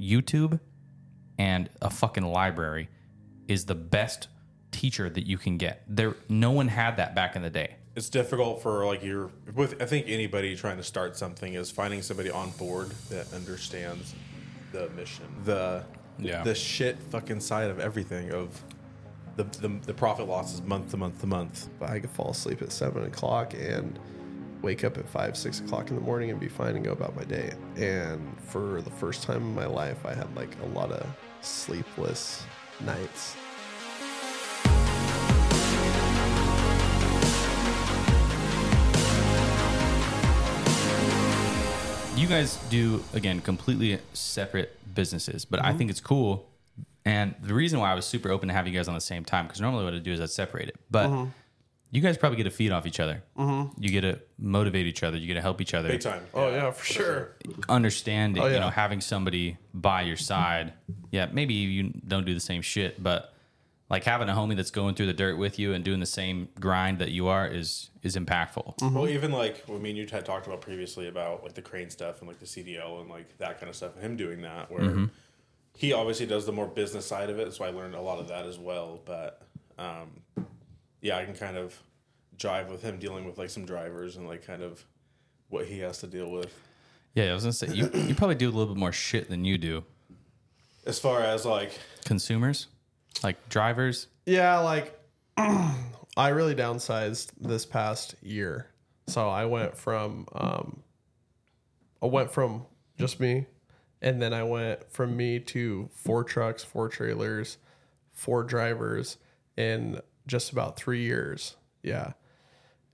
YouTube 0.00 0.60
and 1.38 1.68
a 1.82 1.90
fucking 1.90 2.24
library 2.24 2.88
is 3.46 3.64
the 3.66 3.74
best 3.74 4.28
teacher 4.70 5.08
that 5.08 5.26
you 5.26 5.38
can 5.38 5.56
get. 5.56 5.82
There, 5.88 6.14
no 6.28 6.50
one 6.50 6.68
had 6.68 6.96
that 6.98 7.14
back 7.14 7.36
in 7.36 7.42
the 7.42 7.50
day. 7.50 7.76
it's 7.96 8.08
difficult 8.08 8.62
for 8.62 8.84
like 8.86 9.02
your 9.02 9.30
with 9.54 9.80
I 9.82 9.86
think 9.86 10.06
anybody 10.08 10.54
trying 10.56 10.76
to 10.76 10.82
start 10.84 11.16
something 11.16 11.54
is 11.54 11.70
finding 11.70 12.02
somebody 12.02 12.30
on 12.30 12.50
board 12.52 12.90
that 13.10 13.32
understands 13.32 14.14
the 14.72 14.88
mission, 14.90 15.24
the 15.44 15.84
Yeah. 16.18 16.42
the 16.42 16.54
shit 16.54 16.98
fucking 17.10 17.40
side 17.40 17.70
of 17.70 17.80
everything 17.80 18.30
of 18.32 18.62
the 19.36 19.44
the, 19.44 19.68
the 19.86 19.94
profit 19.94 20.28
losses 20.28 20.60
month 20.62 20.90
to 20.90 20.96
month 20.96 21.20
to 21.22 21.26
month. 21.26 21.68
But 21.80 21.90
I 21.90 21.98
could 22.00 22.10
fall 22.10 22.30
asleep 22.30 22.60
at 22.62 22.70
seven 22.72 23.04
o'clock 23.04 23.54
and 23.54 23.98
wake 24.62 24.84
up 24.84 24.98
at 24.98 25.08
five, 25.08 25.36
six 25.36 25.60
o'clock 25.60 25.90
in 25.90 25.94
the 25.94 26.00
morning 26.00 26.30
and 26.30 26.40
be 26.40 26.48
fine 26.48 26.74
and 26.74 26.84
go 26.84 26.92
about 26.92 27.14
my 27.14 27.24
day. 27.24 27.52
And 27.76 28.36
for 28.40 28.82
the 28.82 28.90
first 28.90 29.22
time 29.22 29.42
in 29.42 29.54
my 29.54 29.66
life, 29.66 30.04
I 30.04 30.14
had 30.14 30.34
like 30.36 30.50
a 30.62 30.66
lot 30.66 30.90
of 30.90 31.06
sleepless 31.40 32.44
nights. 32.80 33.36
You 42.16 42.26
guys 42.26 42.56
do 42.68 43.04
again 43.14 43.40
completely 43.40 44.00
separate 44.12 44.76
businesses, 44.92 45.44
but 45.44 45.60
I 45.60 45.68
mm-hmm. 45.68 45.78
think 45.78 45.90
it's 45.90 46.00
cool. 46.00 46.48
And 47.04 47.34
the 47.40 47.54
reason 47.54 47.78
why 47.78 47.92
I 47.92 47.94
was 47.94 48.04
super 48.04 48.30
open 48.30 48.48
to 48.48 48.54
have 48.54 48.66
you 48.66 48.74
guys 48.74 48.88
on 48.88 48.94
the 48.94 49.00
same 49.00 49.24
time, 49.24 49.46
because 49.46 49.60
normally 49.60 49.84
what 49.84 49.94
I 49.94 49.98
do 49.98 50.12
is 50.12 50.20
I 50.20 50.26
separate 50.26 50.68
it, 50.68 50.76
but 50.90 51.06
mm-hmm. 51.08 51.30
You 51.90 52.00
guys 52.02 52.18
probably 52.18 52.36
get 52.36 52.44
to 52.44 52.50
feed 52.50 52.70
off 52.70 52.86
each 52.86 53.00
other. 53.00 53.22
Mm-hmm. 53.36 53.82
You 53.82 53.90
get 53.90 54.02
to 54.02 54.20
motivate 54.38 54.86
each 54.86 55.02
other. 55.02 55.16
You 55.16 55.26
get 55.26 55.34
to 55.34 55.40
help 55.40 55.60
each 55.60 55.74
other. 55.74 55.88
Big 55.88 56.00
time. 56.00 56.22
Oh 56.34 56.50
yeah, 56.50 56.70
for 56.70 56.84
sure. 56.84 57.36
understanding, 57.68 58.42
Oh, 58.42 58.46
you 58.46 58.60
know, 58.60 58.70
having 58.70 59.00
somebody 59.00 59.56
by 59.72 60.02
your 60.02 60.16
side. 60.16 60.74
Yeah, 61.10 61.28
maybe 61.32 61.54
you 61.54 61.92
don't 62.06 62.26
do 62.26 62.34
the 62.34 62.40
same 62.40 62.62
shit, 62.62 63.02
but 63.02 63.32
like 63.90 64.04
having 64.04 64.28
a 64.28 64.32
homie 64.32 64.54
that's 64.54 64.70
going 64.70 64.94
through 64.94 65.06
the 65.06 65.14
dirt 65.14 65.38
with 65.38 65.58
you 65.58 65.72
and 65.72 65.82
doing 65.82 65.98
the 65.98 66.06
same 66.06 66.48
grind 66.60 66.98
that 66.98 67.10
you 67.10 67.28
are 67.28 67.46
is 67.46 67.88
is 68.02 68.16
impactful. 68.16 68.76
Mm-hmm. 68.78 68.94
Well, 68.94 69.08
even 69.08 69.32
like 69.32 69.64
what 69.66 69.80
me 69.80 69.90
and 69.90 69.98
you 69.98 70.06
had 70.06 70.26
talked 70.26 70.46
about 70.46 70.60
previously 70.60 71.08
about 71.08 71.42
like 71.42 71.54
the 71.54 71.62
crane 71.62 71.88
stuff 71.88 72.20
and 72.20 72.28
like 72.28 72.38
the 72.38 72.46
CDL 72.46 73.00
and 73.00 73.08
like 73.08 73.38
that 73.38 73.58
kind 73.58 73.70
of 73.70 73.76
stuff, 73.76 73.94
and 73.94 74.04
him 74.04 74.16
doing 74.16 74.42
that, 74.42 74.70
where 74.70 74.82
mm-hmm. 74.82 75.04
he 75.74 75.94
obviously 75.94 76.26
does 76.26 76.44
the 76.44 76.52
more 76.52 76.66
business 76.66 77.06
side 77.06 77.30
of 77.30 77.38
it, 77.38 77.54
so 77.54 77.64
I 77.64 77.70
learned 77.70 77.94
a 77.94 78.02
lot 78.02 78.18
of 78.18 78.28
that 78.28 78.44
as 78.44 78.58
well. 78.58 79.00
But 79.06 79.40
um, 79.78 80.20
yeah, 81.00 81.16
I 81.16 81.24
can 81.24 81.34
kind 81.34 81.56
of 81.56 81.80
jive 82.38 82.68
with 82.68 82.82
him 82.82 82.98
dealing 82.98 83.24
with 83.24 83.38
like 83.38 83.50
some 83.50 83.64
drivers 83.64 84.16
and 84.16 84.26
like 84.26 84.46
kind 84.46 84.62
of 84.62 84.84
what 85.48 85.66
he 85.66 85.80
has 85.80 85.98
to 85.98 86.06
deal 86.06 86.30
with. 86.30 86.54
Yeah, 87.14 87.30
I 87.30 87.34
was 87.34 87.42
gonna 87.42 87.52
say 87.52 87.68
you 87.68 87.90
you 87.92 88.14
probably 88.14 88.36
do 88.36 88.48
a 88.48 88.52
little 88.52 88.72
bit 88.72 88.78
more 88.78 88.92
shit 88.92 89.28
than 89.28 89.44
you 89.44 89.58
do. 89.58 89.84
As 90.86 90.98
far 90.98 91.20
as 91.20 91.44
like, 91.44 91.72
Consumers, 92.04 92.68
like 93.22 93.48
drivers. 93.48 94.06
Yeah, 94.24 94.58
like 94.60 94.98
I 95.36 96.28
really 96.28 96.54
downsized 96.54 97.30
this 97.40 97.66
past 97.66 98.14
year. 98.22 98.68
So 99.08 99.28
I 99.28 99.46
went 99.46 99.76
from 99.76 100.26
um 100.32 100.82
I 102.02 102.06
went 102.06 102.30
from 102.30 102.66
just 102.98 103.20
me 103.20 103.46
and 104.00 104.22
then 104.22 104.32
I 104.32 104.44
went 104.44 104.90
from 104.92 105.16
me 105.16 105.40
to 105.40 105.88
four 105.92 106.22
trucks, 106.24 106.62
four 106.62 106.88
trailers, 106.88 107.58
four 108.12 108.44
drivers 108.44 109.16
in 109.56 110.00
just 110.26 110.52
about 110.52 110.76
3 110.76 111.02
years. 111.02 111.56
Yeah. 111.82 112.12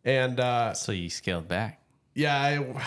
And 0.05 0.39
uh 0.41 0.75
So 0.75 0.93
you 0.93 1.09
scaled 1.11 1.49
back. 1.49 1.81
yeah, 2.15 2.37
I 2.41 2.83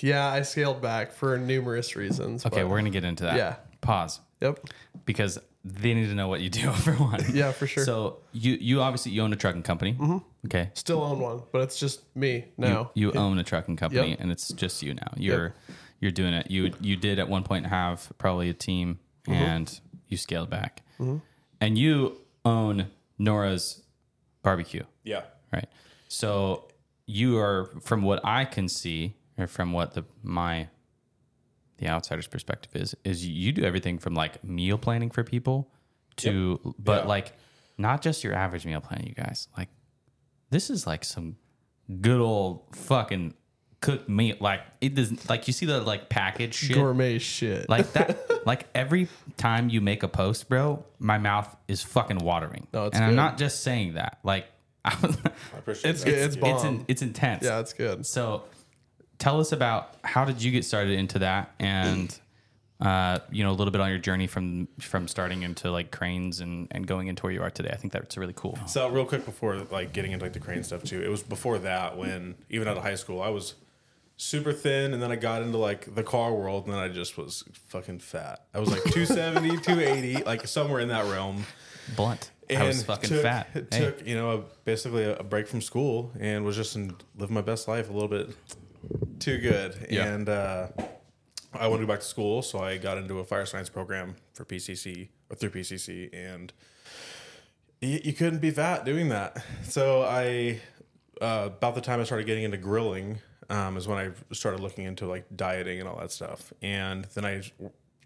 yeah, 0.00 0.26
I 0.32 0.42
scaled 0.42 0.82
back 0.82 1.12
for 1.12 1.38
numerous 1.38 1.96
reasons. 1.96 2.44
Okay, 2.46 2.62
but- 2.62 2.68
we're 2.70 2.78
gonna 2.78 2.90
get 2.90 3.04
into 3.04 3.24
that. 3.24 3.36
Yeah. 3.36 3.56
Pause 3.80 4.20
Yep. 4.40 4.60
because 5.04 5.38
they 5.64 5.94
need 5.94 6.06
to 6.08 6.14
know 6.14 6.28
what 6.28 6.40
you 6.40 6.50
do 6.50 6.70
for 6.84 6.92
one. 6.94 7.20
Yeah, 7.32 7.52
for 7.52 7.66
sure. 7.66 7.84
So 7.84 8.18
you 8.32 8.54
you 8.60 8.80
obviously 8.82 9.12
you 9.12 9.22
own 9.22 9.32
a 9.32 9.36
trucking 9.36 9.62
company. 9.62 9.96
Okay. 10.46 10.70
Still 10.74 11.02
own 11.02 11.20
one, 11.20 11.42
but 11.52 11.62
it's 11.62 11.78
just 11.78 12.02
me 12.16 12.46
now. 12.56 12.90
you 12.94 13.12
own 13.12 13.38
a 13.38 13.44
trucking 13.44 13.76
company 13.76 14.10
Yep. 14.10 14.20
and 14.20 14.30
it's 14.32 14.48
just 14.52 14.82
you 14.82 14.94
now 14.94 15.12
you're 15.16 15.54
you're 16.00 16.10
doing 16.12 16.34
it 16.34 16.50
you 16.50 16.72
you 16.80 16.96
did 16.96 17.18
at 17.18 17.28
one 17.28 17.42
point 17.42 17.66
have 17.66 18.12
probably 18.18 18.48
a 18.48 18.54
team 18.54 18.98
Mm-hmm. 19.26 19.42
and 19.42 19.80
you 20.06 20.16
scaled 20.16 20.50
back 20.50 20.82
and 21.60 21.76
you 21.78 22.16
own 22.44 22.86
nora's 23.18 23.82
barbecue 24.42 24.84
yeah, 25.02 25.22
right 25.52 25.68
so 26.08 26.68
you 27.06 27.38
are 27.38 27.70
from 27.82 28.02
what 28.02 28.20
i 28.24 28.44
can 28.44 28.68
see 28.68 29.14
or 29.38 29.46
from 29.46 29.72
what 29.72 29.94
the 29.94 30.04
my 30.22 30.68
the 31.78 31.86
outsider's 31.88 32.26
perspective 32.26 32.74
is 32.74 32.94
is 33.04 33.26
you 33.26 33.52
do 33.52 33.62
everything 33.64 33.98
from 33.98 34.14
like 34.14 34.42
meal 34.42 34.78
planning 34.78 35.10
for 35.10 35.22
people 35.22 35.70
to 36.16 36.74
but 36.78 37.02
Yeah. 37.02 37.08
like 37.08 37.32
not 37.78 38.00
just 38.00 38.24
your 38.24 38.32
average 38.32 38.64
meal 38.64 38.80
plan, 38.80 39.04
you 39.06 39.12
guys. 39.12 39.48
Like 39.54 39.68
this 40.48 40.70
is 40.70 40.86
like 40.86 41.04
some 41.04 41.36
good 42.00 42.20
old 42.22 42.62
fucking 42.74 43.34
cooked 43.82 44.08
meat 44.08 44.40
like 44.40 44.62
it 44.80 44.94
doesn't 44.94 45.28
like 45.28 45.46
you 45.46 45.52
see 45.52 45.66
the 45.66 45.82
like 45.82 46.08
package 46.08 46.54
shit? 46.54 46.74
Gourmet 46.74 47.18
shit. 47.18 47.68
like 47.68 47.92
that 47.92 48.18
like 48.46 48.66
every 48.74 49.08
time 49.36 49.68
you 49.68 49.82
make 49.82 50.02
a 50.02 50.08
post 50.08 50.48
bro 50.48 50.82
my 50.98 51.18
mouth 51.18 51.54
is 51.68 51.82
fucking 51.82 52.18
watering. 52.20 52.66
No, 52.72 52.86
it's 52.86 52.96
and 52.96 53.04
i'm 53.04 53.14
not 53.14 53.36
just 53.36 53.62
saying 53.62 53.94
that. 53.94 54.18
Like 54.24 54.46
I 55.54 55.58
appreciate 55.58 55.90
It's 55.90 56.04
that. 56.04 56.10
good. 56.10 56.18
It's 56.18 56.34
it's 56.34 56.36
bomb. 56.36 56.66
in, 56.66 56.84
it's 56.88 57.02
intense 57.02 57.44
yeah, 57.44 57.58
it's 57.60 57.72
good. 57.72 58.06
so 58.06 58.44
tell 59.18 59.40
us 59.40 59.52
about 59.52 59.94
how 60.04 60.24
did 60.24 60.42
you 60.42 60.52
get 60.52 60.64
started 60.64 60.98
into 60.98 61.18
that 61.20 61.52
and 61.58 62.18
uh, 62.80 63.18
you 63.30 63.42
know 63.42 63.50
a 63.50 63.56
little 63.56 63.70
bit 63.72 63.80
on 63.80 63.88
your 63.88 63.98
journey 63.98 64.26
from 64.26 64.68
from 64.80 65.08
starting 65.08 65.42
into 65.42 65.70
like 65.70 65.90
cranes 65.90 66.40
and 66.40 66.68
and 66.70 66.86
going 66.86 67.08
into 67.08 67.22
where 67.22 67.32
you 67.32 67.40
are 67.42 67.48
today 67.50 67.70
i 67.72 67.76
think 67.76 67.90
that's 67.90 68.18
really 68.18 68.34
cool 68.36 68.58
So 68.66 68.88
real 68.90 69.06
quick 69.06 69.24
before 69.24 69.56
like 69.70 69.94
getting 69.94 70.12
into 70.12 70.24
like 70.26 70.34
the 70.34 70.40
crane 70.40 70.62
stuff 70.62 70.82
too, 70.84 71.02
it 71.02 71.08
was 71.08 71.22
before 71.22 71.58
that 71.60 71.96
when 71.96 72.34
even 72.50 72.68
out 72.68 72.76
of 72.76 72.82
high 72.82 72.94
school 72.96 73.22
I 73.22 73.30
was 73.30 73.54
super 74.18 74.52
thin 74.52 74.92
and 74.94 75.02
then 75.02 75.10
I 75.12 75.16
got 75.16 75.42
into 75.42 75.58
like 75.58 75.94
the 75.94 76.02
car 76.02 76.32
world 76.34 76.64
and 76.66 76.72
then 76.74 76.80
I 76.80 76.88
just 76.88 77.16
was 77.18 77.44
fucking 77.68 77.98
fat. 77.98 78.44
I 78.54 78.60
was 78.60 78.70
like 78.70 78.82
270, 78.84 79.58
280, 79.60 80.24
like 80.24 80.46
somewhere 80.46 80.80
in 80.80 80.88
that 80.88 81.04
realm. 81.10 81.44
blunt 81.96 82.30
And 82.48 82.62
i 82.62 82.66
was 82.66 82.84
fucking 82.84 83.08
took, 83.08 83.22
fat 83.22 83.48
It 83.54 83.68
Hey. 83.72 83.80
took, 83.80 84.06
you 84.06 84.14
know, 84.14 84.30
a, 84.30 84.38
basically 84.64 85.04
a, 85.04 85.16
a 85.16 85.22
break 85.24 85.48
from 85.48 85.60
school 85.60 86.12
and 86.18 86.44
was 86.44 86.56
just 86.56 86.76
in 86.76 86.94
living 87.16 87.34
my 87.34 87.40
best 87.40 87.66
life 87.68 87.90
a 87.90 87.92
little 87.92 88.08
bit 88.08 88.30
too 89.18 89.38
good. 89.38 89.86
Yeah. 89.90 90.06
And 90.06 90.28
uh, 90.28 90.68
I 91.52 91.68
wanted 91.68 91.82
to 91.82 91.86
go 91.86 91.92
back 91.92 92.00
to 92.00 92.06
school, 92.06 92.42
so 92.42 92.60
I 92.60 92.76
got 92.76 92.98
into 92.98 93.18
a 93.18 93.24
fire 93.24 93.46
science 93.46 93.68
program 93.68 94.16
for 94.34 94.44
PCC 94.44 95.08
or 95.30 95.36
through 95.36 95.50
PCC, 95.50 96.10
and 96.12 96.52
you, 97.80 98.00
you 98.04 98.12
couldn't 98.12 98.40
be 98.40 98.50
fat 98.50 98.84
doing 98.84 99.08
that. 99.08 99.42
So 99.64 100.02
I, 100.02 100.60
uh, 101.20 101.50
about 101.56 101.74
the 101.74 101.80
time 101.80 102.00
I 102.00 102.04
started 102.04 102.26
getting 102.26 102.44
into 102.44 102.58
grilling, 102.58 103.18
um, 103.48 103.76
is 103.76 103.86
when 103.88 103.98
I 103.98 104.34
started 104.34 104.60
looking 104.60 104.84
into 104.84 105.06
like 105.06 105.24
dieting 105.34 105.80
and 105.80 105.88
all 105.88 105.98
that 105.98 106.10
stuff. 106.10 106.52
And 106.62 107.04
then 107.14 107.24
I 107.24 107.42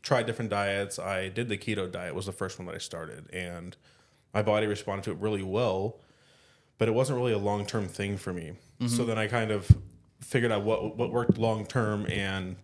tried 0.02 0.26
different 0.26 0.50
diets. 0.50 0.98
I 0.98 1.28
did 1.28 1.48
the 1.48 1.58
keto 1.58 1.90
diet 1.90 2.14
was 2.14 2.26
the 2.26 2.32
first 2.32 2.58
one 2.58 2.66
that 2.66 2.74
I 2.74 2.78
started, 2.78 3.30
and 3.32 3.76
my 4.32 4.42
body 4.42 4.66
responded 4.66 5.04
to 5.04 5.10
it 5.12 5.18
really 5.18 5.42
well. 5.42 6.00
But 6.78 6.88
it 6.88 6.92
wasn't 6.92 7.18
really 7.18 7.32
a 7.32 7.38
long 7.38 7.66
term 7.66 7.88
thing 7.88 8.16
for 8.16 8.32
me. 8.32 8.52
Mm-hmm. 8.80 8.88
So 8.88 9.04
then 9.04 9.18
I 9.18 9.26
kind 9.26 9.50
of 9.50 9.70
figured 10.20 10.52
out 10.52 10.64
what 10.64 10.96
what 10.96 11.12
worked 11.12 11.38
long 11.38 11.66
term 11.66 12.06
and 12.10 12.56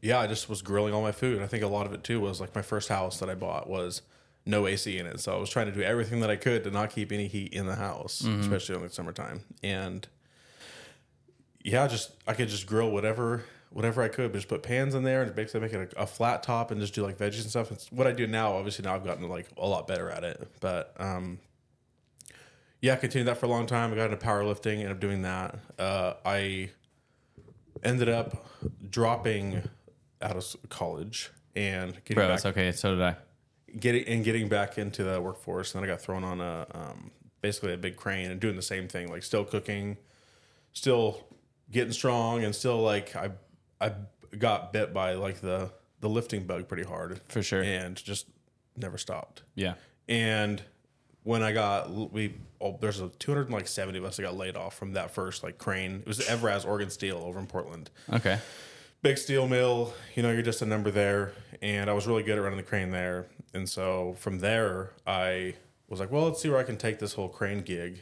yeah, 0.00 0.18
I 0.18 0.26
just 0.26 0.48
was 0.48 0.62
grilling 0.62 0.92
all 0.92 1.02
my 1.02 1.12
food. 1.12 1.40
I 1.40 1.46
think 1.46 1.62
a 1.62 1.68
lot 1.68 1.86
of 1.86 1.92
it 1.92 2.02
too 2.02 2.20
was 2.20 2.40
like 2.40 2.54
my 2.54 2.62
first 2.62 2.88
house 2.88 3.18
that 3.20 3.30
I 3.30 3.34
bought 3.34 3.70
was 3.70 4.02
no 4.44 4.66
AC 4.66 4.98
in 4.98 5.06
it. 5.06 5.20
So 5.20 5.34
I 5.34 5.38
was 5.38 5.48
trying 5.48 5.66
to 5.66 5.72
do 5.72 5.82
everything 5.82 6.20
that 6.20 6.30
I 6.30 6.36
could 6.36 6.64
to 6.64 6.70
not 6.70 6.90
keep 6.90 7.12
any 7.12 7.28
heat 7.28 7.52
in 7.52 7.66
the 7.66 7.76
house, 7.76 8.22
mm-hmm. 8.22 8.40
especially 8.40 8.74
in 8.74 8.82
the 8.82 8.90
summertime. 8.90 9.42
And 9.62 10.06
yeah, 11.64 11.86
just 11.86 12.10
I 12.26 12.34
could 12.34 12.48
just 12.48 12.66
grill 12.66 12.90
whatever 12.90 13.44
whatever 13.72 14.02
I 14.02 14.08
could, 14.08 14.32
but 14.32 14.38
just 14.38 14.48
put 14.48 14.62
pans 14.62 14.94
in 14.94 15.02
there 15.02 15.22
and 15.22 15.34
basically 15.34 15.60
make 15.60 15.72
it 15.72 15.94
a, 15.96 16.02
a 16.02 16.06
flat 16.06 16.42
top 16.42 16.70
and 16.70 16.80
just 16.80 16.94
do 16.94 17.02
like 17.02 17.18
veggies 17.18 17.42
and 17.42 17.50
stuff. 17.50 17.70
It's 17.72 17.90
what 17.90 18.06
I 18.06 18.12
do 18.12 18.26
now. 18.26 18.54
Obviously 18.54 18.84
now 18.84 18.94
I've 18.94 19.04
gotten 19.04 19.28
like 19.28 19.48
a 19.56 19.66
lot 19.66 19.86
better 19.86 20.10
at 20.10 20.24
it, 20.24 20.48
but 20.60 20.94
um, 20.98 21.38
yeah, 22.80 22.94
I 22.94 22.96
continued 22.96 23.28
that 23.28 23.38
for 23.38 23.46
a 23.46 23.48
long 23.50 23.66
time. 23.66 23.92
I 23.92 23.96
got 23.96 24.10
into 24.10 24.24
powerlifting, 24.24 24.74
ended 24.74 24.90
up 24.90 25.00
doing 25.00 25.22
that. 25.22 25.58
Uh, 25.78 26.14
I 26.24 26.70
ended 27.82 28.08
up 28.08 28.46
dropping 28.88 29.62
out 30.20 30.36
of 30.36 30.56
college 30.68 31.30
and 31.56 31.92
getting 32.04 32.14
bro 32.14 32.28
back 32.28 32.36
it's 32.36 32.46
okay 32.46 32.70
so 32.70 32.94
did 32.94 33.02
i 33.02 33.16
getting 33.78 34.04
and 34.06 34.24
getting 34.24 34.48
back 34.48 34.78
into 34.78 35.04
the 35.04 35.20
workforce. 35.20 35.74
And 35.74 35.82
then 35.82 35.90
I 35.90 35.92
got 35.92 36.00
thrown 36.00 36.24
on 36.24 36.40
a 36.40 36.66
um, 36.74 37.10
basically 37.40 37.72
a 37.72 37.78
big 37.78 37.96
crane 37.96 38.30
and 38.30 38.40
doing 38.40 38.56
the 38.56 38.62
same 38.62 38.88
thing, 38.88 39.10
like 39.10 39.22
still 39.22 39.44
cooking, 39.44 39.96
still 40.72 41.24
getting 41.70 41.92
strong, 41.92 42.44
and 42.44 42.54
still 42.54 42.80
like 42.80 43.16
I 43.16 43.30
I 43.82 43.92
got 44.38 44.72
bit 44.72 44.94
by 44.94 45.14
like 45.14 45.40
the 45.40 45.70
the 46.00 46.08
lifting 46.08 46.44
bug 46.44 46.68
pretty 46.68 46.84
hard 46.84 47.20
For 47.28 47.42
sure. 47.42 47.62
and 47.62 47.96
just 47.96 48.26
never 48.76 48.98
stopped. 48.98 49.42
yeah 49.54 49.74
And 50.08 50.62
when 51.24 51.42
I 51.42 51.52
got 51.52 52.12
we 52.12 52.34
oh, 52.60 52.78
there's 52.80 53.00
a 53.00 53.08
270 53.08 53.98
of 53.98 54.04
us 54.04 54.16
that 54.16 54.22
got 54.22 54.36
laid 54.36 54.56
off 54.56 54.74
from 54.74 54.92
that 54.94 55.10
first 55.10 55.42
like 55.42 55.58
crane. 55.58 55.96
It 56.00 56.06
was 56.06 56.20
Evraz 56.20 56.66
Oregon 56.66 56.90
Steel 56.90 57.18
over 57.18 57.38
in 57.38 57.46
Portland 57.46 57.90
okay 58.12 58.38
big 59.02 59.18
steel 59.18 59.46
mill. 59.48 59.92
You 60.14 60.22
know, 60.22 60.30
you're 60.30 60.42
just 60.42 60.62
a 60.62 60.66
number 60.66 60.90
there, 60.90 61.32
and 61.60 61.90
I 61.90 61.92
was 61.92 62.06
really 62.06 62.22
good 62.22 62.38
at 62.38 62.42
running 62.42 62.56
the 62.56 62.62
crane 62.62 62.90
there. 62.90 63.26
And 63.52 63.68
so 63.68 64.14
from 64.18 64.38
there, 64.38 64.92
I 65.06 65.54
was 65.88 66.00
like, 66.00 66.10
well, 66.10 66.24
let's 66.24 66.40
see 66.40 66.48
where 66.48 66.58
I 66.58 66.62
can 66.62 66.76
take 66.78 66.98
this 66.98 67.12
whole 67.14 67.28
crane 67.28 67.60
gig, 67.60 68.00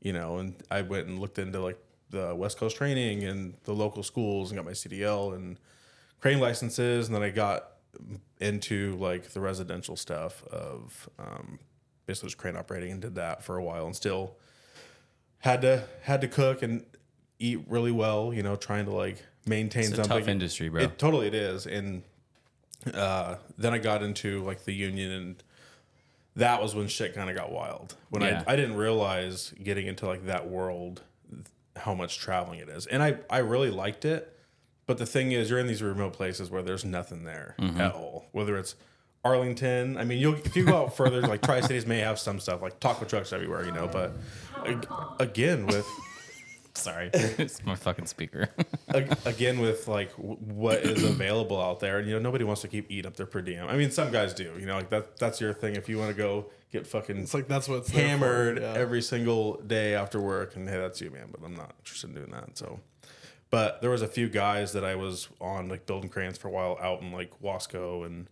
you 0.00 0.12
know. 0.12 0.36
And 0.38 0.54
I 0.70 0.82
went 0.82 1.08
and 1.08 1.18
looked 1.18 1.38
into 1.38 1.60
like 1.60 1.78
the 2.12 2.34
West 2.34 2.56
Coast 2.58 2.76
training 2.76 3.24
and 3.24 3.54
the 3.64 3.72
local 3.74 4.02
schools 4.04 4.50
and 4.50 4.56
got 4.58 4.64
my 4.64 4.72
CDL 4.72 5.34
and 5.34 5.58
crane 6.20 6.38
licenses. 6.38 7.08
And 7.08 7.14
then 7.16 7.22
I 7.22 7.30
got 7.30 7.68
into 8.40 8.94
like 8.96 9.30
the 9.32 9.40
residential 9.40 9.96
stuff 9.96 10.44
of 10.46 11.08
um, 11.18 11.58
basically 12.06 12.28
just 12.28 12.38
crane 12.38 12.56
operating 12.56 12.92
and 12.92 13.00
did 13.02 13.14
that 13.16 13.42
for 13.42 13.56
a 13.56 13.64
while 13.64 13.86
and 13.86 13.96
still 13.96 14.36
had 15.38 15.60
to 15.62 15.84
had 16.02 16.20
to 16.20 16.28
cook 16.28 16.62
and 16.62 16.84
eat 17.38 17.60
really 17.66 17.90
well, 17.92 18.32
you 18.32 18.42
know, 18.42 18.54
trying 18.56 18.84
to 18.84 18.92
like 18.92 19.24
maintain 19.46 19.84
It's 19.84 19.92
a 19.92 19.96
something. 19.96 20.18
tough 20.20 20.28
industry, 20.28 20.68
bro. 20.68 20.82
It 20.82 20.98
totally 20.98 21.26
it 21.26 21.34
is. 21.34 21.66
And 21.66 22.02
uh, 22.94 23.36
then 23.58 23.72
I 23.74 23.78
got 23.78 24.02
into 24.02 24.42
like 24.44 24.64
the 24.64 24.72
union 24.72 25.10
and 25.10 25.42
that 26.36 26.62
was 26.62 26.74
when 26.74 26.88
shit 26.88 27.14
kind 27.14 27.28
of 27.28 27.36
got 27.36 27.52
wild. 27.52 27.94
When 28.10 28.22
Yeah. 28.22 28.42
I 28.46 28.52
I 28.52 28.56
didn't 28.56 28.76
realize 28.76 29.52
getting 29.62 29.86
into 29.86 30.06
like 30.06 30.26
that 30.26 30.48
world 30.48 31.02
how 31.76 31.94
much 31.94 32.18
traveling 32.18 32.58
it 32.60 32.68
is. 32.68 32.86
And 32.86 33.02
I 33.02 33.16
I 33.30 33.38
really 33.38 33.70
liked 33.70 34.04
it. 34.04 34.28
But 34.86 34.98
the 34.98 35.06
thing 35.06 35.32
is 35.32 35.48
you're 35.48 35.58
in 35.60 35.68
these 35.68 35.82
remote 35.82 36.12
places 36.12 36.50
where 36.50 36.62
there's 36.62 36.84
nothing 36.84 37.24
there 37.24 37.54
Mm-hmm. 37.60 37.80
at 37.80 37.92
all. 37.94 38.26
Whether 38.32 38.56
it's 38.58 38.74
Arlington, 39.24 39.96
I 39.96 40.04
mean, 40.04 40.18
you'll 40.18 40.34
if 40.34 40.56
you 40.56 40.64
go 40.66 40.76
out 40.76 40.96
further, 40.96 41.20
like 41.22 41.40
Tri 41.42 41.60
Cities 41.60 41.86
may 41.86 42.00
have 42.00 42.18
some 42.18 42.40
stuff 42.40 42.60
like 42.60 42.80
taco 42.80 43.04
trucks 43.04 43.32
everywhere, 43.32 43.64
you 43.64 43.70
know. 43.72 43.86
But 43.88 44.12
again, 45.20 45.66
with 45.66 45.86
Sorry, 46.74 47.10
it's 47.12 47.62
my 47.66 47.74
fucking 47.76 48.06
speaker. 48.06 48.48
Again 49.26 49.60
with 49.60 49.88
like 49.88 50.10
what 50.12 50.78
is 50.78 51.04
available 51.04 51.60
out 51.60 51.80
there 51.80 51.98
and 51.98 52.08
you 52.08 52.14
know 52.14 52.18
nobody 52.20 52.44
wants 52.44 52.62
to 52.62 52.68
keep 52.68 52.90
eating 52.90 53.06
up 53.06 53.14
their 53.16 53.26
per 53.26 53.42
diem 53.42 53.66
i 53.68 53.76
mean 53.76 53.90
some 53.90 54.10
guys 54.10 54.32
do 54.34 54.50
you 54.58 54.64
know 54.66 54.76
like 54.76 54.88
that 54.90 55.16
that's 55.18 55.38
your 55.40 55.52
thing 55.52 55.76
if 55.76 55.88
you 55.88 55.98
want 55.98 56.10
to 56.10 56.16
go 56.16 56.46
get 56.72 56.86
fucking 56.86 57.18
It's 57.18 57.34
like 57.34 57.48
that's 57.48 57.68
what's 57.68 57.90
there 57.90 58.02
for, 58.02 58.08
hammered 58.08 58.60
yeah. 58.60 58.72
every 58.74 59.02
single 59.02 59.58
day 59.60 59.94
after 59.94 60.20
work 60.20 60.56
and 60.56 60.68
hey 60.68 60.78
that's 60.78 61.00
you 61.00 61.10
man 61.10 61.28
but 61.30 61.44
i'm 61.44 61.54
not 61.54 61.74
interested 61.80 62.08
in 62.08 62.16
doing 62.16 62.30
that 62.30 62.56
so 62.56 62.80
but 63.50 63.80
there 63.82 63.90
was 63.90 64.02
a 64.02 64.08
few 64.08 64.28
guys 64.28 64.72
that 64.72 64.84
i 64.84 64.94
was 64.94 65.28
on 65.40 65.68
like 65.68 65.84
building 65.86 66.08
cranes 66.10 66.38
for 66.38 66.48
a 66.48 66.50
while 66.50 66.78
out 66.80 67.02
in 67.02 67.12
like 67.12 67.30
wasco 67.42 68.04
and 68.06 68.26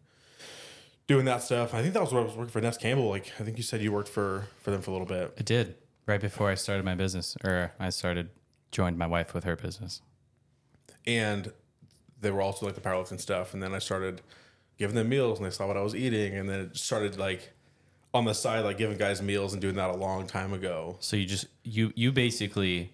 doing 1.07 1.27
that 1.27 1.43
stuff 1.43 1.75
i 1.75 1.83
think 1.83 1.93
that 1.95 2.03
was 2.03 2.13
when 2.13 2.23
i 2.23 2.27
was 2.27 2.35
working 2.35 2.51
for 2.51 2.61
nest 2.61 2.81
campbell 2.81 3.09
like 3.11 3.31
i 3.39 3.45
think 3.45 3.57
you 3.57 3.63
said 3.63 3.83
you 3.83 3.93
worked 3.93 4.09
for 4.09 4.47
for 4.61 4.71
them 4.71 4.81
for 4.81 4.91
a 4.91 4.95
little 4.95 5.07
bit 5.07 5.35
I 5.39 5.43
did 5.43 5.75
right 6.07 6.21
before 6.21 6.51
I 6.51 6.55
started 6.57 6.85
my 6.85 6.97
business, 6.97 7.37
or 7.45 7.73
I 7.79 7.91
started 7.91 8.31
joined 8.73 8.99
my 8.99 9.07
wife 9.07 9.33
with 9.33 9.45
her 9.45 9.55
business. 9.55 10.03
and 11.07 11.53
they 12.21 12.31
were 12.31 12.41
also 12.43 12.67
like 12.67 12.75
the 12.75 12.81
powerlifting 12.81 13.21
stuff. 13.21 13.55
And 13.55 13.63
then 13.63 13.75
I 13.75 13.79
started 13.79 14.21
giving 14.77 14.97
them 14.97 15.09
meals, 15.09 15.39
and 15.39 15.47
they 15.47 15.51
saw 15.51 15.67
what 15.67 15.77
I 15.77 15.83
was 15.83 15.95
eating, 15.95 16.35
and 16.37 16.49
then 16.49 16.61
it 16.61 16.77
started 16.77 17.17
like 17.17 17.53
on 18.13 18.25
the 18.25 18.35
side, 18.35 18.65
like 18.65 18.79
giving 18.79 18.97
guys 18.99 19.23
meals 19.23 19.53
and 19.53 19.63
doing 19.63 19.77
that 19.77 19.91
a 19.91 19.97
long 19.97 20.27
time 20.27 20.53
ago. 20.53 20.97
So 21.01 21.17
you 21.17 21.27
just 21.27 21.47
you 21.63 21.93
you 21.95 22.13
basically 22.13 22.93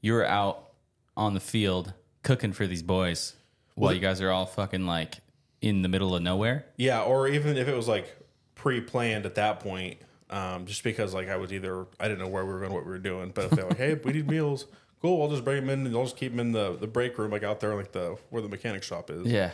you 0.00 0.12
were 0.12 0.24
out 0.26 0.70
on 1.16 1.34
the 1.34 1.40
field 1.40 1.92
cooking 2.22 2.52
for 2.52 2.66
these 2.66 2.82
boys 2.82 3.34
while 3.74 3.92
you 3.92 4.00
guys 4.00 4.20
are 4.20 4.30
all 4.30 4.46
fucking 4.46 4.86
like 4.86 5.18
in 5.60 5.82
the 5.82 5.88
middle 5.88 6.14
of 6.14 6.22
nowhere. 6.22 6.64
Yeah, 6.76 7.02
or 7.02 7.28
even 7.28 7.56
if 7.56 7.66
it 7.68 7.74
was 7.76 7.88
like 7.88 8.16
pre-planned 8.54 9.26
at 9.26 9.34
that 9.36 9.60
point, 9.60 9.98
um, 10.30 10.66
just 10.66 10.84
because 10.84 11.12
like 11.14 11.28
I 11.28 11.36
was 11.36 11.52
either 11.52 11.86
I 11.98 12.08
didn't 12.08 12.20
know 12.20 12.28
where 12.28 12.44
we 12.44 12.52
were 12.52 12.60
going, 12.60 12.72
what 12.72 12.84
we 12.84 12.90
were 12.90 12.98
doing, 12.98 13.30
but 13.34 13.46
if 13.46 13.50
they're 13.52 13.66
like, 13.66 13.76
hey, 13.78 13.94
we 13.94 14.12
need 14.12 14.28
meals. 14.28 14.66
Cool, 15.02 15.22
I'll 15.22 15.30
just 15.30 15.44
bring 15.44 15.64
them 15.64 15.70
in 15.70 15.86
and 15.86 15.96
I'll 15.96 16.04
just 16.04 16.18
keep 16.18 16.30
them 16.32 16.40
in 16.40 16.52
the, 16.52 16.76
the 16.76 16.86
break 16.86 17.16
room, 17.16 17.30
like 17.30 17.42
out 17.42 17.58
there, 17.60 17.74
like 17.74 17.92
the 17.92 18.18
where 18.28 18.42
the 18.42 18.48
mechanic 18.50 18.82
shop 18.82 19.10
is. 19.10 19.26
Yeah. 19.26 19.52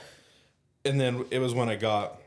and 0.84 1.00
then 1.00 1.24
it 1.30 1.38
was 1.38 1.54
when 1.54 1.68
I 1.68 1.76
got 1.76 2.20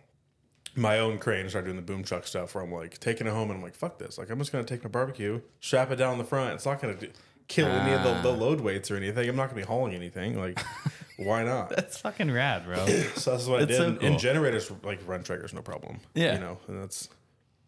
my 0.75 0.99
own 0.99 1.17
crane 1.17 1.41
and 1.41 1.49
started 1.49 1.65
doing 1.65 1.75
the 1.77 1.81
boom 1.81 2.03
truck 2.03 2.25
stuff 2.27 2.55
where 2.55 2.63
I'm 2.63 2.71
like 2.71 2.99
taking 2.99 3.27
it 3.27 3.31
home 3.31 3.49
and 3.49 3.57
I'm 3.57 3.63
like, 3.63 3.75
fuck 3.75 3.97
this. 3.97 4.17
Like, 4.17 4.29
I'm 4.29 4.37
just 4.39 4.51
going 4.51 4.63
to 4.63 4.73
take 4.73 4.83
my 4.83 4.89
barbecue, 4.89 5.41
strap 5.59 5.91
it 5.91 5.95
down 5.97 6.17
the 6.17 6.23
front. 6.23 6.53
It's 6.53 6.65
not 6.65 6.81
going 6.81 6.97
to 6.97 7.09
kill 7.47 7.67
any 7.67 7.93
of 7.93 8.03
the, 8.03 8.21
the 8.29 8.35
load 8.37 8.61
weights 8.61 8.91
or 8.91 8.95
anything. 8.95 9.27
I'm 9.27 9.35
not 9.35 9.49
going 9.49 9.61
to 9.61 9.67
be 9.67 9.67
hauling 9.67 9.93
anything. 9.95 10.39
Like, 10.39 10.59
why 11.17 11.43
not? 11.43 11.69
That's 11.69 11.97
fucking 11.99 12.31
rad, 12.31 12.65
bro. 12.65 12.85
So 13.15 13.31
that's 13.31 13.47
what 13.47 13.61
I 13.63 13.65
did. 13.65 13.77
so 13.77 13.87
And- 13.87 13.99
cool. 13.99 14.07
And 14.09 14.19
generators, 14.19 14.71
like, 14.83 14.99
run 15.07 15.23
triggers, 15.23 15.53
no 15.53 15.61
problem. 15.61 15.99
Yeah. 16.13 16.33
You 16.35 16.39
know, 16.39 16.57
and 16.67 16.81
that's, 16.81 17.09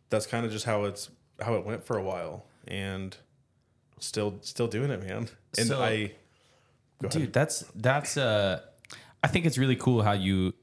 that's 0.09 0.27
kind 0.27 0.45
of 0.45 0.51
just 0.51 0.65
how 0.65 0.83
it's, 0.85 1.09
how 1.41 1.55
it 1.55 1.65
went 1.65 1.83
for 1.83 1.97
a 1.97 2.03
while. 2.03 2.45
And 2.67 3.17
still, 3.99 4.37
still 4.41 4.67
doing 4.67 4.91
it, 4.91 5.01
man. 5.03 5.27
And 5.57 5.67
So- 5.67 5.81
I, 5.81 6.11
go 7.01 7.07
ahead. 7.07 7.11
Dude, 7.21 7.33
that's 7.33 7.61
that's 7.75 8.15
uh 8.15 8.61
I 9.23 9.27
think 9.27 9.45
it's 9.47 9.57
really 9.57 9.75
cool 9.75 10.03
how 10.03 10.11
you 10.13 10.53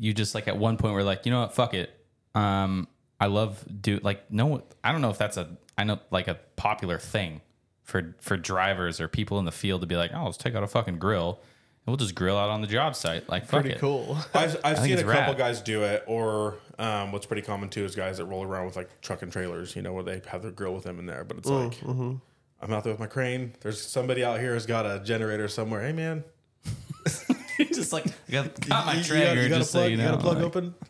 you 0.00 0.12
just 0.12 0.34
like 0.34 0.48
at 0.48 0.56
one 0.56 0.76
point 0.78 0.94
were 0.94 1.04
like, 1.04 1.26
you 1.26 1.30
know 1.30 1.42
what, 1.42 1.54
fuck 1.54 1.74
it. 1.74 1.90
Um 2.34 2.88
I 3.20 3.26
love 3.26 3.64
do 3.80 4.00
like 4.02 4.32
no 4.32 4.62
I 4.82 4.90
don't 4.92 5.02
know 5.02 5.10
if 5.10 5.18
that's 5.18 5.36
a 5.36 5.56
I 5.78 5.84
know 5.84 5.98
like 6.10 6.26
a 6.26 6.34
popular 6.56 6.98
thing 6.98 7.40
for 7.84 8.16
for 8.20 8.36
drivers 8.36 9.00
or 9.00 9.06
people 9.08 9.38
in 9.38 9.44
the 9.44 9.52
field 9.52 9.82
to 9.82 9.86
be 9.86 9.96
like, 9.96 10.10
oh, 10.14 10.24
let's 10.24 10.36
take 10.36 10.54
out 10.54 10.62
a 10.62 10.66
fucking 10.66 10.98
grill 10.98 11.38
and 11.84 11.86
we'll 11.92 11.96
just 11.96 12.14
grill 12.14 12.36
out 12.38 12.50
on 12.50 12.60
the 12.60 12.66
job 12.66 12.94
site. 12.96 13.28
Like 13.28 13.42
fuck 13.46 13.62
Pretty 13.62 13.76
it. 13.76 13.80
cool. 13.80 14.16
I've, 14.34 14.58
I've 14.64 14.78
seen 14.78 14.92
a 14.92 14.94
it's 14.94 15.02
couple 15.02 15.32
rad. 15.32 15.36
guys 15.38 15.60
do 15.62 15.82
it, 15.84 16.04
or 16.06 16.56
um, 16.78 17.10
what's 17.12 17.26
pretty 17.26 17.42
common 17.42 17.68
too 17.70 17.84
is 17.84 17.94
guys 17.94 18.18
that 18.18 18.24
roll 18.26 18.42
around 18.42 18.66
with 18.66 18.76
like 18.76 19.00
truck 19.00 19.22
and 19.22 19.30
trailers, 19.32 19.74
you 19.76 19.82
know, 19.82 19.92
where 19.94 20.02
they 20.04 20.20
have 20.28 20.42
their 20.42 20.50
grill 20.50 20.74
with 20.74 20.84
them 20.84 20.98
in 20.98 21.06
there. 21.06 21.24
But 21.24 21.38
it's 21.38 21.48
Mm, 21.50 21.64
like, 21.64 21.78
mm-hmm. 21.80 22.14
I'm 22.62 22.72
out 22.72 22.84
there 22.84 22.92
with 22.92 23.00
my 23.00 23.06
crane. 23.06 23.54
There's 23.62 23.80
somebody 23.80 24.22
out 24.22 24.38
here 24.40 24.52
who's 24.52 24.66
got 24.66 24.84
a 24.84 25.00
generator 25.02 25.48
somewhere. 25.48 25.80
Hey, 25.82 25.92
man, 25.92 26.22
just 27.74 27.92
like 27.92 28.06
I 28.06 28.32
got, 28.32 28.60
got 28.68 28.86
my 28.86 28.94
you, 28.94 29.00
you 29.00 29.24
got, 29.24 29.36
you 29.36 29.48
got 29.48 29.58
just 29.58 29.70
a 29.70 29.78
plug, 29.78 29.84
so 29.84 29.86
you 29.86 29.96
know. 29.96 30.04
got 30.10 30.14
a 30.14 30.18
plug 30.18 30.36
like- 30.36 30.44
open. 30.46 30.74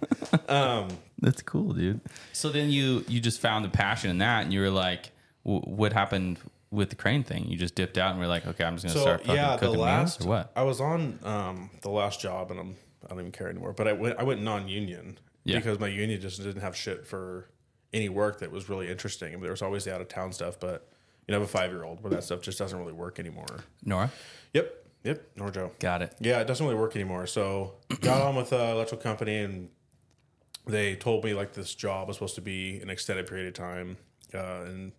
Um, 0.48 0.88
That's 1.20 1.42
cool, 1.42 1.72
dude. 1.74 2.00
So 2.32 2.48
then 2.50 2.70
you 2.70 3.04
you 3.08 3.20
just 3.20 3.40
found 3.40 3.64
the 3.64 3.68
passion 3.68 4.10
in 4.10 4.18
that, 4.18 4.44
and 4.44 4.52
you 4.52 4.60
were 4.60 4.70
like, 4.70 5.10
w- 5.44 5.62
what 5.62 5.92
happened 5.92 6.38
with 6.70 6.90
the 6.90 6.96
crane 6.96 7.22
thing? 7.24 7.46
You 7.46 7.56
just 7.56 7.74
dipped 7.74 7.98
out 7.98 8.12
and 8.12 8.20
we're 8.20 8.26
like, 8.28 8.46
okay, 8.46 8.64
I'm 8.64 8.74
just 8.76 8.86
gonna 8.86 8.94
so 8.94 9.00
start 9.02 9.20
fucking 9.20 9.34
yeah, 9.34 9.56
the 9.56 9.66
cooking 9.66 9.80
last 9.80 10.20
meals 10.20 10.26
or 10.26 10.30
what? 10.30 10.52
I 10.56 10.62
was 10.62 10.80
on 10.80 11.18
um, 11.24 11.70
the 11.82 11.90
last 11.90 12.20
job, 12.20 12.50
and 12.50 12.58
I'm 12.60 12.76
I 13.06 13.08
don't 13.10 13.20
even 13.20 13.32
care 13.32 13.48
anymore. 13.48 13.72
But 13.72 13.88
I 13.88 13.92
went 13.92 14.18
I 14.18 14.22
went 14.24 14.42
non-union 14.42 15.18
Yeah. 15.44 15.56
because 15.58 15.78
my 15.78 15.88
union 15.88 16.20
just 16.20 16.42
didn't 16.42 16.62
have 16.62 16.76
shit 16.76 17.06
for 17.06 17.48
any 17.92 18.08
work 18.08 18.38
that 18.40 18.50
was 18.52 18.68
really 18.68 18.88
interesting. 18.88 19.28
I 19.28 19.32
mean, 19.32 19.42
there 19.42 19.50
was 19.52 19.62
always 19.62 19.84
the 19.84 19.94
out 19.94 20.00
of 20.00 20.08
town 20.08 20.32
stuff, 20.32 20.58
but 20.60 20.88
you 21.26 21.32
know, 21.32 21.38
I 21.38 21.40
have 21.40 21.48
a 21.48 21.52
five 21.52 21.70
year 21.70 21.84
old 21.84 22.02
where 22.02 22.10
that 22.10 22.24
stuff 22.24 22.40
just 22.40 22.58
doesn't 22.58 22.78
really 22.78 22.92
work 22.92 23.18
anymore. 23.18 23.46
Nora, 23.84 24.10
Yep, 24.52 24.79
yep, 25.04 25.34
Norjo. 25.36 25.78
Got 25.78 26.02
it. 26.02 26.14
Yeah, 26.20 26.40
it 26.40 26.46
doesn't 26.46 26.64
really 26.64 26.78
work 26.78 26.94
anymore. 26.94 27.26
So 27.26 27.74
got 28.00 28.22
on 28.22 28.36
with 28.36 28.52
a 28.52 28.70
electrical 28.72 29.02
company, 29.02 29.38
and 29.38 29.68
they 30.66 30.96
told 30.96 31.24
me 31.24 31.34
like 31.34 31.52
this 31.52 31.74
job 31.74 32.08
was 32.08 32.16
supposed 32.16 32.34
to 32.36 32.40
be 32.40 32.78
an 32.80 32.90
extended 32.90 33.26
period 33.26 33.48
of 33.48 33.54
time, 33.54 33.96
uh, 34.34 34.62
and 34.62 34.92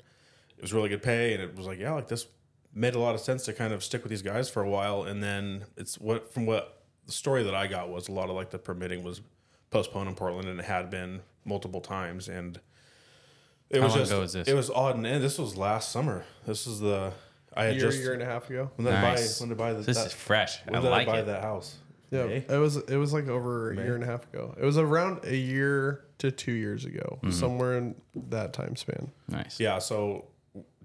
it 0.58 0.62
was 0.62 0.74
really 0.74 0.89
good 0.89 1.03
pay. 1.03 1.34
And 1.34 1.41
it 1.41 1.55
was 1.55 1.67
like, 1.67 1.79
yeah, 1.79 1.93
like 1.93 2.08
this 2.08 2.27
made 2.74 2.96
a 2.96 3.00
lot 3.00 3.15
of 3.15 3.22
sense 3.22 3.43
to 3.46 3.53
kind 3.53 3.74
of 3.74 3.84
stick 3.84 4.03
with 4.03 4.10
these 4.10 4.22
guys 4.22 4.50
for 4.50 4.63
a 4.63 4.70
while. 4.70 5.03
And 5.03 5.22
then 5.22 5.65
it's 5.77 6.00
what 6.00 6.34
from 6.34 6.46
what 6.46 6.84
the 7.05 7.12
story 7.12 7.43
that 7.43 7.55
I 7.55 7.67
got 7.67 7.89
was 7.89 8.08
a 8.08 8.12
lot 8.12 8.29
of 8.29 8.36
like 8.36 8.50
the 8.50 8.60
permitting 8.60 9.03
was 9.03 9.22
postponed 9.70 10.10
in 10.10 10.15
Portland, 10.15 10.48
and 10.48 10.60
it 10.60 10.65
had 10.65 10.89
been 10.89 11.22
multiple 11.46 11.81
times, 11.81 12.27
and. 12.27 12.60
It 13.70 13.79
How 13.79 13.86
was 13.86 13.93
long 13.93 14.01
just, 14.01 14.12
ago 14.12 14.20
was 14.20 14.34
this? 14.34 14.48
It 14.50 14.53
was 14.53 14.70
odd 14.70 14.98
and. 14.98 15.05
This 15.24 15.39
was 15.39 15.55
last 15.55 15.93
summer. 15.93 16.25
This 16.46 16.67
is 16.67 16.81
the 16.81 17.13
I 17.55 17.65
had 17.65 17.75
year, 17.75 17.86
just 17.86 18.00
year 18.00 18.13
and 18.13 18.22
a 18.22 18.25
half 18.25 18.50
ago. 18.50 18.72
when 18.75 18.86
did 18.86 18.93
I 18.93 19.01
Nice. 19.01 19.39
buy 19.39 19.43
when 19.43 19.50
did 19.50 19.55
I 19.62 19.65
buy 19.67 19.74
the, 19.74 19.81
This 19.81 19.98
that, 19.98 20.08
is 20.08 20.13
fresh. 20.13 20.60
I 20.67 20.72
when 20.72 20.81
did 20.84 20.89
like 20.89 21.08
I 21.08 21.12
buy 21.12 21.20
it. 21.20 21.25
that 21.25 21.41
house? 21.43 21.75
Yeah, 22.12 22.25
May? 22.25 22.46
it 22.50 22.58
was 22.58 22.77
it 22.77 22.98
was 22.98 23.13
like 23.13 23.27
over 23.29 23.72
a 23.72 23.75
year 23.75 23.96
and 23.96 24.03
a 24.03 24.08
half 24.08 24.24
ago. 24.34 24.53
It 24.60 24.65
was 24.65 24.77
around 24.77 25.24
a 25.24 25.36
year 25.36 26.03
to 26.20 26.29
two 26.31 26.51
years 26.51 26.86
ago, 26.86 27.20
Mm-hmm. 27.24 27.31
somewhere 27.31 27.77
in 27.77 27.96
that 28.29 28.53
time 28.53 28.75
span. 28.75 29.12
Nice. 29.29 29.60
Yeah, 29.60 29.79
so 29.79 30.25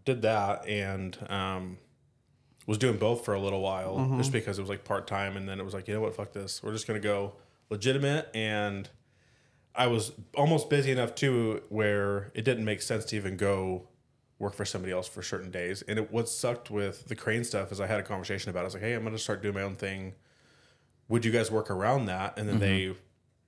did 0.05 0.23
that 0.23 0.67
and 0.69 1.19
um, 1.29 1.79
was 2.67 2.79
doing 2.79 2.97
both 2.97 3.25
for 3.25 3.35
a 3.35 3.41
little 3.41 3.61
while 3.61 3.97
Mm-hmm. 3.97 4.19
just 4.19 4.31
because 4.33 4.59
it 4.59 4.63
was 4.63 4.69
like 4.71 4.85
part 4.85 5.07
time, 5.07 5.37
and 5.37 5.49
then 5.49 5.59
it 5.61 5.65
was 5.65 5.75
like, 5.75 5.89
you 5.89 5.95
know 5.95 6.01
what, 6.01 6.15
fuck 6.15 6.33
this, 6.33 6.63
we're 6.63 6.73
just 6.73 6.87
gonna 6.87 7.01
go 7.01 7.33
legitimate. 7.71 8.29
And 8.35 8.89
I 9.75 9.89
was 9.89 10.13
almost 10.37 10.71
busy 10.71 10.91
enough 10.93 11.15
too 11.17 11.63
where 11.69 12.31
it 12.35 12.45
didn't 12.45 12.65
make 12.65 12.81
sense 12.83 13.05
to 13.07 13.17
even 13.17 13.37
go 13.37 13.89
work 14.39 14.55
for 14.55 14.65
somebody 14.65 14.93
else 14.93 15.09
for 15.09 15.23
certain 15.23 15.51
days. 15.51 15.83
And 15.89 15.99
it 15.99 16.13
what 16.13 16.29
sucked 16.29 16.71
with 16.71 17.07
the 17.09 17.17
crane 17.17 17.45
stuff 17.45 17.73
is 17.73 17.81
I 17.81 17.87
had 17.87 18.01
a 18.01 18.03
conversation 18.03 18.51
about. 18.51 18.61
it. 18.61 18.63
I 18.63 18.65
was 18.67 18.75
like, 18.75 18.83
hey, 18.83 18.93
I'm 18.95 19.05
gonna 19.05 19.19
start 19.19 19.43
doing 19.43 19.55
my 19.55 19.63
own 19.63 19.77
thing. 19.77 20.15
Would 21.09 21.25
you 21.25 21.33
guys 21.33 21.51
work 21.51 21.71
around 21.71 22.07
that? 22.07 22.39
And 22.39 22.49
then 22.49 22.59
they 22.59 22.95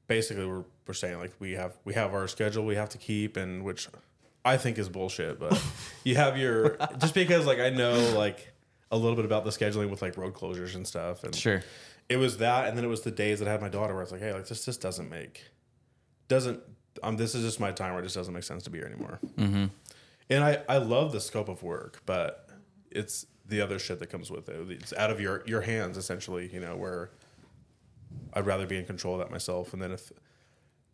basically 0.06 0.46
were, 0.46 0.64
were 0.86 0.94
saying 0.94 1.18
like 1.18 1.32
we 1.38 1.52
have 1.52 1.76
we 1.84 1.94
have 1.94 2.14
our 2.14 2.26
schedule 2.28 2.64
we 2.64 2.76
have 2.76 2.88
to 2.90 2.98
keep 2.98 3.36
and 3.36 3.64
which 3.64 3.88
I 4.44 4.56
think 4.56 4.78
is 4.78 4.88
bullshit. 4.88 5.38
But 5.38 5.60
you 6.04 6.14
have 6.16 6.38
your 6.38 6.76
just 6.98 7.14
because 7.14 7.44
like 7.46 7.58
I 7.58 7.68
know 7.70 8.14
like 8.16 8.52
a 8.90 8.96
little 8.96 9.16
bit 9.16 9.26
about 9.26 9.44
the 9.44 9.50
scheduling 9.50 9.90
with 9.90 10.00
like 10.00 10.16
road 10.16 10.32
closures 10.34 10.74
and 10.74 10.86
stuff. 10.86 11.22
And 11.24 11.34
Sure. 11.34 11.62
it 12.08 12.16
was 12.16 12.38
that, 12.38 12.66
and 12.68 12.78
then 12.78 12.84
it 12.86 12.88
was 12.88 13.02
the 13.02 13.10
days 13.10 13.38
that 13.40 13.48
I 13.48 13.50
had 13.52 13.60
my 13.60 13.68
daughter 13.68 13.92
where 13.92 14.00
I 14.00 14.04
was 14.04 14.12
like, 14.12 14.22
hey, 14.22 14.32
like 14.32 14.46
this 14.48 14.64
just 14.64 14.80
doesn't 14.80 15.10
make 15.10 15.42
doesn't 16.28 16.60
um 17.02 17.16
this 17.16 17.34
is 17.34 17.44
just 17.44 17.58
my 17.60 17.72
time 17.72 17.92
where 17.92 18.00
it 18.00 18.04
just 18.04 18.16
doesn't 18.16 18.32
make 18.34 18.42
sense 18.44 18.62
to 18.64 18.70
be 18.70 18.78
here 18.78 18.86
anymore. 18.86 19.18
Mm-hmm. 19.36 19.66
And 20.30 20.44
I 20.44 20.62
I 20.68 20.78
love 20.78 21.12
the 21.12 21.20
scope 21.20 21.48
of 21.48 21.62
work, 21.62 22.02
but 22.06 22.48
it's 22.90 23.26
the 23.46 23.60
other 23.60 23.78
shit 23.78 23.98
that 24.00 24.08
comes 24.08 24.30
with 24.30 24.48
it. 24.48 24.70
It's 24.70 24.92
out 24.92 25.10
of 25.10 25.20
your 25.20 25.42
your 25.46 25.62
hands 25.62 25.96
essentially, 25.96 26.50
you 26.52 26.60
know, 26.60 26.76
where 26.76 27.10
I'd 28.34 28.46
rather 28.46 28.66
be 28.66 28.76
in 28.76 28.84
control 28.84 29.14
of 29.14 29.20
that 29.20 29.30
myself. 29.30 29.72
And 29.72 29.80
then 29.80 29.92
if 29.92 30.12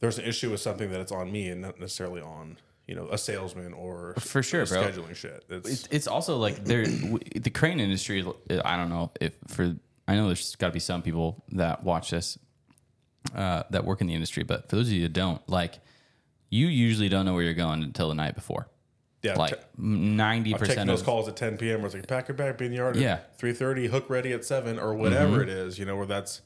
there's 0.01 0.19
an 0.19 0.25
issue 0.25 0.51
with 0.51 0.61
something 0.61 0.91
that 0.91 1.01
it's 1.01 1.13
on 1.13 1.33
me 1.33 1.49
and 1.49 1.63
not 1.63 1.81
necessarily 1.81 2.21
on 2.21 2.59
you 2.87 2.95
know 2.95 3.09
a 3.09 3.19
salesman 3.19 3.73
or 3.73 4.15
For 4.19 4.43
sure, 4.43 4.67
bro. 4.67 4.83
scheduling 4.83 5.15
shit. 5.17 5.45
It's, 5.49 5.69
It's, 5.69 5.87
it's 5.91 6.07
also 6.07 6.37
like 6.37 6.65
there, 6.65 6.87
the 6.87 7.51
crane 7.51 7.81
industry. 7.81 8.25
I 8.65 8.77
don't 8.77 8.91
know 8.91 9.11
if 9.21 9.37
for 9.49 9.75
I 10.07 10.17
know 10.17 10.27
there's 10.27 10.55
got 10.57 10.69
to 10.69 10.73
be 10.73 10.81
some 10.81 11.03
people 11.03 11.43
that 11.53 11.83
watch 11.83 12.11
this 12.11 12.39
uh, 13.35 13.63
that 13.71 13.85
work 13.85 14.01
in 14.01 14.07
the 14.07 14.15
industry, 14.15 14.43
but 14.45 14.69
for 14.69 14.77
those 14.77 14.89
of 14.89 14.93
you 14.93 15.03
that 15.03 15.13
don't, 15.13 15.41
like 15.49 15.81
you 16.51 16.67
usually 16.67 17.09
don't 17.09 17.25
know 17.25 17.35
where 17.35 17.43
you're 17.43 17.55
going 17.55 17.83
until 17.83 18.09
the 18.09 18.15
night 18.15 18.35
before. 18.35 18.69
Yeah, 19.25 19.35
Like 19.37 19.59
ninety 19.79 20.53
I'm 20.53 20.59
taking 20.61 20.69
percent 20.75 20.87
those 20.89 21.01
of 21.01 21.07
calls 21.07 21.27
at 21.29 21.35
10 21.37 21.57
p.m. 21.57 21.79
where 21.79 21.87
it's 21.87 21.95
like 21.95 22.07
pack 22.07 22.29
your 22.29 22.37
bag, 22.37 22.57
be 22.59 22.67
in 22.67 22.71
the 22.71 22.77
yard. 22.77 22.97
Yeah. 22.97 23.21
three 23.39 23.53
thirty, 23.53 23.87
hook 23.89 24.09
ready 24.09 24.33
at 24.33 24.45
seven 24.45 24.79
or 24.79 24.95
whatever 24.95 25.39
Mm-hmm. 25.39 25.43
it 25.43 25.49
is. 25.49 25.79
You 25.79 25.87
know 25.87 25.97
where 25.97 26.07
that's 26.07 26.43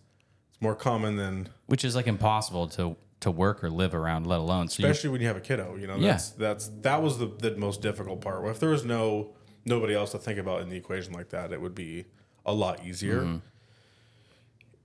it's 0.52 0.61
more 0.62 0.75
common 0.75 1.16
than 1.16 1.49
which 1.66 1.85
is 1.85 1.94
like 1.94 2.06
impossible 2.06 2.68
to 2.68 2.97
to 3.20 3.30
work 3.32 3.64
or 3.64 3.68
live 3.70 3.94
around, 3.94 4.26
let 4.28 4.38
alone. 4.38 4.68
So 4.68 4.82
especially 4.85 5.11
when 5.11 5.20
you 5.20 5.26
have 5.26 5.37
a 5.37 5.40
kiddo. 5.40 5.75
You 5.76 5.87
know, 5.88 5.97
Yeah. 5.97 6.12
that's 6.12 6.30
that's 6.30 6.68
that 6.82 7.02
was 7.02 7.18
the, 7.18 7.26
the 7.26 7.56
most 7.56 7.82
difficult 7.82 8.20
part. 8.20 8.47
If 8.47 8.61
there 8.61 8.70
was 8.70 8.85
no 8.85 9.35
nobody 9.64 9.94
else 9.94 10.12
to 10.12 10.18
think 10.18 10.38
about 10.38 10.62
in 10.62 10.68
the 10.68 10.76
equation 10.76 11.12
like 11.12 11.30
that, 11.30 11.52
it 11.52 11.61
would 11.61 11.75
be 11.75 12.04
a 12.47 12.54
lot 12.54 12.85
easier. 12.87 13.23
Mm-hmm. 13.23 13.37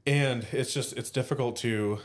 And 0.06 0.46
it's 0.52 0.74
just 0.74 0.98
it's 0.98 1.10
difficult 1.10 1.56
to, 1.58 2.00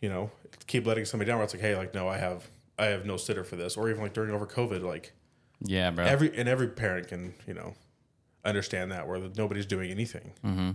you 0.00 0.08
know, 0.08 0.30
keep 0.66 0.86
letting 0.86 1.04
somebody 1.04 1.28
down. 1.28 1.38
Where 1.38 1.44
it's 1.44 1.52
like, 1.54 1.60
hey, 1.62 1.76
like 1.76 1.92
no, 1.94 2.08
I 2.08 2.16
have 2.18 2.48
I 2.78 2.86
have 2.86 3.04
no 3.04 3.16
sitter 3.16 3.44
for 3.44 3.56
this, 3.56 3.76
or 3.76 3.90
even 3.90 4.02
like 4.02 4.14
during 4.14 4.30
over 4.32 4.46
COVID, 4.46 4.82
like 4.82 5.12
yeah, 5.64 5.90
bro. 5.90 6.04
every 6.04 6.36
and 6.36 6.48
every 6.48 6.68
parent 6.68 7.08
can 7.08 7.34
you 7.46 7.54
know 7.54 7.74
understand 8.44 8.92
that 8.92 9.06
where 9.06 9.18
nobody's 9.36 9.66
doing 9.66 9.90
anything. 9.90 10.32
Mm-hmm. 10.44 10.70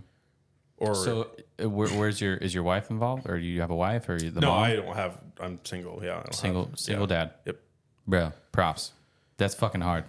Or 0.79 0.94
so 0.96 1.29
uh, 1.62 1.70
where, 1.70 1.89
where's 1.89 2.22
your 2.22 2.36
is 2.36 2.53
your 2.53 2.63
wife 2.63 2.91
involved, 2.91 3.27
or 3.29 3.39
do 3.39 3.46
you 3.46 3.62
have 3.62 3.72
a 3.72 3.75
wife, 3.75 4.08
or 4.10 4.17
you 4.17 4.29
the 4.29 4.41
no, 4.41 4.51
mom? 4.51 4.63
I 4.63 4.75
don't 4.75 4.96
have. 4.96 5.17
I'm 5.39 5.60
single. 5.63 6.00
Yeah, 6.03 6.12
I 6.12 6.15
don't 6.24 6.36
single 6.36 6.65
have, 6.65 6.79
single 6.79 7.08
yeah. 7.10 7.17
dad, 7.17 7.34
Yep. 7.46 7.60
bro. 8.06 8.34
Props. 8.51 8.91
That's 9.38 9.56
fucking 9.56 9.82
hard. 9.82 10.03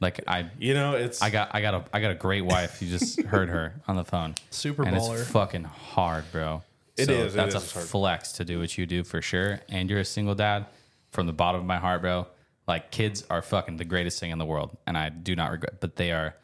Like 0.00 0.20
I 0.26 0.50
You 0.58 0.74
know, 0.74 0.94
it's 0.96 1.22
I 1.22 1.30
got 1.30 1.54
I 1.54 1.62
got 1.62 1.74
a 1.74 1.84
I 1.94 2.00
got 2.00 2.10
a 2.10 2.14
great 2.14 2.44
wife. 2.44 2.82
You 2.82 2.88
just 2.88 3.22
heard 3.26 3.48
her 3.48 3.74
on 3.88 3.96
the 3.96 4.04
phone. 4.04 4.34
Super 4.50 4.82
and 4.82 4.96
baller. 4.96 5.20
it's 5.20 5.30
fucking 5.30 5.64
hard, 5.64 6.24
bro. 6.32 6.62
It 6.96 7.06
so 7.06 7.12
is, 7.12 7.32
That's 7.34 7.54
is, 7.54 7.70
a 7.70 7.74
hard. 7.74 7.88
flex 7.88 8.32
to 8.32 8.44
do 8.44 8.58
what 8.58 8.76
you 8.76 8.84
do 8.84 9.02
for 9.04 9.22
sure. 9.22 9.60
And 9.70 9.88
you're 9.88 10.00
a 10.00 10.04
single 10.04 10.34
dad 10.34 10.66
from 11.10 11.26
the 11.26 11.32
bottom 11.32 11.60
of 11.60 11.66
my 11.66 11.78
heart, 11.78 12.02
bro. 12.02 12.26
Like 12.72 12.90
kids 12.90 13.22
are 13.28 13.42
fucking 13.42 13.76
the 13.76 13.84
greatest 13.84 14.18
thing 14.18 14.30
in 14.30 14.38
the 14.38 14.46
world, 14.46 14.74
and 14.86 14.96
I 14.96 15.10
do 15.10 15.36
not 15.36 15.50
regret. 15.50 15.74
But 15.80 15.96
they 15.96 16.10
are 16.10 16.34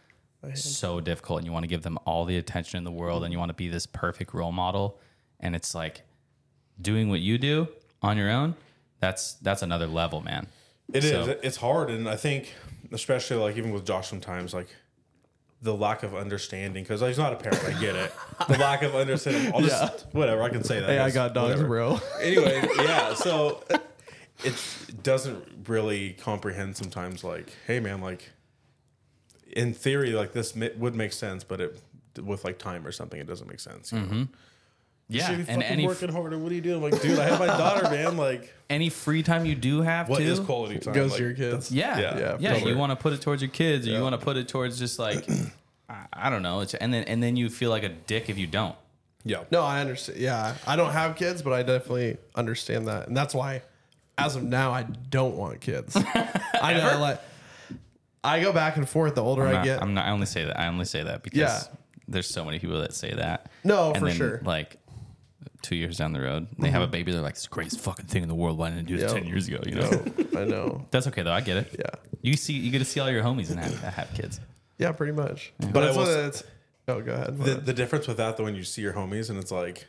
so 0.55 1.01
difficult, 1.01 1.39
and 1.39 1.47
you 1.47 1.53
want 1.53 1.63
to 1.65 1.69
give 1.69 1.83
them 1.83 1.99
all 2.05 2.27
the 2.27 2.37
attention 2.37 2.77
in 2.77 2.85
the 2.85 2.91
world, 2.91 3.25
and 3.25 3.33
you 3.33 3.39
want 3.39 3.49
to 3.49 3.55
be 3.55 3.69
this 3.69 3.87
perfect 3.87 4.35
role 4.35 4.53
model. 4.53 4.99
And 5.41 5.57
it's 5.57 5.75
like 5.75 6.03
doing 6.79 7.09
what 7.09 7.21
you 7.21 7.39
do 7.39 7.69
on 8.03 8.19
your 8.19 8.29
own. 8.31 8.57
That's 9.01 9.35
that's 9.35 9.63
another 9.63 9.87
level, 9.87 10.21
man. 10.21 10.49
It 10.93 11.03
is. 11.05 11.11
So- 11.13 11.39
It's 11.43 11.57
hard, 11.57 11.89
and 11.89 12.07
I 12.07 12.17
think, 12.17 12.53
especially 12.93 13.39
like 13.39 13.57
even 13.57 13.71
with 13.73 13.87
Josh, 13.87 14.09
sometimes 14.09 14.53
like 14.53 14.69
the 15.63 15.75
lack 15.75 16.03
of 16.03 16.15
understanding 16.15 16.83
because 16.85 17.01
he's 17.01 17.17
not 17.17 17.33
a 17.33 17.37
parent. 17.37 17.65
I 17.65 17.81
get 17.81 17.97
it. 17.97 18.13
The 18.49 18.59
lack 18.59 18.83
of 18.83 18.95
understanding. 18.95 19.51
I'll 19.55 19.63
just 19.63 20.07
whatever 20.13 20.43
I 20.43 20.51
can 20.51 20.63
say 20.63 20.79
that. 20.81 20.91
Hey, 20.91 20.99
I 20.99 21.11
got 21.11 21.33
dogs, 21.33 21.53
whatever. 21.55 21.69
bro. 21.69 22.01
Anyway, 22.21 22.69
yeah. 22.77 23.15
So 23.15 23.63
it 24.45 25.02
doesn't 25.02 25.66
really 25.66 26.12
comprehend 26.12 26.76
sometimes. 26.76 27.25
Like, 27.25 27.52
hey, 27.66 27.80
man, 27.80 28.00
like 28.00 28.30
in 29.50 29.75
theory, 29.75 30.12
like 30.12 30.33
this 30.33 30.54
ma- 30.54 30.68
would 30.76 30.95
make 30.95 31.12
sense, 31.12 31.45
but 31.45 31.61
it 31.61 31.80
with 32.23 32.45
like 32.45 32.59
time 32.59 32.87
or 32.87 32.92
something, 32.92 33.21
it 33.21 33.26
doesn't 33.26 33.49
make 33.49 33.61
sense. 33.61 33.92
You 33.92 33.99
know? 33.99 34.04
Mm-hmm. 34.07 34.23
Yeah, 35.11 35.26
Should 35.26 35.37
be 35.37 35.52
and 35.52 35.62
fucking 35.62 35.62
any 35.62 35.87
working 35.87 36.12
harder. 36.12 36.37
What 36.37 36.52
are 36.52 36.54
you 36.54 36.61
doing? 36.61 36.85
I'm 36.85 36.90
like, 36.90 37.00
dude, 37.00 37.18
I 37.18 37.25
have 37.25 37.38
my 37.38 37.47
daughter, 37.47 37.85
man. 37.90 38.18
Like, 38.18 38.52
any 38.68 38.90
free 38.90 39.23
time 39.23 39.47
you 39.47 39.54
do 39.54 39.80
have 39.80 40.09
what 40.09 40.18
too, 40.18 40.25
is 40.25 40.38
quality 40.38 40.78
time? 40.78 40.92
Goes 40.92 41.12
Like, 41.12 41.18
to 41.18 41.25
your 41.25 41.33
kids. 41.33 41.73
Yeah, 41.73 41.99
Yeah, 41.99 42.18
yeah, 42.18 42.37
yeah, 42.38 42.59
for 42.59 42.68
You 42.68 42.76
want 42.76 42.90
to 42.90 42.97
put 42.97 43.14
it 43.14 43.23
towards 43.23 43.40
your 43.40 43.50
kids, 43.50 43.88
or 43.88 43.92
you 43.92 44.02
want 44.02 44.18
to 44.18 44.25
put 44.25 44.37
it 44.37 44.49
towards 44.49 44.78
just 44.78 44.99
like 44.99 45.26
I, 45.88 46.04
I 46.12 46.30
don't 46.30 46.42
know. 46.42 46.61
It's, 46.61 46.75
and 46.75 46.92
then 46.92 47.04
and 47.04 47.23
then 47.23 47.37
you 47.37 47.49
feel 47.49 47.71
like 47.71 47.85
a 47.85 47.88
dick 47.88 48.28
if 48.28 48.37
you 48.37 48.47
don't. 48.47 48.76
Yeah. 49.25 49.45
No, 49.50 49.62
I 49.62 49.80
understand. 49.80 50.18
Yeah, 50.18 50.54
I 50.66 50.76
don't 50.76 50.92
have 50.92 51.16
kids, 51.16 51.40
but 51.40 51.54
I 51.54 51.62
definitely 51.62 52.18
understand 52.35 52.88
that, 52.88 53.09
and 53.09 53.16
that's 53.16 53.35
why, 53.35 53.62
as 54.19 54.37
of 54.37 54.43
now, 54.43 54.73
I 54.73 54.83
don't 54.83 55.37
want 55.37 55.61
kids. 55.61 55.97
I 55.97 56.75
know, 56.75 57.01
like, 57.01 57.21
I 58.25 58.41
go 58.41 58.53
back 58.53 58.77
and 58.77 58.89
forth. 58.89 59.15
The 59.15 59.23
older 59.23 59.47
I'm 59.47 59.57
I 59.57 59.65
get, 59.65 59.83
I'm 59.83 59.95
not. 59.95 60.07
I 60.07 60.11
only 60.11 60.27
say 60.27 60.45
that. 60.45 60.59
I 60.59 60.67
only 60.67 60.85
say 60.85 61.03
that 61.03 61.23
because 61.23 61.39
Yeah. 61.39 61.61
there's 62.09 62.29
so 62.29 62.45
many 62.45 62.59
people 62.59 62.81
that 62.81 62.93
say 62.95 63.15
that. 63.15 63.51
No, 63.65 63.93
and 63.93 63.99
for 63.99 64.07
then, 64.07 64.17
sure. 64.17 64.41
Like 64.45 64.79
two 65.63 65.77
years 65.77 65.97
down 65.97 66.13
the 66.13 66.21
road, 66.21 66.49
they 66.59 66.71
have 66.71 66.83
a 66.83 66.85
mm-hmm. 66.85 66.93
baby. 66.93 67.13
They're 67.13 67.21
like, 67.21 67.35
"It's 67.35 67.45
the 67.45 67.49
greatest 67.49 67.81
fucking 67.81 68.07
thing 68.07 68.23
in 68.23 68.29
the 68.29 68.35
world. 68.35 68.59
Why 68.59 68.71
didn't 68.71 68.87
I 68.87 68.89
do 68.89 68.97
this 68.97 69.13
Yeah. 69.13 69.19
ten 69.19 69.29
years 69.29 69.49
ago?" 69.49 69.61
You 69.65 69.77
know. 69.77 69.91
no, 70.33 70.41
I 70.41 70.45
know. 70.45 70.87
That's 70.91 71.07
okay 71.09 71.23
though. 71.23 71.33
I 71.33 71.41
get 71.41 71.59
it. 71.59 71.77
Yeah, 71.79 71.91
You 72.23 72.37
see, 72.37 72.55
you 72.55 72.71
get 72.71 72.81
to 72.81 72.85
see 72.85 73.01
all 73.01 73.11
your 73.11 73.23
homies 73.23 73.51
and 73.51 73.61
have, 73.61 73.81
have 73.81 74.15
kids. 74.15 74.41
yeah, 74.79 74.93
pretty 74.93 75.13
much. 75.13 75.53
But 75.59 75.73
But 75.73 75.83
I 75.83 75.87
that's 75.87 75.97
will 75.97 76.05
what 76.05 76.25
it's. 76.27 76.45
Oh, 76.89 77.03
go 77.03 77.13
ahead. 77.13 77.39
the, 77.39 77.55
the 77.55 77.75
difference 77.75 78.09
with 78.09 78.17
that 78.17 78.39
though 78.39 78.45
when 78.45 78.55
you 78.55 78.65
see 78.65 78.81
your 78.81 78.95
homies 78.95 79.29
and 79.29 79.39
it's 79.39 79.53
like 79.53 79.87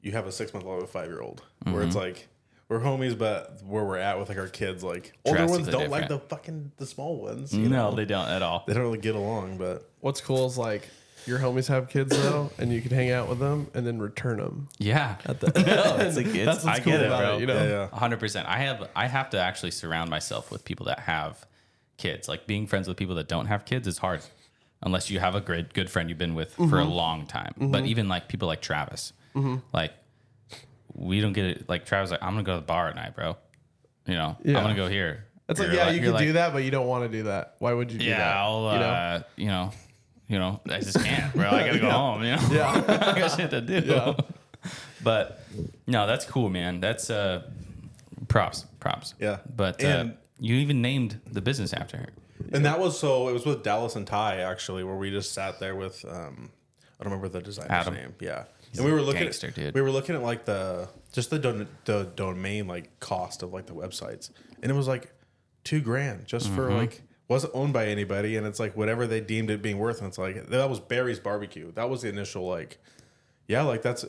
you 0.00 0.12
have 0.12 0.26
a 0.26 0.32
six 0.32 0.54
month 0.54 0.64
old 0.64 0.76
and 0.76 0.84
a 0.84 0.86
five 0.86 1.08
year 1.08 1.20
old 1.20 1.42
where 1.64 1.82
it's 1.82 1.94
mm-hmm. 1.94 1.98
like 1.98 2.28
we're 2.70 2.80
homies 2.80 3.18
but 3.18 3.60
where 3.66 3.84
we're 3.84 3.98
at 3.98 4.18
with 4.18 4.30
like 4.30 4.38
our 4.38 4.48
kids 4.48 4.82
like 4.82 5.12
older 5.26 5.46
ones 5.46 5.68
don't 5.68 5.90
like 5.90 6.08
the 6.08 6.18
fucking 6.18 6.72
the 6.78 6.86
small 6.86 7.20
ones 7.20 7.52
you 7.52 7.68
No, 7.68 7.90
know? 7.90 7.96
they 7.96 8.06
don't 8.06 8.28
at 8.28 8.42
all. 8.42 8.64
they 8.66 8.72
don't 8.72 8.84
really 8.84 8.98
get 8.98 9.14
along 9.14 9.58
but 9.58 9.90
What's 10.00 10.22
cool 10.22 10.46
is 10.46 10.56
like 10.56 10.88
your 11.26 11.38
homies 11.38 11.68
have 11.68 11.88
kids 11.88 12.16
though, 12.16 12.50
and 12.58 12.72
you 12.72 12.80
can 12.80 12.90
hang 12.90 13.10
out 13.10 13.28
with 13.28 13.38
them 13.38 13.70
and 13.74 13.86
then 13.86 13.98
return 13.98 14.38
them. 14.38 14.68
Yeah, 14.78 15.16
no, 15.26 15.34
it's 15.34 16.16
like, 16.16 16.26
it's, 16.26 16.44
That's 16.44 16.64
what's 16.64 16.80
I 16.80 16.82
cool 16.82 16.92
get 16.92 17.02
it, 17.02 17.06
about 17.06 17.20
bro. 17.20 17.36
it, 17.36 17.40
you 17.40 17.46
know? 17.46 17.54
yeah 17.62 17.68
yeah 17.68 17.98
hundred 17.98 18.20
percent. 18.20 18.48
I 18.48 18.58
have 18.58 18.88
I 18.96 19.06
have 19.06 19.30
to 19.30 19.38
actually 19.38 19.72
surround 19.72 20.10
myself 20.10 20.50
with 20.50 20.64
people 20.64 20.86
that 20.86 21.00
have 21.00 21.44
kids. 21.98 22.28
Like 22.28 22.46
being 22.46 22.66
friends 22.66 22.88
with 22.88 22.96
people 22.96 23.14
that 23.16 23.28
don't 23.28 23.46
have 23.46 23.64
kids 23.64 23.86
is 23.86 23.98
hard, 23.98 24.22
unless 24.82 25.10
you 25.10 25.20
have 25.20 25.34
a 25.34 25.40
great 25.40 25.74
good 25.74 25.90
friend 25.90 26.08
you've 26.08 26.18
been 26.18 26.34
with 26.34 26.54
for 26.54 26.62
a 26.62 26.66
mm-hmm. 26.66 26.90
long 26.90 27.26
time. 27.26 27.52
Mm-hmm. 27.52 27.70
But 27.70 27.84
even 27.86 28.08
like 28.08 28.28
people 28.28 28.48
like 28.48 28.62
Travis, 28.62 29.12
mm-hmm. 29.34 29.56
like 29.72 29.92
we 31.00 31.20
don't 31.20 31.32
get 31.32 31.46
it. 31.46 31.68
Like 31.68 31.84
Travis, 31.86 32.10
like 32.12 32.22
I'm 32.22 32.32
gonna 32.34 32.42
go 32.44 32.54
to 32.54 32.60
the 32.60 32.66
bar 32.66 32.88
at 32.88 32.94
night, 32.96 33.14
bro. 33.16 33.36
You 34.06 34.14
know, 34.14 34.36
Yeah. 34.44 34.58
I'm 34.58 34.64
gonna 34.64 34.74
go 34.76 34.88
here. 34.88 35.24
It's 35.48 35.58
like 35.58 35.68
You're 35.68 35.76
yeah, 35.76 35.90
you 35.90 36.00
you're 36.00 36.12
can 36.12 36.22
do 36.22 36.32
that, 36.34 36.52
but 36.52 36.62
you 36.62 36.70
don't 36.70 36.86
want 36.86 37.10
to 37.10 37.16
do 37.18 37.24
that. 37.24 37.56
Why 37.58 37.72
would 37.72 37.90
you 37.90 37.98
do 37.98 38.04
Yeah, 38.04 38.18
that? 38.18 38.36
I'll 38.36 38.66
uh, 38.66 39.22
you 39.36 39.46
know? 39.46 39.46
you 39.46 39.48
know, 39.48 39.72
you 40.28 40.38
know, 40.38 40.60
I 40.76 40.78
just 40.80 41.02
can't, 41.04 41.32
bro. 41.34 41.48
I 41.50 41.66
gotta 41.66 41.78
go 41.80 41.90
home. 41.90 42.22
You 42.22 42.36
know, 42.36 42.48
Yeah. 42.52 42.70
I 43.14 43.18
got 43.18 43.36
shit 43.36 43.50
to 43.50 43.60
do. 43.60 43.80
Yeah. 43.80 44.14
But 45.02 45.40
no, 45.86 46.06
that's 46.06 46.26
cool, 46.26 46.50
man. 46.50 46.80
That's 46.80 47.08
uh 47.08 47.44
props, 48.28 48.66
props. 48.80 49.14
Yeah. 49.18 49.38
But 49.56 49.82
uh, 49.82 49.86
And- 49.86 50.16
you 50.38 50.56
even 50.56 50.80
named 50.82 51.20
the 51.30 51.40
business 51.40 51.72
after 51.72 51.96
her. 51.98 52.08
and 52.52 52.64
that 52.64 52.78
was 52.78 52.98
so 52.98 53.28
it 53.28 53.32
was 53.32 53.44
with 53.44 53.62
Dallas 53.62 53.96
and 53.96 54.06
Ty 54.06 54.40
actually 54.40 54.84
where 54.84 54.96
we 54.96 55.10
just 55.10 55.32
sat 55.32 55.58
there 55.60 55.74
with 55.74 56.04
um 56.08 56.50
I 56.98 57.04
don't 57.04 57.12
remember 57.12 57.28
the 57.28 57.42
designer's 57.42 57.70
Adam. 57.70 57.94
name 57.94 58.14
yeah 58.20 58.44
and 58.76 58.84
we 58.84 58.92
were 58.92 59.02
looking 59.02 59.22
gangster, 59.22 59.48
at 59.48 59.54
dude. 59.54 59.74
we 59.74 59.80
were 59.82 59.90
looking 59.90 60.14
at 60.14 60.22
like 60.22 60.44
the 60.44 60.88
just 61.12 61.30
the 61.30 61.38
don- 61.38 61.68
the 61.86 62.04
domain 62.16 62.66
like 62.68 62.98
cost 63.00 63.42
of 63.42 63.52
like 63.52 63.66
the 63.66 63.74
websites 63.74 64.30
and 64.62 64.70
it 64.70 64.74
was 64.74 64.86
like 64.88 65.12
two 65.64 65.80
grand 65.80 66.26
just 66.26 66.46
Mm-hmm. 66.46 66.56
for 66.56 66.72
like 66.72 67.02
wasn't 67.28 67.52
owned 67.54 67.72
by 67.72 67.86
anybody 67.86 68.36
and 68.36 68.46
it's 68.46 68.58
like 68.60 68.76
whatever 68.76 69.06
they 69.06 69.20
deemed 69.20 69.50
it 69.50 69.62
being 69.62 69.78
worth 69.78 69.98
and 69.98 70.08
it's 70.08 70.18
like 70.18 70.46
that 70.48 70.68
was 70.70 70.80
Barry's 70.80 71.18
barbecue 71.20 71.70
that 71.72 71.88
was 71.88 72.02
the 72.02 72.08
initial 72.08 72.46
like 72.48 72.78
yeah 73.48 73.62
like 73.62 73.82
that's 73.82 74.04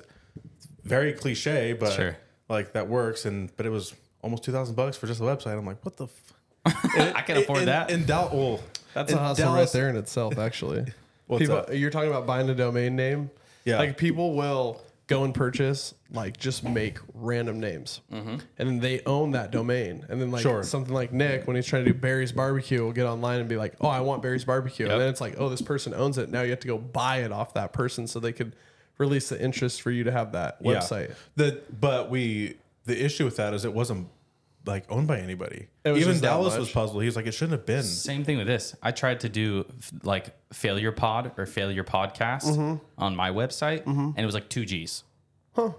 very 0.83 1.13
cliche 1.13 1.73
but 1.73 1.93
Sure. 1.93 2.17
like 2.49 2.73
that 2.73 2.87
works 2.87 3.25
and 3.25 3.55
but 3.57 3.65
it 3.65 3.69
was 3.69 3.93
almost 4.23 4.43
2000 4.43 4.75
bucks 4.75 4.97
for 4.97 5.07
just 5.07 5.19
the 5.19 5.25
website 5.25 5.57
i'm 5.57 5.65
like 5.65 5.83
what 5.85 5.97
the 5.97 6.05
f*** 6.05 6.33
i 7.15 7.21
can 7.21 7.37
afford 7.37 7.59
in, 7.59 7.65
that. 7.65 7.89
in 7.91 8.05
Dal- 8.05 8.29
well, 8.33 8.59
That's 8.93 9.11
in 9.11 9.17
a 9.17 9.21
hustle 9.21 9.45
Dallas- 9.45 9.73
right 9.73 9.79
there 9.79 9.89
in 9.89 9.95
itself, 9.95 10.37
actually. 10.37 10.85
What's 11.27 11.41
people. 11.47 11.65
You're 11.73 11.89
talking 11.89 12.09
about 12.09 12.27
buying 12.27 12.47
a 12.49 12.53
domain 12.53 12.95
name. 12.95 13.31
Yeah. 13.65 13.77
Like 13.77 13.97
people 13.97 14.33
will 14.35 14.81
go 15.07 15.23
and 15.25 15.33
purchase, 15.33 15.93
like 16.11 16.37
just 16.37 16.63
make 16.63 16.97
random 17.13 17.59
names, 17.59 17.99
mm-hmm. 18.11 18.35
and 18.57 18.69
then 18.69 18.79
they 18.79 19.01
own 19.05 19.31
that 19.31 19.51
domain. 19.51 20.05
And 20.09 20.21
then 20.21 20.31
like 20.31 20.41
Sure. 20.41 20.63
something 20.63 20.93
like 20.93 21.11
Nick, 21.11 21.47
when 21.47 21.55
he's 21.57 21.65
trying 21.65 21.83
to 21.85 21.91
do 21.91 21.97
Barry's 21.97 22.31
Barbecue, 22.31 22.81
will 22.81 22.93
get 22.93 23.05
online 23.05 23.39
and 23.41 23.49
be 23.49 23.57
like, 23.57 23.73
"Oh, 23.81 23.87
I 23.89 23.99
want 24.01 24.21
Barry's 24.21 24.45
Barbecue," 24.45 24.85
Yep. 24.85 24.93
and 24.93 25.01
then 25.01 25.09
it's 25.09 25.19
like, 25.21 25.35
"Oh, 25.37 25.49
this 25.49 25.61
person 25.61 25.93
owns 25.93 26.17
it." 26.17 26.29
Now 26.29 26.43
you 26.43 26.51
have 26.51 26.61
to 26.61 26.67
go 26.67 26.77
buy 26.77 27.17
it 27.23 27.31
off 27.31 27.53
that 27.55 27.73
person 27.73 28.07
so 28.07 28.19
they 28.19 28.31
could 28.31 28.55
release 28.97 29.29
the 29.29 29.41
interest 29.41 29.81
for 29.81 29.91
you 29.91 30.03
to 30.05 30.11
have 30.11 30.31
that 30.31 30.57
Yeah. 30.61 30.73
website. 30.75 31.13
The 31.35 31.61
but 31.79 32.09
we 32.09 32.55
the 32.85 33.03
issue 33.03 33.25
with 33.25 33.35
that 33.35 33.53
is 33.53 33.65
it 33.65 33.73
wasn't 33.73 34.07
like 34.65 34.85
owned 34.89 35.07
by 35.07 35.19
anybody. 35.19 35.67
It 35.83 35.91
was 35.91 36.01
Even 36.01 36.19
Dallas 36.19 36.53
much. 36.53 36.59
was 36.59 36.71
puzzled. 36.71 37.01
He 37.01 37.07
was 37.07 37.15
like, 37.15 37.25
it 37.27 37.31
shouldn't 37.33 37.53
have 37.53 37.65
been. 37.65 37.83
Same 37.83 38.23
thing 38.23 38.37
with 38.37 38.47
this. 38.47 38.75
I 38.83 38.91
tried 38.91 39.21
to 39.21 39.29
do 39.29 39.65
f- 39.79 39.91
like 40.03 40.35
failure 40.53 40.91
pod 40.91 41.31
or 41.37 41.45
failure 41.45 41.83
podcast 41.83 42.43
Mm-hmm. 42.45 42.75
on 42.97 43.15
my 43.15 43.31
website, 43.31 43.85
and 43.87 44.17
it 44.19 44.25
was 44.25 44.35
like 44.35 44.49
two 44.49 44.65
G's. 44.65 45.03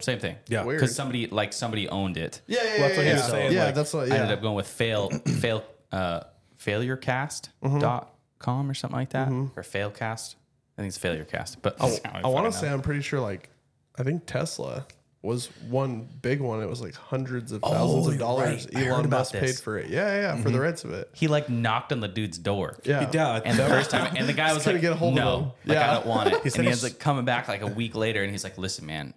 Same 0.01 0.19
thing. 0.19 0.37
Yeah. 0.49 0.65
Weird. 0.65 0.81
because 0.81 0.95
somebody 0.95 1.29
like 1.29 1.53
somebody 1.53 1.89
owned 1.89 2.17
it. 2.19 2.43
Yeah, 2.47 2.59
yeah, 2.63 2.71
Well, 2.71 2.79
that's 2.81 2.97
what 2.97 3.05
he 3.05 3.09
yeah. 3.11 3.17
was 3.17 3.25
saying, 3.27 3.53
Yeah, 3.53 3.65
like, 3.67 3.75
that's 3.75 3.95
what. 3.95 4.05
I 4.05 4.07
Yeah, 4.09 4.15
ended 4.23 4.33
up 4.37 4.43
going 4.43 4.55
with 4.57 4.69
fail 4.69 5.09
fail 5.41 5.65
uh 5.93 6.21
failurecast.com 6.59 8.07
com 8.39 8.69
or 8.69 8.75
something 8.75 8.99
like 8.99 9.11
that 9.11 9.29
or 9.29 9.63
failcast. 9.63 10.35
I 10.77 10.83
think 10.83 10.89
it's 10.95 10.99
failurecast, 10.99 11.59
but 11.63 11.77
I 11.81 12.27
want 12.29 12.53
to 12.53 12.59
say 12.59 12.69
I'm 12.69 12.83
pretty 12.83 13.03
sure 13.03 13.21
like 13.21 13.49
I 13.97 14.03
think 14.03 14.27
Tesla 14.27 14.85
was 15.23 15.47
one 15.69 16.09
big 16.21 16.41
one. 16.41 16.61
It 16.63 16.69
was 16.69 16.81
like 16.81 16.95
hundreds 16.95 17.53
of 17.53 17.61
oh, 17.63 17.71
thousands 17.71 18.07
of 18.09 18.19
dollars. 18.19 18.69
right. 18.75 18.87
Elon 18.87 19.05
about 19.05 19.21
Musk 19.21 19.35
paid 19.35 19.55
for 19.57 19.79
it. 19.79 19.89
Yeah, 19.89 20.15
yeah, 20.15 20.37
for 20.37 20.45
the 20.45 20.51
mm-hmm. 20.51 20.61
rights 20.61 20.85
of 20.85 20.93
it. 20.93 21.11
He 21.15 21.29
like 21.29 21.49
knocked 21.49 21.93
on 21.93 22.01
the 22.01 22.09
dude's 22.09 22.39
door. 22.39 22.79
Yeah, 22.85 23.09
Yeah, 23.13 23.41
And 23.45 23.57
the 23.57 23.67
first 23.67 23.91
time, 23.91 24.15
and 24.17 24.29
the 24.29 24.33
guy 24.33 24.53
was 24.53 24.65
couldn't 24.65 24.77
like, 24.77 24.83
get 24.83 24.93
a 24.93 24.97
hold 24.97 25.17
of 25.17 25.25
"No, 25.25 25.39
him. 25.39 25.45
like 25.67 25.77
Yeah. 25.77 25.91
I 25.91 25.95
don't 25.95 26.07
want 26.07 26.33
it." 26.33 26.43
said 26.43 26.57
and 26.57 26.65
he 26.65 26.71
ends 26.71 26.83
like 26.83 26.99
coming 26.99 27.25
back 27.25 27.47
like 27.47 27.63
a 27.63 27.69
week 27.69 27.95
later, 27.95 28.23
and 28.23 28.33
he's 28.33 28.43
like, 28.43 28.59
"Listen, 28.59 28.87
man, 28.87 29.15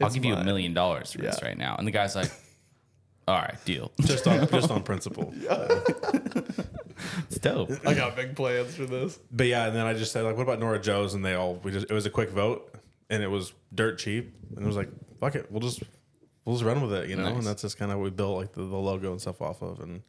I'll 0.00 0.06
It's 0.06 0.14
give 0.14 0.24
you 0.24 0.34
a 0.34 0.42
million 0.42 0.72
dollars 0.72 1.12
for 1.12 1.18
this 1.18 1.42
right 1.42 1.58
now." 1.58 1.76
And 1.76 1.86
the 1.86 1.92
guy's 1.92 2.16
like, 2.16 2.30
"All 3.28 3.36
right, 3.36 3.62
deal." 3.66 3.92
just 4.00 4.26
on 4.26 4.48
just 4.50 4.70
on 4.70 4.82
principle. 4.82 5.34
It's 7.28 7.38
dope. 7.38 7.70
I 7.86 7.92
got 7.92 8.16
big 8.16 8.34
plans 8.34 8.74
for 8.74 8.86
this. 8.86 9.18
But 9.30 9.48
yeah, 9.48 9.66
and 9.66 9.76
then 9.76 9.86
I 9.86 9.92
just 9.92 10.12
said 10.12 10.24
like, 10.24 10.36
what 10.36 10.44
about 10.44 10.60
Nora 10.60 10.80
Joe's? 10.80 11.12
And 11.12 11.22
they 11.22 11.34
all 11.34 11.56
we 11.56 11.72
just 11.72 11.90
it 11.90 11.92
was 11.92 12.06
a 12.06 12.10
quick 12.10 12.30
vote, 12.30 12.74
and 13.10 13.22
it 13.22 13.28
was 13.28 13.52
dirt 13.74 13.98
cheap, 13.98 14.34
and 14.56 14.64
it 14.64 14.66
was 14.66 14.76
like, 14.76 14.88
fuck 15.18 15.34
it, 15.34 15.50
we'll 15.50 15.60
just 15.60 15.82
we'll 16.44 16.54
just 16.54 16.64
run 16.64 16.80
with 16.80 16.92
it, 16.92 17.08
you 17.08 17.16
know. 17.16 17.24
Nice. 17.24 17.36
And 17.36 17.46
that's 17.46 17.62
just 17.62 17.78
kind 17.78 17.92
of 17.92 17.98
what 17.98 18.04
we 18.04 18.10
built 18.10 18.36
like 18.36 18.52
the, 18.52 18.62
the 18.62 18.76
logo 18.76 19.12
and 19.12 19.20
stuff 19.20 19.40
off 19.42 19.62
of, 19.62 19.80
and 19.80 20.02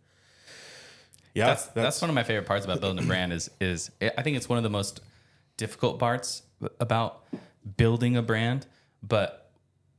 yeah, 1.34 1.48
that's, 1.48 1.66
that's 1.68 2.02
one 2.02 2.10
of 2.10 2.16
my 2.16 2.24
favorite 2.24 2.48
parts 2.48 2.66
about 2.66 2.82
building 2.82 3.04
a 3.04 3.08
brand 3.08 3.32
is 3.32 3.52
is 3.62 3.92
I 4.02 4.22
think 4.22 4.38
it's 4.38 4.50
one 4.50 4.58
of 4.58 4.64
the 4.64 4.70
most 4.70 5.02
difficult 5.56 6.00
parts 6.00 6.44
about 6.80 7.24
building 7.76 8.18
a 8.18 8.22
brand, 8.22 8.66
but 9.04 9.52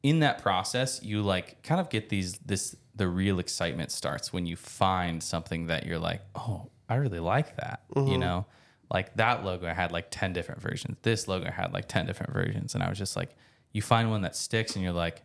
in 0.02 0.20
that 0.20 0.42
process 0.42 1.02
you 1.02 1.22
like 1.22 1.62
kind 1.62 1.80
of 1.80 1.90
get 1.90 2.08
these 2.08 2.38
this 2.38 2.74
the 2.94 3.06
real 3.06 3.38
excitement 3.38 3.92
starts 3.92 4.32
when 4.32 4.46
you 4.46 4.56
find 4.56 5.22
something 5.22 5.66
that 5.66 5.86
you're 5.86 5.98
like, 5.98 6.22
"Oh, 6.34 6.70
I 6.88 6.96
really 6.96 7.20
like 7.20 7.56
that." 7.56 7.82
You 7.94 8.02
mm-hmm. 8.02 8.20
know? 8.20 8.46
Like 8.90 9.14
that 9.16 9.44
logo 9.44 9.66
had 9.66 9.92
like 9.92 10.06
10 10.10 10.32
different 10.32 10.62
versions. 10.62 10.96
This 11.02 11.28
logo 11.28 11.50
had 11.50 11.72
like 11.72 11.88
10 11.88 12.06
different 12.06 12.32
versions 12.32 12.74
and 12.74 12.82
I 12.82 12.88
was 12.88 12.98
just 12.98 13.16
like 13.16 13.36
you 13.78 13.82
find 13.82 14.10
one 14.10 14.22
that 14.22 14.34
sticks 14.34 14.74
and 14.74 14.82
you're 14.84 14.92
like 14.92 15.22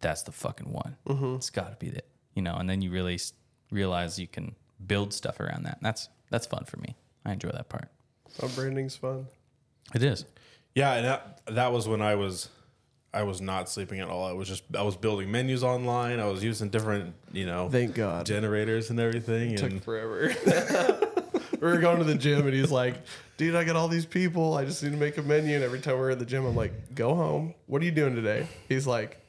that's 0.00 0.22
the 0.22 0.32
fucking 0.32 0.72
one. 0.72 0.96
Mm-hmm. 1.06 1.34
It's 1.36 1.50
got 1.50 1.70
to 1.70 1.76
be 1.86 1.92
it, 1.92 2.08
you 2.34 2.40
know. 2.42 2.54
And 2.56 2.68
then 2.68 2.80
you 2.82 2.90
really 2.90 3.14
s- 3.14 3.34
realize 3.70 4.18
you 4.18 4.26
can 4.26 4.54
build 4.86 5.12
stuff 5.12 5.38
around 5.38 5.64
that. 5.64 5.76
And 5.78 5.82
that's 5.84 6.08
that's 6.30 6.46
fun 6.46 6.64
for 6.64 6.78
me. 6.78 6.96
I 7.26 7.32
enjoy 7.32 7.50
that 7.50 7.68
part. 7.68 7.88
Oh, 8.42 8.48
branding's 8.54 8.96
fun. 8.96 9.26
It 9.94 10.02
is. 10.02 10.24
Yeah, 10.74 10.94
and 10.94 11.04
that 11.06 11.40
that 11.46 11.72
was 11.72 11.86
when 11.86 12.00
I 12.02 12.14
was 12.14 12.48
I 13.12 13.22
was 13.22 13.40
not 13.40 13.68
sleeping 13.68 14.00
at 14.00 14.08
all. 14.08 14.24
I 14.26 14.32
was 14.32 14.48
just 14.48 14.64
I 14.76 14.82
was 14.82 14.96
building 14.96 15.30
menus 15.30 15.62
online. 15.62 16.20
I 16.20 16.26
was 16.26 16.42
using 16.42 16.68
different, 16.70 17.14
you 17.32 17.46
know, 17.46 17.68
Thank 17.70 17.94
God. 17.94 18.24
generators 18.26 18.90
and 18.90 18.98
everything. 18.98 19.56
took 19.56 19.70
And 19.70 19.84
forever. 19.84 20.34
we 21.64 21.72
were 21.72 21.78
going 21.78 21.98
to 21.98 22.04
the 22.04 22.14
gym 22.14 22.46
and 22.46 22.54
he's 22.54 22.70
like, 22.70 22.94
dude, 23.36 23.54
I 23.54 23.64
got 23.64 23.76
all 23.76 23.88
these 23.88 24.06
people. 24.06 24.54
I 24.54 24.64
just 24.64 24.82
need 24.82 24.90
to 24.92 24.96
make 24.98 25.16
a 25.18 25.22
menu. 25.22 25.54
And 25.54 25.64
every 25.64 25.80
time 25.80 25.98
we're 25.98 26.10
at 26.10 26.18
the 26.18 26.26
gym, 26.26 26.44
I'm 26.44 26.54
like, 26.56 26.94
go 26.94 27.14
home. 27.14 27.54
What 27.66 27.80
are 27.82 27.84
you 27.84 27.90
doing 27.90 28.14
today? 28.14 28.46
He's 28.68 28.86
like, 28.86 29.20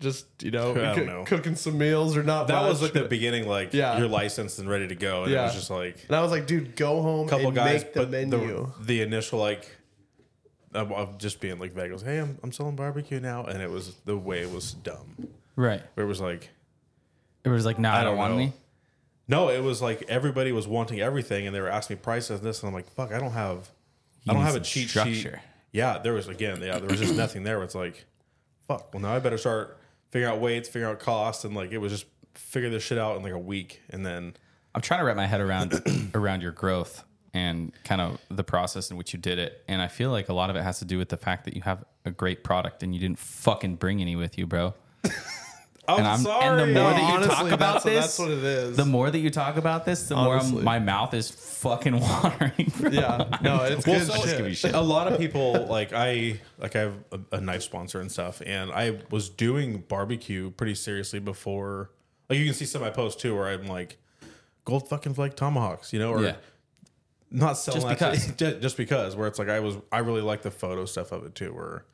just, 0.00 0.26
you 0.42 0.50
know, 0.50 0.72
I 0.74 0.96
know. 1.04 1.24
cooking 1.26 1.54
some 1.56 1.76
meals 1.76 2.16
or 2.16 2.22
not. 2.22 2.48
that 2.48 2.62
was 2.62 2.80
like 2.82 2.92
the 2.94 3.04
beginning, 3.04 3.46
like 3.46 3.74
Yeah. 3.74 3.98
you're 3.98 4.08
licensed 4.08 4.58
and 4.58 4.68
ready 4.68 4.88
to 4.88 4.94
go. 4.94 5.24
And 5.24 5.32
it 5.32 5.36
was 5.36 5.54
just 5.54 5.70
like 5.70 5.96
And 6.08 6.16
I 6.16 6.22
was 6.22 6.30
like, 6.30 6.46
dude, 6.46 6.74
go 6.76 7.02
home 7.02 7.26
a 7.26 7.30
couple 7.30 7.48
and 7.48 7.54
guys, 7.56 7.82
make 7.84 7.92
the 7.92 8.00
but 8.00 8.10
menu. 8.10 8.72
the 8.80 8.84
the 8.84 9.02
initial 9.02 9.38
like 9.38 9.76
of, 10.72 10.90
of 10.92 11.18
just 11.18 11.40
being 11.40 11.58
like 11.58 11.72
Vegas, 11.74 12.00
hey, 12.02 12.18
I'm 12.18 12.38
I'm 12.42 12.52
selling 12.52 12.76
barbecue 12.76 13.18
now, 13.20 13.44
and 13.44 13.60
it 13.60 13.68
was 13.68 13.96
the 14.06 14.16
way 14.16 14.40
it 14.40 14.50
was 14.50 14.72
dumb. 14.72 15.28
Right. 15.56 15.82
Where 15.94 16.06
it 16.06 16.08
was 16.08 16.20
like, 16.20 16.48
It 17.44 17.48
was 17.48 17.66
like, 17.66 17.78
nah, 17.78 17.92
I, 17.92 18.04
don't, 18.04 18.12
don't 18.12 18.18
want 18.18 18.32
know. 18.34 18.38
any. 18.38 18.52
No, 19.30 19.48
it 19.48 19.62
was 19.62 19.80
like 19.80 20.02
everybody 20.08 20.50
was 20.50 20.66
wanting 20.66 21.00
everything, 21.00 21.46
and 21.46 21.54
they 21.54 21.60
were 21.60 21.68
asking 21.68 21.96
me 21.96 22.00
prices 22.02 22.40
and 22.40 22.48
this, 22.48 22.62
and 22.62 22.68
I'm 22.68 22.74
like, 22.74 22.90
fuck, 22.90 23.12
I 23.12 23.20
don't 23.20 23.30
have, 23.30 23.70
I 24.28 24.34
don't 24.34 24.42
have 24.42 24.56
a 24.56 24.60
cheat 24.60 24.88
sheet. 24.88 24.90
structure. 24.90 25.40
Yeah, 25.70 25.98
there 25.98 26.12
was 26.12 26.26
again, 26.26 26.60
yeah, 26.60 26.80
there 26.80 26.90
was 26.90 26.98
just 26.98 27.14
nothing 27.14 27.44
there. 27.44 27.62
It's 27.62 27.76
like, 27.76 28.06
fuck. 28.66 28.92
Well, 28.92 29.00
now 29.00 29.14
I 29.14 29.20
better 29.20 29.38
start 29.38 29.78
figuring 30.10 30.34
out 30.34 30.40
weights, 30.40 30.68
figuring 30.68 30.92
out 30.92 30.98
costs, 30.98 31.44
and 31.44 31.54
like 31.54 31.70
it 31.70 31.78
was 31.78 31.92
just 31.92 32.06
figure 32.34 32.70
this 32.70 32.82
shit 32.82 32.98
out 32.98 33.16
in 33.16 33.22
like 33.22 33.32
a 33.32 33.38
week, 33.38 33.80
and 33.90 34.04
then 34.04 34.34
I'm 34.74 34.80
trying 34.80 34.98
to 34.98 35.04
wrap 35.04 35.16
my 35.16 35.26
head 35.26 35.40
around 35.40 35.80
around 36.14 36.42
your 36.42 36.52
growth 36.52 37.04
and 37.32 37.72
kind 37.84 38.00
of 38.00 38.18
the 38.30 38.42
process 38.42 38.90
in 38.90 38.96
which 38.96 39.12
you 39.12 39.18
did 39.20 39.38
it. 39.38 39.62
And 39.68 39.80
I 39.80 39.86
feel 39.86 40.10
like 40.10 40.28
a 40.28 40.32
lot 40.32 40.50
of 40.50 40.56
it 40.56 40.62
has 40.62 40.80
to 40.80 40.84
do 40.84 40.98
with 40.98 41.08
the 41.08 41.16
fact 41.16 41.44
that 41.44 41.54
you 41.54 41.62
have 41.62 41.84
a 42.04 42.10
great 42.10 42.42
product 42.42 42.82
and 42.82 42.92
you 42.92 43.00
didn't 43.00 43.20
fucking 43.20 43.76
bring 43.76 44.00
any 44.00 44.16
with 44.16 44.36
you, 44.36 44.48
bro. 44.48 44.74
I'm, 45.94 45.98
And 45.98 46.06
I'm 46.08 46.18
sorry. 46.20 46.44
and 46.46 46.58
the 46.76 46.80
more 46.80 46.90
that 46.92 46.98
you 47.00 47.14
honestly, 47.14 47.34
talk 47.34 47.50
about 47.52 47.82
that's- 47.82 47.84
this, 47.84 47.94
that's 48.16 48.18
what 48.18 48.30
it 48.30 48.44
is. 48.44 48.76
The 48.76 48.84
more 48.84 49.10
that 49.10 49.18
you 49.18 49.30
talk 49.30 49.56
about 49.56 49.84
this, 49.84 50.08
the 50.08 50.16
more 50.16 50.36
I'm, 50.38 50.64
my 50.64 50.78
mouth 50.78 51.12
is 51.14 51.30
fucking 51.30 51.98
watering. 52.00 52.72
Bro. 52.78 52.90
Yeah, 52.90 53.38
no, 53.42 53.62
it's 53.64 53.86
Well, 53.86 53.98
good 53.98 54.06
so 54.08 54.14
shit. 54.26 54.38
give 54.38 54.56
shit. 54.56 54.74
a 54.74 54.80
lot 54.80 55.12
of 55.12 55.18
people 55.18 55.66
like 55.66 55.92
I 55.92 56.40
like 56.58 56.76
I 56.76 56.80
have 56.80 56.94
a, 57.12 57.20
a 57.36 57.40
knife 57.40 57.62
sponsor 57.62 58.00
and 58.00 58.10
stuff, 58.10 58.40
and 58.44 58.70
I 58.72 58.98
was 59.10 59.28
doing 59.28 59.78
barbecue 59.88 60.50
pretty 60.50 60.74
seriously 60.74 61.18
before. 61.20 61.90
Like 62.28 62.38
you 62.38 62.44
can 62.44 62.54
see 62.54 62.64
some 62.66 62.82
of 62.82 62.86
my 62.86 62.92
posts 62.94 63.20
too, 63.20 63.34
where 63.36 63.48
I'm 63.48 63.66
like 63.66 63.98
gold 64.64 64.88
fucking 64.88 65.14
flake 65.14 65.34
tomahawks, 65.36 65.92
you 65.92 65.98
know, 65.98 66.12
or 66.12 66.22
Yeah. 66.22 66.36
not 67.30 67.54
selling 67.54 67.80
Just 67.82 67.88
that 67.98 68.10
because. 68.12 68.26
to- 68.26 68.32
ju- 68.54 68.60
just 68.60 68.76
because. 68.76 69.16
Where 69.16 69.26
it's 69.28 69.38
like 69.38 69.48
I 69.48 69.60
was, 69.60 69.76
I 69.92 69.98
really 69.98 70.20
like 70.22 70.42
the 70.42 70.50
photo 70.50 70.84
stuff 70.84 71.12
of 71.12 71.24
it 71.24 71.34
too, 71.34 71.52
where 71.52 71.84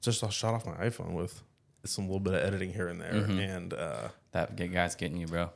just 0.00 0.22
I 0.22 0.28
shot 0.28 0.54
off 0.54 0.66
my 0.66 0.74
iPhone 0.74 1.12
with 1.12 1.42
some 1.84 2.04
little 2.06 2.20
bit 2.20 2.34
of 2.34 2.40
editing 2.42 2.72
here 2.72 2.88
and 2.88 3.00
there, 3.00 3.12
Mm-hmm. 3.12 3.38
and 3.38 3.72
uh, 3.74 4.08
That 4.32 4.56
g- 4.56 4.68
guy's 4.68 4.94
getting 4.94 5.16
you, 5.18 5.26
bro. 5.26 5.50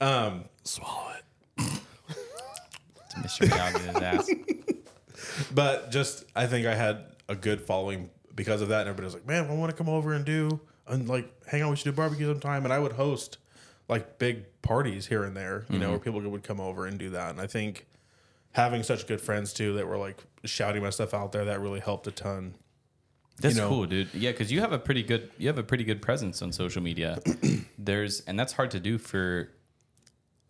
um, 0.00 0.44
swallow 0.64 1.12
it. 1.16 1.22
It's 3.24 3.38
Mr. 3.38 3.48
Miyagi 3.48 3.80
in 3.88 3.94
his 3.94 4.02
ass. 4.02 4.30
But 5.54 5.90
just 5.90 6.24
I 6.36 6.46
think 6.46 6.66
I 6.66 6.74
had 6.74 7.04
a 7.28 7.34
good 7.34 7.60
following 7.60 8.10
because 8.34 8.60
of 8.62 8.68
that. 8.68 8.80
And 8.80 8.88
everybody 8.88 9.04
was 9.06 9.14
like, 9.14 9.26
"Man, 9.26 9.46
I 9.50 9.54
want 9.54 9.70
to 9.70 9.76
come 9.76 9.88
over 9.88 10.12
and 10.12 10.24
do 10.24 10.60
and 10.86 11.08
like 11.08 11.28
hang 11.46 11.62
out. 11.62 11.70
We 11.70 11.76
should 11.76 11.84
do 11.84 11.92
barbecue 11.92 12.26
sometime." 12.26 12.64
And 12.64 12.72
I 12.72 12.78
would 12.78 12.92
host 12.92 13.38
like 13.88 14.18
big 14.18 14.44
parties 14.62 15.06
here 15.06 15.24
and 15.24 15.36
there, 15.36 15.64
you 15.70 15.78
know, 15.78 15.90
where 15.90 15.98
people 15.98 16.20
would 16.20 16.42
come 16.42 16.60
over 16.60 16.86
and 16.86 16.98
do 16.98 17.10
that. 17.10 17.30
And 17.30 17.40
I 17.40 17.46
think 17.46 17.86
having 18.52 18.82
such 18.82 19.06
good 19.06 19.20
friends 19.20 19.52
too 19.52 19.74
that 19.74 19.86
were 19.86 19.98
like 19.98 20.22
shouting 20.44 20.82
my 20.82 20.90
stuff 20.90 21.12
out 21.14 21.32
there 21.32 21.44
that 21.46 21.60
really 21.60 21.80
helped 21.80 22.06
a 22.06 22.10
ton. 22.12 22.54
That's 23.40 23.56
know. 23.56 23.68
cool, 23.68 23.86
dude. 23.86 24.12
Yeah, 24.14 24.32
because 24.32 24.50
you 24.50 24.60
have 24.60 24.72
a 24.72 24.78
pretty 24.78 25.02
good 25.02 25.30
you 25.38 25.48
have 25.48 25.58
a 25.58 25.62
pretty 25.62 25.84
good 25.84 26.00
presence 26.00 26.42
on 26.42 26.52
social 26.52 26.82
media. 26.82 27.18
There's 27.78 28.20
and 28.20 28.38
that's 28.38 28.52
hard 28.54 28.70
to 28.72 28.80
do 28.80 28.98
for, 28.98 29.50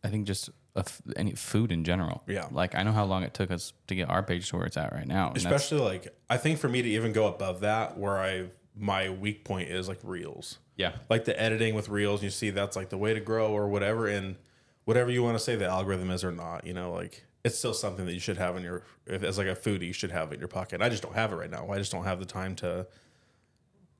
I 0.04 0.08
think 0.08 0.26
just 0.26 0.50
f 0.76 1.00
any 1.16 1.32
food 1.32 1.72
in 1.72 1.84
general. 1.84 2.22
Yeah. 2.26 2.46
like 2.50 2.74
I 2.74 2.82
know 2.82 2.92
how 2.92 3.04
long 3.04 3.22
it 3.22 3.34
took 3.34 3.50
us 3.50 3.72
to 3.88 3.94
get 3.94 4.08
our 4.08 4.22
page 4.22 4.48
to 4.50 4.56
where 4.56 4.66
it's 4.66 4.76
at 4.76 4.92
right 4.92 5.06
now. 5.06 5.32
Especially 5.34 5.80
like 5.80 6.16
I 6.30 6.36
think 6.36 6.58
for 6.58 6.68
me 6.68 6.82
to 6.82 6.88
even 6.88 7.12
go 7.12 7.26
above 7.26 7.60
that, 7.60 7.98
where 7.98 8.18
I 8.18 8.46
my 8.76 9.08
weak 9.10 9.44
point 9.44 9.70
is 9.70 9.88
like 9.88 9.98
reels. 10.02 10.58
yeah, 10.76 10.92
like 11.08 11.24
the 11.24 11.40
editing 11.40 11.74
with 11.74 11.88
reels 11.88 12.22
you 12.22 12.30
see 12.30 12.50
that's 12.50 12.76
like 12.76 12.90
the 12.90 12.98
way 12.98 13.14
to 13.14 13.20
grow 13.20 13.50
or 13.50 13.68
whatever 13.68 14.06
and 14.06 14.36
whatever 14.84 15.10
you 15.10 15.22
want 15.22 15.36
to 15.36 15.42
say 15.42 15.56
the 15.56 15.66
algorithm 15.66 16.10
is 16.10 16.22
or 16.22 16.30
not 16.30 16.66
you 16.66 16.74
know 16.74 16.92
like 16.92 17.24
it's 17.46 17.56
still 17.58 17.72
something 17.74 18.04
that 18.06 18.12
you 18.12 18.20
should 18.20 18.36
have 18.38 18.56
in 18.56 18.62
your 18.62 18.82
if 19.06 19.22
as 19.22 19.38
like 19.38 19.46
a 19.46 19.54
foodie 19.54 19.86
you 19.86 19.92
should 19.92 20.10
have 20.10 20.32
in 20.32 20.38
your 20.38 20.48
pocket 20.48 20.82
i 20.82 20.88
just 20.88 21.02
don't 21.02 21.14
have 21.14 21.32
it 21.32 21.36
right 21.36 21.50
now 21.50 21.68
i 21.70 21.78
just 21.78 21.92
don't 21.92 22.04
have 22.04 22.18
the 22.18 22.26
time 22.26 22.54
to 22.56 22.86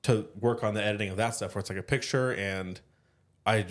to 0.02 0.26
work 0.40 0.62
on 0.62 0.74
the 0.74 0.82
editing 0.82 1.11
of 1.11 1.16
that 1.16 1.35
stuff 1.35 1.54
where 1.54 1.61
it's 1.61 1.70
like 1.70 1.78
a 1.78 1.82
picture 1.82 2.35
and 2.35 2.80
i 3.46 3.64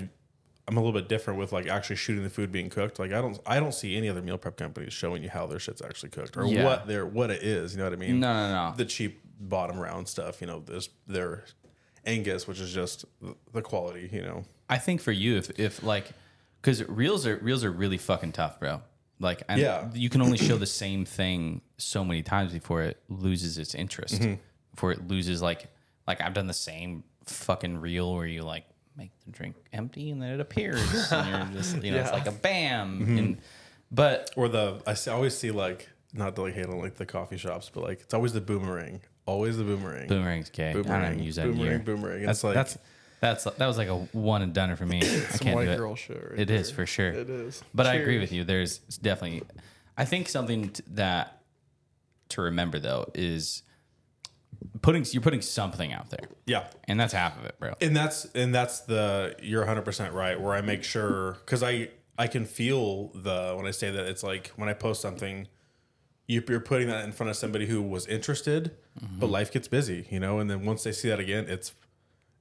i'm 0.67 0.77
a 0.77 0.79
little 0.79 0.91
bit 0.99 1.07
different 1.09 1.39
with 1.39 1.51
like 1.51 1.67
actually 1.67 1.95
shooting 1.95 2.23
the 2.23 2.29
food 2.29 2.51
being 2.51 2.69
cooked 2.69 2.99
like 2.99 3.11
i 3.11 3.21
don't 3.21 3.39
i 3.45 3.59
don't 3.59 3.73
see 3.73 3.95
any 3.95 4.09
other 4.09 4.21
meal 4.21 4.37
prep 4.37 4.57
companies 4.57 4.93
showing 4.93 5.21
you 5.23 5.29
how 5.29 5.45
their 5.45 5.59
shit's 5.59 5.81
actually 5.81 6.09
cooked 6.09 6.35
or 6.37 6.45
Yeah. 6.45 6.63
what 6.65 6.87
their 6.87 7.05
what 7.05 7.29
it 7.31 7.43
is 7.43 7.73
you 7.73 7.77
know 7.77 7.83
what 7.85 7.93
i 7.93 7.97
mean 7.97 8.19
no, 8.19 8.33
no, 8.33 8.69
no. 8.69 8.75
the 8.75 8.85
cheap 8.85 9.21
bottom 9.39 9.77
round 9.77 10.07
stuff 10.07 10.39
you 10.41 10.47
know 10.47 10.59
this 10.61 10.89
their 11.07 11.43
angus 12.05 12.47
which 12.47 12.59
is 12.59 12.73
just 12.73 13.03
the 13.53 13.61
quality 13.61 14.09
you 14.11 14.21
know 14.21 14.43
I 14.67 14.79
think 14.79 14.99
for 14.99 15.11
you, 15.11 15.37
if 15.37 15.59
if 15.59 15.83
like, 15.83 16.05
because 16.59 16.83
reels 16.89 17.27
are 17.27 17.37
reels 17.37 17.63
are 17.63 17.69
really 17.71 17.99
fucking 17.99 18.31
tough, 18.31 18.59
bro. 18.59 18.81
Like, 19.19 19.43
and 19.47 19.59
Yeah. 19.61 19.89
you 19.93 20.09
can 20.09 20.21
only 20.21 20.37
show 20.37 20.57
the 20.57 20.65
same 20.65 21.05
thing 21.05 21.61
so 21.77 22.03
many 22.03 22.21
times 22.21 22.51
before 22.53 22.83
it 22.83 23.01
loses 23.09 23.57
its 23.57 23.73
interest. 23.75 24.21
Mm-hmm. 24.21 24.33
Before 24.71 24.91
it 24.91 25.07
loses, 25.07 25.41
like, 25.41 25.67
like 26.07 26.21
I've 26.21 26.33
done 26.33 26.47
the 26.47 26.53
same 26.53 27.03
fucking 27.25 27.77
reel 27.79 28.13
where 28.13 28.27
you 28.27 28.43
like 28.43 28.65
make 28.97 29.11
the 29.25 29.31
drink 29.31 29.55
empty 29.73 30.11
and 30.11 30.21
then 30.21 30.31
it 30.33 30.39
appears, 30.39 31.11
and 31.11 31.29
you're 31.53 31.61
just, 31.61 31.81
you 31.83 31.91
know, 31.91 31.99
it's 31.99 32.11
like 32.11 32.27
a 32.27 32.31
bam. 32.31 32.99
Mm-hmm. 33.01 33.17
And 33.17 33.37
but 33.91 34.31
or 34.35 34.49
the 34.49 34.81
I 34.85 34.95
always 35.11 35.37
see 35.37 35.51
like 35.51 35.89
not 36.13 36.35
to 36.35 36.41
like 36.43 36.53
hate 36.53 36.65
on 36.65 36.79
like 36.79 36.95
the 36.95 37.05
coffee 37.05 37.37
shops 37.37 37.69
but 37.73 37.83
like 37.83 37.99
it's 38.01 38.13
always 38.13 38.31
the 38.33 38.39
boomerang 38.41 39.01
always 39.25 39.57
the 39.57 39.63
boomerang 39.63 40.07
boomerang's 40.07 40.49
gay. 40.49 40.69
I 40.69 40.73
don't 40.73 40.83
Boomerang, 40.83 41.19
use 41.19 41.35
that 41.35 41.45
boomerang, 41.47 41.83
boomerang. 41.83 42.25
That's 42.25 42.39
it's 42.39 42.43
like- 42.43 42.55
that's 42.55 42.77
that's 43.21 43.43
that 43.45 43.59
was 43.67 43.77
like 43.77 43.87
a 43.87 43.95
one 43.95 44.41
and 44.41 44.53
done 44.53 44.75
for 44.75 44.85
me. 44.85 44.99
I 45.01 45.37
can't 45.37 45.55
white 45.55 45.65
do 45.65 45.71
it. 45.71 45.77
girl 45.77 45.95
shit. 45.95 46.21
Right 46.31 46.39
It 46.39 46.49
is 46.49 46.67
there. 46.67 46.75
for 46.75 46.85
sure. 46.85 47.09
It 47.09 47.29
is. 47.29 47.63
But 47.73 47.87
I 47.87 47.95
agree 47.95 48.19
with 48.19 48.31
you. 48.31 48.43
There's 48.43 48.79
definitely, 48.79 49.43
I 49.97 50.05
think 50.05 50.27
something 50.29 50.69
t- 50.69 50.83
that 50.91 51.41
to 52.29 52.41
remember 52.41 52.79
though 52.79 53.09
is 53.13 53.63
putting 54.81 55.05
you're 55.11 55.21
putting 55.21 55.41
something 55.41 55.93
out 55.93 56.09
there, 56.09 56.27
yeah 56.45 56.67
and 56.87 56.99
that's 56.99 57.13
half 57.13 57.37
of 57.37 57.45
it, 57.45 57.55
bro. 57.59 57.73
and 57.81 57.95
that's 57.95 58.25
and 58.35 58.53
that's 58.53 58.81
the 58.81 59.35
you're 59.41 59.65
100% 59.65 60.13
right 60.13 60.39
where 60.39 60.53
i 60.53 60.61
make 60.61 60.83
sure 60.83 61.33
because 61.45 61.61
i 61.61 61.89
i 62.17 62.25
can 62.27 62.45
feel 62.45 63.09
the 63.09 63.53
when 63.55 63.65
i 63.67 63.71
say 63.71 63.91
that 63.91 64.05
it's 64.05 64.23
like 64.23 64.47
when 64.55 64.67
i 64.69 64.73
post 64.73 65.01
something 65.01 65.47
you- 66.27 66.43
you're 66.49 66.59
putting 66.59 66.87
that 66.87 67.03
in 67.05 67.11
front 67.11 67.29
of 67.29 67.35
somebody 67.35 67.67
who 67.67 67.81
was 67.81 68.07
interested, 68.07 68.71
Mm-hmm. 68.99 69.19
but 69.19 69.27
life 69.29 69.51
gets 69.51 69.67
busy, 69.67 70.07
you 70.09 70.21
know. 70.21 70.39
And 70.39 70.49
then 70.49 70.63
once 70.65 70.83
they 70.83 70.93
see 70.93 71.09
that 71.09 71.19
again, 71.19 71.45
it's 71.49 71.73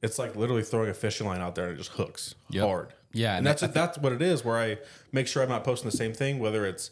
it's 0.04 0.18
like 0.18 0.36
literally 0.36 0.62
throwing 0.62 0.90
a 0.90 0.94
fishing 0.94 1.26
line 1.26 1.40
out 1.40 1.54
there 1.54 1.64
and 1.64 1.74
it 1.74 1.78
just 1.78 1.92
hooks 1.92 2.34
Yep. 2.50 2.64
hard. 2.64 2.94
Yeah, 3.12 3.30
and 3.30 3.38
and 3.38 3.46
that's 3.46 3.62
that's 3.72 3.98
what 3.98 4.12
it 4.12 4.20
is. 4.20 4.44
Where 4.44 4.58
I 4.58 4.78
make 5.12 5.26
sure 5.26 5.42
I'm 5.42 5.48
not 5.48 5.64
posting 5.64 5.90
the 5.90 5.96
same 5.96 6.12
thing, 6.12 6.38
whether 6.40 6.66
it's 6.66 6.90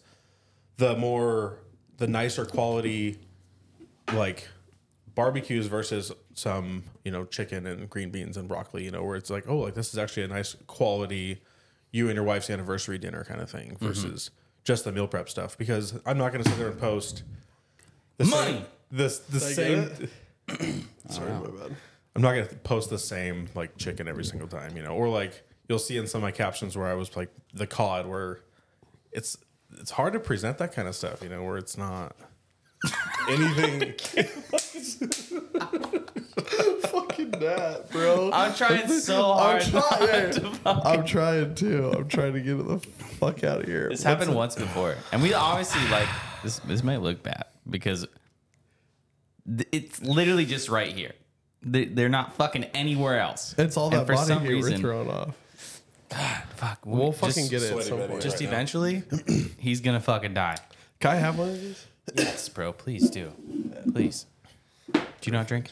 the 0.76 0.96
more 0.96 1.58
the 1.98 2.06
nicer 2.06 2.44
quality 2.44 3.18
like 4.12 4.48
barbecues 5.14 5.66
versus 5.66 6.10
some 6.34 6.84
you 7.04 7.10
know 7.10 7.24
chicken 7.24 7.66
and 7.66 7.90
green 7.90 8.10
beans 8.10 8.36
and 8.36 8.48
broccoli 8.48 8.84
you 8.84 8.90
know 8.90 9.04
where 9.04 9.16
it's 9.16 9.30
like 9.30 9.44
oh 9.46 9.58
like 9.58 9.74
this 9.74 9.92
is 9.92 9.98
actually 9.98 10.22
a 10.22 10.28
nice 10.28 10.56
quality 10.66 11.40
you 11.90 12.08
and 12.08 12.16
your 12.16 12.24
wife's 12.24 12.48
anniversary 12.48 12.98
dinner 12.98 13.22
kind 13.24 13.40
of 13.40 13.50
thing 13.50 13.72
mm-hmm. 13.72 13.86
versus 13.86 14.30
just 14.64 14.84
the 14.84 14.90
meal 14.90 15.06
prep 15.06 15.28
stuff 15.28 15.56
because 15.58 15.94
i'm 16.06 16.16
not 16.16 16.32
going 16.32 16.42
to 16.42 16.48
sit 16.48 16.58
there 16.58 16.68
and 16.68 16.80
post 16.80 17.22
the 18.16 18.24
Money! 18.24 18.52
same 18.52 18.64
this 18.90 19.18
the 19.18 19.44
I 19.44 19.54
get 19.54 19.96
same 19.96 20.08
Sorry, 21.08 21.32
my 21.32 21.46
bad. 21.48 21.76
I'm 22.14 22.22
not 22.22 22.32
going 22.32 22.46
to 22.46 22.54
post 22.56 22.90
the 22.90 22.98
same 22.98 23.48
like 23.54 23.76
chicken 23.76 24.08
every 24.08 24.24
single 24.24 24.48
time 24.48 24.76
you 24.76 24.82
know 24.82 24.90
or 24.90 25.08
like 25.08 25.44
you'll 25.68 25.78
see 25.78 25.96
in 25.96 26.06
some 26.06 26.20
of 26.20 26.22
my 26.22 26.32
captions 26.32 26.76
where 26.76 26.86
i 26.86 26.94
was 26.94 27.16
like 27.16 27.30
the 27.54 27.66
cod 27.66 28.06
where 28.06 28.40
it's 29.12 29.36
it's 29.78 29.90
hard 29.90 30.12
to 30.12 30.20
present 30.20 30.58
that 30.58 30.72
kind 30.72 30.88
of 30.88 30.94
stuff 30.94 31.22
you 31.22 31.28
know 31.28 31.42
where 31.42 31.56
it's 31.56 31.76
not 31.76 32.14
anything 33.28 33.94
Fucking 36.82 37.30
that, 37.32 37.90
bro. 37.90 38.30
I'm 38.32 38.54
trying 38.54 38.88
so 38.88 39.32
hard. 39.34 39.62
I'm 39.62 39.70
trying. 39.70 40.30
to 40.32 40.58
I'm 40.66 41.04
trying 41.04 41.54
to. 41.56 41.90
I'm 41.92 42.08
trying 42.08 42.32
to 42.34 42.40
get 42.40 42.58
it 42.58 42.66
the 42.66 42.78
fuck 42.78 43.44
out 43.44 43.60
of 43.60 43.66
here. 43.66 43.88
This 43.88 44.02
happened 44.02 44.34
once 44.34 44.54
before, 44.54 44.96
and 45.12 45.22
we 45.22 45.34
obviously 45.34 45.86
like 45.88 46.08
this. 46.42 46.58
This 46.60 46.82
might 46.82 47.02
look 47.02 47.22
bad 47.22 47.44
because 47.68 48.06
th- 49.46 49.68
it's 49.72 50.00
literally 50.02 50.44
just 50.44 50.68
right 50.68 50.92
here. 50.92 51.12
They- 51.62 51.84
They're 51.86 52.08
not 52.08 52.34
fucking 52.36 52.64
anywhere 52.74 53.20
else. 53.20 53.54
It's 53.58 53.76
all 53.76 53.86
And 53.90 54.00
that 54.00 54.06
for 54.06 54.14
body 54.14 54.26
some 54.26 54.40
hair 54.42 54.50
we're 54.50 54.56
reason- 54.56 54.80
throwing 54.80 55.10
off. 55.10 55.34
Fuck, 56.56 56.80
We'll 56.84 57.08
just- 57.12 57.20
fucking 57.20 57.48
get 57.48 57.62
it 57.62 57.66
at 57.66 57.72
sweaty 57.72 57.88
some 57.88 57.98
ready. 57.98 58.10
point. 58.10 58.22
Just 58.22 58.36
Right 58.36 58.42
now. 58.42 58.48
eventually, 58.48 59.02
he's 59.58 59.80
gonna 59.80 60.00
fucking 60.00 60.34
die. 60.34 60.58
Can 61.00 61.10
I 61.12 61.14
have 61.16 61.38
one 61.38 61.48
of 61.50 61.60
these? 61.60 61.86
Yes, 62.16 62.48
bro. 62.48 62.72
Please 62.72 63.08
do. 63.10 63.32
Please. 63.92 64.26
Do 64.92 65.00
you 65.24 65.32
not 65.32 65.46
drink? 65.48 65.70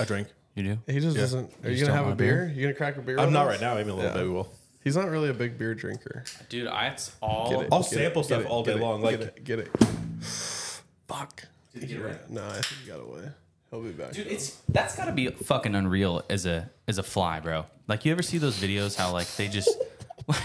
i 0.00 0.04
drink 0.04 0.28
You 0.54 0.62
do. 0.62 0.78
He 0.92 1.00
just 1.00 1.16
doesn't. 1.16 1.52
Are 1.64 1.70
you, 1.70 1.76
just 1.76 1.86
gonna 1.86 1.86
don't 1.86 1.96
have 1.96 2.04
a 2.04 2.08
want 2.08 2.18
beer? 2.18 2.52
You 2.54 2.62
gonna 2.62 2.74
crack 2.74 2.96
a 2.96 3.02
beer? 3.02 3.18
i'm 3.18 3.26
with 3.26 3.34
not 3.34 3.46
us? 3.46 3.52
right 3.52 3.60
now 3.60 3.74
maybe 3.74 3.90
a 3.90 3.94
little 3.94 4.10
Yeah. 4.10 4.16
bit 4.16 4.24
we 4.26 4.30
will 4.32 4.52
He's 4.84 4.96
not 4.96 5.10
really 5.10 5.28
a 5.28 5.34
big 5.34 5.58
beer 5.58 5.74
drinker. 5.74 6.24
Dude, 6.48 6.66
I, 6.68 6.86
it's 6.88 7.12
all. 7.20 7.50
Get 7.50 7.60
it. 7.62 7.68
I'll 7.70 7.82
get 7.82 7.90
sample 7.90 8.22
it, 8.22 8.24
stuff 8.26 8.38
get 8.42 8.46
it, 8.46 8.50
all 8.50 8.62
day 8.62 8.74
long. 8.74 9.02
Like 9.02 9.18
get 9.18 9.28
it, 9.28 9.34
long, 9.36 9.44
Get 9.44 9.58
like- 9.58 9.66
it. 9.66 9.74
Get 9.76 9.88
it. 9.88 10.24
Fuck. 11.08 11.42
No, 12.30 12.46
I 12.46 12.52
think 12.52 12.66
he 12.84 12.88
got 12.90 13.00
away. 13.00 13.28
He'll 13.70 13.82
be 13.82 13.90
back. 13.90 14.12
Dude, 14.12 14.26
though. 14.26 14.30
it's 14.30 14.56
that's 14.68 14.96
got 14.96 15.04
to 15.06 15.12
be 15.12 15.28
fucking 15.28 15.74
unreal 15.74 16.22
as 16.30 16.46
a 16.46 16.70
as 16.86 16.98
a 16.98 17.02
fly, 17.02 17.40
bro. 17.40 17.66
Like 17.86 18.04
you 18.04 18.12
ever 18.12 18.22
see 18.22 18.38
those 18.38 18.56
videos 18.58 18.96
how 18.96 19.12
like 19.12 19.26
they 19.36 19.48
just 19.48 19.68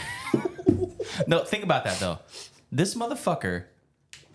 No, 1.27 1.43
think 1.43 1.63
about 1.63 1.83
that 1.85 1.99
though. 1.99 2.19
This 2.71 2.95
motherfucker 2.95 3.65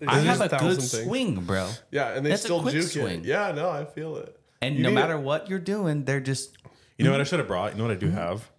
I 0.07 0.19
have 0.19 0.39
a 0.41 0.45
a 0.45 0.49
good 0.49 0.77
things. 0.77 1.03
swing, 1.03 1.41
bro. 1.41 1.69
Yeah, 1.91 2.09
and 2.13 2.25
they 2.25 2.29
That's 2.29 2.43
a 2.43 2.45
still 2.45 2.61
quick 2.61 2.73
juke 2.73 2.83
swing. 2.87 3.19
it. 3.19 3.25
Yeah, 3.25 3.51
no, 3.51 3.69
I 3.69 3.83
feel 3.85 4.15
it. 4.17 4.35
And 4.61 4.75
You 4.75 4.83
no 4.83 4.91
matter 4.91 5.15
it. 5.15 5.21
what 5.21 5.49
you're 5.49 5.59
doing, 5.59 6.05
they're 6.05 6.21
just 6.21 6.57
You 6.97 7.05
know 7.05 7.11
what 7.11 7.21
I 7.21 7.25
should 7.25 7.39
have 7.39 7.47
brought? 7.47 7.73
You 7.73 7.77
know 7.79 7.83
what 7.87 7.95
I 7.95 7.99
do 7.99 8.09
have? 8.09 8.49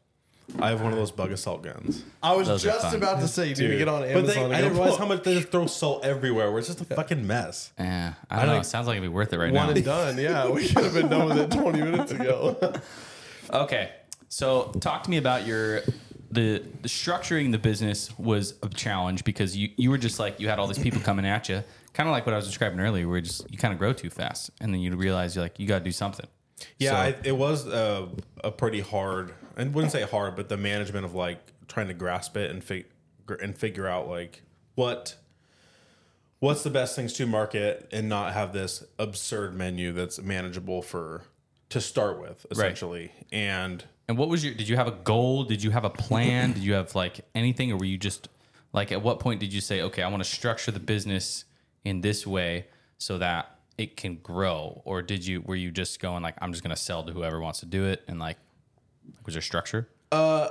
I 0.58 0.70
have 0.70 0.80
one 0.82 0.92
of 0.92 0.98
those 0.98 1.10
Bug-A-Salt 1.12 1.62
guns. 1.62 2.02
I 2.22 2.34
was 2.34 2.48
Those 2.48 2.64
are 2.66 2.70
just 2.70 2.82
fun. 2.86 2.96
about 2.96 3.20
to 3.20 3.28
say 3.28 3.44
you 3.48 3.54
need 3.54 3.68
to 3.68 3.78
get 3.78 3.88
on 3.88 4.00
But 4.00 4.08
Amazon. 4.10 4.34
they, 4.34 4.44
and 4.44 4.54
I 4.54 4.60
didn't 4.60 4.78
realize 4.78 4.96
how 4.98 5.06
much 5.06 5.22
they 5.22 5.34
just 5.34 5.48
throw 5.48 5.66
salt 5.66 6.04
everywhere. 6.04 6.50
Where 6.50 6.58
it's 6.58 6.68
just 6.68 6.80
a 6.80 6.84
fucking 6.84 7.26
mess. 7.26 7.72
eh, 7.78 7.84
I 8.30 8.36
don't 8.36 8.46
know. 8.46 8.52
like- 8.54 8.62
It 8.62 8.66
sounds 8.66 8.86
like 8.86 8.96
it'd 8.96 9.04
be 9.08 9.14
worth 9.14 9.32
it 9.32 9.38
right 9.38 9.52
now. 9.52 9.66
one 9.66 9.68
now. 9.70 9.76
and 9.76 9.84
done. 9.84 10.18
Yeah, 10.18 10.48
we 10.48 10.66
should 10.66 10.84
have 10.84 10.94
been 10.94 11.08
done 11.08 11.28
with 11.28 11.38
it 11.38 11.50
20 11.50 11.80
minutes 11.80 12.12
ago. 12.12 12.74
Okay, 13.52 13.90
so 14.28 14.72
talk 14.80 15.02
to 15.04 15.10
me 15.10 15.16
about 15.16 15.46
your 15.46 15.80
the, 16.30 16.62
the 16.82 16.88
structuring 16.88 17.50
the 17.50 17.58
business 17.58 18.16
was 18.18 18.54
a 18.62 18.68
challenge 18.68 19.24
because 19.24 19.56
you 19.56 19.70
you 19.76 19.90
were 19.90 19.98
just 19.98 20.18
like 20.20 20.38
you 20.38 20.48
had 20.48 20.58
all 20.58 20.66
these 20.68 20.78
people 20.78 21.00
coming 21.00 21.26
at 21.26 21.48
you, 21.48 21.62
kind 21.92 22.08
of 22.08 22.12
like 22.12 22.26
what 22.26 22.32
I 22.32 22.36
was 22.36 22.46
describing 22.46 22.78
earlier, 22.80 23.08
where 23.08 23.20
just 23.20 23.50
you 23.50 23.58
kind 23.58 23.72
of 23.72 23.78
grow 23.78 23.92
too 23.92 24.10
fast, 24.10 24.50
and 24.60 24.72
then 24.72 24.80
you 24.80 24.94
realize 24.96 25.34
you're 25.34 25.44
like 25.44 25.58
you 25.58 25.66
got 25.66 25.78
to 25.78 25.84
do 25.84 25.92
something. 25.92 26.26
Yeah, 26.78 26.90
So- 26.90 26.96
I, 26.96 27.14
it 27.24 27.36
was 27.36 27.66
a, 27.66 28.08
a 28.44 28.50
pretty 28.52 28.80
hard. 28.80 29.32
I 29.56 29.64
wouldn't 29.64 29.92
say 29.92 30.02
hard, 30.02 30.36
but 30.36 30.48
the 30.48 30.56
management 30.56 31.04
of 31.04 31.14
like 31.14 31.38
trying 31.68 31.88
to 31.88 31.94
grasp 31.94 32.36
it 32.36 32.50
and 32.50 32.62
fig, 32.62 32.86
and 33.40 33.56
figure 33.56 33.86
out 33.86 34.08
like 34.08 34.42
what 34.74 35.16
what's 36.40 36.62
the 36.62 36.70
best 36.70 36.96
things 36.96 37.12
to 37.14 37.26
market 37.26 37.88
and 37.92 38.08
not 38.08 38.32
have 38.32 38.52
this 38.52 38.84
absurd 38.98 39.54
menu 39.54 39.92
that's 39.92 40.20
manageable 40.20 40.82
for 40.82 41.22
to 41.68 41.80
start 41.80 42.20
with 42.20 42.46
essentially. 42.50 43.12
And 43.32 43.84
And 44.08 44.18
what 44.18 44.28
was 44.28 44.44
your? 44.44 44.54
Did 44.54 44.68
you 44.68 44.76
have 44.76 44.88
a 44.88 44.92
goal? 44.92 45.44
Did 45.44 45.62
you 45.62 45.70
have 45.70 45.84
a 45.84 45.90
plan? 45.90 46.52
did 46.52 46.62
you 46.62 46.74
have 46.74 46.94
like 46.94 47.20
anything, 47.34 47.70
or 47.72 47.76
were 47.76 47.84
you 47.84 47.98
just 47.98 48.28
like 48.72 48.90
at 48.92 49.02
what 49.02 49.20
point 49.20 49.40
did 49.40 49.52
you 49.52 49.60
say, 49.60 49.82
okay, 49.82 50.02
I 50.02 50.08
want 50.08 50.22
to 50.22 50.28
structure 50.28 50.70
the 50.70 50.80
business 50.80 51.44
in 51.84 52.00
this 52.00 52.26
way 52.26 52.66
so 52.98 53.18
that 53.18 53.58
it 53.78 53.96
can 53.96 54.16
grow, 54.16 54.82
or 54.84 55.00
did 55.02 55.24
you 55.24 55.42
were 55.42 55.54
you 55.54 55.70
just 55.70 56.00
going 56.00 56.22
like 56.22 56.34
I'm 56.40 56.52
just 56.52 56.62
gonna 56.62 56.76
sell 56.76 57.04
to 57.04 57.12
whoever 57.12 57.40
wants 57.40 57.60
to 57.60 57.66
do 57.66 57.84
it, 57.84 58.02
and 58.08 58.18
like 58.18 58.36
was 59.24 59.34
there 59.34 59.42
structure? 59.42 59.88
Uh, 60.12 60.48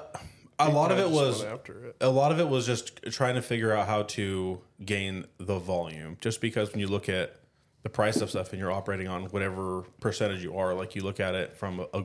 a 0.60 0.70
lot 0.70 0.92
of 0.92 1.00
it 1.00 1.10
was 1.10 1.44
after 1.44 1.86
it. 1.86 1.96
a 2.02 2.10
lot 2.10 2.32
of 2.32 2.40
it 2.40 2.48
was 2.48 2.66
just 2.66 3.02
trying 3.12 3.36
to 3.36 3.42
figure 3.42 3.74
out 3.74 3.88
how 3.88 4.04
to 4.04 4.62
gain 4.84 5.26
the 5.38 5.58
volume. 5.58 6.18
Just 6.20 6.42
because 6.42 6.72
when 6.72 6.80
you 6.80 6.88
look 6.88 7.08
at 7.08 7.36
the 7.84 7.90
price 7.90 8.22
of 8.22 8.30
stuff 8.30 8.52
and 8.52 8.60
you're 8.60 8.72
operating 8.72 9.08
on 9.08 9.26
whatever 9.26 9.84
percentage 10.02 10.44
you 10.44 10.58
are, 10.58 10.74
like 10.74 10.96
you 10.96 11.02
look 11.02 11.20
at 11.20 11.34
it 11.34 11.56
from 11.56 11.86
a, 11.94 12.04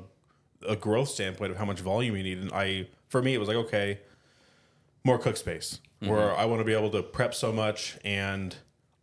a 0.69 0.77
growth 0.77 1.09
standpoint 1.09 1.51
of 1.51 1.59
how 1.59 1.65
much 1.65 1.81
volume 1.81 2.17
you 2.17 2.23
need. 2.23 2.39
And 2.39 2.53
I, 2.53 2.89
for 3.09 3.21
me, 3.21 3.35
it 3.35 3.39
was 3.39 3.49
like, 3.49 3.57
okay, 3.57 4.01
more 5.05 5.19
cook 5.19 5.37
space 5.37 5.81
mm-hmm. 6.01 6.13
where 6.13 6.35
I 6.37 6.45
want 6.45 6.61
to 6.61 6.65
be 6.65 6.75
able 6.75 6.91
to 6.91 7.03
prep 7.03 7.35
so 7.35 7.53
much. 7.53 7.99
And 8.05 8.55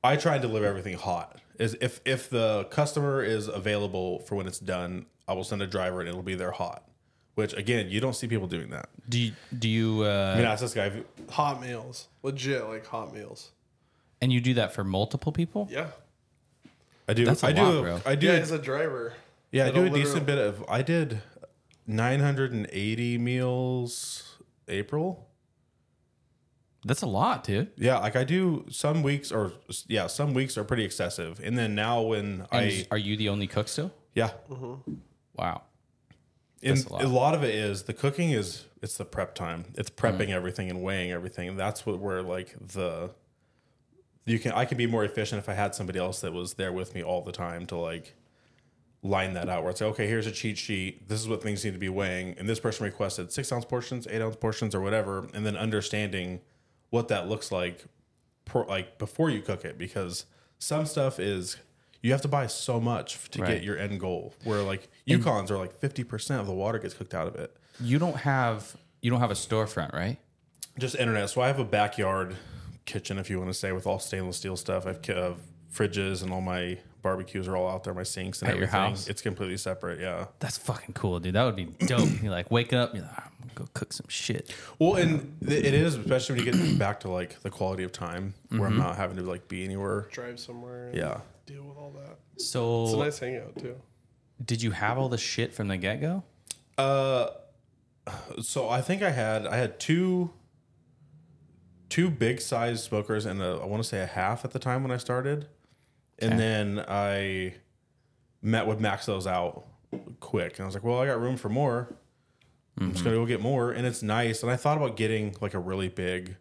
I 0.03 0.15
try 0.15 0.33
and 0.33 0.41
deliver 0.41 0.65
everything 0.65 0.97
hot. 0.97 1.39
Is 1.59 1.75
if, 1.81 1.99
if 2.05 2.29
the 2.29 2.63
customer 2.65 3.21
is 3.21 3.47
available 3.47 4.19
for 4.19 4.35
when 4.35 4.47
it's 4.47 4.59
done, 4.59 5.05
I 5.27 5.33
will 5.33 5.43
send 5.43 5.61
a 5.61 5.67
driver 5.67 5.99
and 5.99 6.09
it'll 6.09 6.23
be 6.23 6.35
there 6.35 6.51
hot. 6.51 6.87
Which 7.35 7.53
again, 7.53 7.89
you 7.89 7.99
don't 8.01 8.15
see 8.15 8.27
people 8.27 8.47
doing 8.47 8.69
that. 8.71 8.89
Do 9.07 9.17
you, 9.19 9.31
do 9.57 9.69
you 9.69 10.03
uh, 10.03 10.33
I 10.35 10.37
mean, 10.37 10.45
ask 10.45 10.61
this 10.61 10.73
guy. 10.73 10.91
Hot 11.29 11.61
meals. 11.61 12.07
Legit, 12.23 12.67
like 12.67 12.85
hot 12.85 13.13
meals. 13.13 13.51
and 14.21 14.31
you 14.33 14.41
do 14.41 14.53
that 14.55 14.73
for 14.73 14.83
multiple 14.83 15.31
people? 15.31 15.67
Yeah. 15.71 15.87
I 17.07 17.13
do. 17.13 17.25
That's 17.25 17.43
a 17.43 17.47
I 17.47 17.51
do. 17.53 17.61
lot, 17.61 17.81
bro. 17.81 18.01
I 18.05 18.15
do. 18.15 18.27
Yeah, 18.27 18.33
Yeah, 18.33 18.39
as 18.39 18.51
a 18.51 18.59
driver. 18.59 19.13
Yeah, 19.51 19.65
I 19.67 19.71
do 19.71 19.85
It'll 19.85 19.95
a 19.95 19.99
decent 19.99 20.25
bit 20.25 20.37
of. 20.37 20.63
I 20.69 20.81
did 20.81 21.21
980 21.87 23.17
meals 23.17 24.37
April. 24.67 25.27
That's 26.83 27.01
a 27.01 27.07
lot, 27.07 27.43
dude. 27.43 27.69
Yeah, 27.77 27.97
like 27.99 28.15
I 28.15 28.23
do 28.23 28.65
some 28.69 29.03
weeks 29.03 29.31
or 29.31 29.53
yeah, 29.87 30.07
some 30.07 30.33
weeks 30.33 30.57
are 30.57 30.63
pretty 30.63 30.83
excessive. 30.83 31.39
And 31.43 31.57
then 31.57 31.75
now 31.75 32.01
when 32.01 32.47
And 32.51 32.61
I 32.71 32.87
are 32.91 32.97
you 32.97 33.15
the 33.17 33.29
only 33.29 33.45
cook 33.47 33.67
still? 33.67 33.91
yeah, 34.15 34.31
Wow. 35.35 35.63
And 36.63 36.85
a 36.85 36.93
lot. 36.93 37.03
a 37.03 37.07
lot 37.07 37.35
of 37.35 37.43
it 37.43 37.55
is 37.55 37.83
the 37.83 37.93
cooking 37.93 38.31
is 38.31 38.65
it's 38.81 38.97
the 38.97 39.05
prep 39.05 39.35
time. 39.35 39.65
It's 39.75 39.89
prepping 39.89 40.29
mm. 40.29 40.31
everything 40.31 40.69
and 40.69 40.81
weighing 40.81 41.11
everything. 41.11 41.49
And 41.49 41.59
that's 41.59 41.85
what 41.85 41.99
where 41.99 42.21
like 42.21 42.55
the 42.59 43.11
you 44.25 44.39
can 44.39 44.51
I 44.51 44.65
can 44.65 44.77
be 44.77 44.87
more 44.87 45.03
efficient 45.03 45.39
if 45.39 45.49
I 45.49 45.53
had 45.53 45.75
somebody 45.75 45.99
else 45.99 46.21
that 46.21 46.33
was 46.33 46.53
there 46.55 46.71
with 46.71 46.95
me 46.95 47.03
all 47.03 47.21
the 47.21 47.31
time 47.31 47.65
to 47.67 47.75
like 47.75 48.15
line 49.03 49.33
that 49.33 49.49
out 49.49 49.63
where 49.63 49.71
it's 49.71 49.81
like, 49.81 49.91
okay, 49.91 50.07
here's 50.07 50.27
a 50.27 50.31
cheat 50.31 50.57
sheet. 50.57 51.07
This 51.09 51.19
is 51.19 51.27
what 51.27 51.41
things 51.41 51.65
need 51.65 51.73
to 51.73 51.79
be 51.79 51.89
weighing. 51.89 52.35
And 52.37 52.47
this 52.47 52.59
person 52.59 52.85
requested 52.85 53.31
six 53.31 53.51
ounce 53.51 53.65
portions, 53.65 54.07
eight 54.07 54.21
ounce 54.21 54.35
portions, 54.35 54.75
or 54.75 54.81
whatever, 54.81 55.27
and 55.33 55.45
then 55.45 55.57
understanding 55.57 56.41
what 56.89 57.07
that 57.07 57.27
looks 57.27 57.51
like 57.51 57.85
like 58.67 58.97
before 58.97 59.29
you 59.29 59.41
cook 59.41 59.63
it 59.63 59.77
because 59.77 60.25
some 60.59 60.85
stuff 60.85 61.19
is 61.19 61.57
you 62.01 62.11
have 62.11 62.21
to 62.21 62.27
buy 62.27 62.47
so 62.47 62.79
much 62.79 63.29
to 63.31 63.41
Right. 63.41 63.53
get 63.55 63.63
your 63.63 63.77
end 63.77 63.99
goal. 63.99 64.33
Where 64.43 64.61
like 64.63 64.89
Yukons 65.07 65.49
are 65.51 65.57
like 65.57 65.79
fifty 65.79 66.03
percent 66.03 66.41
of 66.41 66.47
the 66.47 66.53
water 66.53 66.79
gets 66.79 66.93
cooked 66.93 67.13
out 67.13 67.27
of 67.27 67.35
it. 67.35 67.55
You 67.79 67.99
don't 67.99 68.17
have 68.17 68.75
you 69.01 69.09
don't 69.11 69.19
have 69.19 69.31
a 69.31 69.35
storefront, 69.35 69.93
right? 69.93 70.17
Just 70.79 70.95
internet. 70.95 71.29
So 71.29 71.41
I 71.41 71.47
have 71.47 71.59
a 71.59 71.65
backyard 71.65 72.35
kitchen, 72.85 73.17
if 73.17 73.29
you 73.29 73.37
want 73.39 73.49
to 73.49 73.53
say, 73.53 73.71
with 73.71 73.85
all 73.87 73.99
stainless 73.99 74.37
steel 74.37 74.55
stuff. 74.57 74.85
I've 74.87 74.97
uh, 75.09 75.33
fridges 75.73 76.21
and 76.23 76.31
all 76.33 76.41
my 76.41 76.77
barbecues 77.01 77.47
are 77.47 77.55
all 77.55 77.67
out 77.69 77.83
there. 77.83 77.93
My 77.93 78.03
sinks 78.03 78.41
and 78.41 78.49
At 78.49 78.55
your 78.57 78.65
everything. 78.65 78.79
house? 78.91 79.07
It's 79.07 79.21
completely 79.21 79.57
separate. 79.57 79.99
Yeah. 79.99 80.25
That's 80.39 80.57
fucking 80.57 80.93
cool, 80.93 81.19
dude. 81.19 81.33
That 81.35 81.43
would 81.45 81.55
be 81.55 81.65
dope. 81.85 82.09
you're 82.21 82.31
like 82.31 82.51
wake 82.51 82.73
up, 82.73 82.93
you're 82.93 83.03
like, 83.03 83.11
"Ah, 83.17 83.23
I'm 83.41 83.47
gonna 83.47 83.53
go 83.55 83.67
cook 83.73 83.91
some 83.93 84.05
shit. 84.09 84.53
Well, 84.79 84.95
and 84.95 85.35
th- 85.45 85.63
it 85.65 85.73
is 85.73 85.95
especially 85.95 86.37
when 86.43 86.45
you 86.45 86.51
get 86.71 86.79
back 86.79 86.99
to 87.01 87.09
like 87.09 87.41
the 87.41 87.49
quality 87.49 87.83
of 87.83 87.91
time, 87.91 88.33
where 88.49 88.61
Mm-hmm. 88.61 88.65
I'm 88.73 88.77
not 88.77 88.95
having 88.97 89.17
to 89.17 89.23
like 89.23 89.47
be 89.47 89.63
anywhere. 89.63 90.07
Drive 90.11 90.39
somewhere. 90.39 90.91
Yeah. 90.93 91.21
Deal 91.51 91.63
with 91.63 91.77
all 91.77 91.91
that. 91.91 92.17
So 92.41 92.83
it's 92.85 92.93
a 92.93 92.97
nice 92.97 93.19
hangout 93.19 93.57
too. 93.57 93.75
did 94.43 94.61
you 94.61 94.71
have 94.71 94.97
all 94.97 95.09
the 95.09 95.17
shit 95.17 95.53
from 95.53 95.67
the 95.67 95.75
get 95.77 95.99
go? 95.99 96.23
Uh, 96.77 97.27
so 98.41 98.69
I 98.69 98.81
think 98.81 99.01
I 99.01 99.09
had 99.11 99.45
I 99.45 99.57
had 99.57 99.79
two 99.79 100.31
two 101.89 102.09
big 102.09 102.39
size 102.39 102.81
smokers 102.83 103.25
and 103.25 103.41
a, 103.41 103.59
I 103.61 103.65
want 103.65 103.83
to 103.83 103.87
say 103.89 103.99
a 104.01 104.05
half 104.05 104.45
at 104.45 104.51
the 104.51 104.59
time 104.59 104.81
when 104.83 104.91
I 104.91 104.97
started, 104.97 105.47
and 106.19 106.33
Okay. 106.33 106.37
then 106.37 106.85
I 106.87 107.55
met 108.41 108.65
would 108.65 108.79
max 108.79 109.05
those 109.05 109.27
out 109.27 109.65
quick, 110.21 110.53
and 110.53 110.61
I 110.61 110.65
was 110.65 110.73
like, 110.73 110.83
well, 110.85 110.99
I 110.99 111.05
got 111.07 111.19
room 111.19 111.35
for 111.37 111.49
more. 111.49 111.93
I'm 112.79 112.93
just 112.93 113.03
gonna 113.03 113.17
go 113.17 113.25
get 113.25 113.41
more, 113.41 113.71
and 113.71 113.85
it's 113.85 114.01
nice. 114.01 114.41
And 114.41 114.51
I 114.51 114.55
thought 114.55 114.77
about 114.77 114.95
getting 114.95 115.35
like 115.41 115.53
a 115.53 115.59
really 115.59 115.89
big, 115.89 116.37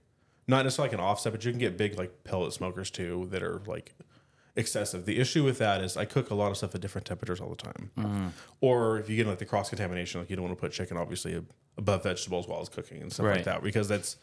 not 0.47 0.63
necessarily 0.65 0.91
like 0.91 0.99
an 1.01 1.05
offset, 1.05 1.33
but 1.33 1.45
you 1.45 1.51
can 1.51 1.59
get 1.59 1.77
big 1.77 1.99
like 1.99 2.23
pellet 2.25 2.53
smokers 2.53 2.91
too 2.91 3.27
that 3.33 3.43
are 3.43 3.61
like 3.67 3.95
excessive. 4.57 5.05
The 5.07 5.19
issue 5.19 5.45
with 5.45 5.59
that 5.59 5.83
is 5.83 5.97
I 5.97 6.05
cook 6.05 6.31
a 6.31 6.35
lot 6.35 6.51
of 6.51 6.57
stuff 6.57 6.75
at 6.75 6.81
different 6.81 7.07
temperatures 7.07 7.41
all 7.41 7.49
the 7.51 7.57
time. 7.57 8.33
Or 8.61 8.99
if 8.99 9.09
you 9.09 9.17
get 9.17 9.27
like 9.27 9.39
the 9.39 9.45
cross 9.47 9.69
contamination, 9.69 10.21
like 10.21 10.31
you 10.31 10.37
don't 10.37 10.45
want 10.45 10.57
to 10.57 10.61
put 10.61 10.73
chicken 10.73 10.97
obviously 10.97 11.43
above 11.79 12.03
vegetables 12.03 12.47
while 12.49 12.61
it's 12.61 12.69
cooking 12.69 13.01
and 13.03 13.13
stuff 13.13 13.27
Right. 13.27 13.37
like 13.37 13.45
that 13.45 13.63
because 13.63 13.89
that's 13.89 14.17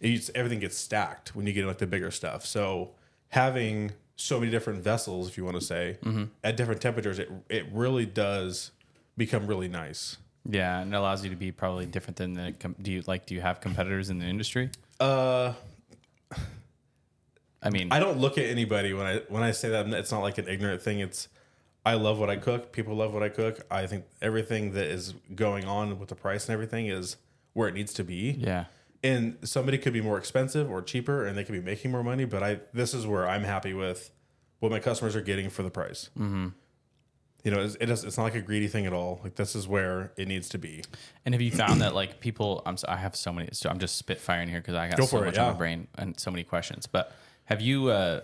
it's, 0.00 0.30
everything 0.34 0.60
gets 0.60 0.76
stacked 0.76 1.34
when 1.34 1.46
you 1.46 1.52
get 1.52 1.64
like 1.66 1.78
the 1.78 1.86
bigger 1.86 2.10
stuff. 2.10 2.44
So 2.44 2.90
having 3.28 3.92
so 4.16 4.38
many 4.40 4.50
different 4.50 4.82
vessels, 4.82 5.28
if 5.28 5.36
you 5.36 5.44
want 5.44 5.56
to 5.58 5.64
say, 5.64 5.98
at 6.44 6.56
different 6.56 6.80
temperatures, 6.80 7.18
it 7.18 7.30
it 7.48 7.66
really 7.72 8.06
does 8.06 8.70
become 9.16 9.46
really 9.46 9.68
nice. 9.68 10.16
Yeah, 10.48 10.80
and 10.80 10.94
it 10.94 10.96
allows 10.96 11.24
you 11.24 11.30
to 11.30 11.36
be 11.36 11.50
probably 11.52 11.86
different 11.86 12.16
than 12.16 12.34
the. 12.34 12.52
Do 12.80 12.92
you 12.92 13.02
like? 13.06 13.26
Do 13.26 13.34
you 13.34 13.40
have 13.40 13.60
competitors 13.60 14.10
in 14.10 14.18
the 14.20 14.26
industry? 14.26 14.70
Uh, 15.00 15.52
I 17.62 17.70
mean, 17.70 17.88
I 17.90 17.98
don't 17.98 18.18
look 18.18 18.38
at 18.38 18.44
anybody 18.44 18.92
when 18.92 19.06
I 19.06 19.20
when 19.28 19.42
I 19.42 19.50
say 19.50 19.70
that. 19.70 19.86
It's 19.88 20.12
not 20.12 20.20
like 20.20 20.38
an 20.38 20.48
ignorant 20.48 20.82
thing. 20.82 21.00
It's 21.00 21.28
I 21.84 21.94
love 21.94 22.18
what 22.18 22.28
I 22.28 22.36
cook. 22.36 22.72
People 22.72 22.96
love 22.96 23.14
what 23.14 23.22
I 23.22 23.28
cook. 23.28 23.60
I 23.70 23.86
think 23.86 24.04
everything 24.20 24.72
that 24.72 24.86
is 24.86 25.14
going 25.34 25.64
on 25.64 25.98
with 25.98 26.08
the 26.08 26.16
price 26.16 26.46
and 26.46 26.52
everything 26.52 26.88
is 26.88 27.16
where 27.52 27.68
it 27.68 27.74
needs 27.74 27.94
to 27.94 28.04
be. 28.04 28.36
yeah, 28.38 28.64
And 29.02 29.38
somebody 29.44 29.78
could 29.78 29.92
be 29.92 30.00
more 30.00 30.18
expensive 30.18 30.70
or 30.70 30.82
cheaper, 30.82 31.24
and 31.24 31.38
they 31.38 31.44
could 31.44 31.52
be 31.52 31.60
making 31.60 31.90
more 31.90 32.02
money. 32.02 32.24
But 32.24 32.42
I 32.42 32.60
this 32.74 32.92
is 32.92 33.06
where 33.06 33.28
I'm 33.28 33.44
happy 33.44 33.72
with 33.72 34.10
what 34.58 34.72
my 34.72 34.80
customers 34.80 35.14
are 35.16 35.20
getting 35.22 35.48
for 35.48 35.62
the 35.62 35.70
price. 35.70 36.10
Mm-hmm. 36.18 36.48
You 37.44 37.52
know, 37.52 37.60
it's, 37.60 37.76
it 37.80 37.88
is, 37.88 38.02
it's 38.02 38.16
not 38.16 38.24
like 38.24 38.34
a 38.34 38.40
greedy 38.42 38.66
thing 38.66 38.86
at 38.86 38.92
all. 38.92 39.20
Like 39.22 39.36
this 39.36 39.54
is 39.54 39.68
where 39.68 40.12
it 40.16 40.26
needs 40.26 40.48
to 40.48 40.58
be. 40.58 40.82
And 41.24 41.32
have 41.32 41.40
you 41.40 41.52
found 41.52 41.80
that 41.80 41.94
like 41.94 42.18
people? 42.18 42.62
I'm 42.66 42.76
so, 42.76 42.88
I 42.88 42.96
have 42.96 43.14
so 43.14 43.32
many. 43.32 43.50
So 43.52 43.70
I'm 43.70 43.78
just 43.78 44.04
spitfiring 44.04 44.48
here 44.48 44.60
because 44.60 44.74
I 44.74 44.88
got 44.88 44.98
Go 44.98 45.04
so 45.04 45.18
for 45.18 45.22
it, 45.22 45.26
much 45.26 45.38
on 45.38 45.52
my 45.52 45.58
brain 45.58 45.86
and 45.96 46.18
so 46.18 46.32
many 46.32 46.42
questions. 46.42 46.88
But 46.88 47.14
have 47.46 47.60
you 47.60 47.88
uh 47.88 48.20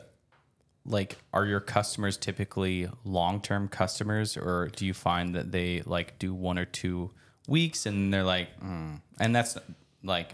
like 0.85 1.17
are 1.33 1.47
your 1.47 1.61
customers 1.61 2.17
typically 2.17 2.89
long 3.05 3.41
term 3.41 3.69
customers, 3.69 4.37
or 4.37 4.71
do 4.75 4.85
you 4.87 4.95
find 4.95 5.35
that 5.35 5.53
they 5.53 5.83
like 5.87 6.19
do 6.19 6.35
one 6.35 6.59
or 6.59 6.65
two 6.65 7.11
weeks 7.49 7.87
and 7.87 8.13
they're 8.13 8.25
like, 8.25 8.49
mm. 8.61 9.01
and 9.21 9.35
that's 9.35 9.57
like 10.03 10.33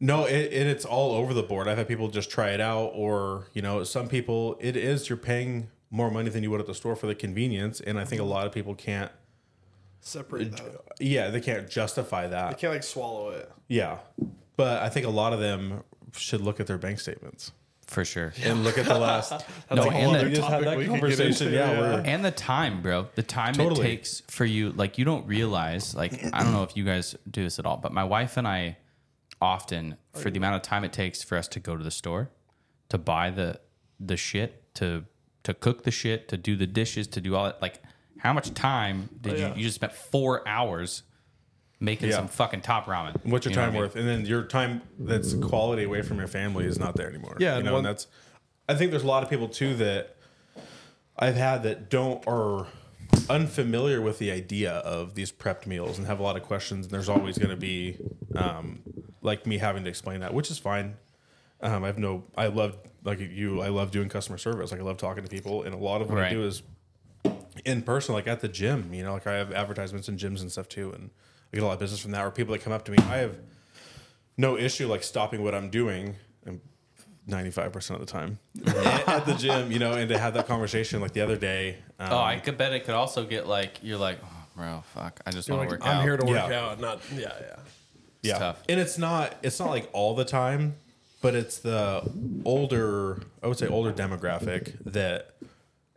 No, 0.00 0.24
it, 0.24 0.52
it 0.52 0.66
it's 0.66 0.84
all 0.84 1.12
over 1.12 1.34
the 1.34 1.42
board. 1.42 1.68
I've 1.68 1.78
had 1.78 1.88
people 1.88 2.08
just 2.08 2.30
try 2.30 2.50
it 2.50 2.60
out, 2.60 2.92
or 2.94 3.48
you 3.52 3.62
know, 3.62 3.84
some 3.84 4.08
people 4.08 4.56
it 4.60 4.76
is 4.76 5.08
you're 5.08 5.18
paying 5.18 5.68
more 5.90 6.10
money 6.10 6.30
than 6.30 6.42
you 6.42 6.50
would 6.50 6.60
at 6.60 6.66
the 6.66 6.74
store 6.74 6.96
for 6.96 7.06
the 7.06 7.14
convenience, 7.14 7.80
and 7.80 7.98
I 7.98 8.04
think 8.04 8.20
a 8.20 8.24
lot 8.24 8.46
of 8.46 8.52
people 8.52 8.74
can't. 8.74 9.12
Separate 10.00 10.52
that. 10.52 10.82
Yeah, 11.00 11.30
they 11.30 11.40
can't 11.40 11.68
justify 11.68 12.24
I 12.24 12.28
that. 12.28 12.58
can't 12.58 12.72
like 12.74 12.82
swallow 12.82 13.30
it. 13.30 13.50
Yeah, 13.68 13.98
but 14.56 14.82
I 14.82 14.90
think 14.90 15.06
a 15.06 15.10
lot 15.10 15.32
of 15.32 15.40
them 15.40 15.82
should 16.12 16.42
look 16.42 16.60
at 16.60 16.66
their 16.66 16.76
bank 16.78 17.00
statements 17.00 17.52
for 17.94 18.04
sure. 18.04 18.32
and 18.42 18.64
look 18.64 18.76
at 18.78 18.84
the 18.86 18.98
last. 18.98 19.32
No, 19.70 19.82
a 19.86 19.90
whole 19.90 20.14
and 20.14 20.20
the- 20.20 20.24
we 20.28 20.34
just 20.34 20.42
had 20.42 20.50
topic 20.50 20.64
that 20.66 20.78
we 20.78 20.86
conversation. 20.86 21.46
into, 21.48 21.56
yeah, 21.56 21.72
yeah. 21.96 22.02
and 22.04 22.24
the 22.24 22.30
time, 22.30 22.82
bro. 22.82 23.06
The 23.14 23.22
time 23.22 23.54
Totally. 23.54 23.80
it 23.80 23.84
takes 23.84 24.20
for 24.28 24.44
you, 24.44 24.72
like 24.72 24.98
you 24.98 25.04
don't 25.04 25.26
realize. 25.26 25.94
Like 25.94 26.12
I 26.34 26.42
don't 26.42 26.52
know 26.52 26.62
if 26.62 26.76
you 26.76 26.84
guys 26.84 27.16
do 27.30 27.42
this 27.42 27.58
at 27.58 27.66
all, 27.66 27.76
but 27.78 27.92
my 27.92 28.04
wife 28.04 28.36
and 28.36 28.46
I 28.46 28.76
often, 29.40 29.96
for 30.12 30.30
the 30.30 30.36
amount 30.38 30.56
of 30.56 30.62
time 30.62 30.84
it 30.84 30.92
takes 30.92 31.22
for 31.22 31.36
us 31.38 31.48
to 31.48 31.60
go 31.60 31.76
to 31.76 31.82
the 31.84 31.90
store, 31.90 32.30
to 32.90 32.98
buy 32.98 33.30
the 33.30 33.60
the 34.00 34.16
shit, 34.16 34.74
to 34.74 35.04
to 35.44 35.54
cook 35.54 35.84
the 35.84 35.90
shit, 35.90 36.28
to 36.28 36.36
do 36.36 36.56
the 36.56 36.66
dishes, 36.66 37.06
to 37.08 37.20
do 37.20 37.34
all 37.36 37.44
that. 37.44 37.60
Like, 37.62 37.82
how 38.18 38.32
much 38.32 38.52
time 38.54 39.08
did 39.20 39.34
Oh, 39.34 39.36
yeah. 39.36 39.48
you? 39.50 39.54
You 39.56 39.62
just 39.64 39.74
spent 39.76 39.92
four 39.92 40.46
hours 40.48 41.02
making 41.84 42.08
Yeah. 42.10 42.16
some 42.16 42.28
fucking 42.28 42.62
top 42.62 42.86
ramen. 42.86 43.14
what's 43.24 43.44
your 43.44 43.50
You 43.52 43.56
time 43.56 43.66
what 43.68 43.70
I 43.70 43.72
mean? 43.72 43.80
worth, 43.82 43.96
and 43.96 44.08
then 44.08 44.26
your 44.26 44.42
time 44.44 44.82
that's 44.98 45.34
quality 45.34 45.84
away 45.84 46.02
from 46.02 46.18
your 46.18 46.26
family 46.28 46.64
is 46.66 46.78
not 46.78 46.96
there 46.96 47.08
anymore. 47.08 47.36
Yeah, 47.38 47.52
you 47.52 47.56
and 47.58 47.64
know, 47.66 47.72
one- 47.74 47.78
and 47.80 47.86
that's. 47.86 48.06
I 48.68 48.74
think 48.74 48.90
there's 48.90 49.02
a 49.02 49.06
lot 49.06 49.22
of 49.22 49.28
people 49.30 49.48
too 49.48 49.74
that 49.76 50.16
I've 51.18 51.36
had 51.36 51.62
that 51.64 51.90
don't 51.90 52.26
are 52.26 52.66
unfamiliar 53.28 54.00
with 54.00 54.18
the 54.18 54.30
idea 54.30 54.72
of 54.72 55.14
these 55.14 55.30
prepped 55.30 55.66
meals 55.66 55.98
and 55.98 56.06
have 56.06 56.18
a 56.18 56.22
lot 56.22 56.36
of 56.36 56.42
questions. 56.42 56.86
And 56.86 56.92
there's 56.94 57.08
always 57.08 57.38
going 57.38 57.50
to 57.50 57.56
be 57.56 57.98
um, 58.34 58.82
like 59.22 59.46
me 59.46 59.58
having 59.58 59.84
to 59.84 59.90
explain 59.90 60.20
that, 60.20 60.32
which 60.34 60.50
is 60.50 60.58
fine. 60.58 60.96
Um, 61.60 61.84
I 61.84 61.86
have 61.88 61.98
no. 61.98 62.24
I 62.36 62.46
love 62.48 62.76
like 63.04 63.20
you. 63.20 63.60
I 63.60 63.68
love 63.68 63.90
doing 63.90 64.08
customer 64.08 64.38
service. 64.38 64.70
Like 64.72 64.80
I 64.80 64.84
love 64.84 64.96
talking 64.96 65.22
to 65.22 65.28
people, 65.30 65.62
and 65.62 65.74
a 65.74 65.78
lot 65.78 66.00
of 66.02 66.10
what 66.10 66.18
I 66.22 66.30
do 66.30 66.44
is 66.44 66.62
in 67.64 67.82
person, 67.82 68.14
like 68.14 68.26
at 68.26 68.40
the 68.40 68.48
gym. 68.48 68.92
You 68.92 69.04
know, 69.04 69.12
like 69.12 69.26
I 69.26 69.34
have 69.34 69.52
advertisements 69.52 70.08
in 70.08 70.16
gyms 70.16 70.40
and 70.40 70.50
stuff 70.50 70.68
too, 70.68 70.90
and 70.92 71.10
I 71.54 71.56
get 71.56 71.62
a 71.62 71.66
lot 71.68 71.74
of 71.74 71.78
business 71.78 72.00
from 72.00 72.10
that. 72.10 72.24
Or 72.24 72.32
people 72.32 72.52
that 72.52 72.62
come 72.62 72.72
up 72.72 72.84
to 72.86 72.90
me, 72.90 72.98
I 73.08 73.18
have 73.18 73.38
no 74.36 74.58
issue 74.58 74.88
like 74.88 75.04
stopping 75.04 75.44
what 75.44 75.54
I'm 75.54 75.70
doing. 75.70 76.16
And 76.44 76.60
95% 77.28 77.90
of 77.92 78.00
the 78.00 78.06
time 78.06 78.40
at 78.66 79.24
the 79.24 79.34
gym, 79.34 79.70
you 79.70 79.78
know, 79.78 79.92
and 79.92 80.08
to 80.08 80.18
have 80.18 80.34
that 80.34 80.48
conversation 80.48 81.00
like 81.00 81.12
the 81.12 81.20
other 81.20 81.36
day. 81.36 81.76
Um, 82.00 82.08
Oh, 82.12 82.18
I 82.18 82.40
could 82.40 82.58
bet 82.58 82.72
it 82.72 82.84
could 82.84 82.96
also 82.96 83.24
get 83.24 83.46
like 83.46 83.78
you're 83.84 83.98
like, 83.98 84.18
oh, 84.24 84.28
bro, 84.56 84.82
fuck, 84.94 85.20
I 85.24 85.30
just 85.30 85.48
want 85.48 85.60
to 85.62 85.68
Like, 85.70 85.80
work 85.80 85.88
I'm 85.88 85.98
out. 85.98 86.02
here 86.02 86.16
to 86.16 86.26
work 86.26 86.50
Yeah. 86.50 86.60
out, 86.60 86.80
not 86.80 87.00
yeah, 87.14 87.32
yeah. 87.40 87.56
yeah. 88.22 88.38
tough. 88.38 88.62
And 88.68 88.80
it's 88.80 88.98
not 88.98 89.36
it's 89.44 89.60
not 89.60 89.70
like 89.70 89.88
all 89.92 90.16
the 90.16 90.24
time, 90.24 90.74
but 91.22 91.36
it's 91.36 91.58
the 91.58 92.02
older 92.44 93.22
I 93.44 93.46
would 93.46 93.58
say 93.58 93.68
older 93.68 93.92
demographic 93.92 94.74
that 94.84 95.36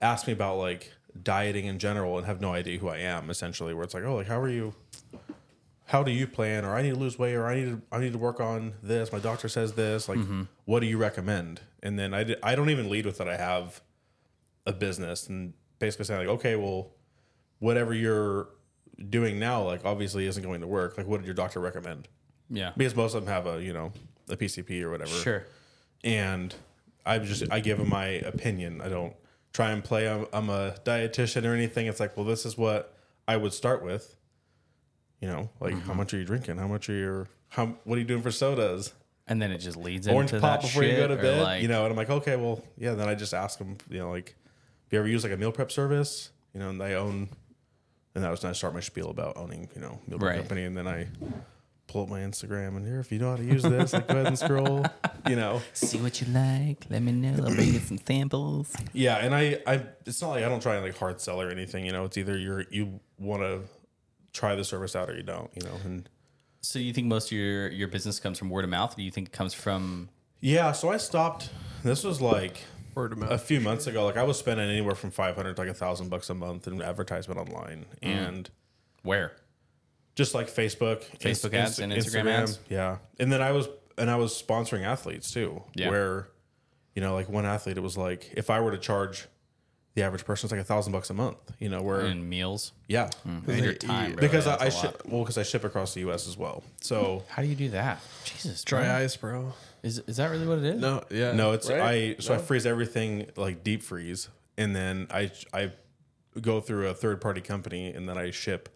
ask 0.03 0.27
me 0.27 0.33
about 0.33 0.57
like 0.59 0.93
dieting 1.23 1.65
in 1.65 1.79
general 1.79 2.17
and 2.19 2.27
have 2.27 2.39
no 2.41 2.53
idea 2.53 2.77
who 2.77 2.89
I 2.89 2.99
am 2.99 3.31
essentially 3.31 3.73
where 3.73 3.83
it's 3.83 3.95
like, 3.95 4.03
"Oh, 4.03 4.15
like 4.17 4.27
how 4.27 4.39
are 4.39 4.47
you 4.49 4.75
how 5.87 6.03
do 6.03 6.11
you 6.11 6.27
plan 6.27 6.65
or 6.65 6.75
I 6.75 6.81
need 6.81 6.91
to 6.91 6.99
lose 6.99 7.17
weight 7.17 7.35
or 7.35 7.47
I 7.47 7.55
need 7.55 7.65
to 7.65 7.81
I 7.91 7.99
need 7.99 8.11
to 8.11 8.19
work 8.19 8.39
on 8.39 8.73
this. 8.83 9.11
My 9.11 9.19
doctor 9.19 9.47
says 9.47 9.73
this. 9.73 10.07
Like 10.07 10.19
mm-hmm. 10.19 10.43
what 10.65 10.81
do 10.81 10.85
you 10.85 10.97
recommend?" 10.97 11.61
And 11.81 11.97
then 11.97 12.13
I 12.13 12.35
I 12.43 12.55
don't 12.55 12.69
even 12.69 12.89
lead 12.89 13.05
with 13.05 13.17
that 13.17 13.29
I 13.29 13.37
have 13.37 13.81
a 14.65 14.73
business 14.73 15.27
and 15.27 15.53
basically 15.79 16.05
saying 16.05 16.27
like, 16.27 16.35
"Okay, 16.39 16.55
well 16.55 16.91
whatever 17.59 17.93
you're 17.93 18.49
doing 19.09 19.39
now 19.39 19.63
like 19.63 19.85
obviously 19.85 20.27
isn't 20.27 20.43
going 20.43 20.61
to 20.61 20.67
work. 20.67 20.97
Like 20.97 21.07
what 21.07 21.17
did 21.17 21.25
your 21.25 21.35
doctor 21.35 21.59
recommend?" 21.59 22.07
yeah, 22.49 22.73
because 22.75 22.95
most 22.95 23.13
of 23.13 23.23
them 23.23 23.33
have 23.33 23.47
a 23.47 23.63
you 23.63 23.73
know 23.73 23.91
a 24.29 24.35
PCP 24.35 24.81
or 24.81 24.91
whatever. 24.91 25.11
sure. 25.11 25.45
And 26.03 26.53
I 27.05 27.19
just 27.19 27.49
I 27.49 27.61
give 27.61 27.77
them 27.77 27.89
my 27.89 28.05
opinion. 28.05 28.81
I 28.81 28.89
don't 28.89 29.13
try 29.53 29.71
and 29.71 29.81
play. 29.81 30.09
I'm, 30.09 30.27
I'm 30.33 30.49
a 30.49 30.75
dietitian 30.83 31.45
or 31.45 31.53
anything. 31.53 31.87
It's 31.87 32.01
like, 32.01 32.17
well, 32.17 32.25
this 32.25 32.45
is 32.45 32.57
what 32.57 32.93
I 33.25 33.37
would 33.37 33.53
start 33.53 33.83
with. 33.83 34.16
You 35.21 35.27
know, 35.27 35.49
like 35.59 35.73
how 35.73 35.79
Mm-hmm. 35.79 35.97
much 35.97 36.13
are 36.13 36.17
you 36.17 36.25
drinking? 36.25 36.57
How 36.57 36.67
much 36.67 36.89
are 36.89 36.93
your 36.95 37.27
how? 37.49 37.67
What 37.85 37.95
are 37.97 37.99
you 37.99 38.05
doing 38.07 38.21
for 38.21 38.31
sodas? 38.31 38.93
And 39.27 39.41
then 39.41 39.51
it 39.51 39.57
just 39.57 39.75
leads 39.77 40.07
Orange 40.07 40.31
into 40.31 40.41
pop 40.41 40.61
that 40.61 40.67
before 40.67 40.83
you 40.83 40.91
go 40.95 41.01
shit, 41.01 41.07
to 41.09 41.13
or, 41.15 41.21
bed. 41.21 41.41
like- 41.43 41.61
you 41.61 41.67
know, 41.67 41.83
and 41.83 41.91
I'm 41.91 41.97
like, 41.97 42.09
okay, 42.09 42.35
well, 42.37 42.63
yeah. 42.77 42.93
Then 42.93 43.09
I 43.09 43.15
just 43.15 43.33
ask 43.33 43.57
them. 43.59 43.77
You 43.89 43.99
know, 43.99 44.09
like, 44.11 44.35
if 44.85 44.93
you 44.93 44.99
ever 44.99 45.07
use 45.07 45.23
like 45.23 45.33
a 45.33 45.37
meal 45.37 45.51
prep 45.51 45.71
service, 45.71 46.29
you 46.53 46.59
know, 46.59 46.69
and 46.69 46.79
they 46.79 46.95
own. 46.95 47.29
And 48.15 48.23
that 48.23 48.31
was 48.31 48.41
when 48.41 48.49
I 48.49 48.53
start 48.53 48.73
my 48.73 48.79
spiel 48.79 49.09
about 49.11 49.37
owning, 49.37 49.69
you 49.75 49.81
know, 49.81 49.99
meal 50.07 50.17
prep 50.17 50.29
Right. 50.31 50.37
company, 50.39 50.63
and 50.63 50.75
then 50.77 50.87
I 50.87 51.07
pull 51.87 52.03
up 52.03 52.09
my 52.09 52.19
Instagram 52.19 52.75
and 52.77 52.85
here, 52.85 52.99
if 52.99 53.11
you 53.11 53.19
know 53.19 53.29
how 53.29 53.35
to 53.37 53.43
use 53.43 53.63
this, 53.63 53.93
like 53.93 54.07
go 54.07 54.15
ahead 54.15 54.27
and 54.27 54.37
scroll. 54.39 54.85
You 55.27 55.35
know, 55.35 55.61
See 55.73 55.97
what 55.99 56.19
you 56.21 56.27
like. 56.33 56.85
Let 56.89 57.01
me 57.01 57.11
know. 57.11 57.43
I'll 57.45 57.53
bring 57.53 57.73
you 57.73 57.79
some 57.79 57.97
samples. 58.05 58.73
yeah. 58.93 59.17
And 59.17 59.33
I, 59.35 59.61
I, 59.67 59.83
it's 60.05 60.21
not 60.21 60.29
like 60.29 60.43
I 60.43 60.49
don't 60.49 60.61
try 60.61 60.75
and 60.75 60.83
like 60.85 60.97
hard 60.97 61.21
sell 61.21 61.39
or 61.41 61.49
anything. 61.49 61.85
You 61.85 61.91
know, 61.91 62.05
it's 62.05 62.17
either 62.17 62.37
you're 62.37 62.65
you 62.71 62.99
want 63.19 63.41
to 63.43 63.61
try 64.37 64.55
the 64.55 64.63
service 64.63 64.95
out 64.95 65.09
or 65.09 65.15
you 65.15 65.23
don't. 65.23 65.49
You 65.55 65.63
know, 65.67 65.75
and 65.83 66.07
So 66.61 66.79
you 66.79 66.93
think 66.93 67.07
most 67.07 67.27
of 67.31 67.37
your 67.37 67.69
your 67.69 67.87
business 67.87 68.19
comes 68.19 68.37
from 68.39 68.49
word 68.49 68.63
of 68.63 68.69
mouth, 68.69 68.93
or 68.93 68.97
do 68.97 69.03
you 69.03 69.11
think 69.11 69.27
it 69.29 69.33
comes 69.33 69.53
from? 69.53 70.09
yeah. 70.39 70.71
So 70.71 70.89
I 70.91 70.97
stopped. 70.97 71.49
This 71.83 72.03
was 72.03 72.21
like 72.21 72.57
Word 72.95 73.11
of 73.13 73.17
mouth. 73.19 73.31
a 73.31 73.37
few 73.37 73.59
months 73.61 73.85
ago. 73.87 74.05
Like 74.05 74.17
I 74.17 74.23
was 74.23 74.37
spending 74.39 74.69
anywhere 74.69 74.95
from 74.95 75.11
five 75.11 75.35
hundred 75.35 75.55
to 75.55 75.61
like 75.61 75.69
a 75.71 75.73
thousand 75.73 76.09
bucks 76.09 76.29
a 76.29 76.33
month 76.33 76.67
in 76.67 76.81
advertisement 76.81 77.39
online, 77.39 77.85
Mm. 78.01 78.07
and 78.27 78.49
Where? 79.03 79.33
just 80.15 80.33
like 80.33 80.47
Facebook, 80.47 81.03
Facebook 81.19 81.53
Inst- 81.53 81.53
ads 81.53 81.79
and 81.79 81.93
Instagram 81.93 82.27
ads? 82.27 82.59
Yeah, 82.69 82.97
and 83.19 83.31
then 83.31 83.41
I 83.41 83.51
was 83.51 83.67
and 83.99 84.09
I 84.09 84.15
was 84.15 84.31
sponsoring 84.41 84.83
athletes 84.83 85.31
too. 85.31 85.61
Yeah. 85.75 85.89
Where, 85.89 86.29
you 86.95 87.01
know, 87.03 87.13
like 87.13 87.29
one 87.29 87.45
athlete, 87.45 87.77
it 87.77 87.83
was 87.83 87.97
like 87.97 88.33
if 88.35 88.49
I 88.49 88.59
were 88.59 88.71
to 88.71 88.77
charge 88.79 89.27
the 89.97 90.03
average 90.03 90.23
person, 90.25 90.45
is 90.47 90.51
like 90.51 90.61
a 90.61 90.63
thousand 90.63 90.93
bucks 90.93 91.09
a 91.09 91.13
month. 91.15 91.37
You 91.57 91.69
know, 91.69 91.81
where 91.81 92.01
In 92.01 92.29
meals 92.29 92.71
yeah, 92.87 93.09
mm. 93.27 93.45
and 93.47 93.63
your 93.65 93.73
time, 93.73 94.11
bro. 94.13 94.21
because 94.21 94.45
That's 94.45 94.61
I, 94.61 94.65
a 94.65 94.69
I 94.69 94.71
lot. 94.71 94.81
ship 94.81 95.01
well 95.07 95.21
because 95.23 95.39
I 95.39 95.43
ship 95.43 95.63
across 95.63 95.95
the 95.95 96.01
U.S. 96.01 96.27
as 96.27 96.37
well. 96.37 96.63
So 96.81 97.23
How 97.27 97.41
do 97.41 97.47
you 97.47 97.55
do 97.55 97.69
that? 97.71 97.99
Jesus, 98.23 98.63
Dry 98.63 98.83
bro. 98.83 98.95
ice, 98.95 99.15
bro. 99.17 99.53
Is 99.81 99.97
is 99.99 100.17
that 100.17 100.29
really 100.29 100.45
what 100.45 100.59
it 100.59 100.65
is? 100.65 100.79
No, 100.79 101.03
yeah. 101.09 101.31
no, 101.33 101.53
it's 101.53 101.67
right? 101.67 101.81
I 101.81 102.15
so 102.19 102.35
I 102.35 102.37
freeze 102.37 102.67
everything 102.67 103.25
like 103.35 103.63
deep 103.63 103.81
freeze, 103.81 104.29
and 104.55 104.75
then 104.75 105.07
I 105.09 105.31
I 105.51 105.71
go 106.39 106.61
through 106.61 106.89
a 106.89 106.93
third 106.93 107.19
party 107.19 107.41
company, 107.41 107.91
and 107.91 108.07
then 108.07 108.19
I 108.19 108.29
ship. 108.29 108.69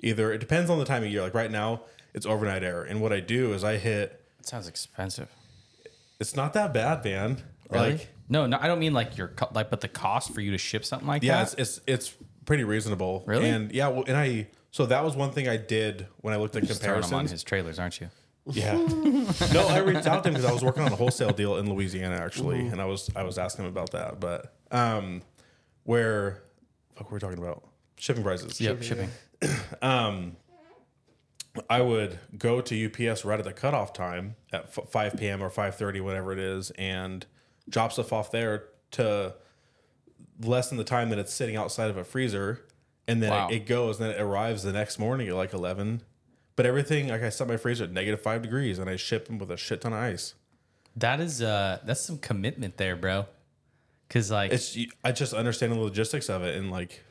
Either 0.00 0.32
it 0.32 0.38
depends 0.38 0.70
on 0.70 0.78
the 0.80 0.84
time 0.84 1.04
of 1.04 1.08
year. 1.10 1.22
Like 1.22 1.34
right 1.34 1.50
now, 1.52 1.82
it's 2.14 2.26
overnight 2.26 2.64
air, 2.64 2.82
and 2.82 3.00
what 3.00 3.12
I 3.12 3.20
do 3.20 3.52
is 3.52 3.62
I 3.62 3.76
hit 3.76 4.20
It 4.40 4.46
sounds 4.48 4.66
expensive. 4.66 5.28
It's 6.18 6.34
not 6.34 6.52
that 6.54 6.74
bad, 6.74 7.04
man. 7.04 7.42
Really? 7.70 7.92
Like, 7.92 8.08
no, 8.28 8.46
no, 8.46 8.58
I 8.60 8.66
don't 8.66 8.78
mean 8.78 8.92
like 8.94 9.16
your 9.16 9.28
co- 9.28 9.48
like, 9.54 9.70
but 9.70 9.80
the 9.80 9.88
cost 9.88 10.34
for 10.34 10.40
you 10.40 10.50
to 10.52 10.58
ship 10.58 10.84
something 10.84 11.08
like 11.08 11.22
yeah, 11.22 11.44
that. 11.44 11.58
it's, 11.58 11.78
it's 11.78 12.08
it's 12.08 12.14
pretty 12.44 12.64
reasonable. 12.64 13.24
Really? 13.26 13.48
And 13.48 13.72
yeah, 13.72 13.88
well, 13.88 14.04
and 14.06 14.16
I 14.16 14.48
so 14.70 14.86
that 14.86 15.02
was 15.04 15.16
one 15.16 15.30
thing 15.32 15.48
I 15.48 15.56
did 15.56 16.06
when 16.18 16.34
I 16.34 16.36
looked 16.36 16.56
at 16.56 16.64
Just 16.64 16.82
throwing 16.82 16.96
them 17.00 17.04
on 17.04 17.08
comparisons. 17.10 17.30
his 17.32 17.42
trailers, 17.44 17.78
aren't 17.78 18.00
you? 18.00 18.08
Yeah. 18.50 18.72
no, 19.52 19.66
I 19.68 19.78
reached 19.78 20.06
out 20.06 20.22
to 20.24 20.28
him 20.28 20.34
because 20.34 20.44
I 20.44 20.52
was 20.52 20.62
working 20.64 20.82
on 20.82 20.92
a 20.92 20.96
wholesale 20.96 21.30
deal 21.32 21.56
in 21.58 21.70
Louisiana 21.72 22.16
actually, 22.16 22.58
Mm-hmm. 22.60 22.72
and 22.72 22.80
I 22.80 22.84
was 22.86 23.10
I 23.16 23.22
was 23.22 23.38
asking 23.38 23.64
him 23.66 23.70
about 23.70 23.90
that. 23.92 24.20
But 24.20 24.54
um, 24.70 25.22
where 25.84 26.42
fuck 26.96 27.10
were 27.10 27.16
we 27.16 27.20
talking 27.20 27.38
about 27.38 27.64
shipping 27.96 28.22
prices? 28.22 28.60
Yep, 28.60 28.82
shipping. 28.82 29.10
Um, 29.82 30.36
I 31.70 31.80
would 31.80 32.18
go 32.36 32.60
to 32.60 32.86
UPS 32.86 33.24
right 33.24 33.38
at 33.38 33.44
the 33.44 33.52
cutoff 33.52 33.92
time 33.92 34.36
at 34.52 34.64
f- 34.76 34.88
5 34.90 35.16
p.m. 35.16 35.42
or 35.42 35.50
5:30, 35.50 36.00
whatever 36.02 36.32
it 36.32 36.38
is, 36.38 36.70
and 36.72 37.24
drop 37.68 37.92
stuff 37.92 38.12
off 38.12 38.30
there 38.30 38.64
to 38.92 39.34
lessen 40.40 40.76
the 40.78 40.84
time 40.84 41.10
that 41.10 41.18
it's 41.18 41.32
sitting 41.32 41.56
outside 41.56 41.90
of 41.90 41.96
a 41.96 42.04
freezer, 42.04 42.64
and 43.06 43.22
then 43.22 43.30
Wow. 43.30 43.48
it, 43.48 43.54
it 43.56 43.66
goes, 43.66 44.00
and 44.00 44.08
then 44.10 44.16
it 44.16 44.20
arrives 44.20 44.62
the 44.62 44.72
next 44.72 44.98
morning 44.98 45.28
at 45.28 45.34
like 45.34 45.52
11. 45.52 46.02
But 46.56 46.66
everything, 46.66 47.08
like 47.08 47.22
I 47.22 47.28
set 47.28 47.46
my 47.48 47.56
freezer 47.56 47.84
at 47.84 47.92
negative 47.92 48.20
five 48.20 48.42
degrees, 48.42 48.78
and 48.78 48.88
I 48.90 48.96
ship 48.96 49.26
them 49.26 49.38
with 49.38 49.50
a 49.50 49.56
shit 49.56 49.80
ton 49.80 49.92
of 49.92 49.98
ice. 50.00 50.34
That 50.96 51.20
is 51.20 51.40
uh 51.42 51.78
that's 51.84 52.00
some 52.00 52.18
commitment 52.18 52.76
there, 52.76 52.96
bro. 52.96 53.26
Cause 54.08 54.30
like 54.32 54.52
It's 54.52 54.76
I 55.04 55.12
just 55.12 55.32
understand 55.32 55.72
the 55.72 55.78
logistics 55.78 56.28
of 56.28 56.42
it 56.42 56.56
and 56.56 56.70
like 56.72 57.04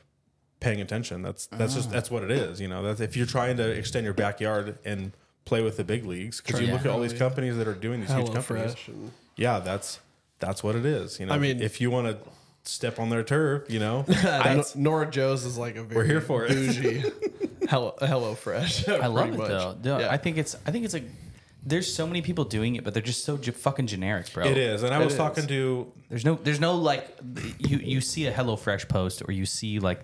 paying 0.60 0.80
attention. 0.82 1.22
That's 1.22 1.46
that's 1.46 1.74
just 1.74 1.90
that's 1.90 2.10
what 2.10 2.22
it 2.22 2.30
is. 2.30 2.60
You 2.60 2.68
know, 2.68 2.82
that's 2.82 3.00
if 3.00 3.16
you're 3.16 3.24
trying 3.26 3.56
to 3.56 3.66
extend 3.70 4.04
your 4.04 4.12
backyard 4.14 4.78
and 4.84 5.12
play 5.46 5.62
with 5.62 5.78
the 5.78 5.84
big 5.84 6.04
leagues 6.04 6.42
because 6.42 6.60
you 6.60 6.66
Yeah. 6.66 6.72
look 6.74 6.82
at 6.82 6.88
all 6.88 7.00
these 7.00 7.14
companies 7.14 7.56
that 7.56 7.66
are 7.66 7.72
doing 7.74 8.00
these 8.00 8.12
huge 8.12 8.32
companies. 8.32 8.74
Fresh. 8.74 8.90
Yeah, 9.36 9.60
that's 9.60 10.00
that's 10.38 10.62
what 10.62 10.76
it 10.76 10.86
is. 10.86 11.18
You 11.20 11.26
know, 11.26 11.34
I 11.34 11.38
mean- 11.38 11.60
if 11.62 11.80
you 11.80 11.90
want 11.90 12.06
to 12.08 12.18
step 12.70 12.98
on 12.98 13.08
their 13.08 13.22
turf, 13.24 13.70
you 13.70 13.78
know, 13.78 14.04
Nor- 14.08 14.16
that's, 14.22 14.76
Nora 14.76 15.10
Joe's 15.10 15.44
is 15.44 15.56
like 15.58 15.76
a 15.76 15.82
very 15.82 16.06
here 16.06 16.20
for 16.20 16.44
it. 16.46 16.50
bougie 16.50 17.04
Hello, 17.68 17.94
Hello 18.00 18.34
Fresh. 18.34 18.88
I 18.88 19.06
love 19.06 19.28
it 19.34 19.36
much. 19.38 19.48
though. 19.48 19.76
No, 19.82 19.98
Yeah. 20.00 20.10
I 20.12 20.16
think 20.16 20.38
it's 20.38 20.56
I 20.66 20.70
think 20.70 20.84
it's 20.84 20.94
like 20.94 21.04
there's 21.64 21.92
so 21.92 22.06
many 22.06 22.22
people 22.22 22.44
doing 22.44 22.76
it, 22.76 22.84
but 22.84 22.94
they're 22.94 23.02
just 23.02 23.24
so 23.24 23.36
j- 23.36 23.50
fucking 23.50 23.86
generic, 23.88 24.32
bro. 24.32 24.46
it 24.46 24.56
is. 24.56 24.82
And 24.82 24.94
I 24.94 25.00
It 25.00 25.04
was 25.04 25.14
is. 25.14 25.18
talking 25.18 25.46
to 25.48 25.92
There's 26.08 26.24
no 26.24 26.34
there's 26.36 26.60
no 26.60 26.76
like 26.76 27.06
you 27.58 27.78
you 27.78 28.00
see 28.00 28.26
a 28.26 28.32
HelloFresh 28.32 28.88
post 28.88 29.22
or 29.26 29.32
you 29.32 29.44
see 29.44 29.78
like 29.80 30.00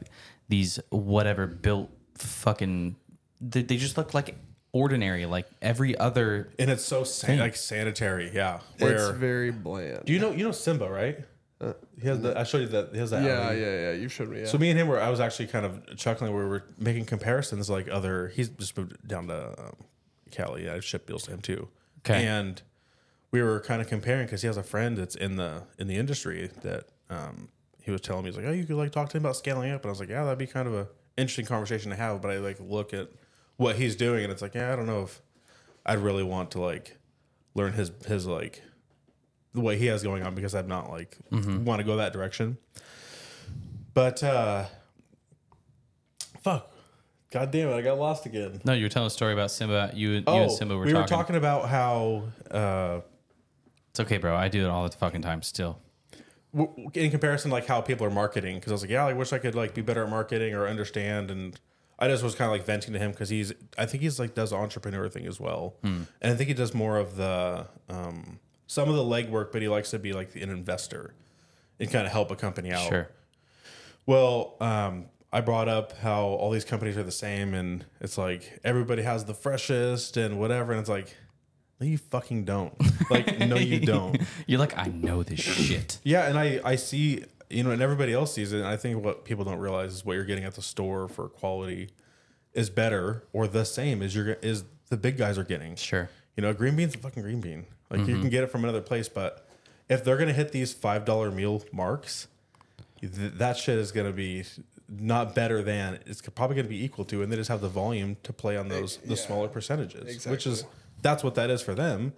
these 0.48 0.78
whatever 0.90 1.46
built 1.46 1.90
fucking 2.16 2.96
they, 3.40 3.62
they 3.62 3.76
just 3.76 3.96
look 3.96 4.14
like 4.14 4.36
ordinary 4.74 5.24
like 5.24 5.46
every 5.62 5.96
other 5.96 6.48
and 6.58 6.68
it's 6.68 6.84
so 6.84 7.04
san- 7.04 7.38
like 7.38 7.56
sanitary. 7.56 8.30
Yeah, 8.34 8.60
where 8.78 9.10
it's 9.10 9.18
very 9.18 9.50
bland. 9.50 10.04
do 10.04 10.12
you 10.12 10.18
know 10.18 10.32
you 10.32 10.44
know 10.44 10.52
Simba 10.52 10.90
right? 10.90 11.24
he 12.00 12.08
has 12.08 12.20
the 12.20 12.38
I 12.38 12.42
showed 12.42 12.62
you 12.62 12.66
that 12.68 12.90
he 12.92 12.98
has 12.98 13.10
that. 13.10 13.22
yeah, 13.22 13.46
alley. 13.46 13.60
yeah, 13.60 13.80
yeah. 13.80 13.92
You 13.92 14.08
showed 14.08 14.28
me. 14.28 14.40
Yeah. 14.40 14.46
So 14.46 14.58
me 14.58 14.68
and 14.70 14.78
him 14.78 14.88
were 14.88 15.00
I 15.00 15.08
was 15.08 15.20
actually 15.20 15.46
kind 15.46 15.64
of 15.64 15.96
chuckling 15.96 16.34
where 16.34 16.44
we 16.44 16.50
were 16.50 16.64
making 16.78 17.06
comparisons 17.06 17.70
like 17.70 17.88
other 17.88 18.28
he's 18.28 18.48
just 18.50 18.76
moved 18.76 19.06
down 19.06 19.28
to 19.28 19.54
um, 19.58 19.76
Cali. 20.30 20.68
I 20.68 20.80
ship 20.80 21.06
deals 21.06 21.22
to 21.24 21.30
him 21.30 21.40
too. 21.40 21.68
Okay. 22.00 22.26
And 22.26 22.60
we 23.30 23.40
were 23.42 23.60
kind 23.60 23.80
of 23.80 23.88
comparing 23.88 24.26
because 24.26 24.42
he 24.42 24.46
has 24.46 24.56
a 24.56 24.62
friend 24.62 24.98
that's 24.98 25.14
in 25.14 25.36
the 25.36 25.62
in 25.78 25.86
the 25.86 25.96
industry 25.96 26.50
that 26.62 26.88
um, 27.08 27.48
he 27.80 27.90
was 27.90 28.00
telling 28.00 28.24
me 28.24 28.30
he's 28.30 28.36
like, 28.36 28.46
oh, 28.46 28.52
you 28.52 28.64
could 28.64 28.76
like 28.76 28.92
talk 28.92 29.08
to 29.10 29.16
him 29.16 29.24
about 29.24 29.36
scaling 29.36 29.70
up, 29.70 29.82
and 29.82 29.88
I 29.88 29.92
was 29.92 30.00
like, 30.00 30.08
yeah, 30.08 30.24
that'd 30.24 30.38
be 30.38 30.46
kind 30.46 30.66
of 30.66 30.74
a 30.74 30.88
interesting 31.16 31.46
conversation 31.46 31.90
to 31.90 31.96
have. 31.96 32.20
But 32.20 32.32
I 32.32 32.38
like 32.38 32.58
look 32.60 32.92
at 32.92 33.08
what 33.56 33.76
he's 33.76 33.96
doing, 33.96 34.24
and 34.24 34.32
it's 34.32 34.42
like, 34.42 34.54
yeah, 34.54 34.72
I 34.72 34.76
don't 34.76 34.86
know 34.86 35.02
if 35.02 35.20
I'd 35.86 35.98
really 35.98 36.22
want 36.22 36.50
to 36.52 36.60
like 36.60 36.96
learn 37.54 37.72
his 37.74 37.90
his 38.06 38.26
like 38.26 38.62
the 39.52 39.60
way 39.60 39.78
he 39.78 39.86
has 39.86 40.02
going 40.02 40.22
on 40.24 40.34
because 40.34 40.54
I'm 40.54 40.66
not 40.68 40.90
like 40.90 41.16
want 41.32 41.78
to 41.78 41.84
go 41.84 41.96
that 41.96 42.12
direction. 42.12 42.58
But 43.94 44.22
uh 44.22 44.64
fuck. 46.42 46.70
God 47.30 47.50
damn 47.50 47.68
it, 47.68 47.74
I 47.74 47.80
got 47.82 47.98
lost 47.98 48.26
again. 48.26 48.60
no 48.64 48.72
you 48.72 48.84
were 48.84 48.88
telling 48.88 49.08
a 49.08 49.10
story 49.10 49.32
about 49.32 49.50
Simba 49.50 49.90
you, 49.94 50.10
you 50.10 50.22
Oh, 50.26 50.42
and 50.42 50.52
Simba 50.52 50.76
were 50.76 50.84
we 50.84 50.92
talking. 50.92 51.02
were 51.02 51.08
talking 51.08 51.36
about 51.36 51.68
how 51.68 52.24
uh 52.50 53.00
it's 53.90 54.00
okay 54.00 54.18
bro 54.18 54.36
I 54.36 54.48
do 54.48 54.64
it 54.64 54.68
all 54.68 54.88
the 54.88 54.96
fucking 54.96 55.22
time 55.22 55.42
still 55.42 55.78
in 56.94 57.10
comparison 57.10 57.50
like 57.50 57.66
how 57.66 57.80
people 57.80 58.06
are 58.06 58.10
marketing 58.10 58.56
because 58.56 58.70
I 58.70 58.74
was 58.74 58.82
like, 58.82 58.90
yeah, 58.92 59.04
I 59.04 59.12
wish 59.12 59.32
I 59.32 59.38
could 59.38 59.56
like 59.56 59.74
be 59.74 59.82
better 59.82 60.04
at 60.04 60.10
marketing 60.10 60.54
or 60.54 60.68
understand 60.68 61.30
and 61.32 61.58
I 61.98 62.08
just 62.08 62.22
was 62.24 62.34
kind 62.34 62.50
of 62.50 62.52
like 62.52 62.66
venting 62.66 62.92
to 62.92 62.98
him 62.98 63.12
because 63.12 63.28
he's 63.28 63.52
I 63.78 63.86
think 63.86 64.02
he's 64.02 64.18
like 64.18 64.34
does 64.34 64.52
entrepreneur 64.52 65.08
thing 65.08 65.26
as 65.26 65.38
well, 65.38 65.76
and 65.82 66.06
I 66.22 66.34
think 66.34 66.48
he 66.48 66.54
does 66.54 66.74
more 66.74 66.98
of 66.98 67.16
the 67.16 67.66
um, 67.88 68.40
some 68.66 68.88
of 68.88 68.96
the 68.96 69.02
legwork, 69.04 69.52
but 69.52 69.62
he 69.62 69.68
likes 69.68 69.90
to 69.90 69.98
be 69.98 70.12
like 70.12 70.34
an 70.34 70.50
investor 70.50 71.14
and 71.78 71.90
kind 71.90 72.06
of 72.06 72.12
help 72.12 72.30
a 72.30 72.36
company 72.36 72.72
out. 72.72 72.88
sure 72.88 73.10
Well, 74.06 74.56
um, 74.60 75.06
I 75.32 75.40
brought 75.40 75.68
up 75.68 75.96
how 75.98 76.22
all 76.22 76.50
these 76.50 76.64
companies 76.64 76.96
are 76.96 77.02
the 77.02 77.10
same, 77.12 77.54
and 77.54 77.84
it's 78.00 78.18
like 78.18 78.60
everybody 78.64 79.02
has 79.02 79.24
the 79.24 79.34
freshest 79.34 80.16
and 80.16 80.38
whatever, 80.38 80.72
and 80.72 80.80
it's 80.80 80.88
like, 80.88 81.16
no, 81.80 81.86
you 81.86 81.98
fucking 81.98 82.44
don't. 82.44 82.72
Like, 83.10 83.38
no, 83.38 83.56
you 83.56 83.80
don't. 83.86 84.20
you're 84.46 84.60
like 84.60 84.76
I 84.78 84.86
know 84.86 85.22
this 85.22 85.40
shit 85.40 85.98
Yeah, 86.04 86.26
and 86.28 86.38
I 86.38 86.60
I 86.64 86.76
see 86.76 87.24
you 87.50 87.62
know, 87.62 87.70
and 87.70 87.82
everybody 87.82 88.12
else 88.12 88.34
sees 88.34 88.52
it. 88.52 88.58
And 88.58 88.66
I 88.66 88.76
think 88.76 89.04
what 89.04 89.24
people 89.24 89.44
don't 89.44 89.58
realize 89.58 89.92
is 89.94 90.04
what 90.04 90.14
you're 90.14 90.24
getting 90.24 90.44
at 90.44 90.54
the 90.54 90.62
store 90.62 91.08
for 91.08 91.28
quality 91.28 91.90
is 92.52 92.70
better 92.70 93.24
or 93.32 93.46
the 93.46 93.64
same 93.64 94.02
as 94.02 94.14
you're 94.14 94.34
is 94.34 94.64
the 94.88 94.96
big 94.96 95.16
guys 95.16 95.38
are 95.38 95.44
getting. 95.44 95.76
sure 95.76 96.08
You 96.36 96.42
know, 96.42 96.50
a 96.50 96.54
green 96.54 96.76
bean's 96.76 96.94
a 96.94 96.98
fucking 96.98 97.22
green 97.22 97.40
bean. 97.40 97.66
Like 97.90 98.00
you 98.00 98.06
mm-hmm. 98.06 98.22
can 98.22 98.30
get 98.30 98.44
it 98.44 98.50
from 98.50 98.64
another 98.64 98.80
place, 98.80 99.08
but 99.08 99.46
if 99.88 100.04
they're 100.04 100.16
gonna 100.16 100.32
hit 100.32 100.52
these 100.52 100.72
five 100.72 101.04
dollar 101.04 101.30
meal 101.30 101.64
marks, 101.72 102.28
th- 103.00 103.32
that 103.34 103.56
shit 103.56 103.78
is 103.78 103.92
gonna 103.92 104.12
be 104.12 104.44
not 104.88 105.34
better 105.34 105.62
than 105.62 105.98
it's 106.06 106.20
probably 106.22 106.56
gonna 106.56 106.68
be 106.68 106.82
equal 106.82 107.04
to, 107.06 107.22
and 107.22 107.30
they 107.30 107.36
just 107.36 107.50
have 107.50 107.60
the 107.60 107.68
volume 107.68 108.16
to 108.22 108.32
play 108.32 108.56
on 108.56 108.68
those 108.68 108.98
the 108.98 109.16
smaller 109.16 109.48
percentages, 109.48 110.26
which 110.26 110.46
is 110.46 110.64
that's 111.02 111.22
what 111.22 111.34
that 111.34 111.50
is 111.50 111.60
for 111.60 111.74
them. 111.74 112.12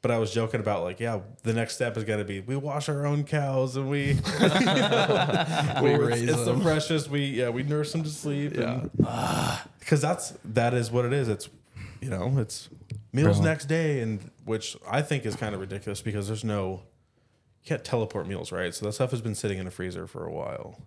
But 0.00 0.12
I 0.12 0.18
was 0.18 0.30
joking 0.32 0.60
about 0.60 0.84
like, 0.84 1.00
yeah, 1.00 1.20
the 1.42 1.52
next 1.52 1.74
step 1.74 1.96
is 1.96 2.04
gonna 2.04 2.24
be 2.24 2.38
we 2.40 2.54
wash 2.56 2.88
our 2.88 3.04
own 3.04 3.24
cows 3.24 3.76
and 3.76 3.90
we 3.90 4.14
we 4.40 5.90
it's, 5.90 5.98
raise 6.02 6.22
it's 6.22 6.36
the 6.38 6.44
them. 6.44 6.60
freshest. 6.60 7.10
We 7.10 7.24
yeah 7.26 7.48
we 7.50 7.62
nurse 7.64 7.92
them 7.92 8.04
to 8.04 8.08
sleep. 8.08 8.54
Yeah. 8.56 8.84
because 9.80 10.00
that's 10.00 10.34
that 10.44 10.74
is 10.74 10.90
what 10.90 11.04
it 11.04 11.12
is. 11.12 11.28
It's 11.28 11.48
you 12.00 12.10
know 12.10 12.38
it's 12.38 12.68
meals 13.12 13.38
Bro. 13.38 13.46
next 13.46 13.64
day, 13.66 14.00
and 14.00 14.30
which 14.44 14.76
I 14.88 15.02
think 15.02 15.26
is 15.26 15.34
kind 15.34 15.54
of 15.54 15.60
ridiculous 15.60 16.00
because 16.00 16.28
there's 16.28 16.44
no 16.44 16.82
you 17.62 17.66
can't 17.68 17.84
teleport 17.84 18.28
meals, 18.28 18.52
right? 18.52 18.72
So 18.74 18.86
that 18.86 18.92
stuff 18.92 19.10
has 19.10 19.20
been 19.20 19.34
sitting 19.34 19.58
in 19.58 19.66
a 19.66 19.70
freezer 19.70 20.06
for 20.06 20.24
a 20.24 20.32
while. 20.32 20.78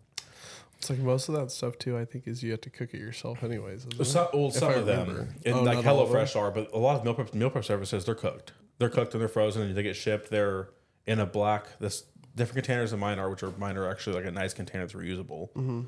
It's 0.78 0.90
like 0.90 1.00
most 1.00 1.30
of 1.30 1.36
that 1.36 1.52
stuff 1.52 1.78
too. 1.78 1.98
I 1.98 2.06
think 2.06 2.28
is 2.28 2.42
you 2.42 2.52
have 2.52 2.62
to 2.62 2.70
cook 2.70 2.94
it 2.94 3.00
yourself, 3.00 3.44
anyways. 3.44 3.80
isn't 3.86 4.00
it? 4.00 4.06
Some, 4.06 4.28
well, 4.34 4.50
some 4.52 4.74
of 4.74 4.86
them, 4.88 5.36
and 5.46 5.56
Oh, 5.56 5.64
like 5.64 5.84
not 5.84 5.86
all? 5.86 6.08
HelloFresh 6.08 6.36
are, 6.40 6.50
but 6.50 6.74
a 6.74 6.78
lot 6.80 6.96
of 6.98 7.04
meal 7.04 7.14
prep, 7.14 7.34
meal 7.36 7.50
prep 7.52 7.66
services 7.66 8.06
they're 8.06 8.16
cooked. 8.16 8.54
They're 8.82 8.90
cooked 8.90 9.14
and 9.14 9.22
they're 9.22 9.30
frozen, 9.30 9.62
and 9.62 9.76
they 9.76 9.84
get 9.84 9.96
shipped. 9.96 10.30
They're 10.32 10.70
in 11.06 11.20
a 11.20 11.26
black 11.26 11.80
this 11.80 12.04
different 12.36 12.66
containers 12.66 12.92
than 12.92 13.00
mine 13.00 13.20
are, 13.20 13.30
which 13.30 13.44
are 13.44 13.52
mine 13.58 13.78
are 13.78 13.90
actually 13.90 14.16
like 14.16 14.26
a 14.26 14.32
nice 14.32 14.54
container 14.54 14.84
that's 14.84 14.94
reusable. 14.94 15.52
Mm-hmm. 15.54 15.82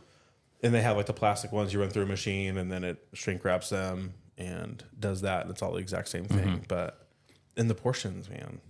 And 0.62 0.74
they 0.74 0.82
have 0.82 0.96
like 0.96 1.08
the 1.08 1.14
plastic 1.14 1.52
ones 1.52 1.74
you 1.74 1.80
run 1.82 1.90
through 1.90 2.04
a 2.04 2.06
machine, 2.08 2.58
and 2.58 2.72
then 2.72 2.84
it 2.84 3.06
shrink 3.14 3.44
wraps 3.44 3.70
them 3.70 4.14
and 4.38 4.84
does 5.00 5.22
that, 5.22 5.42
and 5.42 5.52
it's 5.52 5.62
all 5.62 5.72
the 5.74 5.80
exact 5.80 6.08
same 6.08 6.26
thing. 6.26 6.48
Mm-hmm. 6.48 6.64
But 6.68 7.08
in 7.58 7.68
the 7.68 7.76
portions, 7.76 8.30
man, 8.30 8.62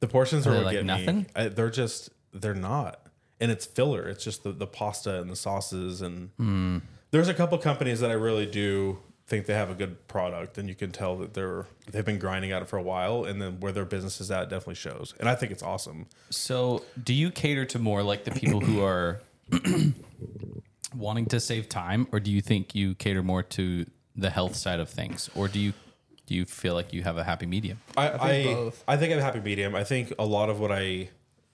the 0.00 0.08
portions 0.08 0.46
Are 0.46 0.50
are, 0.50 0.56
what 0.56 0.64
like 0.66 0.72
get 0.74 0.82
me. 0.84 0.86
nothing? 0.88 1.26
I, 1.36 1.48
they're 1.48 1.70
just 1.70 2.10
they're 2.32 2.52
not, 2.54 3.00
and 3.40 3.50
it's 3.52 3.64
filler. 3.64 4.08
It's 4.08 4.24
just 4.24 4.42
the 4.42 4.50
the 4.52 4.66
pasta 4.66 5.20
and 5.20 5.30
the 5.30 5.36
sauces 5.36 6.02
and 6.02 6.30
Hmm. 6.36 6.78
there's 7.12 7.28
a 7.28 7.34
couple 7.34 7.56
companies 7.58 8.00
that 8.00 8.10
I 8.10 8.14
really 8.14 8.46
do 8.46 8.98
think 9.26 9.46
they 9.46 9.54
have 9.54 9.70
a 9.70 9.74
good 9.74 10.06
product, 10.06 10.56
and 10.56 10.68
you 10.68 10.74
can 10.74 10.92
tell 10.92 11.16
that 11.16 11.34
they're 11.34 11.66
they've 11.90 12.04
been 12.04 12.18
grinding 12.18 12.52
at 12.52 12.62
it 12.62 12.68
for 12.68 12.78
a 12.78 12.82
while, 12.82 13.24
and 13.24 13.40
then 13.40 13.60
where 13.60 13.72
their 13.72 13.84
business 13.84 14.20
is 14.20 14.30
at 14.30 14.48
definitely 14.48 14.76
shows. 14.76 15.14
And 15.18 15.28
I 15.28 15.34
think 15.34 15.52
it's 15.52 15.62
awesome. 15.62 16.06
So, 16.30 16.84
do 17.02 17.12
you 17.12 17.30
cater 17.30 17.64
to 17.66 17.78
more 17.78 18.02
like 18.02 18.24
the 18.24 18.30
people 18.30 18.60
who 18.60 18.82
are 18.82 19.20
wanting 20.94 21.26
to 21.26 21.40
save 21.40 21.68
time, 21.68 22.06
or 22.12 22.20
do 22.20 22.30
you 22.30 22.40
think 22.40 22.74
you 22.74 22.94
cater 22.94 23.22
more 23.22 23.42
to 23.42 23.86
the 24.14 24.30
health 24.30 24.54
side 24.54 24.80
of 24.80 24.88
things, 24.88 25.28
or 25.34 25.48
do 25.48 25.58
you 25.58 25.72
do 26.26 26.34
you 26.34 26.44
feel 26.44 26.74
like 26.74 26.92
you 26.92 27.02
have 27.02 27.18
a 27.18 27.24
happy 27.24 27.46
medium? 27.46 27.80
I 27.96 28.10
I, 28.10 28.18
think 28.18 28.48
I, 28.48 28.54
both. 28.54 28.84
think 28.98 29.12
I'm 29.12 29.18
a 29.18 29.22
happy 29.22 29.40
medium. 29.40 29.74
I 29.74 29.84
think 29.84 30.12
a 30.18 30.24
lot 30.24 30.50
of 30.50 30.60
what 30.60 30.70
I 30.70 31.10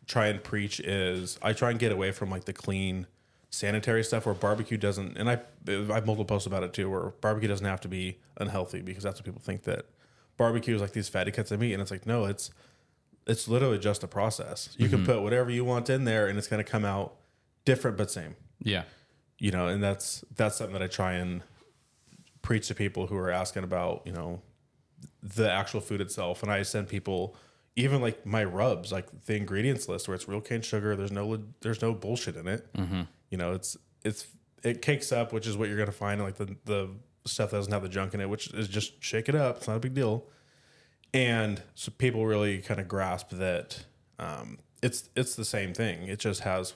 try 0.06 0.26
and 0.26 0.42
preach 0.42 0.80
is 0.80 1.38
I 1.42 1.52
try 1.52 1.70
and 1.70 1.78
get 1.78 1.92
away 1.92 2.12
from 2.12 2.30
like 2.30 2.44
the 2.44 2.52
clean 2.52 3.06
sanitary 3.52 4.02
stuff 4.02 4.26
where 4.26 4.34
barbecue 4.34 4.76
doesn't 4.76 5.16
and 5.16 5.30
I 5.30 5.40
I've 5.68 6.06
multiple 6.06 6.24
posts 6.24 6.46
about 6.46 6.64
it 6.64 6.72
too 6.72 6.90
where 6.90 7.10
barbecue 7.20 7.48
doesn't 7.48 7.66
have 7.66 7.80
to 7.82 7.88
be 7.88 8.18
unhealthy 8.38 8.80
because 8.80 9.04
that's 9.04 9.20
what 9.20 9.24
people 9.24 9.40
think 9.40 9.62
that 9.64 9.86
barbecue 10.36 10.74
is 10.74 10.80
like 10.80 10.92
these 10.92 11.08
fatty 11.08 11.30
cuts 11.30 11.52
of 11.52 11.60
meat 11.60 11.74
and 11.74 11.82
it's 11.82 11.90
like 11.90 12.06
no 12.06 12.24
it's 12.24 12.50
it's 13.26 13.48
literally 13.48 13.78
just 13.78 14.02
a 14.02 14.08
process. 14.08 14.70
You 14.76 14.88
can 14.88 14.98
mm-hmm. 14.98 15.06
put 15.06 15.22
whatever 15.22 15.50
you 15.50 15.64
want 15.64 15.88
in 15.90 16.04
there 16.04 16.26
and 16.26 16.38
it's 16.38 16.48
going 16.48 16.62
to 16.62 16.70
come 16.70 16.84
out 16.84 17.14
different 17.64 17.96
but 17.96 18.10
same. 18.10 18.36
Yeah, 18.62 18.84
You 19.38 19.50
know, 19.50 19.68
and 19.68 19.82
that's 19.82 20.24
that's 20.36 20.56
something 20.56 20.72
that 20.74 20.82
I 20.82 20.86
try 20.86 21.14
and 21.14 21.42
preach 22.42 22.68
to 22.68 22.74
people 22.74 23.06
who 23.06 23.16
are 23.16 23.30
asking 23.30 23.64
about, 23.64 24.02
you 24.04 24.12
know, 24.12 24.40
the 25.22 25.50
actual 25.50 25.80
food 25.80 26.00
itself. 26.00 26.42
And 26.42 26.50
I 26.50 26.62
send 26.62 26.88
people, 26.88 27.36
even 27.76 28.00
like 28.00 28.24
my 28.26 28.44
rubs, 28.44 28.92
like 28.92 29.24
the 29.26 29.36
ingredients 29.36 29.88
list 29.88 30.08
where 30.08 30.14
it's 30.14 30.28
real 30.28 30.40
cane 30.40 30.62
sugar. 30.62 30.96
There's 30.96 31.12
no 31.12 31.42
there's 31.60 31.82
no 31.82 31.94
bullshit 31.94 32.36
in 32.36 32.48
it. 32.48 32.72
Mm-hmm. 32.74 33.02
You 33.32 33.38
know, 33.38 33.52
it's 33.54 33.76
it's 34.04 34.26
it 34.62 34.82
cakes 34.82 35.10
up, 35.10 35.32
which 35.32 35.46
is 35.46 35.56
what 35.56 35.68
you're 35.68 35.78
gonna 35.78 35.90
find 35.90 36.20
in 36.20 36.26
like 36.26 36.36
the 36.36 36.54
the 36.66 36.90
stuff 37.24 37.50
that 37.50 37.56
doesn't 37.56 37.72
have 37.72 37.82
the 37.82 37.88
junk 37.88 38.14
in 38.14 38.20
it, 38.20 38.28
which 38.28 38.52
is 38.52 38.68
just 38.68 39.02
shake 39.02 39.28
it 39.28 39.34
up. 39.34 39.56
It's 39.56 39.68
not 39.68 39.76
a 39.76 39.80
big 39.80 39.94
deal. 39.94 40.26
And 41.14 41.62
so 41.74 41.92
people 41.96 42.26
really 42.26 42.58
kind 42.58 42.78
of 42.78 42.88
grasp 42.88 43.30
that 43.30 43.86
um, 44.18 44.58
it's 44.82 45.08
it's 45.16 45.34
the 45.34 45.44
same 45.44 45.72
thing. 45.72 46.08
It 46.08 46.18
just 46.18 46.42
has 46.42 46.74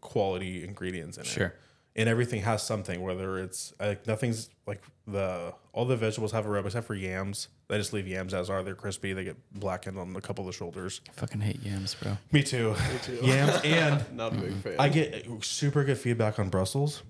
quality 0.00 0.64
ingredients 0.64 1.18
in 1.18 1.22
it. 1.22 1.28
Sure. 1.28 1.54
And 1.94 2.08
everything 2.08 2.42
has 2.42 2.62
something, 2.62 3.00
whether 3.00 3.38
it's 3.38 3.72
like 3.80 4.06
nothing's 4.06 4.50
like 4.66 4.82
the 5.06 5.54
all 5.72 5.84
the 5.84 5.96
vegetables 5.96 6.32
have 6.32 6.46
a 6.46 6.50
rub 6.50 6.66
except 6.66 6.86
for 6.86 6.94
yams. 6.94 7.48
I 7.68 7.78
just 7.78 7.92
leave 7.92 8.06
yams 8.06 8.32
as 8.32 8.48
are. 8.48 8.62
They're 8.62 8.76
crispy. 8.76 9.12
They 9.12 9.24
get 9.24 9.36
blackened 9.52 9.98
on 9.98 10.14
a 10.14 10.20
couple 10.20 10.46
of 10.46 10.46
the 10.46 10.56
shoulders. 10.56 11.00
I 11.08 11.12
fucking 11.12 11.40
hate 11.40 11.62
yams, 11.64 11.94
bro. 11.94 12.16
Me 12.30 12.42
too. 12.42 12.70
Me 12.70 12.98
too. 13.02 13.18
Yams 13.22 13.60
and 13.64 14.04
Not 14.14 14.34
a 14.34 14.36
big 14.36 14.50
mm-hmm. 14.50 14.60
fan. 14.60 14.76
I 14.78 14.88
get 14.88 15.26
super 15.40 15.82
good 15.82 15.98
feedback 15.98 16.38
on 16.38 16.48
Brussels. 16.48 17.02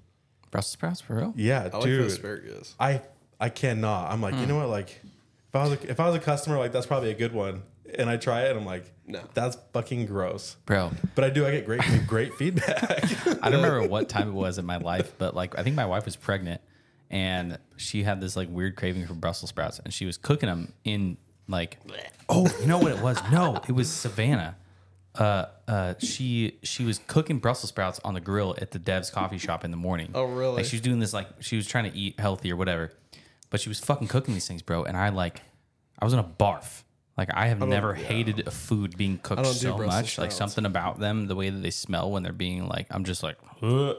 Brussels 0.51 0.73
sprouts, 0.73 1.01
for 1.03 1.17
real? 1.17 1.35
Yeah, 1.37 1.69
I 1.73 1.77
like 1.77 1.83
dude. 1.85 2.03
the 2.03 2.07
asparagus. 2.07 2.75
I 2.81 3.03
I 3.39 3.51
cannot. 3.51 4.11
I'm 4.11 4.23
like, 4.23 4.35
you 4.35 4.41
hmm. 4.41 4.49
know 4.49 4.57
what? 4.57 4.69
Like, 4.69 4.89
if 4.89 5.55
I 5.55 5.63
was 5.65 5.73
a, 5.73 5.91
if 5.91 6.01
I 6.01 6.07
was 6.07 6.17
a 6.17 6.21
customer, 6.21 6.57
like 6.57 6.73
that's 6.73 6.87
probably 6.87 7.11
a 7.11 7.15
good 7.15 7.33
one. 7.33 7.63
And 7.95 8.11
I 8.11 8.17
try 8.17 8.43
it, 8.43 8.51
and 8.51 8.61
I'm 8.61 8.67
like, 8.67 8.91
No. 9.07 9.21
that's 9.35 9.57
fucking 9.73 10.07
gross. 10.07 10.57
Bro, 10.67 10.93
But 11.15 11.25
I 11.25 11.31
do. 11.31 11.47
I 11.47 11.51
get 11.51 11.67
great 11.67 11.83
great 12.07 12.35
feedback. 12.35 13.05
I 13.43 13.51
don't 13.51 13.63
remember 13.63 13.87
what 13.87 14.09
time 14.09 14.29
it 14.29 14.35
was 14.35 14.59
in 14.59 14.65
my 14.65 14.79
life, 14.79 15.13
but 15.19 15.37
like 15.37 15.59
I 15.59 15.63
think 15.63 15.77
my 15.77 15.87
wife 15.87 16.07
was 16.07 16.17
pregnant 16.17 16.63
and 17.11 17.59
she 17.77 18.03
had 18.03 18.21
this 18.21 18.37
like 18.37 18.49
weird 18.51 18.77
craving 18.77 19.07
for 19.07 19.15
Brussels 19.15 19.51
sprouts 19.51 19.81
and 19.85 19.93
she 19.93 20.07
was 20.07 20.17
cooking 20.17 20.49
them 20.49 20.73
in 20.85 21.17
like 21.49 21.79
oh. 22.29 22.49
you 22.61 22.67
know 22.67 22.79
what 22.79 22.93
it 22.93 23.01
was? 23.01 23.19
No 23.31 23.61
it 23.69 23.73
was 23.73 23.91
Savannah. 23.91 24.57
Uh 25.15 25.47
uh 25.67 25.95
she 25.99 26.59
she 26.63 26.85
was 26.85 27.01
cooking 27.07 27.39
Brussels 27.39 27.71
sprouts 27.71 28.01
on 28.05 28.15
the 28.15 28.21
grill 28.21 28.55
at 28.61 28.71
the 28.71 28.79
Dev's 28.79 29.11
coffee 29.11 29.39
shop 29.39 29.65
in 29.65 29.71
the 29.71 29.77
morning. 29.77 30.11
Oh, 30.15 30.25
really? 30.25 30.57
like 30.57 30.65
she 30.67 30.77
was 30.77 30.83
doing 30.83 30.99
this 30.99 31.13
like 31.13 31.29
she 31.41 31.57
was 31.57 31.67
trying 31.67 31.91
to 31.91 31.97
eat 31.97 32.19
healthy 32.19 32.53
or 32.53 32.57
whatever 32.57 32.93
but 33.51 33.61
she 33.61 33.69
was 33.69 33.81
fucking 33.81 34.09
cooking 34.09 34.35
these 34.35 34.49
things 34.49 34.63
bro 34.63 34.85
and 34.85 34.97
I 34.97 35.11
like 35.11 35.43
I 35.99 36.05
was 36.05 36.13
in 36.13 36.19
a 36.19 36.25
barf. 36.25 36.83
Like 37.17 37.31
I 37.33 37.47
have 37.47 37.61
never 37.61 37.95
hated 37.95 38.47
a 38.47 38.51
food 38.51 38.99
being 38.99 39.19
cooked 39.19 39.47
so 39.47 39.79
much. 39.79 40.19
Like 40.19 40.33
something 40.33 40.67
about 40.67 40.99
them 40.99 41.27
the 41.29 41.35
way 41.35 41.49
that 41.49 41.63
they 41.63 41.71
smell 41.71 42.11
when 42.11 42.23
they're 42.23 42.33
being 42.33 42.69
like 42.69 42.89
I'm 42.91 43.05
just 43.05 43.23
like 43.23 43.39
"Ugh." 43.63 43.97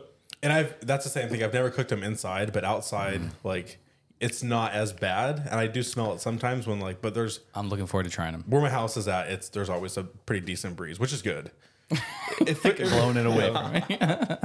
And 0.47 0.53
I've 0.53 0.75
that's 0.79 1.03
the 1.03 1.09
same 1.09 1.27
thing. 1.27 1.43
I've 1.43 1.53
never 1.53 1.69
cooked 1.69 1.89
them 1.89 2.03
inside, 2.03 2.53
but 2.53 2.63
outside, 2.63 3.19
mm. 3.19 3.31
like 3.43 3.79
it's 4.21 4.41
not 4.43 4.71
as 4.71 4.93
bad. 4.93 5.39
And 5.39 5.59
I 5.59 5.67
do 5.67 5.83
smell 5.83 6.13
it 6.13 6.21
sometimes 6.21 6.65
when 6.65 6.79
like, 6.79 7.01
but 7.01 7.13
there's 7.13 7.41
I'm 7.53 7.67
looking 7.67 7.85
forward 7.85 8.05
to 8.05 8.09
trying 8.09 8.31
them. 8.31 8.45
where 8.47 8.61
my 8.61 8.69
house 8.69 8.95
is 8.95 9.09
at. 9.09 9.29
It's 9.29 9.49
there's 9.49 9.69
always 9.69 9.97
a 9.97 10.03
pretty 10.03 10.45
decent 10.45 10.77
breeze, 10.77 10.99
which 11.01 11.11
is 11.11 11.21
good. 11.21 11.51
It's 12.41 12.63
like 12.63 12.77
blowing 12.77 13.17
it 13.17 13.25
away 13.25 13.51
from 13.51 13.71
me. 13.73 13.97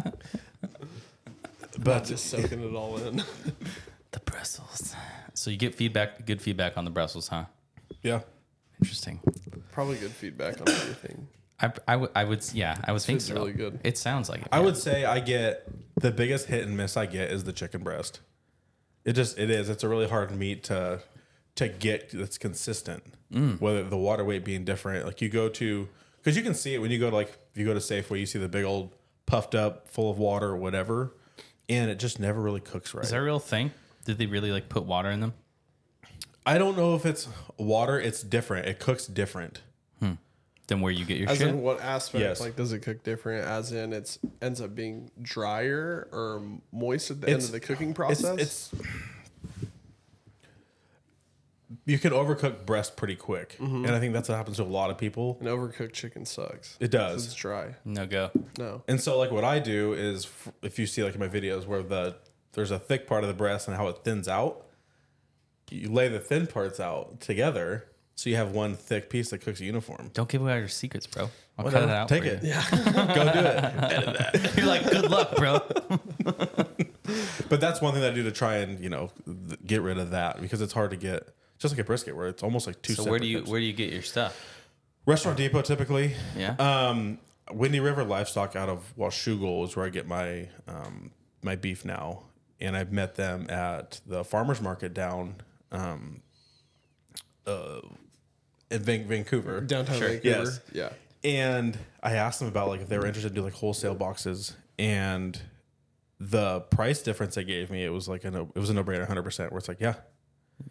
But 1.79 2.05
Just 2.05 2.27
soaking 2.27 2.63
it 2.63 2.75
all 2.75 2.97
in. 2.97 3.17
the 4.13 4.21
Brussels. 4.21 4.95
So 5.35 5.51
you 5.51 5.57
get 5.57 5.75
feedback, 5.75 6.27
good 6.27 6.41
feedback 6.43 6.77
on 6.77 6.85
the 6.85 6.91
Brussels, 6.91 7.29
huh? 7.29 7.45
yeah, 8.03 8.21
Interesting. 8.81 9.21
Probably 9.71 9.97
good 9.97 10.11
feedback 10.11 10.61
on 10.61 10.69
everything. 10.69 11.29
I, 11.63 12.07
I, 12.15 12.25
would- 12.25 12.51
yeah, 12.53 12.77
I 12.85 12.93
would 12.93 13.03
think 13.03 13.21
so. 13.21 13.35
really 13.35 13.53
good. 13.53 13.81
It 13.85 13.97
sounds 13.97 14.29
like 14.29 14.43
it. 14.43 14.49
I 14.51 14.59
yeah. 14.59 14.65
would 14.65 14.77
say 14.77 15.05
I 15.05 15.21
get 15.21 15.69
the 16.01 16.11
biggest 16.11 16.47
hit 16.49 16.67
and 16.67 16.77
miss 16.77 16.97
I 16.97 17.07
get 17.07 17.31
is 17.31 17.45
the 17.45 17.53
chicken 17.53 17.83
breast. 17.83 18.21
It 19.05 19.13
just 19.13 19.39
it 19.39 19.51
is. 19.51 19.69
It's 19.69 19.85
a 19.85 19.89
really 19.89 20.09
hard 20.09 20.37
meat 20.37 20.65
to 20.65 21.01
to 21.57 21.69
get 21.69 22.11
that's 22.13 22.39
consistent. 22.39 23.03
Mm. 23.33 23.61
Whether 23.61 23.85
the 23.85 23.97
water 23.97 24.25
weight 24.25 24.45
being 24.45 24.65
different, 24.65 25.07
like 25.07 25.21
you 25.21 25.29
go 25.29 25.49
to 25.49 25.89
because 26.19 26.37
you 26.37 26.43
can 26.43 26.55
see 26.55 26.75
it 26.75 26.79
when 26.79 26.91
you 26.91 26.99
go 26.99 27.11
to 27.11 27.17
like 27.17 27.39
if 27.53 27.59
you 27.59 27.65
go 27.65 27.75
to 27.75 27.81
Safeway, 27.81 28.21
you 28.21 28.27
see 28.27 28.39
the 28.39 28.49
big 28.49 28.65
old 28.65 28.95
puffed 29.27 29.55
up, 29.55 29.89
full 29.89 30.11
of 30.11 30.19
water 30.19 30.49
or 30.49 30.57
whatever, 30.57 31.15
and 31.69 31.91
it 31.91 31.99
just 31.99 32.21
never 32.21 32.41
really 32.41 32.61
cooks 32.61 32.95
right. 32.95 33.05
Is 33.05 33.11
that 33.11 33.19
a 33.19 33.23
real 33.23 33.39
thing? 33.39 33.73
Did 34.05 34.19
they 34.19 34.27
really 34.27 34.53
like 34.53 34.69
put 34.69 34.85
water 34.85 35.11
in 35.11 35.21
them? 35.21 35.35
I 36.45 36.59
don't 36.59 36.77
know 36.77 36.95
if 36.97 37.07
it's 37.07 37.29
water. 37.57 38.01
It's 38.01 38.23
different. 38.23 38.67
It 38.67 38.79
cooks 38.81 39.07
different. 39.07 39.63
Than 40.69 40.81
where 40.81 40.93
you 40.93 41.05
get 41.05 41.19
your 41.19 41.29
As 41.29 41.39
shit? 41.39 41.49
in 41.49 41.61
what 41.61 41.81
aspect? 41.81 42.23
Yes. 42.23 42.41
Like, 42.41 42.55
does 42.57 42.73
it 42.73 42.81
cook 42.81 43.03
different? 43.03 43.45
As 43.47 43.73
in, 43.73 43.93
it's 43.93 44.19
ends 44.41 44.61
up 44.61 44.75
being 44.75 45.11
drier 45.21 46.09
or 46.13 46.41
moist 46.73 47.11
at 47.11 47.21
the 47.21 47.27
end 47.27 47.35
It's- 47.39 47.47
of 47.49 47.53
the 47.53 47.61
cooking 47.61 47.93
process. 47.95 48.39
it's 48.39 48.75
you 51.87 51.99
can 51.99 52.13
overcook 52.13 52.65
breast 52.67 52.97
pretty 52.97 53.17
quick, 53.17 53.57
Mm-hmm. 53.59 53.85
and 53.87 53.95
I 53.95 53.99
think 53.99 54.13
that's 54.13 54.29
what 54.29 54.37
happens 54.37 54.59
to 54.59 54.63
a 54.63 54.65
lot 54.65 54.91
of 54.91 54.99
people. 54.99 55.39
an 55.41 55.47
overcooked 55.47 55.93
chicken 55.93 56.25
sucks. 56.27 56.77
It 56.79 56.91
'Cause 56.91 56.91
does. 56.91 57.27
It's 57.27 57.35
dry. 57.35 57.75
no 57.85 58.07
go. 58.07 58.31
No. 58.59 58.83
And 58.87 59.01
so, 59.01 59.19
like, 59.19 59.31
what 59.31 59.45
I 59.45 59.59
do 59.59 59.93
is, 59.95 60.27
f- 60.27 60.53
if 60.63 60.79
you 60.79 60.87
see 60.87 61.03
like 61.03 61.15
in 61.15 61.21
my 61.21 61.29
videos 61.29 61.67
where 61.67 61.83
the 61.83 62.17
there's 62.53 62.71
a 62.71 62.79
thick 62.79 63.07
part 63.07 63.25
of 63.25 63.29
the 63.29 63.35
breast 63.35 63.67
and 63.67 63.77
how 63.77 63.89
it 63.89 64.05
thins 64.05 64.29
out, 64.29 64.67
you 65.71 65.91
lay 65.91 66.07
the 66.09 66.21
thin 66.21 66.47
parts 66.47 66.79
out 66.79 67.19
together, 67.21 67.87
so 68.23 68.31
you 68.31 68.37
have 68.37 68.53
one 68.53 68.77
thick 68.77 69.11
piece 69.11 69.31
that 69.31 69.39
cooks 69.41 69.61
uniform. 69.61 70.09
Don't 70.15 70.29
give 70.29 70.43
away 70.43 70.57
your 70.57 70.69
secrets, 70.69 71.09
bro. 71.09 71.29
I'll 71.59 71.65
Whatever. 71.65 71.87
cut 71.87 71.93
it 71.93 71.97
out. 71.97 72.09
Take 72.09 72.23
it. 72.25 72.45
Yeah, 72.45 72.65
go 72.71 73.25
do 73.33 74.39
it. 74.39 74.57
You're 74.57 74.67
like, 74.67 74.89
good 74.89 75.11
luck, 75.11 75.35
bro. 75.37 75.61
But 77.49 77.61
that's 77.61 77.83
one 77.83 77.93
thing 77.93 78.01
that 78.03 78.13
I 78.13 78.15
do 78.15 78.23
to 78.23 78.31
try 78.31 78.59
and 78.59 78.79
you 78.81 78.89
know 78.89 79.11
th- 79.27 79.59
get 79.67 79.83
rid 79.83 79.99
of 79.99 80.13
that 80.13 80.41
because 80.41 80.63
it's 80.63 80.73
hard 80.73 80.93
to 80.93 80.97
get. 80.97 81.29
Just 81.59 81.75
like 81.75 81.81
a 81.81 81.85
brisket, 81.85 82.17
where 82.17 82.29
it's 82.29 82.43
almost 82.45 82.67
like 82.67 82.81
two. 82.81 82.95
So 82.95 83.11
where 83.11 83.19
do 83.19 83.27
you 83.27 83.41
where 83.41 83.59
do 83.59 83.67
you 83.67 83.73
get 83.73 83.93
your 83.93 84.03
stuff? 84.03 84.41
Restaurant 85.05 85.37
Depot 85.37 85.63
typically. 85.63 86.15
Yeah. 86.37 86.55
Um, 86.61 87.19
Windy 87.51 87.81
River 87.81 88.05
Livestock 88.05 88.55
out 88.57 88.69
of 88.69 88.95
Washougal 88.97 89.65
is 89.65 89.77
where 89.77 89.85
I 89.85 89.89
get 89.89 90.07
my 90.07 90.49
um, 90.69 91.11
my 91.43 91.57
beef 91.57 91.85
now, 91.85 92.23
and 92.61 92.77
I've 92.77 92.93
met 92.93 93.17
them 93.17 93.51
at 93.51 94.01
the 94.07 94.25
farmers 94.25 94.61
market 94.61 94.95
down 94.95 95.35
um, 95.73 96.23
uh, 97.47 97.81
in 98.73 99.05
Vancouver. 99.05 99.61
Downtown 99.61 99.99
Sure. 99.99 100.09
Vancouver. 100.09 100.45
Yes. 100.45 100.61
Yeah. 100.73 100.91
And 101.25 101.79
I 102.03 102.15
asked 102.15 102.41
them 102.41 102.49
about 102.49 102.69
like 102.69 102.81
if 102.81 102.89
they 102.89 102.99
were 102.99 103.07
interested 103.07 103.31
in 103.31 103.35
doing 103.35 103.47
like 103.47 103.55
wholesale 103.55 103.95
boxes, 103.95 104.57
and 104.79 105.41
the 106.19 106.61
price 106.61 107.03
difference 107.03 107.35
they 107.35 107.45
gave 107.45 107.71
me 107.71 107.85
it 107.85 107.91
was 107.91 108.09
like 108.09 108.25
a 108.25 108.31
no, 108.31 108.51
it 108.55 108.59
was 108.59 108.71
a 108.71 108.75
no 108.75 108.83
brainer, 108.83 109.07
hundred 109.07 109.23
percent. 109.23 109.53
Where 109.53 109.59
it's 109.59 109.69
like, 109.69 109.81
yeah, 109.81 109.95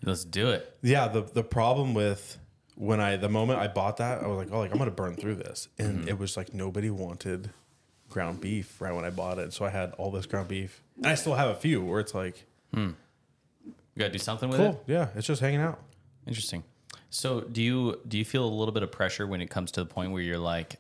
Let's 0.04 0.26
do 0.26 0.50
it. 0.50 0.78
yeah, 0.82 1.08
the 1.08 1.22
the 1.22 1.44
problem 1.44 1.94
with 1.94 2.38
when 2.76 3.00
I 3.00 3.18
the 3.18 3.30
moment 3.30 3.60
I 3.60 3.68
bought 3.68 3.98
that, 3.98 4.24
I 4.24 4.28
was 4.28 4.38
like, 4.38 4.50
oh, 4.52 4.60
like 4.60 4.72
I'm 4.72 4.78
gonna 4.78 4.92
burn 4.92 5.16
through 5.16 5.36
this, 5.36 5.68
and 5.78 6.00
mm-hmm. 6.00 6.10
it 6.10 6.20
was 6.20 6.38
like 6.38 6.54
nobody 6.54 6.90
wanted 6.90 7.52
ground 8.10 8.42
beef 8.42 8.82
right 8.82 8.94
when 8.94 9.06
I 9.06 9.10
bought 9.10 9.38
it, 9.40 9.54
so 9.54 9.66
I 9.66 9.70
had 9.70 9.94
all 9.94 10.12
this 10.12 10.26
ground 10.26 10.48
beef, 10.48 10.84
and 10.98 11.08
I 11.08 11.16
still 11.16 11.36
have 11.36 11.50
a 11.50 11.56
few 11.56 11.84
where 11.84 12.00
it's 12.00 12.14
like, 12.14 12.46
hmm. 12.74 12.92
You 13.66 14.00
gotta 14.00 14.14
do 14.14 14.20
something 14.20 14.50
with 14.50 14.62
it. 14.62 14.84
yeah, 14.88 15.10
it's 15.16 15.28
just 15.28 15.42
hanging 15.42 15.60
out. 15.60 15.80
Interesting. 16.26 16.64
So 17.12 17.42
do 17.42 17.62
you 17.62 18.00
do 18.08 18.18
you 18.18 18.24
feel 18.24 18.46
a 18.46 18.48
little 18.48 18.72
bit 18.72 18.84
of 18.84 18.92
pressure 18.92 19.28
when 19.28 19.42
it 19.42 19.50
comes 19.50 19.72
to 19.74 19.82
the 19.82 19.86
point 19.86 20.14
where 20.14 20.22
you're 20.22 20.38
like 20.38 20.78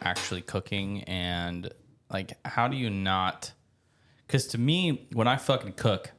actually 0.00 0.42
cooking 0.42 1.02
and 1.04 1.72
like 2.12 2.34
how 2.44 2.68
do 2.68 2.76
you 2.76 2.90
not? 2.90 3.52
Because 4.26 4.46
to 4.48 4.58
me, 4.58 5.08
when 5.14 5.26
I 5.26 5.36
fucking 5.36 5.72
cook, 5.72 6.12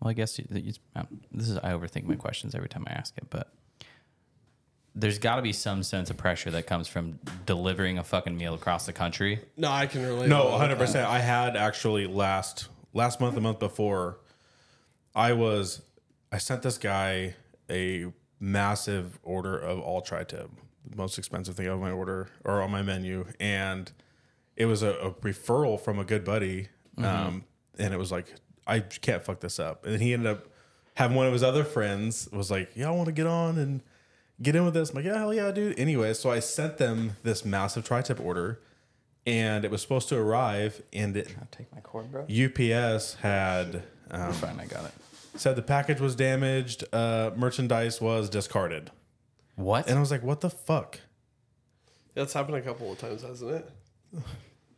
well, 0.00 0.10
I 0.10 0.14
guess 0.14 0.38
you, 0.38 0.46
you, 0.50 0.72
um, 0.96 1.06
this 1.30 1.50
is 1.50 1.58
I 1.58 1.72
overthink 1.72 2.04
my 2.04 2.16
questions 2.16 2.54
every 2.54 2.70
time 2.70 2.84
I 2.88 2.92
ask 2.92 3.16
it, 3.18 3.26
but 3.28 3.52
there's 4.94 5.18
got 5.18 5.36
to 5.36 5.42
be 5.42 5.52
some 5.52 5.82
sense 5.82 6.08
of 6.08 6.16
pressure 6.16 6.50
that 6.52 6.66
comes 6.66 6.88
from 6.88 7.18
delivering 7.44 7.98
a 7.98 8.02
fucking 8.02 8.34
meal 8.34 8.54
across 8.54 8.86
the 8.86 8.94
country. 8.94 9.40
No, 9.58 9.70
I 9.70 9.86
can 9.86 10.06
relate. 10.06 10.30
No, 10.30 10.48
100. 10.48 10.78
percent 10.78 11.06
I 11.06 11.18
had 11.18 11.54
actually 11.54 12.06
last 12.06 12.68
last 12.94 13.20
month, 13.20 13.34
the 13.34 13.42
month 13.42 13.58
before, 13.58 14.20
I 15.14 15.34
was 15.34 15.82
I 16.32 16.38
sent 16.38 16.62
this 16.62 16.78
guy 16.78 17.34
a 17.68 18.06
massive 18.40 19.18
order 19.22 19.58
of 19.58 19.80
all 19.80 20.00
tri-tip, 20.00 20.50
the 20.88 20.96
most 20.96 21.18
expensive 21.18 21.56
thing 21.56 21.68
on 21.68 21.80
my 21.80 21.90
order 21.90 22.28
or 22.44 22.60
on 22.62 22.70
my 22.70 22.82
menu, 22.82 23.26
and 23.40 23.90
it 24.56 24.66
was 24.66 24.82
a, 24.82 24.90
a 24.90 25.10
referral 25.12 25.80
from 25.80 25.98
a 25.98 26.04
good 26.04 26.24
buddy, 26.24 26.68
um, 26.98 27.44
and 27.78 27.92
it 27.92 27.98
was 27.98 28.10
like 28.12 28.26
I 28.66 28.80
can't 28.80 29.22
fuck 29.22 29.40
this 29.40 29.58
up, 29.58 29.86
and 29.86 30.00
he 30.00 30.12
ended 30.12 30.28
up 30.28 30.46
having 30.94 31.16
one 31.16 31.26
of 31.26 31.32
his 31.32 31.42
other 31.42 31.62
friends 31.64 32.28
was 32.32 32.50
like, 32.50 32.70
yeah, 32.74 32.88
I 32.88 32.90
want 32.90 33.06
to 33.06 33.12
get 33.12 33.26
on 33.26 33.58
and 33.58 33.82
get 34.40 34.56
in 34.56 34.64
with 34.64 34.74
this. 34.74 34.90
I'm 34.90 34.96
like, 34.96 35.04
yeah, 35.04 35.18
hell 35.18 35.34
yeah, 35.34 35.50
dude. 35.50 35.78
Anyway, 35.78 36.14
so 36.14 36.30
I 36.30 36.40
sent 36.40 36.78
them 36.78 37.16
this 37.22 37.44
massive 37.44 37.84
tri-tip 37.84 38.18
order, 38.18 38.60
and 39.26 39.64
it 39.64 39.70
was 39.70 39.82
supposed 39.82 40.08
to 40.08 40.16
arrive, 40.16 40.82
and 40.92 41.16
it, 41.16 41.34
Take 41.50 41.72
my 41.74 41.80
cord, 41.80 42.10
bro. 42.10 42.22
UPS 42.22 43.14
had 43.14 43.82
um, 44.10 44.32
Fine, 44.32 44.60
I 44.60 44.66
got 44.66 44.84
it. 44.86 44.92
Said 45.40 45.56
the 45.56 45.62
package 45.62 46.00
was 46.00 46.14
damaged, 46.14 46.84
uh, 46.92 47.30
merchandise 47.36 48.00
was 48.00 48.28
discarded, 48.28 48.90
What? 49.54 49.88
and 49.88 49.96
I 49.96 50.00
was 50.00 50.10
like, 50.10 50.22
what 50.22 50.40
the 50.40 50.50
fuck? 50.50 51.00
That's 52.14 52.32
happened 52.32 52.56
a 52.56 52.62
couple 52.62 52.90
of 52.92 52.98
times, 52.98 53.22
hasn't 53.22 53.50
it? 53.52 53.70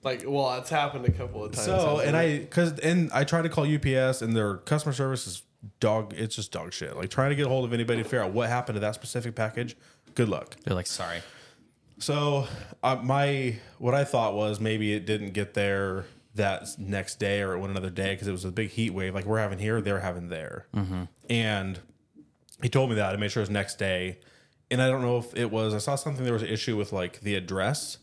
Like, 0.02 0.24
well, 0.26 0.58
it's 0.58 0.70
happened 0.70 1.06
a 1.06 1.12
couple 1.12 1.44
of 1.44 1.52
times. 1.52 1.66
So, 1.66 1.98
and 2.00 2.16
it? 2.16 2.42
I, 2.42 2.46
cause, 2.46 2.78
and 2.80 3.10
I 3.12 3.24
tried 3.24 3.42
to 3.42 3.48
call 3.48 3.64
UPS, 3.64 4.22
and 4.22 4.34
their 4.36 4.56
customer 4.58 4.92
service 4.92 5.26
is 5.26 5.42
dog. 5.80 6.14
It's 6.16 6.36
just 6.36 6.52
dog 6.52 6.72
shit. 6.72 6.96
Like 6.96 7.10
trying 7.10 7.30
to 7.30 7.36
get 7.36 7.46
a 7.46 7.48
hold 7.48 7.64
of 7.64 7.72
anybody 7.72 8.02
to 8.02 8.04
figure 8.04 8.22
out 8.22 8.32
what 8.32 8.48
happened 8.48 8.76
to 8.76 8.80
that 8.80 8.94
specific 8.94 9.34
package. 9.34 9.76
Good 10.14 10.28
luck. 10.28 10.56
They're 10.64 10.74
like, 10.74 10.86
sorry. 10.86 11.18
So 11.98 12.46
uh, 12.82 12.96
my 13.02 13.56
what 13.78 13.94
I 13.94 14.04
thought 14.04 14.34
was 14.34 14.60
maybe 14.60 14.94
it 14.94 15.04
didn't 15.04 15.32
get 15.32 15.54
there 15.54 16.04
that 16.38 16.66
next 16.78 17.20
day 17.20 17.42
or 17.42 17.54
it 17.54 17.58
went 17.58 17.70
another 17.70 17.90
day 17.90 18.14
because 18.14 18.26
it 18.26 18.32
was 18.32 18.44
a 18.44 18.50
big 18.50 18.70
heat 18.70 18.90
wave 18.90 19.14
like 19.14 19.24
we're 19.24 19.38
having 19.38 19.58
here 19.58 19.80
they're 19.80 20.00
having 20.00 20.28
there. 20.28 20.66
Mm-hmm. 20.74 21.04
And 21.30 21.78
he 22.62 22.68
told 22.68 22.90
me 22.90 22.96
that 22.96 23.14
I 23.14 23.16
made 23.16 23.30
sure 23.30 23.40
it 23.40 23.44
was 23.44 23.50
next 23.50 23.78
day. 23.78 24.18
And 24.70 24.82
I 24.82 24.88
don't 24.88 25.02
know 25.02 25.18
if 25.18 25.36
it 25.36 25.50
was 25.50 25.74
I 25.74 25.78
saw 25.78 25.94
something 25.94 26.24
there 26.24 26.32
was 26.32 26.42
an 26.42 26.48
issue 26.48 26.76
with 26.76 26.92
like 26.92 27.20
the 27.20 27.34
address. 27.34 27.98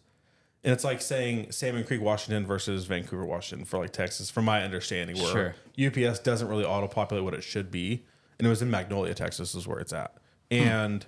And 0.63 0.73
it's 0.73 0.83
like 0.83 1.01
saying 1.01 1.51
Salmon 1.51 1.83
Creek 1.83 2.01
Washington 2.01 2.45
versus 2.45 2.85
Vancouver 2.85 3.25
Washington 3.25 3.65
for 3.65 3.77
like 3.77 3.91
Texas 3.91 4.31
from 4.31 4.45
my 4.45 4.63
understanding 4.63 5.17
where 5.17 5.55
Sure. 5.77 6.07
UPS 6.07 6.19
doesn't 6.19 6.47
really 6.47 6.65
auto 6.65 6.87
populate 6.87 7.23
what 7.23 7.33
it 7.33 7.43
should 7.43 7.69
be. 7.69 8.03
And 8.39 8.47
it 8.47 8.49
was 8.49 8.61
in 8.61 8.71
Magnolia 8.71 9.13
Texas 9.13 9.53
is 9.53 9.67
where 9.67 9.79
it's 9.79 9.93
at. 9.93 10.15
Hmm. 10.51 10.57
And 10.57 11.05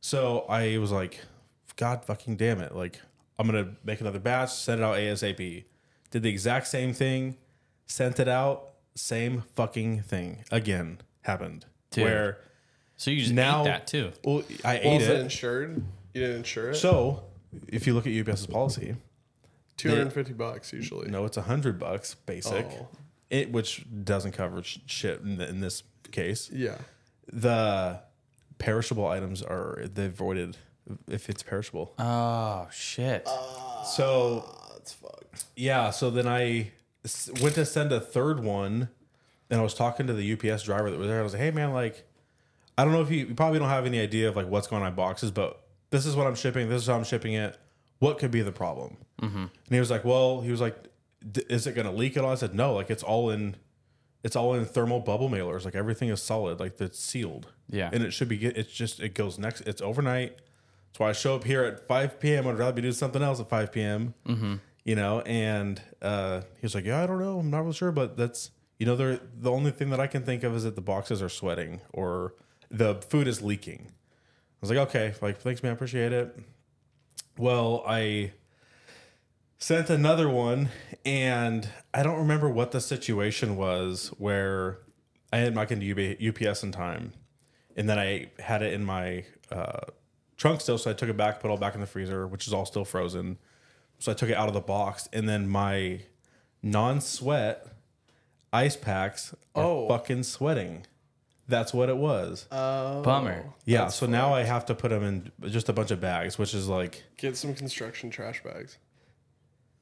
so 0.00 0.46
I 0.48 0.78
was 0.78 0.92
like, 0.92 1.20
God 1.76 2.04
fucking 2.04 2.36
damn 2.36 2.60
it. 2.60 2.74
Like, 2.74 3.00
I'm 3.38 3.48
going 3.50 3.64
to 3.64 3.72
make 3.84 4.00
another 4.00 4.18
batch, 4.18 4.52
send 4.52 4.80
it 4.80 4.84
out 4.84 4.96
ASAP. 4.96 5.64
Did 6.16 6.22
the 6.22 6.30
exact 6.30 6.66
same 6.68 6.94
thing, 6.94 7.36
sent 7.84 8.18
it 8.20 8.26
out, 8.26 8.70
same 8.94 9.42
fucking 9.54 10.00
thing 10.00 10.44
again 10.50 11.02
happened. 11.20 11.66
Dude. 11.90 12.04
Where 12.04 12.38
So 12.96 13.10
you 13.10 13.20
just 13.20 13.34
now, 13.34 13.60
ate 13.60 13.64
that 13.66 13.86
too. 13.86 14.12
Well, 14.24 14.42
I 14.64 14.80
Well, 14.82 14.94
ate 14.94 15.02
is 15.02 15.08
it 15.08 15.16
it. 15.16 15.20
insured? 15.20 15.82
You 16.14 16.20
didn't 16.22 16.36
insure 16.36 16.70
it. 16.70 16.76
So 16.76 17.24
if 17.68 17.86
you 17.86 17.92
look 17.92 18.06
at 18.06 18.14
UPS's 18.14 18.46
policy, 18.46 18.96
Two 19.76 19.90
hundred 19.90 20.00
and 20.04 20.12
fifty 20.14 20.32
bucks 20.32 20.72
usually. 20.72 21.10
no, 21.10 21.26
it's 21.26 21.36
a 21.36 21.42
hundred 21.42 21.78
bucks 21.78 22.14
basic, 22.14 22.64
Oh. 22.64 22.88
it 23.28 23.52
which 23.52 23.84
doesn't 24.02 24.32
cover 24.32 24.62
sh- 24.62 24.78
shit 24.86 25.20
in, 25.20 25.36
the, 25.36 25.46
in 25.46 25.60
this 25.60 25.82
case. 26.12 26.48
Yeah. 26.50 26.78
The 27.30 28.00
perishable 28.56 29.06
items 29.06 29.42
are 29.42 29.82
they 29.84 30.08
voided 30.08 30.56
if 31.08 31.28
it's 31.28 31.42
perishable. 31.42 31.92
Oh 31.98 32.68
shit. 32.72 33.24
Ah. 33.26 33.82
so 33.82 34.62
That's 34.86 34.92
fucked. 34.92 35.44
Yeah, 35.56 35.90
so 35.90 36.10
then 36.10 36.28
I 36.28 36.70
s- 37.04 37.28
went 37.42 37.56
to 37.56 37.64
send 37.66 37.90
a 37.92 38.00
third 38.00 38.38
one, 38.40 38.88
and 39.50 39.60
I 39.60 39.62
was 39.62 39.74
talking 39.74 40.06
to 40.06 40.12
the 40.12 40.32
UPS 40.32 40.62
driver 40.62 40.90
that 40.90 40.98
was 40.98 41.08
there. 41.08 41.18
I 41.18 41.22
was 41.22 41.32
like, 41.32 41.42
"Hey, 41.42 41.50
man, 41.50 41.72
like, 41.72 42.06
I 42.78 42.84
don't 42.84 42.92
know 42.92 43.02
if 43.02 43.10
you, 43.10 43.26
you 43.26 43.34
probably 43.34 43.58
don't 43.58 43.68
have 43.68 43.84
any 43.86 43.98
idea 44.00 44.28
of 44.28 44.36
like 44.36 44.46
what's 44.48 44.68
going 44.68 44.82
on 44.82 44.88
in 44.88 44.94
boxes, 44.94 45.30
but 45.32 45.60
this 45.90 46.06
is 46.06 46.14
what 46.14 46.26
I'm 46.28 46.34
shipping. 46.36 46.68
This 46.68 46.82
is 46.82 46.88
how 46.88 46.94
I'm 46.94 47.04
shipping 47.04 47.32
it. 47.34 47.58
What 47.98 48.18
could 48.18 48.30
be 48.30 48.42
the 48.42 48.52
problem?" 48.52 48.96
Mm-hmm. 49.22 49.36
And 49.38 49.50
he 49.70 49.80
was 49.80 49.90
like, 49.90 50.04
"Well, 50.04 50.40
he 50.42 50.50
was 50.52 50.60
like, 50.60 50.76
D- 51.32 51.42
is 51.48 51.66
it 51.66 51.74
going 51.74 51.86
to 51.86 51.92
leak 51.92 52.16
at 52.16 52.24
all?" 52.24 52.30
I 52.30 52.36
said, 52.36 52.54
"No, 52.54 52.72
like 52.74 52.88
it's 52.90 53.02
all 53.02 53.30
in, 53.30 53.56
it's 54.22 54.36
all 54.36 54.54
in 54.54 54.64
thermal 54.66 55.00
bubble 55.00 55.28
mailers. 55.28 55.64
Like 55.64 55.74
everything 55.74 56.10
is 56.10 56.22
solid, 56.22 56.60
like 56.60 56.80
it's 56.80 56.98
sealed. 57.00 57.48
Yeah. 57.68 57.90
and 57.92 58.04
it 58.04 58.12
should 58.12 58.28
be. 58.28 58.36
It's 58.44 58.72
just 58.72 59.00
it 59.00 59.14
goes 59.14 59.36
next. 59.38 59.62
It's 59.62 59.82
overnight." 59.82 60.36
That's 60.88 61.00
why 61.00 61.08
I 61.10 61.12
show 61.12 61.34
up 61.34 61.44
here 61.44 61.62
at 61.62 61.86
5 61.86 62.20
p.m. 62.20 62.46
I'd 62.48 62.56
rather 62.56 62.72
be 62.72 62.80
doing 62.80 62.94
something 62.94 63.20
else 63.20 63.38
at 63.38 63.50
5 63.50 63.70
p.m. 63.70 64.14
You 64.86 64.94
know, 64.94 65.20
and 65.22 65.82
uh, 66.00 66.42
he 66.60 66.62
was 66.62 66.76
like, 66.76 66.84
"Yeah, 66.84 67.02
I 67.02 67.08
don't 67.08 67.18
know. 67.18 67.40
I'm 67.40 67.50
not 67.50 67.62
really 67.62 67.72
sure, 67.72 67.90
but 67.90 68.16
that's 68.16 68.52
you 68.78 68.86
know, 68.86 68.94
they're 68.94 69.18
the 69.36 69.50
only 69.50 69.72
thing 69.72 69.90
that 69.90 69.98
I 69.98 70.06
can 70.06 70.22
think 70.22 70.44
of 70.44 70.54
is 70.54 70.62
that 70.62 70.76
the 70.76 70.80
boxes 70.80 71.20
are 71.20 71.28
sweating 71.28 71.80
or 71.92 72.34
the 72.70 72.94
food 72.94 73.26
is 73.26 73.42
leaking." 73.42 73.88
I 73.88 74.58
was 74.60 74.70
like, 74.70 74.78
"Okay, 74.88 75.14
like 75.20 75.38
thanks, 75.38 75.64
man, 75.64 75.72
appreciate 75.72 76.12
it." 76.12 76.38
Well, 77.36 77.82
I 77.84 78.30
sent 79.58 79.90
another 79.90 80.28
one, 80.28 80.68
and 81.04 81.68
I 81.92 82.04
don't 82.04 82.18
remember 82.18 82.48
what 82.48 82.70
the 82.70 82.80
situation 82.80 83.56
was 83.56 84.12
where 84.18 84.78
I 85.32 85.38
had 85.38 85.52
my 85.52 85.66
into 85.68 86.16
UPS 86.28 86.62
in 86.62 86.70
time, 86.70 87.12
and 87.74 87.88
then 87.88 87.98
I 87.98 88.30
had 88.38 88.62
it 88.62 88.72
in 88.72 88.84
my 88.84 89.24
uh, 89.50 89.80
trunk 90.36 90.60
still, 90.60 90.78
so 90.78 90.92
I 90.92 90.94
took 90.94 91.08
it 91.08 91.16
back, 91.16 91.40
put 91.40 91.48
it 91.48 91.50
all 91.50 91.56
back 91.56 91.74
in 91.74 91.80
the 91.80 91.88
freezer, 91.88 92.24
which 92.28 92.46
is 92.46 92.52
all 92.52 92.64
still 92.64 92.84
frozen. 92.84 93.38
So 93.98 94.12
I 94.12 94.14
took 94.14 94.28
it 94.30 94.36
out 94.36 94.48
of 94.48 94.54
the 94.54 94.60
box, 94.60 95.08
and 95.12 95.28
then 95.28 95.48
my 95.48 96.00
non-sweat 96.62 97.66
ice 98.52 98.76
packs 98.76 99.34
are 99.54 99.64
Oh. 99.64 99.88
fucking 99.88 100.22
sweating. 100.24 100.86
That's 101.48 101.72
what 101.72 101.88
it 101.88 101.96
was. 101.96 102.46
Oh. 102.50 103.02
Bummer. 103.02 103.44
yeah. 103.64 103.88
So 103.88 104.06
now 104.06 104.34
I 104.34 104.42
have 104.42 104.66
to 104.66 104.74
put 104.74 104.90
them 104.90 105.04
in 105.04 105.50
just 105.50 105.68
a 105.68 105.72
bunch 105.72 105.90
of 105.92 106.00
bags, 106.00 106.38
which 106.38 106.54
is 106.54 106.66
like 106.68 107.04
Get 107.16 107.36
some 107.36 107.54
construction 107.54 108.10
trash 108.10 108.42
bags. 108.42 108.78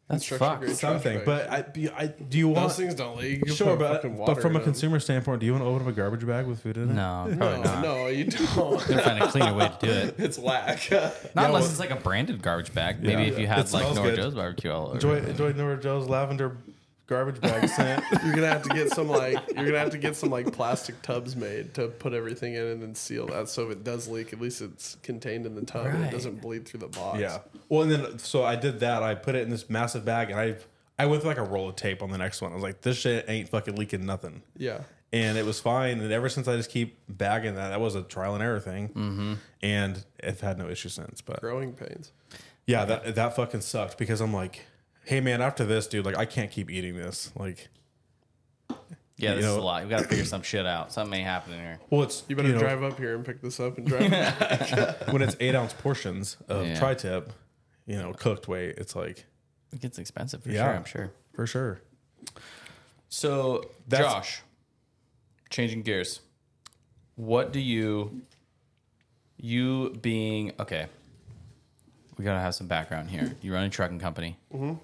That's 0.09 0.29
Construction 0.29 0.69
fucked. 0.69 0.81
something. 0.81 1.23
But 1.25 1.49
I, 1.51 1.65
I 1.97 2.07
do 2.09 2.37
you 2.37 2.49
want 2.49 2.69
Those 2.69 2.77
things 2.77 2.95
don't 2.95 3.17
leak. 3.17 3.39
You 3.39 3.45
can 3.47 3.55
sure, 3.55 3.69
put 3.69 3.79
but 3.79 3.93
fucking 4.03 4.23
but 4.25 4.43
from 4.43 4.53
a 4.53 4.57
in 4.57 4.61
'em. 4.61 4.65
consumer 4.65 5.01
standpoint, 5.01 5.41
do 5.41 5.47
you 5.47 5.53
want 5.53 5.65
to 5.65 5.69
open 5.69 5.87
up 5.87 5.93
a 5.93 5.97
garbage 5.97 6.27
bag 6.27 6.47
with 6.47 6.61
food 6.61 6.77
in 6.77 6.91
it? 6.91 6.93
No, 6.95 7.25
probably 7.39 7.59
No, 7.59 7.63
not. 7.63 7.83
no, 7.83 8.07
you 8.09 8.25
don't. 8.55 8.87
Gotta 8.87 8.99
find 9.03 9.23
a 9.23 9.29
cleaner 9.29 9.55
way 9.55 9.69
to 9.81 9.87
do 9.87 9.91
it. 9.93 10.15
it's 10.19 10.39
lack. 10.39 10.91
Not 11.35 11.47
unless 11.47 11.71
it's 11.71 11.81
like 11.81 11.91
a 11.91 11.97
branded 11.97 12.43
garbage 12.43 12.75
bag. 12.75 13.03
Maybe 13.03 13.23
Yeah. 13.23 13.29
if 13.29 13.39
you 13.39 13.45
It 13.45 13.49
had 13.49 13.57
like 13.59 13.69
smells 13.69 13.97
Nora 13.97 14.11
good. 14.11 14.17
Joe's 14.17 14.35
barbecue 14.35 14.71
all 14.71 14.87
over. 14.89 14.95
Enjoy 14.97 15.17
enjoy 15.17 15.53
Nora 15.53 15.81
Joe's 15.81 16.07
lavender 16.07 16.59
garbage 17.07 17.41
bag 17.41 17.69
scent. 17.69 18.03
you're 18.25 18.35
gonna 18.35 18.49
have 18.49 18.63
to 18.63 18.69
get 18.71 18.91
some 18.91 19.09
like 19.09 19.39
you're 19.55 19.67
gonna 19.67 19.79
have 19.79 19.91
to 19.91 19.99
get 19.99 20.17
some 20.17 20.31
like 20.31 20.53
plastic 20.53 21.01
tubs 21.03 21.37
made 21.37 21.75
to 21.75 21.89
put 21.89 22.13
everything 22.15 22.55
in 22.55 22.65
and 22.67 22.83
then 22.83 22.95
seal 22.95 23.27
that 23.27 23.49
so 23.49 23.65
if 23.67 23.71
it 23.73 23.85
does 23.85 24.09
leak, 24.09 24.33
at 24.33 24.41
least 24.41 24.61
it's 24.63 24.97
contained 25.03 25.47
in 25.47 25.55
the 25.55 25.63
tub 25.65 25.87
and 25.87 26.01
Right. 26.01 26.09
it 26.09 26.11
doesn't 26.13 26.41
bleed 26.41 26.67
through 26.67 26.81
the 26.81 26.89
box. 26.89 27.19
Yeah. 27.21 27.39
Well, 27.69 27.83
and 27.83 27.91
then 27.91 28.19
so 28.19 28.45
I 28.45 28.57
did 28.57 28.81
that. 28.81 29.03
I 29.03 29.15
put 29.15 29.35
it 29.35 29.43
in 29.43 29.51
this 29.51 29.69
massive 29.69 30.05
bag, 30.05 30.31
and 30.31 30.39
I 30.41 30.57
I 30.99 31.07
went 31.07 31.23
through 31.23 31.31
like 31.31 31.39
a 31.39 31.43
roll 31.43 31.69
of 31.69 31.77
tape 31.77 32.03
on 32.03 32.11
the 32.11 32.19
next 32.19 32.41
one. 32.41 32.53
I 32.53 32.55
was 32.55 32.63
like, 32.63 32.81
this 32.83 32.97
shit 32.99 33.25
ain't 33.29 33.49
fucking 33.49 33.75
leaking 33.77 34.07
nothing, 34.07 34.43
Yeah. 34.57 34.83
and 35.13 35.37
it 35.37 35.45
was 35.45 35.59
fine. 35.61 35.99
And 36.01 36.13
ever 36.13 36.29
since 36.29 36.47
I 36.47 36.57
just 36.57 36.71
keep 36.71 36.99
bagging 37.09 37.57
that, 37.57 37.71
that 37.71 37.81
was 37.81 37.97
a 37.97 38.03
trial 38.03 38.35
and 38.35 38.43
error 38.45 38.61
thing, 38.61 38.89
mm-hmm. 38.91 39.35
and 39.61 40.05
I've 40.23 40.41
had 40.41 40.57
no 40.57 40.69
issue 40.69 40.89
since. 40.89 41.21
But 41.21 41.41
Growing 41.41 41.73
pains. 41.73 42.13
yeah, 42.67 42.85
that 42.85 43.17
that 43.17 43.35
fucking 43.37 43.63
sucked 43.63 43.99
because 43.99 44.21
I'm 44.21 44.33
like, 44.33 44.67
hey 45.07 45.21
man, 45.21 45.41
after 45.43 45.65
this, 45.65 45.87
dude, 45.87 46.05
like 46.05 46.17
I 46.17 46.25
can't 46.25 46.51
keep 46.51 46.71
eating 46.71 46.97
this. 46.97 47.31
Like, 47.37 47.69
Yeah, 49.17 49.31
You 49.31 49.37
this 49.37 49.45
is 49.47 49.55
know- 49.57 49.61
a 49.61 49.63
lot. 49.63 49.83
We 49.85 49.91
got 49.91 50.03
to 50.03 50.09
figure 50.09 50.25
some 50.25 50.43
shit 50.43 50.67
out. 50.67 50.93
Something 50.93 51.11
may 51.11 51.21
happen 51.23 51.53
in 51.53 51.61
here. 51.61 51.79
well, 51.91 52.03
it's 52.03 52.25
You 52.29 52.35
better 52.37 52.49
know, 52.49 52.59
drive 52.59 52.83
up 52.83 52.99
here 52.99 53.15
and 53.15 53.25
pick 53.25 53.41
this 53.41 53.61
up 53.61 53.79
and 53.79 53.87
drive 53.87 54.13
it. 54.13 55.09
when 55.13 55.23
it's 55.23 55.37
eight 55.41 55.55
ounce 55.55 55.73
portions 55.73 56.37
of 56.49 56.67
Yeah. 56.67 56.79
tri-tip, 56.79 57.33
you 57.87 57.97
know, 57.97 58.13
cooked 58.13 58.49
weight. 58.49 58.77
It's 58.79 58.97
like 58.97 59.25
It 59.73 59.81
gets 59.81 59.99
expensive 59.99 60.43
for 60.43 60.51
Yeah. 60.51 60.65
sure. 60.65 60.75
I'm 60.75 60.85
sure. 60.85 61.13
for 61.35 61.47
sure. 61.47 61.81
So, 63.09 63.71
That's- 63.89 64.11
Josh, 64.13 64.43
changing 65.51 65.83
gears. 65.83 66.21
What 67.17 67.53
do 67.53 67.61
you, 67.61 68.23
you 69.37 69.91
being 70.03 70.53
okay? 70.59 70.87
We 72.19 72.25
gotta 72.25 72.41
have 72.41 72.55
some 72.57 72.67
background 72.67 73.11
here. 73.11 73.35
You 73.43 73.53
run 73.55 73.65
a 73.65 73.69
trucking 73.71 74.01
company. 74.01 74.37
Mm-hmm. 74.53 74.75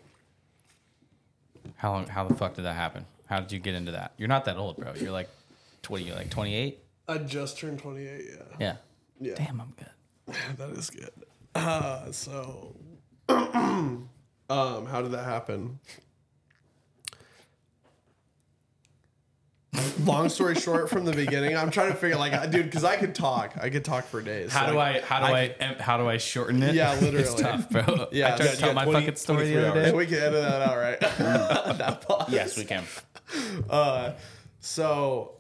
How 1.77 1.93
long? 1.93 2.07
How 2.07 2.27
the 2.27 2.35
fuck 2.35 2.55
did 2.55 2.65
that 2.65 2.75
happen? 2.75 3.07
How 3.27 3.41
did 3.41 3.53
you 3.53 3.59
get 3.59 3.75
into 3.75 3.93
that? 3.93 4.13
You're 4.17 4.29
not 4.29 4.45
that 4.47 4.57
old, 4.57 4.77
bro. 4.77 4.93
You're 4.95 5.13
like, 5.13 5.29
what 5.89 6.01
are 6.01 6.05
you 6.05 6.15
like? 6.15 6.31
28? 6.31 6.79
I 7.09 7.19
just 7.19 7.59
turned 7.59 7.79
twenty 7.81 8.07
eight, 8.07 8.25
yeah. 8.29 8.57
Yeah. 8.59 8.77
Yeah. 9.21 9.35
Damn, 9.35 9.61
I'm 9.61 9.73
good. 9.77 10.37
that 10.59 10.71
is 10.71 10.91
good. 10.91 11.11
Uh, 11.55 12.13
so, 12.13 12.77
um, 13.29 14.09
how 14.49 15.03
did 15.03 15.11
that 15.13 15.25
happen? 15.25 15.81
Long 20.05 20.28
story 20.28 20.55
short, 20.55 20.89
from 20.91 21.05
the 21.05 21.12
beginning, 21.12 21.57
I'm 21.57 21.70
trying 21.70 21.91
to 21.91 21.97
figure 21.97 22.16
like, 22.16 22.33
dude, 22.51 22.64
because 22.66 22.85
I 22.85 22.97
could 22.97 23.14
talk, 23.14 23.55
I 23.61 23.70
could 23.70 23.85
talk 23.85 24.05
for 24.05 24.20
days. 24.22 24.53
How 24.53 24.66
So, 24.66 24.72
do 24.72 24.78
like, 24.78 24.97
I? 25.03 25.07
How 25.07 25.26
do 25.28 25.35
I? 25.35 25.55
em- 25.61 25.74
how 25.78 25.97
do 25.97 26.09
I 26.09 26.16
shorten 26.16 26.62
it? 26.62 26.74
Yeah, 26.74 26.93
It's 27.01 27.03
literally. 27.03 27.43
tough, 27.43 27.70
bro. 27.70 28.09
Yeah, 28.12 28.35
I 28.35 28.37
tried 28.37 28.47
so 28.47 28.53
to 28.53 28.57
tell 28.59 28.68
you 28.70 28.74
my 28.74 28.85
20 28.85 29.01
fucking 29.01 29.16
story 29.16 29.53
the 29.53 29.68
other 29.68 29.83
day. 29.83 29.93
We 29.93 30.07
can 30.07 30.14
edit 30.16 30.43
that 30.43 30.62
out, 30.62 30.76
right? 30.76 31.01
that 31.78 32.03
pause. 32.07 32.28
Yes, 32.31 32.57
we 32.57 32.64
can. 32.64 32.85
Uh, 33.68 34.12
so, 34.61 35.33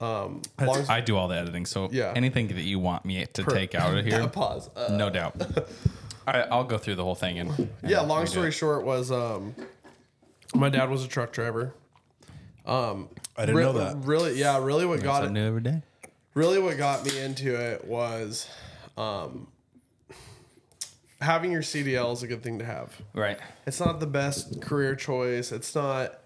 um, 0.00 0.42
long, 0.60 0.84
I 0.88 1.00
do 1.00 1.16
all 1.16 1.28
the 1.28 1.36
editing, 1.36 1.66
so 1.66 1.88
Yeah. 1.92 2.12
anything 2.16 2.48
that 2.48 2.62
you 2.62 2.78
want 2.78 3.04
me 3.04 3.24
to 3.26 3.44
take 3.44 3.74
out 3.74 3.96
of 3.96 4.04
here, 4.04 4.26
pause. 4.28 4.68
Uh, 4.76 4.94
no 4.96 5.10
doubt. 5.10 5.40
I, 6.26 6.42
I'll 6.42 6.64
go 6.64 6.78
through 6.78 6.94
the 6.94 7.02
whole 7.04 7.16
thing 7.16 7.40
and, 7.40 7.50
and 7.58 7.68
yeah 7.82 7.98
long 8.00 8.26
story 8.26 8.52
short 8.52 8.84
was 8.84 9.10
um 9.10 9.56
my 10.54 10.68
dad 10.68 10.88
was 10.88 11.04
a 11.04 11.08
truck 11.08 11.32
driver 11.32 11.74
um 12.66 13.08
I 13.36 13.42
didn't 13.42 13.56
re- 13.56 13.64
know 13.64 13.72
that. 13.74 13.96
really 14.04 14.34
yeah 14.38 14.62
really 14.62 14.86
what 14.86 15.02
got 15.02 15.22
it 15.22 15.26
Something 15.26 15.34
new 15.34 15.46
every 15.48 15.60
day. 15.62 15.82
really 16.34 16.58
what 16.58 16.76
got 16.78 17.04
me 17.04 17.18
into 17.18 17.54
it 17.54 17.84
was 17.84 18.48
um 18.96 19.48
having 21.20 21.52
your 21.52 21.62
CDL 21.62 22.12
is 22.12 22.22
a 22.22 22.26
good 22.26 22.42
thing 22.42 22.58
to 22.58 22.64
have 22.64 22.92
Right. 23.14 23.38
it's 23.66 23.80
not 23.80 24.00
the 24.00 24.06
best 24.06 24.60
career 24.60 24.94
choice 24.96 25.52
it's 25.52 25.74
not 25.74 26.18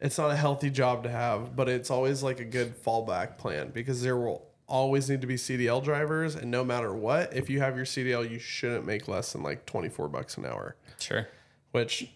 it's 0.00 0.18
not 0.18 0.30
a 0.30 0.36
healthy 0.36 0.70
job 0.70 1.02
to 1.04 1.08
have 1.10 1.56
but 1.56 1.68
it's 1.68 1.90
always 1.90 2.22
like 2.22 2.40
a 2.40 2.44
good 2.44 2.80
fallback 2.82 3.38
plan 3.38 3.70
because 3.70 4.02
there 4.02 4.16
will 4.16 4.46
always 4.68 5.08
need 5.08 5.20
to 5.20 5.26
be 5.26 5.36
CDL 5.36 5.82
drivers 5.82 6.34
and 6.34 6.50
no 6.50 6.64
matter 6.64 6.92
what 6.92 7.32
if 7.34 7.48
you 7.48 7.60
have 7.60 7.76
your 7.76 7.84
CDL 7.86 8.28
you 8.28 8.38
shouldn't 8.38 8.84
make 8.84 9.06
less 9.08 9.32
than 9.32 9.42
like 9.42 9.64
24 9.66 10.08
bucks 10.08 10.36
an 10.36 10.44
hour 10.46 10.76
Sure. 10.98 11.28
which 11.72 12.10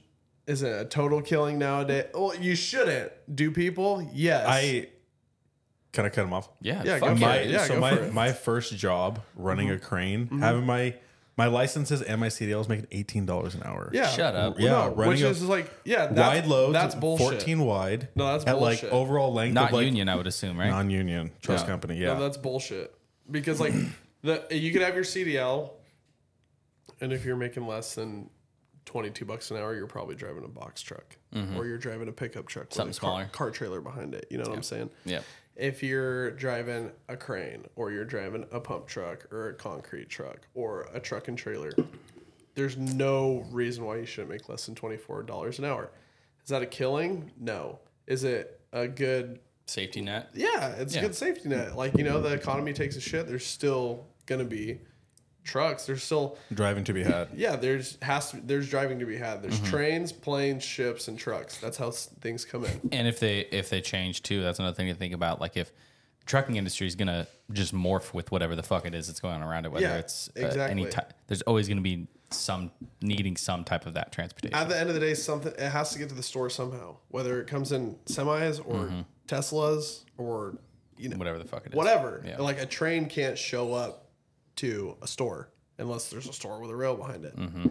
isn't 0.47 0.69
a 0.73 0.85
total 0.85 1.23
killing 1.23 1.59
nowadays. 1.59 2.07
Well, 2.15 2.35
you 2.37 2.55
shouldn't. 2.57 3.13
Do 3.35 3.51
people? 3.51 4.09
Yes. 4.13 4.45
I 4.49 4.89
Can 5.93 6.05
I 6.05 6.09
cut 6.09 6.25
him 6.25 6.33
off? 6.33 6.49
Yeah, 6.61 6.83
Yeah, 6.85 6.99
fuck 6.99 7.09
go 7.11 7.15
my. 7.17 7.43
Yeah, 7.43 7.65
so 7.65 7.75
go 7.75 7.81
my 7.81 7.97
for 7.97 8.03
it. 8.05 8.13
my 8.15 8.33
first 8.33 8.77
job 8.77 9.21
running 9.37 9.69
Mm-hmm. 9.69 9.77
a 9.77 9.79
crane, 9.89 10.27
having 10.41 10.65
my 10.67 10.95
my 11.37 11.47
licenses 11.47 12.03
and 12.03 12.21
my 12.21 12.27
CDL 12.29 12.59
was 12.59 12.69
making 12.69 12.87
eighteen 12.93 13.25
dollars 13.27 13.55
an 13.55 13.63
hour. 13.65 13.91
Yeah. 13.93 14.09
Shut 14.09 14.35
up. 14.35 14.59
Yeah, 14.61 14.71
No, 14.73 14.89
running 14.89 15.09
which 15.15 15.23
a 15.23 15.29
is 15.29 15.43
like 15.43 15.71
yeah, 15.85 16.07
that's, 16.07 16.19
wide 16.19 16.47
loads, 16.47 16.73
That's 16.75 16.95
bullshit. 16.95 17.27
fourteen 17.29 17.61
wide. 17.65 18.09
No, 18.15 18.27
that's 18.27 18.47
at 18.47 18.61
like 18.61 18.85
overall 18.85 19.33
length 19.33 19.55
Not 19.55 19.69
of 19.69 19.73
like 19.75 19.87
union, 19.87 20.09
I 20.09 20.17
would 20.17 20.27
assume, 20.27 20.59
right? 20.59 20.69
non-union 20.71 21.31
trust 21.41 21.65
Yeah. 21.65 21.71
company. 21.71 21.99
No, 21.99 22.13
Yeah, 22.13 22.19
that's 22.19 22.37
bullshit. 22.37 22.95
Because 23.31 23.59
like 23.61 23.73
the 24.23 24.45
you 24.51 24.71
could 24.73 24.83
have 24.83 24.95
your 24.95 25.05
CDL, 25.05 25.71
and 27.01 27.13
if 27.13 27.25
you're 27.25 27.37
making 27.37 27.67
less 27.67 27.95
than 27.95 28.29
twenty 28.91 29.11
two 29.11 29.25
bucks 29.25 29.51
an 29.53 29.57
hour, 29.57 29.73
you're 29.75 29.87
probably 29.87 30.17
driving 30.17 30.45
a 30.45 30.49
box 30.49 30.83
truck 30.83 31.17
or 31.57 31.65
you're 31.65 31.79
driving 31.79 32.09
a 32.09 32.13
pickup 32.13 32.47
truck 32.49 32.67
Mm-hmm. 32.71 32.75
Something 32.75 32.89
with 32.89 32.97
a 32.97 33.01
car, 33.01 33.11
smaller. 33.11 33.29
car 33.33 33.51
trailer 33.53 33.81
behind 33.81 34.15
it. 34.15 34.27
You 34.31 34.39
know 34.39 34.45
what 34.45 34.57
I'm 34.57 34.63
saying? 34.65 34.91
yeah. 35.05 35.21
If 35.57 35.83
you're 35.83 36.31
driving 36.33 36.91
a 37.09 37.17
crane 37.17 37.67
or 37.77 37.93
you're 37.93 38.05
driving 38.05 38.47
a 38.51 38.59
pump 38.61 38.87
truck 38.87 39.31
or 39.33 39.51
a 39.51 39.55
concrete 39.55 40.09
truck 40.09 40.47
or 40.55 40.89
a 40.95 40.99
truck 41.01 41.29
and 41.29 41.37
trailer, 41.39 41.73
there's 42.55 42.77
no 42.79 43.45
reason 43.51 43.85
why 43.85 43.97
you 43.99 44.07
shouldn't 44.07 44.31
make 44.31 44.49
less 44.49 44.67
than 44.67 44.75
twenty 44.75 44.97
four 44.97 45.23
dollars 45.23 45.59
an 45.61 45.65
hour. 45.67 45.91
Is 46.43 46.49
that 46.49 46.63
a 46.63 46.67
killing? 46.67 47.31
No. 47.39 47.79
Is 48.07 48.25
it 48.25 48.61
a 48.73 48.89
good 48.89 49.39
Safety 49.67 50.01
net. 50.01 50.31
yeah, 50.35 50.71
it's 50.79 50.95
Yeah. 50.95 51.01
a 51.01 51.05
good 51.05 51.15
safety 51.15 51.49
net. 51.49 51.77
Like, 51.77 51.97
you 51.97 52.03
know, 52.03 52.21
the 52.21 52.33
economy 52.33 52.73
takes 52.73 52.97
a 52.97 53.01
shit. 53.01 53.29
There's 53.29 53.47
still 53.47 54.05
gonna 54.27 54.45
be 54.45 54.81
trucks. 55.45 55.87
There's 55.87 56.03
still 56.03 56.37
driving 56.53 56.85
to 56.85 56.93
be 56.93 57.03
had. 57.03 57.29
yeah, 57.35 57.57
there's 57.57 57.99
has 58.03 58.31
to 58.33 58.41
there's 58.41 58.69
driving 58.69 58.99
to 59.01 59.07
be 59.07 59.17
had. 59.17 59.43
There's 59.43 59.55
Mm-hmm. 59.61 59.71
trains, 59.71 60.13
planes, 60.13 60.63
ships, 60.65 61.09
and 61.09 61.19
trucks. 61.19 61.59
That's 61.59 61.77
how 61.77 61.91
things 61.91 62.45
come 62.45 62.65
in. 62.65 62.81
And 62.93 63.07
if 63.09 63.21
they 63.21 63.41
if 63.41 63.71
they 63.71 63.81
change 63.81 64.23
too, 64.23 64.43
that's 64.43 64.59
another 64.59 64.75
thing 64.77 64.89
to 64.89 64.95
think 64.95 65.15
about. 65.15 65.41
Like 65.41 65.57
if 65.57 65.73
trucking 66.27 66.57
industry 66.57 66.87
is 66.87 66.95
gonna 66.95 67.27
just 67.53 67.75
morph 67.75 68.13
with 68.15 68.31
whatever 68.31 68.55
the 68.55 68.63
fuck 68.63 68.87
it 68.87 68.95
is 68.95 69.07
that's 69.09 69.21
going 69.21 69.35
on 69.35 69.43
around 69.43 69.65
it, 69.67 69.73
whether 69.73 69.87
Yeah, 69.87 69.97
it's 69.99 70.29
uh, 70.37 70.41
any 70.41 70.47
exactly. 70.83 70.91
type, 70.91 71.13
there's 71.27 71.43
always 71.43 71.69
gonna 71.69 71.81
be 71.81 72.07
some 72.31 72.71
needing 73.03 73.37
some 73.37 73.65
type 73.65 73.87
of 73.87 73.95
that 73.95 74.13
transportation. 74.13 74.55
At 74.57 74.69
the 74.69 74.79
end 74.79 74.89
of 74.89 74.95
the 74.95 75.01
day, 75.01 75.15
something 75.15 75.53
it 75.59 75.71
has 75.71 75.91
to 75.91 75.99
get 75.99 76.09
to 76.11 76.15
the 76.15 76.23
store 76.23 76.49
somehow. 76.49 76.97
Whether 77.09 77.41
it 77.41 77.49
comes 77.49 77.73
in 77.73 77.97
semis 78.07 78.61
or 78.65 79.05
Teslas 79.27 80.05
or 80.19 80.57
you 80.97 81.09
know 81.09 81.17
whatever 81.17 81.39
the 81.39 81.45
fuck 81.47 81.67
it 81.67 81.73
is. 81.73 81.77
whatever. 81.77 82.23
Yeah. 82.27 82.39
Like 82.39 82.61
a 82.61 82.67
train 82.67 83.07
can't 83.07 83.37
show 83.39 83.73
up 83.73 84.07
to 84.61 84.97
a 85.03 85.07
store 85.07 85.49
unless 85.79 86.11
there's 86.11 86.29
a 86.29 86.33
store 86.33 86.61
with 86.61 86.71
a 86.71 86.77
rail 86.77 86.95
behind 86.97 87.25
it. 87.25 87.37
Mm-hmm. 87.37 87.69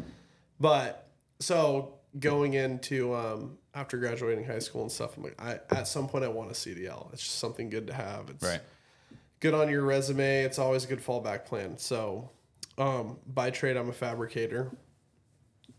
But 0.59 1.07
so 1.39 1.95
going 2.19 2.53
into 2.55 3.13
um, 3.15 3.57
after 3.75 3.97
graduating 3.97 4.45
high 4.45 4.59
school 4.59 4.81
and 4.81 4.91
stuff, 4.91 5.15
I'm 5.17 5.23
like, 5.23 5.39
I 5.39 5.59
at 5.75 5.87
some 5.87 6.07
point 6.07 6.23
I 6.25 6.27
want 6.27 6.49
a 6.49 6.53
CDL. 6.53 7.13
It's 7.13 7.21
just 7.23 7.37
something 7.39 7.69
good 7.69 7.87
to 7.87 7.93
have. 7.93 8.29
It's 8.29 8.43
Right. 8.43 8.61
good 9.39 9.53
on 9.53 9.69
your 9.69 9.83
resume. 9.83 10.43
It's 10.43 10.57
always 10.59 10.85
a 10.85 10.87
good 10.87 10.99
fallback 10.99 11.45
plan. 11.45 11.77
So 11.77 12.29
um, 12.77 13.17
by 13.27 13.51
trade, 13.51 13.77
I'm 13.77 13.89
a 13.89 13.93
fabricator. 13.93 14.71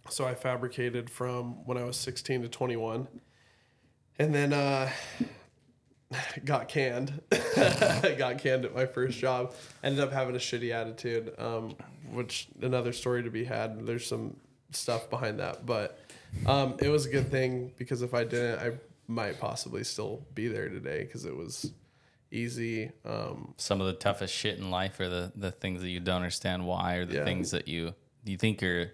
So 0.09 0.25
I 0.25 0.35
fabricated 0.35 1.11
from 1.11 1.65
when 1.67 1.77
I 1.77 1.85
was 1.85 1.97
16 1.97 2.43
to 2.43 2.49
21. 2.49 3.07
And 4.19 4.35
then 4.35 4.53
uh, 4.53 4.91
got 6.45 6.69
canned. 6.69 7.21
got 8.19 8.39
canned 8.39 8.65
at 8.65 8.75
my 8.75 8.87
first 8.87 9.19
job. 9.19 9.55
Ended 9.83 10.01
up 10.01 10.13
having 10.13 10.35
a 10.35 10.39
shitty 10.39 10.73
attitude, 10.73 11.33
um, 11.39 11.77
which 12.13 12.49
another 12.61 12.93
story 12.93 13.23
to 13.23 13.31
be 13.31 13.45
had. 13.45 13.87
There's 13.87 14.07
some 14.07 14.37
stuff 14.73 15.09
behind 15.11 15.39
that, 15.41 15.67
but 15.67 15.99
um, 16.47 16.77
it 16.81 16.89
was 16.89 17.07
a 17.07 17.11
good 17.11 17.31
thing 17.31 17.73
because 17.79 18.03
if 18.03 18.15
I 18.15 18.25
didn't, 18.25 18.59
I 18.61 18.73
might 19.07 19.41
possibly 19.41 19.85
still 19.85 20.25
be 20.35 20.49
there 20.49 20.69
today 20.69 21.05
because 21.05 21.25
it 21.25 21.37
was 21.37 21.73
easy. 22.31 22.91
Um, 23.05 23.55
Some 23.57 23.81
of 23.81 23.87
the 23.87 23.93
toughest 23.95 24.35
shit 24.35 24.59
in 24.59 24.71
life 24.71 24.99
are 25.01 25.09
the 25.09 25.33
the 25.37 25.51
things 25.53 25.81
that 25.83 25.89
you 25.91 26.01
don't 26.01 26.17
understand 26.17 26.67
why, 26.67 26.97
or 26.97 27.05
the 27.07 27.17
Yeah. 27.17 27.25
things 27.25 27.51
that 27.53 27.69
you 27.69 27.95
you 28.25 28.37
think 28.37 28.63
are 28.63 28.93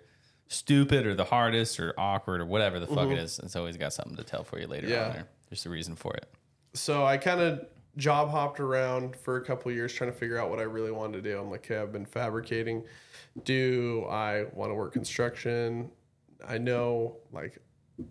stupid, 0.48 1.06
or 1.06 1.14
the 1.14 1.24
hardest, 1.24 1.80
or 1.80 1.92
awkward, 1.98 2.40
or 2.40 2.46
whatever 2.46 2.78
the 2.78 2.86
fuck 2.86 3.10
it 3.10 3.18
is. 3.18 3.38
It's 3.42 3.56
always 3.56 3.76
got 3.76 3.92
something 3.92 4.16
to 4.16 4.22
tell 4.24 4.44
for 4.44 4.58
you 4.60 4.66
later 4.66 4.86
Mm-hmm. 4.86 4.94
Yeah. 4.96 5.06
on. 5.06 5.12
There. 5.12 5.28
There's 5.50 5.66
a 5.66 5.70
reason 5.70 5.96
for 5.96 6.14
it. 6.14 6.28
So 6.76 7.04
I 7.04 7.16
kind 7.16 7.40
of 7.40 7.66
job 7.96 8.30
hopped 8.30 8.60
around 8.60 9.16
for 9.16 9.36
a 9.36 9.44
couple 9.44 9.72
years 9.72 9.92
trying 9.92 10.12
to 10.12 10.16
figure 10.16 10.38
out 10.38 10.50
what 10.50 10.58
I 10.58 10.64
really 10.64 10.90
wanted 10.90 11.22
to 11.22 11.30
do. 11.30 11.38
I'm 11.38 11.50
like, 11.50 11.70
okay, 11.70 11.80
I've 11.80 11.92
been 11.92 12.06
fabricating. 12.06 12.84
Do 13.44 14.06
I 14.10 14.46
want 14.52 14.70
to 14.70 14.74
work 14.74 14.92
construction? 14.92 15.90
I 16.46 16.58
know, 16.58 17.16
like, 17.32 17.58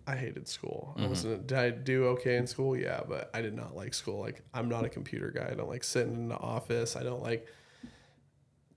I 0.06 0.16
hated 0.16 0.48
school. 0.48 0.94
I 0.96 1.00
mm-hmm. 1.00 1.08
wasn't. 1.10 1.46
Did 1.46 1.58
I 1.58 1.70
do 1.70 2.06
okay 2.06 2.36
in 2.36 2.46
school? 2.46 2.76
Yeah, 2.76 3.02
but 3.08 3.30
I 3.32 3.40
did 3.40 3.54
not 3.54 3.76
like 3.76 3.94
school. 3.94 4.20
Like, 4.20 4.42
I'm 4.52 4.68
not 4.68 4.84
a 4.84 4.88
computer 4.88 5.30
guy. 5.30 5.48
I 5.50 5.54
don't 5.54 5.68
like 5.68 5.84
sitting 5.84 6.14
in 6.14 6.28
the 6.28 6.38
office. 6.38 6.96
I 6.96 7.04
don't 7.04 7.22
like 7.22 7.46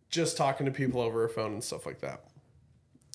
just 0.10 0.38
talking 0.38 0.66
to 0.66 0.72
people 0.72 1.02
over 1.02 1.24
a 1.24 1.30
phone 1.30 1.54
and 1.54 1.64
stuff 1.64 1.86
like 1.86 2.02
that. 2.02 2.26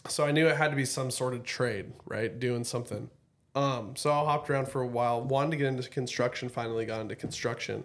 So 0.08 0.24
I 0.24 0.32
knew 0.32 0.48
it 0.48 0.56
had 0.56 0.70
to 0.70 0.76
be 0.76 0.84
some 0.84 1.10
sort 1.10 1.34
of 1.34 1.44
trade, 1.44 1.92
right? 2.04 2.38
Doing 2.38 2.64
something. 2.64 3.10
Um, 3.54 3.94
so 3.96 4.10
I 4.10 4.24
hopped 4.24 4.50
around 4.50 4.68
for 4.68 4.82
a 4.82 4.86
while, 4.86 5.22
wanted 5.22 5.52
to 5.52 5.56
get 5.56 5.66
into 5.66 5.88
construction, 5.88 6.48
finally 6.48 6.84
got 6.86 7.00
into 7.00 7.14
construction. 7.16 7.84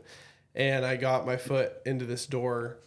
And 0.56 0.86
I 0.86 0.96
got 0.96 1.26
my 1.26 1.38
foot 1.38 1.74
into 1.86 2.06
this 2.06 2.26
door, 2.26 2.80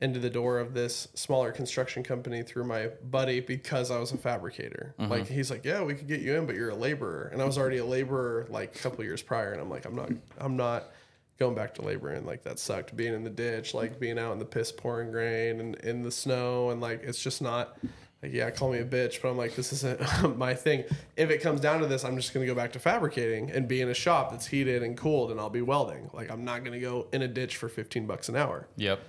into 0.00 0.18
the 0.18 0.30
door 0.30 0.58
of 0.58 0.74
this 0.74 1.08
smaller 1.14 1.52
construction 1.52 2.02
company 2.02 2.42
through 2.42 2.64
my 2.64 2.88
buddy 3.04 3.38
because 3.40 3.90
I 3.90 3.98
was 3.98 4.10
a 4.12 4.18
fabricator. 4.18 4.94
Like 4.98 5.28
he's 5.28 5.50
like, 5.50 5.64
Yeah, 5.64 5.82
we 5.82 5.94
could 5.94 6.08
get 6.08 6.20
you 6.20 6.34
in, 6.34 6.46
but 6.46 6.56
you're 6.56 6.70
a 6.70 6.74
laborer. 6.74 7.30
And 7.32 7.40
I 7.40 7.44
was 7.44 7.56
already 7.56 7.78
a 7.78 7.84
laborer 7.84 8.46
like 8.50 8.74
a 8.74 8.78
couple 8.78 9.04
years 9.04 9.22
prior, 9.22 9.52
and 9.52 9.60
I'm 9.60 9.70
like, 9.70 9.84
I'm 9.84 9.94
not 9.94 10.10
I'm 10.38 10.56
not 10.56 10.90
going 11.38 11.54
back 11.54 11.74
to 11.74 11.82
laboring. 11.82 12.26
Like 12.26 12.42
that 12.42 12.58
sucked. 12.58 12.96
Being 12.96 13.14
in 13.14 13.22
the 13.22 13.30
ditch, 13.30 13.74
like 13.74 14.00
being 14.00 14.18
out 14.18 14.32
in 14.32 14.38
the 14.40 14.44
piss 14.44 14.72
pouring 14.72 15.12
rain 15.12 15.60
and 15.60 15.76
in 15.76 16.02
the 16.02 16.10
snow 16.10 16.70
and 16.70 16.80
like 16.80 17.02
it's 17.04 17.22
just 17.22 17.40
not 17.40 17.78
like, 18.24 18.32
yeah, 18.34 18.50
call 18.50 18.72
me 18.72 18.78
a 18.78 18.84
bitch, 18.84 19.20
but 19.20 19.30
I'm 19.30 19.36
like, 19.36 19.54
this 19.54 19.72
isn't 19.72 20.36
my 20.38 20.54
thing. 20.54 20.84
If 21.16 21.30
it 21.30 21.42
comes 21.42 21.60
down 21.60 21.80
to 21.80 21.86
this, 21.86 22.04
I'm 22.04 22.16
just 22.16 22.32
gonna 22.32 22.46
go 22.46 22.54
back 22.54 22.72
to 22.72 22.78
fabricating 22.78 23.50
and 23.50 23.68
be 23.68 23.80
in 23.80 23.88
a 23.88 23.94
shop 23.94 24.30
that's 24.30 24.46
heated 24.46 24.82
and 24.82 24.96
cooled, 24.96 25.30
and 25.30 25.38
I'll 25.38 25.50
be 25.50 25.62
welding. 25.62 26.10
Like, 26.12 26.30
I'm 26.30 26.44
not 26.44 26.64
gonna 26.64 26.80
go 26.80 27.06
in 27.12 27.22
a 27.22 27.28
ditch 27.28 27.56
for 27.56 27.68
15 27.68 28.06
bucks 28.06 28.28
an 28.28 28.36
hour. 28.36 28.68
Yep. 28.76 29.00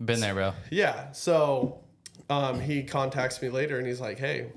Been 0.00 0.20
there, 0.20 0.34
bro. 0.34 0.52
Yeah. 0.70 1.12
So, 1.12 1.80
um, 2.30 2.60
he 2.60 2.82
contacts 2.84 3.42
me 3.42 3.50
later, 3.50 3.78
and 3.78 3.86
he's 3.86 4.00
like, 4.00 4.18
hey, 4.18 4.52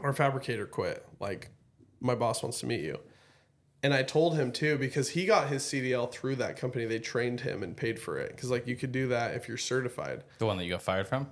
our 0.00 0.12
fabricator 0.12 0.66
quit. 0.66 1.06
Like, 1.20 1.50
my 2.00 2.14
boss 2.14 2.42
wants 2.42 2.60
to 2.60 2.66
meet 2.66 2.80
you. 2.80 2.98
And 3.82 3.94
I 3.94 4.02
told 4.02 4.36
him 4.36 4.50
too 4.50 4.78
because 4.78 5.10
he 5.10 5.26
got 5.26 5.48
his 5.48 5.62
CDL 5.62 6.10
through 6.10 6.36
that 6.36 6.56
company. 6.56 6.86
They 6.86 6.98
trained 6.98 7.40
him 7.40 7.62
and 7.62 7.76
paid 7.76 8.00
for 8.00 8.18
it 8.18 8.34
because 8.34 8.50
like 8.50 8.66
you 8.66 8.74
could 8.74 8.90
do 8.90 9.08
that 9.08 9.34
if 9.34 9.46
you're 9.46 9.56
certified. 9.56 10.24
The 10.38 10.46
one 10.46 10.56
that 10.56 10.64
you 10.64 10.70
got 10.70 10.82
fired 10.82 11.06
from. 11.06 11.28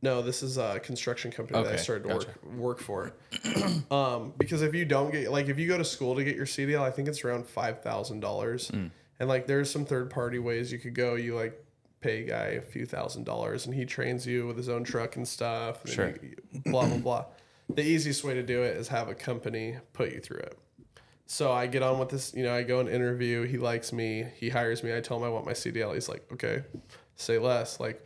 No, 0.00 0.22
this 0.22 0.42
is 0.44 0.58
a 0.58 0.78
construction 0.80 1.30
company 1.32 1.60
that 1.60 1.68
I 1.68 1.72
Okay, 1.74 1.82
started 1.82 2.08
to 2.08 2.14
work 2.14 2.44
work 2.56 2.78
for. 2.80 3.14
um, 3.90 4.32
because 4.38 4.62
if 4.62 4.74
you 4.74 4.84
don't 4.84 5.10
get 5.10 5.30
like 5.32 5.48
if 5.48 5.58
you 5.58 5.66
go 5.66 5.76
to 5.78 5.84
school 5.84 6.14
to 6.14 6.22
get 6.24 6.36
your 6.36 6.46
CDL, 6.46 6.82
I 6.82 6.90
think 6.90 7.08
it's 7.08 7.24
around 7.24 7.46
five 7.46 7.82
thousand 7.82 8.20
dollars. 8.20 8.68
Hmm. 8.68 8.86
And 9.20 9.28
like 9.28 9.46
there's 9.48 9.70
some 9.70 9.84
third 9.84 10.10
party 10.10 10.38
ways 10.38 10.70
you 10.70 10.78
could 10.78 10.94
go. 10.94 11.16
You 11.16 11.34
like 11.34 11.64
pay 12.00 12.22
a 12.22 12.26
guy 12.26 12.44
a 12.50 12.60
few 12.62 12.86
thousand 12.86 13.24
dollars 13.24 13.66
and 13.66 13.74
he 13.74 13.84
trains 13.84 14.24
you 14.24 14.46
with 14.46 14.56
his 14.56 14.68
own 14.68 14.84
truck 14.84 15.16
and 15.16 15.26
stuff. 15.26 15.84
And 15.84 15.92
Sure. 15.92 16.14
you- 16.22 16.36
blah 16.70 16.86
blah 16.86 16.98
blah. 16.98 17.24
The 17.68 17.82
easiest 17.82 18.22
way 18.24 18.34
to 18.34 18.42
do 18.42 18.62
it 18.62 18.76
is 18.76 18.88
have 18.88 19.08
a 19.08 19.14
company 19.14 19.78
put 19.92 20.12
you 20.12 20.20
through 20.20 20.38
it. 20.38 20.56
So 21.26 21.52
I 21.52 21.66
get 21.66 21.82
on 21.82 21.98
with 21.98 22.08
this, 22.08 22.32
you 22.34 22.42
know, 22.42 22.54
I 22.54 22.62
go 22.62 22.80
and 22.80 22.88
interview. 22.88 23.42
He 23.42 23.58
likes 23.58 23.92
me. 23.92 24.26
He 24.36 24.48
hires 24.48 24.82
me. 24.82 24.96
I 24.96 25.00
tell 25.00 25.18
him 25.18 25.24
I 25.24 25.28
want 25.28 25.44
my 25.44 25.52
CDL. 25.52 25.92
He's 25.92 26.08
like, 26.08 26.24
okay, 26.32 26.62
say 27.16 27.36
less. 27.38 27.78
Like, 27.78 28.02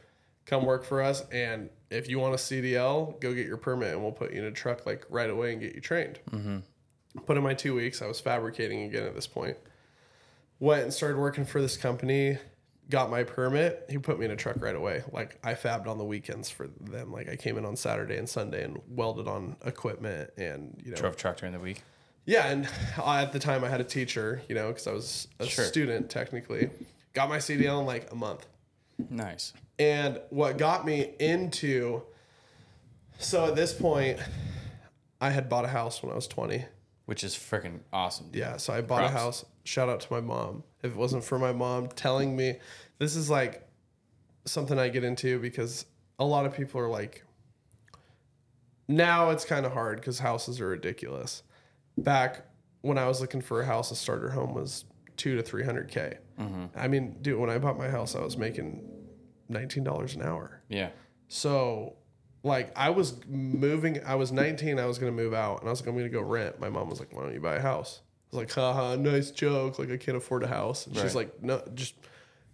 come 0.46 0.64
work 0.64 0.84
for 0.84 1.02
us. 1.02 1.24
And 1.30 1.70
if 1.90 2.08
you 2.08 2.18
want 2.18 2.34
a 2.34 2.38
CDL, 2.38 3.20
go 3.20 3.32
get 3.34 3.46
your 3.46 3.56
permit 3.56 3.92
and 3.92 4.02
we'll 4.02 4.12
put 4.12 4.32
you 4.32 4.40
in 4.40 4.44
a 4.46 4.50
truck 4.52 4.86
like 4.86 5.04
right 5.08 5.30
away 5.30 5.52
and 5.52 5.60
get 5.60 5.74
you 5.74 5.80
trained. 5.80 6.18
Mm-hmm. 6.30 6.58
Put 7.26 7.36
in 7.36 7.42
my 7.42 7.54
two 7.54 7.74
weeks. 7.74 8.00
I 8.02 8.06
was 8.06 8.20
fabricating 8.20 8.82
again 8.82 9.04
at 9.04 9.14
this 9.14 9.26
point. 9.26 9.56
Went 10.60 10.84
and 10.84 10.92
started 10.94 11.18
working 11.18 11.44
for 11.44 11.60
this 11.60 11.76
company. 11.76 12.38
Got 12.88 13.10
my 13.10 13.24
permit. 13.24 13.86
He 13.90 13.98
put 13.98 14.18
me 14.18 14.24
in 14.26 14.30
a 14.30 14.36
truck 14.36 14.56
right 14.60 14.74
away. 14.76 15.02
Like 15.12 15.38
I 15.44 15.54
fabbed 15.54 15.86
on 15.86 15.98
the 15.98 16.04
weekends 16.04 16.50
for 16.50 16.68
them. 16.68 17.12
Like 17.12 17.28
I 17.28 17.36
came 17.36 17.58
in 17.58 17.64
on 17.64 17.76
Saturday 17.76 18.16
and 18.16 18.28
Sunday 18.28 18.64
and 18.64 18.80
welded 18.88 19.28
on 19.28 19.56
equipment 19.64 20.30
and 20.36 20.80
you 20.84 20.90
know 20.90 20.96
Drove 20.96 21.16
truck 21.16 21.36
during 21.38 21.52
the 21.52 21.60
week. 21.60 21.82
yeah, 22.26 22.46
and 22.48 22.68
I, 23.02 23.22
at 23.22 23.32
the 23.32 23.38
time 23.38 23.64
I 23.64 23.68
had 23.68 23.80
a 23.80 23.84
teacher, 23.84 24.42
you 24.48 24.54
know, 24.54 24.68
because 24.68 24.86
I 24.86 24.92
was 24.92 25.28
a 25.40 25.46
Sure. 25.46 25.64
student 25.64 26.10
technically. 26.10 26.70
Got 27.12 27.28
my 27.28 27.38
CDL 27.38 27.80
in 27.80 27.86
like 27.86 28.10
a 28.12 28.14
month. 28.14 28.46
Nice. 29.10 29.52
And 29.82 30.20
what 30.30 30.58
got 30.58 30.86
me 30.86 31.14
into 31.18 32.02
so 33.22 33.46
at 33.46 33.54
this 33.54 33.72
point, 33.72 34.18
I 35.20 35.30
had 35.30 35.48
bought 35.48 35.64
a 35.64 35.68
house 35.68 36.02
when 36.02 36.12
I 36.12 36.14
was 36.14 36.26
20. 36.26 36.64
Which 37.06 37.24
is 37.24 37.34
freaking 37.34 37.80
awesome. 37.92 38.26
dude. 38.30 38.40
Yeah, 38.40 38.56
so 38.56 38.72
I 38.72 38.80
bought 38.80 39.00
Props. 39.00 39.14
a 39.14 39.18
house. 39.18 39.44
Shout 39.64 39.88
out 39.88 40.00
to 40.00 40.12
my 40.12 40.20
mom. 40.20 40.64
If 40.82 40.92
it 40.92 40.96
wasn't 40.96 41.24
for 41.24 41.38
my 41.38 41.52
mom 41.52 41.88
telling 41.88 42.36
me, 42.36 42.58
this 42.98 43.16
is 43.16 43.28
like 43.28 43.68
something 44.44 44.78
I 44.78 44.88
get 44.88 45.04
into 45.04 45.38
because 45.38 45.84
a 46.18 46.24
lot 46.24 46.46
of 46.46 46.54
people 46.54 46.80
are 46.80 46.88
like, 46.88 47.24
now 48.88 49.30
it's 49.30 49.44
kind 49.44 49.66
of 49.66 49.72
hard 49.72 49.98
because 49.98 50.18
houses 50.20 50.60
are 50.60 50.68
ridiculous. 50.68 51.42
Back 51.98 52.46
when 52.80 52.98
I 52.98 53.06
was 53.06 53.20
looking 53.20 53.40
for 53.40 53.62
a 53.62 53.66
house, 53.66 53.90
a 53.90 53.96
starter 53.96 54.30
home 54.30 54.54
was 54.54 54.84
two 55.16 55.36
to 55.36 55.42
three 55.42 55.64
hundred 55.64 55.88
k. 55.88 56.18
Mm-hmm. 56.40 56.66
I 56.76 56.88
mean, 56.88 57.18
dude, 57.20 57.38
when 57.38 57.50
I 57.50 57.58
bought 57.58 57.78
my 57.78 57.88
house, 57.88 58.14
I 58.14 58.20
was 58.20 58.36
making 58.36 58.82
nineteen 59.52 59.84
dollars 59.84 60.14
an 60.14 60.22
hour. 60.22 60.62
Yeah. 60.68 60.90
So, 61.28 61.94
like, 62.42 62.72
I 62.76 62.90
was 62.90 63.14
moving. 63.26 64.04
I 64.04 64.16
was 64.16 64.32
19. 64.32 64.78
I 64.78 64.86
was 64.86 64.98
gonna 64.98 65.12
move 65.12 65.34
out, 65.34 65.60
and 65.60 65.68
I 65.68 65.70
was 65.70 65.80
like, 65.80 65.88
I'm 65.88 65.96
gonna 65.96 66.08
go 66.08 66.22
rent. 66.22 66.60
My 66.60 66.68
mom 66.68 66.88
was 66.88 66.98
like, 66.98 67.12
Why 67.12 67.22
don't 67.22 67.34
you 67.34 67.40
buy 67.40 67.56
a 67.56 67.60
house? 67.60 68.00
I 68.32 68.36
was 68.36 68.38
like, 68.44 68.52
haha, 68.52 68.96
nice 68.96 69.30
joke. 69.30 69.78
Like, 69.78 69.90
I 69.90 69.96
can't 69.96 70.16
afford 70.16 70.42
a 70.42 70.48
house. 70.48 70.86
And 70.86 70.96
she's 70.96 71.14
like, 71.14 71.42
No, 71.42 71.62
just 71.74 71.94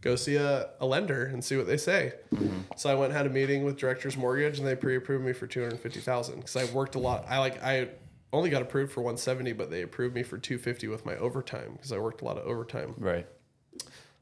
go 0.01 0.17
see 0.17 0.37
a, 0.37 0.71
a 0.81 0.87
lender 0.87 1.25
and 1.25 1.43
see 1.43 1.57
what 1.57 1.67
they 1.67 1.77
say. 1.77 2.15
Mm-hmm. 2.35 2.61
So 2.77 2.91
I 2.91 2.95
went 2.95 3.11
and 3.11 3.17
had 3.17 3.27
a 3.27 3.31
meeting 3.31 3.65
with 3.65 3.77
Directors 3.77 4.17
Mortgage, 4.17 4.59
and 4.59 4.67
they 4.67 4.77
pre-approved 4.77 5.25
me 5.25 5.33
for 5.33 5.47
250,000 5.47 6.37
because 6.37 6.57
I 6.57 6.65
worked 6.73 6.95
a 6.95 6.99
lot. 6.99 7.25
I 7.29 7.39
like 7.39 7.63
I 7.63 7.89
only 8.33 8.51
got 8.51 8.63
approved 8.63 8.93
for 8.93 9.01
170, 9.01 9.53
but 9.53 9.71
they 9.71 9.83
approved 9.83 10.15
me 10.15 10.23
for 10.23 10.39
250 10.39 10.89
with 10.89 11.07
my 11.07 11.17
overtime 11.17 11.73
because 11.73 11.93
I 11.93 11.99
worked 11.99 12.23
a 12.23 12.25
lot 12.25 12.37
of 12.37 12.47
overtime. 12.47 12.95
Right. 12.99 13.27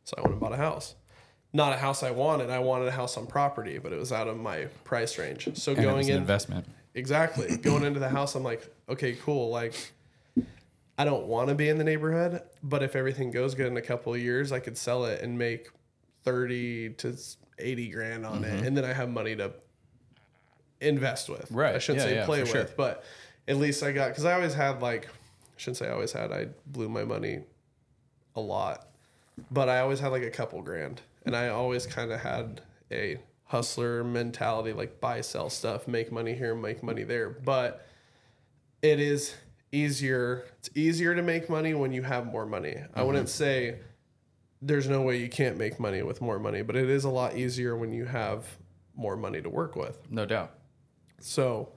So 0.04 0.14
I 0.16 0.20
went 0.20 0.32
and 0.32 0.40
bought 0.40 0.52
a 0.52 0.56
house. 0.56 0.94
Not 1.56 1.72
a 1.72 1.76
house 1.78 2.02
I 2.02 2.10
wanted. 2.10 2.50
I 2.50 2.58
wanted 2.58 2.86
a 2.88 2.90
house 2.90 3.16
on 3.16 3.26
property, 3.26 3.78
but 3.78 3.90
it 3.90 3.98
was 3.98 4.12
out 4.12 4.28
of 4.28 4.36
my 4.36 4.66
price 4.84 5.16
range. 5.18 5.48
So 5.54 5.72
And 5.72 5.80
going 5.80 6.04
an 6.04 6.10
in, 6.12 6.16
investment. 6.18 6.66
exactly 6.94 7.56
going 7.62 7.82
into 7.82 7.98
the 7.98 8.10
house, 8.10 8.34
I'm 8.34 8.42
like, 8.42 8.68
okay, 8.90 9.14
cool. 9.14 9.48
Like, 9.48 9.74
I 10.98 11.04
don't 11.06 11.26
want 11.26 11.48
to 11.48 11.54
be 11.54 11.70
in 11.70 11.78
the 11.78 11.84
neighborhood, 11.84 12.42
but 12.62 12.82
if 12.82 12.94
everything 12.94 13.30
goes 13.30 13.54
good 13.54 13.68
in 13.68 13.76
a 13.78 13.82
couple 13.82 14.12
of 14.12 14.20
years, 14.20 14.52
I 14.52 14.58
could 14.60 14.76
sell 14.76 15.06
it 15.06 15.22
and 15.22 15.38
make 15.38 15.70
thirty 16.24 16.90
to 16.90 17.16
eighty 17.58 17.88
grand 17.88 18.26
on 18.26 18.42
Mm-hmm. 18.42 18.56
it, 18.58 18.66
and 18.66 18.76
then 18.76 18.84
I 18.84 18.92
have 18.92 19.08
money 19.08 19.34
to 19.36 19.52
invest 20.82 21.30
with. 21.30 21.50
Right. 21.50 21.74
I 21.74 21.78
shouldn't 21.78 22.04
Yeah, 22.04 22.10
say 22.10 22.14
yeah, 22.16 22.24
play 22.26 22.40
with, 22.42 22.50
sure. 22.50 22.68
but 22.76 23.02
at 23.48 23.56
least 23.56 23.82
I 23.82 23.92
got 23.92 24.08
because 24.08 24.26
I 24.26 24.34
always 24.34 24.52
had 24.52 24.82
like, 24.82 25.06
I 25.06 25.10
shouldn't 25.56 25.78
say 25.78 25.88
I 25.88 25.92
always 25.92 26.12
had. 26.12 26.32
I 26.32 26.48
blew 26.66 26.90
my 26.90 27.04
money 27.04 27.40
a 28.34 28.40
lot, 28.42 28.88
but 29.50 29.70
I 29.70 29.80
always 29.80 30.00
had 30.00 30.08
like 30.08 30.22
a 30.22 30.30
couple 30.30 30.60
grand, 30.60 31.00
and 31.26 31.36
I 31.36 31.48
always 31.48 31.86
kind 31.86 32.12
of 32.12 32.20
had 32.20 32.62
a 32.90 33.18
hustler 33.44 34.02
mentality, 34.04 34.72
like 34.72 35.00
buy, 35.00 35.20
sell 35.20 35.50
stuff, 35.50 35.86
make 35.86 36.10
money 36.10 36.34
here, 36.34 36.54
make 36.54 36.82
money 36.82 37.02
there. 37.02 37.30
But 37.30 37.86
it 38.82 39.00
is 39.00 39.34
easier. 39.72 40.46
It's 40.58 40.70
easier 40.74 41.14
to 41.14 41.22
make 41.22 41.50
money 41.50 41.74
when 41.74 41.92
you 41.92 42.02
have 42.02 42.26
more 42.26 42.46
money. 42.46 42.76
I 42.76 42.80
mm-hmm. 42.80 43.06
wouldn't 43.06 43.28
say 43.28 43.80
there's 44.62 44.88
no 44.88 45.02
way 45.02 45.18
you 45.18 45.28
can't 45.28 45.58
make 45.58 45.78
money 45.78 46.02
with 46.02 46.20
more 46.20 46.38
money, 46.38 46.62
but 46.62 46.76
it 46.76 46.88
is 46.88 47.04
a 47.04 47.10
lot 47.10 47.36
easier 47.36 47.76
when 47.76 47.92
you 47.92 48.04
have 48.06 48.46
more 48.96 49.16
money 49.16 49.42
to 49.42 49.50
work 49.50 49.76
with. 49.76 49.98
No 50.10 50.24
doubt. 50.26 50.54
So 51.20 51.72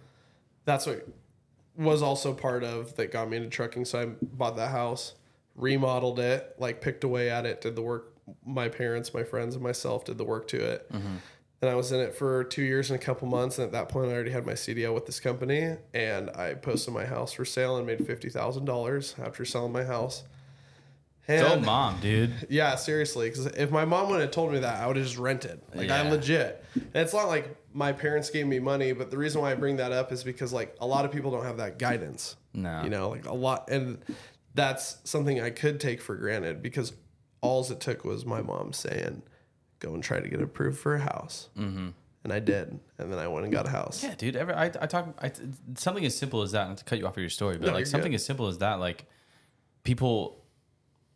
that's 0.65 0.85
what 0.85 1.07
was 1.75 2.01
also 2.01 2.33
part 2.33 2.63
of 2.63 2.95
that 2.95 3.11
got 3.11 3.29
me 3.29 3.37
into 3.37 3.49
trucking. 3.49 3.85
So 3.85 4.01
I 4.01 4.05
bought 4.21 4.55
that 4.57 4.69
house, 4.69 5.15
remodeled 5.55 6.19
it, 6.19 6.55
like 6.57 6.81
picked 6.81 7.03
away 7.03 7.29
at 7.29 7.45
it, 7.45 7.61
did 7.61 7.75
the 7.75 7.81
work. 7.81 8.08
My 8.45 8.69
parents, 8.69 9.13
my 9.13 9.23
friends, 9.23 9.55
and 9.55 9.63
myself 9.63 10.05
did 10.05 10.17
the 10.17 10.23
work 10.23 10.47
to 10.49 10.57
it. 10.57 10.91
Mm-hmm. 10.91 11.15
And 11.61 11.69
I 11.69 11.75
was 11.75 11.91
in 11.91 11.99
it 11.99 12.15
for 12.15 12.45
two 12.45 12.63
years 12.63 12.89
and 12.89 12.99
a 12.99 13.03
couple 13.03 13.27
months. 13.27 13.57
And 13.57 13.65
at 13.65 13.73
that 13.73 13.89
point, 13.89 14.09
I 14.09 14.13
already 14.13 14.31
had 14.31 14.45
my 14.45 14.53
CDL 14.53 14.93
with 14.93 15.05
this 15.05 15.19
company. 15.19 15.75
And 15.93 16.29
I 16.29 16.53
posted 16.53 16.93
my 16.93 17.05
house 17.05 17.33
for 17.33 17.43
sale 17.43 17.77
and 17.77 17.85
made 17.85 17.99
$50,000 17.99 19.19
after 19.19 19.43
selling 19.43 19.73
my 19.73 19.83
house. 19.83 20.23
And 21.27 21.47
Go 21.47 21.59
mom, 21.59 21.99
dude. 21.99 22.33
yeah, 22.49 22.75
seriously. 22.75 23.29
Because 23.29 23.45
if 23.47 23.69
my 23.69 23.85
mom 23.85 24.09
would 24.09 24.19
have 24.19 24.31
told 24.31 24.51
me 24.51 24.59
that, 24.59 24.81
I 24.81 24.87
would 24.87 24.95
have 24.95 25.05
just 25.05 25.19
rented. 25.19 25.61
Like 25.75 25.91
I'm 25.91 26.09
legit. 26.09 26.65
And 26.73 26.89
it's 26.95 27.13
not 27.13 27.27
like 27.27 27.55
my 27.71 27.91
parents 27.91 28.31
gave 28.31 28.47
me 28.47 28.57
money, 28.57 28.93
but 28.93 29.11
the 29.11 29.17
reason 29.17 29.41
why 29.41 29.51
I 29.51 29.55
bring 29.55 29.77
that 29.77 29.91
up 29.91 30.11
is 30.11 30.23
because 30.23 30.51
like 30.51 30.75
a 30.81 30.87
lot 30.87 31.05
of 31.05 31.11
people 31.11 31.29
don't 31.29 31.45
have 31.45 31.57
that 31.57 31.77
guidance. 31.77 32.35
No. 32.53 32.81
You 32.83 32.89
know, 32.89 33.09
like 33.09 33.27
a 33.27 33.33
lot, 33.33 33.69
and 33.69 33.99
that's 34.55 34.97
something 35.03 35.39
I 35.39 35.51
could 35.51 35.79
take 35.79 36.01
for 36.01 36.15
granted 36.15 36.63
because 36.63 36.93
alls 37.41 37.71
it 37.71 37.79
took 37.79 38.03
was 38.05 38.25
my 38.25 38.41
mom 38.41 38.73
saying, 38.73 39.21
"Go 39.79 39.93
and 39.93 40.03
try 40.03 40.19
to 40.19 40.27
get 40.27 40.41
approved 40.41 40.79
for 40.79 40.95
a 40.95 40.99
house," 40.99 41.49
mm-hmm. 41.57 41.89
and 42.23 42.33
I 42.33 42.39
did, 42.39 42.79
and 42.97 43.11
then 43.11 43.19
I 43.19 43.27
went 43.27 43.45
and 43.45 43.53
got 43.53 43.65
a 43.65 43.69
house. 43.69 44.03
Yeah, 44.03 44.15
dude. 44.15 44.35
Every, 44.35 44.53
I, 44.53 44.65
I 44.65 44.85
talk 44.87 45.15
I, 45.21 45.31
something 45.75 46.05
as 46.05 46.17
simple 46.17 46.41
as 46.41 46.51
that. 46.51 46.67
Not 46.67 46.77
to 46.77 46.83
cut 46.83 46.99
you 46.99 47.05
off 47.07 47.15
of 47.17 47.21
your 47.21 47.29
story, 47.29 47.57
but 47.57 47.67
No, 47.67 47.73
like 47.73 47.85
something 47.85 48.11
good. 48.11 48.15
as 48.15 48.25
simple 48.25 48.47
as 48.47 48.57
that. 48.59 48.79
Like 48.79 49.05
people, 49.83 50.43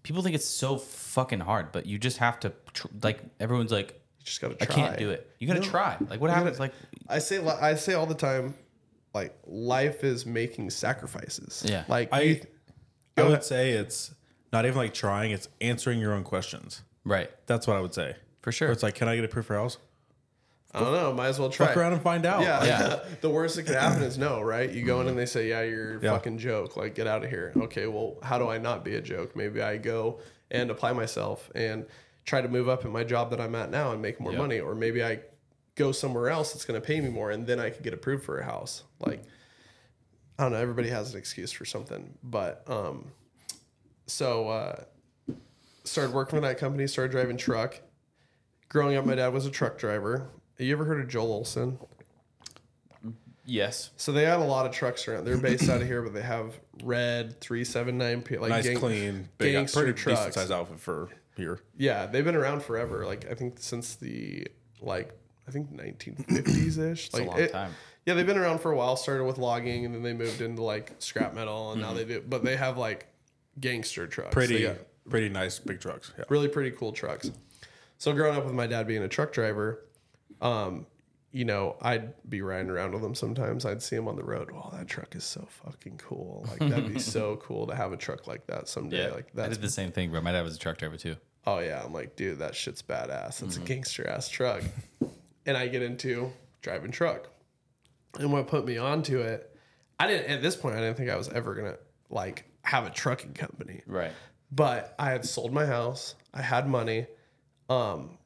people 0.03 0.21
think 0.21 0.35
it's 0.35 0.47
so 0.47 0.77
fucking 0.77 1.41
hard, 1.41 1.71
but 1.71 1.85
you 1.85 1.97
just 1.97 2.17
have 2.17 2.39
to. 2.41 2.53
Tr- 2.73 2.87
like 3.01 3.19
everyone's 3.39 3.71
like, 3.71 3.99
You 4.19 4.25
just 4.25 4.41
gotta 4.41 4.55
I 4.61 4.65
can't 4.65 4.97
do 4.97 5.09
it. 5.09 5.29
You 5.39 5.47
gotta 5.47 5.59
No. 5.59 5.65
try. 5.65 5.97
Like 6.09 6.21
what 6.21 6.29
You 6.29 6.35
happens? 6.35 6.57
gotta- 6.57 6.71
like 6.71 6.73
I 7.09 7.19
say, 7.19 7.45
I 7.45 7.75
say 7.75 7.93
all 7.93 8.05
the 8.05 8.15
time, 8.15 8.55
like 9.13 9.37
life 9.45 10.03
is 10.03 10.25
making 10.25 10.69
sacrifices. 10.69 11.63
Yeah. 11.67 11.83
like 11.87 12.09
I 12.13 12.21
you- 12.21 12.41
I 13.17 13.23
would 13.23 13.43
say 13.43 13.71
it's 13.73 14.11
not 14.53 14.65
even 14.65 14.77
like 14.77 14.93
trying; 14.93 15.31
it's 15.31 15.49
answering 15.59 15.99
your 15.99 16.13
own 16.13 16.23
questions. 16.23 16.83
right 17.03 17.29
That's 17.47 17.67
what 17.67 17.75
I 17.75 17.81
would 17.81 17.93
say. 17.93 18.15
for 18.41 18.51
sure. 18.53 18.67
Where 18.69 18.73
it's 18.73 18.83
like, 18.83 18.95
can 18.95 19.07
I 19.09 19.15
get 19.17 19.25
a 19.25 19.27
proof 19.27 19.47
for 19.47 19.55
a 19.57 19.59
house? 19.59 19.77
I 20.75 20.79
don't 20.79 20.93
know. 20.93 21.13
Might 21.13 21.27
as 21.27 21.37
well 21.39 21.49
try. 21.49 21.67
Fuck 21.67 21.77
around 21.77 21.93
and 21.93 22.01
find 22.01 22.25
out. 22.25 22.41
Yeah. 22.41 22.63
Yeah. 22.65 22.99
the 23.21 23.29
worst 23.29 23.57
that 23.57 23.63
could 23.63 23.75
happen 23.75 24.01
is 24.01 24.17
no, 24.17 24.41
right? 24.41 24.67
You 24.71 24.83
go 24.85 25.01
in 25.01 25.07
and 25.07 25.17
they 25.17 25.25
say, 25.27 25.49
"Yeah, 25.49 25.61
you're 25.63 25.97
a 25.97 26.01
Yeah. 26.01 26.11
fucking 26.13 26.37
joke. 26.39 26.75
Like, 26.77 26.95
get 26.95 27.05
out 27.07 27.23
of 27.23 27.29
here." 27.29 27.51
Okay, 27.55 27.85
well, 27.87 28.17
how 28.23 28.37
do 28.39 28.47
I 28.47 28.57
not 28.57 28.83
be 28.85 28.95
a 28.95 29.01
joke? 29.01 29.35
Maybe 29.35 29.61
I 29.61 29.77
go 29.77 30.19
and 30.49 30.71
apply 30.71 30.93
myself 30.93 31.51
and 31.55 31.85
try 32.25 32.41
to 32.41 32.47
move 32.47 32.69
up 32.69 32.85
in 32.85 32.91
my 32.91 33.03
job 33.03 33.29
that 33.31 33.41
I'm 33.41 33.53
at 33.55 33.69
now 33.69 33.91
and 33.91 34.01
make 34.01 34.19
more 34.19 34.31
Yep. 34.31 34.41
money, 34.41 34.59
or 34.59 34.73
maybe 34.75 35.03
I 35.03 35.19
go 35.75 35.91
somewhere 35.91 36.29
else 36.29 36.53
that's 36.53 36.65
going 36.65 36.79
to 36.79 36.85
pay 36.85 37.01
me 37.01 37.09
more, 37.09 37.29
and 37.31 37.45
then 37.45 37.59
I 37.59 37.69
could 37.69 37.83
get 37.83 37.93
approved 37.93 38.23
for 38.23 38.39
a 38.39 38.45
house. 38.45 38.83
Like, 38.99 39.23
I 40.39 40.43
don't 40.43 40.53
know. 40.53 40.57
Everybody 40.59 40.89
has 40.89 41.13
an 41.13 41.19
excuse 41.19 41.51
for 41.51 41.65
something, 41.65 42.17
but 42.23 42.63
um, 42.67 43.11
so 44.05 44.49
uh, 44.49 44.83
started 45.83 46.13
working 46.13 46.37
for 46.37 46.41
that 46.41 46.57
company. 46.57 46.87
Started 46.87 47.11
driving 47.11 47.37
truck. 47.37 47.79
Growing 48.69 48.95
up, 48.97 49.05
my 49.05 49.15
dad 49.15 49.33
was 49.33 49.45
a 49.45 49.51
truck 49.51 49.77
driver. 49.77 50.29
You 50.57 50.71
ever 50.73 50.85
heard 50.85 51.01
of 51.01 51.07
Joel 51.07 51.31
Olson? 51.31 51.77
yes. 53.45 53.91
So 53.97 54.11
they 54.11 54.23
had 54.23 54.39
a 54.39 54.43
lot 54.43 54.65
of 54.65 54.71
trucks 54.71 55.07
around. 55.07 55.25
They're 55.25 55.37
based 55.37 55.69
out 55.69 55.81
of 55.81 55.87
here, 55.87 56.01
but 56.01 56.13
they 56.13 56.21
have 56.21 56.53
red 56.83 57.39
three 57.41 57.63
seven 57.63 57.97
nine 57.97 58.21
P 58.21 58.37
like 58.37 58.49
nice, 58.49 58.65
gang- 58.65 58.77
clean, 58.77 59.29
big, 59.37 59.53
gangster 59.53 59.81
pretty 59.83 59.93
decent 59.93 60.33
size 60.33 60.51
outfit 60.51 60.79
for 60.79 61.09
here. 61.35 61.59
Yeah, 61.77 62.05
they've 62.05 62.23
been 62.25 62.35
around 62.35 62.63
forever. 62.63 63.05
Like 63.05 63.29
I 63.29 63.33
think 63.35 63.55
since 63.59 63.95
the 63.95 64.47
like 64.81 65.17
I 65.47 65.51
think 65.51 65.71
nineteen 65.71 66.15
fifties 66.15 66.77
ish. 66.77 67.11
a 67.13 67.17
Like 67.17 67.27
long 67.27 67.39
it- 67.39 67.51
time. 67.51 67.71
Yeah, 68.05 68.15
they've 68.15 68.27
been 68.27 68.37
around 68.37 68.59
for 68.59 68.69
a 68.71 68.75
while. 68.75 68.97
Started 68.97 69.23
with 69.23 69.37
logging, 69.37 69.85
and 69.85 69.95
then 69.95 70.03
they 70.03 70.11
moved 70.11 70.41
into 70.41 70.61
like 70.61 70.91
scrap 70.99 71.33
metal, 71.33 71.71
and 71.71 71.81
Mm-hmm. 71.81 71.89
now 71.91 71.97
they 71.97 72.03
do. 72.05 72.21
But 72.27 72.43
they 72.43 72.57
have 72.57 72.77
like 72.77 73.07
gangster 73.59 74.07
trucks. 74.07 74.33
Pretty, 74.33 74.69
pretty 75.09 75.29
nice 75.29 75.59
big 75.59 75.79
trucks. 75.79 76.11
Yeah. 76.17 76.25
really 76.29 76.47
pretty 76.47 76.71
cool 76.71 76.91
trucks. 76.91 77.31
So 77.97 78.13
growing 78.13 78.35
up 78.37 78.45
with 78.45 78.53
my 78.53 78.67
dad 78.67 78.87
being 78.87 79.03
a 79.03 79.07
truck 79.07 79.31
driver, 79.31 79.85
um, 80.41 80.85
you 81.31 81.45
know, 81.45 81.77
I'd 81.81 82.13
be 82.29 82.41
riding 82.41 82.69
around 82.69 82.93
with 82.93 83.03
him 83.03 83.15
sometimes. 83.15 83.65
I'd 83.65 83.81
see 83.81 83.95
him 83.95 84.07
on 84.07 84.15
the 84.15 84.23
road. 84.23 84.51
Oh, 84.53 84.69
that 84.73 84.87
truck 84.87 85.15
is 85.15 85.23
so 85.23 85.47
fucking 85.63 85.97
cool. 85.97 86.45
Like 86.49 86.59
that'd 86.69 86.93
be 86.93 86.99
so 87.17 87.37
cool 87.37 87.65
to 87.67 87.75
have 87.75 87.91
a 87.91 87.97
truck 87.97 88.27
like 88.27 88.45
that 88.47 88.67
someday. 88.67 89.07
Yeah. 89.07 89.13
Like 89.15 89.27
I 89.33 89.35
that's 89.35 89.57
did 89.57 89.61
the 89.61 89.69
same 89.71 89.91
thing, 89.91 90.11
bro. 90.11 90.21
My 90.21 90.31
dad 90.31 90.43
was 90.43 90.55
a 90.55 90.59
truck 90.59 90.77
driver 90.77 90.97
too. 90.97 91.15
oh 91.47 91.59
yeah. 91.59 91.81
I'm 91.83 91.93
like, 91.93 92.15
dude, 92.15 92.39
that 92.39 92.55
shit's 92.55 92.81
badass. 92.81 93.41
It's 93.41 93.55
Mm-hmm. 93.55 93.63
a 93.63 93.65
gangster 93.67 94.07
ass 94.07 94.29
truck. 94.29 94.61
and 95.45 95.57
I 95.57 95.67
get 95.67 95.81
into 95.81 96.31
driving 96.61 96.91
truck. 96.91 97.29
And 98.19 98.31
what 98.31 98.47
put 98.47 98.63
me 98.65 98.77
onto 98.77 99.19
it, 99.19 99.49
I 99.99 100.05
didn't 100.07 100.29
at 100.29 100.41
this 100.43 100.55
point 100.55 100.75
I 100.75 100.81
didn't 100.81 100.97
think 100.97 101.09
I 101.09 101.15
was 101.15 101.29
ever 101.29 101.55
gonna 101.55 101.77
like 102.11 102.45
have 102.63 102.85
a 102.87 102.89
trucking 102.89 103.33
company 103.33 103.81
Right. 103.87 104.11
but 104.51 104.95
I 104.97 105.09
had 105.11 105.25
sold 105.25 105.51
my 105.53 105.65
house. 105.65 106.15
I 106.33 106.41
had 106.41 106.67
money. 106.67 107.07
Um, 107.69 108.17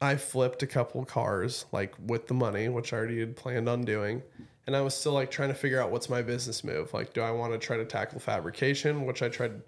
I 0.00 0.16
flipped 0.16 0.62
a 0.62 0.66
couple 0.66 1.04
cars 1.04 1.64
like 1.72 1.94
with 2.06 2.26
the 2.26 2.34
money, 2.34 2.68
which 2.68 2.92
I 2.92 2.96
already 2.96 3.20
had 3.20 3.36
planned 3.36 3.68
on 3.68 3.84
doing. 3.84 4.22
And 4.66 4.76
I 4.76 4.80
was 4.80 4.94
still 4.94 5.12
like 5.12 5.30
trying 5.30 5.48
to 5.48 5.54
figure 5.54 5.80
out 5.80 5.90
what's 5.90 6.08
my 6.08 6.22
business 6.22 6.62
move. 6.64 6.92
Like, 6.92 7.12
do 7.12 7.20
I 7.20 7.30
want 7.30 7.52
to 7.52 7.58
try 7.58 7.76
to 7.76 7.84
tackle 7.84 8.20
fabrication, 8.20 9.06
which 9.06 9.22
I 9.22 9.28
tried 9.28 9.60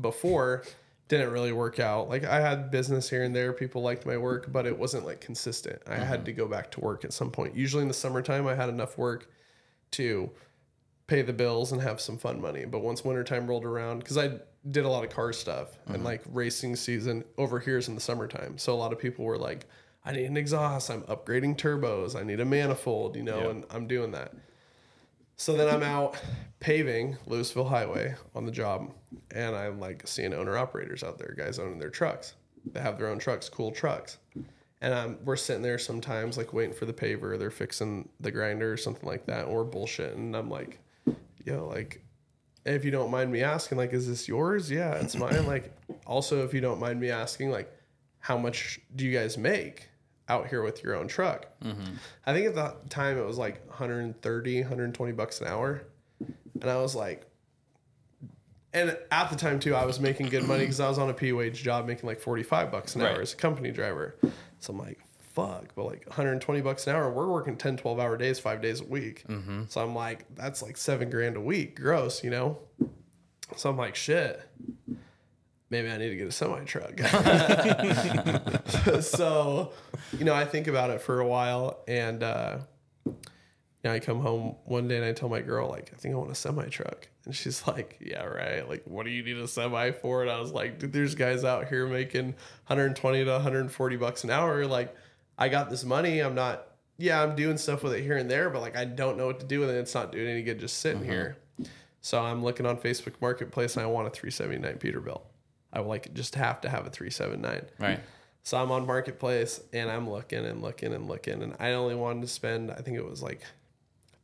before, 0.00 0.62
didn't 1.08 1.30
really 1.32 1.52
work 1.52 1.80
out. 1.80 2.08
Like, 2.08 2.24
I 2.24 2.40
had 2.40 2.70
business 2.70 3.10
here 3.10 3.24
and 3.24 3.34
there. 3.34 3.52
People 3.52 3.82
liked 3.82 4.06
my 4.06 4.16
work, 4.16 4.52
but 4.52 4.66
it 4.66 4.78
wasn't 4.78 5.04
like 5.04 5.20
consistent. 5.20 5.82
I 5.88 5.96
had 5.96 6.24
to 6.26 6.32
go 6.32 6.46
back 6.46 6.70
to 6.72 6.80
work 6.80 7.04
at 7.04 7.12
some 7.12 7.30
point. 7.32 7.56
Usually 7.56 7.82
in 7.82 7.88
the 7.88 7.94
summertime, 7.94 8.46
I 8.46 8.54
had 8.54 8.68
enough 8.68 8.96
work 8.96 9.28
to 9.92 10.30
pay 11.10 11.22
the 11.22 11.32
bills 11.32 11.72
and 11.72 11.82
have 11.82 12.00
some 12.00 12.16
fun 12.16 12.40
money. 12.40 12.64
But 12.64 12.82
once 12.82 13.04
wintertime 13.04 13.48
rolled 13.48 13.64
around, 13.64 13.98
because 13.98 14.16
I 14.16 14.30
did 14.70 14.84
a 14.84 14.88
lot 14.88 15.02
of 15.02 15.10
car 15.10 15.32
stuff 15.32 15.76
and 15.88 16.04
like 16.04 16.22
racing 16.30 16.76
season 16.76 17.24
over 17.36 17.58
here 17.58 17.78
is 17.78 17.88
in 17.88 17.96
the 17.96 18.00
summertime. 18.00 18.56
So 18.58 18.72
a 18.72 18.76
lot 18.76 18.92
of 18.92 18.98
people 19.00 19.24
were 19.24 19.36
like, 19.36 19.66
I 20.04 20.12
need 20.12 20.26
an 20.26 20.36
exhaust. 20.36 20.88
I'm 20.88 21.02
upgrading 21.02 21.56
turbos. 21.56 22.14
I 22.14 22.22
need 22.22 22.38
a 22.38 22.44
manifold, 22.44 23.16
you 23.16 23.24
know, 23.24 23.50
and 23.50 23.64
I'm 23.70 23.88
doing 23.88 24.12
that. 24.12 24.34
So 25.34 25.54
then 25.54 25.74
I'm 25.74 25.82
out 25.82 26.16
paving 26.60 27.16
Lewisville 27.26 27.68
Highway 27.68 28.14
on 28.34 28.46
the 28.46 28.52
job, 28.52 28.92
and 29.32 29.56
I'm 29.56 29.80
like 29.80 30.06
seeing 30.06 30.32
owner 30.32 30.56
operators 30.56 31.02
out 31.02 31.18
there, 31.18 31.34
guys 31.36 31.58
owning 31.58 31.78
their 31.78 31.90
trucks. 31.90 32.34
They 32.72 32.80
have 32.80 32.98
their 32.98 33.08
own 33.08 33.18
trucks, 33.18 33.48
cool 33.48 33.72
trucks. 33.72 34.18
And 34.80 34.94
um, 34.94 35.18
we're 35.24 35.36
sitting 35.36 35.62
there 35.62 35.78
sometimes, 35.78 36.36
like 36.36 36.52
waiting 36.52 36.74
for 36.74 36.84
the 36.84 36.92
paver. 36.92 37.38
They're 37.38 37.50
fixing 37.50 38.08
the 38.20 38.30
grinder 38.30 38.72
or 38.72 38.76
something 38.76 39.08
like 39.08 39.26
that, 39.26 39.46
or 39.46 39.64
we're. 39.64 40.14
And 40.14 40.36
I'm 40.36 40.48
like, 40.50 40.78
yo, 41.44 41.66
like, 41.66 42.02
if 42.64 42.84
you 42.84 42.90
don't 42.90 43.10
mind 43.10 43.32
me 43.32 43.42
asking, 43.42 43.78
like, 43.78 43.92
is 43.92 44.06
this 44.06 44.28
yours? 44.28 44.70
Yeah, 44.70 44.94
it's 44.94 45.16
mine. 45.16 45.46
like, 45.46 45.74
also, 46.06 46.44
if 46.44 46.52
you 46.54 46.60
don't 46.60 46.78
mind 46.80 47.00
me 47.00 47.10
asking, 47.10 47.50
like, 47.50 47.72
how 48.18 48.36
much 48.36 48.78
do 48.94 49.04
you 49.06 49.16
guys 49.16 49.38
make 49.38 49.88
out 50.28 50.48
here 50.48 50.62
with 50.62 50.82
your 50.84 50.94
own 50.94 51.08
truck? 51.08 51.46
Mm-hmm. 51.64 51.94
I 52.26 52.32
think 52.34 52.46
at 52.48 52.54
the 52.54 52.74
time 52.90 53.16
it 53.18 53.24
was 53.26 53.38
like 53.38 53.66
130, 53.68 54.60
120 54.60 55.12
bucks 55.12 55.40
an 55.40 55.46
hour. 55.46 55.82
And 56.60 56.70
I 56.70 56.76
was 56.76 56.94
like, 56.94 57.26
and 58.72 58.96
at 59.10 59.30
the 59.30 59.36
time 59.36 59.58
too, 59.58 59.74
I 59.74 59.84
was 59.84 59.98
making 59.98 60.28
good 60.28 60.44
money 60.44 60.60
because 60.60 60.78
I 60.80 60.88
was 60.88 60.98
on 60.98 61.08
a 61.10 61.14
P 61.14 61.32
wage 61.32 61.62
job 61.62 61.86
making 61.86 62.06
like 62.06 62.20
45 62.20 62.70
bucks 62.70 62.94
an 62.94 63.02
Right. 63.02 63.14
hour 63.16 63.20
as 63.22 63.32
a 63.32 63.36
company 63.36 63.70
driver. 63.72 64.14
So 64.60 64.72
I'm 64.72 64.78
like, 64.78 64.98
fuck, 65.46 65.74
but 65.74 65.84
like 65.86 66.06
120 66.06 66.60
bucks 66.60 66.86
an 66.86 66.94
hour, 66.94 67.10
we're 67.10 67.28
working 67.28 67.56
10, 67.56 67.76
12 67.78 67.98
hour 67.98 68.16
days, 68.16 68.38
five 68.38 68.60
days 68.62 68.80
a 68.80 68.84
week. 68.84 69.24
So 69.68 69.82
I'm 69.82 69.94
like, 69.94 70.26
that's 70.34 70.62
like 70.62 70.76
seven 70.76 71.10
grand 71.10 71.36
a 71.36 71.40
week 71.40 71.80
gross, 71.80 72.22
you 72.24 72.30
know? 72.30 72.58
So 73.56 73.70
I'm 73.70 73.76
like, 73.76 73.96
shit, 73.96 74.40
maybe 75.70 75.90
I 75.90 75.96
need 75.98 76.10
to 76.10 76.16
get 76.16 76.28
a 76.28 76.32
semi 76.32 76.64
truck. 76.64 76.98
so, 79.02 79.72
you 80.18 80.24
know, 80.24 80.34
I 80.34 80.44
think 80.44 80.66
about 80.68 80.90
it 80.90 81.02
for 81.02 81.20
a 81.20 81.26
while 81.26 81.82
and, 81.88 82.22
uh, 82.22 82.58
now 83.82 83.92
I 83.94 83.98
come 83.98 84.20
home 84.20 84.56
one 84.66 84.88
day 84.88 84.96
and 84.96 85.04
I 85.06 85.12
tell 85.12 85.30
my 85.30 85.40
girl, 85.40 85.70
like, 85.70 85.90
I 85.94 85.96
think 85.96 86.14
I 86.14 86.18
want 86.18 86.30
a 86.30 86.34
semi 86.34 86.68
truck. 86.68 87.08
And 87.24 87.34
she's 87.34 87.62
like, 87.66 87.96
Yeah, 88.00 88.24
right. 88.24 88.68
Like, 88.68 88.82
what 88.84 89.04
do 89.06 89.10
you 89.10 89.22
need 89.22 89.38
a 89.38 89.48
semi 89.48 89.90
for? 89.92 90.20
And 90.22 90.30
I 90.30 90.38
was 90.38 90.52
like, 90.52 90.78
Dude, 90.78 90.92
there's 90.92 91.14
guys 91.14 91.44
out 91.44 91.68
here 91.68 91.86
making 91.86 92.34
120 92.66 93.24
to 93.24 93.30
140 93.30 93.96
bucks 93.96 94.22
an 94.24 94.30
hour. 94.30 94.66
Like, 94.66 94.94
I 95.40 95.48
got 95.48 95.70
this 95.70 95.84
money. 95.84 96.20
I'm 96.20 96.34
not, 96.34 96.66
yeah, 96.98 97.22
I'm 97.22 97.34
doing 97.34 97.56
stuff 97.56 97.82
with 97.82 97.94
it 97.94 98.02
here 98.02 98.18
and 98.18 98.30
there, 98.30 98.50
but 98.50 98.60
like, 98.60 98.76
I 98.76 98.84
don't 98.84 99.16
know 99.16 99.26
what 99.26 99.40
to 99.40 99.46
do 99.46 99.58
with 99.60 99.70
it. 99.70 99.76
It's 99.76 99.94
not 99.94 100.12
doing 100.12 100.28
any 100.28 100.42
good 100.42 100.60
just 100.60 100.78
sitting 100.78 101.02
uh-huh. 101.02 101.10
here. 101.10 101.36
So 102.02 102.22
I'm 102.22 102.44
looking 102.44 102.66
on 102.66 102.76
Facebook 102.76 103.14
Marketplace 103.20 103.76
and 103.76 103.84
I 103.84 103.88
want 103.88 104.06
a 104.06 104.10
379 104.10 104.78
Peterbilt. 104.78 105.22
I 105.72 105.80
would 105.80 105.88
like 105.88 106.12
just 106.14 106.34
have 106.34 106.60
to 106.62 106.68
have 106.68 106.86
a 106.86 106.90
379. 106.90 107.66
Right. 107.78 108.00
So 108.42 108.58
I'm 108.58 108.70
on 108.70 108.86
Marketplace 108.86 109.60
and 109.72 109.90
I'm 109.90 110.08
looking 110.08 110.44
and 110.44 110.62
looking 110.62 110.92
and 110.92 111.08
looking. 111.08 111.42
And 111.42 111.54
I 111.58 111.72
only 111.72 111.94
wanted 111.94 112.22
to 112.22 112.28
spend, 112.28 112.70
I 112.70 112.76
think 112.76 112.96
it 112.96 113.04
was 113.04 113.22
like 113.22 113.42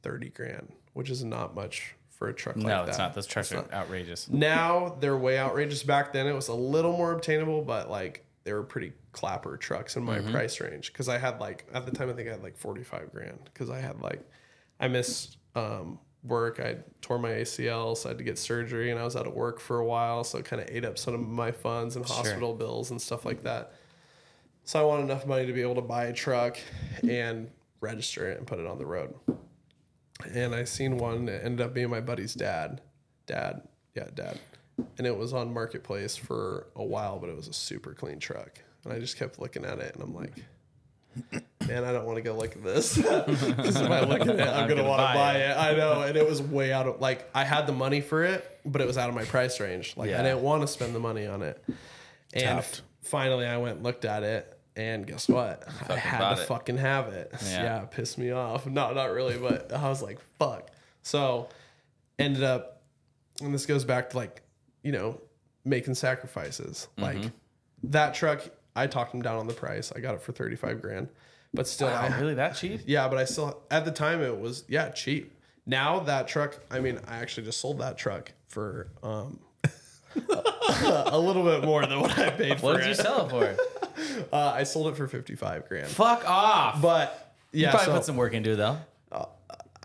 30 0.03 0.31
grand, 0.31 0.73
which 0.93 1.11
is 1.11 1.25
not 1.25 1.55
much 1.55 1.95
for 2.11 2.29
a 2.29 2.35
truck 2.35 2.57
like 2.57 2.67
No, 2.67 2.83
that. 2.83 2.89
it's 2.89 2.99
not. 2.99 3.14
Those 3.14 3.27
trucks 3.27 3.53
are 3.53 3.67
outrageous. 3.73 4.29
Now 4.29 4.97
they're 5.01 5.17
way 5.17 5.39
outrageous. 5.39 5.83
Back 5.83 6.12
then 6.12 6.27
it 6.27 6.35
was 6.35 6.49
a 6.49 6.55
little 6.55 6.93
more 6.93 7.12
obtainable, 7.12 7.62
but 7.62 7.91
like 7.91 8.26
they 8.47 8.53
were 8.53 8.62
pretty 8.62 8.92
clapper 9.11 9.57
trucks 9.57 9.97
in 9.97 10.05
my 10.05 10.20
price 10.20 10.61
range. 10.61 10.92
Cause 10.92 11.09
I 11.09 11.18
had 11.18 11.40
like, 11.40 11.66
at 11.74 11.84
the 11.84 11.90
time, 11.90 12.09
I 12.09 12.12
think 12.12 12.28
I 12.28 12.30
had 12.30 12.44
like 12.44 12.57
45 12.57 13.12
grand. 13.12 13.51
Cause 13.55 13.70
I 13.70 13.80
had 13.80 14.01
like, 14.01 14.22
I 14.78 14.86
missed 14.86 15.38
um, 15.57 15.99
work. 16.22 16.61
I 16.61 16.76
tore 17.03 17.18
my 17.18 17.30
ACL, 17.30 17.97
so 17.97 18.09
I 18.09 18.11
had 18.11 18.18
to 18.18 18.24
get 18.24 18.38
surgery 18.38 18.92
and 18.92 19.01
I 19.01 19.05
was 19.05 19.16
out 19.16 19.26
of 19.26 19.34
work 19.34 19.59
for 19.59 19.80
a 19.80 19.84
while. 19.84 20.22
So 20.22 20.38
it 20.38 20.44
kind 20.44 20.62
of 20.62 20.68
ate 20.70 20.84
up 20.84 20.97
some 20.97 21.14
of 21.14 21.20
my 21.20 21.51
funds 21.51 21.97
and 21.97 22.07
hospital 22.07 22.55
bills 22.55 22.92
and 22.92 23.03
stuff 23.03 23.24
like 23.24 23.42
that. 23.42 23.72
So 24.62 24.80
I 24.80 24.84
wanted 24.84 25.05
enough 25.05 25.26
money 25.26 25.44
to 25.47 25.53
be 25.53 25.62
able 25.62 25.74
to 25.74 25.82
buy 25.82 26.05
a 26.05 26.12
truck 26.12 26.57
and 27.09 27.51
register 27.80 28.30
it 28.30 28.38
and 28.38 28.47
put 28.47 28.61
it 28.61 28.66
on 28.66 28.78
the 28.78 28.86
road. 28.86 29.12
And 30.32 30.55
I 30.55 30.64
seen 30.64 30.99
one 30.99 31.26
that 31.26 31.44
ended 31.44 31.66
up 31.66 31.74
being 31.74 31.90
my 31.90 32.01
buddy's 32.01 32.34
dad. 32.34 32.80
Dad. 33.26 33.62
Yeah, 33.97 34.09
dad. 34.14 34.38
And 34.99 35.07
it 35.07 35.16
was 35.16 35.33
on 35.33 35.53
Marketplace 35.55 36.16
for 36.16 36.66
a 36.77 36.85
while, 36.85 37.18
but 37.18 37.31
it 37.31 37.37
was 37.37 37.49
a 37.49 37.53
super 37.53 37.95
clean 37.95 38.18
truck. 38.18 38.61
And 38.85 38.93
I 38.93 38.99
just 38.99 39.16
kept 39.18 39.39
looking 39.41 39.64
at 39.64 39.79
it 39.79 39.95
and 39.95 40.03
I'm 40.03 40.14
like, 40.14 40.33
man, 41.66 41.85
I 41.85 41.93
don't 41.93 42.05
want 42.05 42.16
to 42.16 42.22
go 42.22 42.37
look 42.37 42.55
at 42.57 42.62
this. 42.62 42.97
Because 43.03 43.77
if 43.77 43.91
I 43.91 44.01
look 44.01 44.20
at 44.20 44.29
it, 44.29 44.41
I'm, 44.41 44.68
going 44.68 44.68
to 44.68 44.74
gonna 44.77 44.89
want 44.89 45.01
to 45.01 45.14
buy 45.14 45.37
it. 45.39 45.51
it. 45.51 45.57
I 45.57 45.74
know. 45.74 46.03
And 46.07 46.16
it 46.16 46.29
was 46.29 46.43
way 46.43 46.72
out 46.72 46.87
of, 46.87 47.01
like, 47.01 47.29
I 47.35 47.45
had 47.45 47.66
the 47.66 47.72
money 47.72 48.01
for 48.01 48.22
it, 48.24 48.61
but 48.64 48.81
it 48.81 48.87
was 48.87 48.99
out 48.99 49.09
of 49.09 49.14
my 49.14 49.24
price 49.24 49.59
range. 49.61 49.97
Like, 49.97 50.11
Yeah. 50.11 50.20
I 50.20 50.22
didn't 50.22 50.43
want 50.43 50.62
to 50.62 50.68
spend 50.68 50.95
the 50.95 51.01
money 51.01 51.27
on 51.27 51.43
it. 51.43 51.62
And 52.35 52.45
Tapped. 52.45 52.83
finally, 53.03 53.47
I 53.47 53.57
went 53.57 53.77
and 53.77 53.85
looked 53.85 54.05
at 54.05 54.22
it. 54.22 54.53
And 54.77 55.07
guess 55.07 55.27
what? 55.27 55.66
I 55.89 55.97
had 55.97 56.35
to 56.35 56.43
it. 56.43 56.47
fucking 56.47 56.77
have 56.77 57.09
it. 57.09 57.33
Yeah. 57.47 57.62
Yeah. 57.62 57.83
it 57.85 57.91
pissed 57.93 58.18
me 58.18 58.31
off. 58.31 58.66
No, 58.66 58.93
not 58.93 59.11
really, 59.11 59.39
but 59.39 59.72
I 59.72 59.89
was 59.89 60.03
like, 60.03 60.18
fuck. 60.39 60.70
So 61.03 61.49
ended 62.18 62.43
up, 62.43 62.83
and 63.41 63.55
this 63.55 63.64
goes 63.64 63.85
back 63.87 64.11
to 64.11 64.18
like, 64.18 64.43
you 64.87 64.93
know, 64.93 65.20
making 65.64 65.97
sacrifices. 65.97 66.87
Mm-hmm. 66.97 67.22
Like 67.22 67.32
that 67.82 68.14
truck, 68.14 68.49
I 68.76 68.87
talked 68.87 69.12
him 69.12 69.20
down 69.20 69.37
on 69.37 69.49
the 69.49 69.53
price. 69.53 69.93
I 69.95 69.99
got 69.99 70.14
it 70.14 70.22
for 70.22 70.30
35 70.30 70.80
grand. 70.80 71.09
But 71.53 71.66
still, 71.66 71.89
I, 71.89 72.16
really 72.20 72.34
that 72.34 72.55
cheap? 72.55 72.82
yeah, 72.87 73.09
but 73.09 73.18
I 73.18 73.24
still, 73.24 73.62
at 73.68 73.84
the 73.84 73.91
time, 73.91 74.22
it 74.22 74.39
was, 74.39 74.62
yeah, 74.68 74.91
cheap. 74.91 75.32
Now 75.66 76.01
that 76.01 76.28
truck, 76.28 76.61
I 76.70 76.78
mean, 76.78 77.01
I 77.09 77.16
actually 77.16 77.47
just 77.47 77.61
sold 77.61 77.80
that 77.80 77.99
truck 77.99 78.30
for 78.47 78.89
um, 79.03 79.41
a 80.28 81.18
little 81.18 81.43
bit 81.43 81.64
more 81.64 81.84
than 81.84 82.01
what 82.01 82.16
I 82.16 82.30
paid 82.30 82.61
for 82.61 82.70
it. 82.70 82.74
What 82.74 82.76
did 82.78 82.89
you 82.89 82.95
sell 82.95 83.26
it 83.26 83.30
for? 83.30 83.57
Uh, 84.30 84.53
I 84.55 84.64
sold 84.64 84.89
it 84.89 84.97
for 84.97 85.09
55 85.09 85.68
grand. 85.68 85.89
Fuck 85.89 86.28
off. 86.28 86.82
But 86.82 87.34
you 87.53 87.62
yeah, 87.62 87.70
probably 87.70 87.87
so, 87.87 87.93
put 87.95 88.05
some 88.05 88.16
work 88.16 88.34
into 88.34 88.53
it 88.53 88.57
though. 88.57 88.78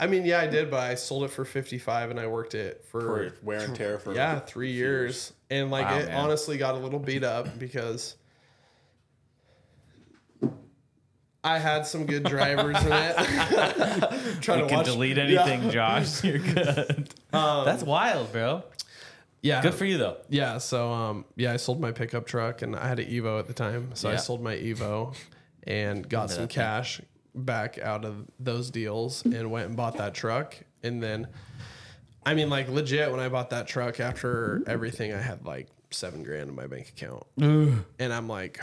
I 0.02 0.08
mean, 0.08 0.26
yeah, 0.26 0.40
I 0.40 0.48
did, 0.48 0.72
but 0.72 0.80
I 0.80 0.96
sold 0.96 1.24
it 1.26 1.30
for 1.30 1.46
55 1.46 2.10
and 2.10 2.20
I 2.20 2.26
worked 2.26 2.56
it 2.56 2.84
for, 2.90 3.02
for 3.02 3.34
wear 3.44 3.60
and 3.62 3.76
tear 3.76 4.00
for 4.00 4.14
yeah, 4.16 4.40
three 4.40 4.72
years. 4.72 5.32
And 5.52 5.70
like 5.70 5.86
Wow, 5.86 6.00
it 6.00 6.08
man. 6.08 6.18
honestly 6.18 6.58
got 6.58 6.74
a 6.74 6.80
little 6.80 6.98
beat 7.00 7.24
up 7.24 7.60
because 7.60 8.16
I 11.44 11.58
had 11.60 11.86
some 11.88 12.06
good 12.06 12.24
drivers 12.24 12.84
in 12.84 12.92
it. 12.92 13.16
Trying 14.42 14.60
You 14.60 14.64
to 14.66 14.70
can 14.70 14.78
watch, 14.78 14.86
delete 14.86 15.18
Yeah. 15.18 15.24
anything, 15.44 15.70
Josh. 15.72 16.24
You're 16.24 16.38
good. 16.40 17.14
That's 17.32 17.84
wild, 17.84 18.32
bro. 18.32 18.64
Yeah. 19.44 19.62
Good 19.62 19.74
for 19.74 19.86
you 19.86 19.98
though. 19.98 20.18
Yeah, 20.30 20.60
so 20.60 20.92
um, 20.92 21.26
yeah, 21.36 21.52
I 21.54 21.58
sold 21.58 21.80
my 21.80 21.92
pickup 21.92 22.28
truck 22.28 22.62
and 22.62 22.76
I 22.76 22.88
had 22.88 23.00
an 23.00 23.08
Evo 23.08 23.40
at 23.40 23.48
the 23.48 23.54
time, 23.54 23.92
so 23.96 24.10
I 24.10 24.16
sold 24.18 24.42
my 24.42 24.56
Evo 24.56 25.16
and 25.66 26.08
got 26.08 26.30
some 26.32 26.48
cash 26.48 27.02
back 27.34 27.78
out 27.80 28.06
of 28.06 28.28
those 28.40 28.70
deals 28.70 29.24
and 29.24 29.52
went 29.52 29.68
and 29.68 29.76
bought 29.76 29.98
that 29.98 30.14
truck. 30.14 30.56
And 30.84 31.02
then, 31.02 31.28
I 32.26 32.34
mean, 32.34 32.50
like 32.50 32.70
legit, 32.70 33.12
when 33.12 33.20
I 33.20 33.30
bought 33.30 33.50
that 33.52 33.68
truck 33.68 34.00
after 34.00 34.62
everything, 34.68 35.14
I 35.14 35.22
had 35.22 35.46
like 35.46 35.68
seven 35.92 36.24
grand 36.24 36.50
in 36.50 36.56
my 36.56 36.68
bank 36.68 36.90
account, 36.90 37.24
and 38.00 38.14
I'm 38.14 38.28
like, 38.28 38.60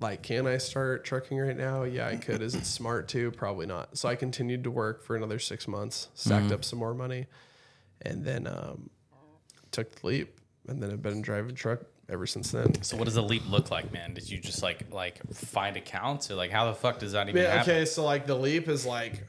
like, 0.00 0.22
can 0.22 0.46
I 0.46 0.56
start 0.58 1.04
trucking 1.04 1.38
right 1.38 1.56
now? 1.56 1.82
Yeah, 1.82 2.08
I 2.08 2.16
could. 2.16 2.42
Is 2.42 2.54
it 2.54 2.64
smart 2.64 3.08
to? 3.08 3.30
Probably 3.32 3.66
not. 3.66 3.98
So 3.98 4.08
I 4.08 4.16
continued 4.16 4.64
to 4.64 4.70
work 4.70 5.04
for 5.04 5.14
another 5.16 5.38
six 5.38 5.68
months, 5.68 6.08
stacked 6.14 6.46
up 6.52 6.64
some 6.64 6.78
more 6.78 6.94
money, 6.94 7.26
and 8.02 8.24
then 8.24 8.46
um, 8.46 8.90
took 9.70 9.94
the 10.00 10.06
leap. 10.06 10.40
And 10.68 10.82
then 10.82 10.90
I've 10.90 11.02
been 11.02 11.20
driving 11.20 11.54
truck 11.54 11.80
ever 12.10 12.26
since 12.26 12.50
then. 12.50 12.82
So 12.82 12.96
what 12.96 13.04
does 13.04 13.14
the 13.14 13.22
leap 13.22 13.48
look 13.48 13.70
like, 13.70 13.92
man? 13.92 14.14
Did 14.14 14.28
you 14.28 14.38
just 14.38 14.62
like 14.62 14.92
like 14.92 15.20
find 15.32 15.76
accounts 15.76 16.30
or 16.30 16.34
like 16.34 16.50
how 16.50 16.66
the 16.66 16.74
fuck 16.74 16.98
does 16.98 17.12
that 17.12 17.28
even 17.28 17.42
Yeah, 17.42 17.56
happen? 17.58 17.72
okay, 17.72 17.84
so 17.84 18.04
like 18.04 18.26
the 18.26 18.34
leap 18.34 18.68
is 18.68 18.84
like 18.84 19.26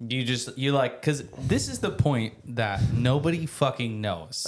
You 0.00 0.24
just 0.24 0.56
you 0.58 0.72
like 0.72 1.00
because 1.00 1.22
this 1.38 1.68
is 1.68 1.78
the 1.78 1.90
point 1.90 2.34
that 2.56 2.80
nobody 2.92 3.46
fucking 3.46 4.00
knows 4.00 4.46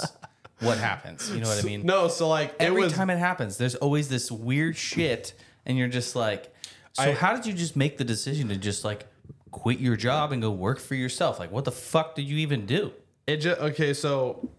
what 0.59 0.77
happens. 0.77 1.29
You 1.31 1.39
know 1.39 1.47
what 1.47 1.63
I 1.63 1.65
mean? 1.65 1.85
no, 1.85 2.07
so 2.09 2.27
like 2.27 2.49
it 2.51 2.55
Every 2.63 2.83
was 2.83 2.93
time 2.93 3.09
it 3.09 3.17
happens, 3.17 3.57
there's 3.57 3.75
always 3.75 4.09
this 4.09 4.29
weird 4.31 4.75
shit, 4.75 5.33
and 5.65 5.77
you're 5.77 5.87
just 5.87 6.15
like, 6.15 6.53
so 6.93 7.03
I- 7.03 7.13
how 7.13 7.35
did 7.35 7.45
you 7.45 7.53
just 7.53 7.75
make 7.75 7.97
the 7.97 8.03
decision 8.03 8.49
to 8.49 8.57
just 8.57 8.83
like 8.83 9.07
quit 9.51 9.79
your 9.79 9.95
job 9.95 10.33
and 10.33 10.41
go 10.41 10.51
work 10.51 10.79
for 10.79 10.95
yourself? 10.95 11.39
Like, 11.39 11.51
what 11.51 11.63
the 11.63 11.71
fuck 11.71 12.15
did 12.15 12.23
you 12.25 12.37
even 12.37 12.65
do? 12.65 12.91
It 13.25 13.37
just 13.37 13.59
okay. 13.61 13.93
So, 13.93 14.49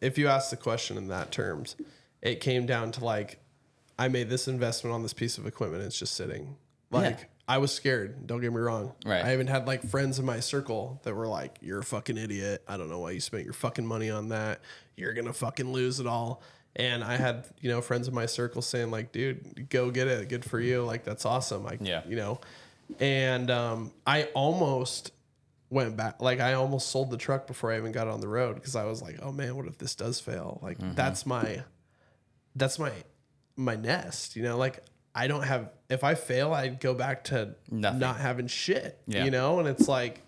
if 0.00 0.18
you 0.18 0.28
ask 0.28 0.50
the 0.50 0.56
question 0.56 0.96
in 0.96 1.08
that 1.08 1.30
terms, 1.32 1.76
it 2.22 2.40
came 2.40 2.66
down 2.66 2.92
to 2.92 3.04
like, 3.04 3.40
I 3.98 4.08
made 4.08 4.28
this 4.30 4.46
investment 4.48 4.94
on 4.94 5.02
this 5.02 5.12
piece 5.12 5.38
of 5.38 5.46
equipment. 5.46 5.82
It's 5.82 5.98
just 5.98 6.14
sitting. 6.14 6.56
Like 6.90 7.18
Yeah. 7.18 7.24
I 7.50 7.58
was 7.58 7.72
scared. 7.74 8.26
Don't 8.26 8.40
get 8.42 8.52
me 8.52 8.58
wrong. 8.60 8.92
Right. 9.06 9.24
I 9.24 9.32
even 9.32 9.46
had 9.46 9.66
like 9.66 9.82
friends 9.82 10.18
in 10.18 10.26
my 10.26 10.40
circle 10.40 11.00
that 11.04 11.14
were 11.14 11.26
like, 11.26 11.56
"You're 11.62 11.78
a 11.78 11.84
fucking 11.84 12.18
idiot. 12.18 12.62
I 12.68 12.76
don't 12.76 12.90
know 12.90 12.98
why 12.98 13.12
you 13.12 13.20
spent 13.20 13.44
your 13.44 13.54
fucking 13.54 13.86
money 13.86 14.10
on 14.10 14.28
that. 14.28 14.60
You're 14.96 15.14
gonna 15.14 15.32
fucking 15.32 15.72
lose 15.72 15.98
it 15.98 16.06
all." 16.06 16.42
And 16.76 17.02
I 17.02 17.16
had 17.16 17.46
you 17.62 17.70
know 17.70 17.80
friends 17.80 18.06
in 18.06 18.14
my 18.14 18.26
circle 18.26 18.60
saying 18.60 18.90
like, 18.90 19.12
"Dude, 19.12 19.70
go 19.70 19.90
get 19.90 20.08
it. 20.08 20.28
Good 20.28 20.44
for 20.44 20.60
you. 20.60 20.84
Like 20.84 21.04
that's 21.04 21.24
awesome. 21.24 21.64
Like 21.64 21.80
Yeah. 21.82 22.02
you 22.06 22.16
know." 22.16 22.38
And 23.00 23.50
um, 23.50 23.92
I 24.06 24.24
almost 24.34 25.12
went 25.70 25.96
back 25.96 26.22
like 26.22 26.40
I 26.40 26.54
almost 26.54 26.88
sold 26.88 27.10
the 27.10 27.16
truck 27.18 27.46
before 27.46 27.70
I 27.72 27.76
even 27.76 27.92
got 27.92 28.08
on 28.08 28.20
the 28.20 28.28
road 28.28 28.54
because 28.54 28.74
I 28.76 28.84
was 28.84 29.02
like, 29.02 29.18
oh 29.22 29.32
man, 29.32 29.54
what 29.56 29.66
if 29.66 29.78
this 29.78 29.94
does 29.94 30.18
fail? 30.20 30.58
Like 30.62 30.78
Mm-hmm. 30.78 30.94
that's 30.94 31.26
my 31.26 31.62
that's 32.56 32.78
my 32.78 32.92
my 33.56 33.76
nest, 33.76 34.34
you 34.36 34.42
know, 34.42 34.56
like 34.56 34.82
I 35.14 35.26
don't 35.26 35.42
have 35.42 35.70
if 35.90 36.04
I 36.04 36.14
fail, 36.14 36.52
I'd 36.54 36.80
go 36.80 36.94
back 36.94 37.24
to 37.24 37.54
Nothing. 37.70 37.98
not 37.98 38.18
having 38.18 38.46
shit. 38.46 38.98
Yeah. 39.06 39.24
You 39.24 39.30
know, 39.30 39.58
and 39.58 39.68
it's 39.68 39.88
like 39.88 40.22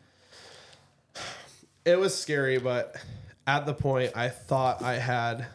it 1.84 1.98
was 1.98 2.14
scary, 2.14 2.58
but 2.58 2.96
at 3.46 3.66
the 3.66 3.74
point 3.74 4.12
I 4.16 4.28
thought 4.28 4.82
I 4.82 4.94
had 4.94 5.46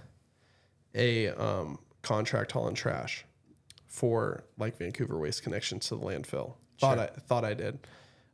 a 0.95 1.29
um, 1.29 1.79
contract 2.01 2.51
hauling 2.53 2.75
trash 2.75 3.25
for 3.87 4.43
like 4.57 4.77
Vancouver 4.77 5.17
Waste 5.19 5.43
Connections 5.43 5.87
to 5.89 5.95
the 5.95 6.01
landfill. 6.05 6.53
Thought 6.79 6.99
I 6.99 7.07
thought 7.07 7.45
I 7.45 7.53
did. 7.53 7.79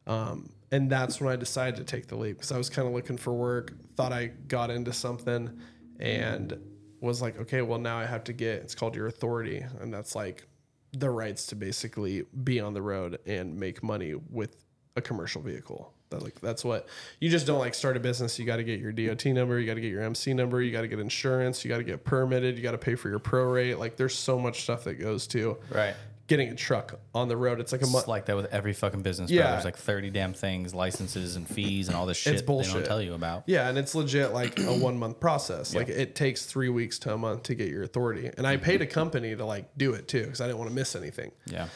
Um, 0.08 0.52
and 0.72 0.90
that's 0.90 1.20
when 1.20 1.32
I 1.32 1.36
decided 1.36 1.76
to 1.76 1.84
take 1.84 2.08
the 2.08 2.16
leap 2.16 2.38
because 2.38 2.52
I 2.52 2.58
was 2.58 2.70
kind 2.70 2.88
of 2.88 2.94
looking 2.94 3.18
for 3.18 3.34
work, 3.34 3.74
thought 3.96 4.14
I 4.14 4.28
got 4.48 4.70
into 4.70 4.94
something, 4.94 5.60
and 6.00 6.58
was 7.02 7.22
like, 7.22 7.40
okay, 7.40 7.62
well, 7.62 7.80
now 7.80 7.98
I 7.98 8.06
have 8.06 8.24
to 8.26 8.34
get 8.34 8.62
it's 8.62 8.76
called 8.76 8.96
your 8.96 9.08
authority. 9.08 9.66
And 9.80 9.94
that's 9.94 10.16
like 10.16 10.48
the 10.94 11.10
rights 11.10 11.48
to 11.48 11.56
basically 11.56 12.24
be 12.44 12.60
on 12.60 12.74
the 12.74 12.82
road 12.82 13.20
and 13.26 13.60
make 13.60 13.84
money 13.84 14.14
with 14.14 14.56
a 14.96 15.02
commercial 15.02 15.42
vehicle. 15.42 15.94
That 16.10 16.22
like 16.22 16.40
that's 16.42 16.66
what 16.66 16.88
you 17.20 17.30
just 17.30 17.48
don't 17.48 17.60
like 17.60 17.74
start 17.74 17.96
a 17.96 18.00
business. 18.00 18.38
You 18.38 18.46
got 18.46 18.58
to 18.58 18.64
get 18.64 18.80
your 18.80 18.92
DOT 18.92 19.26
number, 19.28 19.60
you 19.60 19.66
got 19.66 19.76
to 19.76 19.82
get 19.82 19.92
your 19.92 20.04
MC 20.04 20.34
number, 20.34 20.62
you 20.62 20.72
got 20.72 20.82
to 20.82 20.90
get 20.90 21.00
insurance, 21.00 21.64
you 21.64 21.70
got 21.70 21.78
to 21.78 21.86
get 21.86 22.04
permitted, 22.04 22.58
you 22.58 22.64
got 22.64 22.72
to 22.72 22.78
pay 22.78 22.96
for 22.96 23.10
your 23.10 23.20
prorate. 23.20 23.78
Like 23.78 23.96
there's 23.96 24.16
so 24.16 24.38
much 24.38 24.64
stuff 24.64 24.84
that 24.84 24.96
goes 24.96 25.26
to 25.28 25.58
Right. 25.70 25.96
Getting 26.32 26.50
a 26.50 26.56
truck 26.56 26.98
on 27.14 27.28
the 27.28 27.36
road. 27.36 27.60
It's 27.60 27.74
like 27.74 27.82
a 27.82 27.86
month. 27.88 28.04
It's 28.04 28.08
like 28.08 28.26
that 28.28 28.38
with 28.38 28.46
every 28.54 28.72
fucking 28.72 29.02
business. 29.02 29.30
Yeah. 29.30 29.42
Yeah. 29.42 29.52
There's 29.52 29.66
like 29.66 29.76
30 29.76 30.12
damn 30.12 30.34
things, 30.34 30.74
licenses 30.74 31.36
and 31.36 31.46
fees 31.46 31.90
and 31.90 31.98
all 31.98 32.06
this 32.06 32.16
shit 32.16 32.38
they 32.38 32.42
bullshit. 32.42 32.74
don't 32.74 32.86
tell 32.86 33.02
you 33.02 33.16
about. 33.16 33.44
Yeah, 33.48 33.68
and 33.68 33.78
it's 33.78 33.94
legit 33.94 34.32
like 34.32 34.58
a 34.60 34.74
one 34.74 34.98
month 34.98 35.20
process. 35.20 35.76
Like 35.76 35.90
it 35.90 36.16
takes 36.16 36.46
three 36.46 36.70
weeks 36.70 37.00
to 37.00 37.14
a 37.14 37.18
month 37.18 37.44
to 37.44 37.56
get 37.56 37.68
your 37.68 37.84
authority. 37.84 38.32
And 38.38 38.48
I 38.48 38.56
paid 38.56 38.82
a 38.82 38.86
company 38.86 39.36
to 39.36 39.44
like 39.44 39.78
do 39.78 39.94
it 39.94 40.08
too 40.08 40.24
because 40.24 40.40
I 40.40 40.48
didn't 40.48 40.60
want 40.60 40.70
to 40.70 40.76
miss 40.76 40.96
anything. 40.96 41.34
Yeah. 41.46 41.68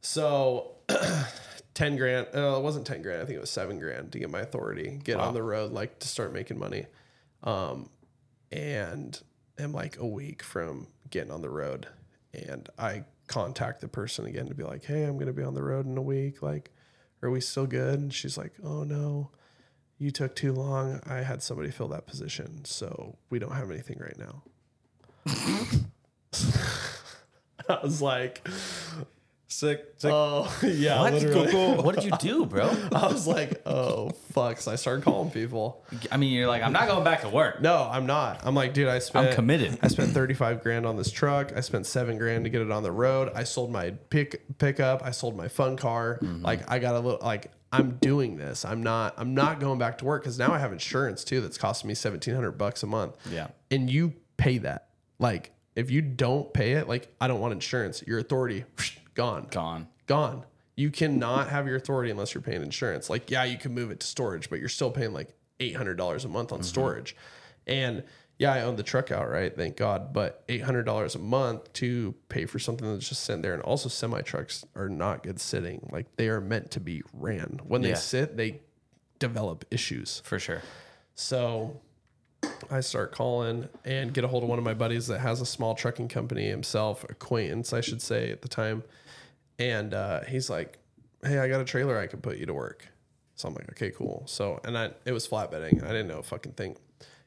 So, 0.00 0.72
ten 1.74 1.96
grand. 1.96 2.26
Uh, 2.34 2.56
it 2.56 2.62
wasn't 2.62 2.84
ten 2.84 3.02
grand. 3.02 3.22
I 3.22 3.24
think 3.24 3.36
it 3.36 3.40
was 3.40 3.50
seven 3.50 3.78
grand 3.78 4.10
to 4.12 4.18
get 4.18 4.30
my 4.30 4.40
authority, 4.40 4.98
get 5.04 5.20
on 5.20 5.32
the 5.32 5.44
road, 5.44 5.70
like 5.70 6.00
to 6.00 6.08
start 6.08 6.32
making 6.32 6.58
money. 6.58 6.86
Um, 7.44 7.88
and 8.50 9.20
am 9.60 9.72
like 9.72 9.96
a 9.98 10.06
week 10.06 10.42
from 10.42 10.88
getting 11.10 11.30
on 11.30 11.40
the 11.40 11.50
road, 11.50 11.86
and 12.34 12.68
I 12.76 13.04
contact 13.32 13.80
the 13.80 13.88
person 13.88 14.26
again 14.26 14.46
to 14.48 14.54
be 14.54 14.62
like, 14.64 14.84
"Hey, 14.84 15.04
I'm 15.04 15.16
gonna 15.18 15.32
be 15.32 15.42
on 15.42 15.54
the 15.54 15.62
road 15.62 15.86
in 15.86 15.96
a 15.96 16.02
week. 16.02 16.42
Like, 16.42 16.70
are 17.22 17.30
we 17.30 17.40
still 17.40 17.66
good?" 17.66 17.98
And 17.98 18.12
she's 18.12 18.36
like, 18.36 18.52
"Oh 18.62 18.84
no." 18.84 19.30
You 19.98 20.10
took 20.10 20.34
too 20.34 20.52
long. 20.52 21.00
I 21.06 21.18
had 21.18 21.42
somebody 21.42 21.70
fill 21.70 21.88
that 21.88 22.06
position, 22.06 22.64
so 22.64 23.16
we 23.30 23.38
don't 23.38 23.52
have 23.52 23.70
anything 23.70 24.00
right 24.00 24.18
now. 24.18 24.42
I 27.68 27.78
was 27.82 28.02
like, 28.02 28.46
Sick. 29.52 29.94
sick. 29.98 30.10
Oh 30.12 30.52
yeah, 30.62 31.00
What? 31.00 31.12
literally. 31.12 31.52
what 31.82 31.94
did 31.94 32.04
you 32.04 32.12
do, 32.18 32.46
bro? 32.46 32.64
I 32.92 33.06
was 33.06 33.26
like, 33.26 33.62
oh 33.66 34.10
fuck. 34.32 34.58
So 34.60 34.72
I 34.72 34.76
started 34.76 35.04
calling 35.04 35.30
people. 35.30 35.84
I 36.10 36.16
mean, 36.16 36.32
you're 36.32 36.48
like, 36.48 36.62
I'm 36.62 36.72
not 36.72 36.88
going 36.88 37.04
back 37.04 37.20
to 37.20 37.28
work. 37.28 37.60
No, 37.60 37.88
I'm 37.90 38.06
not. 38.06 38.40
I'm 38.44 38.54
like, 38.54 38.72
dude, 38.72 38.88
I 38.88 38.98
spent 38.98 39.28
I'm 39.28 39.34
committed. 39.34 39.78
I 39.82 39.88
spent 39.88 40.12
35 40.12 40.62
grand 40.62 40.86
on 40.86 40.96
this 40.96 41.10
truck. 41.10 41.52
I 41.54 41.60
spent 41.60 41.86
seven 41.86 42.16
grand 42.18 42.44
to 42.44 42.50
get 42.50 42.62
it 42.62 42.70
on 42.70 42.82
the 42.82 42.92
road. 42.92 43.30
I 43.34 43.44
sold 43.44 43.70
my 43.70 43.90
pick 43.90 44.58
pickup. 44.58 45.04
I 45.04 45.10
sold 45.10 45.36
my 45.36 45.48
fun 45.48 45.76
car. 45.76 46.18
Mm-hmm. 46.22 46.42
Like 46.44 46.70
I 46.70 46.78
got 46.78 46.94
a 46.94 47.00
little 47.00 47.20
like 47.22 47.50
I'm 47.72 47.98
doing 47.98 48.36
this. 48.38 48.64
I'm 48.64 48.82
not 48.82 49.14
I'm 49.18 49.34
not 49.34 49.60
going 49.60 49.78
back 49.78 49.98
to 49.98 50.04
work 50.06 50.22
because 50.22 50.38
now 50.38 50.52
I 50.52 50.58
have 50.58 50.72
insurance 50.72 51.24
too 51.24 51.40
that's 51.42 51.58
costing 51.58 51.88
me 51.88 51.92
1700 51.92 52.52
bucks 52.52 52.82
a 52.82 52.86
month. 52.86 53.16
Yeah. 53.30 53.48
And 53.70 53.90
you 53.90 54.14
pay 54.38 54.58
that. 54.58 54.88
Like 55.18 55.52
if 55.76 55.90
you 55.90 56.00
don't 56.02 56.52
pay 56.52 56.72
it, 56.72 56.88
like 56.88 57.14
I 57.20 57.28
don't 57.28 57.40
want 57.40 57.52
insurance. 57.52 58.02
Your 58.06 58.18
authority 58.18 58.64
gone 59.14 59.48
Gone. 59.50 59.88
gone. 60.06 60.44
You 60.74 60.90
cannot 60.90 61.48
have 61.48 61.66
your 61.66 61.76
authority 61.76 62.10
unless 62.10 62.34
you're 62.34 62.42
paying 62.42 62.62
insurance. 62.62 63.10
Like, 63.10 63.30
yeah, 63.30 63.44
you 63.44 63.58
can 63.58 63.74
move 63.74 63.90
it 63.90 64.00
to 64.00 64.06
storage, 64.06 64.48
but 64.48 64.58
you're 64.58 64.68
still 64.68 64.90
paying 64.90 65.12
like 65.12 65.34
eight 65.60 65.76
hundred 65.76 65.96
dollars 65.96 66.24
a 66.24 66.28
month 66.28 66.52
on 66.52 66.60
mm-hmm. 66.60 66.66
storage. 66.66 67.16
And 67.66 68.04
yeah, 68.38 68.52
I 68.52 68.62
own 68.62 68.76
the 68.76 68.82
truck 68.82 69.12
outright, 69.12 69.56
thank 69.56 69.76
God. 69.76 70.12
But 70.12 70.42
eight 70.48 70.62
hundred 70.62 70.84
dollars 70.84 71.14
a 71.14 71.18
month 71.18 71.72
to 71.74 72.14
pay 72.28 72.46
for 72.46 72.58
something 72.58 72.90
that's 72.90 73.08
just 73.08 73.24
sitting 73.24 73.42
there, 73.42 73.54
and 73.54 73.62
also 73.62 73.88
semi 73.88 74.22
trucks 74.22 74.64
are 74.74 74.88
not 74.88 75.22
good 75.22 75.40
sitting. 75.40 75.88
Like 75.92 76.16
they 76.16 76.28
are 76.28 76.40
meant 76.40 76.70
to 76.72 76.80
be 76.80 77.02
ran. 77.12 77.60
When 77.64 77.82
they 77.82 77.94
sit, 77.94 78.36
they 78.36 78.60
develop 79.18 79.64
issues. 79.70 80.22
For 80.24 80.38
sure. 80.38 80.62
So 81.14 81.80
I 82.70 82.80
start 82.80 83.12
calling 83.12 83.68
and 83.84 84.12
get 84.12 84.24
a 84.24 84.28
hold 84.28 84.42
of 84.42 84.48
one 84.48 84.58
of 84.58 84.64
my 84.64 84.74
buddies 84.74 85.06
that 85.08 85.20
has 85.20 85.40
a 85.40 85.46
small 85.46 85.74
trucking 85.74 86.08
company 86.08 86.48
himself, 86.48 87.04
acquaintance, 87.08 87.72
I 87.72 87.80
should 87.80 88.02
say, 88.02 88.32
at 88.32 88.42
the 88.42 88.48
time. 88.48 88.82
And 89.58 89.94
uh, 89.94 90.22
he's 90.22 90.50
like, 90.50 90.78
Hey, 91.24 91.38
I 91.38 91.48
got 91.48 91.60
a 91.60 91.64
trailer 91.64 91.98
I 91.98 92.06
can 92.06 92.20
put 92.20 92.38
you 92.38 92.46
to 92.46 92.54
work. 92.54 92.86
So 93.36 93.48
I'm 93.48 93.54
like, 93.54 93.70
Okay, 93.70 93.90
cool. 93.90 94.24
So, 94.26 94.60
and 94.64 94.76
I, 94.76 94.90
it 95.04 95.12
was 95.12 95.26
flatbedding. 95.26 95.82
I 95.84 95.88
didn't 95.88 96.08
know 96.08 96.18
a 96.18 96.22
fucking 96.22 96.52
thing. 96.52 96.76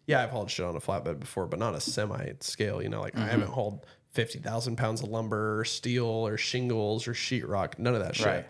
Yeah, 0.07 0.21
I've 0.21 0.29
hauled 0.29 0.51
shit 0.51 0.65
on 0.65 0.75
a 0.75 0.79
flatbed 0.79 1.19
before, 1.19 1.47
but 1.47 1.57
not 1.59 1.73
a 1.73 1.81
semi 1.81 2.33
scale. 2.39 2.81
You 2.81 2.89
know, 2.89 3.01
like 3.01 3.17
I 3.17 3.25
haven't 3.25 3.49
hauled 3.49 3.85
50,000 4.11 4.75
pounds 4.77 5.01
of 5.01 5.09
lumber 5.09 5.59
or 5.59 5.65
steel 5.65 6.05
or 6.05 6.37
shingles 6.37 7.07
or 7.07 7.13
sheetrock, 7.13 7.79
none 7.79 7.95
of 7.95 8.01
that 8.01 8.15
shit. 8.15 8.25
Right. 8.25 8.45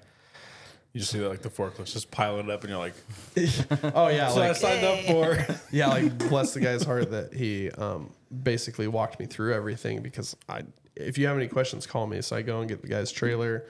You 0.93 0.99
just 0.99 1.11
see 1.11 1.19
that 1.19 1.27
like 1.27 1.41
the 1.41 1.49
forklifts 1.49 1.91
just 1.91 2.09
piling 2.09 2.45
it 2.45 2.51
up, 2.51 2.61
and 2.61 2.69
you're 2.69 2.79
like, 2.79 2.93
Oh, 3.93 4.07
yeah. 4.07 4.29
"So 4.29 4.41
I 4.41 4.47
like, 4.47 4.55
signed 4.55 4.85
up 4.85 4.99
for." 4.99 5.59
yeah, 5.71 5.87
like 5.87 6.17
bless 6.29 6.53
the 6.53 6.61
guy's 6.61 6.83
heart 6.85 7.11
that 7.11 7.33
he 7.33 7.69
um, 7.71 8.11
basically 8.43 8.87
walked 8.87 9.19
me 9.19 9.25
through 9.25 9.53
everything 9.53 10.01
because 10.01 10.37
I, 10.47 10.61
if 10.95 11.17
you 11.17 11.27
have 11.27 11.37
any 11.37 11.47
questions, 11.47 11.85
call 11.85 12.07
me. 12.07 12.21
So 12.21 12.35
I 12.35 12.41
go 12.41 12.59
and 12.59 12.69
get 12.69 12.81
the 12.81 12.87
guy's 12.87 13.11
trailer, 13.11 13.65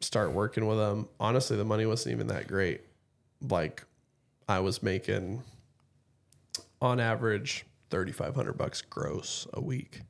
start 0.00 0.32
working 0.32 0.66
with 0.66 0.78
him. 0.78 1.08
Honestly, 1.18 1.56
the 1.56 1.64
money 1.64 1.86
wasn't 1.86 2.14
even 2.14 2.28
that 2.28 2.46
great. 2.46 2.82
Like 3.48 3.84
I 4.48 4.60
was 4.60 4.82
making 4.82 5.42
on 6.80 7.00
average 7.00 7.66
thirty 7.90 8.12
five 8.12 8.34
hundred 8.34 8.56
bucks 8.56 8.82
gross 8.82 9.46
a 9.52 9.60
week, 9.60 10.02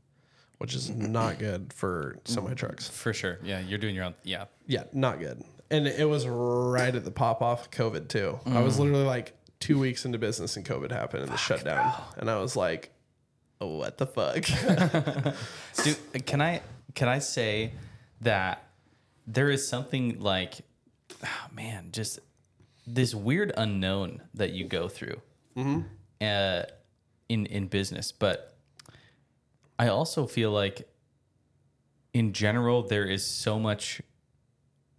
which 0.58 0.74
is 0.74 0.90
not 0.90 1.38
good 1.38 1.72
for 1.72 2.18
semi 2.24 2.54
trucks. 2.54 2.88
For 2.88 3.12
sure. 3.12 3.38
Yeah. 3.42 3.60
You're 3.60 3.78
doing 3.78 3.94
your 3.94 4.04
own. 4.04 4.14
Yeah. 4.22 4.44
Yeah, 4.66 4.84
not 4.92 5.18
good. 5.18 5.42
And 5.70 5.86
it 5.86 6.08
was 6.08 6.26
right 6.26 6.94
at 6.94 7.04
the 7.04 7.10
pop 7.10 7.42
off 7.42 7.64
of 7.64 7.70
COVID 7.70 8.08
too. 8.08 8.38
I 8.46 8.60
was 8.60 8.76
mm. 8.76 8.80
literally 8.80 9.04
like 9.04 9.34
two 9.60 9.78
weeks 9.78 10.04
into 10.04 10.18
business 10.18 10.56
and 10.56 10.64
COVID 10.64 10.90
happened 10.92 11.22
and 11.22 11.32
the 11.32 11.36
shutdown. 11.38 11.92
And 12.18 12.30
I 12.30 12.38
was 12.38 12.54
like, 12.54 12.93
what 13.58 13.98
the 13.98 14.06
fuck? 14.06 14.44
Dude, 15.84 16.26
can 16.26 16.40
I 16.42 16.60
can 16.94 17.08
I 17.08 17.18
say 17.18 17.72
that 18.20 18.64
there 19.26 19.50
is 19.50 19.68
something 19.68 20.20
like, 20.20 20.54
oh 21.24 21.46
man, 21.54 21.88
just 21.92 22.18
this 22.86 23.14
weird 23.14 23.52
unknown 23.56 24.22
that 24.34 24.52
you 24.52 24.66
go 24.66 24.88
through 24.88 25.20
uh, 26.20 26.62
in 27.28 27.46
in 27.46 27.66
business, 27.68 28.12
but 28.12 28.56
I 29.78 29.88
also 29.88 30.26
feel 30.26 30.50
like 30.50 30.88
in 32.12 32.32
general 32.32 32.82
there 32.82 33.04
is 33.04 33.26
so 33.26 33.58
much. 33.58 34.02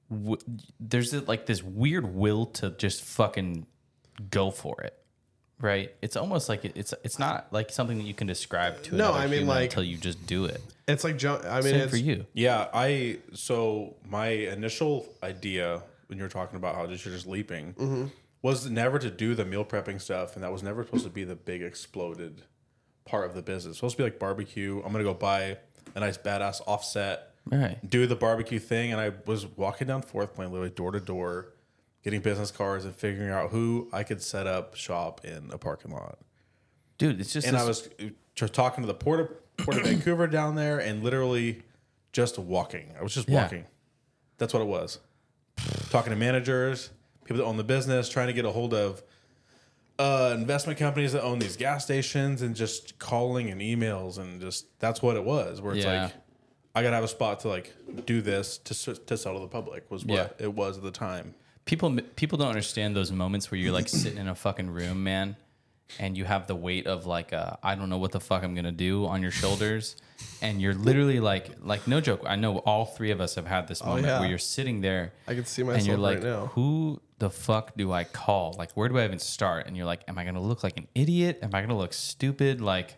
W- 0.10 0.38
there's 0.80 1.14
like 1.28 1.45
this 1.45 1.62
weird 1.64 2.14
will 2.16 2.45
to 2.47 2.72
just 2.72 3.03
fucking 3.03 3.66
go 4.30 4.51
for 4.51 4.82
it. 4.82 4.97
Right, 5.60 5.93
it's 6.01 6.18
almost 6.18 6.49
like 6.49 6.66
it, 6.66 6.74
it's 6.76 6.93
it's 7.03 7.18
not 7.18 7.47
like 7.51 7.70
something 7.72 7.97
that 7.97 8.03
you 8.03 8.14
can 8.14 8.28
describe 8.28 8.84
to 8.84 8.95
No, 8.95 9.14
I 9.14 9.22
mean, 9.28 9.39
human 9.39 9.47
like- 9.47 9.64
until 9.70 9.84
you 9.84 9.97
just 9.97 10.26
do 10.28 10.45
it. 10.45 10.62
it's 10.88 11.03
like, 11.03 11.18
jump. 11.18 11.45
I 11.45 11.62
mean, 11.62 11.72
Same 11.72 11.82
it's 11.82 11.91
for 11.91 11.97
you. 11.97 12.26
Yeah, 12.34 12.68
I 12.74 13.20
so 13.34 13.95
my 14.10 14.28
initial 14.28 15.08
idea 15.24 15.82
when 16.08 16.18
you 16.18 16.24
were 16.24 16.30
talking 16.30 16.58
about 16.58 16.76
how 16.76 16.86
just 16.88 17.06
you're 17.06 17.14
just 17.14 17.26
leaping 17.26 17.74
mm-hmm. 17.74 18.06
was 18.41 18.70
never 18.70 18.99
to 18.99 19.10
do 19.10 19.34
the 19.34 19.45
meal 19.45 19.64
prepping 19.64 20.01
stuff, 20.01 20.36
and 20.36 20.43
that 20.43 20.51
was 20.51 20.62
never 20.62 20.84
supposed 20.84 21.06
to 21.06 21.10
be 21.10 21.24
the 21.24 21.36
big 21.36 21.62
exploded 21.62 22.41
part 23.06 23.26
of 23.26 23.34
the 23.34 23.41
business. 23.41 23.72
It's 23.72 23.78
supposed 23.78 23.95
to 23.97 24.03
be 24.03 24.10
like 24.10 24.20
barbecue. 24.20 24.82
I'm 24.86 24.91
gonna 24.91 25.03
go 25.06 25.14
buy 25.14 25.58
a 25.95 25.99
nice 26.01 26.18
badass 26.18 26.62
offset, 26.68 27.32
Right. 27.45 27.78
do 27.89 28.08
the 28.08 28.16
barbecue 28.16 28.60
thing, 28.60 28.91
and 28.91 28.99
I 28.99 29.14
was 29.26 29.45
walking 29.45 29.88
down 29.88 30.01
Fourth 30.01 30.36
Plain, 30.36 30.51
literally 30.51 30.72
door 30.72 30.91
to 30.91 30.99
door, 30.99 31.53
getting 32.06 32.22
business 32.22 32.51
cards 32.51 32.86
and 32.86 32.95
figuring 32.95 33.32
out 33.32 33.49
who 33.49 33.89
I 33.91 34.03
could 34.03 34.22
set 34.22 34.45
up 34.45 34.76
shop 34.76 35.26
in 35.26 35.49
a 35.51 35.58
parking 35.58 35.91
lot. 35.91 36.20
Dude, 36.99 37.20
it's 37.20 37.34
just 37.34 37.47
And 37.47 37.56
this- 37.58 37.64
I 37.64 37.68
was 37.68 37.89
just 38.36 38.53
talking 38.53 38.84
to 38.84 38.88
the 38.88 38.93
port 38.93 39.20
of, 39.20 39.58
port 39.58 39.78
of 39.78 39.84
Vancouver 39.88 40.28
down 40.28 40.53
there, 40.56 40.78
and 40.80 41.03
literally 41.03 41.64
just 42.14 42.38
walking. 42.38 42.93
I 42.97 43.01
was 43.03 43.14
just 43.14 43.28
Yeah. 43.28 43.41
walking. 43.41 43.66
That's 44.38 44.53
what 44.53 44.62
it 44.62 44.68
was. 44.68 44.99
Talking 45.89 46.12
to 46.12 46.16
managers, 46.16 46.91
people 47.24 47.38
that 47.38 47.43
own 47.45 47.58
the 47.58 47.64
business, 47.64 48.08
trying 48.08 48.28
to 48.28 48.34
get 48.34 48.45
a 48.45 48.51
hold 48.51 48.74
of 48.76 49.01
uh, 49.97 50.36
investment 50.38 50.78
companies 50.78 51.14
that 51.14 51.24
own 51.24 51.39
these 51.39 51.56
gas 51.58 51.86
stations, 51.86 52.41
and 52.43 52.56
just 52.56 52.99
calling 52.99 53.49
and 53.49 53.62
emails, 53.62 54.18
and 54.20 54.39
just 54.41 54.68
that's 54.80 55.01
what 55.01 55.16
it 55.16 55.24
was. 55.24 55.60
Where 55.62 55.74
it's 55.74 55.86
Yeah. 55.86 56.03
like, 56.03 56.14
I 56.76 56.84
gotta 56.84 56.95
have 56.95 57.03
a 57.06 57.08
spot 57.08 57.39
to 57.41 57.47
like 57.47 57.74
do 58.06 58.22
this 58.22 58.58
to 58.60 58.93
to 58.93 59.18
sell 59.18 59.34
to 59.36 59.39
the 59.39 59.47
public. 59.47 59.89
Was 59.89 60.06
what 60.06 60.16
Yeah. 60.39 60.45
it 60.45 60.53
was 60.53 60.78
at 60.78 60.84
the 60.84 60.91
time. 60.91 61.34
People 61.66 61.95
people 62.16 62.38
don't 62.38 62.49
understand 62.49 62.95
those 62.95 63.11
moments 63.11 63.51
where 63.51 63.59
you're 63.59 63.74
like 63.74 63.89
sitting 63.89 64.18
in 64.20 64.28
a 64.28 64.36
fucking 64.36 64.70
room, 64.70 65.03
man, 65.03 65.36
and 65.99 66.18
you 66.18 66.26
have 66.26 66.47
the 66.47 66.55
weight 66.55 66.88
of 66.88 67.05
like 67.05 67.34
uh, 67.34 67.55
I 67.63 67.76
don't 67.76 67.89
know 67.89 67.97
what 67.97 68.11
the 68.11 68.20
fuck 68.20 68.43
I'm 68.43 68.55
gonna 68.55 68.72
do 68.72 69.05
on 69.05 69.22
your 69.22 69.32
shoulders, 69.32 69.95
and 70.41 70.61
you're 70.61 70.74
literally 70.76 71.20
like 71.20 71.49
like 71.61 71.88
no 71.88 72.01
joke. 72.01 72.22
I 72.26 72.36
know 72.36 72.59
all 72.59 72.86
three 72.86 73.11
of 73.11 73.20
us 73.22 73.36
have 73.36 73.47
had 73.47 73.68
this 73.68 73.84
moment 73.84 74.05
Oh, 74.05 74.09
yeah. 74.09 74.20
where 74.20 74.30
you're 74.30 74.38
sitting 74.38 74.82
there. 74.82 75.13
I 75.28 75.34
can 75.36 75.45
see 75.45 75.61
and 75.63 75.70
you're 75.86 75.97
myself 75.97 75.99
like, 75.99 76.18
right 76.18 76.24
now. 76.24 76.45
who 76.47 77.01
the 77.18 77.30
fuck 77.30 77.76
do 77.78 77.91
I 77.91 78.03
call? 78.03 78.53
Like, 78.57 78.72
where 78.74 78.89
do 78.89 78.97
I 78.97 79.05
even 79.05 79.20
start? 79.20 79.68
And 79.68 79.76
you're 79.78 79.86
like, 79.86 80.01
am 80.07 80.18
I 80.18 80.26
gonna 80.26 80.41
look 80.41 80.63
like 80.63 80.78
an 80.78 80.88
idiot? 80.95 81.39
Am 81.41 81.51
I 81.53 81.61
gonna 81.61 81.78
look 81.78 81.93
stupid? 81.93 82.61
Like, 82.61 82.97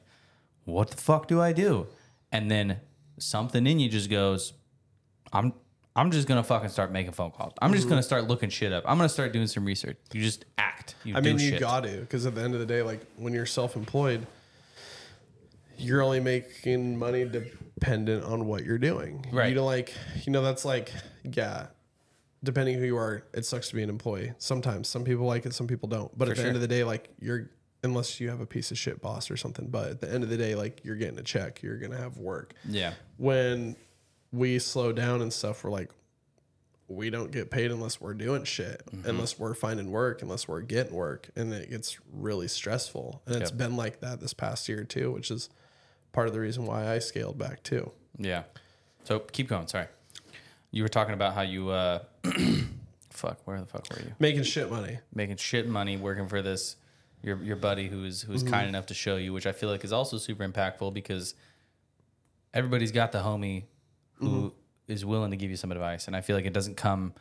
what 0.65 0.89
the 0.89 0.97
fuck 0.97 1.28
do 1.28 1.39
I 1.39 1.53
do? 1.53 1.88
And 2.32 2.49
then 2.51 2.80
something 3.20 3.65
in 3.65 3.80
you 3.80 3.89
just 3.89 4.09
goes, 4.09 4.53
I'm 5.32 5.53
I'm 5.98 6.12
just 6.12 6.28
gonna 6.28 6.43
fucking 6.43 6.70
start 6.70 6.91
making 6.91 7.14
phone 7.14 7.32
calls. 7.32 7.54
I'm 7.60 7.72
just 7.72 7.84
mm-hmm. 7.84 7.89
gonna 7.89 8.04
start 8.04 8.28
looking 8.28 8.50
shit 8.50 8.72
up. 8.72 8.84
I'm 8.86 8.98
gonna 8.98 9.10
start 9.10 9.34
doing 9.34 9.48
some 9.48 9.66
research. 9.66 9.98
You 10.14 10.22
just 10.22 10.45
act. 10.58 10.95
You 11.04 11.18
I 11.18 11.22
do 11.22 11.32
mean, 11.32 11.39
you 11.39 11.50
shit. 11.52 11.60
got 11.60 11.84
to 11.84 12.02
because 12.02 12.28
at 12.28 12.36
the 12.36 12.41
end 12.41 12.54
of 12.54 12.60
the 12.60 12.68
day, 12.68 12.84
like 12.84 13.02
when 13.16 13.34
you're 13.34 13.48
self-employed, 13.48 14.28
you're 15.78 16.04
only 16.04 16.20
making 16.20 17.00
money 17.00 17.26
dependent 17.26 18.24
on 18.24 18.45
what 18.45 18.64
you're 18.64 18.78
doing. 18.78 19.26
Right. 19.32 19.50
You 19.50 19.56
know, 19.56 19.66
like 19.66 19.91
you 20.24 20.32
know, 20.32 20.43
that's 20.43 20.64
like 20.64 20.93
yeah. 21.24 21.68
Depending 22.43 22.78
who 22.78 22.86
you 22.86 22.98
are, 22.98 23.24
it 23.34 23.45
sucks 23.45 23.70
to 23.70 23.76
be 23.76 23.82
an 23.82 23.89
employee. 23.89 24.32
Sometimes 24.38 24.88
some 24.88 25.04
people 25.04 25.26
like 25.26 25.48
it, 25.48 25.56
some 25.56 25.66
people 25.66 25.89
don't. 25.89 26.16
But 26.16 26.30
at 26.30 26.36
the 26.36 26.41
sure. 26.41 26.48
end 26.48 26.56
of 26.56 26.62
the 26.62 26.68
day, 26.68 26.84
like 26.84 27.10
you're 27.20 27.50
unless 27.84 28.20
you 28.20 28.30
have 28.30 28.41
a 28.41 28.45
piece 28.45 28.70
of 28.70 28.78
shit 28.78 29.02
boss 29.02 29.32
or 29.32 29.38
something. 29.38 29.68
But 29.68 29.89
at 29.89 30.02
the 30.02 30.14
end 30.14 30.24
of 30.24 30.30
the 30.30 30.38
day, 30.38 30.54
like 30.54 30.82
you're 30.84 30.95
getting 30.95 31.18
a 31.18 31.24
check, 31.24 31.64
you're 31.64 31.78
gonna 31.78 31.98
have 31.98 32.18
work. 32.18 32.54
Yeah. 32.70 32.93
When 33.18 33.76
we 34.32 34.59
slow 34.59 34.91
down 34.91 35.21
and 35.21 35.32
stuff, 35.32 35.63
we're 35.63 35.71
like, 35.71 35.91
we 36.89 37.09
don't 37.09 37.32
get 37.32 37.51
paid 37.51 37.69
unless 37.71 37.99
we're 37.99 38.13
doing 38.13 38.45
shit, 38.45 38.82
unless 39.03 39.38
we're 39.38 39.53
finding 39.53 39.91
work, 39.91 40.21
unless 40.21 40.47
we're 40.47 40.61
getting 40.61 40.93
work, 40.95 41.30
and 41.36 41.53
it 41.53 41.69
gets 41.69 41.97
really 42.13 42.47
stressful. 42.47 43.21
And 43.25 43.41
it's 43.41 43.51
Yep. 43.51 43.57
been 43.57 43.75
like 43.75 43.99
that 43.99 44.21
this 44.21 44.34
past 44.34 44.69
year 44.69 44.86
too, 44.86 45.11
which 45.11 45.30
is 45.30 45.49
part 46.13 46.28
of 46.28 46.34
the 46.34 46.39
reason 46.39 46.65
why 46.65 46.88
I 46.88 46.99
scaled 46.99 47.38
back 47.38 47.61
too. 47.63 47.91
Yeah. 48.17 48.43
So 49.03 49.19
keep 49.19 49.49
going. 49.49 49.67
Sorry. 49.67 49.88
You 50.71 50.82
were 50.84 50.88
talking 50.89 51.13
about 51.13 51.34
how 51.34 51.41
you 51.41 51.69
uh 51.69 51.99
fuck, 53.09 53.39
where 53.45 53.59
the 53.59 53.65
fuck 53.65 53.86
were 53.89 53.99
you? 54.01 54.13
Making 54.19 54.43
shit 54.43 54.69
money. 54.71 54.99
Making 55.13 55.38
shit 55.38 55.67
money 55.67 55.97
working 55.97 56.28
for 56.28 56.41
this 56.41 56.78
your 57.21 57.41
your 57.43 57.55
buddy 57.57 57.89
who's 57.89 58.21
who's 58.21 58.43
Mm-hmm. 58.43 58.53
kind 58.53 58.69
enough 58.69 58.86
to 58.88 58.93
show 58.93 59.17
you, 59.17 59.34
which 59.34 59.45
I 59.45 59.51
feel 59.51 59.69
like 59.69 59.84
is 59.84 59.91
also 59.91 60.17
super 60.17 60.47
impactful 60.47 60.93
because 60.93 61.36
everybody's 62.53 62.91
got 62.91 63.11
the 63.11 63.19
homie 63.19 63.63
who 64.20 64.53
is 64.88 65.01
Mm-hmm. 65.01 65.09
willing 65.09 65.32
to 65.32 65.38
give 65.38 65.49
you 65.49 65.57
some 65.57 65.72
advice. 65.72 66.07
And 66.07 66.15
I 66.15 66.22
feel 66.22 66.36
like 66.36 66.45
it 66.45 66.53
doesn't 66.53 66.76
come 66.78 67.13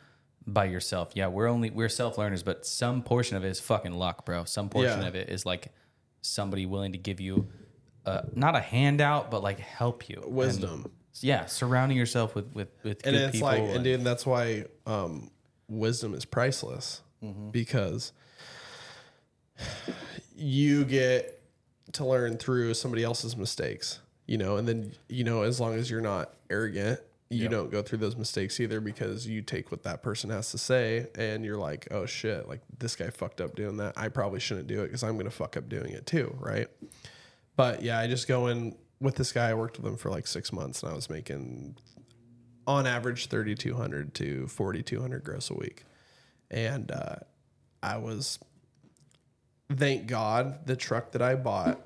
by 0.45 0.65
yourself. 0.65 1.11
Yeah, 1.15 1.27
we're 1.27 1.47
only 1.47 1.69
we're 1.69 1.89
self 1.89 2.17
learners, 2.17 2.43
but 2.43 2.65
some 2.65 3.01
portion 3.03 3.35
of 3.35 3.43
it 3.43 3.49
is 3.49 3.59
fucking 3.59 3.91
luck, 3.93 4.25
bro. 4.25 4.45
Some 4.45 4.69
portion 4.69 5.01
Yeah. 5.01 5.07
of 5.07 5.15
it 5.15 5.29
is 5.29 5.45
like 5.45 5.73
somebody 6.21 6.65
willing 6.65 6.93
to 6.93 6.97
give 6.97 7.19
you 7.19 7.47
uh, 8.05 8.21
not 8.33 8.55
a 8.55 8.61
handout, 8.61 9.29
but 9.29 9.43
like 9.43 9.59
help 9.59 10.07
you. 10.07 10.21
And- 10.23 10.33
Wisdom. 10.33 10.91
yeah, 11.19 11.45
surrounding 11.47 11.97
yourself 11.97 12.35
with 12.35 12.53
with 12.53 12.69
with 12.83 13.05
and 13.05 13.15
good 13.15 13.21
it's 13.23 13.31
people. 13.33 13.47
like 13.49 13.59
and- 13.61 13.71
and 13.75 13.83
dude 13.83 14.03
that's 14.05 14.25
why 14.25 14.65
um 14.85 15.29
wisdom 15.67 16.13
is 16.13 16.23
priceless 16.23 17.01
because 17.51 18.13
you 20.35 20.85
get 20.85 21.41
to 21.93 22.05
learn 22.05 22.37
through 22.37 22.73
somebody 22.73 23.03
else's 23.03 23.35
mistakes 23.35 23.99
you 24.27 24.37
know 24.37 24.57
and 24.57 24.67
then 24.67 24.93
you 25.09 25.23
know 25.23 25.41
as 25.41 25.59
long 25.59 25.73
as 25.73 25.89
you're 25.89 26.01
not 26.01 26.33
arrogant 26.49 26.99
you 27.29 27.49
don't 27.49 27.71
go 27.71 27.81
through 27.81 27.97
those 27.97 28.15
mistakes 28.15 28.59
either 28.59 28.79
because 28.79 29.27
you 29.27 29.41
take 29.41 29.69
what 29.69 29.83
that 29.83 30.01
person 30.01 30.29
has 30.29 30.51
to 30.51 30.57
say 30.57 31.07
and 31.15 31.43
you're 31.43 31.57
like 31.57 31.87
oh 31.91 32.05
shit 32.05 32.47
like 32.47 32.61
this 32.79 32.95
guy 32.95 33.09
fucked 33.09 33.41
up 33.41 33.53
doing 33.55 33.77
that. 33.77 33.93
I 33.97 34.07
probably 34.07 34.39
shouldn't 34.39 34.67
do 34.67 34.81
it 34.81 34.87
because 34.87 35.03
i'm 35.03 35.17
gonna 35.17 35.29
fuck 35.29 35.57
up 35.57 35.67
doing 35.67 35.91
it 35.91 36.05
too 36.05 36.35
right? 36.39 36.67
But 37.55 37.81
yeah 37.81 37.99
i 37.99 38.07
just 38.07 38.27
go 38.27 38.47
in 38.47 38.75
with 38.99 39.15
this 39.15 39.31
guy. 39.31 39.49
I 39.49 39.53
worked 39.55 39.77
with 39.77 39.85
him 39.85 39.97
for 39.97 40.09
like 40.09 40.25
six 40.25 40.53
months 40.53 40.83
and 40.83 40.91
i 40.91 40.95
was 40.95 41.09
making 41.09 41.77
on 42.65 42.87
average 42.87 43.27
3200 43.27 44.13
to 44.15 44.47
4200 44.47 45.23
gross 45.23 45.49
a 45.49 45.53
week. 45.53 45.83
And 46.49 46.91
uh, 46.91 47.17
i 47.83 47.97
was 47.97 48.39
thank 49.75 50.07
god 50.07 50.65
the 50.65 50.77
truck 50.77 51.11
that 51.11 51.21
i 51.21 51.35
bought 51.35 51.81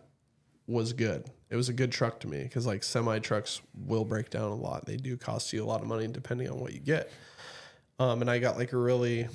was 0.67 0.93
good 0.93 1.25
it 1.51 1.55
was 1.55 1.69
a 1.69 1.73
good 1.73 1.91
truck 1.91 2.19
to 2.21 2.27
me 2.27 2.41
because 2.43 2.65
like 2.65 2.83
semi 2.83 3.19
trucks 3.19 3.61
will 3.85 4.05
break 4.05 4.29
down 4.31 4.49
a 4.51 4.55
lot 4.55 4.85
they 4.85 4.95
do 4.97 5.15
cost 5.17 5.53
you 5.53 5.63
a 5.63 5.67
lot 5.67 5.81
of 5.81 5.87
money 5.87 6.07
depending 6.07 6.49
on 6.49 6.59
what 6.59 6.73
you 6.73 6.79
get 6.79 7.11
um, 7.99 8.21
and 8.21 8.31
i 8.31 8.39
got 8.39 8.57
like 8.57 8.71
a 8.73 8.77
really 8.77 9.27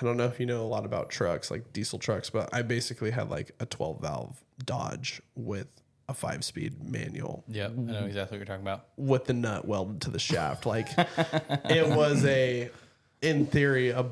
i 0.00 0.04
don't 0.04 0.16
know 0.16 0.24
if 0.24 0.40
you 0.40 0.46
know 0.46 0.62
a 0.62 0.66
lot 0.66 0.84
about 0.84 1.08
trucks 1.10 1.50
like 1.50 1.72
diesel 1.72 1.98
trucks 1.98 2.30
but 2.30 2.48
i 2.52 2.62
basically 2.62 3.10
had 3.10 3.30
like 3.30 3.52
a 3.60 3.66
12 3.66 4.00
valve 4.00 4.42
dodge 4.64 5.20
with 5.36 5.68
a 6.10 6.14
five 6.14 6.42
speed 6.42 6.82
manual 6.82 7.44
Yeah, 7.48 7.66
I 7.66 7.68
know 7.68 8.06
exactly 8.06 8.38
what 8.38 8.38
you're 8.38 8.46
talking 8.46 8.62
about. 8.66 8.86
with 8.96 9.26
the 9.26 9.34
nut 9.34 9.66
welded 9.68 10.00
to 10.02 10.10
the 10.10 10.18
shaft. 10.18 10.64
Like 10.64 10.88
it 10.96 11.86
was 11.86 12.24
a, 12.24 12.70
in 13.20 13.44
theory, 13.44 13.90
a 13.90 14.06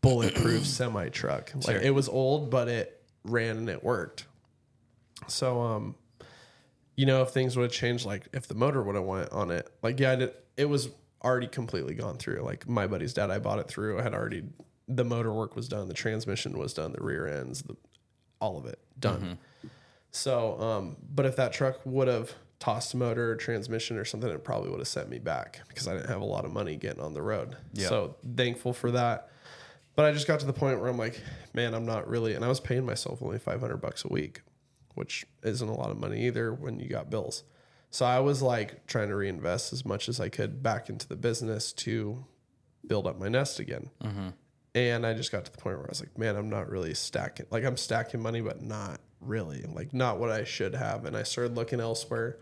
bulletproof 0.00 0.64
semi 0.66 1.10
truck. 1.10 1.52
Like 1.54 1.64
Sure. 1.76 1.76
it 1.76 1.90
was 1.94 2.08
old, 2.08 2.48
but 2.50 2.68
it 2.68 3.02
ran 3.24 3.58
and 3.58 3.68
it 3.68 3.84
worked. 3.84 4.24
So, 5.28 5.60
um, 5.60 5.94
you 7.02 7.06
know, 7.06 7.20
if 7.22 7.30
things 7.30 7.56
would 7.56 7.64
have 7.64 7.72
changed, 7.72 8.06
like 8.06 8.28
if 8.32 8.46
the 8.46 8.54
motor 8.54 8.80
would 8.80 8.94
have 8.94 9.02
went 9.02 9.32
on 9.32 9.50
it, 9.50 9.68
like 9.82 9.98
yeah, 9.98 10.12
I 10.12 10.14
did, 10.14 10.34
it 10.56 10.66
was 10.66 10.88
already 11.24 11.48
completely 11.48 11.94
gone 11.94 12.16
through. 12.16 12.42
Like 12.42 12.68
my 12.68 12.86
buddy's 12.86 13.12
dad, 13.12 13.28
I 13.28 13.40
bought 13.40 13.58
it 13.58 13.66
through. 13.66 13.98
I 13.98 14.04
had 14.04 14.14
already 14.14 14.44
the 14.86 15.04
motor 15.04 15.32
work 15.32 15.56
was 15.56 15.66
done, 15.66 15.88
the 15.88 15.94
transmission 15.94 16.56
was 16.56 16.72
done, 16.72 16.92
the 16.92 17.02
rear 17.02 17.26
ends, 17.26 17.62
the 17.62 17.76
all 18.38 18.56
of 18.56 18.66
it 18.66 18.78
done. 19.00 19.38
So, 20.12 20.60
um, 20.60 20.96
but 21.12 21.26
if 21.26 21.34
that 21.34 21.52
truck 21.52 21.80
would 21.84 22.06
have 22.06 22.34
tossed 22.60 22.94
a 22.94 22.96
motor 22.96 23.32
or 23.32 23.34
transmission 23.34 23.96
or 23.96 24.04
something, 24.04 24.30
it 24.30 24.44
probably 24.44 24.70
would 24.70 24.78
have 24.78 24.86
sent 24.86 25.08
me 25.08 25.18
back 25.18 25.58
because 25.66 25.88
I 25.88 25.94
didn't 25.94 26.08
have 26.08 26.20
a 26.20 26.24
lot 26.24 26.44
of 26.44 26.52
money 26.52 26.76
getting 26.76 27.02
on 27.02 27.14
the 27.14 27.22
road. 27.22 27.56
Yeah. 27.72 27.88
So 27.88 28.14
thankful 28.36 28.74
for 28.74 28.92
that. 28.92 29.28
But 29.96 30.04
I 30.04 30.12
just 30.12 30.28
got 30.28 30.38
to 30.38 30.46
the 30.46 30.52
point 30.52 30.80
where 30.80 30.88
I'm 30.88 30.98
like, 30.98 31.20
man, 31.52 31.74
I'm 31.74 31.84
not 31.84 32.06
really, 32.06 32.34
and 32.34 32.44
I 32.44 32.48
was 32.48 32.60
paying 32.60 32.86
myself 32.86 33.20
only 33.22 33.40
500 33.40 33.78
bucks 33.78 34.04
a 34.04 34.08
week, 34.08 34.42
which 34.94 35.24
isn't 35.42 35.68
a 35.68 35.74
lot 35.74 35.90
of 35.90 35.98
money 35.98 36.26
either 36.26 36.52
when 36.52 36.78
you 36.78 36.88
got 36.88 37.10
bills. 37.10 37.44
So 37.90 38.06
I 38.06 38.20
was 38.20 38.40
like 38.40 38.86
trying 38.86 39.08
to 39.08 39.16
reinvest 39.16 39.72
as 39.72 39.84
much 39.84 40.08
as 40.08 40.18
I 40.18 40.28
could 40.28 40.62
back 40.62 40.88
into 40.88 41.06
the 41.06 41.16
business 41.16 41.72
to 41.74 42.24
build 42.86 43.06
up 43.06 43.18
my 43.18 43.28
nest 43.28 43.58
again. 43.58 43.90
Mm-hmm. 44.02 44.28
And 44.74 45.06
I 45.06 45.12
just 45.12 45.30
got 45.30 45.44
to 45.44 45.52
the 45.52 45.58
point 45.58 45.76
where 45.76 45.86
I 45.86 45.90
was 45.90 46.00
like, 46.00 46.16
man, 46.16 46.36
I'm 46.36 46.48
not 46.48 46.70
really 46.70 46.94
stacking. 46.94 47.46
Like 47.50 47.64
I'm 47.64 47.76
stacking 47.76 48.22
money, 48.22 48.40
but 48.40 48.62
not 48.62 49.00
really. 49.20 49.62
Like 49.62 49.92
not 49.92 50.18
what 50.18 50.30
I 50.30 50.44
should 50.44 50.74
have. 50.74 51.04
And 51.04 51.16
I 51.16 51.22
started 51.22 51.54
looking 51.54 51.80
elsewhere. 51.80 52.38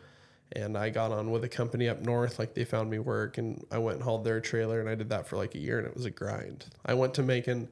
And 0.52 0.76
I 0.76 0.90
got 0.90 1.12
on 1.12 1.30
with 1.30 1.44
a 1.44 1.48
company 1.48 1.88
up 1.88 2.00
north. 2.00 2.38
Like 2.38 2.54
they 2.54 2.64
found 2.64 2.90
me 2.90 2.98
work, 2.98 3.38
and 3.38 3.64
I 3.70 3.78
went 3.78 3.98
and 3.98 4.04
hauled 4.04 4.24
their 4.24 4.40
trailer, 4.40 4.80
and 4.80 4.88
I 4.88 4.96
did 4.96 5.08
that 5.10 5.28
for 5.28 5.36
like 5.36 5.54
a 5.54 5.60
year, 5.60 5.78
and 5.78 5.86
it 5.86 5.94
was 5.94 6.06
a 6.06 6.10
grind. 6.10 6.66
I 6.84 6.94
went 6.94 7.14
to 7.14 7.22
making 7.22 7.68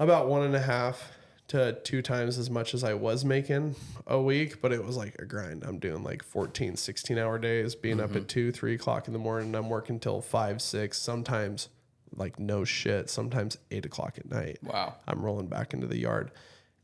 about 0.00 0.26
one 0.26 0.42
and 0.42 0.56
a 0.56 0.60
half 0.60 1.12
to 1.52 1.72
two 1.84 2.02
times 2.02 2.36
as 2.38 2.50
much 2.50 2.74
as 2.74 2.82
I 2.84 2.94
was 2.94 3.24
making 3.24 3.76
a 4.06 4.20
week, 4.20 4.60
but 4.60 4.72
it 4.72 4.84
was 4.84 4.96
like 4.96 5.14
a 5.18 5.24
grind. 5.24 5.64
I'm 5.64 5.78
doing 5.78 6.02
like 6.02 6.22
14, 6.22 6.76
16 6.76 7.16
hour 7.18 7.38
days, 7.38 7.74
being 7.74 8.00
up 8.00 8.14
at 8.16 8.28
two, 8.28 8.52
three 8.52 8.74
o'clock 8.74 9.06
in 9.06 9.12
the 9.12 9.18
morning. 9.18 9.54
I'm 9.54 9.68
working 9.70 10.00
till 10.00 10.20
five, 10.20 10.60
six, 10.60 10.98
sometimes 10.98 11.68
like 12.14 12.38
no 12.38 12.64
shit, 12.64 13.08
sometimes 13.08 13.56
eight 13.70 13.86
o'clock 13.86 14.18
at 14.18 14.30
night. 14.30 14.58
Wow. 14.62 14.96
I'm 15.08 15.22
rolling 15.22 15.46
back 15.46 15.72
into 15.72 15.86
the 15.86 15.98
yard. 15.98 16.30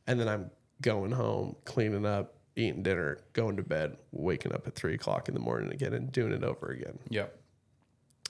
And 0.06 0.18
then 0.18 0.28
I'm 0.28 0.50
going 0.80 1.12
home, 1.12 1.56
cleaning 1.64 2.06
up, 2.06 2.34
eating 2.56 2.82
dinner, 2.82 3.18
going 3.34 3.56
to 3.56 3.62
bed, 3.62 3.96
waking 4.12 4.52
up 4.54 4.66
at 4.66 4.74
three 4.74 4.94
o'clock 4.94 5.28
in 5.28 5.34
the 5.34 5.40
morning 5.40 5.70
again 5.72 5.92
and 5.92 6.10
doing 6.12 6.32
it 6.32 6.42
over 6.44 6.68
again 6.68 6.98
Yep. 7.10 7.38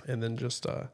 and 0.07 0.23
then 0.23 0.37
just 0.37 0.67
uh 0.67 0.85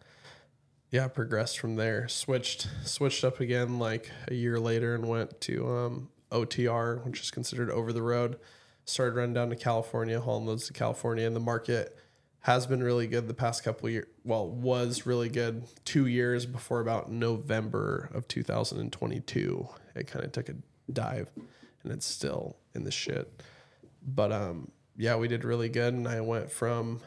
yeah 0.95 1.09
progressed 1.09 1.59
from 1.59 1.75
there. 1.75 2.07
Switched 2.07 2.69
switched 2.85 3.25
up 3.25 3.41
again 3.41 3.81
like 3.81 4.13
a 4.29 4.35
year 4.35 4.61
later 4.61 4.95
and 4.95 5.09
went 5.09 5.41
to 5.41 5.67
um 5.69 6.09
otr 6.31 7.05
which 7.05 7.21
is 7.21 7.33
considered 7.33 7.69
over 7.69 7.93
the 7.93 8.01
road. 8.01 8.39
Started 8.85 9.17
running 9.17 9.35
down 9.35 9.51
to 9.51 9.57
california 9.57 10.21
hauling 10.21 10.47
loads 10.47 10.69
to 10.69 10.73
california 10.73 11.27
and 11.27 11.35
the 11.35 11.41
market 11.41 11.99
has 12.41 12.69
been 12.69 12.81
really 12.81 13.09
good 13.09 13.27
the 13.27 13.35
past 13.35 13.65
couple 13.65 13.89
years 13.91 14.07
well 14.23 14.49
was 14.49 15.05
really 15.05 15.29
good 15.29 15.65
two 15.85 16.07
years 16.07 16.47
before 16.47 16.79
about 16.79 17.11
november 17.11 18.09
of 18.15 18.29
2022 18.29 19.69
it 19.97 20.07
kind 20.07 20.25
of 20.25 20.31
took 20.31 20.49
a 20.49 20.55
dive 20.93 21.29
and 21.83 21.93
it's 21.93 22.07
still 22.07 22.57
in 22.73 22.85
the 22.85 22.93
shit. 22.93 23.43
But 24.07 24.31
um 24.31 24.71
yeah 24.97 25.17
we 25.17 25.27
did 25.27 25.43
really 25.43 25.69
good 25.69 25.93
and 25.93 26.07
i 26.07 26.21
went 26.21 26.53
from 26.53 27.01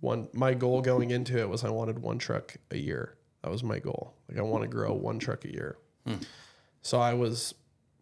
one 0.00 0.28
my 0.32 0.54
goal 0.54 0.80
going 0.80 1.10
into 1.10 1.38
it 1.38 1.48
was 1.48 1.64
I 1.64 1.70
wanted 1.70 1.98
one 1.98 2.18
truck 2.18 2.56
a 2.70 2.78
year. 2.78 3.17
That 3.42 3.50
was 3.50 3.62
my 3.62 3.78
goal. 3.78 4.14
Like 4.28 4.38
I 4.38 4.42
want 4.42 4.62
to 4.62 4.68
grow 4.68 4.92
one 4.92 5.18
truck 5.18 5.44
a 5.44 5.52
year. 5.52 5.76
So 6.82 7.00
I 7.00 7.14
was 7.14 7.54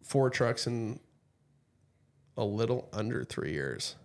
four 0.03 0.29
trucks 0.29 0.67
in 0.67 0.99
a 2.37 2.43
little 2.45 2.87
under 2.93 3.23
three 3.23 3.51
years. 3.51 3.95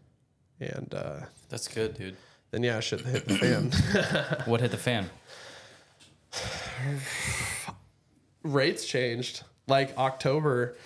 And 0.60 0.92
uh, 0.94 1.20
That's 1.48 1.68
good, 1.68 1.94
dude. 1.96 2.16
then 2.50 2.62
yeah, 2.62 2.80
shit 2.80 3.00
hit 3.02 3.26
the 3.28 3.38
fan. 3.38 4.42
What 4.46 4.60
hit 4.60 4.70
the 4.72 4.76
fan? 4.76 5.08
Rates 8.42 8.84
changed. 8.86 9.44
Like 9.68 9.96
October, 9.96 10.76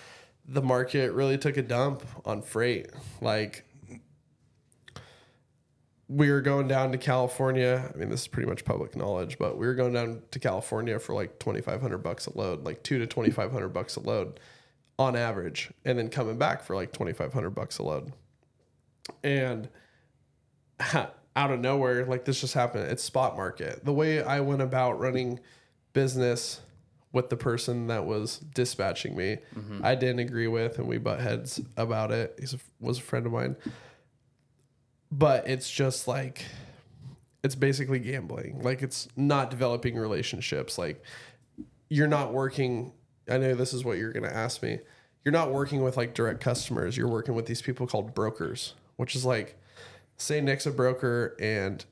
the 0.47 0.61
market 0.61 1.11
really 1.13 1.37
took 1.37 1.57
a 1.57 1.61
dump 1.63 2.03
on 2.25 2.41
freight. 2.41 2.89
Like 3.21 3.63
we 6.09 6.31
were 6.31 6.41
going 6.41 6.67
down 6.67 6.91
to 6.93 6.97
California. 6.97 7.91
I 7.93 7.97
mean, 7.97 8.09
this 8.09 8.21
is 8.21 8.27
pretty 8.27 8.47
much 8.47 8.63
public 8.63 8.95
knowledge, 8.95 9.37
but 9.37 9.57
we 9.57 9.67
were 9.67 9.75
going 9.75 9.93
down 9.93 10.21
to 10.31 10.39
California 10.39 10.99
for 10.99 11.13
like 11.13 11.39
twenty 11.39 11.61
five 11.61 11.81
hundred 11.81 11.99
bucks 11.99 12.27
a 12.27 12.37
load, 12.37 12.63
like 12.63 12.83
two 12.83 12.99
to 12.99 13.07
twenty 13.07 13.29
five 13.29 13.51
hundred 13.51 13.69
bucks 13.69 13.97
a 13.97 13.99
load, 13.99 14.39
on 14.97 15.15
average, 15.15 15.71
and 15.83 15.99
then 15.99 16.09
coming 16.09 16.37
back 16.37 16.63
for 16.63 16.75
like 16.75 16.93
twenty 16.93 17.13
five 17.13 17.33
hundred 17.33 17.51
bucks 17.51 17.77
a 17.79 17.83
load. 17.83 18.13
And 19.23 19.67
out 20.93 21.51
of 21.51 21.59
nowhere, 21.59 22.05
like 22.05 22.23
this 22.23 22.39
just 22.39 22.53
happened. 22.53 22.89
It's 22.89 23.03
spot 23.03 23.35
market. 23.35 23.83
The 23.83 23.93
way 23.93 24.23
I 24.23 24.39
went 24.39 24.61
about 24.61 24.99
running 24.99 25.39
business 25.91 26.61
with 27.11 27.29
the 27.29 27.37
person 27.37 27.87
that 27.87 28.05
was 28.05 28.37
dispatching 28.37 29.15
me, 29.15 29.37
mm-hmm. 29.55 29.81
I 29.83 29.95
didn't 29.95 30.19
agree 30.19 30.47
with, 30.47 30.77
and 30.77 30.87
we 30.87 30.97
butt 30.99 31.19
heads 31.19 31.59
about 31.75 32.11
it. 32.11 32.39
He 32.39 32.57
was 32.79 32.99
a 32.99 33.01
friend 33.01 33.25
of 33.25 33.33
mine, 33.33 33.57
but 35.11 35.47
it's 35.47 35.69
just 35.69 36.07
like 36.07 36.45
it's 37.43 37.55
basically 37.55 37.99
gambling. 37.99 38.61
Like 38.61 38.81
it's 38.81 39.07
not 39.15 39.49
developing 39.49 39.95
relationships. 39.95 40.77
Like 40.77 41.03
you're 41.89 42.07
not 42.07 42.33
working. 42.33 42.93
I 43.29 43.37
know 43.37 43.55
this 43.55 43.73
is 43.73 43.83
what 43.83 43.97
you're 43.97 44.11
going 44.11 44.23
to 44.23 44.35
ask 44.35 44.61
me. 44.61 44.79
You're 45.23 45.33
not 45.33 45.51
working 45.51 45.81
with 45.81 45.97
like 45.97 46.13
direct 46.13 46.41
customers. 46.41 46.95
You're 46.95 47.07
working 47.07 47.35
with 47.35 47.45
these 47.45 47.61
people 47.61 47.87
called 47.87 48.13
brokers, 48.13 48.73
which 48.95 49.15
is 49.15 49.25
like, 49.25 49.57
say 50.17 50.39
Nick's 50.41 50.65
a 50.65 50.71
broker 50.71 51.35
and 51.39 51.83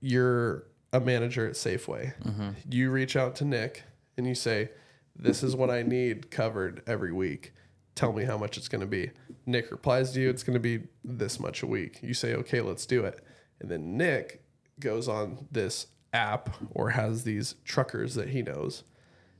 you're 0.00 0.64
a 0.92 1.00
manager 1.00 1.46
at 1.46 1.54
Safeway. 1.54 2.14
Mm-hmm. 2.22 2.50
You 2.70 2.90
reach 2.90 3.16
out 3.16 3.34
to 3.36 3.44
Nick 3.44 3.82
and 4.16 4.26
you 4.26 4.34
say, 4.34 4.70
"This 5.16 5.42
is 5.42 5.56
what 5.56 5.70
I 5.70 5.82
need 5.82 6.30
covered 6.30 6.82
every 6.86 7.12
week. 7.12 7.52
Tell 7.94 8.12
me 8.12 8.24
how 8.24 8.38
much 8.38 8.56
it's 8.56 8.68
going 8.68 8.80
to 8.80 8.86
be." 8.86 9.10
Nick 9.46 9.70
replies 9.70 10.12
to 10.12 10.20
you, 10.20 10.30
"It's 10.30 10.42
going 10.42 10.54
to 10.54 10.60
be 10.60 10.84
this 11.04 11.38
much 11.38 11.62
a 11.62 11.66
week." 11.66 12.00
You 12.02 12.14
say, 12.14 12.34
"Okay, 12.34 12.60
let's 12.60 12.86
do 12.86 13.04
it." 13.04 13.20
And 13.60 13.70
then 13.70 13.96
Nick 13.96 14.42
goes 14.80 15.08
on 15.08 15.46
this 15.50 15.86
app 16.12 16.56
or 16.70 16.90
has 16.90 17.24
these 17.24 17.56
truckers 17.64 18.14
that 18.14 18.28
he 18.30 18.42
knows 18.42 18.84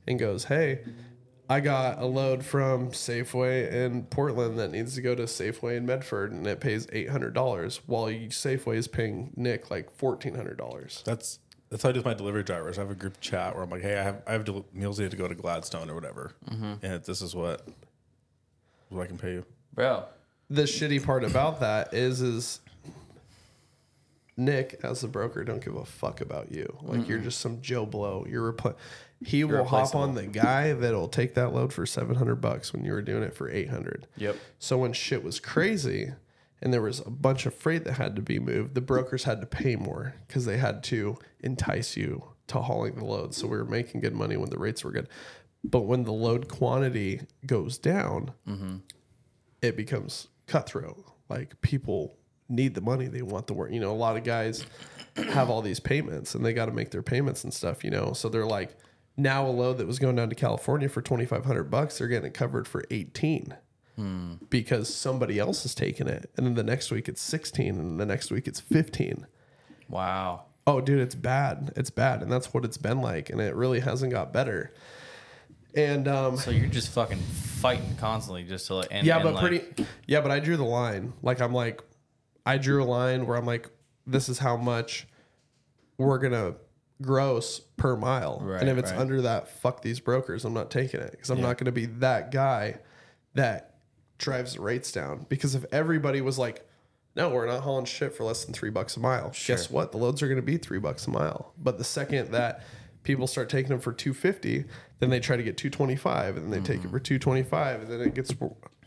and 0.07 0.19
goes, 0.19 0.45
Hey, 0.45 0.83
I 1.49 1.59
got 1.59 1.99
a 1.99 2.05
load 2.05 2.43
from 2.43 2.91
Safeway 2.91 3.71
in 3.71 4.03
Portland 4.03 4.59
that 4.59 4.71
needs 4.71 4.95
to 4.95 5.01
go 5.01 5.15
to 5.15 5.23
Safeway 5.23 5.77
in 5.77 5.85
Medford 5.85 6.31
and 6.31 6.45
it 6.45 6.59
pays 6.59 6.87
$800 6.87 7.81
while 7.85 8.09
you- 8.11 8.29
Safeway 8.29 8.75
is 8.75 8.87
paying 8.87 9.31
Nick 9.35 9.71
like 9.71 9.95
$1,400. 9.97 11.03
That's 11.03 11.39
that's 11.71 11.81
how 11.81 11.89
I 11.89 11.91
do 11.93 11.99
with 11.99 12.05
my 12.05 12.13
delivery 12.13 12.43
drivers. 12.43 12.77
I 12.77 12.81
have 12.81 12.91
a 12.91 12.95
group 12.95 13.19
chat 13.19 13.55
where 13.55 13.63
I'm 13.63 13.69
like, 13.71 13.81
hey, 13.81 13.97
I 13.97 14.03
have 14.03 14.21
I 14.27 14.33
have 14.33 14.45
del- 14.45 14.67
meals 14.71 14.99
needed 14.99 15.11
to 15.11 15.17
go 15.17 15.27
to 15.27 15.33
Gladstone 15.33 15.89
or 15.89 15.95
whatever, 15.95 16.31
mm-hmm. 16.47 16.85
and 16.85 17.03
this 17.03 17.23
is 17.23 17.35
what 17.35 17.67
what 18.95 19.03
I 19.03 19.07
can 19.07 19.17
pay 19.17 19.33
you. 19.33 19.45
Bro, 19.73 20.05
The 20.49 20.63
shitty 20.63 21.03
part 21.03 21.23
about 21.23 21.59
that 21.59 21.93
is, 21.93 22.21
is 22.21 22.59
Nick 24.37 24.79
as 24.83 25.01
the 25.01 25.07
broker 25.07 25.43
don't 25.43 25.63
give 25.63 25.75
a 25.75 25.85
fuck 25.85 26.21
about 26.21 26.51
you. 26.51 26.77
Like 26.81 27.07
you're 27.07 27.19
just 27.19 27.39
some 27.39 27.61
Joe 27.61 27.85
Blow. 27.85 28.25
You're 28.29 28.51
repl- 28.53 28.75
he 29.23 29.43
will 29.45 29.63
hop 29.63 29.95
on 29.95 30.13
the 30.15 30.27
guy 30.27 30.73
that'll 30.73 31.07
take 31.07 31.35
that 31.35 31.53
load 31.53 31.71
for 31.71 31.85
700 31.85 32.35
bucks 32.35 32.73
when 32.73 32.83
you 32.83 32.91
were 32.91 33.01
doing 33.01 33.23
it 33.23 33.33
for 33.33 33.49
800. 33.49 34.07
Yep. 34.17 34.35
So 34.59 34.77
when 34.77 34.91
shit 34.93 35.23
was 35.23 35.39
crazy 35.39 36.11
and 36.61 36.73
there 36.73 36.81
was 36.81 36.99
a 36.99 37.09
bunch 37.09 37.45
of 37.45 37.53
freight 37.53 37.85
that 37.85 37.93
had 37.93 38.15
to 38.17 38.21
be 38.21 38.39
moved, 38.39 38.75
the 38.75 38.81
brokers 38.81 39.23
had 39.23 39.39
to 39.39 39.47
pay 39.47 39.77
more 39.77 40.15
because 40.27 40.45
they 40.45 40.57
had 40.57 40.83
to 40.85 41.17
entice 41.39 41.95
you 41.95 42.31
to 42.47 42.59
hauling 42.61 42.95
the 42.95 43.05
load. 43.05 43.33
So 43.33 43.47
we 43.47 43.55
were 43.57 43.65
making 43.65 44.01
good 44.01 44.13
money 44.13 44.35
when 44.35 44.49
the 44.49 44.59
rates 44.59 44.83
were 44.83 44.91
good. 44.91 45.07
But 45.69 45.81
when 45.81 46.03
the 46.03 46.13
load 46.13 46.47
quantity 46.47 47.21
goes 47.45 47.77
down, 47.77 48.31
mm-hmm. 48.47 48.77
it 49.61 49.75
becomes 49.75 50.27
cutthroat. 50.47 51.03
Like 51.29 51.59
people 51.61 52.17
need 52.47 52.75
the 52.75 52.81
money, 52.81 53.07
they 53.07 53.21
want 53.21 53.47
the 53.47 53.53
work. 53.53 53.71
You 53.71 53.79
know, 53.79 53.91
a 53.91 53.93
lot 53.93 54.17
of 54.17 54.23
guys 54.23 54.65
have 55.15 55.49
all 55.49 55.61
these 55.61 55.79
payments 55.79 56.35
and 56.35 56.45
they 56.45 56.53
got 56.53 56.65
to 56.67 56.71
make 56.71 56.91
their 56.91 57.01
payments 57.01 57.43
and 57.43 57.53
stuff, 57.53 57.83
you 57.83 57.89
know. 57.89 58.13
So 58.13 58.29
they're 58.29 58.45
like 58.45 58.77
now 59.17 59.47
a 59.47 59.49
load 59.49 59.77
that 59.77 59.87
was 59.87 59.99
going 59.99 60.15
down 60.15 60.29
to 60.29 60.35
California 60.35 60.89
for 60.89 61.01
2500 61.01 61.63
bucks, 61.63 61.97
they're 61.97 62.07
getting 62.07 62.27
it 62.27 62.33
covered 62.33 62.67
for 62.67 62.83
18 62.91 63.55
hmm. 63.95 64.33
because 64.49 64.93
somebody 64.93 65.39
else 65.39 65.65
is 65.65 65.73
taking 65.73 66.07
it. 66.07 66.29
And 66.37 66.45
then 66.45 66.55
the 66.55 66.63
next 66.63 66.91
week 66.91 67.07
it's 67.07 67.21
16 67.21 67.79
and 67.79 67.99
the 67.99 68.05
next 68.05 68.31
week 68.31 68.47
it's 68.47 68.59
15. 68.59 69.25
wow. 69.89 70.45
Oh, 70.67 70.81
dude, 70.81 70.99
it's 70.99 71.13
bad. 71.13 71.71
It's 71.75 71.91
bad. 71.91 72.23
And 72.23 72.31
that's 72.31 72.51
what 72.51 72.65
it's 72.65 72.77
been 72.77 72.99
like. 72.99 73.29
And 73.29 73.39
it 73.39 73.53
really 73.53 73.81
hasn't 73.81 74.11
got 74.11 74.33
better. 74.33 74.73
And, 75.75 76.07
um, 76.07 76.37
So 76.37 76.51
you're 76.51 76.67
just 76.67 76.89
fucking 76.89 77.19
fighting 77.19 77.95
constantly 77.97 78.43
just 78.43 78.67
to 78.67 78.75
like, 78.75 78.87
and, 78.91 79.05
yeah, 79.05 79.15
and, 79.15 79.23
but 79.23 79.33
like, 79.35 79.41
pretty. 79.41 79.85
Yeah, 80.07 80.21
but 80.21 80.31
I 80.31 80.39
drew 80.39 80.57
the 80.57 80.63
line. 80.63 81.13
Like 81.21 81.41
I'm 81.41 81.53
like, 81.53 81.81
I 82.45 82.57
drew 82.57 82.83
a 82.83 82.85
line 82.85 83.25
where 83.25 83.37
I'm 83.37 83.45
like, 83.45 83.69
this 84.07 84.29
is 84.29 84.37
how 84.39 84.55
much 84.55 85.07
we're 85.97 86.19
gonna 86.19 86.55
gross 87.01 87.59
per 87.59 87.95
mile, 87.95 88.39
Right, 88.43 88.61
and 88.61 88.69
if 88.69 88.77
it's 88.77 88.91
right. 88.91 88.99
under 88.99 89.21
that, 89.23 89.49
fuck 89.49 89.81
these 89.81 89.99
brokers. 89.99 90.45
I'm 90.45 90.53
not 90.53 90.69
taking 90.71 90.99
it 91.01 91.11
because 91.11 91.29
I'm 91.29 91.41
not 91.41 91.57
gonna 91.57 91.71
be 91.71 91.87
that 91.87 92.31
guy 92.31 92.77
that 93.33 93.75
drives 94.17 94.57
rates 94.57 94.91
down. 94.91 95.25
Because 95.27 95.55
if 95.55 95.65
everybody 95.71 96.21
was 96.21 96.37
like, 96.37 96.67
no, 97.15 97.29
we're 97.29 97.47
not 97.47 97.61
hauling 97.61 97.85
shit 97.85 98.13
for 98.13 98.23
less 98.25 98.45
than 98.45 98.53
three 98.53 98.69
bucks 98.69 98.95
a 98.97 98.99
mile. 98.99 99.31
Guess 99.47 99.69
what? 99.71 99.91
The 99.91 99.97
loads 99.97 100.21
are 100.21 100.27
gonna 100.27 100.41
be 100.41 100.57
three 100.57 100.79
bucks 100.79 101.07
a 101.07 101.09
mile. 101.09 101.53
But 101.57 101.77
the 101.77 101.83
second 101.83 102.31
that 102.31 102.63
people 103.05 103.27
start 103.27 103.47
taking 103.49 103.69
them 103.69 103.79
for 103.79 103.93
250 103.93 104.65
then 104.99 105.09
they 105.09 105.19
try 105.19 105.37
to 105.37 105.43
get 105.43 105.55
225 105.57 106.37
and 106.37 106.51
then 106.51 106.63
they 106.63 106.67
take 106.67 106.83
it 106.83 106.89
for 106.89 106.99
mm-hmm. 106.99 107.19
225 107.19 107.81
and 107.81 107.91
then 107.91 108.01
it 108.01 108.13
gets 108.13 108.33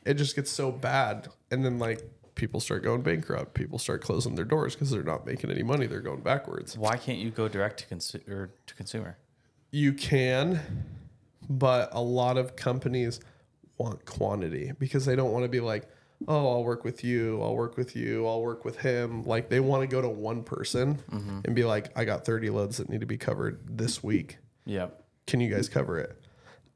it 0.05 0.15
just 0.15 0.35
gets 0.35 0.51
so 0.51 0.73
bad. 0.73 1.29
And 1.51 1.63
then 1.63 1.79
like 1.79 2.01
people 2.35 2.61
start 2.61 2.83
going 2.83 3.03
bankrupt. 3.03 3.53
People 3.53 3.79
start 3.79 4.01
closing 4.01 4.37
their 4.37 4.47
doors 4.47 4.75
because 4.75 4.91
they're 4.91 5.03
not 5.03 5.27
making 5.27 5.51
any 5.51 5.63
money. 5.63 5.87
They're 5.87 6.01
going 6.01 6.23
backwards. 6.23 6.79
Why 6.79 6.97
can't 6.97 7.19
you 7.19 7.31
go 7.31 7.47
direct 7.47 7.81
to 7.81 7.95
consu- 7.95 8.27
or 8.27 8.55
to 8.67 8.75
consumer? 8.75 9.19
you 9.71 9.93
can 9.93 10.61
but 11.51 11.89
a 11.93 12.01
lot 12.01 12.37
of 12.37 12.57
companies 12.57 13.21
want 13.77 14.05
quantity 14.05 14.73
because 14.79 15.05
they 15.05 15.17
don't 15.17 15.33
want 15.33 15.45
to 15.45 15.49
be 15.49 15.61
like 15.61 15.89
oh 16.27 16.49
i'll 16.53 16.65
work 16.65 16.83
with 16.85 17.05
you 17.05 17.41
i'll 17.43 17.55
work 17.55 17.77
with 17.77 17.95
you 17.95 18.27
i'll 18.27 18.43
work 18.43 18.65
with 18.65 18.79
him 18.79 19.23
like 19.25 19.49
they 19.49 19.61
want 19.61 19.83
to 19.83 19.87
go 19.87 20.03
to 20.03 20.09
one 20.09 20.43
person 20.43 20.99
and 21.45 21.55
be 21.55 21.65
like 21.65 21.93
i 21.97 22.05
got 22.05 22.25
30 22.25 22.51
loads 22.51 22.79
that 22.79 22.89
need 22.89 23.01
to 23.01 23.07
be 23.07 23.17
covered 23.19 23.61
this 23.79 24.03
week 24.03 24.39
Yep. 24.67 25.03
can 25.27 25.41
you 25.41 25.49
guys 25.55 25.69
cover 25.69 25.99
it? 25.99 26.15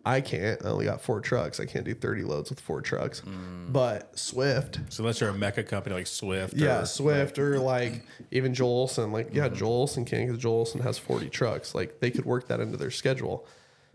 I 0.04 0.20
can't. 0.20 0.64
I 0.66 0.70
only 0.70 0.86
got 0.86 1.00
four 1.00 1.20
trucks. 1.20 1.60
I 1.60 1.64
can't 1.64 1.84
do 1.84 1.94
30 1.94 2.24
loads 2.24 2.50
with 2.50 2.58
four 2.58 2.80
trucks. 2.80 3.20
Mm. 3.20 3.72
But 3.72 4.18
Swift, 4.18 4.80
So 4.88 5.02
unless 5.04 5.20
you're 5.20 5.30
a 5.30 5.32
mecha 5.32 5.64
company 5.68 5.94
like 5.94 6.08
Swift, 6.08 6.54
yeah, 6.54 6.80
or, 6.80 6.86
Swift 6.86 7.38
or 7.38 7.60
like 7.60 8.04
even 8.32 8.52
Joel 8.52 8.70
Olson, 8.70 9.12
like, 9.12 9.28
yeah, 9.32 9.44
Mm-hmm. 9.46 9.54
Joel 9.54 9.70
Olson 9.72 10.04
can 10.04 10.26
because 10.26 10.42
Joel 10.42 10.54
Olson 10.54 10.80
has 10.80 10.98
40 10.98 11.28
trucks. 11.28 11.72
Like 11.72 12.00
they 12.00 12.10
could 12.10 12.24
work 12.24 12.48
that 12.48 12.58
into 12.58 12.76
their 12.76 12.90
schedule. 12.90 13.46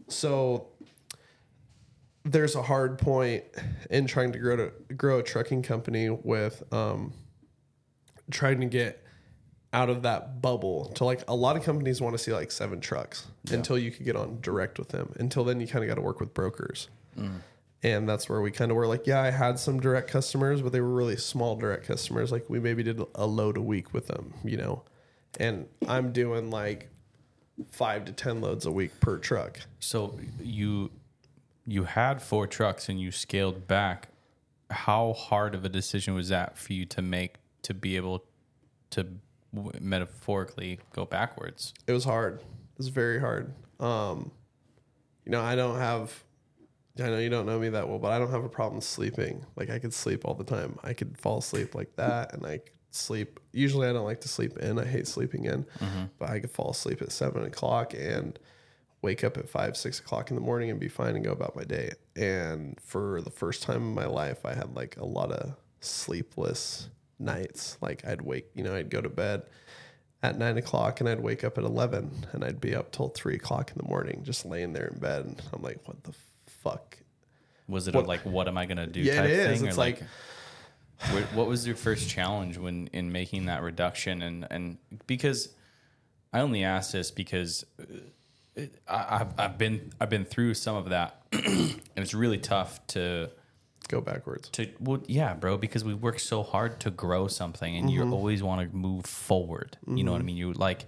So 0.07 0.67
there's 2.27 2.55
a 2.55 2.61
hard 2.61 2.99
point 2.99 3.43
in 3.89 4.05
trying 4.05 4.31
to 4.33 4.39
grow 4.39 4.55
to 4.57 4.71
grow 4.95 5.19
a 5.19 5.23
trucking 5.23 5.63
company 5.63 6.09
with 6.09 6.61
um, 6.73 7.13
trying 8.29 8.59
to 8.59 8.65
get 8.65 9.03
out 9.73 9.89
of 9.89 10.03
that 10.03 10.41
bubble 10.41 10.85
to 10.95 11.03
like 11.03 11.23
a 11.27 11.35
lot 11.35 11.57
of 11.57 11.63
companies 11.63 12.01
want 12.01 12.13
to 12.13 12.17
see 12.17 12.31
like 12.33 12.51
seven 12.51 12.79
trucks 12.79 13.27
until 13.51 13.77
you 13.77 13.91
could 13.91 14.05
get 14.05 14.15
on 14.15 14.39
direct 14.41 14.79
with 14.79 14.89
them. 14.89 15.13
Until 15.19 15.43
then, 15.43 15.59
you 15.59 15.67
kind 15.67 15.83
of 15.83 15.89
got 15.89 15.95
to 15.95 16.01
work 16.01 16.19
with 16.19 16.33
brokers. 16.33 16.89
And 17.83 18.09
that's 18.09 18.27
where 18.27 18.41
we 18.41 18.51
kind 18.51 18.71
of 18.71 18.77
were 18.77 18.87
like, 18.87 19.05
yeah, 19.05 19.21
I 19.21 19.29
had 19.29 19.59
some 19.59 19.79
direct 19.79 20.09
customers, 20.09 20.61
but 20.61 20.71
they 20.71 20.81
were 20.81 20.93
really 20.93 21.15
small 21.15 21.55
direct 21.55 21.85
customers. 21.85 22.31
Like 22.31 22.49
we 22.49 22.59
maybe 22.59 22.81
did 22.83 23.01
a 23.15 23.25
load 23.25 23.55
a 23.55 23.61
week 23.61 23.93
with 23.93 24.07
them, 24.07 24.33
you 24.43 24.57
know. 24.57 24.83
And 25.39 25.67
I'm 25.87 26.11
doing 26.11 26.49
like 26.49 26.89
five 27.71 28.05
to 28.05 28.11
10 28.11 28.41
loads 28.41 28.65
a 28.65 28.71
week 28.71 28.99
per 28.99 29.17
truck. 29.17 29.59
So 29.79 30.19
you 30.39 30.89
you 31.67 31.83
had 31.83 32.21
four 32.21 32.47
trucks 32.47 32.87
and 32.89 32.99
you 32.99 33.11
scaled 33.11 33.67
back. 33.67 34.07
How 34.71 35.13
hard 35.13 35.53
of 35.53 35.65
a 35.65 35.69
decision 35.69 36.13
was 36.15 36.29
that 36.29 36.57
for 36.57 36.73
you 36.73 36.85
to 36.85 37.01
make 37.01 37.35
to 37.63 37.73
be 37.73 37.97
able 37.97 38.23
to 38.91 39.05
metaphorically 39.79 40.79
go 40.93 41.05
backwards? 41.05 41.73
it 41.85 41.91
was 41.91 42.03
hard. 42.05 42.39
It 42.39 42.77
was 42.77 42.87
very 42.89 43.19
hard. 43.19 43.53
Um, 43.79 44.31
you 45.25 45.31
know, 45.31 45.41
I 45.41 45.55
don't 45.55 45.77
have. 45.77 46.23
I 46.99 47.09
know 47.09 47.17
you 47.19 47.29
don't 47.29 47.45
know 47.45 47.59
me 47.59 47.69
that 47.69 47.87
well, 47.87 47.99
but 47.99 48.11
I 48.11 48.17
don't 48.17 48.31
have 48.31 48.43
a 48.43 48.49
problem 48.49 48.81
sleeping. 48.81 49.45
Like 49.55 49.69
I 49.69 49.77
could 49.77 49.93
sleep 49.93 50.25
all 50.25 50.33
the 50.33 50.43
time. 50.43 50.79
I 50.83 50.93
could 50.93 51.17
fall 51.17 51.39
asleep 51.39 51.75
like 51.75 51.95
that, 51.97 52.33
and 52.33 52.45
I 52.45 52.61
sleep. 52.91 53.39
Usually, 53.51 53.87
I 53.87 53.93
don't 53.93 54.05
like 54.05 54.21
to 54.21 54.27
sleep 54.27 54.57
in. 54.57 54.79
I 54.79 54.85
hate 54.85 55.07
sleeping 55.07 55.45
in, 55.45 55.65
but 56.17 56.29
I 56.29 56.39
could 56.39 56.49
fall 56.51 56.71
asleep 56.71 57.01
at 57.01 57.11
seven 57.11 57.43
o'clock 57.43 57.93
and 57.93 58.39
wake 59.07 59.23
up 59.23 59.37
at 59.37 59.47
five, 59.47 59.77
six 59.77 59.99
o'clock 59.99 60.29
in 60.31 60.35
the 60.35 60.41
morning 60.41 60.69
and 60.69 60.81
be 60.81 60.89
fine 60.89 61.15
and 61.15 61.23
go 61.23 61.31
about 61.31 61.55
my 61.55 61.63
day. 61.63 61.91
And 62.17 62.77
for 62.81 63.21
the 63.21 63.29
first 63.29 63.63
time 63.63 63.77
in 63.77 63.93
my 63.95 64.05
life, 64.05 64.45
I 64.45 64.53
had 64.53 64.75
like 64.75 64.97
a 64.97 65.05
lot 65.05 65.31
of 65.31 65.53
sleepless 65.79 66.89
nights. 67.17 67.77
Like 67.79 68.05
I'd 68.05 68.21
wake, 68.21 68.47
you 68.53 68.63
know, 68.63 68.75
I'd 68.75 68.89
go 68.89 68.99
to 68.99 69.07
bed 69.07 69.43
at 70.21 70.37
nine 70.37 70.57
o'clock 70.57 70.99
and 70.99 71.07
I'd 71.07 71.21
wake 71.21 71.45
up 71.45 71.57
at 71.57 71.63
11 71.63 72.27
and 72.33 72.43
I'd 72.43 72.59
be 72.59 72.75
up 72.75 72.91
till 72.91 73.07
three 73.07 73.35
o'clock 73.35 73.71
in 73.71 73.77
the 73.77 73.87
morning, 73.87 74.23
just 74.25 74.45
laying 74.45 74.73
there 74.73 74.87
in 74.87 74.99
bed. 74.99 75.23
And 75.25 75.41
I'm 75.53 75.61
like, 75.61 75.79
what 75.87 76.03
the 76.03 76.13
fuck? 76.45 76.97
Was 77.69 77.87
it 77.87 77.95
What- 77.95 78.03
a, 78.03 78.07
like 78.09 78.21
what 78.25 78.49
am 78.49 78.57
I 78.57 78.65
gonna 78.65 78.87
do? 78.87 78.99
Yeah, 78.99 79.13
it 79.13 79.15
type 79.15 79.29
is. 79.29 79.59
Thing, 79.59 79.67
It's 79.69 79.77
or 79.77 79.79
like- 79.79 80.03
what, 81.11 81.23
what 81.33 81.47
was 81.47 81.65
your 81.65 81.77
first 81.77 82.09
challenge 82.09 82.57
when 82.57 82.87
in 82.91 83.09
making 83.13 83.45
that 83.45 83.61
reduction? 83.61 84.21
And 84.21 84.45
and 84.51 84.77
because 85.05 85.53
I 86.33 86.39
only 86.41 86.63
asked 86.65 86.91
this 86.91 87.09
because 87.11 87.63
uh, 87.79 87.83
it, 87.83 88.13
I've 88.87 89.27
I've 89.39 89.57
been 89.57 89.91
I've 89.99 90.09
been 90.09 90.25
through 90.25 90.53
some 90.55 90.75
of 90.75 90.89
that, 90.89 91.21
and 91.31 91.79
it's 91.95 92.13
really 92.13 92.37
tough 92.37 92.85
to 92.87 93.29
go 93.89 94.01
backwards. 94.01 94.49
to 94.49 94.67
well 94.81 95.01
yeah 95.07 95.33
bro 95.33 95.57
because 95.57 95.83
we 95.85 95.93
work 95.93 96.19
so 96.19 96.43
hard 96.43 96.77
to 96.81 96.91
grow 96.91 97.27
something 97.27 97.75
and 97.77 97.85
Mm-hmm. 97.87 98.09
you 98.09 98.13
always 98.13 98.43
want 98.43 98.69
to 98.69 98.75
move 98.75 99.05
forward 99.05 99.77
you 99.87 100.03
know 100.03 100.11
what 100.11 100.19
i 100.19 100.25
mean 100.25 100.35
you 100.35 100.51
like 100.51 100.83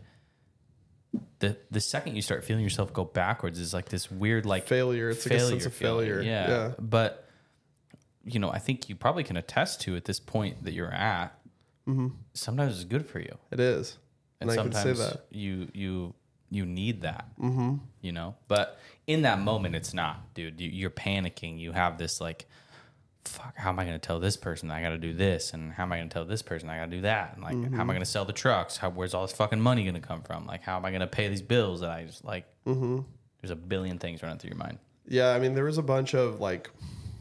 the 1.39 1.55
the 1.71 1.79
second 1.79 2.17
you 2.17 2.21
start 2.21 2.43
feeling 2.43 2.61
yourself 2.63 2.91
go 2.91 3.05
backwards 3.05 3.57
is 3.57 3.73
like 3.73 3.87
this 3.87 4.11
weird 4.11 4.45
like 4.45 4.67
Failure. 4.67 5.09
It's 5.11 5.25
like 5.25 5.39
a 5.39 5.47
sense 5.47 5.65
of 5.65 5.73
failure. 5.73 6.21
yeah. 6.21 6.49
Yeah. 6.49 6.71
but 6.77 7.25
you 8.25 8.37
know 8.39 8.51
i 8.51 8.59
think 8.59 8.89
you 8.89 8.95
probably 8.97 9.23
can 9.23 9.37
attest 9.37 9.79
to 9.81 9.95
at 9.95 10.03
this 10.03 10.19
point 10.19 10.63
that 10.65 10.73
you're 10.73 10.93
at 10.93 11.33
sometimes 12.33 12.75
it's 12.75 12.83
good 12.83 13.07
for 13.07 13.19
you 13.19 13.35
It 13.49 13.59
is. 13.61 13.97
and, 14.41 14.51
And, 14.51 14.59
I 14.59 14.63
can 14.63 14.73
say 14.73 14.79
sometimes 14.93 14.99
that. 15.13 15.25
you 15.31 15.69
you 15.73 16.13
you 16.49 16.65
need 16.65 17.01
that 17.01 17.25
mm-hmm. 17.39 17.75
you 18.01 18.11
know 18.11 18.35
but 18.47 18.79
in 19.07 19.21
that 19.23 19.39
moment 19.39 19.75
it's 19.75 19.93
not 19.93 20.33
dude 20.33 20.59
you, 20.59 20.69
you're 20.69 20.89
panicking 20.89 21.59
you 21.59 21.71
have 21.71 21.97
this 21.97 22.19
like 22.19 22.45
fuck 23.25 23.55
how 23.55 23.69
am 23.69 23.77
i 23.79 23.83
going 23.85 23.95
to 23.99 24.05
tell 24.07 24.19
this 24.19 24.35
person 24.37 24.71
i 24.71 24.81
got 24.81 24.89
to 24.89 24.97
do 24.97 25.13
this 25.13 25.53
and 25.53 25.71
how 25.73 25.83
am 25.83 25.91
i 25.91 25.97
going 25.97 26.09
to 26.09 26.13
tell 26.13 26.25
this 26.25 26.41
person 26.41 26.69
i 26.69 26.77
got 26.77 26.85
to 26.85 26.91
do 26.97 27.01
that 27.01 27.33
and 27.35 27.43
like 27.43 27.55
Mm-hmm. 27.55 27.75
how 27.75 27.81
am 27.81 27.89
i 27.89 27.93
going 27.93 28.03
to 28.03 28.09
sell 28.09 28.25
the 28.25 28.33
trucks 28.33 28.77
how 28.77 28.89
where's 28.89 29.13
all 29.13 29.21
this 29.27 29.35
fucking 29.35 29.59
money 29.59 29.83
going 29.83 29.93
to 29.95 29.99
come 30.01 30.21
from 30.21 30.45
like 30.47 30.61
how 30.63 30.75
am 30.77 30.85
i 30.85 30.89
going 30.89 31.01
to 31.01 31.07
pay 31.07 31.27
these 31.27 31.41
bills 31.41 31.81
that 31.81 31.91
i 31.91 32.03
just 32.05 32.23
like 32.25 32.45
Mm-hmm. 32.65 32.99
there's 33.41 33.51
a 33.51 33.55
billion 33.55 33.99
things 33.99 34.21
running 34.23 34.37
through 34.39 34.49
your 34.49 34.57
mind 34.57 34.79
Yeah, 35.07 35.29
I 35.29 35.39
mean, 35.39 35.53
there 35.55 35.63
was 35.65 35.77
a 35.77 35.83
bunch 35.83 36.13
of 36.13 36.39
like 36.39 36.69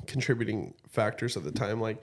contributing 0.06 0.74
factors 0.88 1.36
at 1.36 1.44
the 1.44 1.52
time. 1.52 1.80
Like 1.80 2.02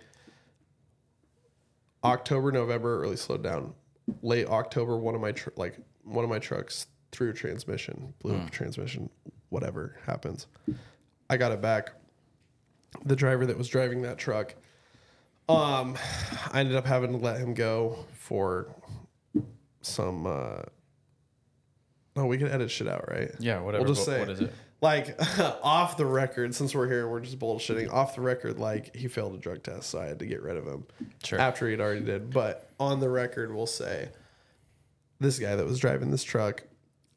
October, 2.03 2.51
November, 2.51 2.99
really 2.99 3.15
slowed 3.17 3.43
down. 3.43 3.73
Late 4.21 4.47
October, 4.47 4.97
one 4.97 5.15
of 5.15 5.21
my 5.21 5.31
tr- 5.31 5.49
like 5.55 5.77
one 6.03 6.23
of 6.23 6.29
my 6.29 6.39
trucks 6.39 6.87
a 7.23 7.33
transmission, 7.33 8.13
blew 8.19 8.35
up 8.35 8.47
a 8.47 8.51
transmission. 8.51 9.09
Whatever 9.49 9.97
happens, 10.05 10.47
I 11.29 11.37
got 11.37 11.51
it 11.51 11.61
back. 11.61 11.91
The 13.05 13.15
driver 13.15 13.45
that 13.45 13.57
was 13.57 13.67
driving 13.67 14.01
that 14.03 14.17
truck, 14.17 14.55
um, 15.49 15.97
I 16.51 16.59
ended 16.59 16.75
up 16.75 16.85
having 16.85 17.11
to 17.11 17.17
let 17.17 17.37
him 17.39 17.53
go 17.53 18.05
for 18.13 18.67
some. 19.81 20.25
uh 20.27 20.61
Oh, 22.17 22.25
we 22.27 22.37
can 22.37 22.47
edit 22.47 22.71
shit 22.71 22.87
out, 22.87 23.09
right? 23.09 23.31
yeah 23.39 23.59
whatever 23.59 23.83
We'll 23.83 23.93
just 23.93 24.07
What- 24.07 24.13
say 24.15 24.19
what 24.19 24.29
is 24.29 24.39
it 24.41 24.53
like 24.81 25.19
off 25.63 25.97
the 25.97 26.05
record, 26.05 26.53
since 26.53 26.75
we're 26.75 26.87
here, 26.87 27.07
we're 27.07 27.19
just 27.21 27.39
bullshitting. 27.39 27.91
Off 27.91 28.15
the 28.15 28.21
record, 28.21 28.59
like 28.59 28.95
he 28.95 29.07
failed 29.07 29.33
a 29.33 29.37
drug 29.37 29.63
test, 29.63 29.89
so 29.89 29.99
I 29.99 30.05
had 30.05 30.19
to 30.19 30.25
get 30.25 30.41
rid 30.43 30.57
of 30.57 30.65
him 30.65 30.85
Sure. 31.23 31.39
after 31.39 31.67
he'd 31.69 31.79
already 31.81 32.01
did. 32.01 32.29
But 32.29 32.69
on 32.79 32.99
the 32.99 33.09
record, 33.09 33.53
we'll 33.55 33.65
say 33.67 34.09
this 35.19 35.39
guy 35.39 35.55
that 35.55 35.65
was 35.65 35.79
driving 35.79 36.11
this 36.11 36.23
truck, 36.23 36.63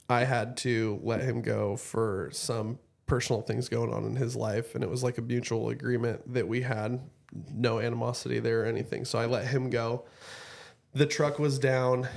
I 0.09 0.25
had 0.25 0.57
to 0.59 1.01
let 1.03 1.21
him 1.21 1.43
go 1.43 1.77
for 1.77 2.31
some 2.33 2.79
personal 3.07 3.43
things 3.43 3.69
going 3.69 3.93
on 3.93 4.05
in 4.05 4.17
his 4.17 4.37
life, 4.37 4.75
and 4.75 4.83
it 4.85 4.91
was 4.91 5.03
like 5.03 5.19
a 5.19 5.23
mutual 5.23 5.69
agreement 5.71 6.33
that 6.33 6.47
we 6.47 6.63
had, 6.63 7.01
no 7.53 7.79
animosity 7.79 8.39
there 8.39 8.63
or 8.63 8.67
anything. 8.67 9.05
So 9.05 9.19
I 9.19 9.27
let 9.27 9.47
him 9.47 9.69
go. 9.71 10.05
The 10.95 11.07
truck 11.07 11.39
was 11.39 11.59
down 11.59 12.09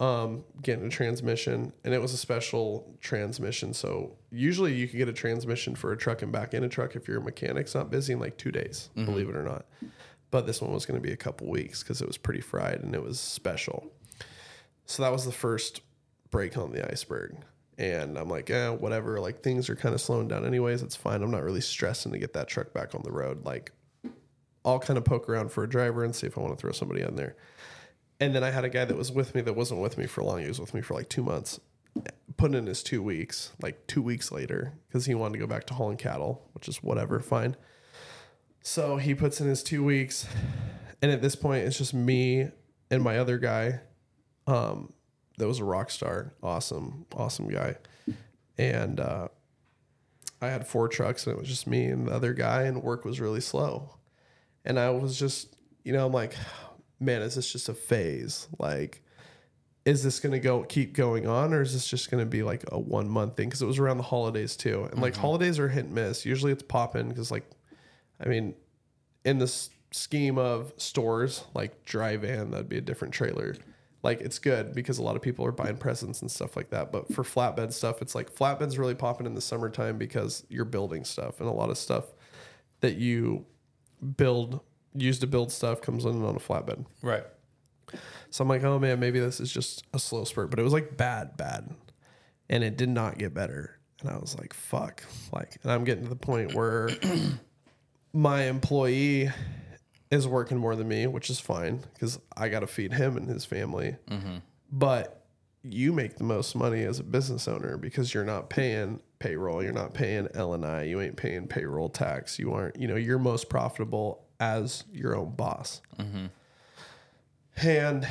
um, 0.00 0.44
getting 0.62 0.86
a 0.86 0.88
transmission, 0.88 1.72
and 1.84 1.94
it 1.94 2.00
was 2.00 2.12
a 2.12 2.16
special 2.16 2.96
transmission. 3.00 3.74
So 3.74 4.16
usually 4.30 4.74
you 4.74 4.88
can 4.88 4.98
get 4.98 5.08
a 5.08 5.12
transmission 5.12 5.74
for 5.74 5.92
a 5.92 5.96
truck 5.96 6.22
and 6.22 6.32
back 6.32 6.54
in 6.54 6.64
a 6.64 6.68
truck 6.68 6.96
if 6.96 7.08
your 7.08 7.20
mechanic's 7.20 7.74
not 7.74 7.90
busy 7.90 8.12
in 8.12 8.20
like 8.20 8.36
two 8.36 8.52
days, 8.52 8.90
believe 8.94 9.28
it 9.28 9.36
or 9.36 9.42
not. 9.42 9.66
But 10.30 10.46
this 10.46 10.60
one 10.60 10.72
was 10.72 10.86
going 10.86 11.00
to 11.00 11.06
be 11.06 11.12
a 11.12 11.16
couple 11.16 11.48
weeks 11.48 11.82
because 11.82 12.00
it 12.00 12.06
was 12.06 12.16
pretty 12.16 12.40
fried 12.40 12.80
and 12.82 12.94
it 12.94 13.02
was 13.02 13.18
special. 13.18 13.90
So 14.86 15.02
that 15.02 15.12
was 15.12 15.24
the 15.24 15.32
first 15.32 15.80
break 16.30 16.56
on 16.56 16.72
the 16.72 16.90
iceberg. 16.90 17.36
And 17.78 18.18
I'm 18.18 18.28
like, 18.28 18.48
yeah, 18.48 18.70
whatever. 18.70 19.20
Like 19.20 19.42
things 19.42 19.70
are 19.70 19.76
kind 19.76 19.94
of 19.94 20.00
slowing 20.00 20.28
down, 20.28 20.44
anyways. 20.44 20.82
It's 20.82 20.96
fine. 20.96 21.22
I'm 21.22 21.30
not 21.30 21.44
really 21.44 21.60
stressing 21.60 22.12
to 22.12 22.18
get 22.18 22.32
that 22.32 22.48
truck 22.48 22.72
back 22.72 22.94
on 22.94 23.02
the 23.04 23.12
road. 23.12 23.44
Like, 23.44 23.72
I'll 24.64 24.80
kind 24.80 24.98
of 24.98 25.04
poke 25.04 25.28
around 25.28 25.52
for 25.52 25.62
a 25.64 25.68
driver 25.68 26.04
and 26.04 26.14
see 26.14 26.26
if 26.26 26.36
I 26.36 26.40
want 26.40 26.58
to 26.58 26.60
throw 26.60 26.72
somebody 26.72 27.04
on 27.04 27.14
there. 27.14 27.36
And 28.20 28.34
then 28.34 28.42
I 28.42 28.50
had 28.50 28.64
a 28.64 28.68
guy 28.68 28.84
that 28.84 28.96
was 28.96 29.12
with 29.12 29.34
me 29.34 29.40
that 29.42 29.54
wasn't 29.54 29.80
with 29.80 29.96
me 29.96 30.06
for 30.06 30.24
long. 30.24 30.40
He 30.40 30.48
was 30.48 30.60
with 30.60 30.74
me 30.74 30.80
for 30.80 30.94
like 30.94 31.08
two 31.08 31.22
months. 31.22 31.60
Put 32.36 32.54
in 32.54 32.66
his 32.66 32.82
two 32.82 33.02
weeks, 33.02 33.52
like 33.62 33.86
two 33.86 34.02
weeks 34.02 34.32
later, 34.32 34.74
because 34.88 35.06
he 35.06 35.14
wanted 35.14 35.34
to 35.34 35.38
go 35.38 35.46
back 35.46 35.66
to 35.68 35.74
hauling 35.74 35.96
cattle, 35.96 36.48
which 36.52 36.68
is 36.68 36.82
whatever, 36.82 37.20
fine. 37.20 37.56
So 38.62 38.96
he 38.96 39.14
puts 39.14 39.40
in 39.40 39.46
his 39.46 39.62
two 39.62 39.84
weeks. 39.84 40.26
And 41.00 41.12
at 41.12 41.22
this 41.22 41.36
point, 41.36 41.64
it's 41.64 41.78
just 41.78 41.94
me 41.94 42.50
and 42.90 43.02
my 43.02 43.18
other 43.18 43.38
guy 43.38 43.80
um, 44.48 44.92
that 45.38 45.48
was 45.48 45.60
a 45.60 45.64
rock 45.64 45.90
star. 45.90 46.34
Awesome, 46.42 47.06
awesome 47.16 47.48
guy. 47.48 47.76
And 48.58 49.00
uh, 49.00 49.28
I 50.42 50.48
had 50.48 50.66
four 50.66 50.88
trucks, 50.88 51.26
and 51.26 51.34
it 51.34 51.38
was 51.38 51.48
just 51.48 51.66
me 51.66 51.86
and 51.86 52.08
the 52.08 52.12
other 52.12 52.34
guy, 52.34 52.62
and 52.62 52.82
work 52.82 53.04
was 53.04 53.20
really 53.20 53.40
slow. 53.40 53.94
And 54.64 54.78
I 54.78 54.90
was 54.90 55.18
just, 55.18 55.56
you 55.84 55.92
know, 55.92 56.06
I'm 56.06 56.12
like, 56.12 56.34
man, 57.00 57.22
is 57.22 57.36
this 57.36 57.50
just 57.50 57.68
a 57.68 57.74
phase? 57.74 58.48
Like, 58.58 59.02
is 59.84 60.02
this 60.02 60.20
going 60.20 60.32
to 60.32 60.40
go 60.40 60.64
keep 60.64 60.92
going 60.92 61.26
on, 61.26 61.54
or 61.54 61.62
is 61.62 61.72
this 61.72 61.88
just 61.88 62.10
going 62.10 62.22
to 62.22 62.28
be 62.28 62.42
like 62.42 62.64
a 62.70 62.78
one 62.78 63.08
month 63.08 63.36
thing? 63.36 63.48
Because 63.48 63.62
it 63.62 63.66
was 63.66 63.78
around 63.78 63.96
the 63.96 64.02
holidays 64.02 64.56
too, 64.56 64.88
and 64.90 65.00
like 65.00 65.16
holidays 65.16 65.58
are 65.58 65.68
hit 65.68 65.86
and 65.86 65.94
miss. 65.94 66.26
Usually 66.26 66.52
it's 66.52 66.62
popping 66.62 67.08
because, 67.08 67.30
like, 67.30 67.48
I 68.20 68.28
mean, 68.28 68.54
in 69.24 69.38
this 69.38 69.70
scheme 69.90 70.36
of 70.36 70.72
stores 70.76 71.44
like 71.54 71.84
dry 71.84 72.16
van, 72.16 72.50
that'd 72.50 72.68
be 72.68 72.78
a 72.78 72.82
different 72.82 73.14
trailer. 73.14 73.54
Like 74.02 74.20
it's 74.20 74.38
good 74.38 74.74
because 74.74 74.98
a 74.98 75.02
lot 75.02 75.16
of 75.16 75.22
people 75.22 75.44
are 75.44 75.52
buying 75.52 75.76
presents 75.76 76.22
and 76.22 76.30
stuff 76.30 76.56
like 76.56 76.70
that. 76.70 76.92
But 76.92 77.12
for 77.12 77.24
flatbed 77.24 77.72
stuff, 77.72 78.00
it's 78.00 78.14
like 78.14 78.32
flatbed's 78.32 78.78
really 78.78 78.94
popping 78.94 79.26
in 79.26 79.34
the 79.34 79.40
summertime 79.40 79.98
because 79.98 80.44
you're 80.48 80.64
building 80.64 81.04
stuff 81.04 81.40
and 81.40 81.48
a 81.48 81.52
lot 81.52 81.70
of 81.70 81.78
stuff 81.78 82.04
that 82.80 82.96
you 82.96 83.44
build 84.16 84.60
use 84.94 85.18
to 85.18 85.26
build 85.26 85.52
stuff 85.52 85.80
comes 85.80 86.04
in 86.04 86.24
on 86.24 86.36
a 86.36 86.38
flatbed. 86.38 86.84
right 87.02 87.24
So 88.30 88.42
I'm 88.42 88.48
like, 88.48 88.62
oh 88.62 88.78
man, 88.78 89.00
maybe 89.00 89.18
this 89.20 89.40
is 89.40 89.52
just 89.52 89.84
a 89.92 89.98
slow 89.98 90.24
spurt. 90.24 90.50
But 90.50 90.58
it 90.58 90.62
was 90.62 90.72
like 90.72 90.96
bad, 90.96 91.36
bad. 91.36 91.74
And 92.48 92.64
it 92.64 92.76
did 92.76 92.88
not 92.88 93.18
get 93.18 93.34
better. 93.34 93.78
And 94.00 94.10
I 94.10 94.16
was 94.16 94.38
like, 94.38 94.54
fuck. 94.54 95.02
Like, 95.32 95.58
and 95.62 95.72
I'm 95.72 95.84
getting 95.84 96.04
to 96.04 96.08
the 96.08 96.16
point 96.16 96.54
where 96.54 96.88
my 98.12 98.44
employee 98.44 99.30
is 100.10 100.26
working 100.26 100.58
more 100.58 100.74
than 100.76 100.88
me, 100.88 101.06
which 101.06 101.30
is 101.30 101.40
fine 101.40 101.84
because 101.94 102.18
I 102.36 102.48
got 102.48 102.60
to 102.60 102.66
feed 102.66 102.92
him 102.94 103.16
and 103.16 103.28
his 103.28 103.44
family. 103.44 103.96
Mm-hmm. 104.10 104.36
But 104.72 105.24
you 105.62 105.92
make 105.92 106.16
the 106.16 106.24
most 106.24 106.54
money 106.54 106.82
as 106.84 106.98
a 106.98 107.02
business 107.04 107.46
owner 107.48 107.76
because 107.76 108.14
you're 108.14 108.24
not 108.24 108.48
paying 108.48 109.00
payroll, 109.18 109.62
you're 109.62 109.72
not 109.72 109.92
paying 109.92 110.28
L 110.34 110.54
and 110.54 110.64
I, 110.64 110.84
you 110.84 111.00
ain't 111.00 111.16
paying 111.16 111.46
payroll 111.46 111.88
tax. 111.88 112.38
You 112.38 112.52
aren't, 112.52 112.76
you 112.80 112.86
know, 112.88 112.96
you're 112.96 113.18
most 113.18 113.48
profitable 113.50 114.24
as 114.40 114.84
your 114.92 115.16
own 115.16 115.34
boss. 115.34 115.82
Mm-hmm. 115.98 116.26
And 117.66 118.06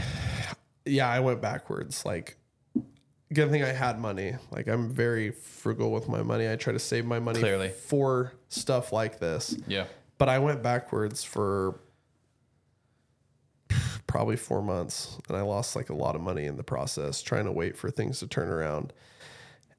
yeah, 0.86 1.10
I 1.10 1.20
went 1.22 1.42
backwards. 1.42 2.06
Like, 2.06 2.38
good 3.34 3.50
thing 3.50 3.64
I 3.64 3.72
had 3.72 4.00
money. 4.00 4.36
Like, 4.52 4.68
I'm 4.68 4.90
very 4.90 5.32
frugal 5.32 5.92
with 5.92 6.08
my 6.10 6.22
money. 6.22 6.52
I 6.52 6.58
try 6.58 6.74
to 6.74 6.80
save 6.80 7.06
my 7.06 7.20
money 7.20 7.40
Clearly. 7.40 7.70
for 7.70 8.34
stuff 8.50 8.92
like 8.92 9.20
this. 9.20 9.56
yeah 9.68 9.86
But 10.18 10.30
I 10.30 10.40
went 10.40 10.62
backwards 10.62 11.24
for 11.24 11.80
probably 14.08 14.38
four 14.38 14.62
months 14.62 15.18
and 15.28 15.38
I 15.38 15.42
lost 15.42 15.76
like 15.76 15.90
a 15.90 15.96
lot 15.96 16.16
of 16.16 16.22
money 16.22 16.46
in 16.46 16.58
the 16.58 16.64
process 16.64 17.22
trying 17.22 17.46
to 17.46 17.52
wait 17.52 17.78
for 17.78 17.92
things 17.92 18.20
to 18.20 18.28
turn 18.28 18.50
around. 18.50 18.94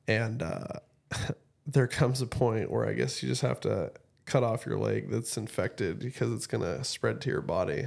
And 0.06 0.42
uh, 0.42 0.80
there 1.66 1.88
comes 1.88 2.20
a 2.20 2.26
point 2.26 2.70
where 2.70 2.86
I 2.86 2.92
guess 2.92 3.22
you 3.22 3.28
just 3.28 3.42
have 3.42 3.60
to 3.60 3.90
cut 4.26 4.44
off 4.44 4.66
your 4.66 4.78
leg 4.78 5.10
that's 5.10 5.36
infected 5.36 5.98
because 5.98 6.32
it's 6.32 6.46
going 6.46 6.62
to 6.62 6.84
spread 6.84 7.20
to 7.22 7.30
your 7.30 7.40
body. 7.40 7.86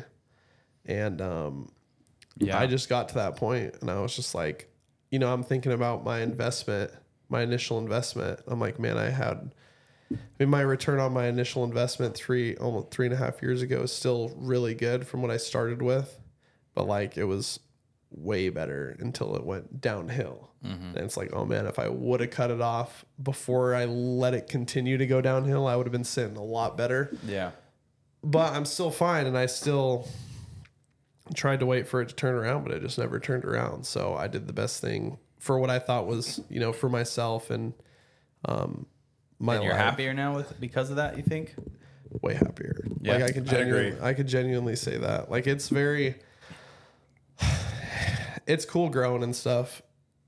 And 0.85 1.21
um, 1.21 1.71
yeah 2.37 2.59
I 2.59 2.67
just 2.67 2.89
got 2.89 3.09
to 3.09 3.15
that 3.15 3.35
point 3.35 3.75
and 3.81 3.89
I 3.89 3.99
was 3.99 4.15
just 4.15 4.33
like, 4.33 4.67
you 5.11 5.19
know, 5.19 5.31
I'm 5.31 5.43
thinking 5.43 5.73
about 5.73 6.03
my 6.03 6.21
investment, 6.21 6.91
my 7.29 7.41
initial 7.41 7.77
investment. 7.77 8.39
I'm 8.47 8.59
like, 8.59 8.79
man, 8.79 8.97
I 8.97 9.09
had, 9.09 9.53
I 10.11 10.17
mean, 10.39 10.49
my 10.49 10.61
return 10.61 10.99
on 10.99 11.13
my 11.13 11.27
initial 11.27 11.63
investment 11.63 12.15
three, 12.15 12.55
almost 12.57 12.91
three 12.91 13.05
and 13.05 13.13
a 13.13 13.17
half 13.17 13.41
years 13.41 13.61
ago 13.61 13.81
is 13.81 13.91
still 13.91 14.33
really 14.37 14.73
good 14.73 15.05
from 15.05 15.21
what 15.21 15.29
I 15.29 15.37
started 15.37 15.81
with, 15.81 16.20
but 16.73 16.87
like 16.87 17.17
it 17.17 17.25
was 17.25 17.59
way 18.09 18.49
better 18.49 18.95
until 18.99 19.35
it 19.35 19.45
went 19.45 19.81
downhill. 19.81 20.49
And 20.63 20.97
it's 20.97 21.17
like, 21.17 21.33
oh 21.33 21.43
man, 21.43 21.65
if 21.65 21.79
I 21.79 21.87
would 21.87 22.19
have 22.19 22.29
cut 22.29 22.51
it 22.51 22.61
off 22.61 23.03
before 23.21 23.73
I 23.73 23.85
let 23.85 24.35
it 24.35 24.47
continue 24.47 24.95
to 24.99 25.07
go 25.07 25.19
downhill, 25.19 25.65
I 25.65 25.75
would 25.75 25.87
have 25.87 25.91
been 25.91 26.03
sitting 26.03 26.37
a 26.37 26.43
lot 26.43 26.77
better 26.77 27.17
yeah 27.25 27.51
but 28.23 28.53
I'm 28.53 28.65
still 28.65 28.91
fine, 28.91 29.25
and 29.25 29.37
I 29.37 29.47
still 29.47 30.07
tried 31.33 31.59
to 31.61 31.65
wait 31.65 31.87
for 31.87 32.01
it 32.01 32.09
to 32.09 32.15
turn 32.15 32.35
around, 32.35 32.63
but 32.63 32.73
it 32.73 32.81
just 32.81 32.97
never 32.97 33.19
turned 33.19 33.45
around. 33.45 33.85
So 33.85 34.15
I 34.15 34.27
did 34.27 34.47
the 34.47 34.53
best 34.53 34.81
thing 34.81 35.17
for 35.39 35.57
what 35.59 35.69
I 35.69 35.79
thought 35.79 36.05
was, 36.05 36.41
you 36.49 36.59
know, 36.59 36.71
for 36.73 36.89
myself 36.89 37.49
and 37.49 37.73
um, 38.45 38.85
my 39.39 39.55
and 39.55 39.63
you're 39.63 39.73
life. 39.73 39.81
happier 39.81 40.13
now 40.13 40.35
with 40.35 40.59
because 40.59 40.89
of 40.89 40.97
that 40.97 41.17
you 41.17 41.23
think 41.23 41.55
way 42.21 42.35
happier. 42.35 42.85
Yeah, 43.01 43.13
like 43.13 43.23
I 43.23 43.31
could 43.31 43.47
I 43.47 43.51
genuinely, 43.51 44.01
I 44.01 44.13
could 44.13 44.27
genuinely 44.27 44.75
say 44.75 44.97
that. 44.97 45.31
Like 45.31 45.47
it's 45.47 45.69
very, 45.69 46.19
it's 48.47 48.65
cool 48.65 48.89
growing 48.89 49.23
and 49.23 49.35
stuff. 49.35 49.81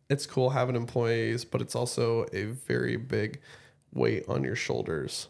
It's 0.09 0.25
cool 0.25 0.51
having 0.51 0.75
employees, 0.75 1.45
but 1.45 1.61
it's 1.61 1.75
also 1.75 2.25
a 2.33 2.45
very 2.45 2.97
big 2.97 3.39
weight 3.93 4.25
on 4.27 4.43
your 4.43 4.55
shoulders. 4.55 5.27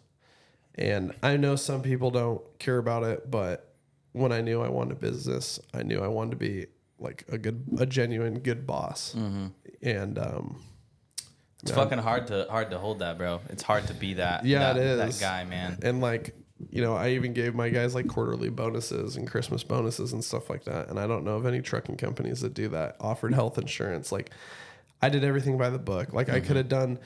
And 0.75 1.13
I 1.21 1.37
know 1.37 1.55
some 1.55 1.81
people 1.81 2.09
don't 2.11 2.41
care 2.59 2.77
about 2.79 3.03
it, 3.03 3.29
but 3.29 3.73
when 4.13 4.31
I 4.31 4.41
knew 4.41 4.61
I 4.61 4.69
wanted 4.69 4.93
a 4.93 4.99
business, 4.99 5.59
I 5.73 5.83
knew 5.83 5.99
I 5.99 6.07
wanted 6.07 6.31
to 6.31 6.37
be 6.37 6.65
like 6.99 7.25
a 7.29 7.37
good, 7.37 7.65
a 7.77 7.85
genuine 7.85 8.39
good 8.39 8.65
boss. 8.65 9.13
Mm-hmm. 9.15 9.47
And 9.83 10.17
um, 10.17 10.61
It's 11.61 11.71
fucking 11.71 11.99
hard 11.99 12.27
to 12.27 12.47
hard 12.49 12.71
to 12.71 12.79
hold 12.79 12.99
that, 12.99 13.17
bro. 13.17 13.41
It's 13.49 13.63
hard 13.63 13.87
to 13.87 13.93
be 13.93 14.15
that. 14.15 14.45
Yeah, 14.45 14.73
that, 14.73 14.77
it 14.77 14.97
That 14.97 15.09
is. 15.09 15.19
guy, 15.19 15.43
man. 15.43 15.77
and 15.83 16.01
like 16.01 16.35
you 16.71 16.81
know 16.81 16.93
i 16.95 17.09
even 17.09 17.33
gave 17.33 17.53
my 17.55 17.69
guys 17.69 17.93
like 17.95 18.07
quarterly 18.07 18.49
bonuses 18.49 19.15
and 19.17 19.27
christmas 19.27 19.63
bonuses 19.63 20.13
and 20.13 20.23
stuff 20.23 20.49
like 20.49 20.63
that 20.63 20.87
and 20.89 20.99
i 20.99 21.07
don't 21.07 21.23
know 21.23 21.35
of 21.35 21.45
any 21.45 21.61
trucking 21.61 21.97
companies 21.97 22.41
that 22.41 22.53
do 22.53 22.67
that 22.67 22.95
offered 22.99 23.33
health 23.33 23.57
insurance 23.57 24.11
like 24.11 24.29
i 25.01 25.09
did 25.09 25.23
everything 25.23 25.57
by 25.57 25.69
the 25.69 25.79
book 25.79 26.13
like 26.13 26.29
i 26.29 26.33
Mm-hmm. 26.37 26.47
could 26.47 26.55
have 26.57 26.69
done 26.69 26.99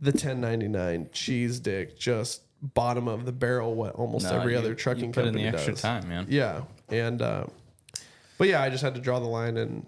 the 0.00 0.10
1099 0.10 1.08
cheese 1.12 1.60
dick 1.60 1.98
just 1.98 2.42
bottom 2.74 3.08
of 3.08 3.24
the 3.24 3.32
barrel 3.32 3.74
what 3.74 3.94
almost 3.94 4.24
No, 4.26 4.38
every 4.38 4.52
you- 4.52 4.58
other 4.58 4.68
you 4.70 4.74
trucking 4.74 5.12
company 5.12 5.44
in 5.44 5.50
the 5.52 5.56
extra 5.58 5.72
does. 5.74 5.82
time, 5.82 6.08
man. 6.08 6.26
yeah 6.28 6.62
and 6.88 7.20
uh, 7.22 7.44
but 8.38 8.48
yeah 8.48 8.60
i 8.62 8.68
just 8.70 8.82
had 8.82 8.94
to 8.94 9.00
draw 9.00 9.18
the 9.20 9.26
line 9.26 9.56
and 9.56 9.86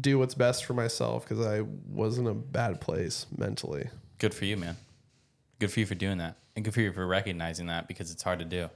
do 0.00 0.18
what's 0.18 0.34
best 0.34 0.64
for 0.64 0.72
myself 0.74 1.28
because 1.28 1.44
i 1.44 1.60
was 1.88 2.18
in 2.18 2.26
a 2.26 2.34
bad 2.34 2.80
place 2.80 3.26
mentally 3.36 3.88
Good 4.18 4.34
for 4.34 4.46
you, 4.46 4.56
man. 4.56 4.76
Good 5.60 5.70
for 5.70 5.78
you 5.78 5.86
for 5.86 5.94
doing 5.94 6.18
that, 6.18 6.36
and 6.58 6.64
good 6.64 6.74
for 6.74 6.80
you 6.80 6.92
for 6.92 7.06
recognizing 7.06 7.66
that 7.66 7.86
because 7.88 8.10
it's 8.10 8.22
hard 8.22 8.40
to 8.40 8.44
do. 8.44 8.68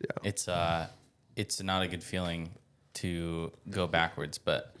Yeah. 0.00 0.10
It's 0.22 0.46
uh, 0.46 0.86
it's 1.36 1.62
not 1.62 1.82
a 1.82 1.88
good 1.88 2.04
feeling 2.04 2.50
to 2.94 3.50
go 3.70 3.86
backwards, 3.86 4.38
but 4.38 4.74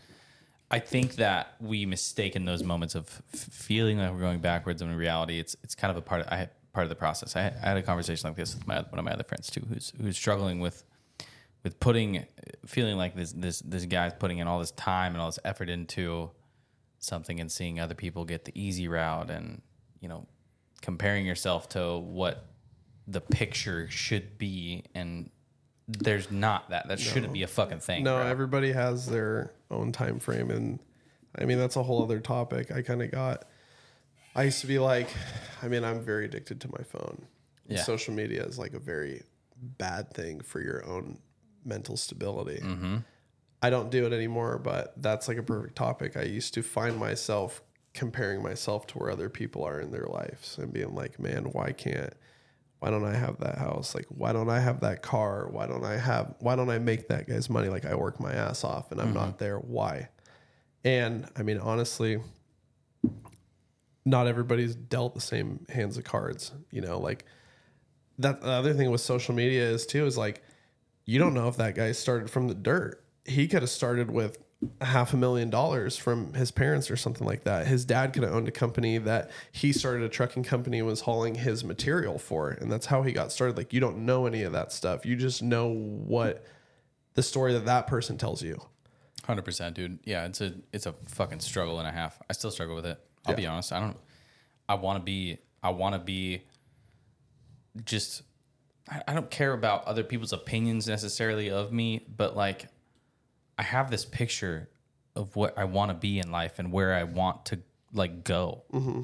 I 0.70 0.78
think 0.78 1.16
that 1.16 1.54
we 1.58 1.86
mistake 1.86 2.36
in 2.36 2.44
those 2.44 2.62
moments 2.62 2.94
of 2.94 3.08
feeling 3.28 3.98
like 3.98 4.12
we're 4.12 4.20
going 4.20 4.40
backwards. 4.40 4.82
When 4.82 4.92
in 4.92 4.96
reality, 4.96 5.38
it's 5.38 5.56
it's 5.64 5.74
kind 5.74 5.90
of 5.90 5.96
a 5.96 6.02
part 6.02 6.20
of 6.20 6.28
I 6.28 6.48
part 6.72 6.84
of 6.84 6.90
the 6.90 6.96
process. 6.96 7.34
I, 7.34 7.52
I 7.62 7.68
had 7.68 7.76
a 7.76 7.82
conversation 7.82 8.28
like 8.28 8.36
this 8.36 8.54
with 8.54 8.66
my 8.66 8.82
one 8.82 8.98
of 8.98 9.04
my 9.04 9.12
other 9.12 9.24
friends 9.24 9.50
too, 9.50 9.62
who's 9.68 9.92
who's 10.00 10.16
struggling 10.16 10.60
with 10.60 10.84
with 11.64 11.80
putting 11.80 12.26
feeling 12.66 12.96
like 12.96 13.16
this 13.16 13.32
this 13.32 13.60
this 13.60 13.86
guy's 13.86 14.12
putting 14.12 14.38
in 14.38 14.46
all 14.46 14.58
this 14.58 14.72
time 14.72 15.12
and 15.12 15.22
all 15.22 15.28
this 15.28 15.38
effort 15.44 15.70
into 15.70 16.30
something 16.98 17.40
and 17.40 17.50
seeing 17.50 17.80
other 17.80 17.94
people 17.94 18.26
get 18.26 18.44
the 18.44 18.52
easy 18.54 18.86
route 18.86 19.30
and 19.30 19.62
you 20.00 20.08
know 20.08 20.26
comparing 20.82 21.26
yourself 21.26 21.68
to 21.70 21.98
what 21.98 22.46
the 23.06 23.20
picture 23.20 23.88
should 23.90 24.38
be 24.38 24.84
and 24.94 25.30
there's 25.88 26.30
not 26.30 26.70
that 26.70 26.86
that 26.88 27.00
shouldn't 27.00 27.32
be 27.32 27.42
a 27.42 27.48
fucking 27.48 27.80
thing 27.80 28.04
No, 28.04 28.16
bro. 28.16 28.26
everybody 28.26 28.72
has 28.72 29.06
their 29.06 29.52
own 29.70 29.90
time 29.90 30.20
frame, 30.20 30.50
and 30.50 30.78
I 31.36 31.44
mean 31.44 31.58
that's 31.58 31.74
a 31.76 31.82
whole 31.82 32.02
other 32.02 32.20
topic. 32.20 32.70
I 32.70 32.82
kind 32.82 33.02
of 33.02 33.10
got. 33.10 33.44
I 34.36 34.44
used 34.44 34.60
to 34.60 34.68
be 34.68 34.78
like, 34.78 35.08
I 35.62 35.66
mean, 35.66 35.82
I'm 35.82 36.00
very 36.00 36.26
addicted 36.26 36.60
to 36.60 36.68
my 36.68 36.84
phone. 36.84 37.26
Yeah. 37.66 37.82
Social 37.82 38.14
media 38.14 38.44
is 38.44 38.56
like 38.58 38.74
a 38.74 38.78
very 38.78 39.24
bad 39.56 40.14
thing 40.14 40.40
for 40.40 40.60
your 40.60 40.86
own 40.88 41.18
mental 41.64 41.96
stability. 41.96 42.60
Mm-hmm. 42.62 42.98
I 43.60 43.70
don't 43.70 43.90
do 43.90 44.06
it 44.06 44.12
anymore, 44.12 44.58
but 44.58 44.94
that's 44.96 45.26
like 45.26 45.38
a 45.38 45.42
perfect 45.42 45.74
topic. 45.74 46.16
I 46.16 46.22
used 46.22 46.54
to 46.54 46.62
find 46.62 46.96
myself 46.96 47.62
comparing 47.92 48.42
myself 48.42 48.86
to 48.88 48.98
where 48.98 49.10
other 49.10 49.28
people 49.28 49.64
are 49.64 49.80
in 49.80 49.90
their 49.90 50.06
lives 50.06 50.58
and 50.58 50.72
being 50.72 50.94
like, 50.94 51.18
man, 51.18 51.44
why 51.44 51.72
can't 51.72 52.14
why 52.80 52.90
don't 52.90 53.04
I 53.04 53.14
have 53.14 53.38
that 53.40 53.58
house? 53.58 53.94
Like, 53.94 54.06
why 54.08 54.32
don't 54.32 54.48
I 54.48 54.58
have 54.58 54.80
that 54.80 55.02
car? 55.02 55.48
Why 55.50 55.66
don't 55.66 55.84
I 55.84 55.98
have, 55.98 56.34
why 56.40 56.56
don't 56.56 56.70
I 56.70 56.78
make 56.78 57.08
that 57.08 57.28
guy's 57.28 57.50
money? 57.50 57.68
Like, 57.68 57.84
I 57.84 57.94
work 57.94 58.18
my 58.18 58.32
ass 58.32 58.64
off 58.64 58.90
and 58.90 59.00
I'm 59.00 59.12
not 59.12 59.28
mm-hmm. 59.28 59.44
there. 59.44 59.58
Why? 59.58 60.08
And 60.82 61.28
I 61.36 61.42
mean, 61.42 61.58
honestly, 61.58 62.20
not 64.06 64.26
everybody's 64.26 64.74
dealt 64.74 65.14
the 65.14 65.20
same 65.20 65.66
hands 65.68 65.98
of 65.98 66.04
cards, 66.04 66.52
you 66.70 66.80
know, 66.80 66.98
like 66.98 67.26
that. 68.18 68.40
The 68.40 68.48
other 68.48 68.72
thing 68.72 68.90
with 68.90 69.02
social 69.02 69.34
media 69.34 69.62
is 69.68 69.84
too, 69.84 70.06
is 70.06 70.16
like, 70.16 70.42
you 71.04 71.18
don't 71.18 71.34
know 71.34 71.48
if 71.48 71.58
that 71.58 71.74
guy 71.74 71.92
started 71.92 72.30
from 72.30 72.48
the 72.48 72.54
dirt. 72.54 73.04
He 73.26 73.46
could 73.46 73.60
have 73.60 73.70
started 73.70 74.10
with 74.10 74.38
a 74.80 74.84
half 74.84 75.14
a 75.14 75.16
million 75.16 75.48
dollars 75.48 75.96
from 75.96 76.34
his 76.34 76.50
parents 76.50 76.90
or 76.90 76.96
something 76.96 77.26
like 77.26 77.44
that. 77.44 77.66
His 77.66 77.84
dad 77.84 78.12
could 78.12 78.22
have 78.22 78.32
owned 78.32 78.48
a 78.48 78.52
company 78.52 78.98
that 78.98 79.30
he 79.52 79.72
started 79.72 80.02
a 80.02 80.08
trucking 80.08 80.44
company 80.44 80.78
and 80.78 80.86
was 80.86 81.00
hauling 81.02 81.34
his 81.34 81.64
material 81.64 82.18
for. 82.18 82.50
And 82.50 82.70
that's 82.70 82.86
how 82.86 83.02
he 83.02 83.12
got 83.12 83.32
started. 83.32 83.56
Like 83.56 83.72
you 83.72 83.80
don't 83.80 84.04
know 84.04 84.26
any 84.26 84.42
of 84.42 84.52
that 84.52 84.72
stuff. 84.72 85.06
You 85.06 85.16
just 85.16 85.42
know 85.42 85.68
what 85.68 86.44
the 87.14 87.22
story 87.22 87.54
that 87.54 87.64
that 87.64 87.86
person 87.86 88.18
tells 88.18 88.42
you. 88.42 88.60
Hundred 89.24 89.44
percent, 89.44 89.76
dude. 89.76 89.98
Yeah, 90.04 90.26
it's 90.26 90.40
a 90.40 90.54
it's 90.72 90.86
a 90.86 90.94
fucking 91.06 91.40
struggle 91.40 91.78
and 91.78 91.88
a 91.88 91.92
half. 91.92 92.18
I 92.28 92.32
still 92.32 92.50
struggle 92.50 92.74
with 92.74 92.86
it. 92.86 92.98
I'll 93.26 93.34
be 93.34 93.46
honest. 93.46 93.72
I 93.72 93.80
don't. 93.80 93.96
I 94.68 94.74
want 94.74 94.98
to 94.98 95.04
be. 95.04 95.38
I 95.62 95.70
want 95.70 95.94
to 95.94 95.98
be. 95.98 96.42
Just. 97.84 98.22
I, 98.88 99.02
I 99.08 99.14
don't 99.14 99.30
care 99.30 99.52
about 99.52 99.84
other 99.84 100.02
people's 100.02 100.32
opinions 100.32 100.88
necessarily 100.88 101.50
of 101.50 101.72
me, 101.72 102.04
but 102.16 102.34
like, 102.36 102.66
I 103.60 103.62
have 103.62 103.90
this 103.90 104.06
picture 104.06 104.70
of 105.14 105.36
what 105.36 105.58
I 105.58 105.64
want 105.64 105.90
to 105.90 105.94
be 105.94 106.18
in 106.18 106.32
life 106.32 106.58
and 106.58 106.72
where 106.72 106.94
I 106.94 107.04
want 107.04 107.44
to 107.46 107.58
like 107.92 108.24
go. 108.24 108.62
Mm-hmm. 108.72 109.02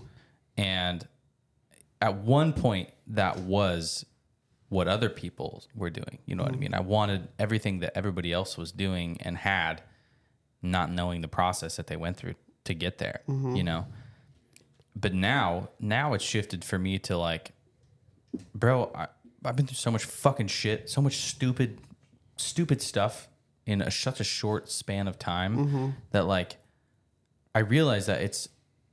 And 0.57 1.07
at 2.01 2.17
one 2.17 2.55
point, 2.55 2.89
that 3.09 3.41
was 3.41 4.07
what 4.71 4.89
other 4.89 5.11
people 5.11 5.63
were 5.75 5.91
doing. 5.91 6.21
You 6.25 6.37
know 6.37 6.43
what 6.43 6.53
I 6.53 6.55
mm-hmm. 6.55 6.61
mean? 6.61 6.75
I 6.75 6.81
wanted 6.81 7.29
everything 7.39 7.81
that 7.81 7.95
everybody 7.95 8.33
else 8.33 8.57
was 8.57 8.73
doing 8.73 9.19
and 9.21 9.37
had, 9.37 9.83
not 10.63 10.91
knowing 10.91 11.21
the 11.21 11.29
process 11.29 11.77
that 11.77 11.87
they 11.89 11.97
went 11.97 12.17
through 12.17 12.37
to 12.65 12.73
get 12.73 12.97
there, 12.97 13.21
mm-hmm. 13.29 13.57
you 13.57 13.63
know? 13.63 13.87
But 14.95 15.13
now, 15.13 15.69
now 15.79 16.15
it's 16.15 16.25
shifted 16.25 16.65
for 16.65 16.79
me 16.79 16.99
to 17.01 17.19
like, 17.19 17.53
bro, 18.55 18.91
I, 18.95 19.09
I've 19.45 19.55
been 19.55 19.67
through 19.67 19.75
so 19.75 19.91
much 19.91 20.07
fucking 20.07 20.49
shit, 20.49 20.89
so 20.89 21.03
much 21.03 21.17
stupid, 21.17 21.79
stupid 22.39 22.81
stuff 22.81 23.29
in 23.67 23.83
a, 23.83 23.91
such 23.91 24.21
a 24.21 24.25
short 24.25 24.71
span 24.71 25.09
of 25.09 25.19
time 25.19 25.57
mm-hmm. 25.57 25.89
that 26.13 26.27
like, 26.27 26.57
I 27.55 27.61
realize 27.61 28.07
that 28.07 28.23
it's 28.23 28.49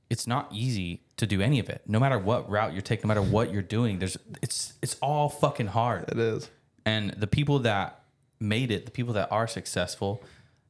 it's 0.10 0.28
not 0.28 0.48
easy 0.52 1.02
to 1.18 1.26
do 1.26 1.42
any 1.42 1.60
of 1.60 1.70
it. 1.70 1.82
No 1.88 2.00
matter 2.00 2.20
what 2.20 2.50
route 2.50 2.74
you're 2.74 2.82
taking, 2.82 3.08
no 3.08 3.16
matter 3.16 3.22
what 3.22 3.52
you're 3.52 3.62
doing, 3.62 4.00
there's 4.00 4.18
it's 4.42 4.74
it's 4.82 4.96
all 5.02 5.30
fucking 5.30 5.68
hard. 5.68 6.10
It 6.10 6.18
is. 6.18 6.50
And 6.86 7.12
the 7.12 7.28
people 7.28 7.60
that 7.60 8.04
made 8.40 8.72
it, 8.72 8.86
the 8.86 8.92
people 8.92 9.14
that 9.14 9.32
are 9.32 9.48
successful, 9.48 10.24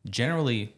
generally 0.10 0.76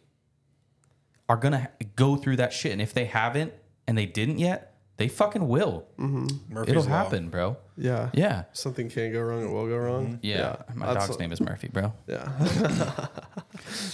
are 1.28 1.36
gonna 1.36 1.70
go 1.94 2.16
through 2.16 2.36
that 2.36 2.52
shit. 2.52 2.72
And 2.72 2.80
if 2.80 2.92
they 2.92 3.06
haven't 3.06 3.52
and 3.86 3.96
they 3.96 4.06
didn't 4.06 4.38
yet, 4.38 4.75
they 4.96 5.08
fucking 5.08 5.46
will. 5.46 5.86
Mm-hmm. 5.98 6.54
Murphy's 6.54 6.70
It'll 6.70 6.82
Law. 6.84 6.88
happen, 6.88 7.28
bro. 7.28 7.56
Yeah. 7.76 8.10
Yeah. 8.14 8.44
Something 8.52 8.88
can't 8.88 9.12
go 9.12 9.20
wrong. 9.20 9.42
It 9.44 9.50
will 9.50 9.66
go 9.66 9.76
wrong. 9.76 10.06
Mm-hmm. 10.06 10.16
Yeah. 10.22 10.56
My 10.74 10.94
That's 10.94 11.06
dog's 11.06 11.16
a- 11.16 11.20
name 11.20 11.32
is 11.32 11.40
Murphy, 11.40 11.68
bro. 11.68 11.92
Yeah. 12.06 12.30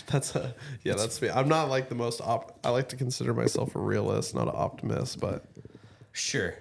that's 0.06 0.34
a, 0.36 0.54
yeah, 0.84 0.94
that's 0.94 1.20
me. 1.20 1.30
I'm 1.30 1.48
not 1.48 1.68
like 1.68 1.88
the 1.88 1.94
most 1.94 2.20
op 2.20 2.58
I 2.64 2.70
like 2.70 2.88
to 2.90 2.96
consider 2.96 3.34
myself 3.34 3.74
a 3.74 3.78
realist, 3.80 4.34
not 4.34 4.48
an 4.48 4.54
optimist, 4.56 5.20
but 5.20 5.44
Sure. 6.12 6.54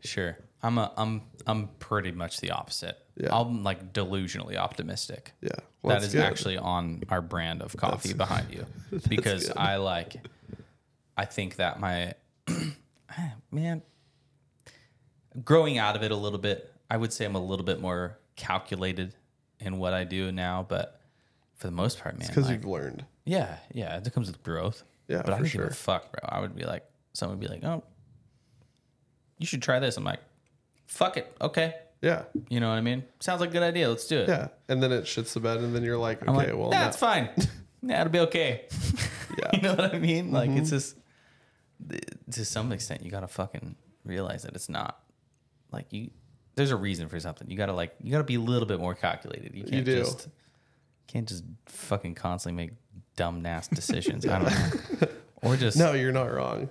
Sure. 0.00 0.38
I'm 0.62 0.78
a 0.78 0.92
I'm 0.96 1.22
I'm 1.46 1.68
pretty 1.78 2.10
much 2.12 2.40
the 2.40 2.50
opposite. 2.52 2.96
Yeah. 3.16 3.36
I'm 3.36 3.62
like 3.62 3.92
delusionally 3.92 4.56
optimistic. 4.56 5.32
yeah. 5.42 5.50
that 5.84 6.00
that's 6.00 6.12
good. 6.12 6.22
actually 6.24 6.56
on 6.56 7.02
our 7.10 7.20
brand 7.20 7.62
of 7.62 7.76
coffee 7.76 8.14
behind 8.14 8.52
you 8.52 8.66
because 9.08 9.48
good. 9.48 9.56
I 9.56 9.76
like 9.76 10.16
I 11.16 11.26
think 11.26 11.56
that 11.56 11.78
my 11.80 12.14
man 13.50 13.82
growing 15.44 15.78
out 15.78 15.96
of 15.96 16.02
it 16.02 16.10
a 16.10 16.16
little 16.16 16.38
bit 16.38 16.72
I 16.90 16.96
would 16.96 17.12
say 17.12 17.24
I'm 17.24 17.34
a 17.34 17.44
little 17.44 17.64
bit 17.64 17.80
more 17.80 18.18
calculated 18.36 19.14
in 19.60 19.78
what 19.78 19.94
I 19.94 20.04
do 20.04 20.30
now 20.32 20.64
but 20.68 21.00
for 21.56 21.66
the 21.66 21.72
most 21.72 21.98
part 22.00 22.18
man 22.18 22.28
because 22.28 22.46
like, 22.46 22.56
you've 22.56 22.64
learned. 22.66 23.04
yeah 23.24 23.56
yeah 23.72 23.96
it 23.96 24.12
comes 24.12 24.26
with 24.28 24.42
growth 24.42 24.82
Yeah, 25.08 25.22
but 25.24 25.30
I 25.30 25.36
don't 25.36 25.42
give 25.42 25.52
sure. 25.52 25.66
a 25.66 25.74
fuck 25.74 26.10
bro 26.12 26.20
I 26.28 26.40
would 26.40 26.54
be 26.54 26.64
like 26.64 26.84
someone 27.12 27.38
would 27.38 27.48
be 27.48 27.52
like 27.52 27.64
oh 27.64 27.82
you 29.38 29.46
should 29.46 29.62
try 29.62 29.78
this 29.80 29.96
I'm 29.96 30.04
like 30.04 30.20
fuck 30.86 31.16
it 31.16 31.34
okay 31.40 31.74
Yeah. 32.00 32.24
you 32.48 32.60
know 32.60 32.68
what 32.68 32.76
I 32.76 32.80
mean 32.80 33.04
sounds 33.20 33.40
like 33.40 33.50
a 33.50 33.52
good 33.52 33.62
idea 33.62 33.88
let's 33.88 34.06
do 34.06 34.18
it 34.20 34.28
Yeah. 34.28 34.48
And 34.68 34.82
then 34.82 34.92
it 34.92 35.04
shits 35.04 35.32
the 35.34 35.40
bed, 35.40 35.58
and 35.58 35.74
then 35.74 35.84
you're 35.84 35.98
like, 35.98 36.22
okay, 36.22 36.32
like, 36.32 36.56
well, 36.56 36.70
that's 36.70 37.00
now- 37.00 37.06
fine. 37.08 37.28
yeah, 37.82 38.00
it'll 38.00 38.10
be 38.12 38.20
okay. 38.20 38.64
Yeah. 39.36 39.50
you 39.52 39.60
know 39.62 39.74
what 39.74 39.92
I 39.92 39.98
mean? 39.98 40.30
Like 40.30 40.48
it's 40.50 40.68
mm-hmm. 40.70 40.76
just 40.76 40.96
to 42.30 42.44
some 42.44 42.72
extent 42.72 43.02
you 43.04 43.10
gotta 43.10 43.28
fucking 43.28 43.76
realize 44.04 44.42
that 44.42 44.54
it's 44.54 44.68
not 44.68 45.00
like 45.72 45.92
you. 45.92 46.10
There's 46.56 46.70
a 46.70 46.76
reason 46.76 47.08
for 47.08 47.18
something. 47.18 47.50
You 47.50 47.56
gotta 47.56 47.72
like 47.72 47.94
you 48.02 48.10
gotta 48.12 48.24
be 48.24 48.36
a 48.36 48.40
little 48.40 48.66
bit 48.66 48.80
more 48.80 48.94
calculated. 48.94 49.54
You 49.54 49.64
can't 49.64 49.84
do. 49.84 49.98
just 49.98 50.28
can't 51.06 51.28
just 51.28 51.44
fucking 51.66 52.14
constantly 52.14 52.64
make 52.64 52.74
dumb 53.16 53.44
ass 53.44 53.68
decisions. 53.68 54.26
I 54.26 54.38
don't 54.38 55.00
know. 55.00 55.08
Or 55.44 55.56
just 55.56 55.76
no, 55.76 55.92
you're 55.92 56.10
not 56.10 56.32
wrong. 56.32 56.70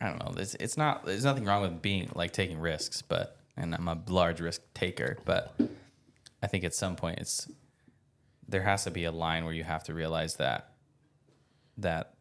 I 0.00 0.08
don't 0.08 0.18
know. 0.18 0.40
It's, 0.42 0.54
it's 0.56 0.76
not. 0.76 1.06
There's 1.06 1.24
nothing 1.24 1.44
wrong 1.44 1.62
with 1.62 1.80
being 1.80 2.10
like 2.14 2.32
taking 2.32 2.58
risks, 2.58 3.02
but 3.02 3.36
and 3.56 3.72
I'm 3.72 3.86
a 3.86 4.02
large 4.08 4.40
risk 4.40 4.62
taker. 4.74 5.18
But 5.24 5.54
I 6.42 6.48
think 6.48 6.64
at 6.64 6.74
some 6.74 6.96
point 6.96 7.20
it's 7.20 7.48
there 8.48 8.62
has 8.62 8.82
to 8.84 8.90
be 8.90 9.04
a 9.04 9.12
line 9.12 9.44
where 9.44 9.54
you 9.54 9.62
have 9.62 9.84
to 9.84 9.94
realize 9.94 10.36
that 10.36 10.72
that 11.78 12.14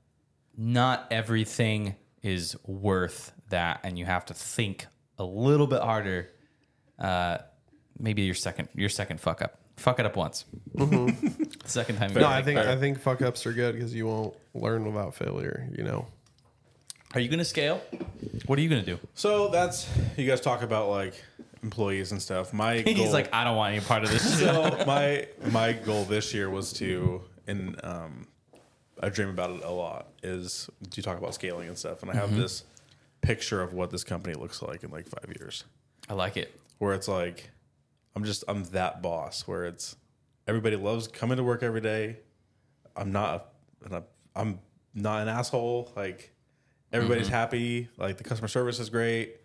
not 0.55 1.07
everything 1.09 1.95
is 2.21 2.55
worth 2.65 3.31
that, 3.49 3.81
and 3.83 3.97
you 3.97 4.05
have 4.05 4.25
to 4.25 4.33
think 4.33 4.87
a 5.17 5.23
little 5.23 5.67
bit 5.67 5.81
harder 5.81 6.29
uh, 6.99 7.37
maybe 7.97 8.23
your 8.23 8.35
second 8.35 8.69
your 8.75 8.89
second 8.89 9.19
fuck 9.19 9.41
up. 9.41 9.59
Fuck 9.77 9.99
it 9.99 10.05
up 10.05 10.17
once. 10.17 10.43
Second 11.63 11.97
time. 11.97 12.13
No, 12.13 12.19
you're 12.19 12.27
I 12.27 12.41
think 12.41 12.59
"All 12.59 12.65
right." 12.65 12.75
I 12.75 12.79
think 12.79 12.99
fuck 12.99 13.21
ups 13.21 13.45
are 13.45 13.53
good 13.53 13.75
because 13.75 13.95
you 13.95 14.07
won't 14.07 14.35
learn 14.53 14.83
without 14.83 15.15
failure. 15.15 15.69
You 15.77 15.85
know. 15.85 16.05
Are 17.13 17.21
you 17.21 17.29
gonna 17.29 17.45
scale? 17.45 17.81
What 18.45 18.59
are 18.59 18.61
you 18.61 18.67
gonna 18.67 18.83
do? 18.83 18.99
So 19.13 19.47
that's 19.47 19.87
you 20.17 20.27
guys 20.27 20.41
talk 20.41 20.63
about 20.63 20.89
like 20.89 21.13
employees 21.63 22.11
and 22.11 22.21
stuff. 22.21 22.51
My 22.51 22.81
goal, 22.81 22.93
He's 22.93 23.13
like, 23.13 23.33
I 23.33 23.45
don't 23.45 23.55
want 23.55 23.73
any 23.73 23.83
part 23.83 24.03
of 24.03 24.11
this. 24.11 24.39
so 24.41 24.83
my 24.85 25.27
my 25.49 25.71
goal 25.71 26.03
this 26.03 26.33
year 26.33 26.49
was 26.49 26.73
to 26.73 27.21
and 27.47 27.79
um 27.83 28.27
I 28.99 29.09
dream 29.09 29.29
about 29.29 29.51
it 29.51 29.63
a 29.63 29.71
lot 29.71 30.07
is 30.23 30.69
do 30.83 30.89
you 30.95 31.03
talk 31.03 31.17
about 31.17 31.33
scaling 31.33 31.67
and 31.67 31.77
stuff 31.77 32.01
and 32.01 32.11
I 32.11 32.15
have 32.15 32.29
mm-hmm. 32.29 32.41
this 32.41 32.63
picture 33.21 33.61
of 33.61 33.73
what 33.73 33.91
this 33.91 34.03
company 34.03 34.35
looks 34.35 34.61
like 34.61 34.83
in 34.83 34.91
like 34.91 35.07
5 35.07 35.35
years 35.39 35.63
I 36.09 36.13
like 36.13 36.37
it. 36.37 36.59
where 36.77 36.93
it's 36.93 37.07
like 37.07 37.49
I'm 38.15 38.23
just 38.23 38.43
I'm 38.47 38.63
that 38.65 39.01
boss 39.01 39.47
where 39.47 39.65
it's 39.65 39.95
everybody 40.47 40.75
loves 40.75 41.07
coming 41.07 41.37
to 41.37 41.43
work 41.43 41.63
every 41.63 41.81
day. 41.81 42.17
I'm 42.95 43.11
not 43.11 43.53
and 43.85 43.95
I'm, 43.95 44.03
I'm 44.35 44.59
not 44.93 45.21
an 45.21 45.27
asshole 45.27 45.91
like 45.95 46.33
everybody's 46.91 47.27
mm-hmm. 47.27 47.35
happy 47.35 47.89
like 47.97 48.17
the 48.17 48.23
customer 48.23 48.47
service 48.47 48.79
is 48.79 48.89
great 48.89 49.37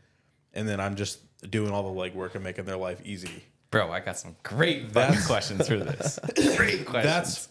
and 0.54 0.68
then 0.68 0.80
I'm 0.80 0.96
just 0.96 1.20
doing 1.50 1.70
all 1.70 1.94
the 1.94 2.00
legwork 2.00 2.34
and 2.34 2.42
making 2.42 2.64
their 2.64 2.76
life 2.76 3.00
easy. 3.04 3.44
Bro, 3.70 3.90
I 3.90 4.00
got 4.00 4.16
some 4.16 4.36
great 4.44 4.92
questions 4.92 5.66
for 5.68 5.76
this. 5.76 6.20
Great 6.56 6.86
questions. 6.86 7.04
That's 7.04 7.48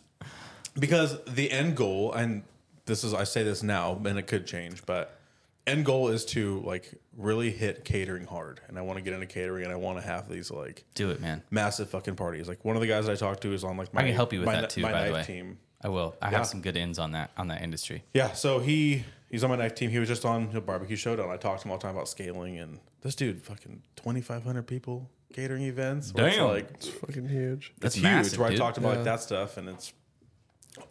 because 0.80 1.24
the 1.26 1.52
end 1.52 1.76
goal, 1.76 2.14
and 2.14 2.44
this 2.86 3.04
is 3.04 3.14
I 3.14 3.24
say 3.24 3.44
this 3.44 3.64
now, 3.64 4.00
and 4.06 4.18
it 4.18 4.28
could 4.28 4.46
change, 4.48 4.86
but 4.86 5.18
end 5.66 5.86
goal 5.86 6.10
is 6.10 6.26
to 6.26 6.62
like 6.66 6.94
really 7.18 7.52
hit 7.52 7.86
catering 7.86 8.26
hard, 8.26 8.60
and 8.68 8.78
I 8.78 8.82
want 8.82 8.98
to 8.98 9.04
get 9.04 9.14
into 9.14 9.26
catering, 9.26 9.64
and 9.64 9.72
I 9.72 9.76
want 9.78 10.00
to 10.00 10.04
have 10.06 10.28
these 10.30 10.52
like 10.52 10.84
do 10.96 11.10
it, 11.12 11.22
man. 11.22 11.44
massive 11.52 11.90
fucking 11.90 12.16
parties. 12.16 12.48
Like 12.48 12.64
one 12.66 12.76
of 12.76 12.82
the 12.82 12.88
guys 12.88 13.08
I 13.08 13.16
talked 13.16 13.42
to 13.44 13.54
is 13.54 13.64
on 13.64 13.78
like 13.78 13.94
my 13.94 14.02
I 14.02 14.06
can 14.06 14.16
help 14.16 14.34
you 14.34 14.40
with 14.40 14.48
my, 14.48 14.62
that 14.62 14.70
too, 14.70 14.82
my 14.82 14.92
by 14.92 15.04
the 15.06 15.12
knife 15.12 15.28
way. 15.28 15.34
team. 15.36 15.60
I 15.82 15.90
will. 15.90 16.16
I 16.22 16.32
Yeah. 16.32 16.38
have 16.38 16.48
some 16.48 16.62
good 16.62 16.78
ins 16.78 16.98
on 17.00 17.12
that 17.12 17.32
on 17.38 17.48
that 17.50 17.62
industry. 17.62 18.04
Yeah, 18.14 18.32
so 18.34 18.60
he 18.60 19.04
he's 19.30 19.44
on 19.44 19.50
my 19.50 19.56
knife 19.58 19.76
team. 19.76 19.90
He 19.90 20.00
was 20.00 20.08
just 20.08 20.26
on 20.26 20.52
the 20.52 20.62
barbecue 20.62 20.96
showdown. 20.96 21.30
I 21.30 21.38
talked 21.38 21.62
to 21.62 21.68
him 21.68 21.72
all 21.72 21.78
the 21.78 21.84
time 21.84 21.96
about 21.96 22.08
scaling, 22.08 22.58
and 22.58 22.80
this 23.02 23.16
dude 23.16 23.42
fucking 23.42 23.84
twenty 23.96 24.22
five 24.22 24.44
hundred 24.44 24.66
people 24.68 25.10
catering 25.34 25.64
events. 25.64 26.14
where 26.14 26.28
it's 26.28 26.38
like 26.38 26.70
It's 26.72 26.88
fucking 26.90 27.28
huge. 27.28 27.74
That's 27.80 27.96
it's 27.96 28.04
huge. 28.04 28.04
massive, 28.04 28.40
where 28.40 28.50
dude. 28.50 28.60
I 28.60 28.64
talked 28.64 28.78
about 28.78 28.90
Yeah. 28.92 28.96
like 28.98 29.04
that 29.06 29.22
stuff, 29.22 29.58
and 29.58 29.68
it's 29.70 29.92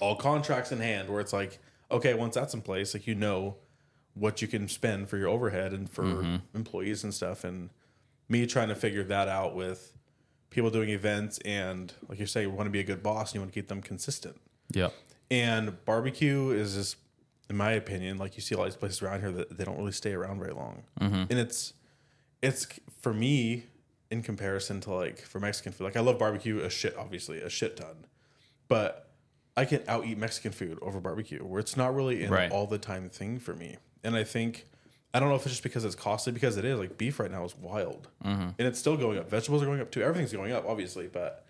all 0.01 0.17
contracts 0.17 0.73
in 0.73 0.81
hand. 0.81 1.09
Where 1.09 1.21
it's 1.21 1.33
like, 1.33 1.59
okay, 1.91 2.15
once 2.15 2.35
that's 2.35 2.55
in 2.55 2.63
place, 2.63 2.95
like 2.95 3.07
you 3.07 3.15
know 3.15 3.57
what 4.15 4.43
you 4.43 4.49
can 4.49 4.69
spend 4.69 5.09
for 5.09 5.17
your 5.17 5.29
overhead 5.29 5.73
and 5.73 5.89
for 5.91 6.05
Mm-hmm. 6.05 6.37
employees 6.55 7.03
and 7.03 7.15
stuff. 7.15 7.45
And 7.45 7.71
me 8.29 8.47
trying 8.47 8.69
to 8.69 8.75
figure 8.75 9.05
that 9.05 9.29
out 9.29 9.55
with 9.55 9.93
people 10.51 10.69
doing 10.71 10.91
events 10.91 11.39
and 11.47 11.93
like 12.09 12.19
you 12.19 12.27
say, 12.27 12.43
you 12.43 12.51
want 12.51 12.67
to 12.67 12.71
be 12.71 12.81
a 12.81 12.85
good 12.85 13.03
boss 13.03 13.31
and 13.31 13.37
you 13.37 13.41
want 13.41 13.53
to 13.53 13.59
keep 13.59 13.69
them 13.69 13.81
consistent. 13.81 14.39
Yeah. 14.71 14.91
And 15.31 15.83
barbecue 15.87 16.51
is 16.51 16.75
just, 16.75 16.97
in 17.49 17.57
my 17.57 17.73
opinion, 17.73 18.19
like 18.19 18.37
you 18.37 18.43
see 18.43 18.55
a 18.55 18.59
lot 18.59 18.67
of 18.67 18.73
these 18.73 18.79
places 18.79 19.01
around 19.01 19.21
here 19.21 19.33
that 19.33 19.57
they 19.57 19.65
don't 19.65 19.79
really 19.79 19.93
stay 19.93 20.13
around 20.13 20.39
very 20.41 20.53
long. 20.53 20.83
Mm-hmm. 21.01 21.25
And 21.31 21.33
it's, 21.33 21.73
it's 22.43 22.67
for 23.01 23.15
me 23.15 23.65
in 24.11 24.23
comparison 24.23 24.81
to 24.83 24.93
like 24.93 25.21
for 25.21 25.41
Mexican 25.41 25.73
food. 25.73 25.85
Like 25.85 25.97
I 25.97 26.01
love 26.01 26.19
barbecue 26.19 26.61
a 26.61 26.69
shit, 26.69 26.95
obviously 26.99 27.41
a 27.41 27.49
shit 27.49 27.79
ton, 27.79 28.05
but 28.69 29.09
I 29.57 29.65
can 29.65 29.83
out 29.87 30.07
eat 30.07 30.19
Mexican 30.19 30.53
food 30.53 30.79
over 30.81 31.01
barbecue, 31.01 31.41
where 31.41 31.61
it's 31.61 31.77
not 31.77 31.95
really 31.95 32.25
an 32.25 32.31
Right. 32.31 32.51
all 32.51 32.67
the 32.67 32.79
time 32.79 33.09
thing 33.11 33.39
for 33.39 33.55
me. 33.55 33.77
And 34.03 34.17
I 34.17 34.25
think 34.25 34.67
I 35.15 35.21
don't 35.21 35.29
know 35.29 35.35
if 35.35 35.43
it's 35.43 35.51
just 35.51 35.63
because 35.63 35.85
it's 35.85 35.95
costly, 35.95 36.33
because 36.33 36.57
it 36.57 36.65
is. 36.65 36.79
Like 36.79 36.97
beef 36.97 37.21
right 37.21 37.31
now 37.31 37.45
is 37.45 37.55
wild, 37.57 38.09
mm-hmm. 38.25 38.41
and 38.43 38.61
it's 38.61 38.79
still 38.79 38.97
going 38.97 39.19
up. 39.19 39.29
Vegetables 39.29 39.63
are 39.63 39.67
going 39.67 39.81
up 39.81 39.91
too. 39.91 40.03
Everything's 40.03 40.33
going 40.33 40.53
up, 40.53 40.65
obviously, 40.67 41.07
but 41.07 41.45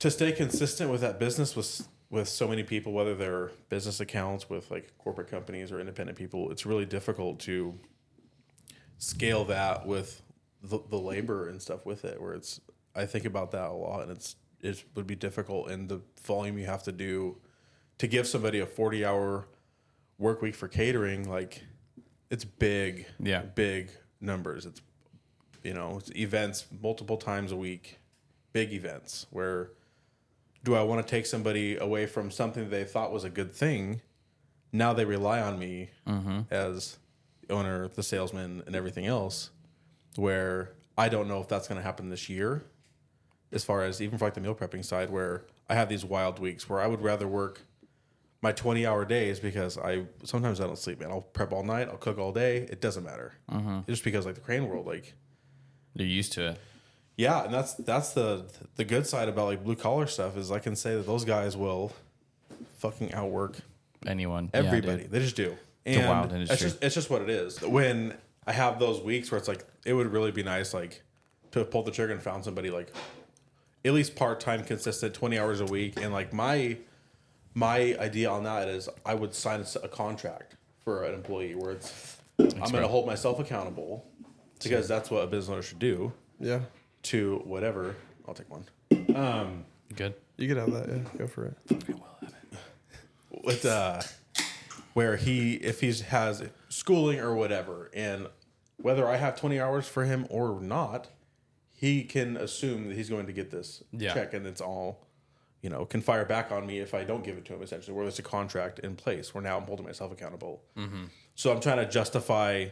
to 0.00 0.10
stay 0.10 0.32
consistent 0.32 0.90
with 0.90 1.00
that 1.00 1.18
business 1.18 1.56
with 1.56 1.88
with 2.10 2.28
so 2.28 2.46
many 2.46 2.62
people, 2.62 2.92
whether 2.92 3.14
they're 3.14 3.50
business 3.70 3.98
accounts 3.98 4.48
with 4.50 4.70
like 4.70 4.96
corporate 4.98 5.28
companies 5.28 5.72
or 5.72 5.80
independent 5.80 6.18
people, 6.18 6.50
it's 6.50 6.66
really 6.66 6.84
difficult 6.84 7.40
to 7.40 7.74
scale 8.98 9.44
that 9.46 9.86
with 9.86 10.22
the, 10.62 10.78
the 10.90 10.98
labor 10.98 11.48
and 11.48 11.60
stuff 11.60 11.84
with 11.86 12.04
it. 12.04 12.20
Where 12.20 12.34
it's, 12.34 12.60
I 12.94 13.06
think 13.06 13.24
about 13.24 13.52
that 13.52 13.70
a 13.70 13.72
lot, 13.72 14.02
and 14.02 14.10
it's 14.10 14.36
it 14.64 14.82
would 14.94 15.06
be 15.06 15.14
difficult 15.14 15.70
and 15.70 15.88
the 15.88 16.00
volume 16.22 16.58
you 16.58 16.66
have 16.66 16.82
to 16.84 16.92
do 16.92 17.36
to 17.98 18.06
give 18.06 18.26
somebody 18.26 18.58
a 18.60 18.66
forty 18.66 19.04
hour 19.04 19.46
work 20.18 20.42
week 20.42 20.54
for 20.54 20.68
catering. 20.68 21.28
Like 21.28 21.62
it's 22.30 22.44
big, 22.44 23.06
Yeah. 23.20 23.42
big 23.42 23.90
numbers. 24.20 24.66
It's 24.66 24.80
you 25.62 25.74
know 25.74 25.98
it's 25.98 26.10
events 26.16 26.66
multiple 26.82 27.16
times 27.18 27.52
a 27.52 27.56
week, 27.56 27.98
big 28.52 28.72
events 28.72 29.26
where 29.30 29.70
do 30.64 30.74
I 30.74 30.82
want 30.82 31.06
to 31.06 31.10
take 31.10 31.26
somebody 31.26 31.76
away 31.76 32.06
from 32.06 32.30
something 32.30 32.70
they 32.70 32.84
thought 32.84 33.12
was 33.12 33.22
a 33.24 33.30
good 33.30 33.52
thing? 33.54 34.00
Now 34.72 34.94
they 34.94 35.04
rely 35.04 35.40
on 35.40 35.58
me 35.58 35.90
mm-hmm. 36.06 36.40
as 36.50 36.96
the 37.42 37.52
owner, 37.52 37.88
the 37.88 38.02
salesman, 38.02 38.62
and 38.66 38.74
everything 38.74 39.06
else. 39.06 39.50
Where 40.16 40.72
I 40.96 41.10
don't 41.10 41.28
know 41.28 41.40
if 41.40 41.48
that's 41.48 41.68
going 41.68 41.78
to 41.78 41.84
happen 41.84 42.08
this 42.08 42.28
year, 42.30 42.64
as 43.52 43.64
far 43.64 43.82
as 43.82 44.00
even 44.02 44.18
for 44.18 44.24
like 44.26 44.34
the 44.34 44.40
meal 44.40 44.54
prepping 44.54 44.84
side, 44.84 45.10
where 45.10 45.44
I 45.68 45.74
have 45.74 45.88
these 45.88 46.04
wild 46.04 46.38
weeks 46.38 46.68
where 46.68 46.80
I 46.80 46.86
would 46.86 47.00
rather 47.02 47.26
work 47.28 47.62
my 48.42 48.52
20 48.52 48.86
hour 48.86 49.04
days 49.04 49.40
because 49.40 49.78
I 49.78 50.04
sometimes 50.24 50.60
I 50.60 50.66
don't 50.66 50.78
sleep, 50.78 51.00
man. 51.00 51.10
I'll 51.10 51.22
prep 51.22 51.52
all 51.52 51.62
night, 51.62 51.88
I'll 51.88 51.96
cook 51.96 52.18
all 52.18 52.32
day. 52.32 52.58
It 52.58 52.80
doesn't 52.80 53.04
matter. 53.04 53.32
Mm-hmm. 53.50 53.80
Just 53.88 54.04
because 54.04 54.26
like 54.26 54.34
the 54.34 54.40
crane 54.42 54.68
world, 54.68 54.86
like 54.86 55.14
You're 55.94 56.06
used 56.08 56.32
to 56.34 56.48
it. 56.50 56.58
yeah, 57.16 57.44
and 57.44 57.54
that's 57.54 57.74
that's 57.74 58.12
the 58.12 58.44
the 58.76 58.84
good 58.84 59.06
side 59.06 59.28
about 59.28 59.46
like 59.46 59.64
blue 59.64 59.76
collar 59.76 60.06
stuff 60.06 60.36
is 60.36 60.50
I 60.50 60.58
can 60.58 60.76
say 60.76 60.94
that 60.94 61.06
those 61.06 61.24
guys 61.24 61.56
will 61.56 61.92
fucking 62.78 63.14
outwork 63.14 63.56
Anyone. 64.06 64.50
Yeah, 64.52 64.60
everybody. 64.60 65.04
they 65.04 65.20
just 65.20 65.36
do. 65.36 65.56
a 65.86 66.06
wild 66.06 66.32
industry. 66.32 66.54
It's 66.54 66.62
just 66.62 66.84
it's 66.84 66.94
just 66.94 67.08
what 67.10 67.22
it 67.22 67.30
is. 67.30 67.62
When 67.62 68.14
I 68.46 68.52
have 68.52 68.78
those 68.78 69.00
weeks 69.00 69.30
where 69.30 69.38
it's 69.38 69.48
like 69.48 69.64
it 69.86 69.94
would 69.94 70.08
really 70.12 70.32
be 70.32 70.42
nice 70.42 70.74
like 70.74 71.02
to 71.52 71.60
have 71.60 71.70
pulled 71.70 71.86
the 71.86 71.90
trigger 71.90 72.12
and 72.12 72.22
found 72.22 72.44
somebody 72.44 72.70
like 72.70 72.92
at 73.84 73.92
least 73.92 74.14
part 74.16 74.40
time 74.40 74.64
consistent, 74.64 75.14
twenty 75.14 75.38
hours 75.38 75.60
a 75.60 75.66
week, 75.66 76.00
and 76.00 76.12
like 76.12 76.32
my 76.32 76.76
my 77.54 77.96
idea 78.00 78.30
on 78.30 78.44
that 78.44 78.68
is 78.68 78.88
I 79.06 79.14
would 79.14 79.34
sign 79.34 79.64
a 79.82 79.88
contract 79.88 80.56
for 80.84 81.04
an 81.04 81.14
employee 81.14 81.54
where 81.54 81.72
it's 81.72 82.16
I'm 82.38 82.48
going 82.70 82.82
to 82.82 82.88
hold 82.88 83.06
myself 83.06 83.38
accountable 83.38 84.04
because 84.62 84.88
that's 84.88 85.10
what 85.10 85.22
a 85.22 85.26
business 85.26 85.52
owner 85.52 85.62
should 85.62 85.78
do 85.78 86.12
Yeah. 86.40 86.60
to 87.04 87.40
whatever. 87.44 87.94
I'll 88.26 88.34
take 88.34 88.50
one. 88.50 88.64
Um, 89.14 89.64
Good. 89.94 90.14
You 90.36 90.48
could 90.48 90.56
have 90.56 90.72
that. 90.72 90.88
Yeah. 90.88 91.18
Go 91.18 91.26
for 91.28 91.46
it. 91.46 91.56
I 91.70 91.74
will 91.92 92.06
have 92.20 92.32
it. 92.52 92.58
With 93.44 93.64
uh, 93.66 94.02
where 94.94 95.16
he 95.16 95.54
if 95.54 95.80
he 95.80 95.92
has 95.92 96.42
schooling 96.68 97.20
or 97.20 97.34
whatever, 97.34 97.90
and 97.94 98.26
whether 98.78 99.06
I 99.08 99.16
have 99.16 99.36
twenty 99.38 99.60
hours 99.60 99.86
for 99.86 100.04
him 100.04 100.26
or 100.30 100.60
not, 100.60 101.08
he 101.74 102.04
can 102.04 102.36
assume 102.36 102.88
that 102.88 102.94
he's 102.96 103.08
going 103.10 103.26
to 103.26 103.32
get 103.32 103.50
this 103.50 103.82
Yeah. 103.92 104.14
check, 104.14 104.34
and 104.34 104.46
it's 104.46 104.60
all. 104.60 105.00
You 105.60 105.70
know, 105.70 105.86
can 105.86 106.02
fire 106.02 106.26
back 106.26 106.52
on 106.52 106.66
me 106.66 106.80
if 106.80 106.92
I 106.92 107.04
don't 107.04 107.24
give 107.24 107.38
it 107.38 107.46
to 107.46 107.54
him. 107.54 107.62
Essentially, 107.62 107.94
where 107.96 108.04
there's 108.04 108.18
a 108.18 108.22
contract 108.22 108.80
in 108.80 108.96
place, 108.96 109.32
where 109.34 109.42
now 109.42 109.56
I'm 109.56 109.64
holding 109.64 109.86
myself 109.86 110.12
accountable. 110.12 110.62
Mm-hmm. 110.76 111.04
So 111.36 111.50
I'm 111.50 111.60
trying 111.60 111.78
to 111.78 111.88
justify 111.90 112.66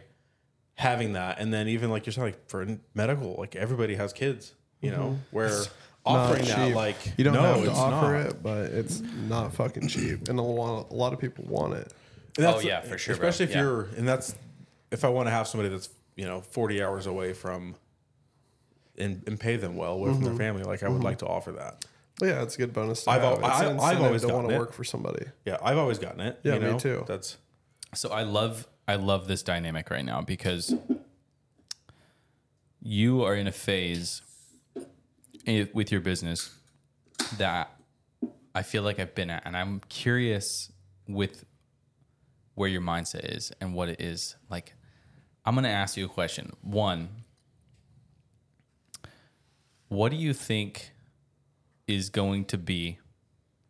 having 0.75 1.15
that, 1.15 1.39
and 1.39 1.53
then 1.55 1.69
even 1.69 1.91
like 1.91 2.05
you're 2.05 2.13
saying, 2.13 2.27
like 2.29 2.49
for 2.51 2.79
medical, 2.95 3.35
like 3.39 3.57
everybody 3.57 3.95
has 3.95 4.13
kids. 4.13 4.53
You 4.83 4.91
know, 4.91 4.97
mm-hmm. 4.99 5.37
where 5.37 5.59
offering 6.05 6.47
Not 6.49 6.57
that, 6.57 6.75
like 6.75 6.97
you 7.17 7.25
don't 7.25 7.33
no, 7.35 7.43
have 7.43 7.63
to 7.63 7.71
it's 7.71 7.79
offer 7.79 8.13
not. 8.13 8.27
it, 8.27 8.43
but 8.43 8.67
it's 8.67 9.01
not 9.01 9.55
fucking 9.55 9.89
cheap, 9.89 10.29
and 10.29 10.39
a 10.39 10.43
lot, 10.43 10.91
a 10.91 10.95
lot 10.95 11.13
of 11.15 11.19
people 11.19 11.45
want 11.47 11.75
it. 11.75 11.93
And 12.37 12.47
Oh, 12.47 12.61
yeah, 12.61 12.81
for 12.83 12.99
sure, 12.99 13.17
bro. 13.17 13.29
Especially 13.29 13.51
if 13.51 13.57
Yeah. 13.57 13.63
you're, 13.63 13.83
and 13.97 14.07
that's 14.07 14.35
if 14.91 15.05
I 15.05 15.09
want 15.09 15.29
to 15.29 15.31
have 15.31 15.47
somebody 15.49 15.71
that's 15.71 15.89
you 16.17 16.27
know 16.27 16.41
40 16.43 16.83
hours 16.83 17.07
away 17.07 17.33
from, 17.33 17.75
and, 18.99 19.23
and 19.27 19.39
pay 19.41 19.57
them 19.57 19.77
well 19.77 19.95
away 19.95 20.11
Mm-hmm. 20.11 20.23
from 20.23 20.25
their 20.25 20.37
family. 20.37 20.63
Like 20.65 20.83
I 20.83 20.89
would 20.89 21.03
like 21.05 21.19
to 21.19 21.27
offer 21.27 21.53
that. 21.53 21.85
But 22.19 22.27
yeah, 22.27 22.43
it's 22.43 22.55
a 22.57 22.59
good 22.59 22.73
bonus. 22.73 23.05
To 23.05 23.11
I've 23.11 23.23
have. 23.23 23.33
al- 23.33 23.39
It's 23.39 23.61
I- 23.61 23.65
I've 23.67 23.71
incentive 23.73 24.03
always 24.05 24.23
to 24.23 24.29
want 24.35 24.49
to 24.51 24.59
work 24.59 24.73
for 24.73 24.85
somebody. 24.85 25.27
Yeah, 25.45 25.57
I've 25.63 25.79
always 25.79 25.99
gotten 25.99 26.21
it. 26.21 26.41
Yeah, 26.45 26.55
you 26.55 26.61
me 26.61 26.67
know? 26.73 26.79
too. 26.79 27.05
That's 27.07 27.37
So 27.95 28.11
I 28.11 28.23
love 28.23 28.67
I 28.87 28.97
love 28.97 29.29
this 29.29 29.43
dynamic 29.43 29.91
right 29.91 30.05
now 30.05 30.21
because 30.21 30.75
you 32.83 33.23
are 33.25 33.35
in 33.35 33.47
a 33.47 33.53
phase 33.53 34.23
with 35.73 35.91
your 35.93 36.01
business 36.01 36.51
that 37.39 37.71
I 38.55 38.63
feel 38.63 38.83
like 38.83 38.99
I've 38.99 39.15
been 39.15 39.31
at, 39.31 39.43
and 39.47 39.57
I'm 39.57 39.81
curious 39.89 40.71
with 41.09 41.45
where 42.55 42.69
your 42.69 42.83
mindset 42.83 43.35
is 43.37 43.53
and 43.61 43.75
what 43.75 43.89
it 43.89 44.01
is. 44.01 44.37
Like, 44.51 44.75
I'm 45.45 45.55
going 45.55 45.65
to 45.65 45.71
ask 45.71 45.97
you 45.97 46.05
a 46.05 46.09
question. 46.09 46.53
One, 46.61 47.09
what 49.93 50.11
do 50.11 50.17
you 50.17 50.33
think 50.33 50.93
is 51.87 52.09
going 52.09 52.45
to 52.47 52.57
be 52.59 52.99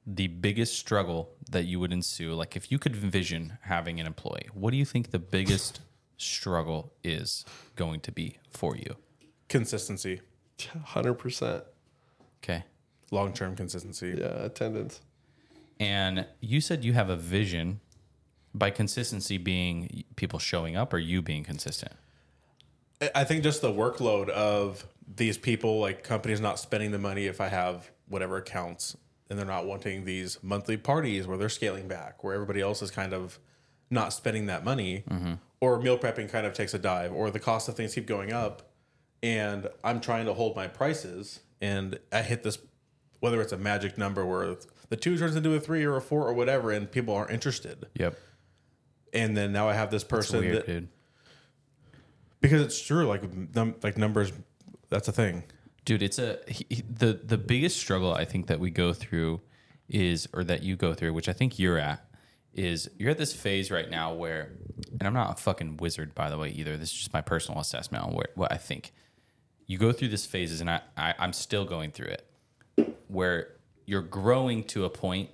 the 0.06 0.28
biggest 0.28 0.78
struggle 0.78 1.30
that 1.50 1.64
you 1.64 1.80
would 1.80 1.92
ensue? 1.92 2.32
Like, 2.34 2.56
if 2.56 2.70
you 2.70 2.78
could 2.78 2.94
envision 2.94 3.58
having 3.62 3.98
an 4.00 4.06
employee, 4.06 4.48
what 4.54 4.70
do 4.70 4.76
you 4.76 4.84
think 4.84 5.10
the 5.10 5.18
biggest 5.18 5.80
struggle 6.16 6.92
is 7.02 7.44
going 7.76 8.00
to 8.00 8.12
be 8.12 8.38
for 8.50 8.76
you? 8.76 8.96
consistency. 9.48 10.22
Hundred 10.84 11.14
percent. 11.14 11.62
Okay. 12.42 12.64
Long 13.10 13.34
term 13.34 13.54
consistency. 13.54 14.14
Yeah, 14.18 14.44
attendance. 14.44 15.00
And 15.78 16.26
you 16.40 16.62
said 16.62 16.84
you 16.86 16.94
have 16.94 17.10
a 17.10 17.16
vision 17.16 17.80
by 18.54 18.70
consistency 18.70 19.36
being 19.36 20.04
people 20.16 20.38
showing 20.38 20.74
up 20.74 20.94
or 20.94 20.98
you 20.98 21.20
being 21.20 21.44
consistent. 21.44 21.92
I- 23.02 23.10
I 23.16 23.24
think 23.24 23.42
just 23.42 23.60
the 23.60 23.72
workload 23.72 24.30
of 24.30 24.86
these 25.16 25.38
people, 25.38 25.80
like 25.80 26.04
companies 26.04 26.40
not 26.40 26.58
spending 26.58 26.90
the 26.90 26.98
money 26.98 27.26
if 27.26 27.40
I 27.40 27.48
have 27.48 27.90
whatever 28.08 28.36
accounts 28.36 28.96
and 29.28 29.38
they're 29.38 29.46
not 29.46 29.64
wanting 29.64 30.04
these 30.04 30.38
monthly 30.42 30.76
parties 30.76 31.26
where 31.26 31.38
they're 31.38 31.48
scaling 31.48 31.88
back, 31.88 32.22
where 32.22 32.34
everybody 32.34 32.60
else 32.60 32.82
is 32.82 32.90
kind 32.90 33.14
of 33.14 33.38
not 33.88 34.12
spending 34.12 34.46
that 34.46 34.62
money, 34.62 35.04
mm-hmm. 35.08 35.34
or 35.60 35.80
meal 35.80 35.96
prepping 35.96 36.30
kind 36.30 36.46
of 36.46 36.52
takes 36.52 36.74
a 36.74 36.78
dive, 36.78 37.12
or 37.12 37.30
the 37.30 37.40
cost 37.40 37.68
of 37.68 37.74
things 37.74 37.94
keep 37.94 38.06
going 38.06 38.32
up. 38.32 38.70
And 39.22 39.68
I'm 39.82 40.00
trying 40.00 40.26
to 40.26 40.34
hold 40.34 40.54
my 40.54 40.66
prices, 40.66 41.40
and 41.60 41.98
I 42.12 42.22
hit 42.22 42.42
this, 42.42 42.58
whether 43.20 43.40
it's 43.40 43.52
a 43.52 43.56
magic 43.56 43.96
number 43.96 44.26
where 44.26 44.56
the 44.88 44.96
two 44.96 45.16
turns 45.16 45.34
into 45.34 45.54
a 45.54 45.60
three 45.60 45.84
or 45.84 45.96
a 45.96 46.02
four 46.02 46.26
or 46.26 46.34
whatever, 46.34 46.70
and 46.70 46.90
people 46.90 47.14
aren't 47.14 47.30
interested. 47.30 47.86
Yep. 47.94 48.18
And 49.14 49.34
then 49.36 49.52
now 49.52 49.68
I 49.68 49.74
have 49.74 49.90
this 49.90 50.04
person 50.04 50.40
weird, 50.40 50.56
that, 50.56 50.66
dude. 50.66 50.88
because 52.40 52.60
it's 52.60 52.80
true, 52.80 53.06
like 53.06 53.22
num- 53.54 53.76
like 53.82 53.96
numbers, 53.96 54.32
that's 54.92 55.08
a 55.08 55.12
thing. 55.12 55.44
Dude, 55.84 56.02
it's 56.02 56.18
a 56.18 56.38
he, 56.46 56.66
he- 56.68 56.84
the 56.88 57.14
the 57.14 57.38
biggest 57.38 57.78
struggle 57.78 58.14
I 58.14 58.24
think 58.24 58.46
that 58.46 58.60
we 58.60 58.70
go 58.70 58.92
through 58.92 59.40
is 59.88 60.28
or 60.32 60.44
that 60.44 60.62
you 60.62 60.76
go 60.76 60.94
through, 60.94 61.12
which 61.12 61.28
I 61.28 61.32
think 61.32 61.58
you're 61.58 61.78
at, 61.78 62.04
is 62.54 62.88
you're 62.98 63.10
at 63.10 63.18
this 63.18 63.34
phase 63.34 63.70
right 63.70 63.90
now 63.90 64.12
where 64.14 64.52
and 64.92 65.02
I'm 65.02 65.14
not 65.14 65.38
a 65.38 65.42
fucking 65.42 65.78
wizard 65.78 66.14
by 66.14 66.30
the 66.30 66.38
way 66.38 66.50
either. 66.50 66.76
This 66.76 66.92
is 66.92 66.98
just 66.98 67.12
my 67.12 67.22
personal 67.22 67.60
assessment 67.60 68.04
on 68.04 68.12
where, 68.12 68.28
what 68.34 68.52
I 68.52 68.56
think. 68.56 68.92
You 69.66 69.78
go 69.78 69.92
through 69.92 70.08
this 70.08 70.26
phases 70.26 70.60
and 70.60 70.70
I, 70.70 70.80
I 70.96 71.14
I'm 71.18 71.32
still 71.32 71.64
going 71.64 71.90
through 71.90 72.08
it 72.08 72.96
where 73.08 73.48
you're 73.86 74.02
growing 74.02 74.64
to 74.64 74.84
a 74.84 74.90
point 74.90 75.30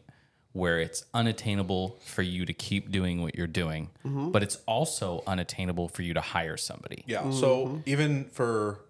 where 0.52 0.80
it's 0.80 1.04
unattainable 1.14 1.98
for 2.04 2.22
you 2.22 2.44
to 2.44 2.52
keep 2.52 2.90
doing 2.90 3.22
what 3.22 3.36
you're 3.36 3.46
doing, 3.46 3.90
mm-hmm. 4.04 4.30
but 4.30 4.42
it's 4.42 4.56
also 4.66 5.22
unattainable 5.26 5.88
for 5.88 6.02
you 6.02 6.14
to 6.14 6.20
hire 6.20 6.56
somebody. 6.56 7.04
Yeah. 7.06 7.30
So 7.30 7.66
mm-hmm. 7.66 7.80
even 7.86 8.24
for 8.24 8.80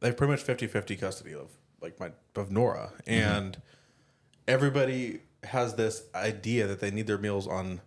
they 0.00 0.08
have 0.08 0.16
pretty 0.16 0.32
much 0.32 0.44
50-50 0.44 0.98
custody 1.00 1.34
of 1.34 1.50
like 1.80 1.98
my 2.00 2.10
of 2.34 2.50
Nora. 2.50 2.92
Mm-hmm. 3.06 3.10
And 3.10 3.62
everybody 4.46 5.20
has 5.44 5.74
this 5.74 6.04
idea 6.14 6.66
that 6.66 6.80
they 6.80 6.90
need 6.90 7.06
their 7.06 7.18
meals 7.18 7.46
on 7.46 7.80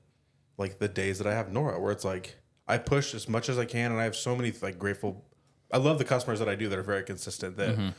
like 0.58 0.80
the 0.80 0.88
days 0.88 1.18
that 1.20 1.28
I 1.28 1.34
have 1.34 1.52
Nora, 1.52 1.80
where 1.80 1.92
it's 1.92 2.06
like 2.06 2.36
I 2.68 2.78
push 2.78 3.14
as 3.14 3.28
much 3.28 3.50
as 3.50 3.58
I 3.58 3.66
can 3.66 3.92
and 3.92 4.00
I 4.00 4.04
have 4.04 4.16
so 4.16 4.36
many 4.36 4.54
like 4.62 4.78
grateful 4.78 5.26
I 5.72 5.78
love 5.78 6.00
the 6.00 6.06
customers 6.06 6.40
that 6.40 6.50
I 6.50 6.56
do 6.56 6.68
that 6.70 6.80
are 6.80 6.84
very 6.84 7.04
consistent 7.04 7.58
that 7.58 7.76
mm-hmm. 7.76 7.90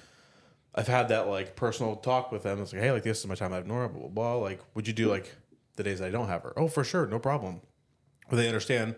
I've 0.74 0.88
had 0.88 1.08
that 1.08 1.28
like 1.28 1.56
personal 1.56 1.96
talk 1.96 2.32
with 2.32 2.42
them. 2.42 2.60
It's 2.60 2.72
like, 2.72 2.82
hey, 2.82 2.92
like 2.92 3.02
this 3.02 3.20
is 3.20 3.26
my 3.26 3.34
time 3.34 3.52
I 3.52 3.56
have 3.56 3.66
Nora, 3.66 3.88
blah 3.88 4.00
blah 4.00 4.08
blah. 4.08 4.34
Like, 4.36 4.60
would 4.74 4.86
you 4.86 4.92
do 4.92 5.08
like 5.08 5.34
the 5.76 5.82
days 5.82 6.00
that 6.00 6.06
I 6.06 6.10
don't 6.10 6.28
have 6.28 6.42
her? 6.42 6.52
Oh, 6.56 6.68
for 6.68 6.84
sure, 6.84 7.06
no 7.06 7.18
problem. 7.18 7.60
Where 8.28 8.40
they 8.40 8.48
understand 8.48 8.96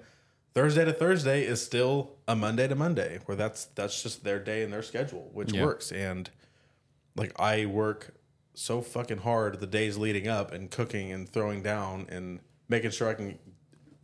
Thursday 0.54 0.84
to 0.84 0.92
Thursday 0.92 1.44
is 1.44 1.64
still 1.64 2.16
a 2.28 2.36
Monday 2.36 2.68
to 2.68 2.74
Monday, 2.74 3.20
where 3.24 3.36
that's 3.36 3.66
that's 3.66 4.02
just 4.02 4.24
their 4.24 4.38
day 4.38 4.62
and 4.62 4.72
their 4.72 4.82
schedule, 4.82 5.30
which 5.32 5.52
Yeah. 5.52 5.64
works. 5.64 5.90
And 5.92 6.30
like 7.16 7.38
I 7.40 7.66
work 7.66 8.14
so 8.54 8.82
fucking 8.82 9.18
hard 9.18 9.60
the 9.60 9.66
days 9.66 9.96
leading 9.96 10.28
up 10.28 10.52
and 10.52 10.70
cooking 10.70 11.10
and 11.10 11.28
throwing 11.28 11.62
down 11.62 12.06
and 12.10 12.40
making 12.68 12.90
sure 12.90 13.08
I 13.08 13.14
can 13.14 13.38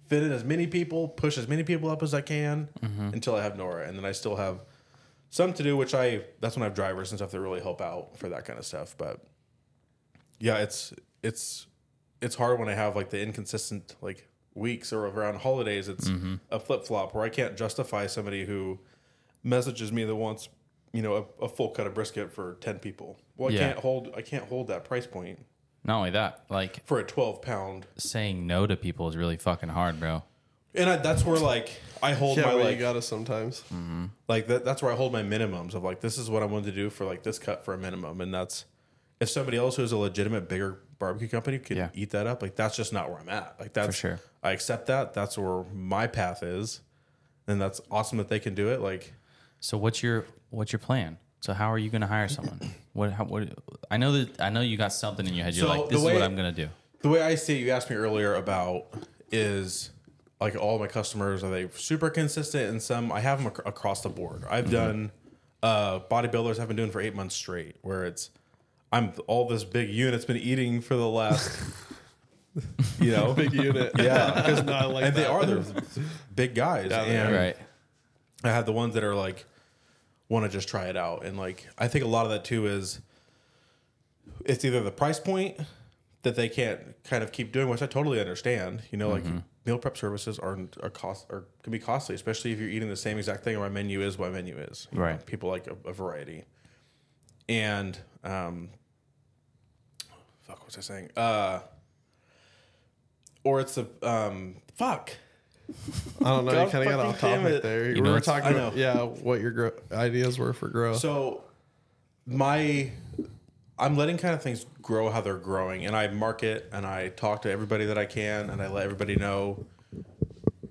fit 0.07 0.23
in 0.23 0.33
as 0.33 0.43
many 0.43 0.67
people, 0.67 1.09
push 1.09 1.37
as 1.37 1.47
many 1.47 1.63
people 1.63 1.91
up 1.91 2.03
as 2.03 2.15
I 2.15 2.23
can 2.23 2.69
mm-hmm. 2.81 3.09
until 3.13 3.35
I 3.35 3.43
have 3.43 3.57
Nora, 3.59 3.87
and 3.87 3.97
then 3.99 4.07
I 4.07 4.13
still 4.13 4.37
have 4.37 4.61
some 5.31 5.53
to 5.53 5.63
do, 5.63 5.77
which 5.77 5.95
I 5.95 6.23
that's 6.41 6.57
when 6.57 6.63
I 6.63 6.67
have 6.67 6.75
drivers 6.75 7.11
and 7.11 7.19
stuff 7.19 7.31
that 7.33 7.41
really 7.41 7.61
help 7.61 7.83
out 7.83 8.17
for 8.17 8.31
that 8.31 8.47
kind 8.47 8.59
of 8.59 8.65
stuff. 8.65 8.95
But 8.97 9.23
yeah, 10.39 10.59
it's 10.59 10.95
it's 11.23 11.67
it's 12.23 12.35
hard 12.35 12.59
when 12.59 12.69
I 12.69 12.75
have 12.75 12.97
like 12.97 13.11
the 13.11 13.21
inconsistent 13.21 13.95
like 14.01 14.28
weeks 14.59 14.93
or 14.93 15.07
around 15.07 15.39
holidays. 15.39 15.89
It's 15.89 16.09
mm-hmm. 16.09 16.37
a 16.51 16.59
flip 16.61 16.85
flop 16.85 17.15
where 17.15 17.25
I 17.25 17.29
can't 17.29 17.57
justify 17.57 18.07
somebody 18.07 18.45
who 18.45 18.79
messages 19.43 19.93
me 19.93 20.05
that 20.05 20.17
wants 20.17 20.49
you 20.93 21.03
know 21.03 21.29
a, 21.41 21.45
a 21.45 21.49
full 21.49 21.71
cut 21.71 21.87
of 21.87 21.95
brisket 21.95 22.33
for 22.33 22.57
ten 22.61 22.79
people. 22.79 23.19
Well, 23.37 23.51
I 23.51 23.55
Yeah. 23.55 23.61
can't 23.61 23.79
hold 23.79 24.13
I 24.17 24.23
can't 24.23 24.45
hold 24.45 24.69
that 24.69 24.85
price 24.85 25.07
point 25.07 25.39
Not 25.85 25.99
only 25.99 26.11
that, 26.11 26.45
like 26.49 26.85
for 26.87 26.99
a 26.99 27.05
twelve 27.05 27.43
pound. 27.43 27.87
saying 27.97 28.47
no 28.47 28.67
to 28.67 28.77
people 28.77 29.09
is 29.09 29.17
really 29.17 29.37
fucking 29.37 29.69
hard, 29.71 30.01
bro. 30.01 30.23
And 30.75 30.89
I, 30.91 30.97
that's 30.97 31.25
where 31.25 31.39
like 31.39 31.81
I 32.03 32.13
hold 32.13 32.39
Yeah, 32.39 32.47
my 32.47 32.55
well, 32.55 32.65
like 32.65 32.75
you 32.77 32.81
got 32.81 32.93
to 32.95 33.03
sometimes. 33.03 33.61
Mm-hmm. 33.73 34.07
like 34.29 34.47
that, 34.49 34.65
that's 34.65 34.83
where 34.83 34.93
I 34.93 34.97
hold 34.97 35.13
my 35.13 35.23
minimums 35.23 35.75
of 35.75 35.83
like 35.83 36.01
this 36.01 36.19
is 36.19 36.29
what 36.31 36.43
I'm 36.43 36.51
willing 36.51 36.67
to 36.67 36.73
do 36.73 36.91
for 36.91 37.05
like 37.05 37.23
this 37.23 37.39
cut 37.39 37.65
for 37.65 37.75
a 37.75 37.79
minimum, 37.79 38.21
and 38.21 38.33
that's 38.33 38.65
if 39.21 39.29
somebody 39.29 39.57
else 39.57 39.77
who's 39.77 39.93
a 39.93 39.97
legitimate 39.99 40.49
bigger 40.49 40.81
barbecue 40.99 41.29
company 41.29 41.59
could 41.59 41.77
Yeah. 41.77 41.91
eat 41.95 42.11
that 42.11 42.27
up, 42.27 42.43
like 42.43 42.57
that's 42.57 42.77
just 42.77 42.93
not 42.93 43.09
where 43.11 43.19
I'm 43.21 43.29
at. 43.29 43.57
Like 43.61 43.73
that's 43.73 43.97
sure. 43.97 44.19
I 44.43 44.53
accept 44.53 44.87
that. 44.87 45.15
That's 45.15 45.37
where 45.39 45.65
my 45.75 46.07
path 46.07 46.43
is, 46.43 46.81
and 47.47 47.61
that's 47.61 47.81
awesome 47.91 48.19
that 48.19 48.29
they 48.29 48.41
can 48.41 48.55
do 48.55 48.69
it. 48.69 48.81
Like 48.81 49.13
So 49.61 49.79
what's 49.79 50.03
your 50.03 50.25
what's 50.51 50.73
your 50.73 50.81
plan? 50.81 51.19
So 51.41 51.53
how 51.53 51.73
are 51.73 51.79
you 51.79 51.89
going 51.89 52.01
to 52.01 52.07
hire 52.09 52.27
someone? 52.29 52.59
what, 52.95 53.13
how, 53.13 53.25
what? 53.25 53.49
I 53.91 53.97
know 53.97 54.13
that 54.13 54.41
I 54.41 54.51
know 54.51 54.61
you 54.61 54.77
got 54.77 54.93
something 54.93 55.27
in 55.27 55.35
your 55.35 55.45
head. 55.45 55.55
You're 55.55 55.67
So 55.69 55.81
like, 55.83 55.89
this 55.89 55.99
is 55.99 56.05
what 56.05 56.21
I'm 56.23 56.35
going 56.37 56.53
to 56.53 56.65
do. 56.65 56.69
the 57.03 57.09
way 57.09 57.23
I 57.23 57.37
see 57.37 57.57
it, 57.61 57.65
you 57.65 57.71
asked 57.71 57.91
me 57.91 57.97
earlier 57.97 58.35
about 58.35 58.87
is 59.31 59.91
like 60.41 60.57
all 60.57 60.79
my 60.79 60.87
customers 60.89 61.43
are 61.45 61.51
they 61.51 61.69
super 61.75 62.11
consistent 62.11 62.71
and 62.71 62.83
some 62.83 63.13
I 63.13 63.21
have 63.21 63.43
them 63.43 63.53
ac- 63.53 63.63
across 63.67 64.03
the 64.03 64.09
board. 64.09 64.45
I've 64.49 64.65
Mm-hmm. 64.67 64.73
done 64.73 65.13
uh, 65.63 66.01
bodybuilders 66.01 66.59
I've 66.61 66.69
been 66.69 66.77
doing 66.77 66.91
for 66.93 67.01
eight 67.01 67.15
months 67.15 67.35
straight, 67.35 67.77
where 67.83 68.05
it's 68.05 68.31
I'm 68.93 69.13
all 69.27 69.47
this 69.49 69.65
big 69.65 69.91
unit's 69.91 70.25
been 70.25 70.37
eating 70.39 70.81
for 70.81 70.95
the 70.97 71.09
last, 71.09 71.59
you 73.01 73.11
know, 73.13 73.35
Big 73.35 73.53
unit. 73.53 73.93
yeah, 73.99 74.33
because 74.35 74.63
No, 74.65 74.73
I 74.73 74.85
like 74.87 75.05
and 75.05 75.15
they 75.17 75.27
are 75.27 75.45
they're 75.45 75.63
big 76.35 76.55
guys, 76.55 76.91
Yeah, 76.91 77.05
they 77.05 77.17
and 77.17 77.35
Right. 77.35 77.57
I 78.45 78.49
have 78.49 78.67
the 78.67 78.73
ones 78.73 78.95
that 78.95 79.05
are 79.05 79.15
like 79.15 79.45
want 80.29 80.45
to 80.47 80.51
just 80.51 80.69
try 80.69 80.87
it 80.87 80.97
out, 80.97 81.25
and 81.25 81.37
like 81.37 81.67
I 81.77 81.89
think 81.89 82.05
a 82.05 82.09
lot 82.09 82.25
of 82.25 82.31
that 82.33 82.45
too 82.45 82.67
is 82.67 83.01
it's 84.45 84.65
either 84.65 84.81
the 84.83 84.91
price 84.91 85.21
point 85.21 85.59
that 86.23 86.37
they 86.37 86.49
can't 86.49 86.81
kind 87.05 87.23
of 87.23 87.33
keep 87.33 87.53
doing, 87.53 87.69
which 87.69 87.83
I 87.83 87.87
totally 87.87 88.21
understand. 88.21 88.83
You 88.91 88.99
know, 88.99 89.09
like 89.11 89.25
mm-hmm. 89.25 89.39
meal 89.67 89.79
prep 89.79 89.97
services 89.97 90.39
are 90.39 90.59
are 90.83 90.91
cost 90.91 91.27
or 91.31 91.45
can 91.63 91.73
be 91.73 91.79
costly, 91.79 92.15
especially 92.15 92.53
if 92.53 92.59
you're 92.61 92.69
eating 92.71 92.89
the 92.89 92.97
same 92.97 93.19
exact 93.19 93.45
thing. 93.45 93.57
Or 93.57 93.61
my 93.61 93.69
menu 93.69 94.01
is 94.01 94.17
what 94.19 94.31
my 94.31 94.37
menu 94.37 94.57
is. 94.57 94.89
You 94.93 94.99
know, 94.99 95.05
Right. 95.05 95.27
people 95.27 95.49
like 95.51 95.67
a, 95.67 95.77
a 95.89 95.93
variety, 95.93 96.45
and 97.49 97.99
um, 98.29 98.71
fuck, 100.43 100.59
what 100.59 100.67
was 100.67 100.79
I 100.79 100.81
saying? 100.81 101.11
Uh, 101.17 101.61
or 103.45 103.61
it's 103.61 103.79
a 103.79 103.87
um, 104.03 104.57
fuck. 104.77 105.13
I 106.25 106.31
don't 106.31 106.45
know. 106.45 106.53
God 106.53 106.67
you 106.67 106.71
kind 106.71 106.85
of 106.85 106.91
got 106.91 107.07
off 107.07 107.21
topic 107.21 107.47
it. 107.47 107.63
there. 107.63 107.91
You 107.91 108.03
know, 108.03 108.13
were 108.13 108.21
talking 108.21 108.53
about, 108.53 108.77
yeah, 108.77 109.03
what 109.03 109.41
your 109.41 109.51
gro- 109.51 109.73
ideas 109.93 110.39
were 110.39 110.53
for 110.53 110.69
growth. 110.69 110.99
So 110.99 111.45
my 112.27 112.91
I'm 113.79 113.97
letting 113.97 114.19
kind 114.19 114.35
of 114.35 114.43
things 114.43 114.67
grow 114.83 115.11
how 115.11 115.21
they're 115.21 115.37
growing 115.37 115.87
and 115.87 115.95
I 115.97 116.09
market 116.09 116.69
and 116.73 116.87
I 116.87 117.09
talk 117.09 117.43
to 117.43 117.51
everybody 117.51 117.87
that 117.87 117.99
I 117.99 118.07
can 118.07 118.51
and 118.51 118.61
I 118.61 118.69
let 118.69 118.85
everybody 118.85 119.17
know 119.17 119.67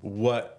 what 0.02 0.57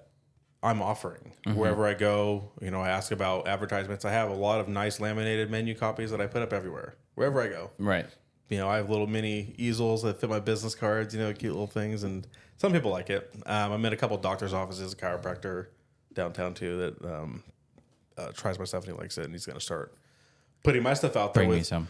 I'm 0.62 0.82
offering. 0.82 1.32
Wherever 1.54 1.86
I 1.86 1.94
go, 1.94 2.50
you 2.60 2.70
know, 2.70 2.80
I 2.80 2.88
ask 2.88 3.12
about 3.12 3.46
advertisements. 3.46 4.04
I 4.04 4.10
have 4.10 4.30
a 4.30 4.34
lot 4.34 4.60
of 4.60 4.68
nice 4.68 4.98
laminated 4.98 5.50
menu 5.50 5.74
copies 5.74 6.10
that 6.10 6.20
I 6.20 6.26
put 6.26 6.42
up 6.42 6.52
everywhere. 6.52 6.96
Wherever 7.14 7.40
I 7.40 7.48
go. 7.48 7.70
Right. 7.78 8.06
You 8.48 8.58
know, 8.58 8.68
I 8.68 8.78
have 8.78 8.90
little 8.90 9.06
mini 9.06 9.54
easels 9.56 10.02
that 10.02 10.20
fit 10.20 10.28
my 10.28 10.40
business 10.40 10.74
cards, 10.74 11.14
you 11.14 11.20
know, 11.20 11.32
cute 11.32 11.52
little 11.52 11.66
things 11.66 12.02
and 12.02 12.26
some 12.56 12.72
people 12.72 12.90
like 12.90 13.08
it. 13.08 13.32
Um, 13.46 13.72
I'm 13.72 13.84
in 13.84 13.92
a 13.92 13.96
couple 13.96 14.16
doctors' 14.16 14.52
offices, 14.52 14.92
a 14.92 14.96
chiropractor 14.96 15.66
downtown 16.12 16.54
too 16.54 16.76
that 16.78 17.04
um, 17.04 17.44
uh, 18.16 18.32
tries 18.34 18.58
my 18.58 18.64
stuff 18.64 18.84
and 18.84 18.94
he 18.94 19.00
likes 19.00 19.16
it 19.16 19.24
and 19.24 19.32
he's 19.32 19.46
gonna 19.46 19.60
start 19.60 19.94
putting 20.64 20.82
my 20.82 20.94
stuff 20.94 21.16
out 21.16 21.34
there 21.34 21.42
Bring 21.42 21.50
with 21.50 21.58
me 21.58 21.64
some. 21.64 21.86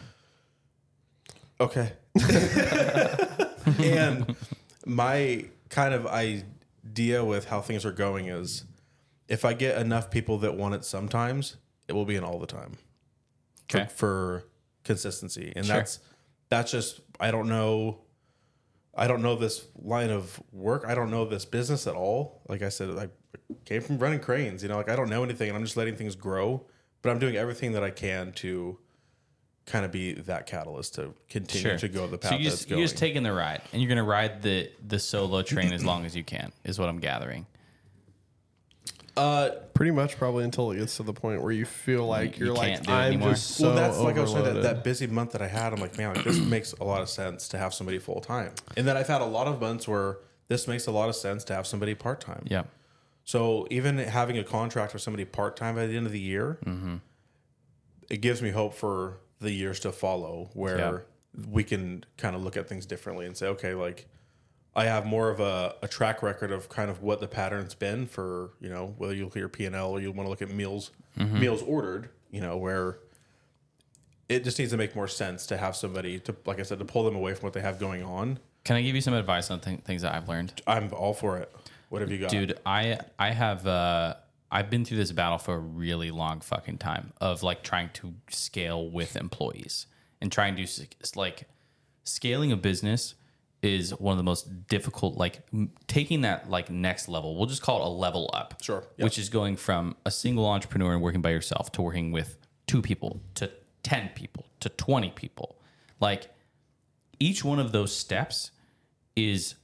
Okay. 1.59 1.91
and 3.83 4.35
my 4.85 5.45
kind 5.69 5.93
of 5.93 6.05
idea 6.89 7.23
with 7.23 7.45
how 7.49 7.61
things 7.61 7.85
are 7.85 7.91
going 7.91 8.27
is 8.27 8.65
if 9.27 9.45
I 9.45 9.53
get 9.53 9.77
enough 9.79 10.09
people 10.09 10.37
that 10.39 10.55
want 10.55 10.73
it 10.75 10.83
sometimes, 10.83 11.57
it 11.87 11.93
will 11.93 12.05
be 12.05 12.15
an 12.15 12.23
all 12.23 12.39
the 12.39 12.47
time 12.47 12.77
Okay. 13.71 13.87
for 13.93 14.45
consistency. 14.83 15.53
And 15.55 15.65
Sure. 15.65 15.75
that's 15.77 15.99
that's 16.49 16.71
just 16.71 17.01
I 17.19 17.31
don't 17.31 17.47
know 17.47 17.99
I 18.95 19.07
don't 19.07 19.21
know 19.21 19.35
this 19.35 19.65
line 19.75 20.09
of 20.09 20.41
work. 20.51 20.83
I 20.87 20.95
don't 20.95 21.11
know 21.11 21.23
this 21.25 21.45
business 21.45 21.85
at 21.87 21.93
all. 21.95 22.41
Like 22.49 22.63
I 22.63 22.69
said, 22.69 22.89
I 22.97 23.09
came 23.65 23.81
from 23.81 23.99
running 23.99 24.19
cranes, 24.19 24.63
you 24.63 24.69
know, 24.69 24.77
like 24.77 24.89
I 24.89 24.95
don't 24.95 25.09
know 25.09 25.23
anything 25.23 25.47
and 25.49 25.55
I'm 25.57 25.63
just 25.63 25.77
letting 25.77 25.95
things 25.95 26.15
grow, 26.15 26.65
but 27.01 27.11
I'm 27.11 27.19
doing 27.19 27.35
everything 27.35 27.71
that 27.73 27.83
I 27.83 27.91
can 27.91 28.33
to 28.33 28.79
kind 29.69 29.85
of 29.85 29.91
be 29.91 30.13
that 30.13 30.45
catalyst 30.47 30.95
to 30.95 31.13
continue 31.29 31.69
Sure. 31.69 31.77
to 31.77 31.87
go 31.87 32.07
the 32.07 32.17
path 32.17 32.31
so 32.31 32.37
you 32.37 32.43
that's 32.45 32.57
just, 32.57 32.69
going. 32.69 32.79
you're 32.79 32.87
just 32.87 32.97
taking 32.97 33.23
the 33.23 33.31
ride, 33.33 33.61
and 33.71 33.81
you're 33.81 33.87
going 33.89 33.97
to 33.97 34.03
ride 34.03 34.41
the 34.41 34.69
the 34.87 34.99
solo 34.99 35.41
train 35.41 35.71
as 35.73 35.83
long 35.85 36.05
as 36.05 36.15
you 36.15 36.23
can. 36.23 36.51
Is 36.65 36.77
what 36.79 36.89
I'm 36.89 36.99
gathering. 36.99 37.45
Uh, 39.17 39.49
Pretty 39.73 39.91
much, 39.91 40.17
probably 40.17 40.43
until 40.43 40.71
it 40.71 40.77
gets 40.77 40.97
to 40.97 41.03
the 41.03 41.13
point 41.13 41.41
where 41.41 41.51
you 41.51 41.65
feel 41.65 42.05
like 42.05 42.37
You 42.37 42.47
you're 42.47 42.55
like, 42.55 42.73
can't 42.75 42.85
do 42.87 42.91
I'm 42.91 43.07
anymore. 43.07 43.29
just 43.31 43.51
so 43.51 43.67
well, 43.67 43.75
that's 43.75 43.97
like 43.97 44.17
I 44.17 44.21
was 44.21 44.31
saying 44.31 44.43
that, 44.45 44.61
that 44.63 44.83
busy 44.83 45.07
month 45.07 45.31
that 45.31 45.41
I 45.41 45.47
had. 45.47 45.71
I'm 45.73 45.79
like, 45.79 45.97
man, 45.97 46.13
like, 46.15 46.25
this 46.25 46.37
makes 46.39 46.73
a 46.73 46.83
lot 46.83 47.01
of 47.01 47.09
sense 47.09 47.47
to 47.49 47.57
have 47.57 47.73
somebody 47.73 47.97
full 47.97 48.19
time. 48.21 48.51
And 48.75 48.85
then 48.87 48.97
I've 48.97 49.07
had 49.07 49.21
a 49.21 49.25
lot 49.25 49.47
of 49.47 49.59
months 49.61 49.87
where 49.87 50.17
this 50.49 50.67
makes 50.67 50.85
a 50.87 50.91
lot 50.91 51.07
of 51.09 51.15
sense 51.15 51.43
to 51.45 51.53
have 51.55 51.65
somebody 51.65 51.95
part 51.95 52.19
time. 52.21 52.43
Yeah. 52.47 52.63
So 53.23 53.67
even 53.71 53.97
having 53.97 54.37
a 54.37 54.43
contract 54.43 54.91
with 54.93 55.01
somebody 55.01 55.23
part 55.25 55.55
time 55.55 55.75
by 55.75 55.85
the 55.87 55.95
end 55.95 56.05
of 56.05 56.11
the 56.11 56.19
year, 56.19 56.57
Mm-hmm. 56.65 56.95
it 58.09 58.17
gives 58.17 58.41
me 58.41 58.49
hope 58.51 58.73
for 58.73 59.17
the 59.39 59.51
years 59.51 59.79
to 59.81 59.91
follow, 59.91 60.49
where 60.53 60.77
Yeah. 60.77 60.97
we 61.49 61.63
can 61.63 62.03
kind 62.17 62.35
of 62.35 62.43
look 62.43 62.57
at 62.57 62.67
things 62.67 62.85
differently 62.85 63.25
and 63.25 63.35
say, 63.37 63.47
okay, 63.47 63.73
like 63.73 64.07
I 64.75 64.85
have 64.85 65.05
more 65.05 65.29
of 65.29 65.39
a, 65.39 65.75
a 65.81 65.87
track 65.87 66.21
record 66.21 66.51
of 66.51 66.69
kind 66.69 66.89
of 66.91 67.01
what 67.01 67.19
the 67.19 67.27
pattern's 67.27 67.73
been 67.73 68.05
for 68.05 68.51
you 68.61 68.69
know 68.69 68.93
whether 68.97 69.13
you 69.13 69.25
look 69.25 69.35
at 69.35 69.39
your 69.39 69.49
P 69.49 69.65
and 69.65 69.75
L 69.75 69.91
or 69.91 69.99
you 69.99 70.11
want 70.11 70.25
to 70.27 70.29
look 70.29 70.41
at 70.41 70.49
meals 70.51 70.91
Mm-hmm. 71.17 71.39
meals 71.39 71.61
ordered, 71.63 72.09
you 72.31 72.39
know 72.39 72.55
where. 72.55 72.99
It 74.29 74.43
just 74.43 74.59
needs 74.59 74.69
to 74.71 74.77
make 74.77 74.95
more 74.95 75.07
sense 75.07 75.47
to 75.47 75.57
have 75.57 75.75
somebody 75.75 76.19
to, 76.19 76.35
like 76.45 76.59
I 76.59 76.61
said, 76.63 76.77
to 76.79 76.85
pull 76.85 77.03
them 77.03 77.15
away 77.15 77.33
from 77.33 77.45
what 77.47 77.53
they 77.53 77.61
have 77.61 77.79
going 77.79 78.03
on. 78.03 78.37
Can 78.63 78.75
I 78.75 78.83
give 78.83 78.93
you 78.93 79.01
some 79.01 79.15
advice 79.15 79.49
on 79.49 79.59
th- 79.59 79.79
things 79.81 80.03
that 80.03 80.13
I've 80.13 80.29
learned? 80.29 80.61
I'm 80.67 80.93
all 80.93 81.15
for 81.15 81.37
it. 81.39 81.51
What 81.89 82.01
have 82.01 82.11
you 82.11 82.19
got, 82.19 82.29
dude 82.29 82.59
i 82.65 82.99
i 83.17 83.31
have 83.31 83.65
uh 83.65 84.13
i've 84.51 84.69
been 84.69 84.83
through 84.85 84.97
this 84.97 85.11
battle 85.11 85.37
for 85.37 85.55
a 85.55 85.59
really 85.59 86.11
long 86.11 86.39
fucking 86.41 86.77
time 86.77 87.13
of 87.21 87.43
like 87.43 87.63
trying 87.63 87.89
to 87.93 88.13
scale 88.29 88.89
with 88.89 89.15
employees 89.15 89.87
and 90.21 90.31
trying 90.31 90.55
to 90.55 90.65
like 91.15 91.47
scaling 92.03 92.51
a 92.51 92.57
business 92.57 93.15
is 93.61 93.91
one 93.99 94.13
of 94.13 94.17
the 94.17 94.23
most 94.23 94.67
difficult 94.67 95.15
like 95.17 95.41
m- 95.53 95.71
taking 95.87 96.21
that 96.21 96.49
like 96.49 96.69
next 96.69 97.07
level 97.09 97.35
we'll 97.37 97.45
just 97.45 97.61
call 97.61 97.81
it 97.81 97.85
a 97.85 97.89
level 97.89 98.29
up 98.33 98.55
Sure. 98.61 98.83
Yep. 98.97 99.03
which 99.03 99.17
is 99.17 99.29
going 99.29 99.55
from 99.57 99.95
a 100.05 100.11
single 100.11 100.45
entrepreneur 100.45 100.93
and 100.93 101.01
working 101.01 101.21
by 101.21 101.31
yourself 101.31 101.71
to 101.73 101.81
working 101.81 102.11
with 102.11 102.37
two 102.67 102.81
people 102.81 103.21
to 103.35 103.51
10 103.83 104.11
people 104.15 104.45
to 104.61 104.69
20 104.69 105.09
people 105.11 105.57
like 105.99 106.29
each 107.19 107.43
one 107.43 107.59
of 107.59 107.71
those 107.73 107.93
steps 107.95 108.51
is 109.15 109.55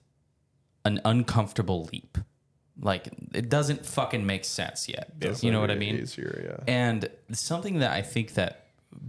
an 0.84 1.00
uncomfortable 1.06 1.88
leap. 1.94 2.18
Like 2.82 3.08
it 3.34 3.50
doesn't 3.50 3.86
fucking 3.86 4.26
make 4.26 4.44
sense 4.46 4.90
yet. 4.90 5.14
you 5.42 5.52
know 5.52 5.62
what 5.62 5.72
I 5.72 5.76
mean? 5.76 5.96
Easier, 5.98 6.58
yeah. 6.60 6.64
And 6.74 7.10
something 7.32 7.80
that 7.80 7.92
I 7.92 8.02
think 8.02 8.34
that 8.34 8.68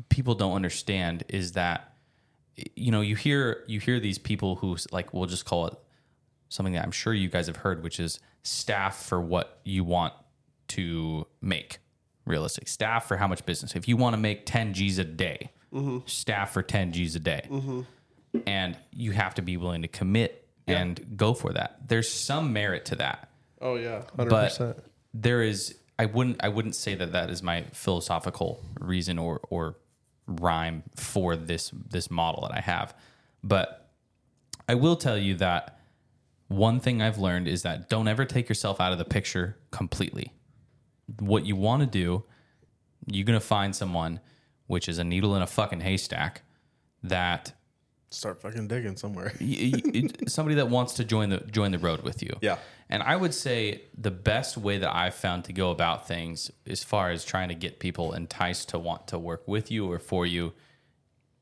people 0.08 0.34
don't 0.34 0.54
understand 0.54 1.24
is 1.28 1.52
that 1.52 1.92
you 2.74 2.90
know, 2.90 3.02
you 3.02 3.16
hear 3.16 3.64
you 3.66 3.80
hear 3.80 4.00
these 4.00 4.18
people 4.18 4.56
who 4.56 4.76
like 4.92 5.12
we'll 5.12 5.26
just 5.26 5.44
call 5.44 5.66
it 5.66 5.74
something 6.48 6.74
that 6.74 6.84
I'm 6.84 6.92
sure 6.92 7.12
you 7.12 7.28
guys 7.28 7.48
have 7.48 7.56
heard, 7.56 7.82
which 7.82 8.00
is 8.00 8.18
staff 8.44 9.04
for 9.04 9.20
what 9.20 9.60
you 9.64 9.84
want 9.84 10.14
to 10.68 11.26
make. 11.40 11.78
Realistic 12.24 12.66
staff 12.68 13.06
for 13.06 13.16
how 13.16 13.28
much 13.28 13.44
business. 13.46 13.76
If 13.76 13.86
you 13.88 13.96
want 13.96 14.14
to 14.14 14.18
make 14.18 14.46
10 14.46 14.74
G's 14.74 14.98
a 14.98 15.04
day, 15.04 15.50
staff 16.06 16.52
for 16.52 16.62
10 16.62 16.92
G's 16.92 17.14
a 17.14 17.20
day. 17.20 17.46
And 18.46 18.76
you 18.90 19.12
have 19.12 19.34
to 19.34 19.42
be 19.42 19.56
willing 19.56 19.82
to 19.82 19.88
commit 19.88 20.48
and 20.66 21.16
go 21.16 21.34
for 21.34 21.52
that. 21.52 21.86
There's 21.86 22.08
some 22.08 22.52
merit 22.52 22.86
to 22.86 22.96
that 22.96 23.28
Oh 23.60 23.76
yeah, 23.76 24.02
hundred 24.16 24.30
but 24.30 24.84
there 25.14 25.42
is 25.42 25.76
I 25.98 26.06
wouldn't 26.06 26.42
I 26.42 26.48
wouldn't 26.48 26.74
say 26.74 26.94
that 26.94 27.12
that 27.12 27.30
is 27.30 27.42
my 27.42 27.64
philosophical 27.72 28.62
reason 28.80 29.18
or 29.18 29.40
or 29.50 29.76
rhyme 30.26 30.82
for 30.96 31.36
this 31.36 31.70
this 31.88 32.10
model 32.10 32.42
that 32.42 32.56
I 32.56 32.60
have. 32.60 32.94
But 33.42 33.90
I 34.68 34.74
will 34.74 34.96
tell 34.96 35.16
you 35.16 35.34
that 35.36 35.78
one 36.48 36.80
thing 36.80 37.00
I've 37.00 37.18
learned 37.18 37.48
is 37.48 37.62
that 37.62 37.88
don't 37.88 38.08
ever 38.08 38.24
take 38.24 38.48
yourself 38.48 38.80
out 38.80 38.92
of 38.92 38.98
the 38.98 39.04
picture 39.04 39.56
completely. 39.70 40.32
What 41.20 41.46
you 41.46 41.56
want 41.56 41.80
to 41.82 41.86
do 41.86 42.24
you're 43.06 43.24
going 43.24 43.38
to 43.38 43.44
find 43.44 43.74
someone 43.74 44.20
which 44.66 44.88
is 44.88 44.98
a 44.98 45.04
needle 45.04 45.36
in 45.36 45.42
a 45.42 45.46
fucking 45.46 45.80
haystack 45.80 46.42
that 47.02 47.52
start 48.16 48.40
fucking 48.40 48.68
digging 48.68 48.96
somewhere. 48.96 49.32
somebody 50.26 50.56
that 50.56 50.68
wants 50.68 50.94
to 50.94 51.04
join 51.04 51.28
the 51.28 51.38
join 51.38 51.70
the 51.70 51.78
road 51.78 52.02
with 52.02 52.22
you. 52.22 52.36
Yeah. 52.40 52.58
And 52.88 53.02
I 53.02 53.16
would 53.16 53.34
say 53.34 53.82
the 53.96 54.10
best 54.10 54.56
way 54.56 54.78
that 54.78 54.94
I've 54.94 55.14
found 55.14 55.44
to 55.44 55.52
go 55.52 55.70
about 55.70 56.06
things 56.06 56.50
as 56.66 56.84
far 56.84 57.10
as 57.10 57.24
trying 57.24 57.48
to 57.48 57.54
get 57.54 57.80
people 57.80 58.12
enticed 58.12 58.68
to 58.70 58.78
want 58.78 59.08
to 59.08 59.18
work 59.18 59.46
with 59.46 59.70
you 59.70 59.90
or 59.90 59.98
for 59.98 60.24
you 60.24 60.52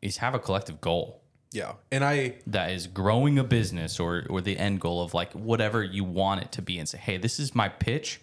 is 0.01 0.18
have 0.18 0.34
a 0.34 0.38
collective 0.38 0.80
goal 0.80 1.22
Yeah, 1.52 1.74
and 1.92 2.05
I 2.05 2.36
that 2.48 2.70
is 2.72 2.86
growing 2.86 3.38
a 3.38 3.44
business 3.44 4.01
or 4.01 4.26
or 4.28 4.40
the 4.40 4.59
end 4.59 4.80
goal 4.80 5.02
of 5.02 5.14
like 5.14 5.32
whatever 5.32 5.82
you 5.82 6.05
want 6.05 6.42
it 6.42 6.52
to 6.52 6.62
be 6.62 6.78
and 6.78 6.88
say, 6.88 6.98
"Hey, 6.98 7.16
this 7.18 7.38
is 7.38 7.55
my 7.55 7.68
pitch. 7.68 8.20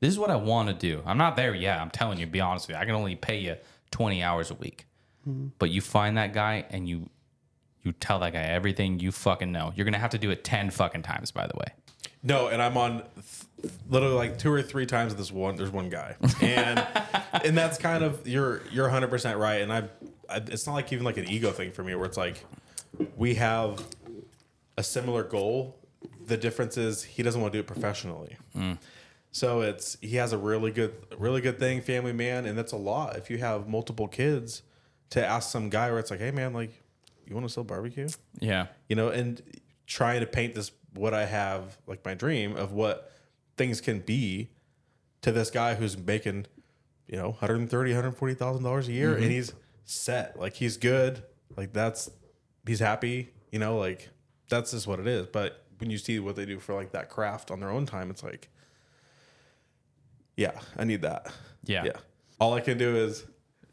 This 0.00 0.10
is 0.10 0.18
what 0.18 0.30
I 0.30 0.36
want 0.36 0.68
to 0.68 0.74
do. 0.74 1.02
I'm 1.06 1.18
not 1.18 1.36
there 1.36 1.54
yet. 1.54 1.80
I'm 1.80 1.90
telling 1.90 2.18
you, 2.18 2.26
be 2.26 2.40
honest 2.40 2.68
with 2.68 2.76
you. 2.76 2.82
I 2.82 2.84
can 2.84 2.94
only 2.94 3.16
pay 3.16 3.38
you 3.38 3.56
20 3.90 4.22
hours 4.22 4.50
a 4.50 4.54
week." 4.54 4.86
Mm-hmm. 5.26 5.48
But 5.58 5.70
you 5.70 5.80
find 5.80 6.18
that 6.18 6.34
guy 6.34 6.66
and 6.70 6.88
you 6.88 7.08
you 7.84 7.92
tell 7.92 8.18
that 8.20 8.32
guy 8.32 8.42
everything 8.42 8.98
you 8.98 9.12
fucking 9.12 9.52
know. 9.52 9.72
You're 9.76 9.88
to 9.90 9.98
have 9.98 10.10
to 10.10 10.18
do 10.18 10.30
it 10.30 10.42
10 10.42 10.70
fucking 10.70 11.02
times 11.02 11.30
by 11.30 11.46
the 11.46 11.54
way. 11.56 11.66
No, 12.22 12.48
and 12.48 12.60
I'm 12.60 12.76
on 12.76 13.02
th- 13.14 13.72
literally 13.88 14.14
like 14.14 14.38
two 14.38 14.50
or 14.50 14.62
three 14.62 14.86
times 14.86 15.12
with 15.12 15.18
this 15.18 15.30
one. 15.30 15.56
There's 15.56 15.70
one 15.70 15.90
guy, 15.90 16.16
and 16.40 16.84
and 17.44 17.56
that's 17.56 17.76
kind 17.76 18.02
of 18.02 18.26
you're 18.26 18.62
you're 18.72 18.86
100 18.86 19.08
percent 19.08 19.38
right. 19.38 19.60
And 19.60 19.70
I, 19.70 19.88
I, 20.30 20.36
it's 20.36 20.66
not 20.66 20.72
like 20.72 20.90
even 20.92 21.04
like 21.04 21.18
an 21.18 21.28
ego 21.28 21.50
thing 21.50 21.70
for 21.70 21.84
me 21.84 21.94
where 21.94 22.06
it's 22.06 22.16
like 22.16 22.42
we 23.16 23.34
have 23.34 23.84
a 24.78 24.82
similar 24.82 25.22
goal. 25.22 25.76
The 26.26 26.38
difference 26.38 26.78
is 26.78 27.02
he 27.02 27.22
doesn't 27.22 27.38
want 27.38 27.52
to 27.52 27.58
do 27.58 27.60
it 27.60 27.66
professionally. 27.66 28.38
Mm. 28.56 28.78
So 29.30 29.60
it's 29.60 29.98
he 30.00 30.16
has 30.16 30.32
a 30.32 30.38
really 30.38 30.70
good 30.70 30.94
really 31.18 31.42
good 31.42 31.58
thing, 31.58 31.82
family 31.82 32.14
man, 32.14 32.46
and 32.46 32.56
that's 32.56 32.72
a 32.72 32.78
lot. 32.78 33.16
If 33.16 33.28
you 33.28 33.36
have 33.38 33.68
multiple 33.68 34.08
kids, 34.08 34.62
to 35.10 35.24
ask 35.24 35.50
some 35.50 35.68
guy 35.68 35.90
where 35.90 35.98
it's 35.98 36.10
like, 36.10 36.20
hey 36.20 36.30
man, 36.30 36.52
like 36.52 36.72
you 37.26 37.34
want 37.34 37.46
to 37.46 37.52
sell 37.52 37.64
barbecue? 37.64 38.08
Yeah. 38.40 38.66
you 38.88 38.96
know, 38.96 39.08
and 39.08 39.42
trying 39.86 40.20
to 40.20 40.26
paint 40.26 40.54
this 40.54 40.72
what 40.94 41.14
I 41.14 41.26
have 41.26 41.78
like 41.86 42.04
my 42.04 42.14
dream 42.14 42.56
of 42.56 42.72
what 42.72 43.12
things 43.56 43.80
can 43.80 44.00
be 44.00 44.50
to 45.22 45.32
this 45.32 45.50
guy 45.50 45.74
who's 45.74 45.96
making, 45.98 46.46
you 47.06 47.16
know, 47.16 47.30
130, 47.30 47.90
140,000 47.90 48.62
dollars 48.62 48.88
a 48.88 48.92
year 48.92 49.14
and 49.14 49.22
mm-hmm. 49.22 49.30
he's 49.30 49.52
set. 49.84 50.38
Like 50.38 50.54
he's 50.54 50.76
good. 50.76 51.22
Like 51.56 51.72
that's 51.72 52.10
he's 52.66 52.80
happy, 52.80 53.30
you 53.50 53.58
know, 53.58 53.78
like 53.78 54.08
that's 54.48 54.70
just 54.70 54.86
what 54.86 55.00
it 55.00 55.06
is. 55.06 55.26
But 55.26 55.64
when 55.78 55.90
you 55.90 55.98
see 55.98 56.18
what 56.20 56.36
they 56.36 56.46
do 56.46 56.58
for 56.60 56.74
like 56.74 56.92
that 56.92 57.08
craft 57.08 57.50
on 57.50 57.60
their 57.60 57.70
own 57.70 57.86
time, 57.86 58.10
it's 58.10 58.22
like 58.22 58.48
yeah, 60.36 60.58
I 60.76 60.84
need 60.84 61.02
that. 61.02 61.32
Yeah. 61.64 61.84
Yeah. 61.84 61.92
All 62.40 62.54
I 62.54 62.60
can 62.60 62.78
do 62.78 62.96
is 62.96 63.24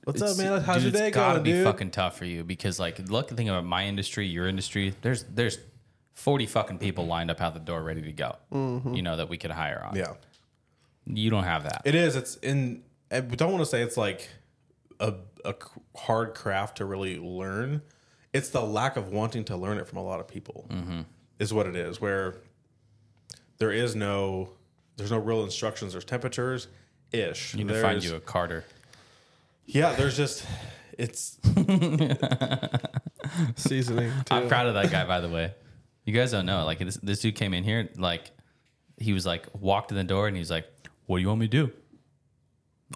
What's 0.04 0.22
up, 0.22 0.38
man? 0.38 0.62
How's 0.62 0.84
dude, 0.84 0.94
your 0.94 1.02
day 1.02 1.08
it's 1.10 1.16
gotta 1.16 1.34
going, 1.36 1.44
be 1.44 1.52
dude? 1.52 1.64
fucking 1.66 1.92
tough 1.92 2.18
for 2.18 2.26
you 2.26 2.44
because 2.44 2.80
like 2.80 2.98
look 3.10 3.28
the 3.28 3.36
thing 3.36 3.50
about 3.50 3.66
my 3.66 3.86
industry, 3.86 4.26
your 4.28 4.48
industry, 4.48 4.94
there's 5.02 5.24
there's 5.24 5.60
40 6.14 6.46
fucking 6.48 6.78
people 6.80 7.06
lined 7.06 7.30
up 7.32 7.40
out 7.42 7.54
the 7.54 7.60
door 7.60 7.84
ready 7.84 8.02
to 8.02 8.12
go. 8.12 8.36
Mm-hmm. 8.52 8.94
You 8.96 9.02
know 9.04 9.18
that 9.18 9.30
we 9.30 9.38
could 9.38 9.52
hire 9.52 9.84
on. 9.88 9.96
yeah. 9.96 10.14
You 11.06 11.30
don't 11.30 11.44
have 11.46 11.64
that. 11.64 11.82
It 11.86 11.96
is. 11.96 12.16
It's 12.16 12.36
in. 12.38 12.84
I 13.12 13.22
don't 13.22 13.52
want 13.52 13.64
to 13.64 13.70
say 13.70 13.82
it's 13.82 13.98
like 13.98 14.30
a, 15.00 15.16
a 15.44 15.54
c- 15.54 15.82
hard 15.98 16.36
craft 16.36 16.78
to 16.78 16.86
really 16.86 17.18
learn. 17.18 17.82
It's 18.34 18.50
the 18.50 18.62
lack 18.62 18.98
of 18.98 19.12
wanting 19.12 19.44
to 19.46 19.58
learn 19.58 19.78
it 19.78 19.88
from 19.88 19.98
a 19.98 20.04
lot 20.04 20.20
of 20.20 20.28
people. 20.28 20.68
Mm-hmm. 20.70 21.02
Is 21.40 21.54
what 21.54 21.66
it 21.66 21.76
is. 21.76 22.00
Where 22.00 22.36
there 23.58 23.72
is 23.72 23.96
no, 23.96 24.52
there's 24.96 25.12
no 25.12 25.18
real 25.18 25.44
instructions. 25.44 25.92
There's 25.94 26.06
temperatures, 26.06 26.68
ish. 27.12 27.54
you 27.56 27.64
need 27.64 27.74
to 27.74 27.82
find 27.82 28.04
you 28.04 28.16
a 28.16 28.20
Carter. 28.20 28.64
Yeah. 29.66 29.94
There's 29.94 30.18
just 30.18 30.46
it's 30.98 31.38
Seasoning. 33.56 34.12
Too. 34.12 34.24
I'm 34.36 34.48
proud 34.48 34.68
of 34.68 34.74
that 34.76 34.92
guy, 34.92 35.06
by 35.06 35.20
the 35.20 35.30
way. 35.30 35.54
You 36.06 36.14
guys 36.14 36.32
don't 36.32 36.46
know. 36.46 36.66
Like 36.66 36.80
this, 36.80 36.98
this 36.98 37.22
dude 37.22 37.36
came 37.36 37.54
in 37.54 37.64
here, 37.64 37.90
like 37.98 38.32
he 38.98 39.14
was 39.14 39.26
like 39.26 39.48
walked 39.54 39.92
in 39.92 39.98
the 39.98 40.04
door 40.04 40.28
and 40.28 40.36
he's 40.36 40.52
like, 40.52 40.66
"What 41.06 41.18
do 41.18 41.22
you 41.22 41.28
want 41.28 41.40
me 41.40 41.48
to 41.48 41.68
do? 41.68 41.72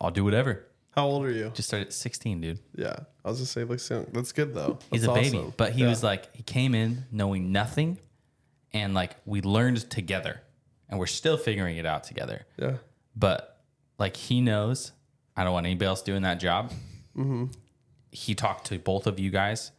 I'll 0.01 0.11
do 0.11 0.23
whatever." 0.23 0.65
How 0.91 1.05
old 1.07 1.25
are 1.25 1.31
you? 1.31 1.51
Just 1.53 1.67
started 1.67 1.87
at 1.87 1.93
16, 1.93 2.41
dude. 2.41 2.59
Yeah, 2.75 2.95
I 3.23 3.29
was 3.29 3.39
gonna 3.39 3.47
say 3.47 3.63
like 3.63 3.79
soon. 3.79 4.07
That's 4.13 4.31
good 4.31 4.53
though. 4.53 4.79
He's 4.91 5.01
That's 5.03 5.11
a 5.11 5.21
baby, 5.21 5.37
awesome. 5.37 5.53
but 5.57 5.73
he 5.73 5.81
Yeah. 5.81 5.89
was 5.89 6.03
like, 6.03 6.33
he 6.35 6.43
came 6.43 6.73
in 6.73 7.05
knowing 7.11 7.51
nothing, 7.51 7.99
and 8.73 8.93
like 8.93 9.15
we 9.25 9.41
learned 9.41 9.89
together, 9.89 10.41
and 10.89 10.99
we're 10.99 11.05
still 11.07 11.37
figuring 11.37 11.77
it 11.77 11.85
out 11.85 12.03
together. 12.05 12.45
yeah. 12.57 12.77
But 13.15 13.61
like 13.99 14.17
he 14.17 14.41
knows, 14.41 14.91
I 15.35 15.43
don't 15.43 15.53
want 15.53 15.65
anybody 15.65 15.87
else 15.87 16.01
doing 16.01 16.23
that 16.23 16.39
job. 16.39 16.71
Mm-hmm. 17.17 17.45
He 18.11 18.35
talked 18.35 18.67
to 18.67 18.79
both 18.79 19.07
of 19.07 19.19
you 19.19 19.29
guys. 19.29 19.71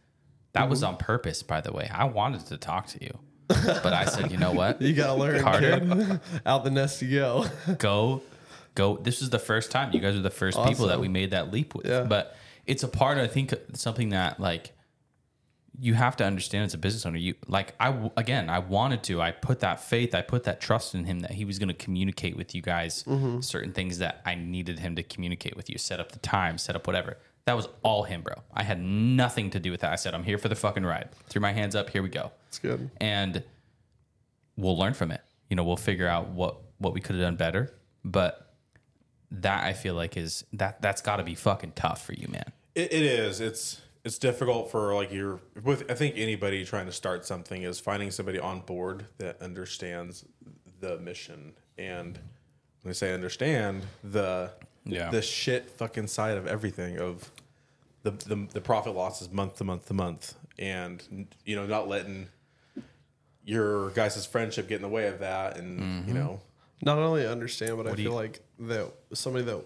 That 0.52 0.68
was 0.68 0.80
mm-hmm. 0.80 0.94
on 0.94 0.96
purpose, 0.96 1.42
by 1.42 1.60
the 1.60 1.72
way. 1.72 1.90
I 1.92 2.04
wanted 2.04 2.46
to 2.46 2.56
talk 2.56 2.86
to 2.88 3.04
you, 3.04 3.18
but 3.48 3.92
I 3.92 4.06
said, 4.06 4.30
you 4.30 4.38
know 4.38 4.52
what? 4.52 4.80
You 4.86 4.94
gotta 4.94 5.14
learn, 5.14 5.42
Carter. 5.42 6.20
Out 6.46 6.64
the 6.64 6.70
nest 6.70 7.02
you 7.02 7.18
go. 7.18 7.46
go 7.78 8.22
go 8.76 8.98
this 8.98 9.22
is 9.22 9.30
the 9.30 9.38
first 9.38 9.72
time 9.72 9.92
you 9.92 10.00
guys 10.00 10.14
are 10.14 10.20
the 10.20 10.30
first 10.30 10.62
people 10.64 10.86
that 10.86 11.00
we 11.00 11.08
made 11.08 11.32
that 11.32 11.50
leap 11.50 11.74
with 11.74 11.86
Yeah. 11.86 12.02
but 12.02 12.36
it's 12.66 12.82
a 12.84 12.88
part 12.88 13.18
i 13.18 13.26
think 13.26 13.52
something 13.72 14.10
that 14.10 14.38
like 14.38 14.76
you 15.78 15.94
have 15.94 16.16
to 16.16 16.24
understand 16.24 16.65
as 16.65 16.74
a 16.74 16.78
business 16.78 17.05
owner 17.05 17.19
you 17.19 17.35
like 17.48 17.74
i 17.81 18.11
again 18.16 18.48
i 18.48 18.59
wanted 18.59 19.03
to 19.03 19.20
i 19.20 19.31
put 19.31 19.61
that 19.61 19.81
faith 19.81 20.15
i 20.15 20.23
put 20.23 20.44
that 20.44 20.61
trust 20.61 20.94
in 20.94 21.05
him 21.05 21.20
that 21.20 21.32
he 21.32 21.44
was 21.44 21.59
going 21.59 21.69
to 21.69 21.74
communicate 21.74 22.36
with 22.36 22.55
you 22.55 22.62
guys 22.62 23.05
mm-hmm. 23.05 23.40
certain 23.40 23.73
things 23.73 23.98
that 23.98 24.23
i 24.24 24.35
needed 24.35 24.78
him 24.78 24.97
to 24.97 25.03
communicate 25.03 25.57
with 25.57 25.69
you 25.69 25.77
set 25.77 26.01
up 26.01 26.12
the 26.12 26.19
time 26.20 26.57
set 26.57 26.74
up 26.74 26.86
whatever 26.86 27.19
that 27.44 27.55
was 27.55 27.69
all 27.82 28.05
him 28.05 28.23
bro 28.23 28.35
i 28.55 28.62
had 28.62 28.81
nothing 28.81 29.51
to 29.51 29.61
do 29.61 29.70
with 29.70 29.81
that 29.81 29.93
i 29.93 29.97
said 29.97 30.15
i'm 30.15 30.24
here 30.24 30.39
for 30.39 30.48
the 30.48 30.55
fucking 30.55 30.85
ride 30.85 31.09
threw 31.28 31.40
my 31.40 31.53
hands 31.53 31.74
up 31.77 31.90
here 31.90 32.03
we 32.03 32.09
go 32.09 32.31
It's 32.48 32.59
good. 32.59 32.90
and 33.01 33.43
we'll 34.57 34.77
learn 34.78 34.94
from 34.94 35.11
it. 35.11 35.20
You 35.51 35.57
know, 35.57 35.65
we'll 35.65 35.77
figure 35.77 36.09
out 36.09 36.28
what 36.28 36.57
what 36.78 36.93
we 36.93 37.01
could 37.01 37.15
have 37.16 37.24
done 37.24 37.36
better. 37.36 37.74
But 38.05 38.55
that 39.31 39.65
I 39.65 39.73
feel 39.73 39.94
like 39.94 40.16
is 40.16 40.44
that 40.55 40.81
that's 40.81 41.03
got 41.03 41.16
to 41.16 41.23
be 41.24 41.35
fucking 41.35 41.73
tough 41.77 42.05
for 42.05 42.15
you, 42.15 42.28
man. 42.28 42.53
It, 42.74 42.93
it 42.93 43.03
is. 43.03 43.40
It's 43.40 43.81
it's 44.06 44.18
difficult 44.18 44.70
for 44.70 44.94
like 44.94 45.12
your 45.12 45.40
with 45.64 45.90
I 45.90 45.94
think 45.94 46.14
anybody 46.16 46.64
trying 46.64 46.86
to 46.86 46.92
start 46.92 47.26
something 47.26 47.62
is 47.64 47.80
finding 47.80 48.10
somebody 48.12 48.38
on 48.38 48.60
board 48.60 49.06
that 49.18 49.42
understands 49.42 50.24
the 50.80 50.96
mission. 50.98 51.54
And 51.76 52.16
when 52.82 52.90
I 52.90 52.92
say 52.92 53.12
understand 53.12 53.84
the 54.04 54.52
Yeah. 54.84 55.10
the 55.10 55.20
shit 55.22 55.68
fucking 55.70 56.06
side 56.06 56.36
of 56.38 56.46
everything 56.46 56.98
of 57.00 57.30
the 58.04 58.12
the, 58.12 58.46
the 58.52 58.60
profit 58.60 58.94
losses 58.94 59.28
month 59.32 59.56
to 59.56 59.64
month 59.64 59.86
to 59.88 59.94
month. 59.94 60.34
And 60.56 61.26
you 61.44 61.56
know 61.56 61.66
not 61.66 61.88
letting 61.88 62.28
your 63.44 63.90
guys' 63.90 64.24
friendship 64.24 64.68
get 64.68 64.76
in 64.76 64.82
the 64.82 64.88
way 64.88 65.08
of 65.08 65.18
that 65.18 65.56
and 65.58 66.06
you 66.06 66.14
know. 66.14 66.40
Not 66.82 66.98
only 66.98 67.26
understand, 67.26 67.76
but 67.78 67.86
I 67.88 67.94
feel 67.94 67.98
you- 68.04 68.12
like 68.12 68.40
that 68.60 68.92
somebody 69.14 69.44
that 69.46 69.64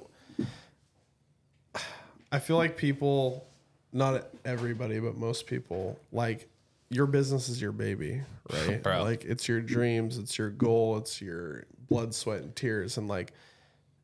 I 2.32 2.38
feel 2.38 2.56
like 2.56 2.76
people, 2.76 3.49
not 3.92 4.28
everybody, 4.44 5.00
but 5.00 5.16
most 5.16 5.46
people, 5.46 5.98
like 6.12 6.48
your 6.90 7.06
business 7.06 7.48
is 7.48 7.60
your 7.60 7.72
baby, 7.72 8.22
right? 8.52 8.82
Bro. 8.82 9.02
Like 9.02 9.24
it's 9.24 9.48
your 9.48 9.60
dreams, 9.60 10.18
it's 10.18 10.38
your 10.38 10.50
goal, 10.50 10.98
it's 10.98 11.20
your 11.20 11.64
blood, 11.88 12.14
sweat, 12.14 12.42
and 12.42 12.54
tears, 12.54 12.96
and 12.96 13.08
like 13.08 13.32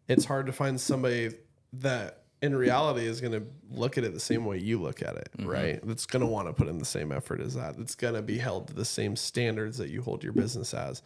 it's 0.09 0.25
hard 0.25 0.47
to 0.47 0.53
find 0.53 0.81
somebody 0.81 1.31
that 1.75 2.23
in 2.43 2.55
reality 2.55 3.07
is 3.07 3.21
going 3.21 3.33
to 3.33 3.43
look 3.71 3.97
at 3.99 4.05
it 4.05 4.13
the 4.13 4.21
same 4.21 4.45
way 4.45 4.59
you 4.59 4.81
look 4.81 5.03
at 5.03 5.17
it, 5.17 5.31
mm-hmm. 5.37 5.49
right? 5.49 5.81
That's 5.83 6.07
going 6.07 6.21
to 6.21 6.27
want 6.27 6.49
to 6.49 6.53
put 6.53 6.69
in 6.69 6.79
the 6.79 6.85
same 6.85 7.11
effort 7.11 7.41
as 7.41 7.55
that. 7.55 7.77
That's 7.79 7.95
going 7.95 8.15
to 8.15 8.23
be 8.23 8.39
held 8.39 8.69
to 8.69 8.75
the 8.75 8.85
same 8.85 9.17
standards 9.17 9.79
that 9.79 9.89
you 9.89 10.03
hold 10.03 10.23
your 10.23 10.33
business 10.33 10.75
as. 10.75 11.03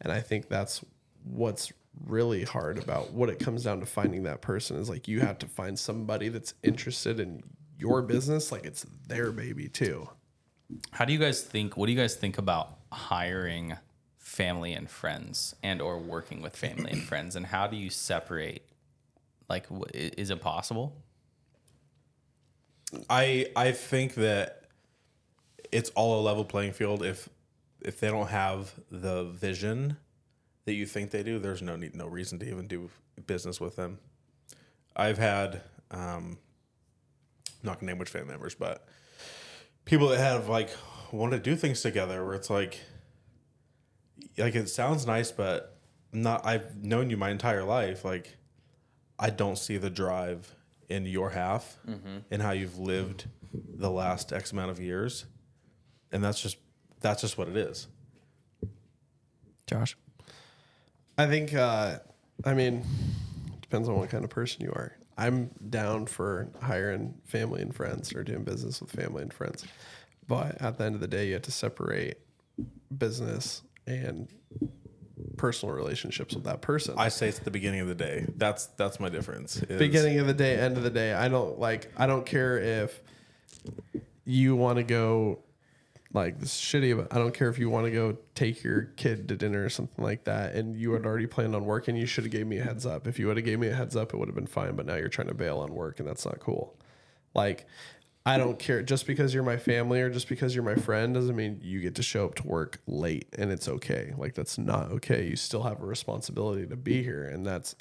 And 0.00 0.12
I 0.12 0.20
think 0.20 0.48
that's 0.48 0.84
what's 1.24 1.72
really 2.06 2.44
hard 2.44 2.78
about 2.78 3.12
what 3.12 3.30
it 3.30 3.38
comes 3.38 3.62
down 3.62 3.80
to 3.80 3.86
finding 3.86 4.24
that 4.24 4.40
person 4.40 4.76
is 4.76 4.90
like 4.90 5.06
you 5.06 5.20
have 5.20 5.38
to 5.38 5.46
find 5.46 5.78
somebody 5.78 6.28
that's 6.28 6.54
interested 6.62 7.20
in 7.20 7.42
your 7.78 8.02
business 8.02 8.52
like 8.52 8.64
it's 8.64 8.86
their 9.06 9.32
baby 9.32 9.68
too. 9.68 10.08
How 10.92 11.04
do 11.04 11.12
you 11.12 11.18
guys 11.18 11.42
think? 11.42 11.76
What 11.76 11.86
do 11.86 11.92
you 11.92 11.98
guys 11.98 12.14
think 12.14 12.38
about 12.38 12.78
hiring 12.92 13.76
family 14.18 14.72
and 14.72 14.88
friends, 14.88 15.54
and 15.62 15.80
or 15.80 15.98
working 15.98 16.42
with 16.42 16.56
family 16.56 16.90
and 16.90 17.02
friends, 17.02 17.36
and 17.36 17.46
how 17.46 17.66
do 17.66 17.76
you 17.76 17.90
separate? 17.90 18.62
Like, 19.48 19.66
is 19.92 20.30
it 20.30 20.40
possible? 20.40 20.96
I 23.10 23.46
I 23.56 23.72
think 23.72 24.14
that 24.14 24.64
it's 25.72 25.90
all 25.90 26.20
a 26.20 26.22
level 26.22 26.44
playing 26.44 26.72
field. 26.72 27.04
If 27.04 27.28
if 27.80 28.00
they 28.00 28.08
don't 28.08 28.28
have 28.28 28.72
the 28.90 29.24
vision 29.24 29.98
that 30.64 30.72
you 30.74 30.86
think 30.86 31.10
they 31.10 31.22
do, 31.22 31.38
there's 31.38 31.62
no 31.62 31.76
need, 31.76 31.94
no 31.94 32.06
reason 32.06 32.38
to 32.38 32.48
even 32.48 32.66
do 32.66 32.90
business 33.26 33.60
with 33.60 33.76
them. 33.76 33.98
I've 34.96 35.18
had 35.18 35.60
um, 35.90 36.38
not 37.64 37.80
gonna 37.80 37.92
name 37.92 37.98
which 37.98 38.10
family 38.10 38.30
members, 38.30 38.54
but 38.54 38.86
people 39.84 40.08
that 40.08 40.18
have 40.18 40.48
like 40.48 40.70
want 41.12 41.32
to 41.32 41.38
do 41.38 41.56
things 41.56 41.80
together 41.82 42.24
where 42.24 42.34
it's 42.34 42.50
like 42.50 42.80
like 44.38 44.54
it 44.54 44.68
sounds 44.68 45.06
nice, 45.06 45.30
but 45.32 45.76
not. 46.12 46.44
I've 46.46 46.76
known 46.76 47.10
you 47.10 47.16
my 47.16 47.30
entire 47.30 47.64
life. 47.64 48.04
Like 48.04 48.36
I 49.18 49.30
don't 49.30 49.58
see 49.58 49.76
the 49.78 49.90
drive 49.90 50.54
in 50.88 51.06
your 51.06 51.30
half 51.30 51.76
and 52.30 52.42
how 52.42 52.50
you've 52.52 52.78
lived 52.78 53.26
the 53.52 53.90
last 53.90 54.32
X 54.32 54.52
amount 54.52 54.70
of 54.70 54.80
years, 54.80 55.24
and 56.12 56.22
that's 56.22 56.40
just 56.40 56.56
that's 57.00 57.20
just 57.20 57.38
what 57.38 57.48
it 57.48 57.56
is. 57.56 57.86
Josh, 59.66 59.96
I 61.16 61.26
think, 61.26 61.54
uh, 61.54 61.98
I 62.44 62.52
mean, 62.54 62.84
depends 63.62 63.88
on 63.88 63.96
what 63.96 64.10
kind 64.10 64.24
of 64.24 64.30
person 64.30 64.62
you 64.62 64.70
are. 64.70 64.94
I'm 65.16 65.50
down 65.70 66.06
for 66.06 66.50
hiring 66.60 67.14
family 67.24 67.62
and 67.62 67.74
friends 67.74 68.14
or 68.14 68.24
doing 68.24 68.42
business 68.44 68.80
with 68.80 68.90
family 68.90 69.22
and 69.22 69.32
friends. 69.32 69.64
But 70.26 70.60
at 70.60 70.78
the 70.78 70.84
end 70.84 70.94
of 70.94 71.00
the 71.00 71.06
day, 71.08 71.28
you 71.28 71.34
have 71.34 71.42
to 71.42 71.52
separate 71.52 72.18
business 72.96 73.62
and 73.86 74.28
personal 75.36 75.74
relationships 75.74 76.34
with 76.34 76.44
that 76.44 76.60
person. 76.62 76.94
I 76.98 77.08
say 77.08 77.28
it's 77.28 77.38
the 77.38 77.50
beginning 77.50 77.80
of 77.80 77.88
the 77.88 77.94
day. 77.94 78.26
That's 78.36 78.66
that's 78.66 78.98
my 78.98 79.08
difference. 79.08 79.56
is- 79.62 79.78
beginning 79.78 80.18
of 80.18 80.26
the 80.26 80.34
day, 80.34 80.56
end 80.56 80.76
of 80.76 80.82
the 80.82 80.90
day. 80.90 81.12
I 81.12 81.28
don't 81.28 81.58
like. 81.58 81.92
I 81.96 82.06
don't 82.06 82.26
care 82.26 82.58
if 82.58 83.00
you 84.24 84.56
want 84.56 84.78
to 84.78 84.82
go. 84.82 85.40
Like 86.14 86.38
this 86.38 86.54
is 86.54 86.60
shitty, 86.60 86.96
but 86.96 87.14
I 87.14 87.18
don't 87.18 87.34
care 87.34 87.48
if 87.48 87.58
you 87.58 87.68
want 87.68 87.86
to 87.86 87.90
go 87.90 88.16
take 88.34 88.62
your 88.62 88.82
kid 88.96 89.28
to 89.28 89.36
dinner 89.36 89.64
or 89.64 89.68
something 89.68 90.02
like 90.02 90.24
that, 90.24 90.54
and 90.54 90.76
you 90.76 90.92
had 90.92 91.04
already 91.04 91.26
planned 91.26 91.56
on 91.56 91.64
working. 91.64 91.96
You 91.96 92.06
should 92.06 92.24
have 92.24 92.32
gave 92.32 92.46
me 92.46 92.58
a 92.58 92.64
heads 92.64 92.86
up. 92.86 93.08
If 93.08 93.18
you 93.18 93.26
would 93.26 93.36
have 93.36 93.44
gave 93.44 93.58
me 93.58 93.68
a 93.68 93.74
heads 93.74 93.96
up, 93.96 94.14
it 94.14 94.16
would 94.16 94.28
have 94.28 94.36
been 94.36 94.46
fine. 94.46 94.76
But 94.76 94.86
now 94.86 94.94
you're 94.94 95.08
trying 95.08 95.28
to 95.28 95.34
bail 95.34 95.58
on 95.58 95.74
work, 95.74 95.98
and 95.98 96.08
that's 96.08 96.24
not 96.24 96.38
cool. 96.38 96.78
Like, 97.34 97.66
I 98.26 98.38
don't 98.38 98.58
care. 98.58 98.82
Just 98.82 99.06
because 99.06 99.34
you're 99.34 99.42
my 99.42 99.56
family 99.56 100.00
or 100.00 100.08
just 100.08 100.28
because 100.28 100.54
you're 100.54 100.64
my 100.64 100.76
friend 100.76 101.14
doesn't 101.14 101.36
mean 101.36 101.58
you 101.62 101.80
get 101.80 101.96
to 101.96 102.02
show 102.02 102.24
up 102.24 102.36
to 102.36 102.46
work 102.46 102.80
late 102.86 103.28
and 103.36 103.52
it's 103.52 103.68
okay. 103.68 104.14
Like 104.16 104.34
that's 104.34 104.56
not 104.56 104.92
okay. 104.92 105.26
You 105.26 105.36
still 105.36 105.62
have 105.64 105.82
a 105.82 105.84
responsibility 105.84 106.66
to 106.66 106.76
be 106.76 107.02
here, 107.02 107.24
and 107.24 107.44
that's 107.44 107.74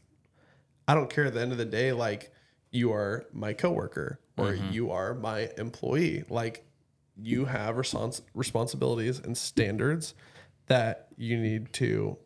I 0.87 0.95
don't 0.95 1.09
care 1.09 1.25
at 1.25 1.33
the 1.33 1.41
end 1.41 1.53
of 1.53 1.57
the 1.57 1.65
day, 1.65 1.93
like 1.93 2.33
you 2.71 2.91
are 2.91 3.25
my 3.31 3.53
coworker 3.53 4.19
or 4.37 4.51
mm-hmm. 4.51 4.71
you 4.71 4.91
are 4.91 5.13
my 5.13 5.49
employee. 5.57 6.23
Like 6.29 6.65
you 7.21 7.45
have 7.45 7.75
respons- 7.75 8.21
responsibilities 8.33 9.19
and 9.19 9.37
standards 9.37 10.13
that 10.67 11.07
you 11.17 11.37
need 11.37 11.71
to 11.73 12.17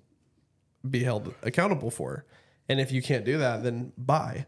be 0.90 1.04
held 1.04 1.34
accountable 1.44 1.92
for. 1.92 2.26
And 2.70 2.80
if 2.80 2.92
you 2.92 3.02
can't 3.02 3.26
do 3.26 3.38
that, 3.40 3.64
then 3.64 3.94
bye. 3.98 4.46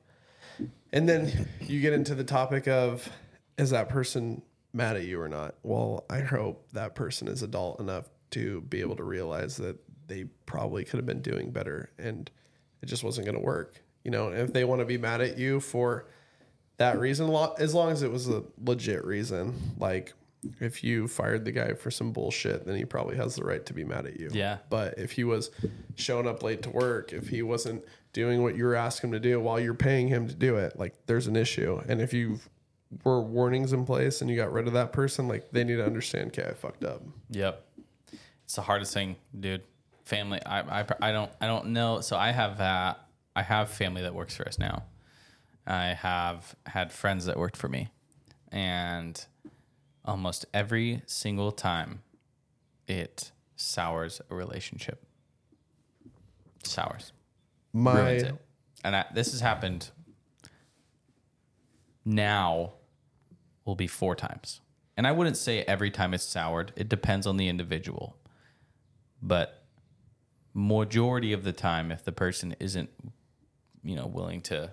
And 0.91 1.07
then 1.07 1.47
you 1.61 1.81
get 1.81 1.93
into 1.93 2.15
the 2.15 2.23
topic 2.23 2.67
of 2.67 3.09
is 3.57 3.71
that 3.71 3.89
person 3.89 4.41
mad 4.73 4.95
at 4.95 5.03
you 5.03 5.19
or 5.19 5.29
not? 5.29 5.55
Well, 5.63 6.05
I 6.09 6.19
hope 6.19 6.71
that 6.73 6.95
person 6.95 7.27
is 7.27 7.43
adult 7.43 7.79
enough 7.79 8.09
to 8.31 8.61
be 8.61 8.81
able 8.81 8.95
to 8.95 9.03
realize 9.03 9.57
that 9.57 9.77
they 10.07 10.25
probably 10.45 10.83
could 10.83 10.97
have 10.97 11.05
been 11.05 11.21
doing 11.21 11.51
better 11.51 11.91
and 11.97 12.29
it 12.81 12.85
just 12.85 13.03
wasn't 13.03 13.25
going 13.25 13.37
to 13.37 13.43
work. 13.43 13.81
You 14.03 14.11
know, 14.11 14.29
if 14.29 14.53
they 14.53 14.63
want 14.63 14.79
to 14.79 14.85
be 14.85 14.97
mad 14.97 15.21
at 15.21 15.37
you 15.37 15.59
for 15.59 16.07
that 16.77 16.99
reason, 16.99 17.29
as 17.57 17.73
long 17.73 17.91
as 17.91 18.01
it 18.01 18.11
was 18.11 18.29
a 18.29 18.43
legit 18.63 19.03
reason, 19.05 19.73
like 19.77 20.13
if 20.59 20.83
you 20.83 21.07
fired 21.07 21.45
the 21.45 21.51
guy 21.51 21.73
for 21.73 21.91
some 21.91 22.11
bullshit, 22.11 22.65
then 22.65 22.75
he 22.75 22.85
probably 22.85 23.17
has 23.17 23.35
the 23.35 23.43
right 23.43 23.65
to 23.65 23.73
be 23.73 23.83
mad 23.83 24.05
at 24.05 24.19
you. 24.19 24.29
Yeah. 24.31 24.57
But 24.69 24.97
if 24.97 25.11
he 25.11 25.23
was 25.23 25.51
showing 25.95 26.27
up 26.27 26.43
late 26.43 26.61
to 26.63 26.69
work, 26.69 27.13
if 27.13 27.27
he 27.27 27.41
wasn't 27.41 27.83
doing 28.13 28.41
what 28.41 28.55
you 28.55 28.63
were 28.63 28.75
asking 28.75 29.09
him 29.09 29.13
to 29.13 29.19
do 29.19 29.39
while 29.39 29.59
you're 29.59 29.73
paying 29.73 30.07
him 30.07 30.27
to 30.27 30.35
do 30.35 30.55
it, 30.55 30.77
like 30.79 30.95
there's 31.05 31.27
an 31.27 31.35
issue. 31.35 31.81
And 31.87 32.01
if 32.01 32.13
you 32.13 32.39
were 33.03 33.21
warnings 33.21 33.73
in 33.73 33.85
place 33.85 34.21
and 34.21 34.29
you 34.29 34.35
got 34.35 34.51
rid 34.51 34.67
of 34.67 34.73
that 34.73 34.93
person, 34.93 35.27
like 35.27 35.51
they 35.51 35.63
need 35.63 35.75
to 35.75 35.85
understand, 35.85 36.27
okay, 36.29 36.49
I 36.49 36.53
fucked 36.53 36.83
up. 36.83 37.03
Yep. 37.29 37.65
It's 38.43 38.55
the 38.55 38.61
hardest 38.61 38.93
thing, 38.93 39.15
dude. 39.37 39.63
Family. 40.05 40.43
I, 40.43 40.81
I, 40.81 40.85
I 41.01 41.11
don't 41.11 41.29
I 41.39 41.45
don't 41.45 41.67
know. 41.67 42.01
So 42.01 42.17
I 42.17 42.31
have 42.31 42.59
uh, 42.59 42.95
I 43.35 43.43
have 43.43 43.69
family 43.69 44.01
that 44.01 44.15
works 44.15 44.35
for 44.35 44.47
us 44.47 44.57
now. 44.57 44.85
I 45.67 45.89
have 45.89 46.55
had 46.65 46.91
friends 46.91 47.25
that 47.25 47.37
worked 47.37 47.55
for 47.55 47.69
me, 47.69 47.89
and 48.51 49.23
almost 50.09 50.45
every 50.53 51.01
single 51.05 51.51
time, 51.51 52.01
it 52.87 53.31
sours 53.55 54.21
a 54.29 54.35
relationship. 54.35 55.05
Sours 56.63 57.13
ruins 57.73 58.23
My 58.23 58.29
it. 58.29 58.35
And 58.83 58.95
I, 58.95 59.05
this 59.13 59.31
has 59.31 59.41
happened 59.41 59.89
now 62.03 62.73
will 63.65 63.75
be 63.75 63.87
four 63.87 64.15
times. 64.15 64.61
And 64.97 65.05
I 65.07 65.11
wouldn't 65.11 65.37
say 65.37 65.61
every 65.61 65.91
time 65.91 66.13
it's 66.13 66.23
soured. 66.23 66.73
It 66.75 66.89
depends 66.89 67.27
on 67.27 67.37
the 67.37 67.47
individual. 67.47 68.17
But 69.21 69.63
majority 70.53 71.31
of 71.31 71.43
the 71.43 71.53
time 71.53 71.91
if 71.91 72.03
the 72.03 72.11
person 72.11 72.55
isn't 72.59 72.89
you 73.83 73.95
know 73.95 74.07
willing 74.07 74.41
to 74.41 74.71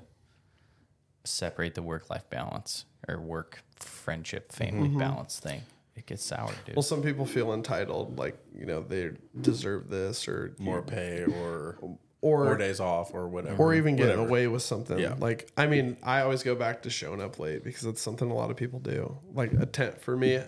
separate 1.23 1.75
the 1.75 1.83
work 1.83 2.09
life 2.09 2.29
balance 2.31 2.87
or 3.09 3.21
work 3.21 3.63
friendship 3.79 4.53
family 4.53 4.89
mm-hmm. 4.89 4.99
balance 4.99 5.39
thing, 5.39 5.63
it 5.95 6.07
gets 6.07 6.25
sour, 6.25 6.53
dude. 6.65 6.77
well, 6.77 6.83
some 6.83 7.03
people 7.03 7.27
feel 7.27 7.53
entitled, 7.53 8.19
like 8.19 8.39
you 8.59 8.67
know 8.67 8.83
they 8.83 9.11
deserve 9.41 9.89
this 9.89 10.29
or 10.29 10.55
more 10.59 10.83
pay 10.83 11.25
or 11.25 11.79
or 12.27 12.45
more 12.45 12.57
days 12.57 12.81
off 12.81 13.15
or 13.15 13.29
whatever, 13.29 13.63
or 13.63 13.75
even 13.75 13.97
getting 13.97 14.13
Whatever. 14.13 14.29
away 14.29 14.47
with 14.49 14.63
something. 14.63 14.99
Yeah. 14.99 15.15
Like, 15.19 15.51
I 15.57 15.67
mean, 15.67 15.97
I 16.03 16.23
always 16.23 16.43
go 16.43 16.55
back 16.55 16.83
to 16.83 16.91
showing 16.91 17.21
up 17.21 17.39
late 17.39 17.63
because 17.63 17.85
it's 17.85 18.01
something 18.01 18.31
a 18.31 18.35
lot 18.35 18.51
of 18.51 18.57
people 18.57 18.81
do. 18.81 19.17
Like, 19.33 19.53
a 19.53 19.67
tent 19.67 20.01
for 20.01 20.17
me, 20.17 20.41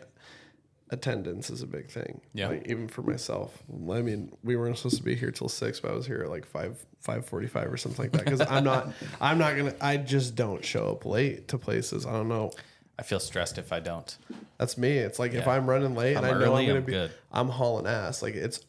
attendance 0.91 1.51
is 1.51 1.63
a 1.63 1.67
big 1.67 1.91
thing. 1.91 2.21
Yeah. 2.33 2.49
Like, 2.49 2.67
even 2.69 2.89
for 2.89 3.03
myself. 3.03 3.63
I 3.71 4.01
mean, 4.03 4.33
we 4.43 4.57
weren't 4.57 4.77
supposed 4.79 4.97
to 4.99 5.03
be 5.03 5.15
here 5.15 5.31
till 5.31 5.49
six, 5.49 5.81
but 5.81 5.91
I 5.91 5.95
was 5.95 6.07
here 6.07 6.23
at 6.23 6.31
like 6.31 6.47
five 6.47 6.85
five 7.01 7.27
forty 7.27 7.47
five 7.47 7.73
or 7.73 7.77
something 7.77 8.05
like 8.05 8.13
that. 8.13 8.25
Because 8.25 8.41
I'm 8.41 8.65
not 8.65 8.93
I'm 9.21 9.39
not 9.39 9.57
gonna 9.57 9.75
I 9.81 9.97
just 9.99 10.35
don't 10.35 10.65
show 10.65 10.91
up 10.91 11.05
late 11.05 11.49
to 11.49 11.59
places. 11.59 12.07
I 12.07 12.13
don't 12.13 12.29
know. 12.29 12.53
I 12.99 13.03
feel 13.03 13.21
stressed 13.21 13.59
if 13.59 13.73
I 13.73 13.81
don't. 13.81 14.17
That's 14.59 14.77
me. 14.77 14.97
It's 14.99 15.19
like 15.19 15.33
if 15.35 15.47
I'm 15.47 15.69
running 15.69 15.95
late 15.95 16.17
and 16.17 16.27
I'm 16.27 16.37
I 16.37 16.39
know 16.39 16.45
early, 16.47 16.63
I'm 16.63 16.67
gonna 16.69 16.79
I'm 16.81 16.85
be 16.85 16.93
good. 16.93 17.11
I'm 17.31 17.49
hauling 17.49 17.87
ass. 17.87 18.23
Like 18.23 18.35
it's 18.35 18.65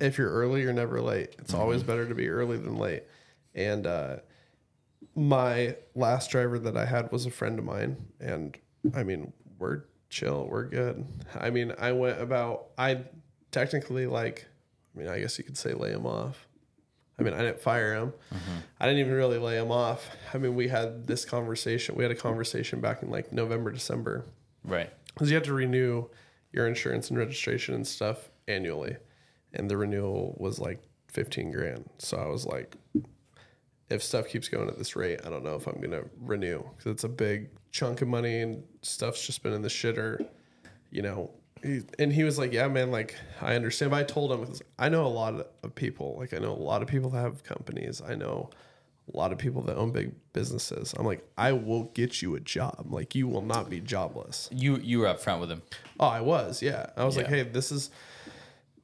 if 0.00 0.16
you're 0.18 0.30
early, 0.30 0.62
you're 0.62 0.72
never 0.72 1.00
late. 1.00 1.34
It's 1.38 1.52
Mm-hmm. 1.52 1.60
always 1.60 1.82
better 1.82 2.06
to 2.08 2.14
be 2.14 2.28
early 2.28 2.56
than 2.56 2.76
late. 2.76 3.04
And 3.54 3.86
uh 3.86 4.16
my 5.14 5.76
last 5.94 6.30
driver 6.30 6.58
that 6.58 6.76
I 6.76 6.86
had 6.86 7.12
was 7.12 7.26
a 7.26 7.30
friend 7.30 7.58
of 7.58 7.64
mine 7.64 7.96
and 8.20 8.56
I 8.94 9.02
mean, 9.04 9.32
we're 9.58 9.82
chill, 10.12 10.46
we're 10.48 10.64
good. 10.66 11.04
I 11.34 11.50
mean, 11.50 11.72
I 11.78 11.92
went 11.92 12.20
about 12.20 12.66
I 12.78 13.00
technically 13.50 14.06
like 14.06 14.46
I 14.94 14.98
mean, 14.98 15.08
I 15.08 15.18
guess 15.20 15.38
you 15.38 15.44
could 15.44 15.56
say 15.58 15.72
lay 15.72 15.90
him 15.90 16.06
off. 16.06 16.46
I 17.18 17.22
mean, 17.22 17.34
I 17.34 17.38
didn't 17.38 17.60
fire 17.60 17.94
him. 17.94 18.12
Mm-hmm. 18.32 18.58
I 18.80 18.86
didn't 18.86 19.00
even 19.00 19.12
really 19.14 19.38
lay 19.38 19.56
him 19.58 19.70
off. 19.70 20.08
I 20.34 20.38
mean, 20.38 20.54
we 20.54 20.68
had 20.68 21.06
this 21.06 21.24
conversation. 21.24 21.94
We 21.94 22.02
had 22.04 22.10
a 22.10 22.16
conversation 22.16 22.80
back 22.80 23.02
in 23.02 23.10
like 23.10 23.32
November, 23.32 23.70
December 23.70 24.24
Right. 24.64 24.90
because 25.12 25.30
you 25.30 25.34
have 25.36 25.44
to 25.44 25.52
renew 25.54 26.06
your 26.52 26.66
insurance 26.66 27.10
and 27.10 27.18
registration 27.18 27.74
and 27.74 27.86
stuff 27.86 28.30
annually, 28.48 28.96
and 29.54 29.70
the 29.70 29.76
renewal 29.76 30.36
was 30.38 30.58
like 30.58 30.82
fifteen 31.08 31.50
grand. 31.52 31.88
So 31.98 32.16
I 32.18 32.26
was 32.26 32.44
like, 32.46 32.76
if 33.90 34.02
stuff 34.02 34.28
keeps 34.28 34.48
going 34.48 34.68
at 34.68 34.78
this 34.78 34.96
rate, 34.96 35.20
I 35.24 35.30
don't 35.30 35.44
know 35.44 35.56
if 35.56 35.66
I'm 35.66 35.80
gonna 35.80 36.04
renew 36.20 36.62
because 36.76 36.92
it's 36.92 37.04
a 37.04 37.08
big 37.08 37.50
chunk 37.72 38.02
of 38.02 38.08
money 38.08 38.40
and 38.40 38.62
stuff's 38.82 39.26
just 39.26 39.42
been 39.42 39.52
in 39.52 39.62
the 39.62 39.68
shitter, 39.68 40.26
you 40.90 41.02
know. 41.02 41.30
He, 41.62 41.82
and 41.98 42.12
he 42.12 42.24
was 42.24 42.38
like, 42.38 42.52
"Yeah, 42.52 42.68
man, 42.68 42.90
like 42.90 43.16
I 43.40 43.54
understand." 43.54 43.90
But 43.92 44.00
I 44.00 44.04
told 44.04 44.32
him, 44.32 44.52
I 44.78 44.88
know 44.88 45.06
a 45.06 45.08
lot 45.08 45.34
of 45.62 45.74
people. 45.74 46.16
Like 46.18 46.34
I 46.34 46.38
know 46.38 46.52
a 46.52 46.54
lot 46.54 46.82
of 46.82 46.88
people 46.88 47.10
that 47.10 47.20
have 47.20 47.44
companies. 47.44 48.02
I 48.06 48.14
know 48.14 48.50
a 49.12 49.16
lot 49.16 49.32
of 49.32 49.38
people 49.38 49.62
that 49.62 49.76
own 49.76 49.90
big 49.92 50.12
businesses. 50.32 50.94
I'm 50.96 51.06
like, 51.06 51.24
I 51.38 51.52
will 51.52 51.84
get 51.94 52.20
you 52.22 52.34
a 52.34 52.40
job. 52.40 52.86
Like 52.90 53.14
you 53.14 53.28
will 53.28 53.42
not 53.42 53.70
be 53.70 53.80
jobless. 53.80 54.48
You 54.52 54.76
you 54.78 54.98
were 55.00 55.06
upfront 55.06 55.40
with 55.40 55.50
him. 55.50 55.62
Oh, 56.00 56.06
I 56.06 56.20
was, 56.20 56.62
yeah. 56.62 56.86
I 56.96 57.04
was 57.04 57.16
like, 57.16 57.28
hey, 57.28 57.42
this 57.42 57.70
is 57.72 57.90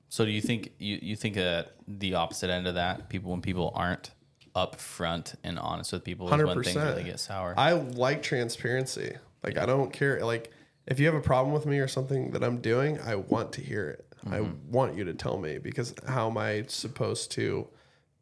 So 0.09 0.24
do 0.24 0.31
you 0.31 0.40
think 0.40 0.73
you 0.78 0.98
you 1.02 1.16
think 1.16 1.35
that 1.35 1.73
the 1.86 2.15
opposite 2.15 2.51
end 2.51 2.66
of 2.66 2.74
that 2.77 3.09
people 3.09 3.31
when 3.31 3.43
people 3.43 3.73
aren't 3.74 4.10
upfront 4.55 5.35
and 5.45 5.59
honest 5.59 5.93
with 5.93 6.05
people 6.05 6.27
is 6.27 6.31
when 6.33 6.47
things 6.47 6.55
percent. 6.55 6.91
really 6.91 7.05
get 7.05 7.20
sour. 7.20 7.55
I 7.57 7.73
like 7.73 8.23
transparency. 8.23 9.16
Like 9.43 9.59
I 9.59 9.66
don't 9.66 9.93
care. 9.93 10.25
Like 10.25 10.53
if 10.87 10.99
you 10.99 11.07
have 11.07 11.15
a 11.15 11.20
problem 11.20 11.53
with 11.55 11.66
me 11.66 11.79
or 11.79 11.89
something 11.89 12.31
that 12.33 12.43
I'm 12.43 12.59
doing, 12.61 13.01
I 13.01 13.15
want 13.16 13.53
to 13.55 13.61
hear 13.61 13.89
it. 13.89 14.05
I 14.27 14.39
Mm-hmm. 14.41 14.73
want 14.73 14.97
you 14.97 15.05
to 15.05 15.15
tell 15.15 15.39
me 15.39 15.59
because 15.59 15.95
how 16.07 16.29
am 16.29 16.37
I 16.39 16.65
supposed 16.69 17.31
to 17.33 17.69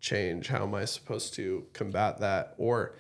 change? 0.00 0.48
How 0.48 0.62
am 0.64 0.74
I 0.74 0.84
supposed 0.84 1.34
to 1.34 1.66
combat 1.72 2.18
that? 2.20 2.54
Or 2.58 2.94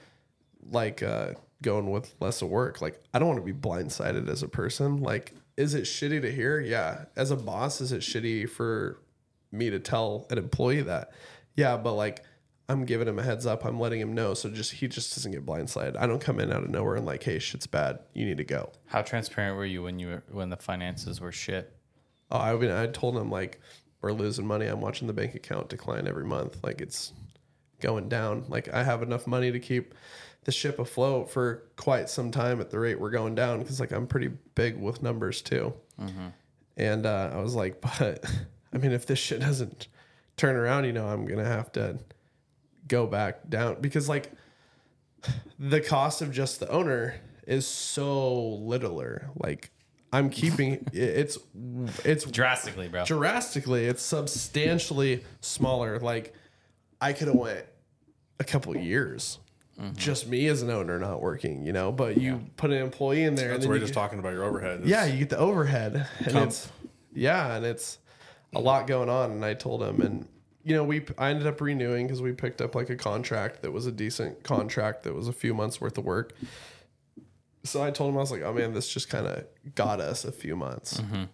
like 0.70 1.02
uh, 1.02 1.32
going 1.62 1.90
with 1.90 2.14
less 2.20 2.40
of 2.42 2.48
work. 2.48 2.80
Like 2.80 3.02
I 3.12 3.18
don't 3.18 3.28
want 3.28 3.46
to 3.46 3.52
be 3.52 3.58
blindsided 3.58 4.28
as 4.28 4.42
a 4.42 4.48
person. 4.48 5.00
Like 5.02 5.34
is 5.56 5.74
it 5.74 5.84
shitty 5.84 6.20
to 6.22 6.30
hear? 6.32 6.60
Yeah. 6.60 7.04
As 7.16 7.30
a 7.30 7.36
boss, 7.36 7.80
is 7.80 7.92
it 7.92 8.00
shitty 8.02 8.48
for 8.48 8.98
me 9.52 9.70
to 9.70 9.78
tell 9.78 10.26
an 10.30 10.38
employee 10.38 10.82
that? 10.82 11.12
Yeah, 11.54 11.76
but 11.78 11.92
like 11.94 12.22
I'm 12.68 12.84
giving 12.84 13.06
him 13.06 13.18
a 13.18 13.22
heads 13.22 13.46
up. 13.46 13.64
I'm 13.64 13.78
letting 13.78 14.00
him 14.00 14.12
know. 14.14 14.34
So 14.34 14.50
just 14.50 14.72
he 14.72 14.88
just 14.88 15.14
doesn't 15.14 15.30
get 15.32 15.46
blindsided. 15.46 15.96
I 15.96 16.06
don't 16.06 16.20
come 16.20 16.40
in 16.40 16.52
out 16.52 16.64
of 16.64 16.70
nowhere 16.70 16.96
and 16.96 17.06
like, 17.06 17.22
hey, 17.22 17.38
shit's 17.38 17.66
bad. 17.66 18.00
You 18.12 18.26
need 18.26 18.38
to 18.38 18.44
go. 18.44 18.72
How 18.86 19.02
transparent 19.02 19.56
were 19.56 19.64
you 19.64 19.84
when 19.84 19.98
you 19.98 20.08
were 20.08 20.22
when 20.30 20.50
the 20.50 20.56
finances 20.56 21.20
were 21.20 21.32
shit? 21.32 21.72
Oh, 22.30 22.38
I 22.38 22.56
mean, 22.56 22.70
I 22.70 22.86
told 22.86 23.16
him 23.16 23.30
like 23.30 23.60
we're 24.00 24.12
losing 24.12 24.46
money. 24.46 24.66
I'm 24.66 24.80
watching 24.80 25.06
the 25.06 25.12
bank 25.12 25.34
account 25.34 25.68
decline 25.68 26.08
every 26.08 26.24
month. 26.24 26.58
Like 26.64 26.80
it's 26.80 27.12
going 27.80 28.08
down. 28.08 28.44
Like 28.48 28.72
I 28.72 28.82
have 28.82 29.02
enough 29.02 29.26
money 29.26 29.52
to 29.52 29.60
keep 29.60 29.94
the 30.44 30.52
ship 30.52 30.78
afloat 30.78 31.30
for 31.30 31.64
quite 31.76 32.08
some 32.08 32.30
time 32.30 32.60
at 32.60 32.70
the 32.70 32.78
rate 32.78 33.00
we're 33.00 33.10
going 33.10 33.34
down 33.34 33.58
because 33.58 33.80
like 33.80 33.92
I'm 33.92 34.06
pretty 34.06 34.30
big 34.54 34.76
with 34.80 35.02
numbers 35.02 35.42
too. 35.42 35.72
And 36.76 37.06
uh, 37.06 37.30
I 37.32 37.38
was 37.40 37.54
like, 37.54 37.80
but 37.98 38.24
I 38.72 38.78
mean, 38.78 38.92
if 38.92 39.06
this 39.06 39.20
shit 39.20 39.40
doesn't 39.40 39.86
turn 40.36 40.56
around, 40.56 40.84
you 40.84 40.92
know, 40.92 41.06
I'm 41.06 41.26
gonna 41.26 41.44
have 41.44 41.70
to 41.72 41.98
go 42.88 43.06
back 43.06 43.48
down 43.48 43.80
because 43.80 44.08
like 44.08 44.30
the 45.58 45.80
cost 45.80 46.22
of 46.22 46.32
just 46.32 46.60
the 46.60 46.68
owner 46.70 47.16
is 47.46 47.66
so 47.66 48.38
littler. 48.56 49.30
Like 49.36 49.70
I'm 50.12 50.30
keeping 50.30 50.86
it's 50.92 51.38
it's 52.04 52.24
Drastically, 52.24 52.88
bro. 52.88 53.04
drastically 53.04 53.86
it's 53.86 54.02
substantially 54.02 55.24
smaller 55.40 55.98
like 56.00 56.32
i 57.00 57.12
could 57.12 57.28
have 57.28 57.36
went 57.36 57.66
a 58.40 58.44
couple 58.44 58.74
of 58.74 58.82
years 58.82 59.38
mm-hmm. 59.78 59.94
just 59.94 60.26
me 60.26 60.46
as 60.46 60.62
an 60.62 60.70
owner 60.70 60.98
not 60.98 61.20
working 61.20 61.64
you 61.66 61.72
know 61.72 61.92
but 61.92 62.16
you 62.16 62.40
put 62.56 62.70
an 62.70 62.78
employee 62.78 63.24
in 63.24 63.34
there 63.34 63.48
That's 63.48 63.54
and 63.56 63.62
then 63.62 63.68
where 63.68 63.76
you 63.76 63.82
we're 63.82 63.86
just 63.86 63.94
get, 63.94 64.00
talking 64.00 64.18
about 64.18 64.32
your 64.32 64.44
overhead. 64.44 64.82
yeah 64.84 65.04
you 65.04 65.18
get 65.18 65.30
the 65.30 65.38
overhead 65.38 66.08
and 66.20 66.32
Comp. 66.32 66.46
it's 66.48 66.68
yeah 67.12 67.56
and 67.56 67.66
it's 67.66 67.98
a 68.54 68.60
lot 68.60 68.86
going 68.86 69.08
on 69.10 69.32
and 69.32 69.44
i 69.44 69.54
told 69.54 69.82
him 69.82 70.00
and 70.00 70.28
you 70.66 70.74
know 70.74 70.82
we 70.82 71.02
i 71.16 71.30
ended 71.30 71.46
up 71.46 71.60
renewing 71.60 72.06
because 72.06 72.20
we 72.20 72.32
picked 72.32 72.60
up 72.60 72.74
like 72.74 72.90
a 72.90 72.96
contract 72.96 73.62
that 73.62 73.70
was 73.70 73.86
a 73.86 73.92
decent 73.92 74.42
contract 74.42 75.04
that 75.04 75.14
was 75.14 75.28
a 75.28 75.32
few 75.32 75.54
months 75.54 75.80
worth 75.80 75.96
of 75.96 76.04
work 76.04 76.32
so 77.62 77.82
i 77.82 77.90
told 77.90 78.10
him 78.10 78.18
i 78.18 78.20
was 78.20 78.32
like 78.32 78.42
oh 78.42 78.52
man 78.52 78.74
this 78.74 78.88
just 78.88 79.08
kind 79.08 79.26
of 79.26 79.46
got 79.76 80.00
us 80.00 80.24
a 80.24 80.32
few 80.32 80.56
months 80.56 81.00
mm-hmm. 81.00 81.24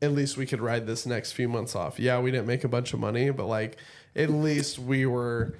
at 0.00 0.12
least 0.12 0.36
we 0.36 0.46
could 0.46 0.60
ride 0.60 0.86
this 0.86 1.06
next 1.06 1.32
few 1.32 1.48
months 1.48 1.74
off. 1.74 1.98
Yeah, 1.98 2.20
we 2.20 2.30
didn't 2.30 2.46
make 2.46 2.62
a 2.62 2.68
bunch 2.68 2.92
of 2.92 3.00
money, 3.00 3.30
but 3.30 3.46
like 3.46 3.78
at 4.14 4.30
least 4.30 4.78
we 4.78 5.06
were 5.06 5.56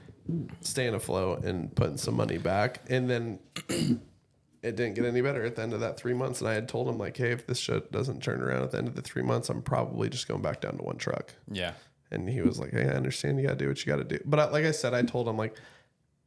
staying 0.60 0.94
afloat 0.94 1.44
and 1.44 1.74
putting 1.74 1.96
some 1.96 2.14
money 2.14 2.38
back. 2.38 2.80
And 2.88 3.08
then 3.08 3.38
it 3.68 4.76
didn't 4.76 4.94
get 4.94 5.04
any 5.04 5.20
better 5.20 5.44
at 5.44 5.56
the 5.56 5.62
end 5.62 5.72
of 5.72 5.80
that 5.80 5.96
three 5.96 6.14
months. 6.14 6.40
And 6.40 6.48
I 6.48 6.54
had 6.54 6.68
told 6.68 6.88
him 6.88 6.98
like, 6.98 7.16
hey, 7.16 7.32
if 7.32 7.46
this 7.46 7.58
shit 7.58 7.90
doesn't 7.92 8.22
turn 8.22 8.40
around 8.40 8.62
at 8.62 8.70
the 8.70 8.78
end 8.78 8.88
of 8.88 8.94
the 8.94 9.02
three 9.02 9.22
months, 9.22 9.48
I'm 9.48 9.62
probably 9.62 10.08
just 10.08 10.28
going 10.28 10.42
back 10.42 10.60
down 10.60 10.76
to 10.78 10.82
one 10.82 10.96
truck. 10.96 11.34
Yeah. 11.50 11.72
And 12.14 12.28
he 12.28 12.40
was 12.40 12.58
like, 12.58 12.72
hey, 12.72 12.84
I 12.84 12.94
understand. 12.94 13.38
You 13.38 13.46
got 13.46 13.58
to 13.58 13.64
do 13.64 13.68
what 13.68 13.84
you 13.84 13.92
got 13.92 13.98
to 13.98 14.04
do. 14.04 14.18
But 14.24 14.40
I, 14.40 14.50
like 14.50 14.64
I 14.64 14.70
said, 14.70 14.94
I 14.94 15.02
told 15.02 15.28
him 15.28 15.36
like, 15.36 15.56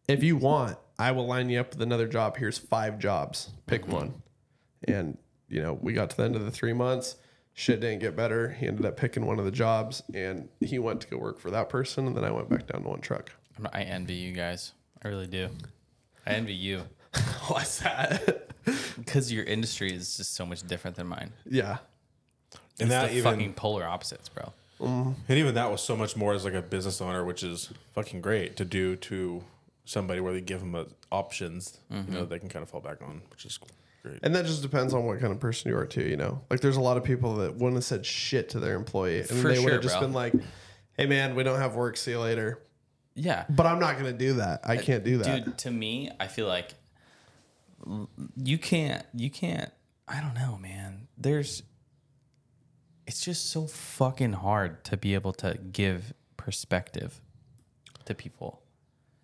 if 0.08 0.24
you 0.24 0.38
want, 0.38 0.78
I 1.00 1.12
will 1.12 1.28
line 1.28 1.50
you 1.50 1.60
up 1.60 1.72
with 1.72 1.82
another 1.82 2.08
job. 2.08 2.38
Here's 2.38 2.58
five 2.58 3.00
jobs. 3.00 3.50
Pick 3.66 3.84
mm-hmm. 3.84 3.92
one. 3.92 4.22
And 4.88 5.18
you 5.50 5.62
know, 5.62 5.74
we 5.82 5.94
got 5.94 6.10
to 6.12 6.18
the 6.18 6.24
end 6.24 6.36
of 6.36 6.46
the 6.46 6.52
three 6.52 6.74
months. 6.74 7.16
Shit 7.54 7.80
didn't 7.80 8.00
get 8.00 8.16
better. 8.16 8.50
He 8.52 8.68
ended 8.68 8.86
up 8.86 8.98
picking 8.98 9.26
one 9.26 9.40
of 9.40 9.46
the 9.46 9.52
jobs, 9.52 10.04
and 10.14 10.48
he 10.62 10.78
went 10.78 11.02
to 11.02 11.08
go 11.08 11.18
work 11.18 11.40
for 11.40 11.50
that 11.50 11.70
person. 11.70 12.06
And 12.06 12.16
then 12.16 12.24
I 12.24 12.30
went 12.30 12.50
back 12.50 12.68
down 12.68 12.84
to 12.84 12.90
one 12.90 13.02
truck. 13.02 13.32
I'm- 13.58 13.88
envy 13.88 14.14
you 14.14 14.32
guys. 14.32 14.74
I 15.04 15.08
really 15.08 15.26
do. 15.26 15.50
I 16.26 16.32
envy 16.32 16.54
you 16.54 16.84
What's 17.48 17.80
that? 17.80 18.52
because 18.98 19.32
your 19.32 19.46
industry 19.46 19.92
is 19.94 20.18
just 20.18 20.36
so 20.36 20.46
much 20.46 20.64
different 20.64 20.98
than 20.98 21.08
mine. 21.08 21.32
yeah, 21.46 21.78
and 22.80 22.92
that 22.92 23.10
the 23.10 23.18
even 23.18 23.32
fucking 23.32 23.54
polar 23.54 23.86
opposites, 23.86 24.30
bro. 24.30 24.54
Mm-hmm. 24.80 25.12
and 25.28 25.38
even 25.38 25.56
that 25.56 25.72
was 25.72 25.82
so 25.82 25.96
much 25.96 26.16
more 26.16 26.34
as 26.34 26.46
like 26.46 26.54
a 26.54 26.62
business 26.62 27.02
owner, 27.02 27.26
which 27.26 27.44
is 27.44 27.72
fucking 27.94 28.22
great 28.22 28.56
to 28.58 28.66
do 28.66 28.96
to 28.98 29.44
somebody 29.86 30.20
where 30.20 30.34
they 30.34 30.42
give 30.42 30.60
them 30.60 30.76
a, 30.76 30.86
options, 31.12 31.80
you 31.90 31.98
know, 31.98 32.04
mm-hmm. 32.04 32.30
they 32.30 32.40
can 32.40 32.50
kind 32.50 32.62
of 32.64 32.70
fall 32.70 32.82
back 32.82 33.02
on, 33.02 33.22
which 33.32 33.46
is 33.46 33.60
great. 34.04 34.20
and 34.24 34.36
that 34.36 34.46
just 34.46 34.62
depends 34.62 34.94
on 34.94 35.06
what 35.06 35.20
kind 35.20 35.32
of 35.32 35.40
person 35.40 35.72
you 35.72 35.78
are 35.78 35.86
too. 35.86 36.04
You 36.04 36.18
know, 36.18 36.42
like 36.50 36.60
there's 36.60 36.78
a 36.78 36.82
lot 36.82 36.98
of 36.98 37.04
people 37.04 37.36
that 37.38 37.56
wouldn't 37.56 37.76
have 37.76 37.84
said 37.86 38.06
shit 38.06 38.50
to 38.50 38.60
their 38.60 38.76
employee, 38.76 39.20
and 39.20 39.30
For 39.30 39.48
they 39.48 39.60
would 39.60 39.64
sure, 39.64 39.72
have 39.74 39.82
just 39.82 39.96
bro. 39.96 40.02
been 40.02 40.14
like, 40.14 40.34
"Hey, 40.98 41.06
man, 41.06 41.36
we 41.36 41.44
don't 41.44 41.60
have 41.60 41.76
work. 41.76 41.98
See 41.98 42.12
you 42.12 42.20
later." 42.20 42.60
Yeah. 43.16 43.46
But 43.50 43.66
I'm 43.66 43.80
not 43.80 43.98
gonna 43.98 44.14
do 44.14 44.34
that. 44.34 44.62
I 44.64 44.78
can't 44.78 45.04
do 45.04 45.18
that. 45.20 45.46
Dude, 45.46 45.58
to 45.60 45.72
me, 45.72 46.12
I 46.20 46.28
feel 46.28 46.48
like 46.48 46.76
you 48.36 48.58
can't, 48.58 49.06
you 49.14 49.30
can't, 49.30 49.72
I 50.08 50.22
don't 50.22 50.34
know, 50.34 50.58
man. 50.58 51.08
There's, 51.18 51.64
it's 53.08 53.22
just 53.22 53.50
so 53.50 53.66
fucking 53.66 54.34
hard 54.34 54.84
to 54.84 54.98
be 54.98 55.14
able 55.14 55.34
to 55.34 55.58
give 55.72 56.14
perspective 56.36 57.22
to 58.06 58.14
people. 58.14 58.62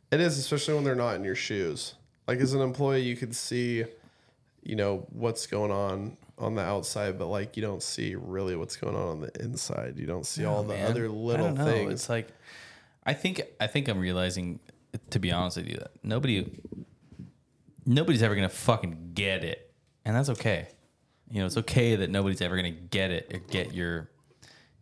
It 0.10 0.22
is, 0.22 0.38
especially 0.38 0.76
when 0.76 0.85
they're 0.85 0.95
not 0.95 1.15
in 1.15 1.23
your 1.23 1.35
shoes. 1.35 1.95
Like 2.27 2.39
as 2.39 2.53
an 2.53 2.61
employee, 2.61 3.01
you 3.01 3.18
could 3.18 3.35
see, 3.35 3.84
you 4.64 4.76
know, 4.77 5.05
what's 5.10 5.47
going 5.47 5.72
on 5.72 6.18
on 6.38 6.55
the 6.55 6.61
outside, 6.61 7.19
but 7.19 7.27
like 7.27 7.57
you 7.57 7.61
don't 7.61 7.84
see 7.84 8.15
really 8.15 8.55
what's 8.55 8.77
going 8.77 8.95
on 8.95 9.07
on 9.07 9.22
the 9.22 9.31
inside. 9.43 9.95
You 9.97 10.05
don't 10.05 10.26
see 10.26 10.45
all 10.45 10.64
the 10.64 10.76
man. 10.76 10.89
other 10.89 11.10
little 11.10 11.53
things. 11.55 11.91
It's 11.91 12.10
like, 12.10 12.30
I 13.05 13.14
think, 13.14 13.41
I 13.60 13.68
think 13.68 13.89
I'm 13.89 13.99
realizing, 13.99 14.60
to 15.10 15.19
be 15.19 15.31
honest 15.31 15.57
with 15.57 15.68
you, 15.68 15.76
that 15.76 15.91
nobody, 16.03 16.49
nobody's 17.85 18.23
ever 18.23 18.34
gonna 18.34 18.47
fucking 18.47 19.11
get 19.14 19.43
it, 19.43 19.73
and 20.05 20.15
that's 20.15 20.30
okay. 20.30 20.69
You 21.34 21.39
know, 21.39 21.47
it's 21.47 21.57
okay 21.57 21.95
that 21.95 22.11
nobody's 22.11 22.41
ever 22.41 22.55
gonna 22.55 22.69
get 22.69 23.10
it 23.10 23.31
or 23.34 23.39
get 23.39 23.73
your 23.73 24.07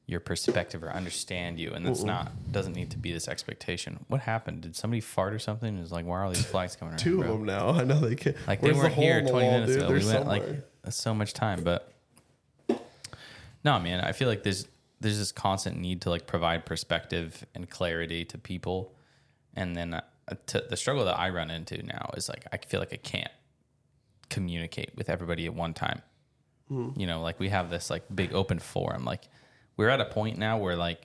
your 0.05 0.19
perspective 0.19 0.83
or 0.83 0.91
understand 0.91 1.57
you, 1.57 1.71
and 1.71 1.85
that's 1.85 2.03
not 2.03 2.29
doesn't 2.51 2.73
need 2.73 2.91
to 2.91 2.97
be 2.97 3.13
this 3.13 3.29
expectation. 3.29 4.03
What 4.09 4.19
happened? 4.19 4.59
Did 4.59 4.75
somebody 4.75 4.99
fart 4.99 5.33
or 5.33 5.39
something? 5.39 5.77
It's 5.77 5.93
like, 5.93 6.05
why 6.05 6.19
are 6.19 6.25
all 6.25 6.31
these 6.31 6.45
flags 6.45 6.75
coming 6.75 6.91
around? 6.91 6.99
Two 6.99 7.19
bro? 7.19 7.27
of 7.27 7.37
them 7.37 7.45
now. 7.45 7.69
I 7.79 7.85
know 7.85 8.01
they 8.01 8.15
can't. 8.15 8.35
Like 8.45 8.61
Where's 8.61 8.75
they 8.75 8.81
weren't 8.81 8.93
hole 8.95 9.03
here 9.05 9.21
20 9.21 9.31
wall, 9.31 9.51
minutes 9.51 9.71
dude? 9.71 9.77
ago. 9.77 9.87
They're 9.87 9.99
we 9.99 10.05
went 10.05 10.25
somewhere. 10.25 10.63
like 10.83 10.93
so 10.93 11.13
much 11.13 11.33
time, 11.33 11.63
but 11.63 11.93
No, 13.63 13.79
man, 13.79 14.01
I 14.01 14.11
feel 14.11 14.27
like 14.27 14.43
there's 14.43 14.67
there's 14.99 15.19
this 15.19 15.31
constant 15.31 15.77
need 15.77 16.01
to 16.01 16.09
like 16.09 16.27
provide 16.27 16.65
perspective 16.65 17.45
and 17.55 17.69
clarity 17.69 18.25
to 18.25 18.37
people, 18.37 18.93
and 19.55 19.73
then 19.73 19.93
uh, 19.93 20.01
to, 20.47 20.65
the 20.69 20.75
struggle 20.75 21.05
that 21.05 21.17
I 21.17 21.29
run 21.29 21.49
into 21.49 21.81
now 21.81 22.11
is 22.17 22.27
like 22.27 22.45
I 22.51 22.57
feel 22.57 22.81
like 22.81 22.91
I 22.91 22.97
can't 22.97 23.31
communicate 24.29 24.91
with 24.97 25.09
everybody 25.09 25.45
at 25.45 25.53
one 25.53 25.73
time. 25.73 26.01
Hmm. 26.71 26.89
You 26.95 27.05
know, 27.05 27.21
like 27.21 27.37
we 27.37 27.49
have 27.49 27.69
this 27.69 27.89
like 27.89 28.03
big 28.15 28.33
open 28.33 28.57
forum. 28.57 29.03
Like 29.03 29.27
we're 29.75 29.89
at 29.89 29.99
a 29.99 30.05
point 30.05 30.37
now 30.37 30.57
where 30.57 30.77
like 30.77 31.01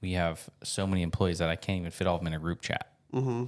we 0.00 0.12
have 0.12 0.48
so 0.62 0.86
many 0.86 1.02
employees 1.02 1.38
that 1.38 1.48
I 1.48 1.56
can't 1.56 1.80
even 1.80 1.90
fit 1.90 2.06
all 2.06 2.14
of 2.14 2.20
them 2.20 2.28
in 2.28 2.34
a 2.34 2.38
group 2.38 2.62
chat. 2.62 2.92
Mm-hmm. 3.12 3.46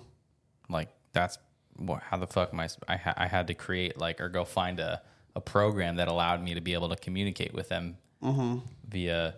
Like 0.68 0.88
that's 1.12 1.38
what, 1.76 2.02
how 2.02 2.16
the 2.16 2.26
fuck 2.26 2.52
my 2.52 2.68
I, 2.88 2.96
ha, 2.96 3.14
I 3.16 3.28
had 3.28 3.46
to 3.46 3.54
create 3.54 3.96
like 3.96 4.20
or 4.20 4.28
go 4.28 4.44
find 4.44 4.80
a 4.80 5.02
a 5.36 5.40
program 5.40 5.96
that 5.96 6.08
allowed 6.08 6.42
me 6.42 6.54
to 6.54 6.60
be 6.60 6.74
able 6.74 6.88
to 6.88 6.96
communicate 6.96 7.54
with 7.54 7.68
them 7.68 7.96
mm-hmm. 8.20 8.58
via 8.88 9.36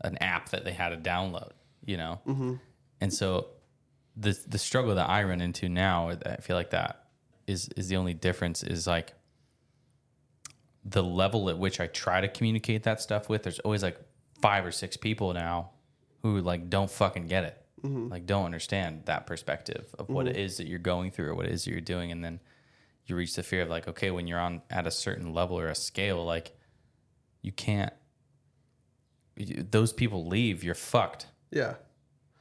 an 0.00 0.16
app 0.22 0.48
that 0.48 0.64
they 0.64 0.72
had 0.72 0.88
to 0.88 0.96
download. 0.96 1.50
You 1.84 1.98
know, 1.98 2.20
mm-hmm. 2.26 2.54
and 3.02 3.12
so 3.12 3.48
the 4.16 4.34
the 4.46 4.56
struggle 4.56 4.94
that 4.94 5.10
I 5.10 5.24
run 5.24 5.42
into 5.42 5.68
now, 5.68 6.12
I 6.24 6.36
feel 6.36 6.56
like 6.56 6.70
that 6.70 7.04
is 7.46 7.68
is 7.76 7.88
the 7.88 7.96
only 7.96 8.14
difference 8.14 8.62
is 8.62 8.86
like 8.86 9.12
the 10.84 11.02
level 11.02 11.48
at 11.48 11.58
which 11.58 11.80
I 11.80 11.86
try 11.86 12.20
to 12.20 12.28
communicate 12.28 12.82
that 12.84 13.00
stuff 13.00 13.28
with. 13.28 13.42
There's 13.42 13.58
always 13.60 13.82
like 13.82 13.98
five 14.40 14.66
or 14.66 14.72
six 14.72 14.96
people 14.96 15.32
now 15.32 15.70
who 16.22 16.40
like 16.40 16.68
don't 16.68 16.90
fucking 16.90 17.26
get 17.26 17.44
it, 17.44 17.62
mm-hmm. 17.82 18.08
like 18.08 18.26
don't 18.26 18.44
understand 18.44 19.02
that 19.06 19.26
perspective 19.26 19.94
of 19.98 20.08
what 20.08 20.26
mm-hmm. 20.26 20.36
it 20.36 20.40
is 20.40 20.58
that 20.58 20.66
you're 20.66 20.78
going 20.78 21.10
through 21.10 21.28
or 21.28 21.34
what 21.34 21.46
it 21.46 21.52
is 21.52 21.64
that 21.64 21.70
you're 21.70 21.80
doing, 21.80 22.12
and 22.12 22.24
then 22.24 22.40
you 23.06 23.16
reach 23.16 23.34
the 23.34 23.42
fear 23.42 23.62
of 23.62 23.68
like, 23.68 23.88
okay, 23.88 24.10
when 24.10 24.26
you're 24.26 24.40
on 24.40 24.62
at 24.70 24.86
a 24.86 24.90
certain 24.90 25.32
level 25.32 25.58
or 25.58 25.68
a 25.68 25.74
scale, 25.74 26.24
like 26.24 26.56
you 27.42 27.52
can't. 27.52 27.92
Those 29.36 29.92
people 29.92 30.26
leave, 30.26 30.62
you're 30.62 30.76
fucked. 30.76 31.26
Yeah. 31.50 31.74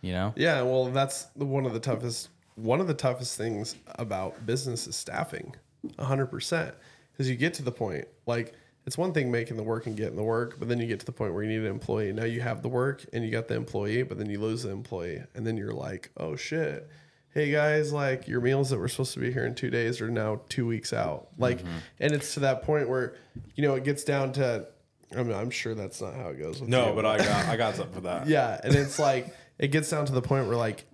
You 0.01 0.11
know. 0.11 0.33
Yeah, 0.35 0.61
well, 0.61 0.85
that's 0.91 1.23
the- 1.35 1.45
one 1.45 1.65
of 1.65 1.73
the 1.73 1.79
toughest 1.79 2.29
one 2.55 2.79
of 2.79 2.87
the 2.87 2.93
toughest 2.93 3.37
things 3.37 3.75
about 3.95 4.45
business 4.45 4.87
is 4.87 4.95
staffing. 4.95 5.55
100%. 5.97 6.73
Cuz 7.17 7.29
you 7.29 7.35
get 7.35 7.53
to 7.55 7.63
the 7.63 7.71
point 7.71 8.07
like 8.25 8.53
it's 8.85 8.97
one 8.97 9.13
thing 9.13 9.31
making 9.31 9.55
the 9.55 9.63
work 9.63 9.85
and 9.85 9.95
getting 9.95 10.17
the 10.17 10.23
work, 10.23 10.57
but 10.59 10.67
then 10.67 10.79
you 10.79 10.87
get 10.87 10.99
to 10.99 11.05
the 11.05 11.11
point 11.13 11.33
where 11.33 11.41
you 11.43 11.49
need 11.49 11.65
an 11.65 11.71
employee. 11.71 12.11
Now 12.11 12.25
you 12.25 12.41
have 12.41 12.61
the 12.61 12.69
work 12.69 13.05
and 13.13 13.23
you 13.23 13.31
got 13.31 13.47
the 13.47 13.55
employee, 13.55 14.03
but 14.03 14.17
then 14.17 14.29
you 14.29 14.39
lose 14.39 14.63
the 14.63 14.71
employee 14.71 15.23
and 15.35 15.47
then 15.47 15.55
you're 15.57 15.71
like, 15.71 16.09
"Oh 16.17 16.35
shit. 16.35 16.89
Hey 17.29 17.49
guys, 17.51 17.93
like 17.93 18.27
your 18.27 18.41
meals 18.41 18.69
that 18.69 18.77
were 18.77 18.87
supposed 18.89 19.13
to 19.13 19.19
be 19.19 19.31
here 19.31 19.45
in 19.45 19.55
2 19.55 19.69
days 19.69 20.01
are 20.01 20.09
now 20.09 20.41
2 20.49 20.67
weeks 20.67 20.91
out." 20.91 21.29
Like 21.37 21.59
mm-hmm. 21.59 21.77
and 21.99 22.11
it's 22.13 22.33
to 22.33 22.41
that 22.41 22.63
point 22.63 22.89
where 22.89 23.15
you 23.55 23.63
know, 23.63 23.75
it 23.75 23.83
gets 23.83 24.03
down 24.03 24.33
to 24.33 24.67
I 25.15 25.23
mean, 25.23 25.33
I'm 25.33 25.49
sure 25.51 25.75
that's 25.75 26.01
not 26.01 26.15
how 26.15 26.29
it 26.29 26.39
goes. 26.39 26.59
With 26.59 26.69
No, 26.69 26.89
you, 26.89 26.95
but 26.95 27.05
I 27.05 27.17
got 27.19 27.45
I 27.45 27.55
got 27.55 27.75
something 27.75 27.93
for 27.95 28.01
that. 28.09 28.27
yeah, 28.27 28.59
and 28.63 28.75
it's 28.75 28.99
like 28.99 29.33
it 29.59 29.69
gets 29.69 29.89
down 29.89 30.05
to 30.07 30.13
the 30.13 30.21
point 30.21 30.47
where 30.47 30.57
like 30.57 30.85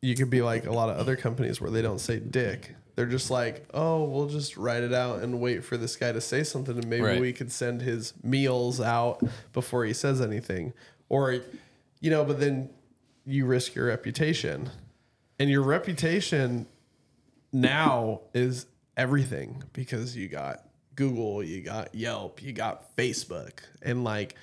you 0.00 0.14
could 0.14 0.30
be 0.30 0.42
like 0.42 0.66
a 0.66 0.72
lot 0.72 0.90
of 0.90 0.96
other 0.96 1.16
companies 1.16 1.60
where 1.60 1.70
they 1.70 1.82
don't 1.82 2.00
say 2.00 2.18
dick. 2.18 2.74
They're 2.94 3.06
just 3.06 3.30
like, 3.30 3.66
oh, 3.72 4.04
we'll 4.04 4.28
just 4.28 4.56
write 4.56 4.82
it 4.82 4.92
out 4.92 5.20
and 5.22 5.40
wait 5.40 5.64
for 5.64 5.76
this 5.76 5.96
guy 5.96 6.12
to 6.12 6.20
say 6.20 6.42
something, 6.44 6.76
and 6.76 6.86
maybe 6.88 7.02
Right. 7.02 7.20
we 7.20 7.32
could 7.32 7.50
send 7.50 7.80
his 7.82 8.12
meals 8.22 8.80
out 8.80 9.22
before 9.52 9.84
he 9.84 9.92
says 9.94 10.20
anything, 10.20 10.72
or 11.08 11.40
you 12.00 12.10
know. 12.10 12.24
But 12.24 12.38
then 12.40 12.68
you 13.24 13.46
risk 13.46 13.74
your 13.74 13.86
reputation, 13.86 14.68
and 15.38 15.48
your 15.48 15.62
reputation 15.62 16.66
now 17.52 18.20
is 18.34 18.66
everything 18.96 19.62
because 19.72 20.16
you 20.16 20.28
got 20.28 20.64
Google, 20.94 21.42
you 21.42 21.62
got 21.62 21.94
Yelp, 21.94 22.42
you 22.42 22.52
got 22.52 22.94
Facebook, 22.96 23.60
and 23.82 24.04
like, 24.04 24.34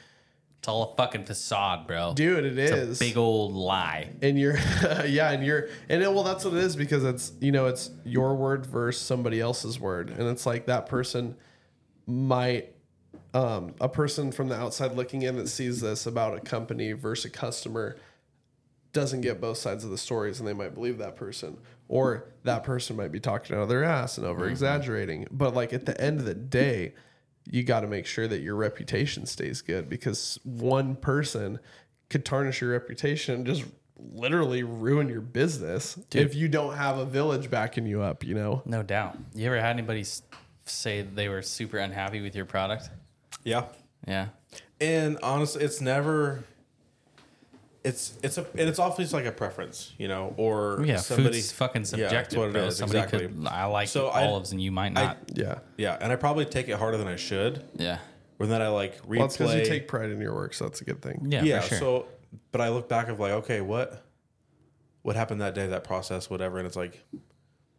It's 0.60 0.68
all 0.68 0.92
a 0.92 0.96
fucking 0.98 1.24
facade, 1.24 1.88
bro. 1.88 2.14
dude, 2.14 2.44
it 2.44 2.58
it's 2.60 2.72
is. 2.72 3.02
a 3.02 3.04
big 3.04 3.18
old 3.18 3.54
lie. 3.54 4.10
and 4.22 4.38
you're 4.38 4.58
yeah 5.08 5.32
and 5.32 5.44
you're 5.46 5.70
and 5.88 6.04
it, 6.04 6.14
well 6.14 6.24
that's 6.24 6.44
what 6.44 6.54
it 6.54 6.64
is 6.64 6.76
because 6.76 7.06
it's 7.06 7.32
you 7.40 7.54
know 7.54 7.68
it's 7.68 7.90
your 8.04 8.36
word 8.36 8.66
versus 8.66 9.02
somebody 9.02 9.40
else's 9.40 9.80
word. 9.80 10.10
And 10.10 10.28
it's 10.28 10.46
like 10.46 10.66
that 10.66 10.88
person 10.88 11.38
might 12.06 12.74
um, 13.34 13.74
a 13.80 13.88
person 13.88 14.32
from 14.32 14.50
the 14.50 14.56
outside 14.56 14.94
looking 14.94 15.22
in 15.22 15.38
that 15.38 15.48
sees 15.48 15.82
this 15.82 16.06
about 16.06 16.36
a 16.36 16.42
company 16.42 16.92
versus 16.92 17.26
a 17.26 17.30
customer 17.30 17.96
doesn't 18.92 19.22
get 19.22 19.40
both 19.40 19.58
sides 19.58 19.84
of 19.84 19.92
the 19.92 19.98
stories 19.98 20.40
and 20.40 20.48
they 20.48 20.54
might 20.54 20.74
believe 20.74 20.98
that 20.98 21.16
person. 21.16 21.58
Or 21.88 22.26
that 22.44 22.64
person 22.64 22.96
might 22.96 23.12
be 23.12 23.20
talking 23.20 23.56
out 23.56 23.64
of 23.64 23.70
their 23.70 23.84
ass 23.84 24.18
and 24.18 24.26
over 24.28 24.48
exaggerating. 24.50 25.28
But 25.32 25.54
like 25.54 25.74
at 25.74 25.86
the 25.86 26.00
end 26.02 26.20
of 26.20 26.26
the 26.26 26.36
day 26.36 26.94
you 27.50 27.64
got 27.64 27.82
to 27.82 27.88
make 27.88 28.06
sure 28.06 28.28
that 28.28 28.42
your 28.42 28.56
reputation 28.56 29.26
stays 29.26 29.62
good 29.62 29.90
because 29.90 30.40
one 30.44 30.96
person 30.96 31.60
could 32.10 32.26
tarnish 32.26 32.62
your 32.62 32.72
reputation 32.72 33.36
and 33.36 33.46
just 33.46 33.66
literally 34.14 34.64
ruin 34.64 35.10
your 35.10 35.20
business 35.20 36.00
if 36.14 36.34
you 36.34 36.48
don't 36.48 36.76
have 36.76 36.98
a 36.98 37.06
village 37.06 37.50
backing 37.50 37.86
you 37.86 38.02
up 38.02 38.24
you 38.24 38.34
know 38.34 38.62
No 38.66 38.82
doubt. 38.82 39.18
You 39.36 39.48
ever 39.48 39.60
had 39.60 39.72
anybody 39.72 40.06
say 40.66 41.02
they 41.02 41.28
were 41.28 41.42
super 41.42 41.78
unhappy 41.78 42.22
with 42.22 42.36
your 42.36 42.46
product? 42.46 42.90
Yeah. 43.44 43.66
Yeah. 44.08 44.28
And 44.80 45.18
honestly, 45.22 45.64
it's 45.64 45.82
never. 45.82 46.44
It's 47.84 48.18
it's 48.22 48.38
a 48.38 48.42
and 48.58 48.68
it's 48.70 48.78
obviously 48.80 49.22
like 49.24 49.30
a 49.30 49.36
preference, 49.36 49.94
you 49.98 50.08
know, 50.10 50.34
or 50.38 50.84
Yeah, 50.86 50.98
somebody. 50.98 51.36
food's 51.38 51.52
fucking 51.54 51.82
Yeah, 51.84 51.86
subjective. 51.86 52.12
that's 52.24 52.36
what 52.36 52.50
it 52.50 52.54
bro. 52.54 52.66
is, 52.66 52.78
Somebody 52.78 53.00
exactly. 53.00 53.28
could. 53.30 53.48
I 53.48 53.66
like 53.66 53.88
So 53.88 54.08
I- 54.10 54.26
olives, 54.26 54.52
and 54.52 54.62
you 54.62 54.72
might 54.72 54.90
not. 54.94 55.18
yeah 55.34 55.60
yeah, 55.78 55.98
and 56.02 56.12
I 56.12 56.18
probably 56.18 56.44
take 56.46 56.68
it 56.68 56.76
harder 56.78 56.98
than 56.98 57.08
I 57.08 57.16
should. 57.16 57.64
yeah. 57.76 58.00
Or 58.38 58.48
then 58.48 58.62
I 58.62 58.68
like 58.70 59.02
replay. 59.04 59.18
well 59.20 59.28
because 59.30 59.56
you 59.56 59.66
take 59.66 59.88
pride 59.88 60.10
in 60.10 60.20
your 60.22 60.34
work 60.34 60.54
so 60.54 60.66
that's 60.66 60.82
a 60.82 60.86
good 60.86 61.02
thing 61.02 61.28
Yeah. 61.30 61.44
yeah. 61.44 61.60
For 61.62 61.68
sure. 61.70 61.78
So, 61.80 62.06
but 62.52 62.62
I 62.62 62.70
look 62.70 62.88
back 62.90 63.08
of 63.10 63.20
like, 63.20 63.32
okay, 63.32 63.60
what, 63.62 64.06
what 65.02 65.16
happened 65.16 65.40
that 65.42 65.56
day, 65.56 65.68
that 65.68 65.84
process, 65.84 66.30
whatever, 66.30 66.58
and 66.58 66.68
it's 66.68 66.76
like, 66.78 67.02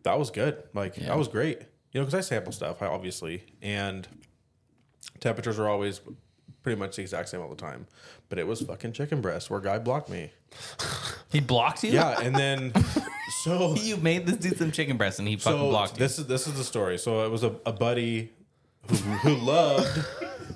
that 0.02 0.18
was 0.18 0.30
good. 0.30 0.62
Like 0.74 0.96
Yeah. 0.96 1.06
that 1.08 1.18
was 1.18 1.28
great. 1.28 1.60
You 1.92 2.00
know, 2.00 2.06
because 2.06 2.14
I 2.14 2.20
sample 2.20 2.52
stuff, 2.52 2.80
I 2.82 2.86
obviously, 2.86 3.44
and 3.62 4.06
temperatures 5.20 5.58
are 5.58 5.68
always 5.68 6.00
pretty 6.62 6.78
much 6.78 6.96
the 6.96 7.02
exact 7.02 7.28
same 7.28 7.40
all 7.40 7.48
the 7.48 7.56
time. 7.56 7.86
But 8.28 8.38
it 8.38 8.46
was 8.46 8.60
fucking 8.60 8.92
chicken 8.92 9.20
breast 9.20 9.50
where 9.50 9.60
guy 9.60 9.78
blocked 9.78 10.08
me. 10.08 10.30
he 11.30 11.40
blocked 11.40 11.82
you. 11.84 11.92
Yeah, 11.92 12.20
and 12.20 12.34
then 12.34 12.72
so 13.44 13.74
You 13.76 13.96
made 13.96 14.26
this 14.26 14.36
dude 14.36 14.58
some 14.58 14.70
chicken 14.72 14.96
breast, 14.96 15.18
and 15.18 15.26
he 15.28 15.36
fucking 15.36 15.58
so 15.58 15.68
blocked 15.70 15.92
you. 15.94 15.98
this 15.98 16.18
is 16.18 16.26
this 16.26 16.46
is 16.46 16.54
the 16.54 16.64
story. 16.64 16.98
So 16.98 17.24
it 17.24 17.30
was 17.30 17.42
a, 17.44 17.54
a 17.66 17.72
buddy 17.72 18.32
who, 18.88 18.94
who 18.96 19.34
loved 19.36 19.96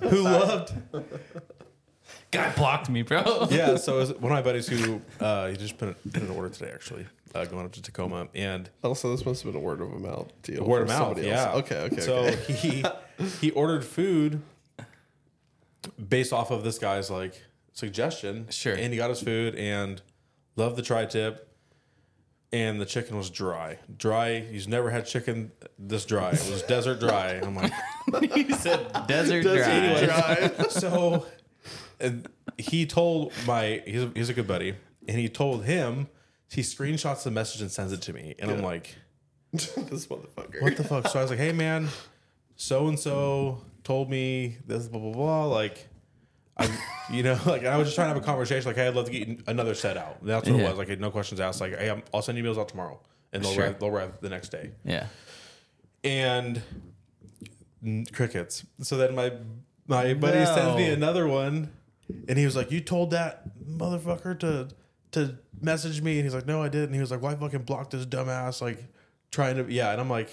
who 0.03 0.23
loved 0.23 0.73
Guy 2.31 2.53
blocked 2.57 2.91
me, 2.91 3.03
bro. 3.03 3.47
yeah, 3.51 3.77
so 3.77 3.97
it 3.97 4.01
was 4.01 4.13
one 4.15 4.33
of 4.33 4.37
my 4.37 4.43
buddies 4.43 4.67
who 4.67 5.01
uh, 5.21 5.49
he 5.49 5.57
just 5.57 5.79
put, 5.79 5.91
it, 5.91 6.13
put 6.13 6.21
an 6.23 6.31
order 6.31 6.49
today 6.49 6.71
actually, 6.75 7.07
uh, 7.33 7.45
going 7.45 7.65
up 7.65 7.71
to 7.73 7.81
Tacoma, 7.83 8.27
and 8.35 8.69
also 8.83 9.15
this 9.15 9.25
must 9.25 9.45
have 9.45 9.53
been 9.53 9.61
a 9.63 9.65
word 9.65 9.81
of 9.81 9.93
a 9.93 9.99
mouth 10.01 10.33
deal 10.43 10.65
word 10.65 10.83
of 10.83 10.89
from 10.89 10.99
mouth, 10.99 11.07
somebody 11.11 11.29
yeah. 11.29 11.45
else. 11.45 11.59
okay 11.61 11.77
okay 11.83 12.01
So 12.01 12.15
okay. 12.17 12.53
he 12.55 12.85
he 13.41 13.51
ordered 13.53 13.85
food 13.85 14.43
based 16.09 16.33
off 16.33 16.51
of 16.51 16.65
this 16.65 16.79
guy's 16.79 17.11
like 17.11 17.43
suggestion. 17.73 18.47
Sure. 18.51 18.75
and 18.75 18.93
he 18.93 18.97
got 18.97 19.11
his 19.11 19.21
food 19.21 19.55
and 19.55 20.01
loved 20.57 20.77
the 20.77 20.83
tri-tip. 20.83 21.51
And 22.53 22.81
the 22.81 22.87
chicken 22.87 23.17
was 23.17 23.31
dry, 23.31 23.81
dry. 23.97 24.39
He's 24.39 24.69
never 24.69 24.89
had 24.89 25.07
chicken 25.07 25.51
this 25.77 26.05
dry. 26.05 26.29
It 26.31 26.49
was 26.49 26.63
desert 26.63 27.01
dry. 27.01 27.41
I'm 27.43 27.57
like, 27.57 27.73
he 28.33 28.53
said 28.53 29.07
desert 29.09 29.43
dry. 29.43 30.53
so 30.69 31.27
and 32.01 32.29
he 32.59 32.87
told 32.87 33.33
my 33.47 33.83
he's 33.87 34.03
a, 34.03 34.13
he's 34.15 34.29
a 34.29 34.35
good 34.35 34.47
buddy, 34.47 34.75
and 35.09 35.19
he 35.19 35.29
told 35.29 35.65
him 35.65 36.09
he 36.49 36.63
screenshots 36.63 37.25
the 37.25 37.31
message 37.31 37.61
and 37.61 37.71
sends 37.71 37.93
it 37.93 38.03
to 38.03 38.13
me, 38.13 38.35
and 38.39 38.51
I'm 38.51 38.63
like, 38.63 38.95
this 39.53 39.75
motherfucker 40.07 40.63
what 40.63 40.77
the 40.77 40.85
fuck? 40.85 41.09
So 41.09 41.19
I 41.19 41.23
was 41.23 41.31
like, 41.31 41.41
hey 41.41 41.53
man, 41.53 41.89
so 42.57 42.87
and 42.89 42.99
so 42.99 43.63
told 43.85 44.11
me 44.11 44.57
this 44.67 44.89
blah 44.89 45.01
blah 45.01 45.13
blah. 45.13 45.45
Like, 45.47 45.87
I 46.57 46.69
you 47.11 47.23
know 47.23 47.39
like 47.47 47.65
I 47.65 47.77
was 47.77 47.87
just 47.89 47.95
trying 47.95 48.07
to 48.09 48.15
have 48.15 48.23
a 48.23 48.27
conversation. 48.27 48.67
Like, 48.67 48.77
hey, 48.77 48.89
I'd 48.89 48.95
love 48.95 49.07
to 49.07 49.13
get 49.13 49.43
another 49.47 49.75
set 49.75 49.97
out. 49.97 50.19
And 50.21 50.29
that's 50.31 50.49
what 50.49 50.59
Yeah. 50.59 50.67
it 50.67 50.77
was. 50.77 50.89
Like, 50.89 50.99
no 50.99 51.11
questions 51.11 51.41
asked. 51.41 51.61
Like, 51.61 51.79
hey, 51.79 51.91
I'm, 51.91 52.03
I'll 52.13 52.23
send 52.23 52.37
you 52.39 52.45
meals 52.45 52.59
out 52.59 52.69
tomorrow, 52.69 53.01
and 53.33 53.45
they'll 53.45 53.53
Sure. 53.53 53.65
arrive, 53.65 53.79
they'll 53.79 53.89
arrive 53.91 54.13
the 54.21 54.29
next 54.31 54.49
day 54.51 54.73
Yeah. 54.85 55.07
and 56.03 56.63
n- 57.85 58.07
crickets. 58.13 58.65
So 58.81 58.97
then 58.97 59.15
my 59.15 59.33
my 59.87 60.15
buddy 60.15 60.39
No. 60.39 60.45
sends 60.47 60.77
me 60.77 60.89
another 60.91 61.27
one, 61.29 61.71
and 62.29 62.39
he 62.39 62.45
was 62.45 62.57
like, 62.57 62.71
"You 62.71 62.81
told 62.81 63.11
that 63.11 63.43
motherfucker 63.67 64.39
to 64.41 64.69
to 65.13 65.39
message 65.61 66.01
me," 66.03 66.15
and 66.19 66.25
he's 66.25 66.35
like, 66.35 66.47
"No, 66.47 66.63
I 66.63 66.69
didn't." 66.69 66.87
And 66.87 66.95
he 66.95 67.01
was 67.01 67.11
like, 67.11 67.23
"Why 67.23 67.35
fucking 67.35 67.63
block 67.63 67.91
this 67.91 68.07
dumbass?" 68.07 68.61
Like 68.63 68.79
trying 69.31 69.57
to 69.57 69.71
yeah, 69.73 69.93
and 69.93 70.01
I'm 70.01 70.09
like, 70.11 70.31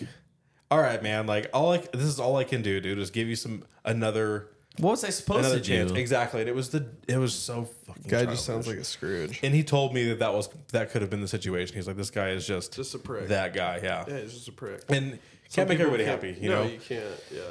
"All 0.71 0.79
right, 0.79 1.03
man. 1.03 1.27
Like 1.27 1.49
all 1.53 1.71
I 1.73 1.77
this 1.79 2.05
is 2.05 2.19
all 2.19 2.37
I 2.37 2.43
can 2.45 2.61
do, 2.63 2.79
dude, 2.79 2.97
is 2.97 3.11
give 3.11 3.27
you 3.27 3.35
some 3.35 3.63
another." 3.85 4.47
What 4.77 4.91
was 4.91 5.03
I 5.03 5.09
supposed 5.09 5.39
Another 5.41 5.59
to 5.59 5.65
chance, 5.65 5.91
do? 5.91 5.97
exactly. 5.99 6.39
And 6.39 6.49
it 6.49 6.55
was 6.55 6.69
the 6.69 6.87
it 7.07 7.17
was 7.17 7.35
so 7.35 7.65
fucking. 7.85 8.03
guy 8.07 8.23
just 8.25 8.45
sounds 8.45 8.67
like 8.67 8.77
a 8.77 8.85
scrooge 8.85 9.41
And 9.43 9.53
he 9.53 9.63
told 9.63 9.93
me 9.93 10.05
that 10.07 10.19
that 10.19 10.33
was 10.33 10.47
that 10.71 10.91
could 10.91 11.01
have 11.01 11.11
been 11.11 11.19
the 11.19 11.27
situation. 11.27 11.75
He's 11.75 11.87
like, 11.87 11.97
this 11.97 12.09
guy 12.09 12.29
is 12.29 12.47
just 12.47 12.73
Just 12.77 12.95
a 12.95 12.97
prick. 12.97 13.27
That 13.27 13.53
guy, 13.53 13.81
yeah. 13.83 14.05
yeah 14.07 14.19
he's 14.21 14.33
just 14.33 14.47
a 14.47 14.53
prick 14.53 14.83
And 14.87 15.19
Some 15.49 15.67
can't 15.67 15.69
make 15.69 15.77
people 15.79 15.93
everybody 15.93 16.05
can't- 16.05 16.23
happy, 16.23 16.41
you 16.41 16.49
no, 16.49 16.63
know. 16.63 16.69
you 16.69 16.79
can't. 16.79 17.03
Yeah, 17.29 17.41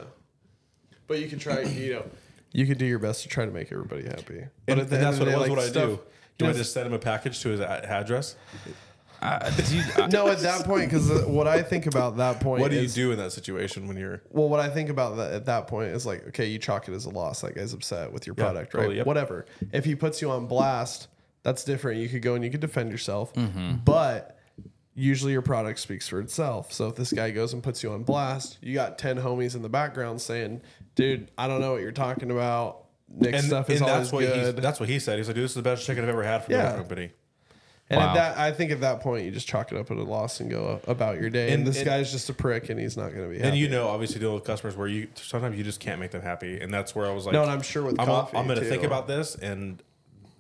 but 1.07 1.19
you 1.21 1.29
can 1.29 1.39
try. 1.39 1.61
You 1.61 1.93
know, 1.93 2.05
you 2.53 2.67
could 2.67 2.79
do 2.79 2.87
your 2.87 2.99
best 2.99 3.23
to 3.25 3.29
try 3.29 3.45
to 3.45 3.51
make 3.53 3.71
everybody 3.71 4.05
happy. 4.05 4.47
But 4.67 4.73
And, 4.73 4.81
at 4.81 4.89
the 4.89 4.97
and 4.97 5.05
end 5.05 5.05
that's 5.05 5.17
of 5.17 5.21
what 5.21 5.25
the 5.27 5.31
it 5.31 5.35
day, 5.35 5.39
was. 5.41 5.41
like, 5.41 5.51
what 5.51 5.59
I 5.59 5.69
stuff- 5.69 5.91
do. 5.91 6.01
Do 6.39 6.45
you 6.47 6.51
I 6.53 6.55
just 6.55 6.73
send 6.73 6.87
him 6.87 6.95
a 6.95 6.99
package 6.99 7.39
to 7.43 7.51
his 7.51 7.61
a- 7.61 7.85
address? 7.91 8.35
Uh, 9.23 9.51
dude, 9.51 9.85
I- 9.99 10.07
no, 10.07 10.29
at 10.29 10.39
that 10.41 10.65
point, 10.65 10.91
because 10.91 11.11
what 11.27 11.47
I 11.47 11.63
think 11.63 11.87
about 11.87 12.17
that 12.17 12.41
point, 12.41 12.61
What 12.63 12.71
do 12.71 12.81
you 12.81 12.89
do 12.89 13.13
in 13.13 13.19
that 13.19 13.33
situation 13.33 13.87
when 13.87 13.97
you're? 13.97 14.23
Well, 14.31 14.49
what 14.49 14.61
I 14.61 14.69
think 14.71 14.89
about 14.89 15.17
that 15.19 15.33
at 15.33 15.45
that 15.47 15.67
point 15.67 15.91
is 15.91 16.07
like, 16.07 16.27
okay, 16.29 16.47
you 16.47 16.59
chalk 16.59 16.89
it 16.89 16.95
as 16.95 17.05
a 17.05 17.11
loss. 17.11 17.43
That 17.43 17.55
guy's 17.55 17.73
upset 17.75 18.13
with 18.13 18.27
your 18.27 18.35
product, 18.35 18.73
right? 18.75 18.81
totally, 18.81 18.97
yep. 18.97 19.07
Whatever. 19.07 19.47
If 19.73 19.85
he 19.85 19.95
puts 19.95 20.23
you 20.23 20.31
on 20.31 20.47
blast, 20.47 21.09
that's 21.43 21.65
different. 21.65 22.01
You 22.01 22.09
could 22.09 22.23
go 22.23 22.35
and 22.35 22.43
you 22.45 22.51
could 22.51 22.61
defend 22.61 22.91
yourself, 22.91 23.33
Mm-hmm. 23.35 23.77
but 23.85 24.39
usually 24.95 25.33
your 25.33 25.43
product 25.43 25.79
speaks 25.79 26.09
for 26.09 26.21
itself. 26.21 26.73
So 26.73 26.89
if 26.89 26.97
this 26.97 27.13
guy 27.13 27.31
goes 27.31 27.53
and 27.53 27.63
puts 27.63 27.83
you 27.83 27.93
on 27.93 28.03
blast, 28.03 28.59
you 28.61 28.75
got 28.75 28.99
ten 28.99 29.17
homies 29.19 29.55
in 29.55 29.63
the 29.63 29.69
background 29.69 30.21
saying, 30.21 30.61
"Dude, 30.95 31.31
I 31.39 31.47
don't 31.49 31.61
know 31.61 31.73
what 31.73 31.83
you're 31.83 31.93
talking 31.93 32.31
about." 32.31 32.85
Nick's 33.13 33.39
And, 33.39 33.47
stuff 33.47 33.67
and 33.69 33.75
is 33.77 33.83
always 33.83 33.97
that's 33.97 34.13
what 34.13 34.23
he, 34.25 34.29
good. 34.31 34.57
that's 34.57 34.79
what 34.79 34.89
he 34.89 34.99
said. 34.99 35.19
He's 35.19 35.27
like, 35.29 35.35
"Dude, 35.35 35.45
this 35.45 35.51
is 35.53 35.57
the 35.57 35.63
best 35.63 35.85
chicken 35.85 36.05
I've 36.05 36.11
ever 36.11 36.23
had 36.23 36.45
from 36.45 36.55
Yeah. 36.55 36.69
your 36.71 36.79
company." 36.79 37.11
And 37.91 37.99
Wow. 37.99 38.11
at 38.11 38.15
that, 38.15 38.39
I 38.39 38.53
think 38.53 38.71
at 38.71 38.81
that 38.83 39.01
point, 39.01 39.25
you 39.25 39.31
just 39.33 39.49
chalk 39.49 39.73
it 39.73 39.79
up 39.79 39.91
at 39.91 39.97
a 39.97 40.03
loss 40.03 40.39
and 40.41 40.49
go 40.51 40.81
about 40.87 41.21
your 41.21 41.29
day. 41.29 41.47
And, 41.47 41.55
And- 41.61 41.67
this 41.67 41.79
and- 41.79 41.87
guy's 41.87 42.11
just 42.13 42.29
a 42.31 42.33
prick, 42.33 42.71
and 42.71 42.79
he's 42.79 42.97
not 42.97 43.13
going 43.13 43.25
to 43.25 43.29
be. 43.29 43.37
Happy. 43.39 43.49
And 43.49 43.59
you 43.59 43.69
know, 43.69 43.89
obviously, 43.89 44.21
dealing 44.21 44.37
with 44.37 44.45
customers 44.45 44.77
where 44.77 44.87
you 44.89 45.09
sometimes 45.17 45.59
you 45.59 45.65
just 45.65 45.81
can't 45.81 46.01
make 46.01 46.13
them 46.13 46.23
happy, 46.23 46.61
and 46.61 46.73
that's 46.73 46.95
where 46.95 47.07
I 47.07 47.13
was 47.13 47.27
like, 47.27 47.33
No, 47.33 47.43
and 47.43 47.51
I'm 47.51 47.63
sure 47.63 47.83
with 47.83 47.99
I'm, 48.01 48.07
coffee, 48.07 48.37
I'm 48.37 48.47
going 48.47 48.59
to 48.59 48.65
too. 48.65 48.71
think 48.71 48.85
about 48.85 49.07
this, 49.09 49.35
and 49.35 49.83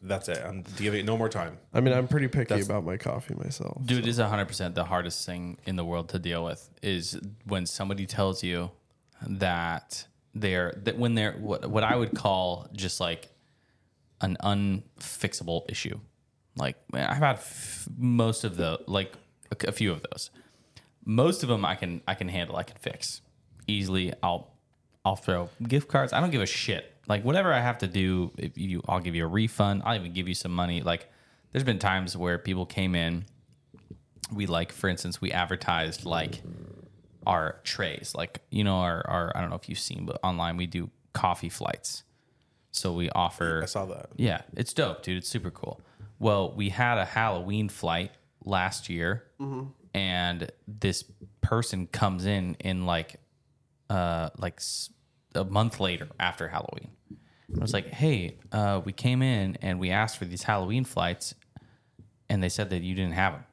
that's 0.02 0.28
it. 0.28 0.40
I'm 0.46 0.64
giving 0.76 1.00
it 1.00 1.06
no 1.06 1.18
more 1.18 1.28
time. 1.28 1.58
I 1.74 1.80
mean, 1.80 1.92
I'm 1.92 2.08
pretty 2.08 2.28
picky 2.28 2.44
That's- 2.50 2.66
about 2.66 2.84
my 2.84 2.96
coffee 2.96 3.34
myself. 3.34 3.84
Dude, 3.84 3.98
it 4.06 4.08
is 4.08 4.18
100% 4.18 4.74
the 4.74 4.84
hardest 4.84 5.26
thing 5.26 5.58
in 5.66 5.76
the 5.76 5.84
world 5.84 6.08
to 6.10 6.18
deal 6.18 6.42
with 6.44 6.70
is 6.82 7.20
when 7.44 7.66
somebody 7.66 8.06
tells 8.06 8.42
you 8.42 8.70
that 9.26 10.06
they're, 10.34 10.72
that 10.84 10.96
when 10.96 11.16
they're, 11.16 11.32
what, 11.32 11.68
what 11.68 11.82
I 11.84 11.96
would 11.96 12.14
call 12.14 12.68
just 12.72 13.00
like 13.00 13.28
an 14.22 14.36
unfixable 14.42 15.68
issue. 15.70 15.98
Like, 16.60 16.76
I've 16.92 17.16
had 17.16 17.36
f- 17.36 17.88
most 17.98 18.44
of 18.44 18.56
the, 18.56 18.78
like 18.86 19.14
a, 19.50 19.68
a 19.68 19.72
few 19.72 19.90
of 19.90 20.04
those. 20.10 20.30
Most 21.04 21.42
of 21.42 21.48
them 21.48 21.64
I 21.64 21.74
can, 21.74 22.02
I 22.06 22.14
can 22.14 22.28
handle, 22.28 22.56
I 22.56 22.62
can 22.62 22.76
fix 22.76 23.22
easily. 23.66 24.12
I'll, 24.22 24.52
I'll 25.04 25.16
throw 25.16 25.48
gift 25.66 25.88
cards. 25.88 26.12
I 26.12 26.20
don't 26.20 26.30
give 26.30 26.42
a 26.42 26.46
shit. 26.46 26.94
Like 27.08 27.24
whatever 27.24 27.52
I 27.52 27.60
have 27.60 27.78
to 27.78 27.88
do, 27.88 28.30
if 28.36 28.56
you, 28.56 28.82
I'll 28.86 29.00
give 29.00 29.14
you 29.14 29.24
a 29.24 29.28
refund. 29.28 29.82
I'll 29.84 29.96
even 29.96 30.12
give 30.12 30.28
you 30.28 30.34
some 30.34 30.52
money. 30.52 30.82
Like 30.82 31.10
there's 31.52 31.64
been 31.64 31.78
times 31.78 32.16
where 32.16 32.38
people 32.38 32.66
came 32.66 32.94
in 32.94 33.24
we 34.32 34.46
like 34.46 34.72
for 34.72 34.88
instance 34.88 35.20
we 35.20 35.32
advertised 35.32 36.04
like 36.04 36.42
our 37.26 37.60
trays 37.64 38.14
like 38.14 38.40
you 38.50 38.64
know 38.64 38.76
our, 38.76 39.06
our 39.06 39.32
i 39.36 39.40
don't 39.40 39.50
know 39.50 39.56
if 39.56 39.68
you've 39.68 39.78
seen 39.78 40.06
but 40.06 40.18
online 40.22 40.56
we 40.56 40.66
do 40.66 40.90
coffee 41.12 41.48
flights 41.48 42.04
so 42.70 42.92
we 42.92 43.10
offer 43.10 43.60
I 43.62 43.66
saw 43.66 43.84
that. 43.86 44.10
yeah 44.16 44.42
it's 44.56 44.72
dope 44.72 45.02
dude 45.02 45.18
it's 45.18 45.28
super 45.28 45.50
cool 45.50 45.80
well 46.20 46.52
we 46.54 46.68
had 46.68 46.96
a 46.98 47.04
halloween 47.04 47.68
flight 47.68 48.12
last 48.44 48.88
year 48.88 49.24
and 49.94 50.50
this 50.68 51.02
person 51.40 51.86
comes 51.88 52.24
in 52.26 52.54
in 52.60 52.86
like 52.86 53.16
uh 53.88 54.30
like 54.38 54.60
a 55.34 55.44
month 55.44 55.80
later 55.80 56.06
after 56.20 56.46
halloween 56.48 56.90
I 57.58 57.60
was 57.62 57.72
like, 57.72 57.88
"Hey, 57.88 58.38
uh, 58.52 58.80
we 58.84 58.92
came 58.92 59.22
in 59.22 59.58
and 59.60 59.80
we 59.80 59.90
asked 59.90 60.18
for 60.18 60.24
these 60.24 60.44
Halloween 60.44 60.84
flights, 60.84 61.34
and 62.28 62.40
they 62.40 62.48
said 62.48 62.70
that 62.70 62.82
you 62.82 62.94
didn't 62.94 63.14
have 63.14 63.32
them." 63.32 63.44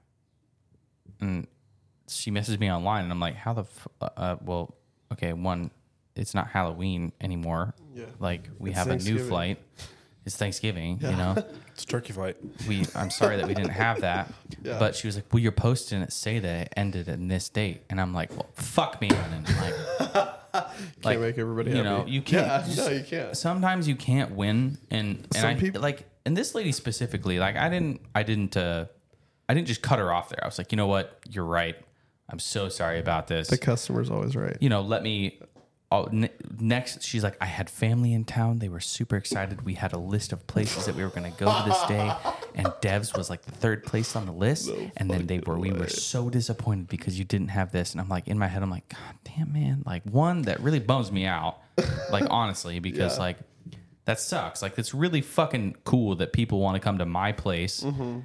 And 1.20 1.48
she 2.08 2.30
messaged 2.30 2.60
me 2.60 2.72
online, 2.72 3.06
and 3.06 3.12
I'm 3.12 3.20
like, 3.20 3.34
"How 3.36 3.54
the? 3.54 3.62
F- 3.62 3.88
uh, 4.00 4.10
uh, 4.16 4.36
well, 4.46 4.76
okay, 5.14 5.34
one, 5.34 5.72
it's 6.16 6.36
not 6.36 6.48
Halloween 6.50 7.12
anymore. 7.22 7.74
Yeah. 7.96 8.06
Like 8.20 8.50
we 8.60 8.70
It's 8.70 8.78
have 8.78 8.90
a 8.90 8.98
new 8.98 9.18
flight. 9.18 9.58
It's 10.28 10.36
Thanksgiving, 10.36 11.00
you 11.02 11.12
know. 11.16 11.36
It's 11.78 11.86
turkey 11.86 12.12
fight. 12.12 12.38
we 12.68 12.86
I'm 12.96 13.12
sorry 13.12 13.38
that 13.38 13.48
we 13.48 13.54
didn't 13.54 13.70
have 13.72 14.02
that. 14.02 14.32
Yeah. 14.64 14.80
But 14.80 14.96
she 14.96 15.08
was 15.08 15.16
like, 15.16 15.32
"Well, 15.32 15.40
your 15.42 15.52
post 15.52 15.90
didn't 15.92 16.12
say 16.12 16.40
that 16.40 16.62
it 16.64 16.74
ended 16.76 17.08
in 17.08 17.28
this 17.28 17.48
date," 17.50 17.84
and 17.90 18.02
I'm 18.02 18.14
like, 18.14 18.32
"Well, 18.32 18.48
fuck 18.56 19.00
me." 19.00 19.10
And 19.12 19.48
like, 19.62 19.76
Can't 21.04 21.22
make 21.22 21.38
everybody 21.38 21.70
you 21.72 21.78
happy. 21.78 21.88
know, 21.90 22.06
you 22.08 22.22
can't. 22.24 22.48
Yeah, 22.48 22.64
just- 22.66 22.78
no, 22.78 22.90
you 22.90 23.04
can't. 23.04 23.38
Sometimes 23.38 23.88
you 23.88 23.96
can't 23.96 24.32
win, 24.32 24.78
and, 24.90 25.18
and 25.18 25.34
Some 25.36 25.46
I 25.52 25.56
people- 25.56 25.82
like, 25.82 26.06
and 26.26 26.36
this 26.36 26.56
lady 26.56 26.72
specifically, 26.72 27.38
like, 27.40 27.56
I 27.56 27.70
didn't, 27.70 28.02
I 28.16 28.24
didn't, 28.24 28.58
uh, 28.58 28.86
I 29.48 29.54
didn't 29.54 29.68
just 29.68 29.82
cut 29.84 30.00
her 30.00 30.12
off 30.12 30.30
there. 30.30 30.40
I 30.44 30.48
was 30.48 30.58
like, 30.58 30.72
you 30.72 30.76
know 30.76 30.88
what, 30.88 31.20
you're 31.30 31.46
right. 31.46 31.76
I'm 32.30 32.40
so 32.40 32.68
sorry 32.68 33.00
about 33.00 33.28
this. 33.28 33.48
The 33.48 33.58
customer's 33.58 34.10
always 34.10 34.36
right. 34.36 34.58
you 34.60 34.68
know, 34.70 34.82
let 34.82 35.04
me. 35.04 35.40
Oh, 35.90 36.10
ne- 36.12 36.32
next, 36.60 37.02
she's 37.02 37.24
like, 37.24 37.38
I 37.40 37.46
had 37.46 37.70
family 37.70 38.12
in 38.14 38.26
town. 38.26 38.60
They 38.60 38.68
were 38.68 38.82
super 38.82 39.16
excited. 39.16 39.62
We 39.64 39.76
had 39.76 39.94
a 39.94 39.98
list 39.98 40.34
of 40.34 40.46
places 40.46 40.86
that 40.86 40.96
we 40.96 41.04
were 41.04 41.10
going 41.10 41.32
to 41.32 41.38
go 41.40 41.46
to 41.46 41.64
this 41.70 41.82
day, 41.84 42.12
and 42.56 42.68
Devs 42.82 43.18
was 43.18 43.30
like 43.30 43.44
the 43.44 43.54
third 43.54 43.86
place 43.86 44.14
on 44.18 44.26
the 44.26 44.34
list. 44.34 44.70
and 44.98 45.10
then 45.10 45.28
they 45.28 45.40
were, 45.40 45.58
we 45.58 45.72
were 45.72 45.88
so 45.88 46.30
disappointed 46.30 46.90
because 46.90 47.18
you 47.18 47.24
didn't 47.24 47.48
have 47.50 47.72
this. 47.72 47.94
And 47.94 48.02
I'm 48.02 48.10
like, 48.10 48.28
in 48.28 48.38
my 48.38 48.48
head, 48.48 48.64
I'm 48.64 48.70
like, 48.70 48.90
God 48.90 49.16
damn, 49.24 49.54
man, 49.54 49.84
like 49.86 50.04
one 50.04 50.42
that 50.42 50.60
really 50.60 50.80
bums 50.80 51.10
me 51.10 51.26
out, 51.26 51.60
like 52.12 52.26
honestly, 52.30 52.80
because 52.80 53.16
Yeah. 53.16 53.24
like 53.24 53.38
that 54.04 54.20
sucks. 54.20 54.62
Like 54.62 54.78
it's 54.78 54.94
really 54.94 55.22
fucking 55.22 55.78
cool 55.86 56.16
that 56.16 56.34
people 56.34 56.60
want 56.60 56.76
to 56.76 56.82
come 56.82 56.98
to 56.98 57.06
my 57.06 57.32
place, 57.32 57.82
mm-hmm. 57.82 58.20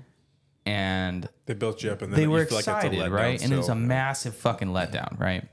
and 0.67 1.29
They 1.47 1.55
built 1.55 1.83
you 1.83 1.91
up, 1.91 2.03
and 2.03 2.13
then 2.13 2.17
they 2.17 2.23
you 2.25 2.31
were 2.31 2.45
feel 2.45 2.57
like 2.59 2.63
it's 2.63 2.69
a 2.69 2.77
excited, 2.77 2.99
letdown 2.99 3.11
right? 3.13 3.43
And 3.43 3.53
it 3.53 3.57
was 3.57 3.67
a 3.67 3.71
still. 3.73 3.77
massive 3.77 4.35
fucking 4.37 4.69
letdown, 4.69 5.19
right? 5.21 5.45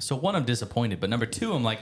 So 0.00 0.16
one, 0.16 0.34
I'm 0.36 0.44
disappointed, 0.44 1.00
but 1.00 1.10
number 1.10 1.26
two, 1.26 1.52
I'm 1.52 1.62
like, 1.64 1.80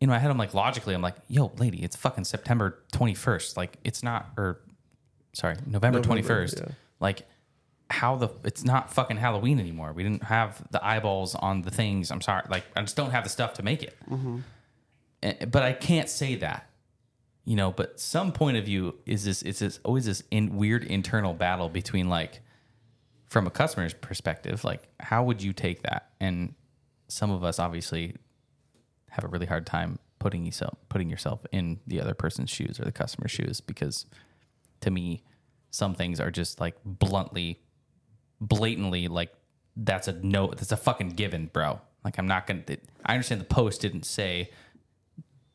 in 0.00 0.08
my 0.08 0.18
head, 0.18 0.30
I'm 0.30 0.38
like, 0.38 0.54
logically, 0.54 0.94
I'm 0.94 1.02
like, 1.02 1.16
yo, 1.28 1.52
lady, 1.58 1.82
it's 1.82 1.96
fucking 1.96 2.24
September 2.24 2.82
21st. 2.92 3.56
Like, 3.56 3.78
it's 3.84 4.02
not, 4.02 4.30
or 4.36 4.60
sorry, 5.32 5.56
November, 5.66 6.00
November, 6.00 6.22
21st. 6.22 6.60
yeah. 6.60 6.68
Like, 7.00 7.26
how 7.90 8.16
the, 8.16 8.28
it's 8.44 8.64
not 8.64 8.92
fucking 8.92 9.16
Halloween 9.18 9.60
anymore. 9.60 9.92
We 9.92 10.02
didn't 10.02 10.24
have 10.24 10.62
the 10.70 10.84
eyeballs 10.84 11.34
on 11.34 11.62
the 11.62 11.70
things. 11.70 12.10
I'm 12.10 12.20
sorry. 12.20 12.42
Like, 12.48 12.64
I 12.76 12.80
just 12.80 12.96
don't 12.96 13.10
have 13.10 13.24
the 13.24 13.30
stuff 13.30 13.54
to 13.54 13.62
make 13.62 13.82
it. 13.82 13.96
Eh, 15.22 15.44
But 15.46 15.62
I 15.62 15.72
can't 15.72 16.08
say 16.08 16.34
that 16.36 16.68
you 17.46 17.56
know 17.56 17.70
but 17.70 18.00
some 18.00 18.32
point 18.32 18.56
of 18.56 18.64
view 18.64 18.94
is 19.04 19.22
this 19.26 19.42
it's 19.42 19.58
this 19.58 19.78
always 19.84 20.06
this 20.06 20.22
in 20.30 20.56
weird 20.56 20.82
internal 20.82 21.34
battle 21.34 21.68
between 21.68 22.08
like 22.08 22.40
from 23.28 23.46
a 23.46 23.50
customer's 23.50 23.92
perspective 23.92 24.64
like 24.64 24.88
how 24.98 25.22
would 25.22 25.42
you 25.42 25.52
take 25.52 25.82
that 25.82 26.08
and 26.20 26.54
some 27.08 27.30
of 27.30 27.44
us 27.44 27.58
obviously 27.58 28.16
have 29.10 29.24
a 29.24 29.28
really 29.28 29.46
hard 29.46 29.66
time 29.66 29.98
putting 30.18 30.44
yourself 30.44 30.76
putting 30.88 31.10
yourself 31.10 31.44
in 31.52 31.78
the 31.86 32.00
other 32.00 32.14
person's 32.14 32.50
shoes 32.50 32.80
or 32.80 32.84
the 32.84 32.92
customer's 32.92 33.30
shoes 33.30 33.60
because 33.60 34.06
to 34.80 34.90
me 34.90 35.22
some 35.70 35.94
things 35.94 36.18
are 36.18 36.30
just 36.30 36.60
like 36.60 36.76
bluntly 36.84 37.60
blatantly 38.40 39.06
like 39.08 39.32
that's 39.76 40.08
a 40.08 40.12
no 40.12 40.48
that's 40.48 40.72
a 40.72 40.76
fucking 40.76 41.10
given 41.10 41.46
bro. 41.46 41.80
Like 42.04 42.18
i'm 42.18 42.26
not 42.26 42.46
gonna 42.46 42.62
i 43.04 43.12
understand 43.12 43.40
the 43.40 43.46
post 43.46 43.80
didn't 43.80 44.04
say 44.04 44.50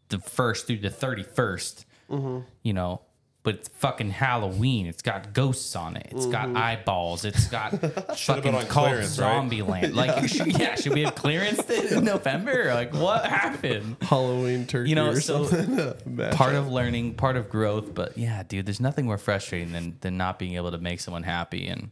the 0.09 0.19
first 0.19 0.67
through 0.67 0.79
the 0.79 0.89
31st, 0.89 1.85
mm-hmm. 2.09 2.39
you 2.63 2.73
know, 2.73 3.01
but 3.41 3.55
it's 3.55 3.69
fucking 3.69 4.09
Halloween. 4.09 4.85
It's 4.85 5.01
got 5.01 5.33
ghosts 5.33 5.75
on 5.75 5.95
it. 5.95 6.07
It's 6.11 6.25
got 6.25 6.47
mm-hmm. 6.47 6.57
eyeballs. 6.57 7.23
It's 7.23 7.47
got 7.49 7.71
fucking 8.17 8.53
on 8.53 8.65
called 8.65 8.89
clearance, 8.89 9.17
right? 9.17 9.49
Zombieland. 9.49 9.95
Like, 9.95 10.27
should, 10.27 10.47
yeah, 10.59 10.75
should 10.75 10.93
we 10.93 11.03
have 11.03 11.15
clearance 11.15 11.69
in 11.69 12.03
November? 12.03 12.73
Like, 12.73 12.93
what 12.93 13.25
happened? 13.29 13.95
Halloween 14.01 14.67
turkey 14.67 14.89
You 14.89 14.95
know, 14.95 15.09
or 15.09 15.21
so 15.21 15.45
something. 15.45 16.31
Part 16.31 16.55
of 16.55 16.67
learning, 16.67 17.15
part 17.15 17.37
of 17.37 17.49
growth. 17.49 17.95
But 17.95 18.17
yeah, 18.17 18.43
dude, 18.43 18.65
there's 18.65 18.81
nothing 18.81 19.05
more 19.05 19.17
frustrating 19.17 19.71
than 19.71 19.97
than 20.01 20.17
not 20.17 20.37
being 20.37 20.55
able 20.55 20.71
to 20.71 20.77
make 20.77 20.99
someone 20.99 21.23
happy, 21.23 21.67
and 21.67 21.91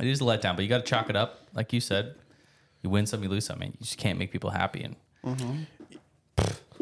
it 0.00 0.06
is 0.06 0.22
a 0.22 0.24
letdown. 0.24 0.56
But 0.56 0.62
you 0.62 0.68
got 0.68 0.78
to 0.78 0.90
chalk 0.90 1.10
it 1.10 1.16
up, 1.16 1.46
like 1.52 1.72
you 1.72 1.80
said. 1.80 2.14
You 2.82 2.90
win 2.90 3.06
some, 3.06 3.22
you 3.22 3.28
lose 3.28 3.44
some. 3.44 3.62
And 3.62 3.72
you 3.74 3.78
just 3.80 3.98
can't 3.98 4.18
make 4.18 4.32
people 4.32 4.50
happy, 4.50 4.82
and 4.82 4.96
mm-hmm. 5.24 5.62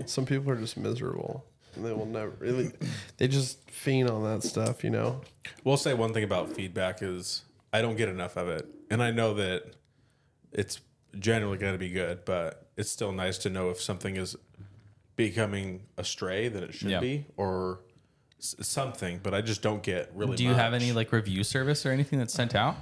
Some 0.07 0.25
people 0.25 0.51
are 0.51 0.57
just 0.57 0.77
miserable. 0.77 1.45
And 1.77 1.85
they 1.85 1.93
will 1.93 2.07
never 2.07 2.31
really. 2.39 2.73
They 3.19 3.29
just 3.29 3.71
fiend 3.71 4.09
on 4.11 4.23
that 4.25 4.43
stuff, 4.43 4.83
you 4.83 4.91
know. 4.91 5.21
We'll 5.65 5.77
say 5.77 5.93
one 5.95 6.13
thing 6.15 6.25
about 6.25 6.53
feedback 6.53 7.03
is 7.03 7.43
I 7.73 7.83
don't 7.83 7.97
get 7.97 8.09
enough 8.09 8.37
of 8.37 8.49
it, 8.49 8.67
and 8.91 9.03
I 9.03 9.11
know 9.11 9.35
that 9.35 9.75
it's 10.53 10.81
generally 11.19 11.59
going 11.59 11.73
to 11.75 11.79
be 11.79 11.91
good, 11.91 12.25
but 12.25 12.67
it's 12.77 12.91
still 12.91 13.13
nice 13.13 13.37
to 13.39 13.51
know 13.51 13.71
if 13.71 13.81
something 13.81 14.17
is 14.17 14.37
becoming 15.17 15.83
astray 15.99 16.49
than 16.49 16.65
it 16.65 16.75
should 16.75 16.91
Yeah. 16.91 17.01
be, 17.01 17.27
or 17.37 17.81
s- 18.39 18.55
something. 18.63 19.21
But 19.23 19.35
I 19.35 19.41
just 19.43 19.63
don't 19.63 19.83
get 19.83 20.11
really. 20.15 20.37
Do 20.37 20.45
you 20.45 20.55
have 20.55 20.73
much. 20.73 20.83
any 20.83 20.93
like 20.93 21.13
review 21.13 21.45
service 21.45 21.85
or 21.85 21.91
anything 21.91 22.19
that's 22.19 22.33
sent 22.35 22.55
out? 22.55 22.77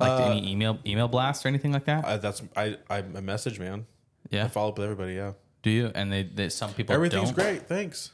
Like 0.00 0.10
uh, 0.20 0.30
any 0.30 0.50
email 0.50 0.78
email 0.86 1.08
blast 1.08 1.44
or 1.44 1.48
anything 1.48 1.72
like 1.72 1.84
that? 1.84 2.04
I, 2.04 2.16
that's 2.16 2.42
I. 2.56 2.78
I'm 2.88 3.14
a 3.16 3.22
message 3.22 3.58
man. 3.60 3.86
yeah. 4.30 4.44
I 4.44 4.48
follow 4.48 4.70
up 4.70 4.78
with 4.78 4.84
everybody. 4.84 5.14
Yeah, 5.14 5.32
Do 5.62 5.70
you? 5.70 5.92
And 5.94 6.10
they, 6.12 6.22
they 6.22 6.48
some 6.48 6.72
people 6.72 6.94
everything's 6.94 7.30
don't. 7.30 7.34
great. 7.44 7.68
Thanks. 7.68 8.10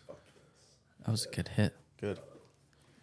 That 1.04 1.10
was 1.10 1.26
a 1.26 1.30
good 1.30 1.48
hit. 1.48 1.74
Good. 2.00 2.18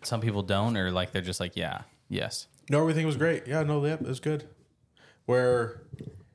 Some 0.04 0.22
people 0.22 0.44
don't, 0.44 0.78
or 0.78 0.92
like 0.92 1.12
they're 1.12 1.22
just 1.22 1.40
like, 1.40 1.56
yeah, 1.56 1.82
yes. 2.10 2.48
No, 2.70 2.82
everything 2.82 3.06
was 3.06 3.18
great. 3.18 3.48
Yeah, 3.48 3.64
no, 3.64 3.84
yep, 3.86 4.02
it 4.02 4.08
was 4.08 4.20
good. 4.20 4.48
Where 5.26 5.82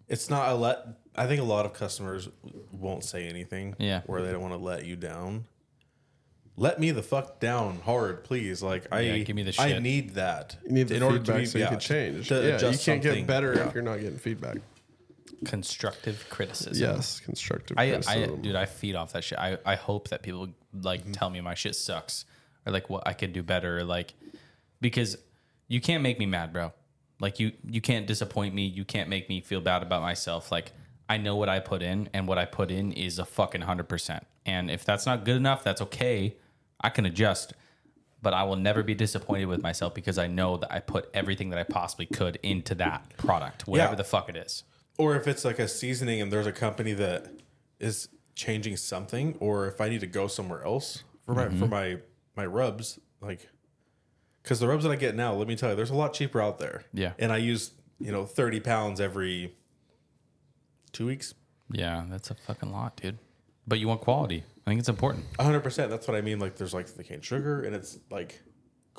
it's 0.08 0.28
not 0.30 0.48
a 0.50 0.54
let. 0.54 0.78
I 1.16 1.26
think 1.26 1.40
a 1.40 1.44
lot 1.44 1.66
of 1.66 1.72
customers 1.72 2.28
won't 2.72 3.04
say 3.04 3.28
anything. 3.28 3.76
Yeah. 3.78 4.02
Where 4.06 4.22
they 4.22 4.32
don't 4.32 4.40
want 4.40 4.54
to 4.54 4.58
let 4.58 4.84
you 4.84 4.96
down. 4.96 5.44
Let 6.56 6.78
me 6.80 6.90
the 6.90 7.02
fuck 7.02 7.40
down 7.40 7.80
hard, 7.84 8.24
please. 8.24 8.62
Like 8.62 8.86
I, 8.92 9.00
Yeah, 9.00 9.18
give 9.18 9.36
me 9.36 9.42
the 9.44 9.54
I 9.60 9.68
shit. 9.70 9.82
need 9.82 10.10
that. 10.14 10.56
You 10.64 10.72
need 10.72 10.88
the 10.88 10.96
in 10.96 11.02
order 11.02 11.18
feedback 11.18 11.34
to 11.36 11.40
be, 11.40 11.46
so 11.46 11.58
you 11.58 11.66
can 11.66 11.78
change. 11.80 12.28
to 12.28 12.34
yeah, 12.34 12.54
you 12.54 12.58
can't 12.60 12.76
something. 12.80 13.00
get 13.00 13.26
better 13.26 13.54
Yeah. 13.54 13.68
if 13.68 13.74
you're 13.74 13.82
not 13.82 14.00
getting 14.00 14.18
feedback. 14.18 14.58
Constructive 15.44 16.26
criticism. 16.28 16.74
Yes, 16.94 17.20
constructive 17.20 17.78
I, 17.78 18.00
I, 18.06 18.26
dude, 18.26 18.54
I 18.56 18.66
feed 18.66 18.94
off 18.94 19.12
that 19.12 19.24
shit. 19.24 19.38
I, 19.38 19.58
I 19.64 19.74
hope 19.74 20.08
that 20.08 20.22
people 20.22 20.48
like 20.72 21.00
Mm-hmm. 21.02 21.12
tell 21.12 21.30
me 21.30 21.40
my 21.40 21.54
shit 21.54 21.74
sucks 21.74 22.24
or 22.66 22.72
like 22.72 22.88
what 22.90 23.06
I 23.06 23.12
could 23.14 23.32
do 23.32 23.42
better, 23.42 23.78
or 23.78 23.84
like 23.84 24.14
because 24.80 25.16
you 25.68 25.80
can't 25.80 26.02
make 26.02 26.18
me 26.18 26.26
mad, 26.26 26.52
bro. 26.52 26.72
Like 27.20 27.38
you, 27.40 27.52
you 27.68 27.80
can't 27.80 28.06
disappoint 28.06 28.54
me. 28.54 28.66
You 28.66 28.84
can't 28.84 29.08
make 29.08 29.28
me 29.28 29.40
feel 29.40 29.60
bad 29.60 29.82
about 29.82 30.02
myself. 30.02 30.50
Like 30.52 30.72
I 31.08 31.16
know 31.16 31.36
what 31.36 31.48
I 31.48 31.58
put 31.60 31.82
in, 31.82 32.08
and 32.12 32.26
what 32.28 32.38
I 32.38 32.44
put 32.44 32.70
in 32.70 32.92
is 32.92 33.18
a 33.18 33.24
fucking 33.24 33.62
hundred 33.62 33.88
percent. 33.88 34.26
And 34.46 34.70
if 34.70 34.84
that's 34.84 35.06
not 35.06 35.24
good 35.24 35.36
enough, 35.36 35.64
that's 35.64 35.80
okay. 35.82 36.36
I 36.80 36.88
can 36.90 37.04
adjust, 37.06 37.52
but 38.22 38.32
I 38.32 38.42
will 38.44 38.56
never 38.56 38.82
be 38.82 38.94
disappointed 38.94 39.46
with 39.46 39.62
myself 39.62 39.94
because 39.94 40.18
I 40.18 40.26
know 40.28 40.56
that 40.58 40.72
I 40.72 40.80
put 40.80 41.10
everything 41.12 41.50
that 41.50 41.58
I 41.58 41.64
possibly 41.64 42.06
could 42.06 42.38
into 42.42 42.74
that 42.76 43.16
product, 43.18 43.66
whatever 43.66 43.92
Yeah. 43.92 43.96
the 43.96 44.04
fuck 44.04 44.28
it 44.30 44.36
is. 44.36 44.64
Or 45.00 45.16
if 45.16 45.26
it's 45.26 45.44
like 45.44 45.58
a 45.58 45.66
seasoning 45.68 46.20
and 46.20 46.32
there's 46.32 46.46
a 46.46 46.52
company 46.52 46.92
that 46.94 47.26
is 47.78 48.08
changing 48.34 48.76
something, 48.76 49.36
or 49.40 49.66
if 49.66 49.80
I 49.80 49.88
need 49.88 50.00
to 50.00 50.06
go 50.06 50.26
somewhere 50.28 50.62
else 50.64 51.02
for 51.24 51.34
my 51.34 51.46
Mm-hmm. 51.46 51.58
for 51.58 51.66
my 51.66 51.98
my 52.36 52.46
rubs, 52.46 52.98
like 53.20 53.48
because 54.42 54.60
the 54.60 54.68
rubs 54.68 54.84
that 54.84 54.90
I 54.90 54.96
get 54.96 55.14
now, 55.14 55.34
let 55.34 55.46
me 55.48 55.56
tell 55.56 55.70
you, 55.70 55.76
there's 55.76 55.90
a 55.90 55.94
lot 55.96 56.14
cheaper 56.14 56.40
out 56.40 56.58
there. 56.58 56.84
Yeah. 56.92 57.12
and 57.18 57.32
I 57.32 57.38
use 57.38 57.72
you 57.98 58.12
know 58.12 58.24
thirty 58.24 58.60
pounds 58.60 59.00
every 59.00 59.54
two 60.92 61.06
weeks. 61.06 61.34
Yeah, 61.72 62.04
that's 62.10 62.30
a 62.30 62.34
fucking 62.34 62.70
lot, 62.72 62.96
dude. 62.96 63.18
But 63.66 63.78
you 63.78 63.86
want 63.88 64.00
quality. 64.00 64.42
I 64.66 64.70
think 64.70 64.80
it's 64.80 64.88
important. 64.88 65.24
hundred 65.38 65.60
percent. 65.60 65.90
That's 65.90 66.08
what 66.08 66.16
I 66.16 66.20
mean. 66.20 66.38
Like 66.38 66.56
there's 66.56 66.74
like 66.74 66.86
the 66.86 67.04
cane 67.04 67.20
sugar, 67.20 67.62
and 67.62 67.74
it's 67.74 67.98
like 68.10 68.40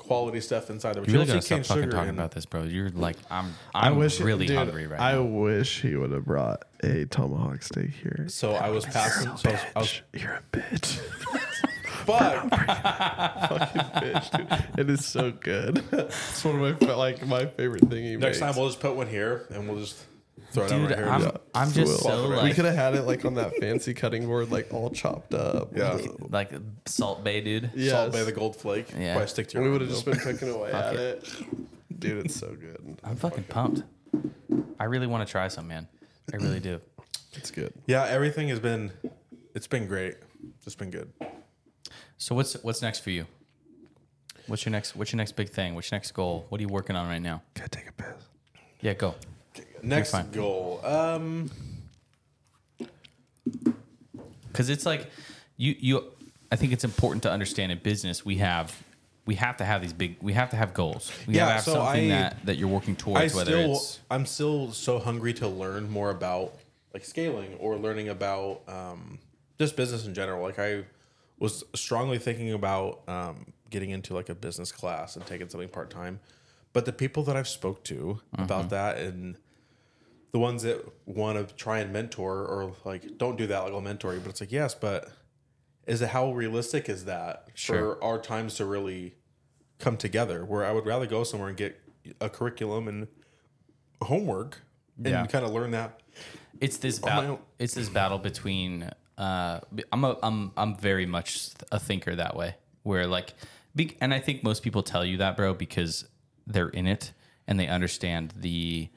quality 0.02 0.40
stuff 0.40 0.68
inside 0.70 0.94
there. 0.94 1.02
But 1.02 1.08
You 1.08 1.14
really 1.14 1.26
don't 1.26 1.36
gotta 1.36 1.48
cane 1.48 1.64
stop 1.64 1.76
fucking 1.78 1.90
talking 1.90 2.08
in- 2.10 2.14
about 2.16 2.32
this, 2.32 2.44
bro. 2.46 2.64
You're 2.64 2.90
like, 2.90 3.16
I'm, 3.30 3.54
I 3.74 3.88
I'm 3.88 3.96
wish 3.98 4.20
really 4.20 4.46
dude, 4.46 4.56
hungry 4.56 4.86
right 4.86 5.00
I 5.00 5.12
now. 5.14 5.22
wish 5.22 5.80
he 5.82 5.96
would 5.96 6.10
have 6.12 6.24
brought 6.24 6.64
a 6.82 7.04
tomahawk 7.06 7.62
steak 7.62 7.90
here. 7.90 8.26
So 8.28 8.52
I 8.52 8.70
was 8.70 8.84
passing. 8.84 9.36
So 9.36 9.50
I 9.50 9.52
was, 9.52 9.60
I 9.76 9.78
was 9.80 10.02
You're 10.12 10.32
a 10.34 10.42
bitch. 10.52 10.96
fuck. 12.04 12.50
Fucking 12.50 13.82
bitch, 14.02 14.36
dude. 14.36 14.78
It 14.78 14.90
is 14.90 15.04
so 15.06 15.30
good. 15.32 15.84
it's 15.92 16.44
one 16.44 16.60
of 16.62 16.80
my 16.80 16.94
like 16.94 17.26
my 17.26 17.46
favorite 17.46 17.88
thing 17.88 18.04
he 18.04 18.16
Next 18.16 18.22
makes. 18.22 18.38
time 18.40 18.54
we'll 18.56 18.68
just 18.68 18.80
put 18.80 18.94
one 18.96 19.06
here, 19.06 19.46
and 19.50 19.68
we'll 19.68 19.78
just 19.78 19.96
throw 20.52 20.64
it 20.64 20.72
out 20.72 20.78
Dude, 20.80 20.90
right 20.90 20.98
here. 20.98 21.08
I'm, 21.08 21.22
Yeah. 21.22 21.30
I'm 21.54 21.72
just 21.72 22.04
Will. 22.04 22.28
so 22.28 22.42
we 22.44 22.52
could 22.52 22.64
have 22.64 22.74
had 22.74 22.94
it 22.94 23.02
like 23.02 23.24
on 23.24 23.34
that 23.34 23.56
fancy 23.58 23.94
cutting 23.94 24.26
board, 24.26 24.50
like 24.50 24.72
all 24.72 24.90
chopped 24.90 25.34
up. 25.34 25.76
Yeah. 25.76 25.98
like 26.30 26.52
Salt 26.86 27.24
Bae, 27.24 27.40
dude. 27.40 27.70
Yes. 27.74 27.90
Salt 27.92 28.12
Bae 28.12 28.24
the 28.24 28.32
Gold 28.32 28.56
Flake. 28.56 28.92
Yeah. 28.96 29.12
Probably 29.14 29.28
stick 29.28 29.48
to 29.48 29.54
your 29.54 29.64
we 29.64 29.70
would 29.70 29.80
have 29.80 29.90
just 29.90 30.04
been 30.04 30.18
picking 30.18 30.50
away 30.50 30.72
at 30.72 30.94
it. 30.94 31.24
it. 31.40 32.00
Dude, 32.00 32.26
it's 32.26 32.34
so 32.36 32.48
good. 32.48 32.98
I'm 33.04 33.16
fucking 33.16 33.44
pumped. 33.44 33.82
I 34.78 34.84
really 34.84 35.06
want 35.06 35.26
to 35.26 35.30
try 35.30 35.48
some, 35.48 35.68
man. 35.68 35.88
I 36.32 36.36
really 36.36 36.60
do. 36.60 36.80
It's 37.34 37.50
good. 37.50 37.72
Yeah, 37.86 38.04
everything 38.04 38.48
has 38.48 38.60
been. 38.60 38.92
It's 39.54 39.66
been 39.66 39.86
great. 39.86 40.16
It's 40.66 40.74
been 40.74 40.90
good. 40.90 41.10
So 42.18 42.34
what's 42.34 42.52
what's 42.62 42.82
next 42.82 42.98
for 43.00 43.08
you? 43.08 43.26
What's 44.48 44.66
your 44.66 44.70
next 44.72 44.94
What's 44.96 45.12
your 45.12 45.16
next 45.16 45.32
big 45.32 45.48
thing? 45.48 45.74
What's 45.74 45.90
your 45.90 45.96
next 45.96 46.10
goal? 46.12 46.44
What 46.50 46.58
are 46.58 46.62
you 46.62 46.68
working 46.68 46.94
on 46.94 47.08
right 47.08 47.22
now? 47.22 47.40
Gotta 47.54 47.70
take 47.70 47.88
a 47.88 47.92
piss. 47.92 48.28
Yeah, 48.82 48.92
go. 48.92 49.14
Next 49.82 50.14
goal. 50.32 50.80
Um, 50.84 51.50
because 54.48 54.68
it's 54.68 54.84
like 54.86 55.10
you 55.56 55.74
you 55.78 56.04
i 56.50 56.56
think 56.56 56.72
it's 56.72 56.84
important 56.84 57.22
to 57.22 57.30
understand 57.30 57.72
in 57.72 57.78
business 57.78 58.24
we 58.24 58.36
have 58.36 58.82
we 59.24 59.34
have 59.34 59.56
to 59.56 59.64
have 59.64 59.80
these 59.80 59.92
big 59.94 60.16
we 60.20 60.32
have 60.34 60.50
to 60.50 60.56
have 60.56 60.74
goals 60.74 61.10
we 61.26 61.34
have 61.36 61.42
Yeah, 61.42 61.46
to 61.46 61.52
have 61.54 61.62
so 61.64 61.72
something 61.74 62.12
I- 62.12 62.14
that 62.22 62.36
that 62.46 62.56
you're 62.58 62.68
working 62.68 62.94
I 62.94 62.98
towards 62.98 63.34
whether 63.34 63.50
still, 63.52 63.72
it's 63.76 64.00
I'm 64.10 64.26
still 64.26 64.72
so 64.72 64.98
hungry 64.98 65.32
to 65.34 65.48
learn 65.48 65.90
more 65.90 66.10
about 66.10 66.54
like 66.92 67.04
scaling 67.04 67.54
or 67.58 67.76
learning 67.76 68.08
about 68.10 68.60
um, 68.68 69.18
just 69.58 69.76
business 69.76 70.04
in 70.06 70.12
general. 70.12 70.42
Like 70.42 70.58
I 70.58 70.84
was 71.38 71.64
strongly 71.74 72.18
thinking 72.18 72.52
about 72.52 73.00
um, 73.08 73.46
getting 73.70 73.88
into 73.90 74.12
like 74.12 74.28
a 74.28 74.34
business 74.34 74.70
class 74.70 75.16
and 75.16 75.24
taking 75.24 75.48
something 75.48 75.70
part 75.70 75.88
time. 75.88 76.20
But 76.74 76.84
the 76.84 76.92
people 76.92 77.22
that 77.24 77.36
I've 77.36 77.48
spoke 77.48 77.82
to 77.84 78.20
Mm-hmm. 78.34 78.42
about 78.42 78.68
that 78.70 78.98
and 78.98 79.36
the 80.32 80.38
ones 80.38 80.62
that 80.62 80.82
want 81.06 81.46
to 81.48 81.54
try 81.54 81.78
and 81.80 81.92
mentor 81.92 82.44
or 82.46 82.72
like 82.84 83.18
don't 83.18 83.36
do 83.36 83.46
that 83.46 83.64
like 83.64 83.72
I'll 83.72 83.80
mentor 83.80 84.14
you, 84.14 84.20
but 84.20 84.30
it's 84.30 84.40
like 84.40 84.52
yes, 84.52 84.74
but 84.74 85.10
is 85.86 86.00
it 86.02 86.08
how 86.10 86.32
realistic 86.32 86.88
is 86.88 87.04
that 87.04 87.48
Sure. 87.54 87.96
for 87.96 88.04
our 88.04 88.18
times 88.18 88.54
to 88.54 88.64
really 88.64 89.14
come 89.78 89.96
together? 89.96 90.44
Where 90.44 90.64
I 90.64 90.72
would 90.72 90.86
rather 90.86 91.06
go 91.06 91.22
somewhere 91.24 91.48
and 91.48 91.56
get 91.56 91.78
a 92.20 92.28
curriculum 92.30 92.88
and 92.88 93.08
homework 94.02 94.62
and 94.96 95.06
Yeah. 95.06 95.26
kind 95.26 95.44
of 95.44 95.52
learn 95.52 95.70
that. 95.72 96.00
it's 96.60 96.76
this 96.78 96.98
battle 96.98 97.40
it's 97.58 97.74
this 97.74 97.88
battle 97.88 98.18
between 98.18 98.88
uh 99.18 99.58
i'm 99.90 100.04
a 100.04 100.16
i'm 100.22 100.52
i'm 100.56 100.76
very 100.76 101.06
much 101.06 101.48
a 101.72 101.78
thinker 101.80 102.14
that 102.14 102.36
way 102.36 102.54
where 102.82 103.06
like 103.06 103.32
be, 103.74 103.96
and 104.02 104.12
i 104.12 104.18
think 104.20 104.44
most 104.44 104.62
people 104.62 104.82
tell 104.82 105.04
you 105.04 105.16
that 105.16 105.34
bro 105.36 105.54
because 105.54 106.04
they're 106.46 106.68
in 106.68 106.86
it 106.86 107.12
and 107.48 107.58
they 107.58 107.66
understand 107.68 108.34
the 108.36 108.88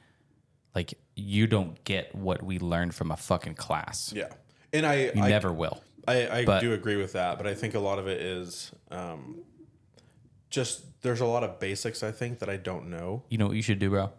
like 0.74 0.94
you 1.16 1.46
don't 1.46 1.82
get 1.84 2.14
what 2.14 2.42
we 2.42 2.58
learned 2.58 2.94
from 2.94 3.10
a 3.10 3.16
fucking 3.16 3.54
class 3.54 4.12
Yeah, 4.14 4.28
and 4.72 4.84
I 4.86 5.10
you 5.14 5.22
I, 5.22 5.28
never 5.28 5.52
will 5.52 5.82
I, 6.06 6.28
I 6.40 6.44
but- 6.44 6.60
do 6.60 6.72
agree 6.72 6.96
with 6.96 7.14
that, 7.14 7.36
but 7.38 7.46
I 7.48 7.54
think 7.54 7.74
a 7.74 7.80
lot 7.80 7.98
of 7.98 8.06
it 8.06 8.20
is 8.20 8.70
um, 8.92 9.38
just 10.50 10.84
there's 11.02 11.20
a 11.20 11.26
lot 11.26 11.42
of 11.42 11.58
basics 11.58 12.02
I 12.02 12.12
think 12.12 12.38
that 12.40 12.48
I 12.48 12.56
don't 12.56 12.88
know. 12.88 13.24
You 13.28 13.38
know 13.38 13.48
what 13.48 13.56
you 13.56 13.62
should 13.62 13.78
do, 13.80 13.90
bro? 13.90 14.12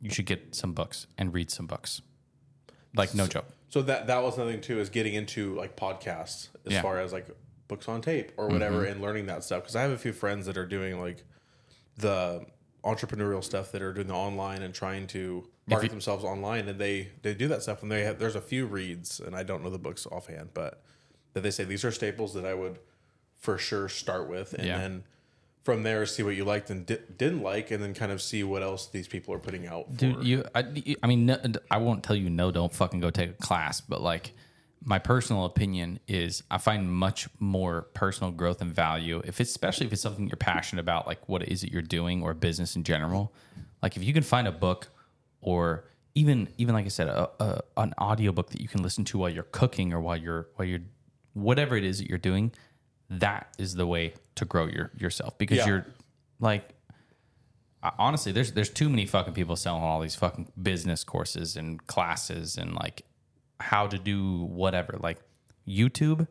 You 0.00 0.10
should 0.10 0.26
get 0.26 0.54
some 0.54 0.72
books 0.72 1.06
and 1.16 1.32
read 1.32 1.50
some 1.50 1.66
books. 1.66 2.02
Like 2.96 3.14
no 3.14 3.26
joke. 3.26 3.46
So 3.68 3.82
that 3.82 4.06
that 4.08 4.22
was 4.22 4.36
another 4.36 4.50
thing 4.52 4.60
too 4.62 4.80
is 4.80 4.88
getting 4.90 5.14
into 5.14 5.54
like 5.54 5.76
podcasts 5.76 6.48
as 6.66 6.72
Yeah. 6.72 6.82
far 6.82 6.98
as 6.98 7.12
like 7.12 7.26
books 7.68 7.86
on 7.88 8.00
tape 8.00 8.32
or 8.36 8.48
whatever 8.48 8.84
and 8.84 9.00
learning 9.02 9.26
that 9.26 9.44
stuff 9.44 9.62
because 9.62 9.76
I 9.76 9.82
have 9.82 9.90
a 9.90 9.98
few 9.98 10.12
friends 10.12 10.46
that 10.46 10.56
are 10.56 10.66
doing 10.66 11.00
like 11.00 11.22
the 11.98 12.46
entrepreneurial 12.84 13.44
stuff 13.44 13.72
that 13.72 13.82
are 13.82 13.92
doing 13.92 14.06
the 14.06 14.14
online 14.14 14.62
and 14.62 14.72
trying 14.74 15.06
to 15.08 15.46
market 15.68 15.84
you- 15.84 15.90
themselves 15.90 16.24
online 16.24 16.68
and 16.68 16.78
they 16.80 17.08
they 17.22 17.34
do 17.34 17.48
that 17.48 17.62
stuff 17.62 17.82
and 17.82 17.90
they 17.92 18.02
have 18.04 18.18
there's 18.18 18.34
a 18.36 18.40
few 18.40 18.66
reads 18.66 19.20
and 19.20 19.34
I 19.36 19.42
don't 19.42 19.62
know 19.62 19.70
the 19.70 19.78
books 19.78 20.06
offhand 20.06 20.50
but 20.54 20.82
that 21.34 21.42
they 21.42 21.50
say 21.50 21.64
these 21.64 21.84
are 21.84 21.92
staples 21.92 22.34
that 22.34 22.44
I 22.44 22.54
would 22.54 22.78
for 23.38 23.58
sure 23.58 23.88
start 23.88 24.28
with 24.28 24.54
and 24.54 24.66
Yeah. 24.66 24.78
then 24.78 25.04
from 25.64 25.82
there 25.82 26.06
see 26.06 26.22
what 26.22 26.34
you 26.34 26.44
liked 26.44 26.70
and 26.70 26.86
di- 26.86 26.98
didn't 27.16 27.42
like 27.42 27.70
and 27.70 27.82
then 27.82 27.92
kind 27.94 28.10
of 28.10 28.22
see 28.22 28.42
what 28.42 28.62
else 28.62 28.86
these 28.86 29.06
people 29.06 29.34
are 29.34 29.38
putting 29.38 29.66
out 29.66 29.86
for. 29.90 29.96
Dude, 29.96 30.24
you 30.24 30.44
I, 30.54 30.60
you- 30.60 30.96
I 31.02 31.06
mean 31.06 31.26
no, 31.26 31.38
I 31.70 31.76
won't 31.78 32.02
tell 32.02 32.16
you 32.16 32.30
no, 32.30 32.50
don't 32.50 32.72
fucking 32.72 33.00
go 33.00 33.10
take 33.10 33.30
a 33.30 33.34
class, 33.34 33.80
but 33.80 34.00
like 34.00 34.32
my 34.84 34.98
personal 34.98 35.44
opinion 35.44 35.98
is 36.06 36.42
I 36.50 36.56
find 36.58 36.90
much 36.90 37.28
more 37.40 37.82
personal 37.94 38.30
growth 38.30 38.62
and 38.62 38.72
value 38.72 39.20
if 39.26 39.40
it's 39.40 39.50
especially 39.50 39.86
if 39.86 39.92
it's 39.92 40.00
something 40.00 40.28
you're 40.28 40.36
passionate 40.36 40.80
about, 40.80 41.06
like 41.06 41.28
what 41.28 41.42
is 41.46 41.62
it 41.64 41.70
you're 41.72 41.82
doing 41.82 42.22
or 42.22 42.32
business 42.32 42.74
in 42.76 42.84
general. 42.84 43.34
Like 43.82 43.96
if 43.96 44.02
you 44.04 44.12
can 44.14 44.22
find 44.22 44.48
a 44.48 44.52
book 44.52 44.88
or 45.48 45.84
even 46.14 46.48
even 46.58 46.74
like 46.74 46.84
I 46.84 46.88
said, 46.88 47.08
a, 47.08 47.28
a, 47.40 47.60
an 47.76 47.94
audiobook 48.00 48.50
that 48.50 48.60
you 48.60 48.68
can 48.68 48.82
listen 48.82 49.04
to 49.06 49.18
while 49.18 49.30
you're 49.30 49.44
cooking 49.60 49.92
or 49.92 50.00
while 50.00 50.16
you're 50.16 50.48
while 50.56 50.66
you're 50.68 50.86
whatever 51.32 51.76
it 51.76 51.84
is 51.84 51.98
that 51.98 52.08
you're 52.08 52.18
doing, 52.18 52.52
that 53.10 53.54
is 53.58 53.74
the 53.74 53.86
way 53.86 54.14
to 54.34 54.44
grow 54.44 54.66
your 54.66 54.90
yourself 54.96 55.38
because 55.38 55.58
Yeah. 55.58 55.66
you're 55.68 55.86
like 56.40 56.64
honestly 57.98 58.32
there's 58.32 58.52
there's 58.52 58.70
too 58.70 58.88
many 58.88 59.06
fucking 59.06 59.34
people 59.34 59.54
selling 59.56 59.82
all 59.82 60.00
these 60.00 60.16
fucking 60.16 60.48
business 60.60 61.04
courses 61.04 61.56
and 61.56 61.86
classes 61.86 62.56
and 62.58 62.74
like 62.74 63.02
how 63.60 63.86
to 63.86 63.98
do 63.98 64.42
whatever 64.44 64.98
like 65.00 65.18
YouTube 65.66 66.26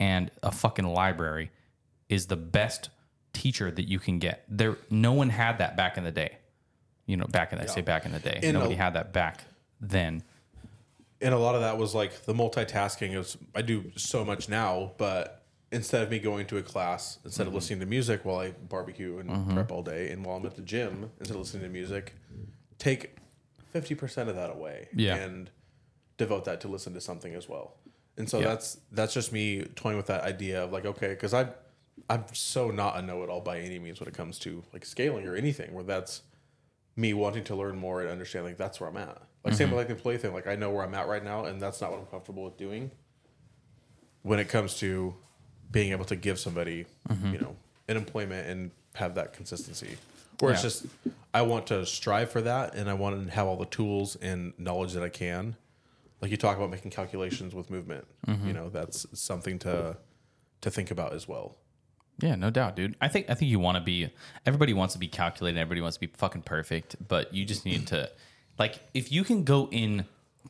and 0.00 0.30
a 0.42 0.50
fucking 0.50 0.86
library 0.86 1.50
is 2.08 2.26
the 2.26 2.36
best 2.36 2.88
teacher 3.32 3.70
that 3.70 3.88
you 3.88 3.98
can 3.98 4.18
get. 4.18 4.44
There 4.48 4.76
no 4.90 5.12
one 5.12 5.30
had 5.30 5.58
that 5.58 5.76
back 5.76 5.96
in 5.98 6.04
the 6.04 6.10
day. 6.10 6.38
You 7.12 7.18
know, 7.18 7.26
back 7.26 7.52
in 7.52 7.58
I 7.58 7.66
say 7.66 7.82
back 7.82 8.06
in 8.06 8.12
the 8.12 8.18
day. 8.18 8.40
In 8.42 8.54
Nobody 8.54 8.72
a- 8.72 8.78
had 8.78 8.94
that 8.94 9.12
back 9.12 9.44
then. 9.82 10.22
and 11.20 11.34
a 11.34 11.38
lot 11.38 11.54
of 11.54 11.60
that 11.60 11.76
was 11.76 11.94
like 11.94 12.24
the 12.24 12.32
multitasking 12.32 13.14
is 13.18 13.36
I 13.54 13.60
do 13.60 13.92
so 13.96 14.24
much 14.24 14.48
now, 14.48 14.92
but 14.96 15.42
instead 15.70 16.02
of 16.02 16.10
me 16.10 16.18
going 16.18 16.46
to 16.46 16.56
a 16.56 16.62
class, 16.62 17.18
instead 17.22 17.42
of 17.42 17.48
mm-hmm. 17.48 17.56
listening 17.56 17.80
to 17.80 17.86
music 17.86 18.24
while 18.24 18.38
I 18.38 18.52
barbecue 18.52 19.18
and 19.18 19.28
mm-hmm. 19.28 19.52
prep 19.52 19.70
all 19.70 19.82
day, 19.82 20.08
and 20.10 20.24
while 20.24 20.38
I'm 20.38 20.46
at 20.46 20.56
the 20.56 20.62
gym, 20.62 21.10
instead 21.20 21.34
of 21.34 21.40
listening 21.40 21.64
to 21.64 21.68
music, 21.68 22.14
take 22.78 23.16
fifty 23.74 23.94
percent 23.94 24.30
of 24.30 24.36
that 24.36 24.48
away, 24.48 24.88
Yeah. 24.94 25.16
and 25.16 25.50
devote 26.16 26.46
that 26.46 26.62
to 26.62 26.68
listen 26.68 26.94
to 26.94 27.00
something 27.02 27.34
as 27.34 27.46
well. 27.46 27.76
And 28.16 28.26
so 28.26 28.38
Yeah. 28.38 28.48
that's 28.48 28.78
that's 28.90 29.12
just 29.12 29.34
me 29.34 29.64
toying 29.76 29.98
with 29.98 30.06
that 30.06 30.22
idea 30.24 30.64
of 30.64 30.72
like, 30.72 30.86
okay, 30.86 31.08
because 31.08 31.34
I 31.34 31.48
I'm 32.08 32.24
so 32.32 32.70
not 32.70 32.98
a 32.98 33.02
know 33.02 33.22
it 33.22 33.28
all 33.28 33.42
by 33.42 33.58
any 33.60 33.78
means 33.78 34.00
when 34.00 34.08
it 34.08 34.14
comes 34.14 34.38
to 34.40 34.64
like 34.72 34.86
scaling 34.86 35.28
or 35.28 35.36
anything, 35.36 35.74
where 35.74 35.84
that's 35.84 36.22
me 36.96 37.14
wanting 37.14 37.44
to 37.44 37.54
learn 37.54 37.76
more 37.76 38.00
and 38.00 38.10
understand 38.10 38.44
like 38.44 38.56
that's 38.56 38.80
where 38.80 38.90
I'm 38.90 38.96
at. 38.96 39.22
Like 39.44 39.54
same 39.54 39.66
mm-hmm. 39.66 39.76
with 39.76 39.80
like 39.80 39.88
the 39.88 39.94
employee 39.94 40.18
thing. 40.18 40.32
Like 40.32 40.46
I 40.46 40.56
know 40.56 40.70
where 40.70 40.84
I'm 40.84 40.94
at 40.94 41.08
right 41.08 41.24
now, 41.24 41.44
and 41.44 41.60
that's 41.60 41.80
not 41.80 41.90
what 41.90 42.00
I'm 42.00 42.06
comfortable 42.06 42.44
with 42.44 42.56
doing. 42.56 42.90
When 44.22 44.38
it 44.38 44.48
comes 44.48 44.78
to 44.78 45.14
being 45.70 45.90
able 45.90 46.04
to 46.04 46.16
give 46.16 46.38
somebody, 46.38 46.86
mm-hmm. 47.08 47.32
you 47.32 47.38
know, 47.40 47.56
an 47.88 47.96
employment 47.96 48.48
and 48.48 48.70
have 48.94 49.16
that 49.16 49.32
consistency, 49.32 49.96
where 50.38 50.52
it's 50.52 50.62
just 50.62 50.86
I 51.34 51.42
want 51.42 51.66
to 51.68 51.84
strive 51.86 52.30
for 52.30 52.42
that, 52.42 52.74
and 52.74 52.88
I 52.88 52.94
want 52.94 53.26
to 53.26 53.32
have 53.32 53.46
all 53.46 53.56
the 53.56 53.66
tools 53.66 54.16
and 54.16 54.52
knowledge 54.58 54.92
that 54.92 55.02
I 55.02 55.08
can. 55.08 55.56
Like 56.20 56.30
you 56.30 56.36
talk 56.36 56.56
about 56.56 56.70
making 56.70 56.92
calculations 56.92 57.52
with 57.52 57.68
movement, 57.68 58.06
mm-hmm. 58.28 58.46
you 58.46 58.52
know, 58.52 58.68
that's 58.68 59.06
something 59.12 59.58
to 59.60 59.96
to 60.60 60.70
think 60.70 60.92
about 60.92 61.14
as 61.14 61.26
well. 61.26 61.56
Yeah, 62.22 62.36
no 62.36 62.50
doubt, 62.50 62.76
dude. 62.76 62.96
I 63.00 63.08
think 63.08 63.28
I 63.28 63.34
think 63.34 63.50
you 63.50 63.58
want 63.58 63.76
to 63.76 63.82
be. 63.82 64.08
Everybody 64.46 64.72
wants 64.72 64.94
to 64.94 65.00
be 65.00 65.08
calculated. 65.08 65.58
Everybody 65.58 65.80
wants 65.80 65.96
to 65.96 66.00
be 66.00 66.06
fucking 66.06 66.42
perfect. 66.42 66.96
But 67.06 67.34
you 67.34 67.44
just 67.44 67.64
need 67.64 67.88
to, 67.88 68.10
like, 68.58 68.78
if 68.94 69.10
you 69.10 69.24
can 69.24 69.42
go 69.42 69.68
in, 69.72 70.06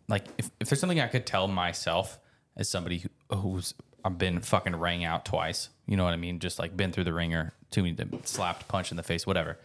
like, 0.07 0.27
if, 0.37 0.51
if 0.61 0.69
there's 0.69 0.81
something 0.81 1.01
I 1.01 1.07
could 1.07 1.27
tell 1.27 1.49
myself 1.49 2.19
as 2.57 2.69
somebody 2.69 2.99
who, 2.99 3.37
who's 3.37 3.75
I've 4.05 4.19
been 4.19 4.41
fucking 4.41 4.77
rang 4.77 5.05
out 5.05 5.25
twice. 5.25 5.71
You 5.87 5.97
know 5.97 6.05
what 6.05 6.13
I 6.13 6.17
mean? 6.17 6.41
Just 6.41 6.59
like 6.59 6.77
been 6.77 6.93
through 6.93 7.05
the 7.05 7.13
ringer, 7.13 7.53
too 7.71 7.83
many 7.83 7.97
slapped, 8.25 8.69
punch 8.69 8.91
in 8.91 8.97
the 8.97 9.03
face, 9.03 9.27
whatever. 9.27 9.59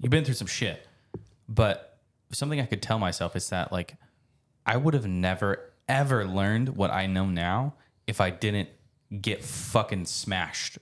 You've 0.00 0.10
been 0.10 0.24
through 0.24 0.34
some 0.34 0.46
shit. 0.46 0.86
But 1.48 1.98
something 2.30 2.60
I 2.60 2.66
could 2.66 2.82
tell 2.82 2.98
myself 2.98 3.34
is 3.34 3.48
that 3.50 3.72
like 3.72 3.96
I 4.66 4.76
would 4.76 4.94
have 4.94 5.06
never 5.06 5.72
ever 5.88 6.26
learned 6.26 6.76
what 6.76 6.90
I 6.90 7.06
know 7.06 7.26
now 7.26 7.74
if 8.06 8.20
I 8.20 8.30
didn't 8.30 8.68
get 9.20 9.42
fucking 9.42 10.04
smashed 10.04 10.78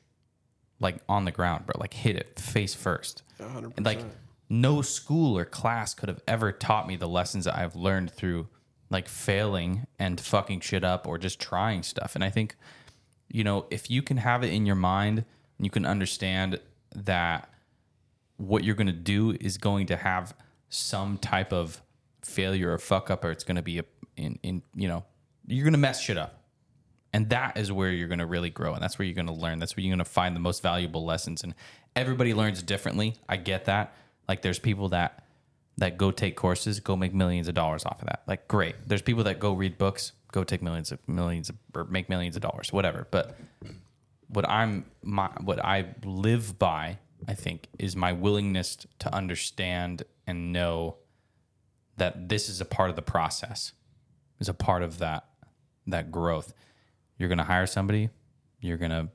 like 0.81 0.97
on 1.09 1.25
the 1.25 1.33
ground, 1.33 1.67
bro. 1.67 1.79
Like 1.79 1.95
hit 1.95 2.17
it 2.17 2.39
face 2.39 2.75
first. 2.75 3.23
100%. 3.41 3.73
And 3.77 3.87
like 3.87 4.01
no 4.49 4.83
school 4.83 5.37
or 5.37 5.45
class 5.45 5.95
could 5.95 6.09
have 6.09 6.21
ever 6.27 6.53
taught 6.53 6.87
me 6.87 6.97
the 6.97 7.09
lessons 7.09 7.45
that 7.45 7.57
I've 7.57 7.75
learned 7.75 8.11
through 8.11 8.49
like 8.91 9.09
failing 9.09 9.87
and 9.99 10.21
fucking 10.21 10.61
shit 10.61 10.85
up 10.85 11.07
or 11.07 11.19
just 11.19 11.41
trying 11.41 11.83
stuff. 11.83 12.15
And 12.15 12.23
I 12.23 12.31
think, 12.31 12.57
you 13.29 13.43
know, 13.43 13.67
if 13.71 13.91
you 13.91 14.03
can 14.03 14.19
have 14.19 14.45
it 14.45 14.53
in 14.53 14.65
your 14.65 14.77
mind 14.77 15.19
and 15.59 15.67
you 15.67 15.71
can 15.71 15.85
understand 15.85 16.61
that 16.95 17.51
what 18.37 18.65
you're 18.65 18.75
going 18.75 18.87
to 18.87 18.93
do 18.93 19.37
is 19.41 19.59
going 19.59 19.87
to 19.87 19.97
have 19.97 20.35
some 20.69 21.19
type 21.19 21.53
of 21.53 21.83
failure 22.23 22.73
or 22.73 22.79
fuck 22.79 23.11
up 23.11 23.25
or 23.25 23.31
it's 23.31 23.45
going 23.45 23.57
to 23.57 23.63
be 23.63 23.79
a, 23.79 23.85
in 24.17 24.39
in 24.43 24.63
you 24.75 24.89
know 24.89 25.05
you're 25.47 25.65
going 25.65 25.73
to 25.73 25.79
mess 25.79 26.01
shit 26.01 26.19
up 26.19 26.43
and 27.17 27.31
that 27.31 27.57
is 27.57 27.73
where 27.73 27.89
you're 27.89 28.09
going 28.09 28.19
to 28.19 28.27
really 28.27 28.51
grow 28.51 28.75
and 28.75 28.83
that's 28.83 28.99
where 28.99 29.07
you're 29.07 29.15
going 29.15 29.27
to 29.27 29.33
learn. 29.33 29.59
That's 29.59 29.75
where 29.75 29.83
you're 29.83 29.91
going 29.91 30.05
to 30.05 30.05
find 30.05 30.37
the 30.37 30.41
most 30.41 30.63
valuable 30.63 31.03
lessons. 31.03 31.43
And 31.43 31.55
everybody 31.97 32.35
learns 32.35 32.63
differently. 32.63 33.15
I 33.27 33.39
get 33.39 33.65
that. 33.65 33.95
Like 34.29 34.43
there's 34.43 34.59
people 34.59 34.91
that 34.91 35.25
that 35.79 35.97
go 35.97 36.11
take 36.11 36.37
courses 36.37 36.79
go 36.79 36.95
make 36.95 37.15
millions 37.15 37.49
of 37.49 37.55
dollars 37.55 37.87
off 37.87 38.03
of 38.03 38.09
that. 38.09 38.23
Like 38.27 38.47
great. 38.49 38.75
There's 38.87 39.01
people 39.01 39.25
that 39.25 39.41
go 39.41 39.55
read 39.55 39.79
books 39.79 40.13
go 40.31 40.45
take 40.45 40.61
millions 40.61 40.93
of 40.93 40.99
millions 41.09 41.49
of, 41.49 41.57
or 41.75 41.85
make 41.85 42.11
millions 42.11 42.37
of 42.37 42.43
dollars 42.43 42.71
whatever. 42.71 43.07
But 43.11 43.35
what 44.29 44.47
i'm 44.47 44.85
my 45.03 45.31
what 45.41 45.65
i 45.65 45.87
live 46.05 46.59
by 46.59 46.99
i 47.29 47.33
think 47.33 47.69
is 47.79 47.97
my 47.97 48.13
willingness 48.13 48.77
to 48.99 49.15
understand 49.15 50.03
and 50.27 50.53
know 50.53 50.97
that 51.97 52.29
this 52.29 52.51
is 52.51 52.61
a 52.61 52.67
part 52.67 52.91
of 52.91 52.97
the 52.97 53.01
process. 53.01 53.73
Is 54.39 54.51
a 54.51 54.55
part 54.55 54.83
of 54.83 54.99
that 54.99 55.25
that 55.87 56.13
growth 56.13 56.53
you're 57.19 57.29
going 57.29 57.39
to 57.39 57.45
hire 57.45 57.67
somebody 57.67 58.11
you're 58.61 58.77
going 58.77 58.91
to 58.91 59.09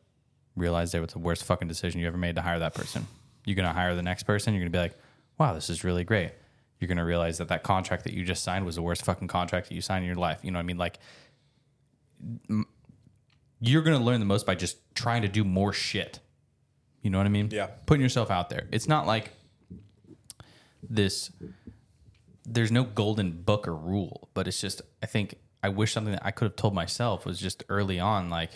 realize 0.56 0.91
that 0.91 1.02
was 1.02 1.14
the 1.14 1.19
worst 1.19 1.44
fucking 1.44 1.68
decision 1.68 1.99
you 1.99 2.07
ever 2.07 2.18
made 2.18 2.36
to 2.36 2.41
hire 2.41 2.60
that 2.60 2.73
person. 2.73 3.07
You're 3.45 3.56
going 3.56 3.68
to 3.68 3.73
hire 3.73 3.95
the 3.95 4.03
next 4.03 4.23
person 4.23 4.53
you're 4.53 4.61
going 4.61 4.72
to 4.72 4.78
be 4.78 4.82
like 4.82 4.98
wow 5.38 5.53
this 5.53 5.69
is 5.69 5.84
really 5.84 6.03
great. 6.03 6.32
You're 6.80 6.88
going 6.88 6.98
to 6.98 7.06
realize 7.06 7.38
that 7.38 7.48
that 7.49 7.64
contract 7.64 8.03
that 8.06 8.14
you 8.14 8.23
just 8.23 8.44
signed 8.44 8.65
was 8.65 8.76
the 8.76 8.82
worst 8.82 9.06
fucking 9.06 9.28
contract 9.28 9.69
that 9.69 9.76
you 9.76 9.82
signed 9.82 10.03
in 10.03 10.07
your 10.07 10.15
life 10.15 10.40
you 10.44 10.52
know 10.52 10.57
what 10.57 10.64
i 10.64 10.65
mean? 10.65 10.78
Like 10.78 10.99
you're 13.60 13.82
going 13.82 13.98
to 13.98 14.03
learn 14.03 14.19
the 14.19 14.26
most 14.26 14.45
by 14.45 14.56
just 14.56 14.78
trying 14.95 15.22
to 15.22 15.28
do 15.28 15.44
more 15.44 15.73
shit. 15.73 16.19
You 17.02 17.10
know 17.10 17.18
what 17.18 17.28
i 17.28 17.30
mean? 17.30 17.49
Yeah. 17.52 17.68
putting 17.86 18.02
yourself 18.02 18.30
out 18.30 18.49
there. 18.49 18.68
It's 18.72 18.88
not 18.88 19.07
like 19.07 19.32
this 20.88 21.32
there's 22.44 22.72
no 22.72 22.84
golden 22.84 23.32
book 23.32 23.68
or 23.68 23.76
rule, 23.76 24.30
but 24.34 24.48
it's 24.48 24.60
just 24.60 24.82
I 25.02 25.06
think 25.06 25.36
I 25.64 25.70
wish 25.70 25.94
something 25.94 26.14
that 26.14 26.26
I 26.26 26.32
could 26.32 26.46
have 26.46 26.56
told 26.56 26.74
myself 26.74 27.26
was 27.26 27.40
just 27.40 27.64
early 27.70 28.00
on, 28.00 28.30
like 28.30 28.52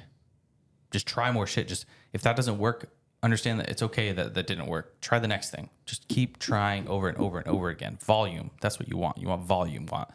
just 0.91 1.07
try 1.07 1.31
more 1.31 1.45
shit. 1.45 1.67
Just 1.67 1.85
if 2.13 2.21
that 2.23 2.35
doesn't 2.35 2.57
work, 2.57 2.89
understand 3.21 3.59
that 3.59 3.69
it's 3.69 3.81
okay 3.83 4.11
that 4.11 4.33
that 4.33 4.47
didn't 4.47 4.67
work. 4.67 4.99
Try 5.01 5.19
the 5.19 5.27
next 5.27 5.51
thing. 5.51 5.69
Just 5.85 6.07
keep 6.07 6.39
trying 6.39 6.87
over 6.87 7.07
and 7.07 7.17
over 7.17 7.39
and 7.39 7.47
over 7.47 7.69
again. 7.69 7.97
Volume. 8.01 8.51
That's 8.61 8.79
what 8.79 8.87
you 8.87 8.97
want. 8.97 9.17
You 9.17 9.27
want 9.27 9.43
volume. 9.43 9.85
Want 9.87 10.09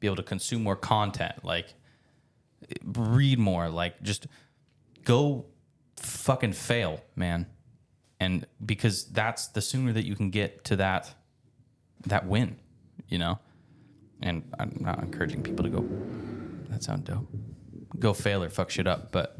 be 0.00 0.06
able 0.06 0.16
to 0.16 0.22
consume 0.22 0.62
more 0.62 0.76
content. 0.76 1.44
Like 1.44 1.74
read 2.84 3.38
more. 3.38 3.68
Like 3.68 4.02
just 4.02 4.26
go 5.04 5.46
fucking 5.96 6.52
fail, 6.52 7.02
man. 7.16 7.46
And 8.20 8.46
because 8.64 9.04
that's 9.04 9.48
the 9.48 9.60
sooner 9.60 9.92
that 9.92 10.06
you 10.06 10.14
can 10.14 10.30
get 10.30 10.64
to 10.64 10.76
that 10.76 11.14
that 12.06 12.26
win, 12.26 12.56
you 13.08 13.18
know? 13.18 13.38
And 14.22 14.42
I'm 14.58 14.76
not 14.80 15.00
encouraging 15.02 15.42
people 15.42 15.64
to 15.64 15.70
go, 15.70 15.86
that 16.70 16.82
sound 16.84 17.04
dope. 17.04 17.28
Go 17.98 18.12
fail 18.14 18.42
or 18.42 18.48
fuck 18.48 18.70
shit 18.70 18.86
up, 18.86 19.12
but 19.12 19.36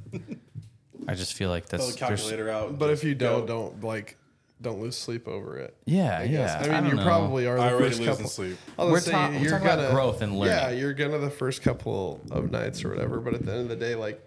I 1.09 1.15
just 1.15 1.35
feel 1.35 1.51
like 1.51 1.69
Pull 1.69 1.79
that's 1.79 1.95
the 1.95 1.99
there's- 2.01 2.21
calculator 2.23 2.51
out. 2.51 2.79
But 2.79 2.91
if 2.91 3.05
you 3.05 3.15
don't, 3.15 3.43
go. 3.43 3.71
don't 3.71 3.85
like, 3.85 4.17
don't 4.61 4.81
lose 4.81 4.97
sleep 4.97 5.27
over 5.27 5.59
it. 5.59 5.77
Yeah, 5.87 6.25
guess. 6.27 6.67
yeah. 6.67 6.73
I 6.77 6.81
mean, 6.81 6.83
don't 6.83 6.91
you 6.91 6.97
know. 6.97 7.05
probably 7.05 7.47
are 7.47 7.57
the 7.57 7.63
I 7.63 7.73
already 7.73 7.89
first 7.89 7.99
losing 8.01 8.15
couple. 8.15 8.31
sleep. 8.31 8.59
I 8.79 8.85
was 8.85 8.93
We're 8.93 9.01
say, 9.01 9.11
ta- 9.13 9.29
we're 9.31 9.39
you're 9.39 9.51
talking 9.51 9.67
about 9.67 9.77
gonna 9.79 9.91
growth 9.95 10.23
and 10.23 10.39
learning. 10.39 10.55
Yeah, 10.57 10.71
you're 10.71 10.95
gonna 10.95 11.19
the 11.19 11.31
first 11.31 11.63
couple 11.63 12.21
of 12.31 12.51
nights 12.51 12.85
or 12.85 12.91
whatever, 12.91 13.19
but 13.21 13.35
at 13.35 13.45
the 13.45 13.53
end 13.53 13.61
of 13.63 13.69
the 13.69 13.77
day, 13.77 13.95
like 13.95 14.21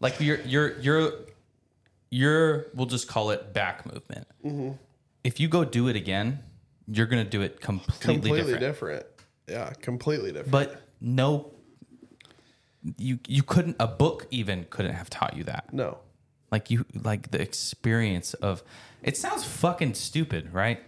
like 0.00 0.20
your 0.20 0.40
your 0.42 0.78
your 0.80 1.12
your 2.10 2.66
we'll 2.74 2.86
just 2.86 3.08
call 3.08 3.30
it 3.30 3.52
back 3.52 3.84
movement. 3.86 4.26
Mm-hmm. 4.44 4.70
If 5.24 5.40
you 5.40 5.48
go 5.48 5.64
do 5.64 5.88
it 5.88 5.96
again, 5.96 6.40
you're 6.88 7.06
gonna 7.06 7.24
do 7.24 7.42
it 7.42 7.60
completely, 7.60 7.98
completely 8.14 8.38
different. 8.52 8.60
different. 8.60 9.06
Yeah, 9.48 9.70
completely 9.80 10.30
different. 10.32 10.50
But 10.52 10.82
no, 11.00 11.52
you 12.98 13.18
you 13.26 13.42
couldn't. 13.42 13.76
A 13.78 13.86
book 13.86 14.26
even 14.30 14.66
couldn't 14.70 14.94
have 14.94 15.08
taught 15.10 15.36
you 15.36 15.44
that. 15.44 15.72
no, 15.72 15.98
Like 16.50 16.70
you 16.70 16.84
like 16.94 17.30
the 17.30 17.40
experience 17.40 18.34
of. 18.34 18.62
It 19.02 19.16
sounds 19.16 19.44
fucking 19.44 19.94
stupid, 19.94 20.52
right? 20.52 20.80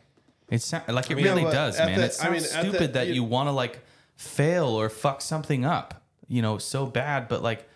It 0.50 0.62
sound, 0.62 0.84
like 0.88 1.10
it 1.10 1.16
really 1.16 1.42
does, 1.44 1.78
man. 1.78 1.98
the- 1.98 2.04
it 2.06 2.16
I 2.22 2.30
mean, 2.30 2.40
sounds 2.40 2.52
the- 2.52 2.68
stupid 2.68 2.92
that 2.94 3.08
you- 3.08 3.14
you 3.14 3.24
want 3.24 3.48
to 3.48 3.52
like 3.52 3.80
fail 4.16 4.66
or 4.66 4.88
fuck 4.88 5.20
something 5.20 5.64
up, 5.64 6.02
you 6.28 6.42
know, 6.42 6.58
so 6.58 6.86
bad. 6.86 7.26
But 7.28 7.42
like, 7.42 7.68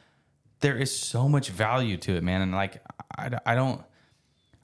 there 0.61 0.77
is 0.77 0.97
so 0.97 1.29
much 1.29 1.49
value 1.51 1.97
to 1.97 2.15
it, 2.17 2.23
man. 2.23 2.41
And 2.43 2.53
like, 2.53 2.81
I, 3.17 3.31
I 3.47 3.55
don't, 3.57 3.83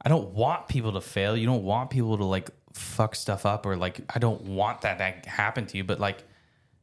I 0.02 0.08
don't 0.08 0.30
want 0.34 0.68
people 0.68 0.92
to 0.92 1.00
fail. 1.00 1.36
You 1.36 1.46
don't 1.46 1.64
want 1.64 1.90
people 1.90 2.16
to 2.18 2.24
like 2.24 2.50
fuck 2.74 3.14
stuff 3.14 3.46
up 3.46 3.64
or 3.66 3.76
like, 3.76 4.00
I 4.14 4.18
don't 4.18 4.42
want 4.42 4.82
that 4.82 4.98
to 4.98 5.30
happen 5.30 5.66
to 5.66 5.76
you. 5.76 5.84
But 5.84 6.00
like, 6.00 6.24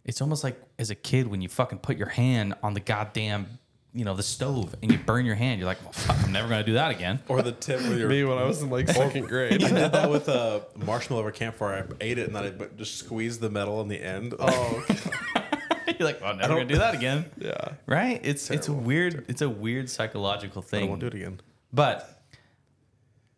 it's 0.04 0.22
almost 0.22 0.44
like 0.44 0.60
as 0.80 0.90
a 0.90 0.96
kid 0.96 1.28
when 1.28 1.42
you 1.42 1.50
fucking 1.50 1.80
put 1.80 1.98
your 1.98 2.08
hand 2.10 2.56
on 2.64 2.74
the 2.74 2.80
goddamn, 2.80 3.60
you 3.94 4.06
know, 4.06 4.16
the 4.16 4.24
stove 4.24 4.74
and 4.82 4.92
you 4.92 4.98
burn 4.98 5.26
your 5.26 5.36
hand. 5.36 5.60
You're 5.60 5.68
like, 5.68 5.84
well, 5.84 5.92
fuck, 5.92 6.18
I'm 6.24 6.32
never 6.32 6.48
gonna 6.48 6.64
do 6.64 6.74
that 6.74 6.92
again. 6.92 7.20
Or 7.28 7.42
the 7.42 7.52
tip 7.52 7.82
where 7.82 7.98
you're. 7.98 8.10
me 8.10 8.24
when 8.24 8.38
I 8.38 8.46
was 8.46 8.62
in 8.62 8.70
like 8.70 8.88
second 8.88 9.28
grade. 9.28 9.64
I 9.64 9.70
did 9.70 9.92
that 9.92 10.10
with 10.10 10.28
a 10.30 10.66
marshmallow 10.78 11.22
over 11.22 11.32
campfire. 11.32 11.88
I 11.92 11.96
ate 12.04 12.18
it 12.18 12.28
and 12.28 12.36
then 12.36 12.44
I 12.46 12.66
just 12.78 12.98
squeezed 12.98 13.42
the 13.42 13.50
metal 13.50 13.80
on 13.80 13.90
the 13.90 14.02
end. 14.02 14.34
oh, 14.40 14.86
You're 16.00 16.08
like, 16.08 16.22
well, 16.22 16.32
I'm 16.32 16.38
never 16.38 16.54
gonna 16.56 16.66
do 16.66 16.78
that 16.78 16.96
again. 16.96 17.26
yeah. 17.38 17.74
Right? 17.86 18.20
It's 18.24 18.50
it's 18.50 18.70
a 18.70 18.74
weird 18.74 19.26
it's 19.28 19.42
a 19.42 19.50
weird 19.50 19.90
psychological 19.90 20.62
thing. 20.62 20.78
I 20.78 20.82
thing. 20.82 20.90
won't 20.90 21.02
do 21.02 21.08
it 21.08 21.14
again. 21.14 21.42
But 21.74 22.24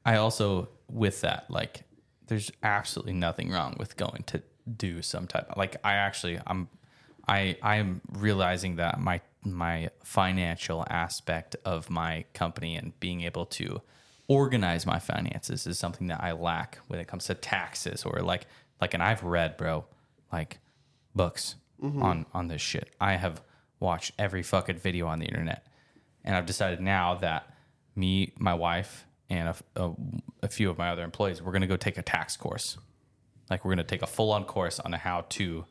I 0.05 0.17
also 0.17 0.69
with 0.89 1.21
that 1.21 1.49
like 1.49 1.83
there's 2.33 2.51
absolutely 2.63 3.13
nothing 3.13 3.51
wrong 3.51 3.75
with 3.77 3.95
going 3.95 4.23
to 4.25 4.41
do 4.77 5.03
some 5.03 5.27
type 5.27 5.47
like 5.55 5.75
I 5.83 5.93
actually 5.93 6.39
I'm 6.47 6.67
I 7.27 7.57
I'm 7.61 8.01
realizing 8.11 8.77
that 8.77 8.99
my 8.99 9.21
my 9.45 9.89
financial 10.03 10.83
aspect 10.89 11.55
of 11.63 11.91
my 11.91 12.25
company 12.33 12.75
and 12.75 12.97
being 12.99 13.21
able 13.21 13.45
to 13.45 13.81
organize 14.27 14.85
my 14.85 14.97
finances 14.97 15.67
is 15.67 15.77
something 15.77 16.07
that 16.07 16.23
I 16.23 16.31
lack 16.31 16.79
when 16.87 16.99
it 16.99 17.07
comes 17.07 17.25
to 17.25 17.35
taxes 17.35 18.03
or 18.03 18.21
like 18.21 18.47
like 18.81 18.95
and 18.95 19.03
I've 19.03 19.23
read 19.23 19.55
bro 19.55 19.85
like 20.31 20.57
books 21.13 21.55
mm-hmm. 21.79 22.01
on 22.01 22.25
on 22.33 22.47
this 22.47 22.61
shit. 22.61 22.89
I 22.99 23.13
have 23.13 23.43
watched 23.79 24.13
every 24.17 24.41
fucking 24.41 24.77
video 24.77 25.05
on 25.05 25.19
the 25.19 25.25
internet, 25.25 25.67
and 26.23 26.35
I've 26.35 26.47
decided 26.47 26.81
now 26.81 27.15
that 27.15 27.53
me, 27.95 28.33
my 28.39 28.55
wife, 28.55 29.05
and 29.33 29.49
a, 29.49 29.83
a, 29.83 29.91
a 30.43 30.47
few 30.47 30.69
of 30.69 30.77
my 30.77 30.89
other 30.89 31.03
employees, 31.03 31.41
we're 31.41 31.51
gonna 31.51 31.67
go 31.67 31.77
take 31.77 31.97
a 31.97 32.01
tax 32.03 32.37
course. 32.37 32.77
Like 33.49 33.65
we're 33.65 33.71
gonna 33.71 33.83
take 33.83 34.01
a 34.03 34.07
full 34.07 34.31
on 34.31 34.45
course 34.45 34.79
on 34.79 34.93
how 34.93 35.25
to 35.29 35.65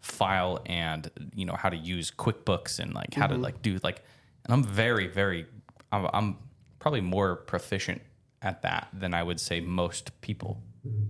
file 0.00 0.62
and 0.64 1.10
you 1.34 1.44
know 1.44 1.54
how 1.54 1.68
to 1.68 1.76
use 1.76 2.10
QuickBooks 2.10 2.78
and 2.78 2.94
like 2.94 3.12
how 3.14 3.26
to 3.26 3.36
like 3.36 3.60
do 3.62 3.78
like. 3.82 4.02
And 4.44 4.54
I'm 4.54 4.64
very 4.64 5.06
very, 5.06 5.46
I'm, 5.92 6.08
I'm 6.14 6.38
probably 6.78 7.02
more 7.02 7.36
proficient 7.36 8.00
at 8.40 8.62
that 8.62 8.88
than 8.94 9.12
I 9.12 9.22
would 9.22 9.38
say 9.38 9.60
most 9.60 10.18
people, 10.22 10.62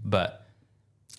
but 0.04 0.48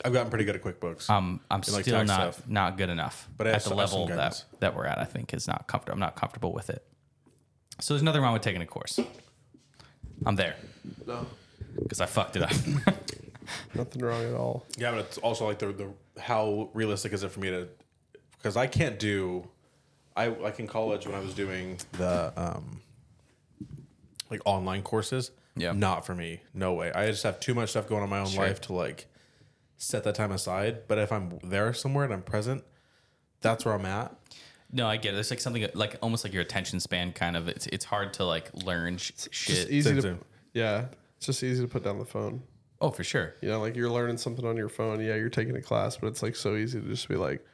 I've 0.04 0.12
gotten 0.12 0.30
pretty 0.30 0.44
good 0.46 0.56
at 0.58 0.62
QuickBooks. 0.64 1.10
Um, 1.10 1.40
I'm 1.50 1.60
like 1.60 1.84
still 1.86 2.00
tax 2.00 2.08
not 2.08 2.34
stuff. 2.34 2.48
not 2.50 2.78
good 2.78 2.90
enough. 2.90 3.30
But 3.38 3.48
at 3.48 3.54
the 3.54 3.60
some- 3.70 3.78
I 3.78 3.82
have 3.84 3.90
some 3.90 4.00
level 4.00 4.16
that 4.18 4.44
that 4.60 4.76
we're 4.76 4.86
at, 4.86 4.98
I 5.00 5.06
think 5.06 5.34
is 5.34 5.48
not 5.48 5.68
comfortable. 5.68 5.94
I'm 5.96 6.00
not 6.02 6.18
comfortable 6.18 6.52
with 6.52 6.70
it. 6.70 6.86
So 7.80 7.94
there's 7.94 8.04
nothing 8.04 8.22
wrong 8.22 8.34
with 8.34 8.42
taking 8.42 8.62
a 8.62 8.66
course. 8.68 9.00
I'm 10.26 10.36
there 10.36 10.56
No, 11.08 11.26
because 11.80 12.00
I 12.02 12.06
fucked 12.06 12.36
it 12.36 12.44
up. 12.44 12.52
nothing 13.76 14.02
wrong 14.04 14.24
at 14.24 14.34
all. 14.34 14.66
yeah, 14.78 14.92
but 14.92 15.00
it's 15.02 15.18
also 15.20 15.46
like 15.48 15.60
the, 15.60 15.68
the 15.74 16.22
how 16.22 16.70
realistic 16.74 17.14
is 17.14 17.24
it 17.24 17.32
for 17.32 17.40
me 17.40 17.50
to 17.50 17.68
because 18.38 18.56
I 18.58 18.68
can't 18.68 19.00
do 19.00 19.48
I 20.16 20.28
like 20.28 20.60
in 20.60 20.68
college 20.68 21.06
when 21.08 21.16
I 21.16 21.20
was 21.20 21.34
doing 21.34 21.78
the 21.94 22.34
um 22.36 22.82
like 24.30 24.42
online 24.46 24.82
courses. 24.82 25.32
Yeah. 25.56 25.74
Not 25.74 26.06
for 26.06 26.16
me. 26.16 26.40
No 26.54 26.74
way. 26.74 26.92
I 26.94 27.08
just 27.08 27.24
have 27.24 27.40
too 27.42 27.54
much 27.54 27.70
stuff 27.72 27.88
going 27.88 28.00
on 28.02 28.06
in 28.06 28.10
my 28.10 28.20
own 28.20 28.28
Sure. 28.28 28.44
life 28.46 28.62
to 28.62 28.74
like 28.74 29.08
set 29.78 30.04
that 30.06 30.16
time 30.16 30.32
aside. 30.32 30.88
But 30.88 30.98
if 30.98 31.12
I'm 31.12 31.40
there 31.44 31.74
somewhere 31.74 32.06
and 32.06 32.14
I'm 32.14 32.22
present, 32.22 32.64
that's 33.42 33.66
where 33.66 33.74
I'm 33.74 33.86
at. 33.86 34.16
No, 34.72 34.88
I 34.88 34.98
get 34.98 35.14
it. 35.14 35.18
It's 35.18 35.30
like 35.30 35.40
something 35.42 35.66
like 35.74 35.98
almost 36.02 36.24
like 36.24 36.34
your 36.34 36.42
attention 36.42 36.80
span 36.80 37.12
kind 37.14 37.36
of. 37.36 37.48
It's 37.48 37.68
it's 37.68 37.86
hard 37.86 38.14
to 38.16 38.26
like 38.26 38.50
learn 38.66 38.98
sh- 38.98 39.12
Just 39.12 39.34
shit. 39.34 39.70
easy 39.70 39.82
Same, 39.90 39.96
to 39.98 40.02
same. 40.02 40.20
yeah. 40.54 40.86
It's 41.18 41.26
just 41.28 41.44
easy 41.44 41.62
to 41.62 41.68
put 41.68 41.84
down 41.84 42.00
the 42.00 42.06
phone. 42.06 42.42
Oh, 42.80 42.90
for 42.90 43.04
sure. 43.04 43.36
You 43.42 43.50
know, 43.50 43.60
like 43.62 43.76
you're 43.76 43.90
learning 43.92 44.18
something 44.18 44.46
on 44.46 44.58
your 44.58 44.70
phone. 44.70 45.00
Yeah, 45.02 45.16
you're 45.16 45.30
taking 45.30 45.56
a 45.56 45.62
class, 45.62 45.98
but 45.98 46.08
it's 46.08 46.24
like 46.24 46.36
so 46.36 46.56
easy 46.56 46.82
to 46.82 46.88
just 46.88 47.08
be 47.08 47.16
like 47.16 47.46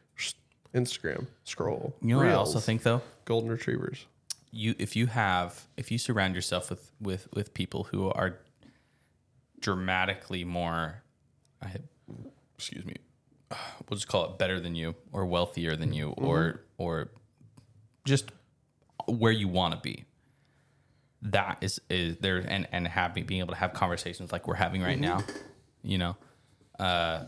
Instagram 0.74 1.28
scroll. 1.44 1.96
You 2.02 2.10
know 2.10 2.18
what 2.18 2.28
I 2.28 2.34
also 2.34 2.54
Reels, 2.54 2.66
think 2.66 2.84
though. 2.84 3.02
golden 3.26 3.50
retrievers. 3.50 4.06
you 4.52 4.76
if 4.80 4.96
you 4.96 5.08
have 5.08 5.68
if 5.76 5.92
you 5.92 5.98
surround 5.98 6.36
yourself 6.36 6.70
with 6.70 6.92
with 7.02 7.28
with 7.34 7.54
people 7.54 7.86
who 7.86 8.10
are 8.10 8.40
dramatically 9.60 10.44
more 10.44 11.02
I 11.62 11.68
had 11.68 11.84
excuse 12.58 12.86
me 12.86 12.96
we'll 13.52 13.96
just 13.96 14.08
call 14.08 14.26
it 14.26 14.38
better 14.38 14.60
than 14.60 14.76
you 14.76 14.96
or 15.12 15.26
wealthier 15.26 15.76
than 15.76 15.94
you 15.94 16.10
or 16.18 16.62
or 16.78 17.10
just 18.06 18.32
where 19.08 19.32
you 19.32 19.48
want 19.48 19.74
to 19.74 19.80
be 19.80 20.06
that 21.22 21.58
is 21.62 21.80
is 21.90 22.18
there 22.18 22.38
and 22.38 22.68
and 22.72 22.88
having 22.88 23.26
being 23.26 23.40
able 23.40 23.54
to 23.54 23.60
have 23.60 23.74
conversations 23.74 24.32
like 24.32 24.48
we're 24.48 24.56
having 24.56 24.82
right 24.82 25.00
now 25.00 25.20
you 25.82 25.98
know 25.98 26.16
uh 26.80 27.24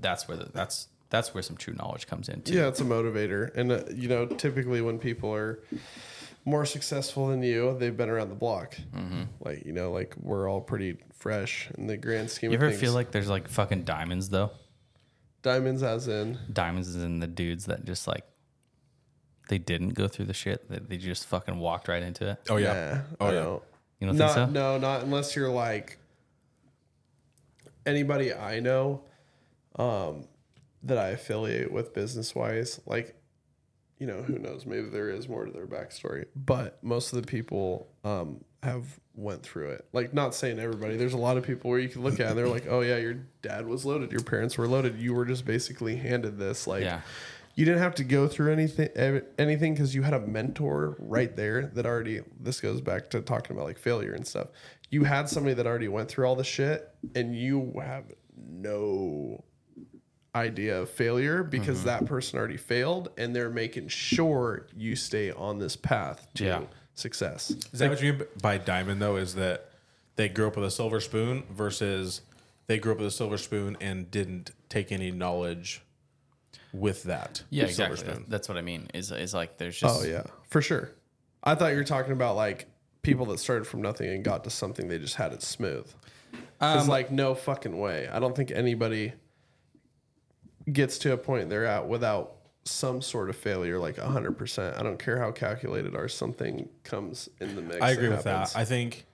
that's 0.00 0.28
where 0.28 0.36
the, 0.36 0.50
that's 0.52 0.88
that's 1.10 1.34
where 1.34 1.42
some 1.42 1.56
true 1.56 1.74
knowledge 1.74 2.06
comes 2.06 2.28
in 2.28 2.40
too. 2.42 2.54
Yeah, 2.54 2.68
it's 2.68 2.80
a 2.80 2.84
motivator. 2.84 3.54
And, 3.56 3.72
uh, 3.72 3.82
you 3.92 4.08
know, 4.08 4.26
typically 4.26 4.80
when 4.80 4.98
people 4.98 5.34
are 5.34 5.58
more 6.44 6.64
successful 6.64 7.26
than 7.26 7.42
you, 7.42 7.76
they've 7.78 7.96
been 7.96 8.08
around 8.08 8.28
the 8.28 8.36
block. 8.36 8.76
Like, 9.40 9.66
you 9.66 9.72
know, 9.72 9.90
like 9.90 10.14
we're 10.20 10.48
all 10.48 10.60
pretty 10.60 10.98
fresh 11.18 11.68
in 11.76 11.86
the 11.86 11.96
grand 11.96 12.30
scheme 12.30 12.52
you 12.52 12.56
of 12.56 12.62
ever 12.62 12.72
feel 12.72 12.92
like 12.92 13.10
there's 13.10 13.28
like 13.28 13.48
fucking 13.48 13.82
diamonds 13.82 14.30
though 14.30 14.52
diamonds, 15.42 15.82
as 15.82 16.08
in, 16.08 16.38
diamonds 16.52 16.88
is 16.88 17.02
in 17.02 17.20
the 17.20 17.26
dudes 17.26 17.66
that 17.66 17.84
just 17.84 18.06
like 18.06 18.24
they 19.48 19.58
didn't 19.58 19.90
go 19.90 20.08
through 20.08 20.26
the 20.26 20.34
shit 20.34 20.68
that 20.70 20.88
they 20.88 20.96
just 20.96 21.26
fucking 21.26 21.58
walked 21.58 21.88
right 21.88 22.02
into 22.02 22.30
it. 22.30 22.38
Oh 22.48 22.56
yeah. 22.56 22.72
yeah. 22.72 23.02
Oh 23.20 23.26
I 23.26 23.32
yeah. 23.32 23.40
don't. 23.40 23.62
You 24.00 24.06
don't 24.06 24.16
not, 24.16 24.34
think 24.34 24.48
so? 24.48 24.52
No, 24.52 24.78
not 24.78 25.02
unless 25.02 25.36
you're 25.36 25.50
like 25.50 25.98
anybody 27.84 28.32
I 28.32 28.60
know 28.60 29.02
um, 29.76 30.24
that 30.82 30.98
I 30.98 31.08
affiliate 31.08 31.72
with 31.72 31.92
business 31.94 32.34
wise. 32.34 32.80
Like, 32.86 33.14
you 34.00 34.06
know, 34.08 34.22
who 34.22 34.38
knows? 34.38 34.66
Maybe 34.66 34.88
there 34.88 35.10
is 35.10 35.28
more 35.28 35.44
to 35.44 35.52
their 35.52 35.66
backstory, 35.66 36.24
but 36.34 36.82
most 36.82 37.12
of 37.12 37.20
the 37.20 37.26
people 37.26 37.86
um, 38.02 38.42
have 38.64 38.98
went 39.14 39.42
through 39.42 39.70
it. 39.70 39.86
Like, 39.92 40.12
not 40.14 40.34
saying 40.34 40.58
everybody. 40.58 40.96
There's 40.96 41.12
a 41.12 41.18
lot 41.18 41.36
of 41.36 41.44
people 41.44 41.70
where 41.70 41.78
you 41.78 41.88
can 41.88 42.02
look 42.02 42.18
at 42.18 42.30
and 42.30 42.36
they're 42.38 42.48
like, 42.48 42.66
"Oh 42.68 42.80
yeah, 42.80 42.96
your 42.96 43.14
dad 43.42 43.66
was 43.68 43.84
loaded, 43.84 44.10
your 44.10 44.22
parents 44.22 44.58
were 44.58 44.66
loaded. 44.66 44.98
You 44.98 45.14
were 45.14 45.24
just 45.26 45.44
basically 45.44 45.96
handed 45.96 46.38
this." 46.38 46.66
Like, 46.66 46.82
Yeah. 46.82 47.02
you 47.56 47.64
didn't 47.66 47.80
have 47.82 47.94
to 47.96 48.04
go 48.04 48.26
through 48.26 48.52
anything 48.52 48.88
anything 49.38 49.74
because 49.74 49.94
you 49.94 50.02
had 50.02 50.14
a 50.14 50.20
mentor 50.20 50.96
right 50.98 51.36
there 51.36 51.66
that 51.74 51.84
already 51.84 52.22
this 52.40 52.60
goes 52.60 52.80
back 52.80 53.10
to 53.10 53.20
talking 53.20 53.54
about 53.54 53.66
like 53.66 53.78
failure 53.78 54.12
and 54.14 54.26
stuff 54.26 54.48
you 54.88 55.04
had 55.04 55.28
somebody 55.28 55.52
that 55.54 55.66
already 55.66 55.88
went 55.88 56.08
through 56.08 56.24
all 56.26 56.36
the 56.36 56.44
shit 56.44 56.88
and 57.14 57.36
you 57.36 57.72
have 57.84 58.04
no 58.48 59.44
idea 60.34 60.80
of 60.80 60.90
failure 60.90 61.42
because 61.42 61.78
Mm-hmm. 61.78 61.86
that 61.86 62.06
person 62.06 62.38
already 62.38 62.56
failed 62.56 63.10
and 63.18 63.34
they're 63.34 63.50
making 63.50 63.88
sure 63.88 64.66
you 64.76 64.94
stay 64.96 65.32
on 65.32 65.58
this 65.58 65.76
path 65.76 66.28
to 66.34 66.44
Yeah. 66.44 66.60
success 66.94 67.50
Is 67.72 67.78
that 67.80 67.90
what 67.90 68.00
you 68.02 68.12
mean 68.12 68.22
by 68.40 68.58
diamond 68.58 69.00
though? 69.02 69.16
Is 69.16 69.34
that 69.34 69.70
they 70.16 70.28
grew 70.28 70.46
up 70.46 70.56
with 70.56 70.64
a 70.66 70.70
silver 70.70 71.00
spoon 71.00 71.42
versus 71.50 72.20
they 72.68 72.78
grew 72.78 72.92
up 72.92 72.98
with 72.98 73.08
a 73.08 73.10
silver 73.10 73.38
spoon 73.38 73.76
and 73.80 74.10
didn't 74.10 74.52
take 74.68 74.92
any 74.92 75.10
knowledge 75.10 75.82
with 76.72 77.02
that? 77.04 77.42
Yeah, 77.50 77.66
silver 77.66 77.92
exactly. 77.94 78.14
spoon? 78.14 78.24
That's 78.28 78.48
what 78.48 78.56
I 78.58 78.62
mean. 78.62 78.88
Is 78.94 79.10
is 79.10 79.34
like 79.34 79.58
there's 79.58 79.78
just 79.78 80.00
oh 80.00 80.06
yeah 80.06 80.22
for 80.48 80.62
sure 80.62 80.90
i 81.42 81.54
thought 81.54 81.70
you 81.72 81.76
were 81.78 81.84
talking 81.84 82.12
about 82.12 82.36
like 82.36 82.66
people 83.02 83.24
that 83.26 83.38
started 83.38 83.64
from 83.66 83.80
nothing 83.80 84.08
and 84.10 84.22
got 84.22 84.44
to 84.44 84.50
something 84.50 84.88
they 84.88 84.98
just 84.98 85.16
had 85.16 85.32
it 85.32 85.42
smooth 85.42 85.88
Um, 86.60 86.78
It's 86.78 86.86
like 86.88 87.10
no 87.10 87.34
fucking 87.34 87.76
way. 87.78 88.06
I 88.08 88.18
don't 88.20 88.36
think 88.36 88.50
anybody 88.50 89.14
gets 90.72 90.98
to 90.98 91.12
a 91.12 91.16
point 91.16 91.48
they're 91.48 91.66
at 91.66 91.86
without 91.88 92.36
some 92.64 93.00
sort 93.02 93.30
of 93.30 93.36
failure, 93.36 93.78
like 93.78 93.98
hundred 93.98 94.32
percent. 94.32 94.76
I 94.76 94.82
don't 94.82 94.98
care 94.98 95.18
how 95.18 95.32
calculated 95.32 95.94
or 95.94 96.08
something 96.08 96.68
comes 96.84 97.28
in 97.40 97.56
the 97.56 97.62
mix. 97.62 97.80
I 97.80 97.90
agree 97.90 98.08
with 98.08 98.24
happens. 98.24 98.52
that. 98.52 98.58
I 98.58 98.64
think 98.64 99.06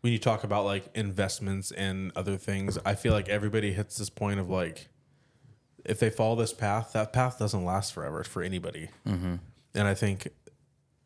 when 0.00 0.12
you 0.12 0.18
talk 0.18 0.44
about 0.44 0.64
like 0.64 0.88
investments 0.94 1.70
and 1.72 2.12
other 2.16 2.36
things, 2.36 2.78
I 2.84 2.94
feel 2.94 3.12
like 3.12 3.28
everybody 3.28 3.72
hits 3.72 3.98
this 3.98 4.10
point 4.10 4.40
of 4.40 4.48
like, 4.48 4.88
if 5.84 6.00
they 6.00 6.10
follow 6.10 6.36
this 6.36 6.52
path, 6.52 6.92
that 6.94 7.12
path 7.12 7.38
doesn't 7.38 7.64
last 7.64 7.92
forever 7.92 8.24
for 8.24 8.42
anybody. 8.42 8.88
Mm-hmm. 9.06 9.36
And 9.74 9.88
I 9.88 9.94
think 9.94 10.28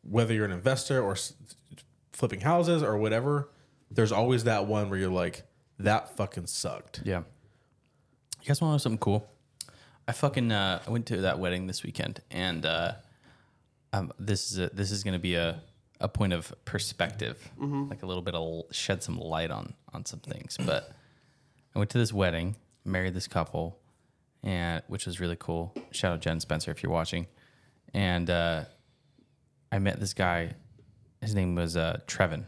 whether 0.03 0.33
you're 0.33 0.45
an 0.45 0.51
investor 0.51 1.01
or 1.01 1.15
flipping 2.11 2.41
houses 2.41 2.83
or 2.83 2.97
whatever, 2.97 3.49
there's 3.89 4.11
always 4.11 4.45
that 4.45 4.65
one 4.65 4.89
where 4.89 4.97
you're 4.97 5.09
like, 5.09 5.43
that 5.77 6.15
fucking 6.15 6.47
sucked. 6.47 7.01
yeah. 7.03 7.23
You 8.41 8.47
guys 8.47 8.61
want 8.61 8.71
to 8.71 8.73
know 8.73 8.77
something 8.79 8.97
cool? 8.97 9.27
I 10.07 10.11
fucking 10.13 10.51
uh, 10.51 10.81
I 10.85 10.89
went 10.89 11.05
to 11.07 11.21
that 11.21 11.39
wedding 11.39 11.67
this 11.67 11.83
weekend, 11.83 12.21
and 12.31 12.65
uh, 12.65 12.93
um, 13.93 14.11
this 14.19 14.51
is 14.51 14.57
a, 14.59 14.69
this 14.73 14.91
is 14.91 15.03
going 15.03 15.13
to 15.13 15.19
be 15.19 15.35
a 15.35 15.61
a 15.99 16.07
point 16.07 16.33
of 16.33 16.51
perspective, 16.65 17.51
like 17.89 18.01
a 18.01 18.05
little 18.07 18.23
bit 18.23 18.33
of 18.33 18.63
shed 18.71 19.03
some 19.03 19.19
light 19.19 19.51
on 19.51 19.73
on 19.93 20.05
some 20.05 20.19
things. 20.19 20.57
But 20.65 20.91
I 21.75 21.79
went 21.79 21.91
to 21.91 21.97
this 21.99 22.11
wedding, 22.11 22.55
married 22.83 23.13
this 23.13 23.27
couple, 23.27 23.79
and 24.43 24.81
which 24.87 25.05
was 25.05 25.19
really 25.19 25.37
cool. 25.39 25.73
Shout 25.91 26.13
out 26.13 26.21
Jen 26.21 26.39
Spencer 26.39 26.71
if 26.71 26.81
you're 26.81 26.91
watching. 26.91 27.27
And 27.93 28.29
uh, 28.29 28.65
I 29.71 29.79
met 29.79 29.99
this 29.99 30.13
guy. 30.13 30.55
His 31.21 31.35
name 31.35 31.53
was 31.55 31.77
uh, 31.77 31.99
Trevin, 32.07 32.45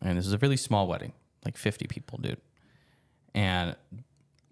and 0.00 0.16
this 0.16 0.26
was 0.26 0.32
a 0.34 0.38
really 0.38 0.56
small 0.56 0.86
wedding, 0.86 1.12
like 1.44 1.56
50 1.56 1.86
people, 1.88 2.18
dude. 2.22 2.40
And 3.34 3.74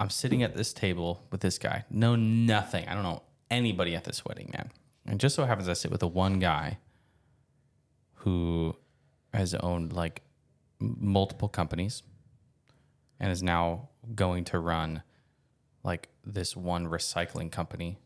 I'm 0.04 0.10
sitting 0.10 0.42
at 0.42 0.54
this 0.54 0.74
table 0.74 1.24
with 1.32 1.40
this 1.40 1.56
guy. 1.56 1.86
Know 1.88 2.14
nothing. 2.14 2.86
I 2.86 2.92
don't 2.92 3.04
know 3.04 3.22
anybody 3.50 3.96
at 3.96 4.04
this 4.04 4.22
wedding, 4.22 4.50
man. 4.52 4.70
And 5.06 5.18
just 5.18 5.34
so 5.34 5.46
happens 5.46 5.66
I 5.66 5.72
sit 5.72 5.90
with 5.90 6.00
the 6.00 6.08
one 6.08 6.40
guy 6.40 6.76
who 8.16 8.76
has 9.32 9.54
owned 9.54 9.94
like 9.94 10.20
multiple 10.78 11.48
companies 11.48 12.02
and 13.18 13.32
is 13.32 13.42
now 13.42 13.88
going 14.14 14.44
to 14.44 14.58
run 14.58 15.02
like 15.84 16.10
this 16.22 16.54
one 16.54 16.86
recycling 16.86 17.50
company 17.50 17.96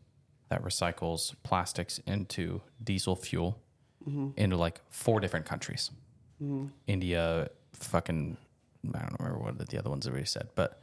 that 0.47 0.63
recycles 0.63 1.35
plastics 1.43 1.97
into 2.07 2.61
diesel 2.81 3.17
fuel 3.17 3.61
mm-hmm. 4.07 4.29
into 4.37 4.55
like 4.55 4.79
four 4.87 5.19
different 5.19 5.45
countries. 5.45 5.91
Mm-hmm. 6.41 6.67
India, 6.87 7.49
fucking, 7.73 8.37
I 8.87 8.99
don't 8.99 9.19
remember 9.19 9.39
what 9.39 9.67
the 9.67 9.77
other 9.77 9.89
ones 9.89 10.07
already 10.07 10.23
said, 10.23 10.47
but 10.55 10.81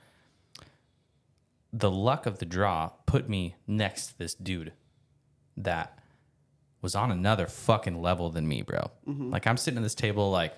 the 1.73 1.91
luck 1.91 2.27
of 2.27 2.39
the 2.39 2.47
draw 2.47 2.91
put 3.07 3.29
me 3.29 3.57
next 3.67 4.09
to 4.09 4.19
this 4.19 4.35
dude 4.35 4.73
that 5.57 5.99
was 6.83 6.95
on 6.95 7.11
another 7.11 7.47
fucking 7.47 8.01
level 8.01 8.31
than 8.31 8.47
me, 8.47 8.63
bro. 8.63 8.91
Mm-hmm. 9.09 9.31
Like 9.31 9.47
I'm 9.47 9.57
sitting 9.57 9.79
at 9.79 9.83
this 9.83 9.95
table, 9.95 10.31
like 10.31 10.55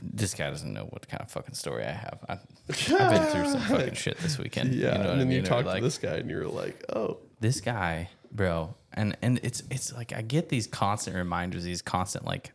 this 0.00 0.34
guy 0.34 0.50
doesn't 0.50 0.72
know 0.72 0.84
what 0.84 1.08
kind 1.08 1.22
of 1.22 1.30
fucking 1.30 1.54
story 1.54 1.84
I 1.84 1.92
have. 1.92 2.24
I, 2.28 2.32
I've 2.34 3.10
been 3.10 3.22
through 3.24 3.50
some 3.50 3.60
fucking 3.76 3.94
shit 3.94 4.18
this 4.18 4.38
weekend. 4.38 4.74
Yeah, 4.74 4.92
you 4.92 4.98
know 4.98 4.98
what 4.98 5.10
and 5.10 5.20
then 5.20 5.26
I 5.26 5.30
mean? 5.30 5.38
you 5.38 5.42
talk 5.42 5.64
like, 5.64 5.78
to 5.78 5.84
this 5.84 5.98
guy 5.98 6.14
and 6.14 6.30
you're 6.30 6.46
like, 6.46 6.84
oh, 6.94 7.18
this 7.40 7.60
guy, 7.60 8.10
bro, 8.32 8.74
and 8.92 9.16
and 9.22 9.40
it's 9.42 9.62
it's 9.70 9.92
like 9.92 10.12
I 10.12 10.22
get 10.22 10.48
these 10.48 10.66
constant 10.66 11.16
reminders, 11.16 11.64
these 11.64 11.82
constant 11.82 12.24
like 12.24 12.52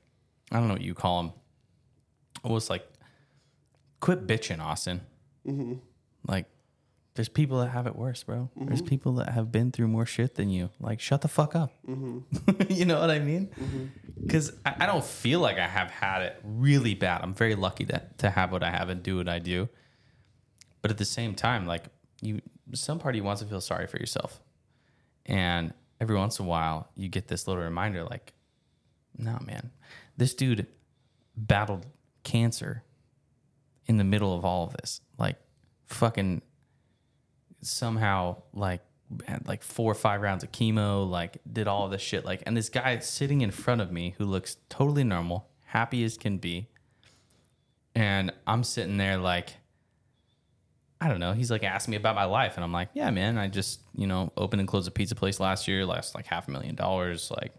I 0.52 0.58
don't 0.58 0.68
know 0.68 0.76
what 0.76 0.84
you 0.84 0.94
call 0.94 1.24
them, 1.24 1.34
almost 2.44 2.70
like 2.70 2.88
quit 4.00 4.26
bitching, 4.26 4.60
Austin. 4.60 5.02
Mm-hmm. 5.46 5.74
Like 6.28 6.46
there's 7.16 7.30
people 7.30 7.60
that 7.60 7.70
have 7.70 7.86
it 7.86 7.96
worse, 7.96 8.24
bro. 8.24 8.50
There's 8.56 8.80
mm-hmm. 8.80 8.88
people 8.88 9.14
that 9.16 9.30
have 9.30 9.52
been 9.52 9.72
through 9.72 9.88
more 9.88 10.06
shit 10.06 10.36
than 10.36 10.50
you. 10.50 10.70
Like 10.80 11.00
shut 11.00 11.22
the 11.22 11.28
fuck 11.28 11.56
up. 11.56 11.74
Mm-hmm. 11.88 12.62
you 12.74 12.86
know 12.86 13.00
what 13.00 13.10
I 13.10 13.20
mean? 13.20 13.50
Mm-hmm. 13.60 13.86
Because 14.22 14.54
I, 14.66 14.76
I 14.80 14.86
don't 14.86 15.04
feel 15.04 15.40
like 15.40 15.58
I 15.58 15.68
have 15.68 15.92
had 15.92 16.24
it 16.24 16.40
really 16.44 16.96
bad. 16.96 17.22
I'm 17.22 17.34
very 17.34 17.56
lucky 17.56 17.86
that 17.86 18.18
to 18.20 18.30
have 18.30 18.52
what 18.52 18.64
I 18.64 18.72
have 18.72 18.90
and 18.90 19.04
do 19.04 19.18
what 19.18 19.28
I 19.28 19.40
do. 19.40 19.70
But 20.82 20.92
at 20.92 20.98
the 20.98 21.06
same 21.06 21.36
time, 21.36 21.66
like 21.66 21.86
you, 22.22 22.42
some 22.74 23.00
part 23.00 23.16
of 23.16 23.18
you 23.18 23.24
wants 23.24 23.42
to 23.42 23.48
feel 23.48 23.62
sorry 23.62 23.88
for 23.88 23.98
yourself, 23.98 24.42
and 25.26 25.74
every 26.00 26.18
once 26.18 26.40
in 26.40 26.46
a 26.46 26.48
while, 26.48 26.90
you 26.96 27.08
get 27.08 27.28
this 27.28 27.48
little 27.48 27.64
reminder, 27.64 28.04
like, 28.04 28.34
no, 29.18 29.40
man, 29.46 29.72
this 30.18 30.34
dude 30.34 30.68
battled 31.36 31.86
cancer 32.24 32.84
in 33.86 33.98
the 33.98 34.04
middle 34.04 34.36
of 34.36 34.44
all 34.44 34.66
of 34.66 34.74
this, 34.74 35.02
like, 35.18 35.38
fucking 35.94 36.42
somehow 37.62 38.42
like 38.54 38.82
had 39.26 39.48
like 39.48 39.64
four 39.64 39.92
or 39.92 39.96
five 39.96 40.22
rounds 40.22 40.44
of 40.44 40.52
chemo, 40.52 41.10
like 41.10 41.38
did 41.52 41.68
all 41.68 41.86
of 41.86 41.92
this 41.92 42.02
shit. 42.02 42.26
Like, 42.26 42.44
and 42.46 42.56
this 42.58 42.70
guy 42.70 43.00
sitting 43.00 43.42
in 43.42 43.52
front 43.52 43.82
of 43.82 43.92
me 43.92 44.16
who 44.18 44.26
looks 44.26 44.58
totally 44.70 45.04
normal, 45.04 45.48
happy 45.66 46.04
as 46.04 46.18
can 46.18 46.38
be. 46.38 46.68
And 47.96 48.32
I'm 48.48 48.64
sitting 48.64 48.98
there 48.98 49.18
like, 49.18 49.54
I 51.00 51.10
don't 51.10 51.20
know. 51.20 51.34
He's 51.34 51.52
like 51.52 51.64
asking 51.64 51.92
me 51.92 51.98
about 51.98 52.16
my 52.16 52.24
life. 52.26 52.56
And 52.56 52.64
I'm 52.64 52.72
like, 52.72 52.90
yeah, 52.94 53.12
man, 53.12 53.38
I 53.38 53.50
just, 53.50 53.82
you 53.96 54.08
know, 54.08 54.32
opened 54.38 54.62
and 54.62 54.68
closed 54.68 54.88
a 54.88 54.92
pizza 54.92 55.16
place 55.16 55.40
last 55.40 55.68
year, 55.68 55.86
lost 55.86 56.16
like 56.16 56.26
half 56.26 56.48
a 56.48 56.52
million 56.52 56.76
dollars. 56.76 57.30
Like, 57.30 57.54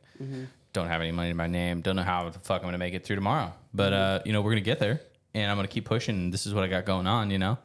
don't 0.73 0.89
have 0.89 1.01
any 1.01 1.13
money 1.13 1.31
in 1.31 1.37
my 1.37 1.47
name. 1.47 1.83
Don't 1.83 1.95
know 1.95 2.03
how 2.03 2.31
the 2.31 2.39
fuck 2.39 2.63
I'm 2.63 2.63
going 2.63 2.73
to 2.73 2.79
make 2.79 2.95
it 2.95 3.05
through 3.05 3.17
tomorrow. 3.17 3.53
But, 3.73 3.93
uh, 3.93 4.21
you 4.25 4.33
know, 4.33 4.41
we're 4.41 4.53
going 4.53 4.63
to 4.65 4.71
get 4.71 4.79
there 4.81 5.01
and 5.35 5.51
I'm 5.51 5.57
going 5.57 5.69
to 5.69 5.73
keep 5.73 5.85
pushing. 5.85 6.31
This 6.31 6.47
is 6.47 6.55
what 6.55 6.65
I 6.65 6.69
got 6.69 6.85
going 6.85 7.07
on, 7.07 7.31
you 7.31 7.39
know? 7.39 7.59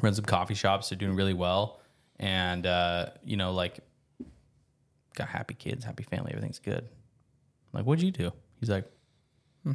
Run 0.00 0.14
some 0.14 0.24
coffee 0.24 0.54
shops. 0.54 0.88
They're 0.88 0.98
doing 0.98 1.14
really 1.14 1.34
well 1.34 1.82
and 2.22 2.66
uh, 2.66 3.06
you 3.24 3.36
know, 3.36 3.52
like 3.52 3.80
got 5.14 5.28
happy 5.28 5.54
kids, 5.54 5.84
happy 5.84 6.04
family, 6.04 6.30
everything's 6.32 6.60
good. 6.60 6.84
I'm 6.84 7.78
like, 7.78 7.84
what'd 7.84 8.02
you 8.02 8.12
do? 8.12 8.32
He's 8.60 8.70
like, 8.70 8.84
hmm. 9.64 9.72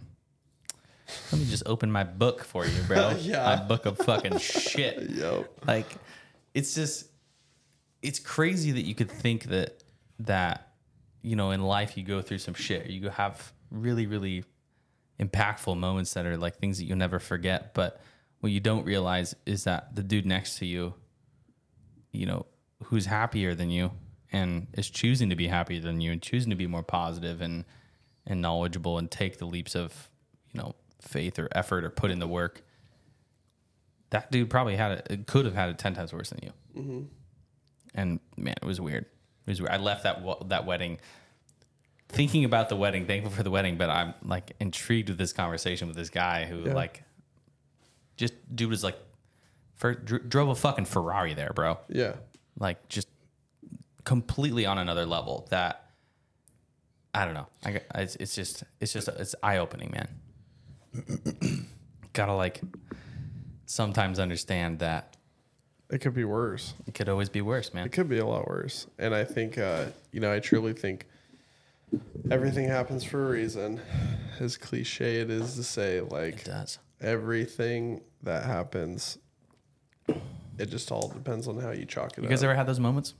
Let 1.31 1.41
me 1.41 1.45
just 1.47 1.63
open 1.65 1.91
my 1.91 2.05
book 2.05 2.43
for 2.43 2.65
you, 2.65 2.81
bro. 2.83 3.09
Yeah. 3.19 3.43
My 3.43 3.55
book 3.63 3.85
of 3.85 3.97
fucking 3.97 4.39
shit. 4.39 4.97
Yep. 5.09 5.51
Like, 5.67 5.87
it's 6.53 6.73
just, 6.73 7.09
it's 8.01 8.19
crazy 8.19 8.71
that 8.71 8.85
you 8.85 8.95
could 8.95 9.11
think 9.11 9.45
that 9.45 9.83
that 10.19 10.71
you 11.21 11.35
know 11.35 11.51
in 11.51 11.61
life 11.61 11.95
you 11.95 12.03
go 12.03 12.21
through 12.21 12.37
some 12.37 12.53
shit. 12.53 12.87
You 12.87 13.09
have 13.09 13.51
really, 13.69 14.07
really 14.07 14.45
impactful 15.19 15.77
moments 15.77 16.13
that 16.13 16.25
are 16.25 16.37
like 16.37 16.57
things 16.57 16.77
that 16.77 16.85
you'll 16.85 16.97
never 16.97 17.19
forget. 17.19 17.73
But 17.73 18.01
what 18.39 18.51
you 18.51 18.59
don't 18.59 18.85
realize 18.85 19.35
is 19.45 19.63
that 19.65 19.95
the 19.95 20.03
dude 20.03 20.25
next 20.25 20.57
to 20.59 20.65
you 20.65 20.93
you 22.11 22.25
know, 22.25 22.45
who's 22.85 23.05
happier 23.05 23.53
than 23.53 23.69
you 23.69 23.91
and 24.31 24.67
is 24.73 24.89
choosing 24.89 25.29
to 25.29 25.35
be 25.35 25.47
happier 25.47 25.79
than 25.79 26.01
you 26.01 26.11
and 26.11 26.21
choosing 26.21 26.49
to 26.49 26.55
be 26.55 26.65
more 26.67 26.81
positive 26.83 27.41
and 27.41 27.63
and 28.25 28.41
knowledgeable 28.41 28.97
and 28.97 29.09
take 29.11 29.37
the 29.37 29.45
leaps 29.45 29.75
of, 29.75 30.09
you 30.51 30.59
know, 30.59 30.73
faith 31.01 31.37
or 31.39 31.47
effort 31.53 31.83
or 31.83 31.89
put 31.89 32.09
in 32.11 32.19
the 32.19 32.27
work. 32.27 32.61
That 34.09 34.31
dude 34.31 34.49
probably 34.49 34.75
had 34.75 35.03
it, 35.09 35.27
could 35.27 35.45
have 35.45 35.53
had 35.53 35.69
it 35.69 35.77
10 35.77 35.93
times 35.93 36.11
worse 36.11 36.29
than 36.31 36.39
you. 36.43 36.51
Mm-hmm. 36.81 37.01
And 37.95 38.19
man, 38.35 38.55
it 38.61 38.65
was 38.65 38.81
weird. 38.81 39.03
It 39.05 39.49
was 39.51 39.61
weird. 39.61 39.71
I 39.71 39.77
left 39.77 40.03
that 40.03 40.23
that 40.49 40.65
wedding 40.65 40.97
thinking 42.09 42.45
about 42.45 42.69
the 42.69 42.75
wedding, 42.77 43.05
thankful 43.05 43.31
for 43.31 43.43
the 43.43 43.51
wedding, 43.51 43.77
but 43.77 43.89
I'm 43.89 44.13
like 44.23 44.53
intrigued 44.59 45.09
with 45.09 45.17
this 45.17 45.33
conversation 45.33 45.87
with 45.87 45.97
this 45.97 46.09
guy 46.09 46.45
who 46.45 46.63
Yeah. 46.63 46.73
like 46.73 47.03
just 48.17 48.33
dude 48.55 48.69
was 48.69 48.83
like 48.83 48.97
for, 49.75 49.93
dr- 49.93 50.27
drove 50.27 50.49
a 50.49 50.55
fucking 50.55 50.85
Ferrari 50.85 51.33
there, 51.33 51.51
bro. 51.53 51.77
Yeah. 51.87 52.13
Like 52.59 52.87
just 52.89 53.07
completely 54.03 54.65
on 54.65 54.77
another 54.77 55.05
level. 55.05 55.47
That 55.51 55.83
I 57.13 57.25
don't 57.25 57.33
know. 57.35 57.47
I 57.63 57.81
it's, 57.95 58.15
it's 58.17 58.35
just 58.35 58.63
it's 58.81 58.91
just 58.93 59.07
it's 59.07 59.35
eye 59.41 59.57
opening, 59.57 59.91
man. 59.91 60.07
Gotta 62.13 62.33
like 62.33 62.61
sometimes 63.65 64.19
understand 64.19 64.79
that 64.79 65.15
It 65.91 65.99
could 65.99 66.13
be 66.15 66.23
worse. 66.23 66.73
it 66.87 66.93
could 66.95 67.09
always 67.09 67.29
be 67.29 67.41
worse, 67.41 67.73
man. 67.73 67.85
It 67.85 67.91
could 67.91 68.09
be 68.09 68.17
a 68.17 68.25
lot 68.25 68.47
worse. 68.47 68.87
And 68.97 69.13
I 69.13 69.23
think, 69.23 69.57
uh, 69.57 69.85
you 70.11 70.19
know, 70.19 70.31
I 70.33 70.39
truly 70.39 70.73
think 70.73 71.05
everything 72.31 72.67
happens 72.67 73.03
for 73.03 73.27
a 73.27 73.29
reason. 73.29 73.79
As 74.39 74.57
cliche 74.57 75.19
it 75.21 75.29
is 75.29 75.55
to 75.55 75.63
say, 75.63 75.97
It 75.97 76.11
like 76.11 76.43
does. 76.43 76.79
everything 77.01 78.01
that 78.23 78.45
happens, 78.45 79.17
it 80.57 80.65
just 80.69 80.91
all 80.91 81.07
depends 81.09 81.47
on 81.47 81.59
how 81.59 81.71
you 81.71 81.85
chalk 81.85 82.17
it 82.17 82.23
You 82.23 82.29
guys 82.29 82.41
up. 82.43 82.45
ever 82.49 82.55
had 82.55 82.67
those 82.67 82.79
moments? 82.79 83.13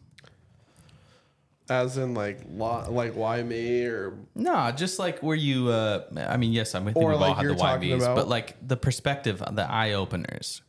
As 1.69 1.97
in, 1.97 2.13
like, 2.13 2.39
lo- 2.49 2.85
like 2.89 3.13
why 3.13 3.43
me 3.43 3.83
or 3.83 4.17
No, 4.35 4.71
just 4.71 4.99
like 4.99 5.19
where 5.19 5.35
you. 5.35 5.67
Uh, 5.67 6.05
I 6.15 6.37
mean, 6.37 6.53
yes, 6.53 6.73
I'm 6.73 6.85
with 6.85 6.95
you. 6.95 7.05
We've 7.05 7.15
all 7.15 7.19
like 7.19 7.35
had 7.35 7.41
you're 7.43 7.55
the 7.55 7.59
talking 7.59 7.89
YBs, 7.91 7.97
about- 8.03 8.15
but 8.15 8.27
like 8.29 8.55
the 8.65 8.77
perspective, 8.77 9.43
the 9.51 9.69
eye 9.69 9.91
openers, 9.91 10.61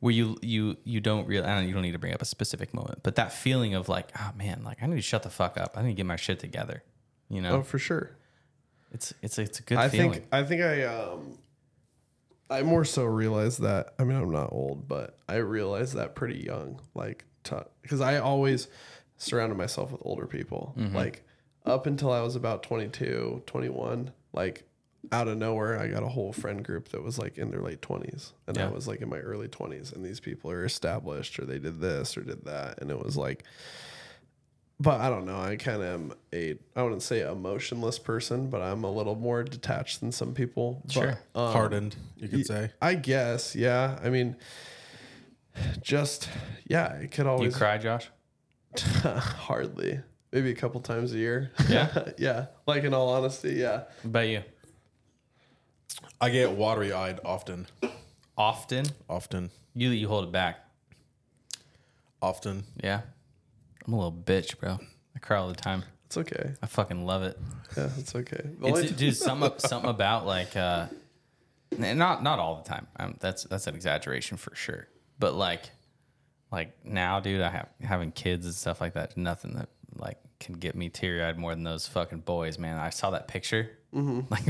where 0.00 0.12
you 0.12 0.36
you 0.42 0.76
you 0.82 1.00
don't 1.00 1.24
really. 1.28 1.46
I 1.46 1.54
don't. 1.54 1.68
You 1.68 1.72
don't 1.72 1.82
need 1.82 1.92
to 1.92 2.00
bring 2.00 2.12
up 2.14 2.20
a 2.20 2.24
specific 2.24 2.74
moment, 2.74 3.04
but 3.04 3.14
that 3.14 3.32
feeling 3.32 3.74
of 3.74 3.88
like, 3.88 4.08
oh 4.18 4.32
man, 4.36 4.62
like 4.64 4.82
I 4.82 4.86
need 4.86 4.96
to 4.96 5.02
shut 5.02 5.22
the 5.22 5.30
fuck 5.30 5.56
up. 5.56 5.74
I 5.78 5.82
need 5.82 5.90
to 5.90 5.94
get 5.94 6.06
my 6.06 6.16
shit 6.16 6.40
together. 6.40 6.82
You 7.30 7.40
know, 7.40 7.58
oh, 7.58 7.62
for 7.62 7.78
sure. 7.78 8.16
it's 8.90 9.14
it's 9.22 9.38
it's 9.38 9.60
a 9.60 9.62
good 9.62 9.78
I 9.78 9.88
feeling. 9.88 10.12
think 10.14 10.24
I 10.32 10.42
think 10.42 10.62
I 10.62 10.82
um 10.82 11.38
I 12.50 12.62
more 12.62 12.84
so 12.84 13.04
realized 13.04 13.60
that 13.62 13.94
I 13.98 14.04
mean 14.04 14.16
I'm 14.16 14.30
not 14.30 14.52
old, 14.52 14.88
but 14.88 15.18
I 15.28 15.36
realized 15.36 15.94
that 15.94 16.14
pretty 16.14 16.38
young, 16.38 16.80
like 16.94 17.24
because 17.82 18.00
I 18.00 18.18
always 18.18 18.68
surrounded 19.16 19.56
myself 19.56 19.92
with 19.92 20.02
older 20.04 20.26
people. 20.26 20.74
Mm-hmm. 20.78 20.96
Like 20.96 21.24
up 21.64 21.86
until 21.86 22.12
I 22.12 22.20
was 22.20 22.36
about 22.36 22.62
22, 22.62 23.42
21, 23.46 24.12
like 24.32 24.64
out 25.12 25.28
of 25.28 25.38
nowhere 25.38 25.78
I 25.78 25.88
got 25.88 26.02
a 26.02 26.08
whole 26.08 26.32
friend 26.32 26.64
group 26.64 26.88
that 26.88 27.02
was 27.02 27.18
like 27.18 27.38
in 27.38 27.50
their 27.50 27.62
late 27.62 27.80
20s 27.80 28.32
and 28.46 28.58
I 28.58 28.68
was 28.68 28.88
like 28.88 29.00
in 29.00 29.08
my 29.08 29.18
early 29.18 29.48
20s 29.48 29.94
and 29.94 30.04
these 30.04 30.20
people 30.20 30.50
are 30.50 30.64
established 30.64 31.38
or 31.38 31.46
they 31.46 31.58
did 31.58 31.80
this 31.80 32.16
or 32.16 32.22
did 32.22 32.44
that 32.44 32.80
and 32.82 32.90
it 32.90 32.98
was 33.02 33.16
like 33.16 33.44
but 34.80 35.00
I 35.00 35.08
don't 35.08 35.26
know. 35.26 35.38
I 35.40 35.56
kind 35.56 35.82
of 35.82 35.88
am 35.88 36.12
a 36.32 36.56
I 36.76 36.82
wouldn't 36.82 37.02
say 37.02 37.20
emotionless 37.28 37.98
person, 37.98 38.48
but 38.50 38.60
I'm 38.62 38.84
a 38.84 38.90
little 38.90 39.14
more 39.16 39.42
detached 39.42 40.00
than 40.00 40.12
some 40.12 40.34
people. 40.34 40.82
But, 40.86 40.92
Sure. 40.92 41.18
um, 41.34 41.52
Hardened, 41.52 41.96
you 42.16 42.28
could 42.28 42.46
say. 42.46 42.70
I 42.80 42.94
guess, 42.94 43.54
yeah. 43.56 43.98
I 44.02 44.10
mean, 44.10 44.36
just 45.80 46.28
yeah, 46.66 46.92
it 46.94 47.10
could 47.10 47.26
always. 47.26 47.52
you 47.54 47.58
cry, 47.58 47.78
Josh? 47.78 48.08
hardly 49.02 50.00
maybe 50.30 50.50
a 50.50 50.54
couple 50.54 50.80
times 50.80 51.12
a 51.14 51.18
year. 51.18 51.50
Yeah? 51.68 52.10
yeah. 52.18 52.46
Like 52.66 52.84
in 52.84 52.92
all 52.94 53.08
honesty, 53.08 53.54
yeah. 53.54 53.84
What 54.02 54.04
about 54.04 54.28
you? 54.28 54.42
I 56.20 56.28
get 56.30 56.52
watery 56.52 56.92
eyed 56.92 57.18
often. 57.24 57.66
Often, 58.36 58.86
Often. 59.08 59.50
you 59.74 59.90
you 59.90 60.06
hold 60.06 60.24
it 60.24 60.32
back. 60.32 60.58
Often. 62.22 62.64
Yeah, 62.82 63.00
I'm 63.88 63.94
a 63.94 63.96
little 63.96 64.12
bitch, 64.12 64.58
bro. 64.58 64.78
I 65.16 65.18
cry 65.18 65.38
all 65.38 65.48
the 65.48 65.54
time. 65.54 65.82
It's 66.04 66.18
okay. 66.18 66.52
I 66.62 66.66
fucking 66.66 67.06
love 67.06 67.22
it. 67.22 67.38
Yeah, 67.74 67.88
it's 67.96 68.14
okay. 68.14 68.50
It's, 68.62 68.92
dude, 68.92 69.16
something 69.16 69.50
something 69.58 69.88
about 69.88 70.26
like 70.26 70.54
uh, 70.56 70.86
not 71.76 72.22
not 72.22 72.38
all 72.38 72.56
the 72.62 72.68
time. 72.68 72.86
Um, 72.98 73.16
that's 73.18 73.44
that's 73.44 73.66
an 73.66 73.74
exaggeration 73.74 74.36
for 74.36 74.54
sure. 74.54 74.88
But 75.18 75.34
like, 75.34 75.70
like 76.52 76.84
now, 76.84 77.18
dude, 77.20 77.40
I 77.40 77.48
have 77.48 77.68
having 77.82 78.12
kids 78.12 78.44
and 78.44 78.54
stuff 78.54 78.80
like 78.80 78.92
that. 78.92 79.16
Nothing 79.16 79.54
that 79.54 79.70
like 79.96 80.18
can 80.38 80.54
get 80.54 80.74
me 80.74 80.90
teary 80.90 81.22
eyed 81.24 81.38
more 81.38 81.54
than 81.54 81.64
those 81.64 81.86
fucking 81.88 82.20
boys, 82.20 82.58
man. 82.58 82.76
I 82.76 82.90
saw 82.90 83.10
that 83.12 83.26
picture, 83.26 83.70
like 83.92 84.44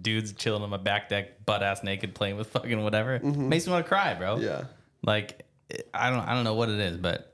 dudes 0.00 0.32
chilling 0.32 0.62
on 0.62 0.70
my 0.70 0.78
back 0.78 1.10
deck, 1.10 1.44
butt 1.44 1.62
ass 1.62 1.82
naked, 1.82 2.14
playing 2.14 2.38
with 2.38 2.48
fucking 2.48 2.82
whatever. 2.82 3.18
Makes 3.20 3.66
me 3.66 3.74
want 3.74 3.84
to 3.84 3.88
cry, 3.90 4.14
bro. 4.14 4.38
yeah. 4.38 4.64
Like 5.02 5.44
I 5.92 6.08
don't 6.08 6.20
I 6.20 6.34
don't 6.34 6.44
know 6.44 6.54
what 6.54 6.70
it 6.70 6.80
is, 6.80 6.96
but 6.96 7.33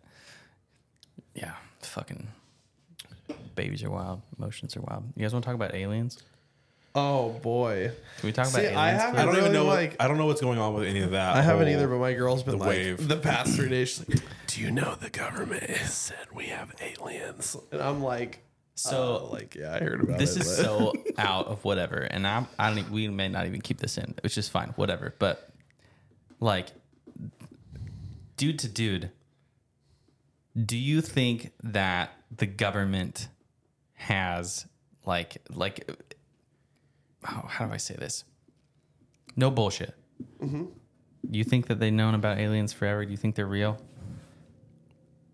yeah, 1.34 1.55
fucking 1.83 2.28
babies 3.55 3.83
are 3.84 3.91
wild, 3.91 4.23
emotions 4.39 4.76
are 4.76 4.81
wild. 4.83 5.05
You 5.17 5.23
guys 5.23 5.33
want 5.33 5.44
to 5.44 5.49
talk 5.49 5.55
about 5.55 5.75
aliens? 5.75 6.23
Oh 6.94 7.31
boy. 7.42 7.92
Can 8.18 8.26
we 8.26 8.33
talk 8.33 8.47
See, 8.47 8.65
about 8.65 8.76
I 8.76 8.89
aliens? 8.89 9.02
haven't? 9.02 9.20
I 9.20 9.25
don't 9.25 9.34
really, 9.34 9.41
even 9.47 9.52
know. 9.52 9.65
like- 9.65 9.91
what, 9.92 10.00
I 10.02 10.09
don't 10.09 10.18
know 10.18 10.26
what's 10.26 10.41
going 10.41 10.59
on 10.59 10.75
with 10.75 10.84
any 10.89 11.00
of 11.02 11.12
that. 11.12 11.36
I 11.36 11.42
haven't 11.42 11.67
whole- 11.68 11.75
either, 11.76 11.86
but 11.89 11.99
my 11.99 12.12
girl's 12.15 12.42
been 12.42 12.55
the 12.59 12.65
like 12.65 12.68
wave. 12.68 13.07
the 13.09 13.17
past 13.17 13.55
three 13.55 13.68
days. 13.68 13.91
She's 13.91 14.09
like, 14.09 14.18
"Do 14.49 14.60
you 14.60 14.70
know 14.73 14.97
the 14.97 15.10
government 15.10 15.62
has 15.70 15.94
said 15.94 16.26
we 16.34 16.47
have 16.47 16.75
aliens?" 16.81 17.57
And 17.70 17.81
I'm 17.81 18.02
like, 18.02 18.41
So 18.75 19.26
uh, 19.28 19.33
like, 19.33 19.55
yeah, 19.55 19.73
I 19.75 19.78
heard 19.78 20.00
about 20.00 20.18
this 20.18 20.34
it. 20.36 20.42
is 20.42 20.57
but- 20.57 20.65
so 20.65 20.92
out 21.18 21.47
of 21.47 21.65
whatever, 21.65 21.99
and 21.99 22.26
I'm 22.26 22.49
I 22.59 22.75
don't. 22.75 22.91
We 22.91 23.07
may 23.07 23.28
not 23.28 23.47
even 23.47 23.60
keep 23.60 23.78
this 23.78 23.97
in, 23.97 24.15
which 24.23 24.36
is 24.36 24.49
fine, 24.49 24.70
whatever. 24.70 25.15
But 25.20 25.49
like, 26.41 26.68
dude 28.36 28.59
to 28.60 28.68
dude, 28.68 29.10
do 30.64 30.76
you 30.76 31.00
think 31.00 31.52
that 31.62 32.12
the 32.34 32.47
government 32.47 33.28
has 33.94 34.66
like 35.05 35.39
like 35.50 35.89
oh, 37.28 37.44
how 37.48 37.66
do 37.66 37.72
I 37.72 37.76
say 37.76 37.94
this? 37.97 38.24
No 39.36 39.50
bullshit. 39.50 39.94
Mm-hmm. 40.42 40.64
You 41.30 41.44
think 41.44 41.66
that 41.68 41.78
they've 41.78 41.92
known 41.92 42.14
about 42.14 42.39
aliens 42.39 42.72
forever? 42.72 43.05
Do 43.05 43.10
you 43.10 43.16
think 43.16 43.34
they're 43.34 43.47
real? 43.47 43.80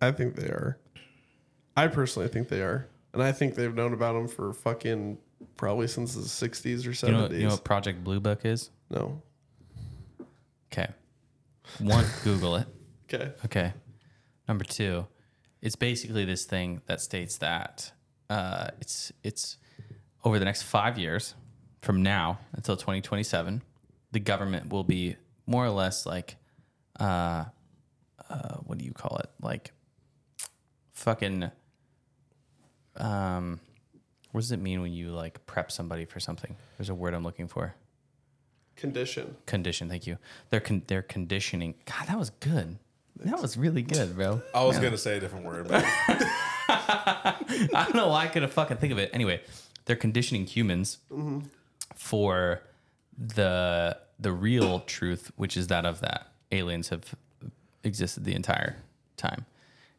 I 0.01 0.11
think 0.13 0.37
they 0.37 0.47
are. 0.49 0.79
I 1.77 1.87
personally 1.89 2.29
think 2.29 2.49
they 2.49 2.61
are, 2.61 2.89
and 3.13 3.23
I 3.23 3.33
think 3.33 3.55
they've 3.55 3.75
known 3.75 3.93
about 3.93 4.15
them 4.15 4.29
for 4.29 4.53
fucking 4.53 5.19
probably 5.57 5.89
since 5.89 6.15
the 6.15 6.23
'60s 6.23 6.87
or 6.87 6.91
'70s. 6.91 7.07
You 7.07 7.13
know, 7.13 7.29
you 7.31 7.43
know 7.45 7.51
what 7.51 7.65
Project 7.65 8.05
Blue 8.05 8.21
Book 8.21 8.45
is? 8.45 8.71
no, 8.91 9.23
Okay. 10.73 10.89
one, 11.79 12.05
Google 12.25 12.57
it. 12.57 12.67
Okay. 13.09 13.31
Okay. 13.45 13.73
Number 14.49 14.65
two, 14.65 15.07
it's 15.67 15.75
basically 15.75 16.25
this 16.25 16.45
thing 16.45 16.81
that 16.87 17.01
states 17.01 17.39
that 17.39 17.91
uh, 18.31 18.69
it's 18.81 19.13
it's 19.25 19.57
over 20.23 20.39
the 20.39 20.45
next 20.45 20.63
five 20.63 20.97
years 20.97 21.35
from 21.83 22.05
now 22.05 22.39
until 22.53 22.77
2027, 22.77 23.63
the 24.13 24.21
government 24.21 24.71
will 24.71 24.85
be 24.85 25.17
more 25.45 25.65
or 25.65 25.71
less 25.71 26.07
like, 26.07 26.37
uh, 27.01 27.47
uh, 28.31 28.55
what 28.65 28.79
do 28.79 28.85
you 28.85 28.93
call 28.93 29.19
it? 29.19 29.29
Like, 29.43 29.73
fucking. 30.93 31.51
Um, 32.95 33.59
what 34.31 34.43
does 34.43 34.53
it 34.53 34.61
mean 34.61 34.81
when 34.83 34.93
you 34.93 35.11
like 35.11 35.47
prep 35.47 35.73
somebody 35.73 36.05
for 36.05 36.21
something? 36.21 36.55
There's 36.79 36.91
a 36.91 36.95
word 36.95 37.13
I'm 37.13 37.25
looking 37.25 37.49
for. 37.49 37.75
Condition. 38.77 39.35
Condition. 39.47 39.89
Thank 39.89 40.07
you. 40.07 40.19
They're 40.51 40.61
con- 40.61 40.83
they're 40.87 41.03
conditioning. 41.03 41.75
God, 41.87 42.07
that 42.07 42.19
was 42.19 42.31
good. 42.31 42.79
That 43.25 43.41
was 43.41 43.57
really 43.57 43.83
good, 43.83 44.15
bro. 44.17 44.43
I 44.55 44.65
was 44.65 44.79
gonna 44.79 44.99
say 44.99 45.17
a 45.17 45.21
different 45.21 45.45
word, 45.45 45.69
but 45.69 45.85
I 46.69 47.35
don't 47.73 47.95
know 47.95 48.09
why 48.09 48.25
I 48.25 48.29
couldn't 48.29 48.53
fucking 48.53 48.77
think 48.77 48.93
of 48.93 48.99
it. 48.99 49.11
Anyway, 49.13 49.41
they're 49.87 49.97
conditioning 49.97 50.47
humans 50.47 50.99
mm-hmm. 51.11 51.41
for 51.95 52.63
the 53.19 53.97
the 54.19 54.33
real 54.33 54.81
truth, 54.81 55.33
which 55.37 55.57
is 55.57 55.69
that 55.69 55.87
of 55.87 56.01
that 56.01 56.29
aliens 56.53 56.89
have 56.89 57.15
existed 57.85 58.25
the 58.25 58.35
entire 58.35 58.77
time. 59.17 59.47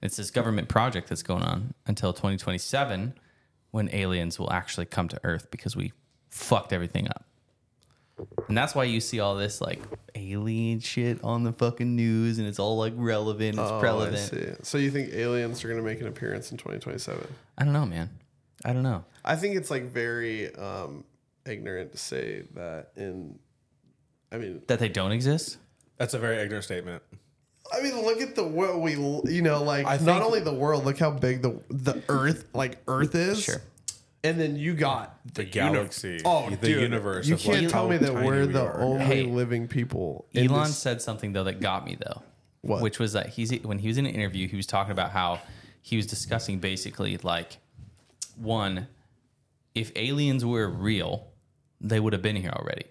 It's 0.02 0.18
this 0.18 0.32
government 0.32 0.70
project 0.70 1.10
that's 1.10 1.24
going 1.24 1.44
on 1.44 1.74
until 1.86 2.14
2027 2.14 3.14
when 3.72 3.90
aliens 3.94 4.40
will 4.40 4.52
actually 4.52 4.86
come 4.86 5.08
to 5.08 5.20
Earth 5.24 5.50
because 5.52 5.76
we 5.76 5.94
fucked 6.30 6.72
everything 6.72 7.08
up. 7.08 7.26
And 8.48 8.58
that's 8.58 8.74
why 8.74 8.86
you 8.86 9.00
see 9.00 9.20
all 9.20 9.36
this 9.36 9.62
like 9.62 9.80
alien 10.16 10.80
shit 10.80 11.24
on 11.24 11.44
the 11.44 11.52
fucking 11.54 11.96
news 11.96 12.40
and 12.40 12.48
it's 12.48 12.60
all 12.60 12.78
like 12.78 12.94
relevant, 12.96 13.60
it's 13.60 13.60
Oh, 13.60 13.78
I 13.78 13.82
relevant. 13.82 14.18
see. 14.18 14.48
So 14.64 14.78
you 14.78 14.90
think 14.92 15.14
aliens 15.14 15.64
are 15.64 15.68
going 15.68 15.80
to 15.80 15.86
make 15.86 16.02
an 16.02 16.08
appearance 16.08 16.52
in 16.52 16.58
2027? 16.58 17.28
I 17.58 17.64
don't 17.64 17.74
know, 17.74 17.86
man. 17.86 18.10
I 18.66 18.74
don't 18.74 18.84
know. 18.84 19.04
I 19.24 19.36
think 19.36 19.56
it's 19.56 19.70
like 19.70 19.92
very 19.92 20.54
um, 20.56 21.04
ignorant 21.46 21.92
to 21.92 21.98
say 21.98 22.44
that 22.56 22.90
in. 22.96 23.38
I 24.32 24.38
mean, 24.38 24.62
That 24.68 24.80
they 24.80 24.90
don't 24.90 25.12
exist? 25.12 25.58
that's 25.98 26.14
a 26.14 26.20
very 26.20 26.38
ignorant 26.38 26.64
statement. 26.66 27.02
I 27.74 27.82
mean, 27.82 28.02
look 28.02 28.22
at 28.22 28.34
the 28.36 28.46
world 28.48 28.82
we 28.82 28.94
you 28.94 29.42
know 29.42 29.62
like 29.64 29.86
I 29.86 29.98
not 29.98 30.00
think- 30.00 30.24
only 30.26 30.40
the 30.40 30.54
world. 30.54 30.86
Look 30.86 30.98
how 31.00 31.12
big 31.12 31.42
the 31.42 31.60
the 31.70 32.02
Earth 32.10 32.46
like 32.54 32.78
Earth 32.88 33.14
is. 33.16 33.44
Sure. 33.44 33.62
And 34.28 34.40
then 34.40 34.56
you 34.56 34.74
got 34.74 35.20
The 35.34 35.44
uni- 35.44 35.52
galaxy, 35.52 36.22
oh, 36.26 36.50
the 36.50 36.56
dude, 36.58 36.82
universe 36.82 37.28
You 37.28 37.36
of, 37.36 37.42
can't 37.42 37.62
like, 37.64 37.72
tell 37.72 37.88
me 37.88 37.98
that 37.98 38.14
we're 38.14 38.46
we 38.46 38.52
the 38.54 38.64
are. 38.66 38.80
only 38.82 39.06
Hey, 39.06 39.24
living 39.24 39.68
people. 39.68 40.28
Elon 40.36 40.66
this- 40.68 40.78
said 40.78 41.02
something 41.02 41.34
though 41.34 41.44
that 41.46 41.60
got 41.60 41.86
me 41.86 41.98
though. 42.00 42.22
What? 42.62 42.82
Which 42.82 43.00
was 43.00 43.14
that 43.14 43.30
he's 43.30 43.52
when 43.64 43.80
he 43.80 43.88
was 43.88 43.98
in 43.98 44.06
an 44.06 44.14
interview, 44.14 44.48
he 44.48 44.58
was 44.58 44.66
talking 44.68 44.92
about 44.92 45.12
how 45.12 45.40
he 45.82 45.96
was 45.96 46.06
discussing 46.08 46.60
basically 46.60 47.18
like 47.18 47.58
one, 48.36 48.88
if 49.74 49.92
aliens 49.96 50.44
were 50.44 50.68
real, 50.68 51.28
they 51.80 52.00
would 52.00 52.14
have 52.14 52.22
been 52.22 52.36
here 52.36 52.52
already. 52.52 52.86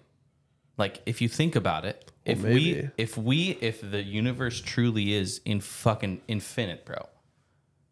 Like 0.77 1.01
if 1.05 1.21
you 1.21 1.27
think 1.27 1.55
about 1.55 1.85
it, 1.85 2.11
if 2.25 2.41
we 2.41 2.89
if 2.97 3.17
we 3.17 3.57
if 3.61 3.81
the 3.81 4.01
universe 4.01 4.61
truly 4.61 5.13
is 5.13 5.41
in 5.45 5.59
fucking 5.61 6.21
infinite, 6.27 6.85
bro, 6.85 7.07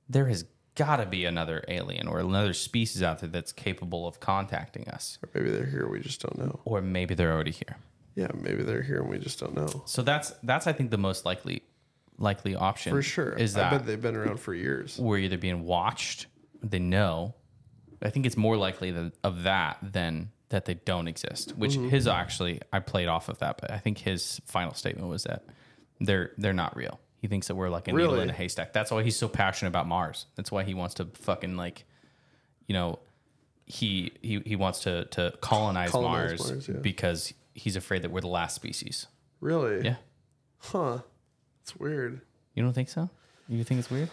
there 0.09 0.27
has 0.27 0.45
got 0.75 0.97
to 0.97 1.05
be 1.05 1.25
another 1.25 1.63
alien 1.67 2.07
or 2.07 2.19
another 2.19 2.53
species 2.53 3.01
out 3.01 3.19
there 3.19 3.29
that's 3.29 3.51
capable 3.51 4.07
of 4.07 4.19
contacting 4.19 4.87
us, 4.89 5.17
Or 5.23 5.29
maybe 5.33 5.49
they're 5.51 5.65
here. 5.65 5.87
We 5.87 5.99
just 5.99 6.21
don't 6.21 6.37
know. 6.37 6.59
or 6.65 6.81
maybe 6.81 7.15
they're 7.15 7.31
already 7.33 7.51
here. 7.51 7.77
Yeah, 8.15 8.27
maybe 8.33 8.63
they're 8.63 8.81
here 8.83 9.01
and 9.01 9.09
we 9.09 9.17
just 9.19 9.39
don't 9.39 9.55
know. 9.55 9.83
So 9.85 10.01
that's 10.01 10.31
that's 10.43 10.67
I 10.67 10.73
think 10.73 10.91
the 10.91 10.97
most 10.97 11.25
likely 11.25 11.63
likely 12.17 12.55
option 12.55 12.93
For 12.93 13.01
sure. 13.01 13.33
is 13.33 13.55
I 13.57 13.59
that 13.61 13.71
bet 13.71 13.85
they've 13.85 14.01
been 14.01 14.15
around 14.15 14.39
for 14.39 14.53
years. 14.53 14.97
we're 14.97 15.17
either 15.17 15.37
being 15.37 15.63
watched, 15.65 16.27
they 16.63 16.79
know. 16.79 17.35
I 18.01 18.09
think 18.09 18.25
it's 18.25 18.37
more 18.37 18.55
likely 18.57 18.91
that, 18.91 19.13
of 19.23 19.43
that 19.43 19.77
than 19.81 20.31
that 20.49 20.65
they 20.65 20.75
don't 20.75 21.07
exist. 21.07 21.57
Which 21.57 21.73
Mm-hmm. 21.73 21.89
his 21.89 22.07
actually 22.07 22.61
I 22.71 22.79
played 22.79 23.07
off 23.07 23.27
of 23.29 23.39
that, 23.39 23.57
but 23.59 23.71
I 23.71 23.79
think 23.79 23.97
his 23.97 24.39
final 24.45 24.73
statement 24.73 25.07
was 25.09 25.23
that 25.23 25.43
they're 25.99 26.31
they're 26.37 26.53
not 26.53 26.75
real. 26.77 26.99
He 27.25 27.27
thinks 27.27 27.47
that 27.47 27.55
we're 27.55 27.69
like 27.69 27.87
a 27.87 27.91
needle 27.91 28.11
Really? 28.11 28.21
in 28.21 28.29
a 28.29 28.33
haystack. 28.33 28.71
That's 28.71 28.91
why 28.91 29.01
he's 29.01 29.17
so 29.17 29.27
passionate 29.27 29.69
about 29.69 29.87
Mars. 29.87 30.27
That's 30.35 30.51
why 30.51 30.63
he 30.63 30.75
wants 30.75 30.93
to 30.95 31.05
fucking 31.05 31.57
like, 31.57 31.83
you 32.67 32.73
know, 32.73 32.99
he 33.65 34.11
he 34.21 34.41
he 34.45 34.55
wants 34.55 34.81
to 34.81 35.05
to 35.05 35.33
colonize, 35.41 35.89
Colonize 35.89 36.39
Mars, 36.39 36.51
Mars, 36.51 36.67
yeah. 36.67 36.75
because 36.75 37.33
he's 37.55 37.75
afraid 37.75 38.03
that 38.03 38.11
we're 38.11 38.21
the 38.21 38.27
last 38.27 38.53
species. 38.53 39.07
Really? 39.39 39.83
Yeah. 39.83 39.95
Huh. 40.59 40.99
It's 41.63 41.75
weird. 41.75 42.21
You 42.53 42.61
don't 42.61 42.73
think 42.73 42.89
so? 42.89 43.09
You 43.49 43.63
think 43.63 43.79
it's 43.79 43.89
weird? 43.89 44.11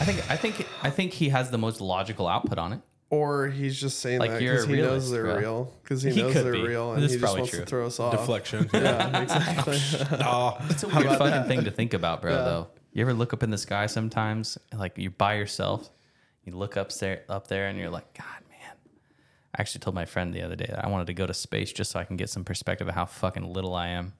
I 0.00 0.04
think 0.04 0.28
I 0.28 0.34
think 0.36 0.66
I 0.82 0.90
think 0.90 1.12
he 1.12 1.28
has 1.28 1.52
the 1.52 1.58
most 1.58 1.80
logical 1.80 2.26
output 2.26 2.58
on 2.58 2.72
it. 2.72 2.80
Or 3.10 3.46
he's 3.48 3.78
just 3.80 4.00
saying 4.00 4.18
Like, 4.18 4.32
that 4.32 4.42
you're 4.42 4.54
because 4.54 4.64
a 4.64 4.68
he 4.68 4.76
knows 4.76 4.88
realist, 4.88 5.10
they're 5.12 5.22
bro. 5.24 5.36
real. 5.38 5.74
Because 5.82 6.02
he, 6.02 6.10
He 6.12 6.22
knows 6.22 6.32
could 6.32 6.44
they're 6.46 6.52
be. 6.54 6.62
real 6.62 6.92
and 6.94 7.02
This 7.02 7.12
he 7.12 7.16
just 7.18 7.22
probably 7.22 7.40
wants 7.42 7.50
true. 7.52 7.60
to 7.60 7.66
throw 7.66 7.86
us 7.86 8.00
off. 8.00 8.12
Deflection. 8.12 8.68
Yeah, 8.72 9.20
exactly. 9.22 9.76
It's 10.70 10.82
a 10.82 10.88
weird 10.88 11.18
fucking 11.18 11.48
thing 11.48 11.64
to 11.64 11.70
think 11.70 11.94
about, 11.94 12.22
bro. 12.22 12.32
Though 12.32 12.68
you 12.92 13.02
ever 13.02 13.14
look 13.14 13.32
up 13.32 13.42
in 13.42 13.50
the 13.50 13.58
sky 13.58 13.86
sometimes, 13.86 14.58
like 14.76 14.94
you're 14.96 15.10
by 15.12 15.34
yourself, 15.34 15.90
you 16.44 16.56
look 16.56 16.76
up 16.76 16.92
there, 16.94 17.22
up 17.28 17.46
there, 17.48 17.68
and 17.68 17.78
you're 17.78 17.90
like, 17.90 18.12
God, 18.14 18.26
man. 18.50 18.76
I 19.56 19.60
actually 19.60 19.80
told 19.80 19.94
my 19.94 20.04
friend 20.06 20.32
the 20.34 20.42
other 20.42 20.56
day 20.56 20.66
that 20.68 20.84
I 20.84 20.88
wanted 20.88 21.06
to 21.08 21.14
go 21.14 21.26
to 21.26 21.34
space 21.34 21.72
just 21.72 21.90
so 21.92 22.00
I 22.00 22.04
can 22.04 22.16
get 22.16 22.30
some 22.30 22.44
perspective 22.44 22.88
of 22.88 22.94
how 22.94 23.04
fucking 23.06 23.44
little 23.52 23.74
I 23.74 23.88
am. 23.88 24.14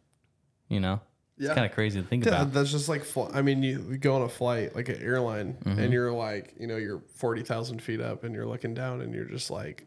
You 0.68 0.80
know, 0.80 1.00
Yeah. 1.36 1.48
it's 1.48 1.54
kind 1.56 1.66
of 1.66 1.72
crazy 1.72 2.00
to 2.00 2.06
think 2.06 2.24
Yeah, 2.24 2.42
about. 2.42 2.52
that's 2.52 2.70
just 2.70 2.88
like 2.88 3.02
fl- 3.04 3.28
I 3.34 3.42
mean, 3.42 3.62
you, 3.62 3.78
go 3.98 4.14
on 4.16 4.22
a 4.22 4.28
flight 4.28 4.74
like 4.76 4.88
an 4.88 5.02
airline, 5.02 5.54
Mm-hmm. 5.64 5.78
and 5.80 5.92
you're 5.92 6.12
like, 6.12 6.54
you 6.60 6.66
know, 6.68 6.76
you're 6.76 7.02
forty 7.14 7.42
thousand 7.42 7.82
feet 7.82 8.00
up, 8.00 8.22
and 8.24 8.34
you're 8.34 8.46
looking 8.46 8.72
down, 8.74 9.00
and 9.00 9.12
you're 9.14 9.24
just 9.24 9.50
like, 9.50 9.86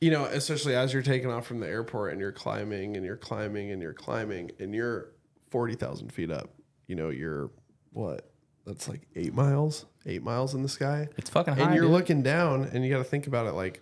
you 0.00 0.10
know, 0.10 0.24
especially 0.24 0.74
as 0.74 0.92
you're 0.92 1.02
taking 1.02 1.30
off 1.30 1.46
from 1.46 1.60
the 1.60 1.66
airport, 1.68 2.12
and 2.12 2.20
you're 2.20 2.32
climbing, 2.32 2.96
and 2.96 3.04
you're 3.06 3.16
climbing, 3.16 3.70
and 3.70 3.80
you're 3.80 3.94
climbing, 3.94 4.50
and 4.58 4.74
you're 4.74 5.12
forty 5.50 5.74
thousand 5.74 6.12
feet 6.12 6.30
up. 6.30 6.50
You 6.86 6.96
know, 6.96 7.08
you're 7.08 7.50
what? 7.92 8.30
That's 8.66 8.88
like 8.88 9.08
eight 9.16 9.34
miles, 9.34 9.86
eight 10.06 10.22
miles 10.22 10.54
in 10.54 10.62
the 10.62 10.68
sky, 10.68 11.08
It's 11.16 11.30
fucking 11.30 11.54
high. 11.54 11.62
and 11.62 11.74
you're 11.74 11.84
dude. 11.84 11.92
looking 11.92 12.22
down, 12.22 12.64
and 12.64 12.84
you 12.84 12.90
got 12.90 12.98
to 12.98 13.04
think 13.04 13.26
about 13.26 13.46
it 13.46 13.52
like. 13.52 13.80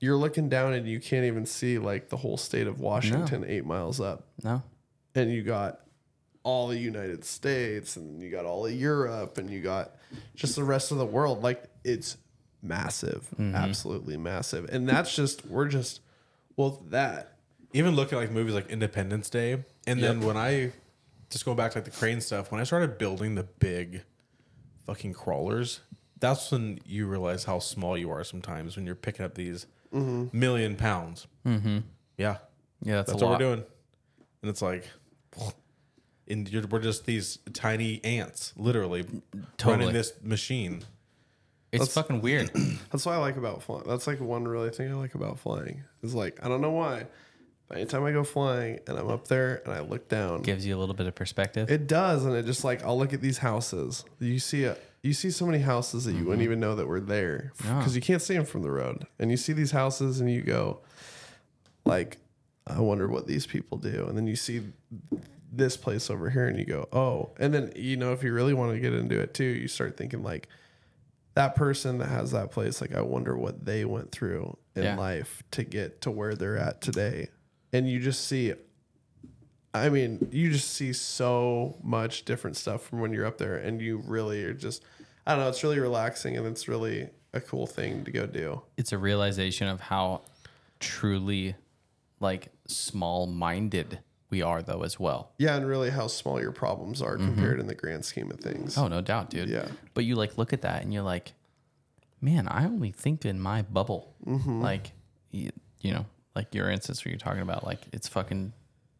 You're 0.00 0.16
looking 0.16 0.48
down 0.48 0.72
and 0.72 0.84
you 0.88 0.98
can't 0.98 1.26
even 1.26 1.46
see 1.46 1.78
like 1.78 2.08
the 2.08 2.16
whole 2.16 2.36
state 2.36 2.66
of 2.66 2.80
Washington 2.80 3.44
eight 3.46 3.64
miles 3.64 4.00
up 4.00 4.26
no, 4.42 4.60
and 5.14 5.30
you 5.30 5.42
got 5.42 5.80
all 6.44 6.68
the 6.68 6.78
United 6.78 7.24
States 7.24 7.96
and 7.96 8.20
you 8.20 8.30
got 8.30 8.44
all 8.44 8.66
of 8.66 8.72
Europe 8.72 9.38
and 9.38 9.48
you 9.48 9.60
got 9.60 9.92
just 10.34 10.56
the 10.56 10.64
rest 10.64 10.90
of 10.90 10.98
the 10.98 11.06
world. 11.06 11.42
Like 11.42 11.64
it's 11.84 12.16
massive, 12.62 13.28
absolutely 13.38 14.16
massive. 14.16 14.68
And 14.70 14.88
that's 14.88 15.14
just 15.14 15.46
we're 15.46 15.68
just 15.68 16.00
well 16.56 16.82
that 16.90 17.38
even 17.72 17.94
looking 17.94 18.18
at 18.18 18.22
like 18.22 18.30
movies 18.30 18.54
like 18.54 18.70
Independence 18.70 19.30
Day, 19.30 19.64
and 19.86 20.02
then 20.02 20.20
when 20.20 20.36
I 20.36 20.72
just 21.30 21.44
going 21.44 21.56
back 21.56 21.72
to 21.72 21.78
like 21.78 21.84
the 21.84 21.90
crane 21.90 22.20
stuff, 22.20 22.50
when 22.52 22.60
I 22.60 22.64
started 22.64 22.98
building 22.98 23.34
the 23.34 23.44
big 23.44 24.02
fucking 24.86 25.14
crawlers, 25.14 25.80
that's 26.20 26.50
when 26.50 26.80
you 26.84 27.06
realize 27.06 27.44
how 27.44 27.58
small 27.58 27.96
you 27.96 28.10
are 28.10 28.24
sometimes 28.24 28.76
when 28.76 28.84
you're 28.84 28.94
picking 28.94 29.24
up 29.24 29.34
these 29.34 29.66
million 29.92 30.76
pounds. 30.76 31.26
Mm-hmm. 31.46 31.78
Yeah, 32.18 32.38
yeah, 32.82 32.96
that's, 32.96 33.12
that's 33.12 33.22
a 33.22 33.24
what 33.24 33.32
lot. 33.32 33.40
we're 33.40 33.46
doing, 33.54 33.64
and 34.42 34.50
it's 34.50 34.62
like. 34.62 34.88
And 36.28 36.48
you're, 36.48 36.66
we're 36.66 36.80
just 36.80 37.04
these 37.04 37.38
tiny 37.52 38.00
ants, 38.04 38.52
literally 38.56 39.04
Totally. 39.56 39.86
running 39.86 39.92
this 39.92 40.12
machine. 40.22 40.84
It's 41.72 41.94
fucking 41.94 42.20
weird. 42.20 42.50
that's 42.90 43.06
what 43.06 43.14
I 43.14 43.18
like 43.18 43.36
about 43.36 43.62
flying. 43.62 43.84
That's 43.86 44.06
like 44.06 44.20
one 44.20 44.46
really 44.46 44.70
thing 44.70 44.90
I 44.90 44.94
like 44.94 45.14
about 45.14 45.38
flying. 45.38 45.84
Is 46.02 46.14
like 46.14 46.44
I 46.44 46.48
don't 46.48 46.60
know 46.60 46.70
why. 46.70 47.06
But 47.68 47.78
anytime 47.78 48.04
I 48.04 48.12
go 48.12 48.24
flying 48.24 48.80
and 48.86 48.98
I'm 48.98 49.08
up 49.08 49.28
there 49.28 49.62
and 49.64 49.72
I 49.72 49.80
look 49.80 50.08
down, 50.08 50.42
Gives 50.42 50.66
you 50.66 50.76
a 50.76 50.78
little 50.78 50.94
bit 50.94 51.06
of 51.06 51.14
perspective. 51.14 51.70
It 51.70 51.86
does, 51.86 52.24
and 52.26 52.36
it 52.36 52.44
just 52.44 52.64
like 52.64 52.84
I'll 52.84 52.98
look 52.98 53.14
at 53.14 53.22
these 53.22 53.38
houses. 53.38 54.04
You 54.20 54.38
see 54.38 54.64
a, 54.64 54.76
you 55.02 55.12
see 55.14 55.30
so 55.30 55.46
many 55.46 55.58
houses 55.58 56.04
that 56.04 56.12
you 56.12 56.18
wouldn't 56.18 56.34
mm-hmm. 56.34 56.42
even 56.42 56.60
know 56.60 56.76
that 56.76 56.86
were 56.86 57.00
there 57.00 57.52
Yeah. 57.64 57.78
because 57.78 57.96
you 57.96 58.02
can't 58.02 58.22
see 58.22 58.34
them 58.34 58.44
from 58.44 58.62
the 58.62 58.70
road. 58.70 59.06
And 59.18 59.30
you 59.30 59.36
see 59.36 59.52
these 59.52 59.72
houses, 59.72 60.20
and 60.20 60.30
you 60.30 60.42
go, 60.42 60.80
like, 61.84 62.18
I 62.66 62.80
wonder 62.80 63.08
what 63.08 63.26
these 63.26 63.46
people 63.46 63.78
do. 63.78 64.06
And 64.08 64.16
then 64.16 64.26
you 64.26 64.36
see 64.36 64.62
this 65.52 65.76
place 65.76 66.08
over 66.10 66.30
here, 66.30 66.46
and 66.46 66.58
you 66.58 66.64
go, 66.64 66.88
oh. 66.92 67.30
And 67.38 67.52
then 67.52 67.72
you 67.76 67.96
know 67.96 68.12
if 68.12 68.22
you 68.22 68.32
really 68.32 68.54
want 68.54 68.72
to 68.72 68.80
get 68.80 68.92
into 68.94 69.18
it 69.20 69.34
too, 69.34 69.44
you 69.44 69.68
start 69.68 69.96
thinking 69.96 70.22
like 70.22 70.48
that 71.34 71.54
person 71.56 71.98
that 71.98 72.08
has 72.08 72.30
that 72.32 72.50
place. 72.50 72.80
Like, 72.80 72.94
I 72.94 73.00
wonder 73.00 73.36
what 73.36 73.64
they 73.64 73.84
went 73.84 74.12
through 74.12 74.56
in 74.76 74.84
Yeah. 74.84 74.96
life 74.96 75.42
to 75.52 75.64
get 75.64 76.00
to 76.02 76.10
where 76.10 76.34
they're 76.34 76.58
at 76.58 76.80
today. 76.80 77.28
And 77.72 77.88
you 77.90 78.00
just 78.00 78.26
see 78.26 78.52
I 79.74 79.88
mean, 79.88 80.28
you 80.30 80.50
just 80.50 80.68
see 80.74 80.92
so 80.92 81.78
much 81.82 82.26
different 82.26 82.58
stuff 82.58 82.82
from 82.82 83.00
when 83.00 83.10
you're 83.14 83.24
up 83.24 83.38
there, 83.38 83.56
and 83.56 83.80
you 83.80 84.02
really 84.06 84.44
are 84.44 84.52
just, 84.52 84.84
I 85.26 85.34
don't 85.34 85.42
know, 85.42 85.48
it's 85.48 85.64
really 85.64 85.80
relaxing 85.80 86.36
and 86.36 86.46
it's 86.46 86.68
really 86.68 87.08
a 87.32 87.40
cool 87.40 87.66
thing 87.66 88.04
to 88.04 88.10
go 88.10 88.26
do. 88.26 88.60
it's 88.76 88.92
a 88.92 88.98
realization 88.98 89.68
of 89.68 89.80
how 89.80 90.20
truly 90.78 91.54
like 92.22 92.48
small 92.66 93.26
minded 93.26 93.98
we 94.32 94.40
are 94.40 94.62
though 94.62 94.82
as 94.82 94.98
well. 94.98 95.30
Yeah, 95.36 95.56
and 95.56 95.68
really 95.68 95.90
how 95.90 96.06
small 96.06 96.40
your 96.40 96.52
problems 96.52 97.02
are 97.02 97.16
mm-hmm. 97.16 97.26
compared 97.26 97.60
in 97.60 97.66
the 97.66 97.74
grand 97.74 98.04
scheme 98.06 98.30
of 98.30 98.40
things. 98.40 98.78
Oh, 98.78 98.88
no 98.88 99.02
doubt, 99.02 99.28
dude. 99.28 99.50
Yeah. 99.50 99.68
But 99.92 100.06
you 100.06 100.14
like 100.14 100.38
look 100.38 100.54
at 100.54 100.62
that 100.62 100.82
and 100.82 100.92
you're 100.92 101.02
like, 101.02 101.34
man, 102.20 102.48
I 102.48 102.64
only 102.64 102.92
think 102.92 103.26
in 103.26 103.38
my 103.38 103.60
bubble. 103.60 104.14
Mm-hmm. 104.26 104.62
Like, 104.62 104.92
you, 105.30 105.50
you 105.82 105.92
know, 105.92 106.06
like 106.34 106.54
your 106.54 106.70
instance 106.70 107.04
where 107.04 107.12
you're 107.12 107.18
talking 107.18 107.42
about 107.42 107.64
like 107.64 107.80
it's 107.92 108.08
fucking, 108.08 108.54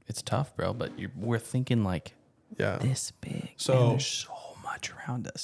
it's 0.06 0.20
tough, 0.20 0.54
bro. 0.54 0.74
But 0.74 0.98
you're, 0.98 1.12
we're 1.16 1.38
thinking 1.38 1.82
like 1.82 2.12
Yeah. 2.58 2.76
this 2.76 3.10
big. 3.22 3.54
So- 3.56 3.80
and 3.80 3.92
there's 3.92 4.06
so 4.06 4.34
much 4.62 4.92
around 4.92 5.28
us. 5.28 5.40